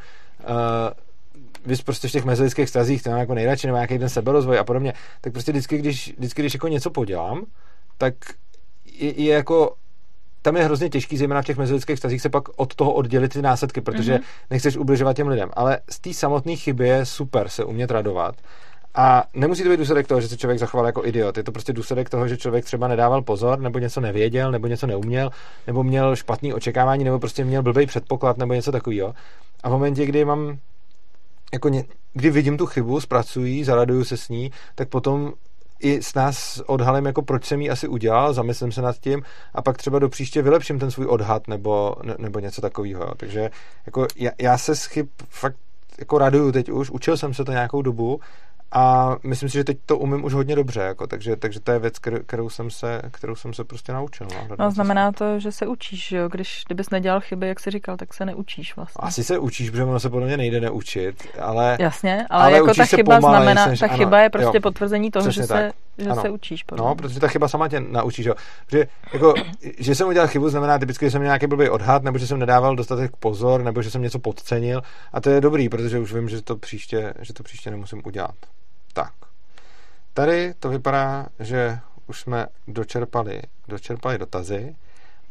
vy 1.66 1.76
prostě 1.76 2.08
v 2.08 2.12
těch 2.12 2.24
mezilidských 2.24 2.68
stazích, 2.68 3.02
to 3.02 3.10
mám 3.10 3.18
jako 3.18 3.34
nejradši, 3.34 3.66
nebo 3.66 3.76
nějaký 3.76 3.98
ten 3.98 4.08
seberozvoj 4.08 4.58
a 4.58 4.64
podobně, 4.64 4.92
tak 5.20 5.32
prostě 5.32 5.52
vždycky, 5.52 5.78
když, 5.78 6.14
vždycky, 6.18 6.42
když 6.42 6.54
jako 6.54 6.68
něco 6.68 6.90
podělám, 6.90 7.44
tak 7.98 8.14
je, 8.84 9.22
je 9.22 9.34
jako 9.34 9.74
tam 10.42 10.56
je 10.56 10.64
hrozně 10.64 10.88
těžký, 10.88 11.16
zejména 11.16 11.42
v 11.42 11.44
těch 11.44 11.56
mezilidských 11.56 11.96
vztazích, 11.96 12.22
se 12.22 12.28
pak 12.28 12.44
od 12.56 12.74
toho 12.74 12.92
oddělit 12.92 13.32
ty 13.32 13.42
následky, 13.42 13.80
protože 13.80 14.14
mm-hmm. 14.14 14.24
nechceš 14.50 14.76
ubližovat 14.76 15.16
těm 15.16 15.28
lidem. 15.28 15.50
Ale 15.52 15.78
z 15.90 16.00
té 16.00 16.14
samotné 16.14 16.56
chyby 16.56 16.88
je 16.88 17.06
super 17.06 17.48
se 17.48 17.64
umět 17.64 17.90
radovat. 17.90 18.34
A 18.94 19.24
nemusí 19.34 19.62
to 19.62 19.68
být 19.68 19.76
důsledek 19.76 20.06
toho, 20.06 20.20
že 20.20 20.28
se 20.28 20.36
člověk 20.36 20.58
zachoval 20.58 20.86
jako 20.86 21.04
idiot. 21.04 21.36
Je 21.36 21.42
to 21.42 21.52
prostě 21.52 21.72
důsledek 21.72 22.10
toho, 22.10 22.28
že 22.28 22.36
člověk 22.36 22.64
třeba 22.64 22.88
nedával 22.88 23.22
pozor, 23.22 23.58
nebo 23.58 23.78
něco 23.78 24.00
nevěděl, 24.00 24.52
nebo 24.52 24.66
něco 24.66 24.86
neuměl, 24.86 25.30
nebo 25.66 25.84
měl 25.84 26.16
špatný 26.16 26.54
očekávání, 26.54 27.04
nebo 27.04 27.18
prostě 27.18 27.44
měl 27.44 27.62
blbý 27.62 27.86
předpoklad, 27.86 28.38
nebo 28.38 28.54
něco 28.54 28.72
takového. 28.72 29.14
A 29.62 29.68
v 29.68 29.72
momentě, 29.72 30.06
kdy 30.06 30.24
mám 30.24 30.58
jako 31.52 31.68
ně, 31.68 31.84
kdy 32.12 32.30
vidím 32.30 32.58
tu 32.58 32.66
chybu, 32.66 33.00
zpracuji, 33.00 33.64
zaraduju 33.64 34.04
se 34.04 34.16
s 34.16 34.28
ní, 34.28 34.50
tak 34.74 34.88
potom 34.88 35.32
i 35.80 36.02
s 36.02 36.14
nás 36.14 36.62
odhalím, 36.66 37.06
jako 37.06 37.22
proč 37.22 37.44
jsem 37.44 37.60
ji 37.60 37.70
asi 37.70 37.88
udělal, 37.88 38.32
zamyslím 38.32 38.72
se 38.72 38.82
nad 38.82 38.96
tím 38.98 39.22
a 39.54 39.62
pak 39.62 39.78
třeba 39.78 39.98
do 39.98 40.08
příště 40.08 40.42
vylepším 40.42 40.78
ten 40.78 40.90
svůj 40.90 41.06
odhad 41.06 41.48
nebo, 41.48 41.96
ne, 42.02 42.14
nebo 42.18 42.38
něco 42.38 42.60
takového. 42.60 43.14
Takže 43.16 43.50
jako 43.86 44.06
já, 44.16 44.30
já 44.38 44.58
se 44.58 44.76
s 44.76 44.84
chyb 44.84 45.06
fakt 45.28 45.56
jako 45.98 46.18
raduju 46.18 46.52
teď 46.52 46.70
už, 46.70 46.90
učil 46.90 47.16
jsem 47.16 47.34
se 47.34 47.44
to 47.44 47.52
nějakou 47.52 47.82
dobu 47.82 48.20
a 48.72 49.16
myslím 49.22 49.48
si, 49.48 49.52
že 49.52 49.64
teď 49.64 49.78
to 49.86 49.98
umím 49.98 50.24
už 50.24 50.34
hodně 50.34 50.56
dobře, 50.56 50.80
jako, 50.80 51.06
takže, 51.06 51.36
takže 51.36 51.60
to 51.60 51.72
je 51.72 51.78
věc, 51.78 51.94
kterou 52.26 52.48
jsem 52.48 52.70
se, 52.70 53.02
kterou 53.10 53.34
jsem 53.34 53.54
se 53.54 53.64
prostě 53.64 53.92
naučil. 53.92 54.26
No, 54.48 54.56
no 54.58 54.70
znamená 54.70 55.12
to, 55.12 55.40
že 55.40 55.52
se 55.52 55.66
učíš, 55.66 56.12
jo? 56.12 56.28
Když, 56.28 56.62
kdybys 56.66 56.90
nedělal 56.90 57.20
chyby, 57.20 57.48
jak 57.48 57.60
jsi 57.60 57.70
říkal, 57.70 57.96
tak 57.96 58.14
se 58.14 58.24
neučíš 58.24 58.76
vlastně. 58.76 59.00
Asi 59.06 59.24
se 59.24 59.38
učíš, 59.38 59.70
protože 59.70 59.84
ono 59.84 60.00
se 60.00 60.10
podle 60.10 60.26
mě 60.26 60.36
nejde 60.36 60.60
neučit, 60.60 61.28
ale... 61.40 61.76
Jasně, 61.80 62.26
ale, 62.30 62.44
ale 62.44 62.52
jako 62.52 62.74
ta 62.74 62.84
chyba 62.84 63.16
pomalej, 63.16 63.40
znamená, 63.40 63.66
než, 63.66 63.80
ta 63.80 63.88
chyba 63.88 64.16
ano, 64.16 64.24
je 64.24 64.30
prostě 64.30 64.56
jo, 64.56 64.60
potvrzení 64.60 65.10
toho, 65.10 65.30
že, 65.30 65.42
se, 65.42 65.72
že 65.98 66.08
Ano. 66.10 66.22
se 66.22 66.30
učíš. 66.30 66.62
Podle 66.62 66.84
No, 66.84 66.94
protože 66.94 67.20
ta 67.20 67.28
chyba 67.28 67.48
sama 67.48 67.68
tě 67.68 67.80
naučí, 67.80 68.22
že 68.22 68.28
jo. 68.28 68.34
Protože, 68.66 68.86
jako, 69.12 69.34
že 69.78 69.94
jsem 69.94 70.08
udělal 70.08 70.28
chybu, 70.28 70.48
znamená 70.48 70.78
typicky, 70.78 71.06
že 71.06 71.10
jsem 71.10 71.20
měl 71.20 71.28
nějaký 71.28 71.46
blbý 71.46 71.68
odhad, 71.68 72.02
nebo 72.02 72.18
že 72.18 72.26
jsem 72.26 72.38
nedával 72.38 72.76
dostatek 72.76 73.16
pozor, 73.16 73.62
nebo 73.62 73.82
že 73.82 73.90
jsem 73.90 74.02
něco 74.02 74.18
podcenil. 74.18 74.82
A 75.12 75.20
to 75.20 75.30
je 75.30 75.40
dobrý, 75.40 75.68
protože 75.68 75.98
už 75.98 76.14
vím, 76.14 76.28
že 76.28 76.42
to 76.42 76.56
příště, 76.56 77.14
že 77.20 77.32
to 77.32 77.42
příště 77.42 77.70
nemusím 77.70 78.02
udělat. 78.04 78.34
Tady 80.14 80.54
to 80.54 80.68
vypadá, 80.68 81.26
že 81.40 81.78
už 82.06 82.20
jsme 82.20 82.46
dočerpali, 82.68 83.42
dočerpali 83.68 84.18
dotazy 84.18 84.74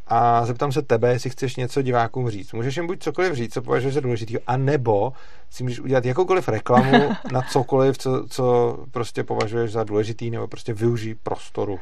a 0.07 0.45
zeptám 0.45 0.71
se 0.71 0.81
tebe, 0.81 1.11
jestli 1.11 1.29
chceš 1.29 1.55
něco 1.55 1.81
divákům 1.81 2.29
říct. 2.29 2.53
Můžeš 2.53 2.77
jim 2.77 2.87
buď 2.87 2.99
cokoliv 2.99 3.33
říct, 3.33 3.53
co 3.53 3.61
považuješ 3.61 3.93
za 3.93 4.01
důležitý, 4.01 4.39
a 4.47 4.57
nebo 4.57 5.13
si 5.49 5.63
můžeš 5.63 5.79
udělat 5.79 6.05
jakoukoliv 6.05 6.47
reklamu 6.47 7.09
na 7.31 7.41
cokoliv, 7.41 7.97
co, 7.97 8.25
co 8.29 8.77
prostě 8.91 9.23
považuješ 9.23 9.71
za 9.71 9.83
důležitý, 9.83 10.31
nebo 10.31 10.47
prostě 10.47 10.73
využij 10.73 11.15
prostoru. 11.15 11.79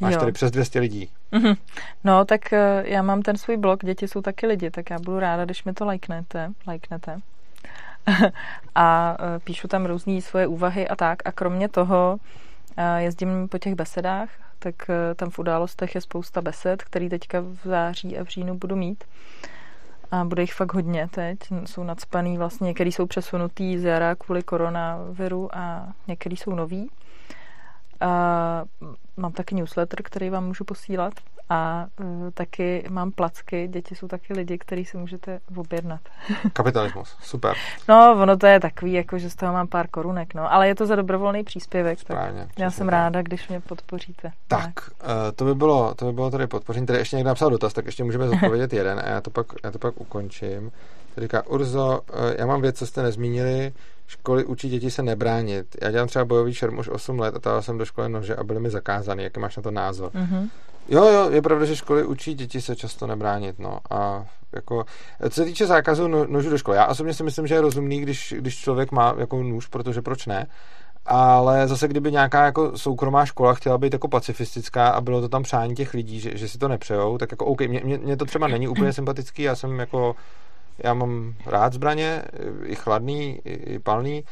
Máš 0.00 0.14
Jo. 0.14 0.20
tady 0.20 0.32
přes 0.32 0.50
200 0.50 0.80
lidí. 0.80 1.10
Mhm. 1.32 1.54
No, 2.04 2.24
tak 2.24 2.52
eh, 2.52 2.82
já 2.86 3.02
mám 3.02 3.22
ten 3.22 3.36
svůj 3.36 3.56
blog, 3.56 3.84
děti 3.84 4.08
jsou 4.08 4.22
taky 4.22 4.46
lidi, 4.46 4.70
tak 4.70 4.90
já 4.90 4.98
budu 4.98 5.18
ráda, 5.18 5.44
když 5.44 5.64
mi 5.64 5.72
to 5.72 5.84
lajknete. 5.84 6.50
lajknete. 6.66 7.20
a 8.74 9.16
eh, 9.20 9.38
píšu 9.38 9.68
tam 9.68 9.86
různé 9.86 10.20
svoje 10.20 10.46
úvahy 10.46 10.88
a 10.88 10.96
tak. 10.96 11.18
A 11.24 11.32
kromě 11.32 11.68
toho 11.68 12.18
eh, 12.76 13.02
jezdím 13.02 13.48
po 13.48 13.58
těch 13.58 13.74
besedách, 13.74 14.28
tak 14.58 14.90
eh, 14.90 15.14
tam 15.14 15.30
v 15.30 15.38
událostech 15.38 15.94
je 15.94 16.00
spousta 16.00 16.40
besed, 16.40 16.82
který 16.82 17.08
teďka 17.08 17.40
v 17.40 17.58
září 17.64 18.18
a 18.18 18.24
v 18.24 18.28
říjnu 18.28 18.58
budu 18.58 18.76
mít. 18.76 19.04
A 20.10 20.24
bude 20.24 20.42
jich 20.42 20.54
fakt 20.54 20.74
hodně 20.74 21.08
teď. 21.10 21.38
Jsou 21.64 21.84
nadspaný 21.84 22.38
vlastně, 22.38 22.66
některý 22.66 22.92
jsou 22.92 23.06
přesunutý 23.06 23.78
z 23.78 23.84
jara 23.84 24.14
kvůli 24.14 24.42
koronaviru 24.42 25.56
a 25.56 25.92
některý 26.08 26.36
jsou 26.36 26.54
nový. 26.54 26.90
A 28.00 28.64
mám 29.16 29.32
taky 29.32 29.54
newsletter, 29.54 30.02
který 30.02 30.30
vám 30.30 30.46
můžu 30.46 30.64
posílat 30.64 31.14
a 31.52 31.86
uh, 32.00 32.30
taky 32.34 32.84
mám 32.88 33.10
placky. 33.10 33.68
Děti 33.68 33.94
jsou 33.94 34.08
taky 34.08 34.32
lidi, 34.32 34.58
který 34.58 34.84
si 34.84 34.96
můžete 34.96 35.40
objednat. 35.56 36.00
Kapitalismus. 36.52 37.16
Super. 37.22 37.56
No, 37.88 38.16
ono 38.22 38.36
to 38.36 38.46
je 38.46 38.60
takový, 38.60 38.92
jako 38.92 39.18
že 39.18 39.30
z 39.30 39.34
toho 39.34 39.52
mám 39.52 39.68
pár 39.68 39.88
korunek, 39.88 40.34
no, 40.34 40.52
ale 40.52 40.68
je 40.68 40.74
to 40.74 40.86
za 40.86 40.96
dobrovolný 40.96 41.44
příspěvek, 41.44 42.00
Správně, 42.00 42.40
tak 42.40 42.58
já 42.58 42.70
jsem 42.70 42.86
tak. 42.86 42.92
ráda, 42.92 43.22
když 43.22 43.48
mě 43.48 43.60
podpoříte. 43.60 44.32
Tak, 44.48 44.72
uh, 45.02 45.08
to 45.36 45.44
by 45.44 45.54
bylo, 45.54 45.94
to 45.94 46.04
by 46.04 46.12
bylo 46.12 46.30
tady 46.30 46.46
podpoření. 46.46 46.86
Tady 46.86 46.98
ještě 46.98 47.16
někdo 47.16 47.28
napsal 47.28 47.50
dotaz, 47.50 47.72
tak 47.72 47.86
ještě 47.86 48.04
můžeme 48.04 48.28
zodpovědět 48.28 48.72
jeden 48.72 49.00
a 49.04 49.08
já 49.08 49.20
to 49.20 49.30
pak, 49.30 49.46
já 49.64 49.70
to 49.70 49.78
pak 49.78 50.00
ukončím. 50.00 50.72
Tady 51.14 51.24
říká, 51.24 51.46
Urzo, 51.46 52.00
uh, 52.00 52.18
já 52.38 52.46
mám 52.46 52.62
věc, 52.62 52.78
co 52.78 52.86
jste 52.86 53.02
nezmínili, 53.02 53.72
školy 54.06 54.44
učí 54.44 54.68
děti 54.68 54.90
se 54.90 55.02
nebránit. 55.02 55.76
Já 55.82 55.90
dělám 55.90 56.08
třeba 56.08 56.24
bojový 56.24 56.54
šerm 56.54 56.78
už 56.78 56.88
8 56.88 57.18
let 57.18 57.34
a 57.36 57.38
dával 57.38 57.62
jsem 57.62 57.78
do 57.78 57.84
školy 57.84 58.08
nože 58.08 58.36
a 58.36 58.44
byly 58.44 58.60
mi 58.60 58.70
zakázány. 58.70 59.22
Jaký 59.22 59.40
máš 59.40 59.56
na 59.56 59.62
to 59.62 59.70
názor? 59.70 60.10
Mhm. 60.14 60.48
Jo, 60.88 61.04
jo, 61.04 61.30
je 61.30 61.42
pravda, 61.42 61.64
že 61.66 61.76
školy 61.76 62.04
učí 62.04 62.34
děti 62.34 62.60
se 62.60 62.76
často 62.76 63.06
nebránit, 63.06 63.58
no. 63.58 63.78
A 63.90 64.26
jako, 64.52 64.84
co 65.30 65.34
se 65.34 65.44
týče 65.44 65.66
zákazu 65.66 66.08
no, 66.08 66.26
nožů 66.26 66.50
do 66.50 66.58
školy, 66.58 66.76
já 66.76 66.86
osobně 66.86 67.14
si 67.14 67.22
myslím, 67.22 67.46
že 67.46 67.54
je 67.54 67.60
rozumný, 67.60 68.00
když, 68.00 68.34
když 68.38 68.58
člověk 68.58 68.92
má 68.92 69.14
jako 69.18 69.42
nůž, 69.42 69.66
protože 69.66 70.02
proč 70.02 70.26
ne? 70.26 70.46
Ale 71.06 71.68
zase, 71.68 71.88
kdyby 71.88 72.12
nějaká 72.12 72.44
jako 72.44 72.78
soukromá 72.78 73.26
škola 73.26 73.54
chtěla 73.54 73.78
být 73.78 73.92
jako 73.92 74.08
pacifistická 74.08 74.88
a 74.88 75.00
bylo 75.00 75.20
to 75.20 75.28
tam 75.28 75.42
přání 75.42 75.74
těch 75.74 75.94
lidí, 75.94 76.20
že, 76.20 76.36
že 76.36 76.48
si 76.48 76.58
to 76.58 76.68
nepřejou, 76.68 77.18
tak 77.18 77.30
jako 77.30 77.44
OK, 77.44 77.60
mě, 77.60 77.80
mě, 77.84 77.98
mě 77.98 78.16
to 78.16 78.24
třeba 78.24 78.48
není 78.48 78.68
úplně 78.68 78.92
sympatický, 78.92 79.42
já 79.42 79.56
jsem 79.56 79.78
jako, 79.78 80.16
já 80.78 80.94
mám 80.94 81.34
rád 81.46 81.72
zbraně, 81.72 82.22
i 82.64 82.74
chladný, 82.74 83.40
i, 83.44 83.78
palný, 83.78 84.24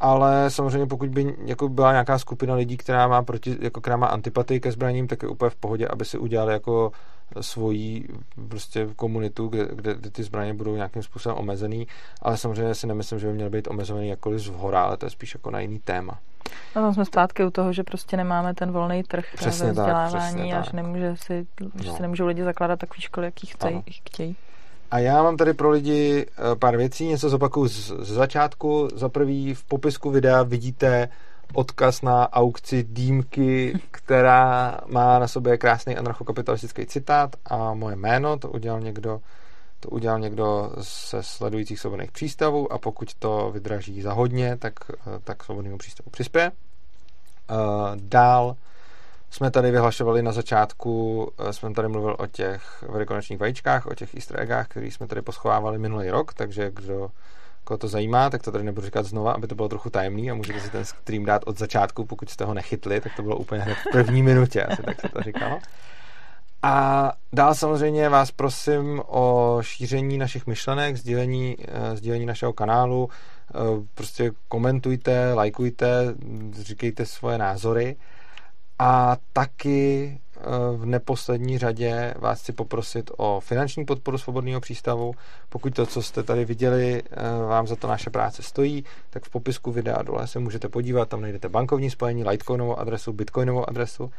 ale 0.00 0.50
samozřejmě 0.50 0.86
pokud 0.86 1.08
by 1.08 1.36
jako 1.44 1.68
byla 1.68 1.92
nějaká 1.92 2.18
skupina 2.18 2.54
lidí, 2.54 2.76
která 2.76 3.08
má, 3.08 3.22
proti, 3.22 3.56
jako, 3.60 3.80
která 3.80 3.96
má 3.96 4.06
antipatii 4.06 4.60
ke 4.60 4.72
zbraním, 4.72 5.08
tak 5.08 5.22
je 5.22 5.28
úplně 5.28 5.50
v 5.50 5.56
pohodě, 5.56 5.88
aby 5.88 6.04
si 6.04 6.18
udělali 6.18 6.52
jako 6.52 6.92
svoji 7.40 8.08
prostě 8.48 8.88
komunitu, 8.96 9.48
kde, 9.48 9.68
kde, 9.72 9.94
kde 9.94 10.10
ty 10.10 10.22
zbraně 10.22 10.54
budou 10.54 10.76
nějakým 10.76 11.02
způsobem 11.02 11.38
omezený, 11.38 11.86
ale 12.22 12.36
samozřejmě 12.36 12.74
si 12.74 12.86
nemyslím, 12.86 13.18
že 13.18 13.26
by 13.26 13.32
měly 13.32 13.50
být 13.50 13.68
omezený 13.68 14.08
jakkoliv 14.08 14.40
z 14.40 14.46
hora, 14.48 14.82
ale 14.82 14.96
to 14.96 15.06
je 15.06 15.10
spíš 15.10 15.34
jako 15.34 15.50
na 15.50 15.60
jiný 15.60 15.78
téma. 15.78 16.18
No, 16.76 16.82
tam 16.82 16.94
jsme 16.94 17.04
zpátky 17.04 17.44
u 17.44 17.50
toho, 17.50 17.72
že 17.72 17.82
prostě 17.82 18.16
nemáme 18.16 18.54
ten 18.54 18.72
volný 18.72 19.02
trh 19.02 19.24
Přesně 19.36 19.66
ve 19.66 19.74
tak, 19.74 19.84
vzdělávání 19.84 20.34
přesně 20.34 20.54
a 20.56 20.62
tak. 20.62 20.70
že, 20.70 20.76
nemůže 20.76 21.16
si, 21.16 21.46
že 21.82 21.88
No. 21.88 21.96
si 21.96 22.02
nemůžou 22.02 22.26
lidi 22.26 22.44
zakládat 22.44 22.78
takový 22.78 23.00
školy, 23.00 23.26
jaký 23.26 23.46
chtějí. 23.46 23.74
Ano. 23.74 23.82
chtějí. 24.04 24.36
A 24.92 24.98
já 24.98 25.22
mám 25.22 25.36
tady 25.36 25.54
pro 25.54 25.70
lidi 25.70 26.26
eh, 26.26 26.56
pár 26.56 26.76
věcí, 26.76 27.06
něco 27.06 27.30
zopakuju 27.30 27.68
z, 27.68 27.92
z 27.98 28.12
začátku. 28.12 28.88
Za 28.94 29.08
prvý 29.08 29.54
v 29.54 29.64
popisku 29.64 30.10
videa 30.10 30.42
vidíte 30.42 31.08
odkaz 31.54 32.02
na 32.02 32.32
aukci 32.32 32.84
Dýmky, 32.88 33.80
která 33.90 34.78
má 34.86 35.18
na 35.18 35.28
sobě 35.28 35.58
krásný 35.58 35.96
anarchokapitalistický 35.96 36.86
citát 36.86 37.36
a 37.44 37.74
moje 37.74 37.96
jméno, 37.96 38.38
to 38.38 38.48
udělal 38.48 38.80
někdo 38.80 39.20
to 39.80 39.88
udělal 39.88 40.20
někdo 40.20 40.72
se 40.80 41.22
sledujících 41.22 41.80
svobodných 41.80 42.12
přístavů 42.12 42.72
a 42.72 42.78
pokud 42.78 43.14
to 43.14 43.50
vydraží 43.54 44.02
za 44.02 44.12
hodně, 44.12 44.56
tak, 44.56 44.74
eh, 44.90 45.18
tak 45.24 45.44
svobodnému 45.44 45.78
přístavu 45.78 46.10
přispěje. 46.10 46.52
Eh, 47.50 47.54
Dál 47.96 48.56
jsme 49.32 49.50
tady 49.50 49.70
vyhlašovali 49.70 50.22
na 50.22 50.32
začátku, 50.32 51.28
eh, 51.38 51.52
jsme 51.52 51.74
tady 51.74 51.88
mluvil 51.88 52.16
o 52.18 52.26
těch 52.26 52.84
velikonočních 52.88 53.38
vajíčkách, 53.38 53.86
o 53.86 53.94
těch 53.94 54.14
easter 54.14 54.40
eggách, 54.40 54.68
který 54.68 54.90
jsme 54.90 55.06
tady 55.06 55.22
poschovávali 55.22 55.78
minulý 55.78 56.10
rok, 56.10 56.34
takže 56.34 56.70
kdo 56.74 57.10
koho 57.64 57.78
to 57.78 57.88
zajímá, 57.88 58.30
tak 58.30 58.42
to 58.42 58.52
tady 58.52 58.64
nebudu 58.64 58.84
říkat 58.84 59.06
znova, 59.06 59.32
aby 59.32 59.46
to 59.46 59.54
bylo 59.54 59.68
trochu 59.68 59.90
tajemný 59.90 60.30
a 60.30 60.34
můžete 60.34 60.60
si 60.60 60.70
ten 60.70 60.84
stream 60.84 61.24
dát 61.24 61.42
od 61.46 61.58
začátku, 61.58 62.04
pokud 62.04 62.30
jste 62.30 62.44
ho 62.44 62.54
nechytli, 62.54 63.00
tak 63.00 63.12
to 63.16 63.22
bylo 63.22 63.36
úplně 63.36 63.60
hned 63.60 63.74
v 63.74 63.92
první 63.92 64.22
minutě, 64.22 64.62
asi 64.62 64.82
tak 64.82 65.00
se 65.00 65.08
to 65.08 65.22
říkalo. 65.22 65.58
A 66.62 67.12
dál 67.32 67.54
samozřejmě 67.54 68.08
vás 68.08 68.30
prosím 68.30 69.02
o 69.06 69.58
šíření 69.60 70.18
našich 70.18 70.46
myšlenek, 70.46 70.96
sdílení, 70.96 71.56
eh, 71.60 71.96
sdílení 71.96 72.26
našeho 72.26 72.52
kanálu, 72.52 73.08
eh, 73.10 73.54
prostě 73.94 74.30
komentujte, 74.48 75.34
lajkujte, 75.34 76.14
říkejte 76.52 77.06
svoje 77.06 77.38
názory 77.38 77.96
a 78.82 79.16
taky 79.32 80.18
eh, 80.36 80.40
v 80.76 80.86
neposlední 80.86 81.58
řadě 81.58 82.14
vás 82.18 82.40
chci 82.40 82.52
poprosit 82.52 83.10
o 83.16 83.40
finanční 83.40 83.84
podporu 83.84 84.18
Svobodného 84.18 84.60
přístavu. 84.60 85.14
Pokud 85.48 85.74
to, 85.74 85.86
co 85.86 86.02
jste 86.02 86.22
tady 86.22 86.44
viděli, 86.44 87.02
eh, 87.10 87.46
vám 87.48 87.66
za 87.66 87.76
to 87.76 87.86
naše 87.86 88.10
práce 88.10 88.42
stojí, 88.42 88.84
tak 89.10 89.24
v 89.24 89.30
popisku 89.30 89.72
videa 89.72 90.02
dole 90.02 90.26
se 90.26 90.38
můžete 90.38 90.68
podívat, 90.68 91.08
tam 91.08 91.20
najdete 91.20 91.48
bankovní 91.48 91.90
spojení, 91.90 92.24
Litecoinovou 92.24 92.78
adresu, 92.78 93.12
Bitcoinovou 93.12 93.68
adresu. 93.68 94.10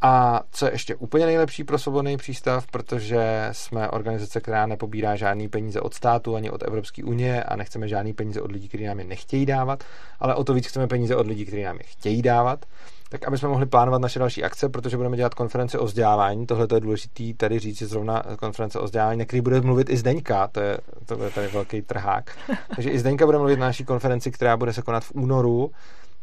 A 0.00 0.40
co 0.50 0.66
je 0.66 0.72
ještě 0.72 0.94
úplně 0.94 1.26
nejlepší 1.26 1.64
pro 1.64 1.78
svobodný 1.78 2.16
přístav, 2.16 2.66
protože 2.66 3.48
jsme 3.52 3.90
organizace, 3.90 4.40
která 4.40 4.66
nepobírá 4.66 5.16
žádný 5.16 5.48
peníze 5.48 5.80
od 5.80 5.94
státu 5.94 6.36
ani 6.36 6.50
od 6.50 6.62
Evropské 6.62 7.04
unie 7.04 7.44
a 7.44 7.56
nechceme 7.56 7.88
žádný 7.88 8.12
peníze 8.12 8.40
od 8.40 8.52
lidí, 8.52 8.68
kteří 8.68 8.84
nám 8.84 8.98
je 8.98 9.04
nechtějí 9.04 9.46
dávat, 9.46 9.84
ale 10.20 10.34
o 10.34 10.44
to 10.44 10.54
víc 10.54 10.66
chceme 10.66 10.86
peníze 10.86 11.16
od 11.16 11.26
lidí, 11.26 11.46
kteří 11.46 11.62
nám 11.62 11.76
je 11.76 11.84
chtějí 11.84 12.22
dávat, 12.22 12.66
tak 13.14 13.28
aby 13.28 13.38
jsme 13.38 13.48
mohli 13.48 13.66
plánovat 13.66 14.02
naše 14.02 14.18
další 14.18 14.44
akce, 14.44 14.68
protože 14.68 14.96
budeme 14.96 15.16
dělat 15.16 15.34
konference 15.34 15.78
o 15.78 15.84
vzdělávání. 15.84 16.46
Tohle 16.46 16.66
to 16.66 16.74
je 16.74 16.80
důležitý 16.80 17.34
tady 17.34 17.58
říct, 17.58 17.80
je 17.80 17.86
zrovna 17.86 18.22
konference 18.38 18.78
o 18.78 18.84
vzdělávání, 18.84 19.18
na 19.18 19.24
který 19.24 19.40
bude 19.40 19.60
mluvit 19.60 19.90
i 19.90 19.96
Zdeňka, 19.96 20.48
to 20.48 20.60
je, 20.60 20.78
to 21.06 21.24
je 21.24 21.30
tady 21.30 21.48
velký 21.48 21.82
trhák. 21.82 22.36
Takže 22.74 22.90
i 22.90 22.98
Zdeňka 22.98 23.26
bude 23.26 23.38
mluvit 23.38 23.58
na 23.58 23.66
naší 23.66 23.84
konferenci, 23.84 24.30
která 24.30 24.56
bude 24.56 24.72
se 24.72 24.82
konat 24.82 25.04
v 25.04 25.12
únoru 25.14 25.70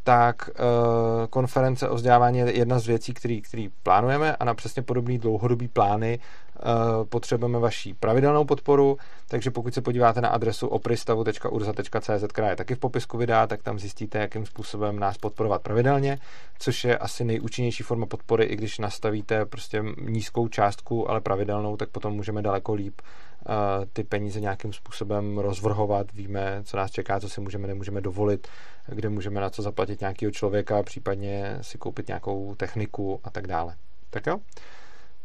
tak 0.03 0.49
uh, 0.49 1.27
konference 1.29 1.89
o 1.89 1.95
vzdělávání 1.95 2.39
je 2.39 2.57
jedna 2.57 2.79
z 2.79 2.87
věcí, 2.87 3.13
který 3.13 3.69
plánujeme 3.83 4.35
a 4.35 4.45
na 4.45 4.53
přesně 4.53 4.81
podobný 4.81 5.17
dlouhodobý 5.17 5.67
plány 5.67 6.19
uh, 6.19 7.05
potřebujeme 7.05 7.59
vaší 7.59 7.93
pravidelnou 7.93 8.45
podporu, 8.45 8.97
takže 9.27 9.51
pokud 9.51 9.73
se 9.73 9.81
podíváte 9.81 10.21
na 10.21 10.29
adresu 10.29 10.67
opristavu.urza.cz, 10.67 12.23
která 12.27 12.49
je 12.49 12.55
taky 12.55 12.75
v 12.75 12.79
popisku 12.79 13.17
videa, 13.17 13.47
tak 13.47 13.63
tam 13.63 13.79
zjistíte, 13.79 14.17
jakým 14.17 14.45
způsobem 14.45 14.99
nás 14.99 15.17
podporovat 15.17 15.61
pravidelně, 15.61 16.19
což 16.59 16.83
je 16.83 16.97
asi 16.97 17.23
nejúčinnější 17.23 17.83
forma 17.83 18.05
podpory, 18.05 18.45
i 18.45 18.55
když 18.55 18.79
nastavíte 18.79 19.45
prostě 19.45 19.83
nízkou 20.01 20.47
částku, 20.47 21.09
ale 21.09 21.21
pravidelnou, 21.21 21.77
tak 21.77 21.89
potom 21.89 22.13
můžeme 22.13 22.41
daleko 22.41 22.73
líp 22.73 23.01
uh, 23.01 23.85
ty 23.93 24.03
peníze 24.03 24.39
nějakým 24.39 24.73
způsobem 24.73 25.37
rozvrhovat, 25.37 26.13
víme, 26.13 26.61
co 26.63 26.77
nás 26.77 26.91
čeká, 26.91 27.19
co 27.19 27.29
si 27.29 27.41
můžeme, 27.41 27.67
nemůžeme 27.67 28.01
dovolit, 28.01 28.47
kde 28.87 29.09
můžeme 29.09 29.41
na 29.41 29.49
co 29.49 29.61
zaplatit 29.61 29.99
nějakého 29.99 30.31
člověka, 30.31 30.83
případně 30.83 31.57
si 31.61 31.77
koupit 31.77 32.07
nějakou 32.07 32.55
techniku 32.55 33.19
a 33.23 33.29
tak 33.29 33.47
dále. 33.47 33.75
Tak 34.09 34.27
jo? 34.27 34.37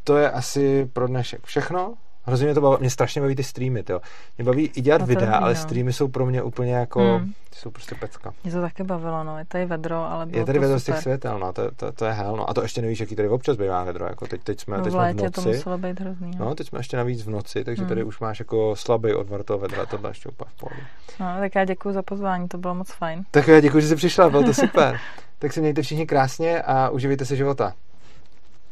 To 0.05 0.17
je 0.17 0.31
asi 0.31 0.91
pro 0.93 1.07
dnešek 1.07 1.47
všechno. 1.47 1.95
Hrozně 2.27 2.47
mě 2.47 2.55
to 2.55 2.61
baví, 2.61 2.77
mě 2.81 2.91
strašně 2.91 3.21
baví 3.21 3.35
ty 3.37 3.43
streamy, 3.45 3.85
jo. 3.89 4.01
Mě 4.39 4.45
baví 4.45 4.71
i 4.75 4.81
dělat 4.81 5.01
No 5.01 5.07
videa, 5.07 5.25
dobrý, 5.27 5.37
ale 5.43 5.55
no. 5.55 5.61
streamy 5.61 5.93
jsou 5.93 6.09
pro 6.09 6.27
mě 6.27 6.43
úplně 6.43 6.75
jako, 6.75 7.01
Hmm. 7.19 7.33
jsou 7.55 7.71
prostě 7.71 7.95
pecka. 7.95 8.33
Mě 8.45 8.53
to 8.53 8.61
taky 8.61 8.83
bavilo, 8.83 9.25
no. 9.25 9.39
Je 9.39 9.45
tady 9.45 9.67
vedro, 9.67 9.97
ale 10.11 10.27
bylo 10.27 10.41
Je 10.41 10.47
tady 10.47 10.59
vedro 10.59 10.79
z 10.81 10.85
těch 10.85 10.95
super. 10.95 11.03
světel, 11.03 11.39
no, 11.39 11.53
to, 11.53 11.71
to, 11.77 11.93
to, 11.93 12.05
je 12.05 12.13
hell, 12.13 12.37
no. 12.37 12.51
A 12.51 12.55
to 12.55 12.63
ještě 12.63 12.83
nevíš, 12.83 13.01
jaký 13.01 13.17
tady 13.17 13.29
občas 13.29 13.57
bývá 13.57 13.85
vedro, 13.85 14.05
jako 14.07 14.27
teď, 14.27 14.43
teď 14.45 14.61
jsme, 14.61 14.77
No, 14.79 14.83
teď 14.85 14.93
jsme 14.93 15.01
v 15.01 15.05
létě 15.05 15.31
to 15.31 15.41
noci. 15.41 15.57
muselo 15.57 15.79
být 15.79 16.01
hrozný. 16.01 16.31
No. 16.39 16.45
No, 16.45 16.55
teď 16.55 16.67
jsme 16.69 16.79
ještě 16.79 16.97
navíc 16.97 17.23
v 17.27 17.31
noci, 17.31 17.65
takže 17.65 17.83
Hmm. 17.83 17.89
tady 17.89 18.05
už 18.05 18.21
máš 18.21 18.39
jako 18.39 18.77
slabý 18.77 19.15
odvar 19.15 19.43
toho 19.43 19.59
vedra, 19.59 19.87
tohle 19.87 20.11
ještě 20.11 20.29
úplně 20.29 20.51
v 20.57 20.61
pohodě. 20.61 20.81
no, 21.21 21.27
tak 21.41 21.55
já 21.55 21.65
děkuji 21.65 21.93
za 21.95 22.03
pozvání, 22.03 22.49
to 22.49 22.59
bylo 22.59 22.75
moc 22.75 22.91
fajn. 22.93 23.25
Tak 23.31 23.49
já 23.49 23.61
děkuji, 23.61 23.81
že 23.81 23.89
jsi 23.89 23.97
přišla, 23.97 24.31
bylo 24.31 24.43
to 24.43 24.55
super. 24.55 25.01
Tak 25.39 25.53
se 25.53 25.61
mějte 25.61 25.83
všichni 25.83 26.07
krásně 26.07 26.63
a 26.63 26.89
uživejte 26.89 27.25
se 27.25 27.37
života. 27.37 27.73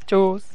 Čus. 0.07 0.53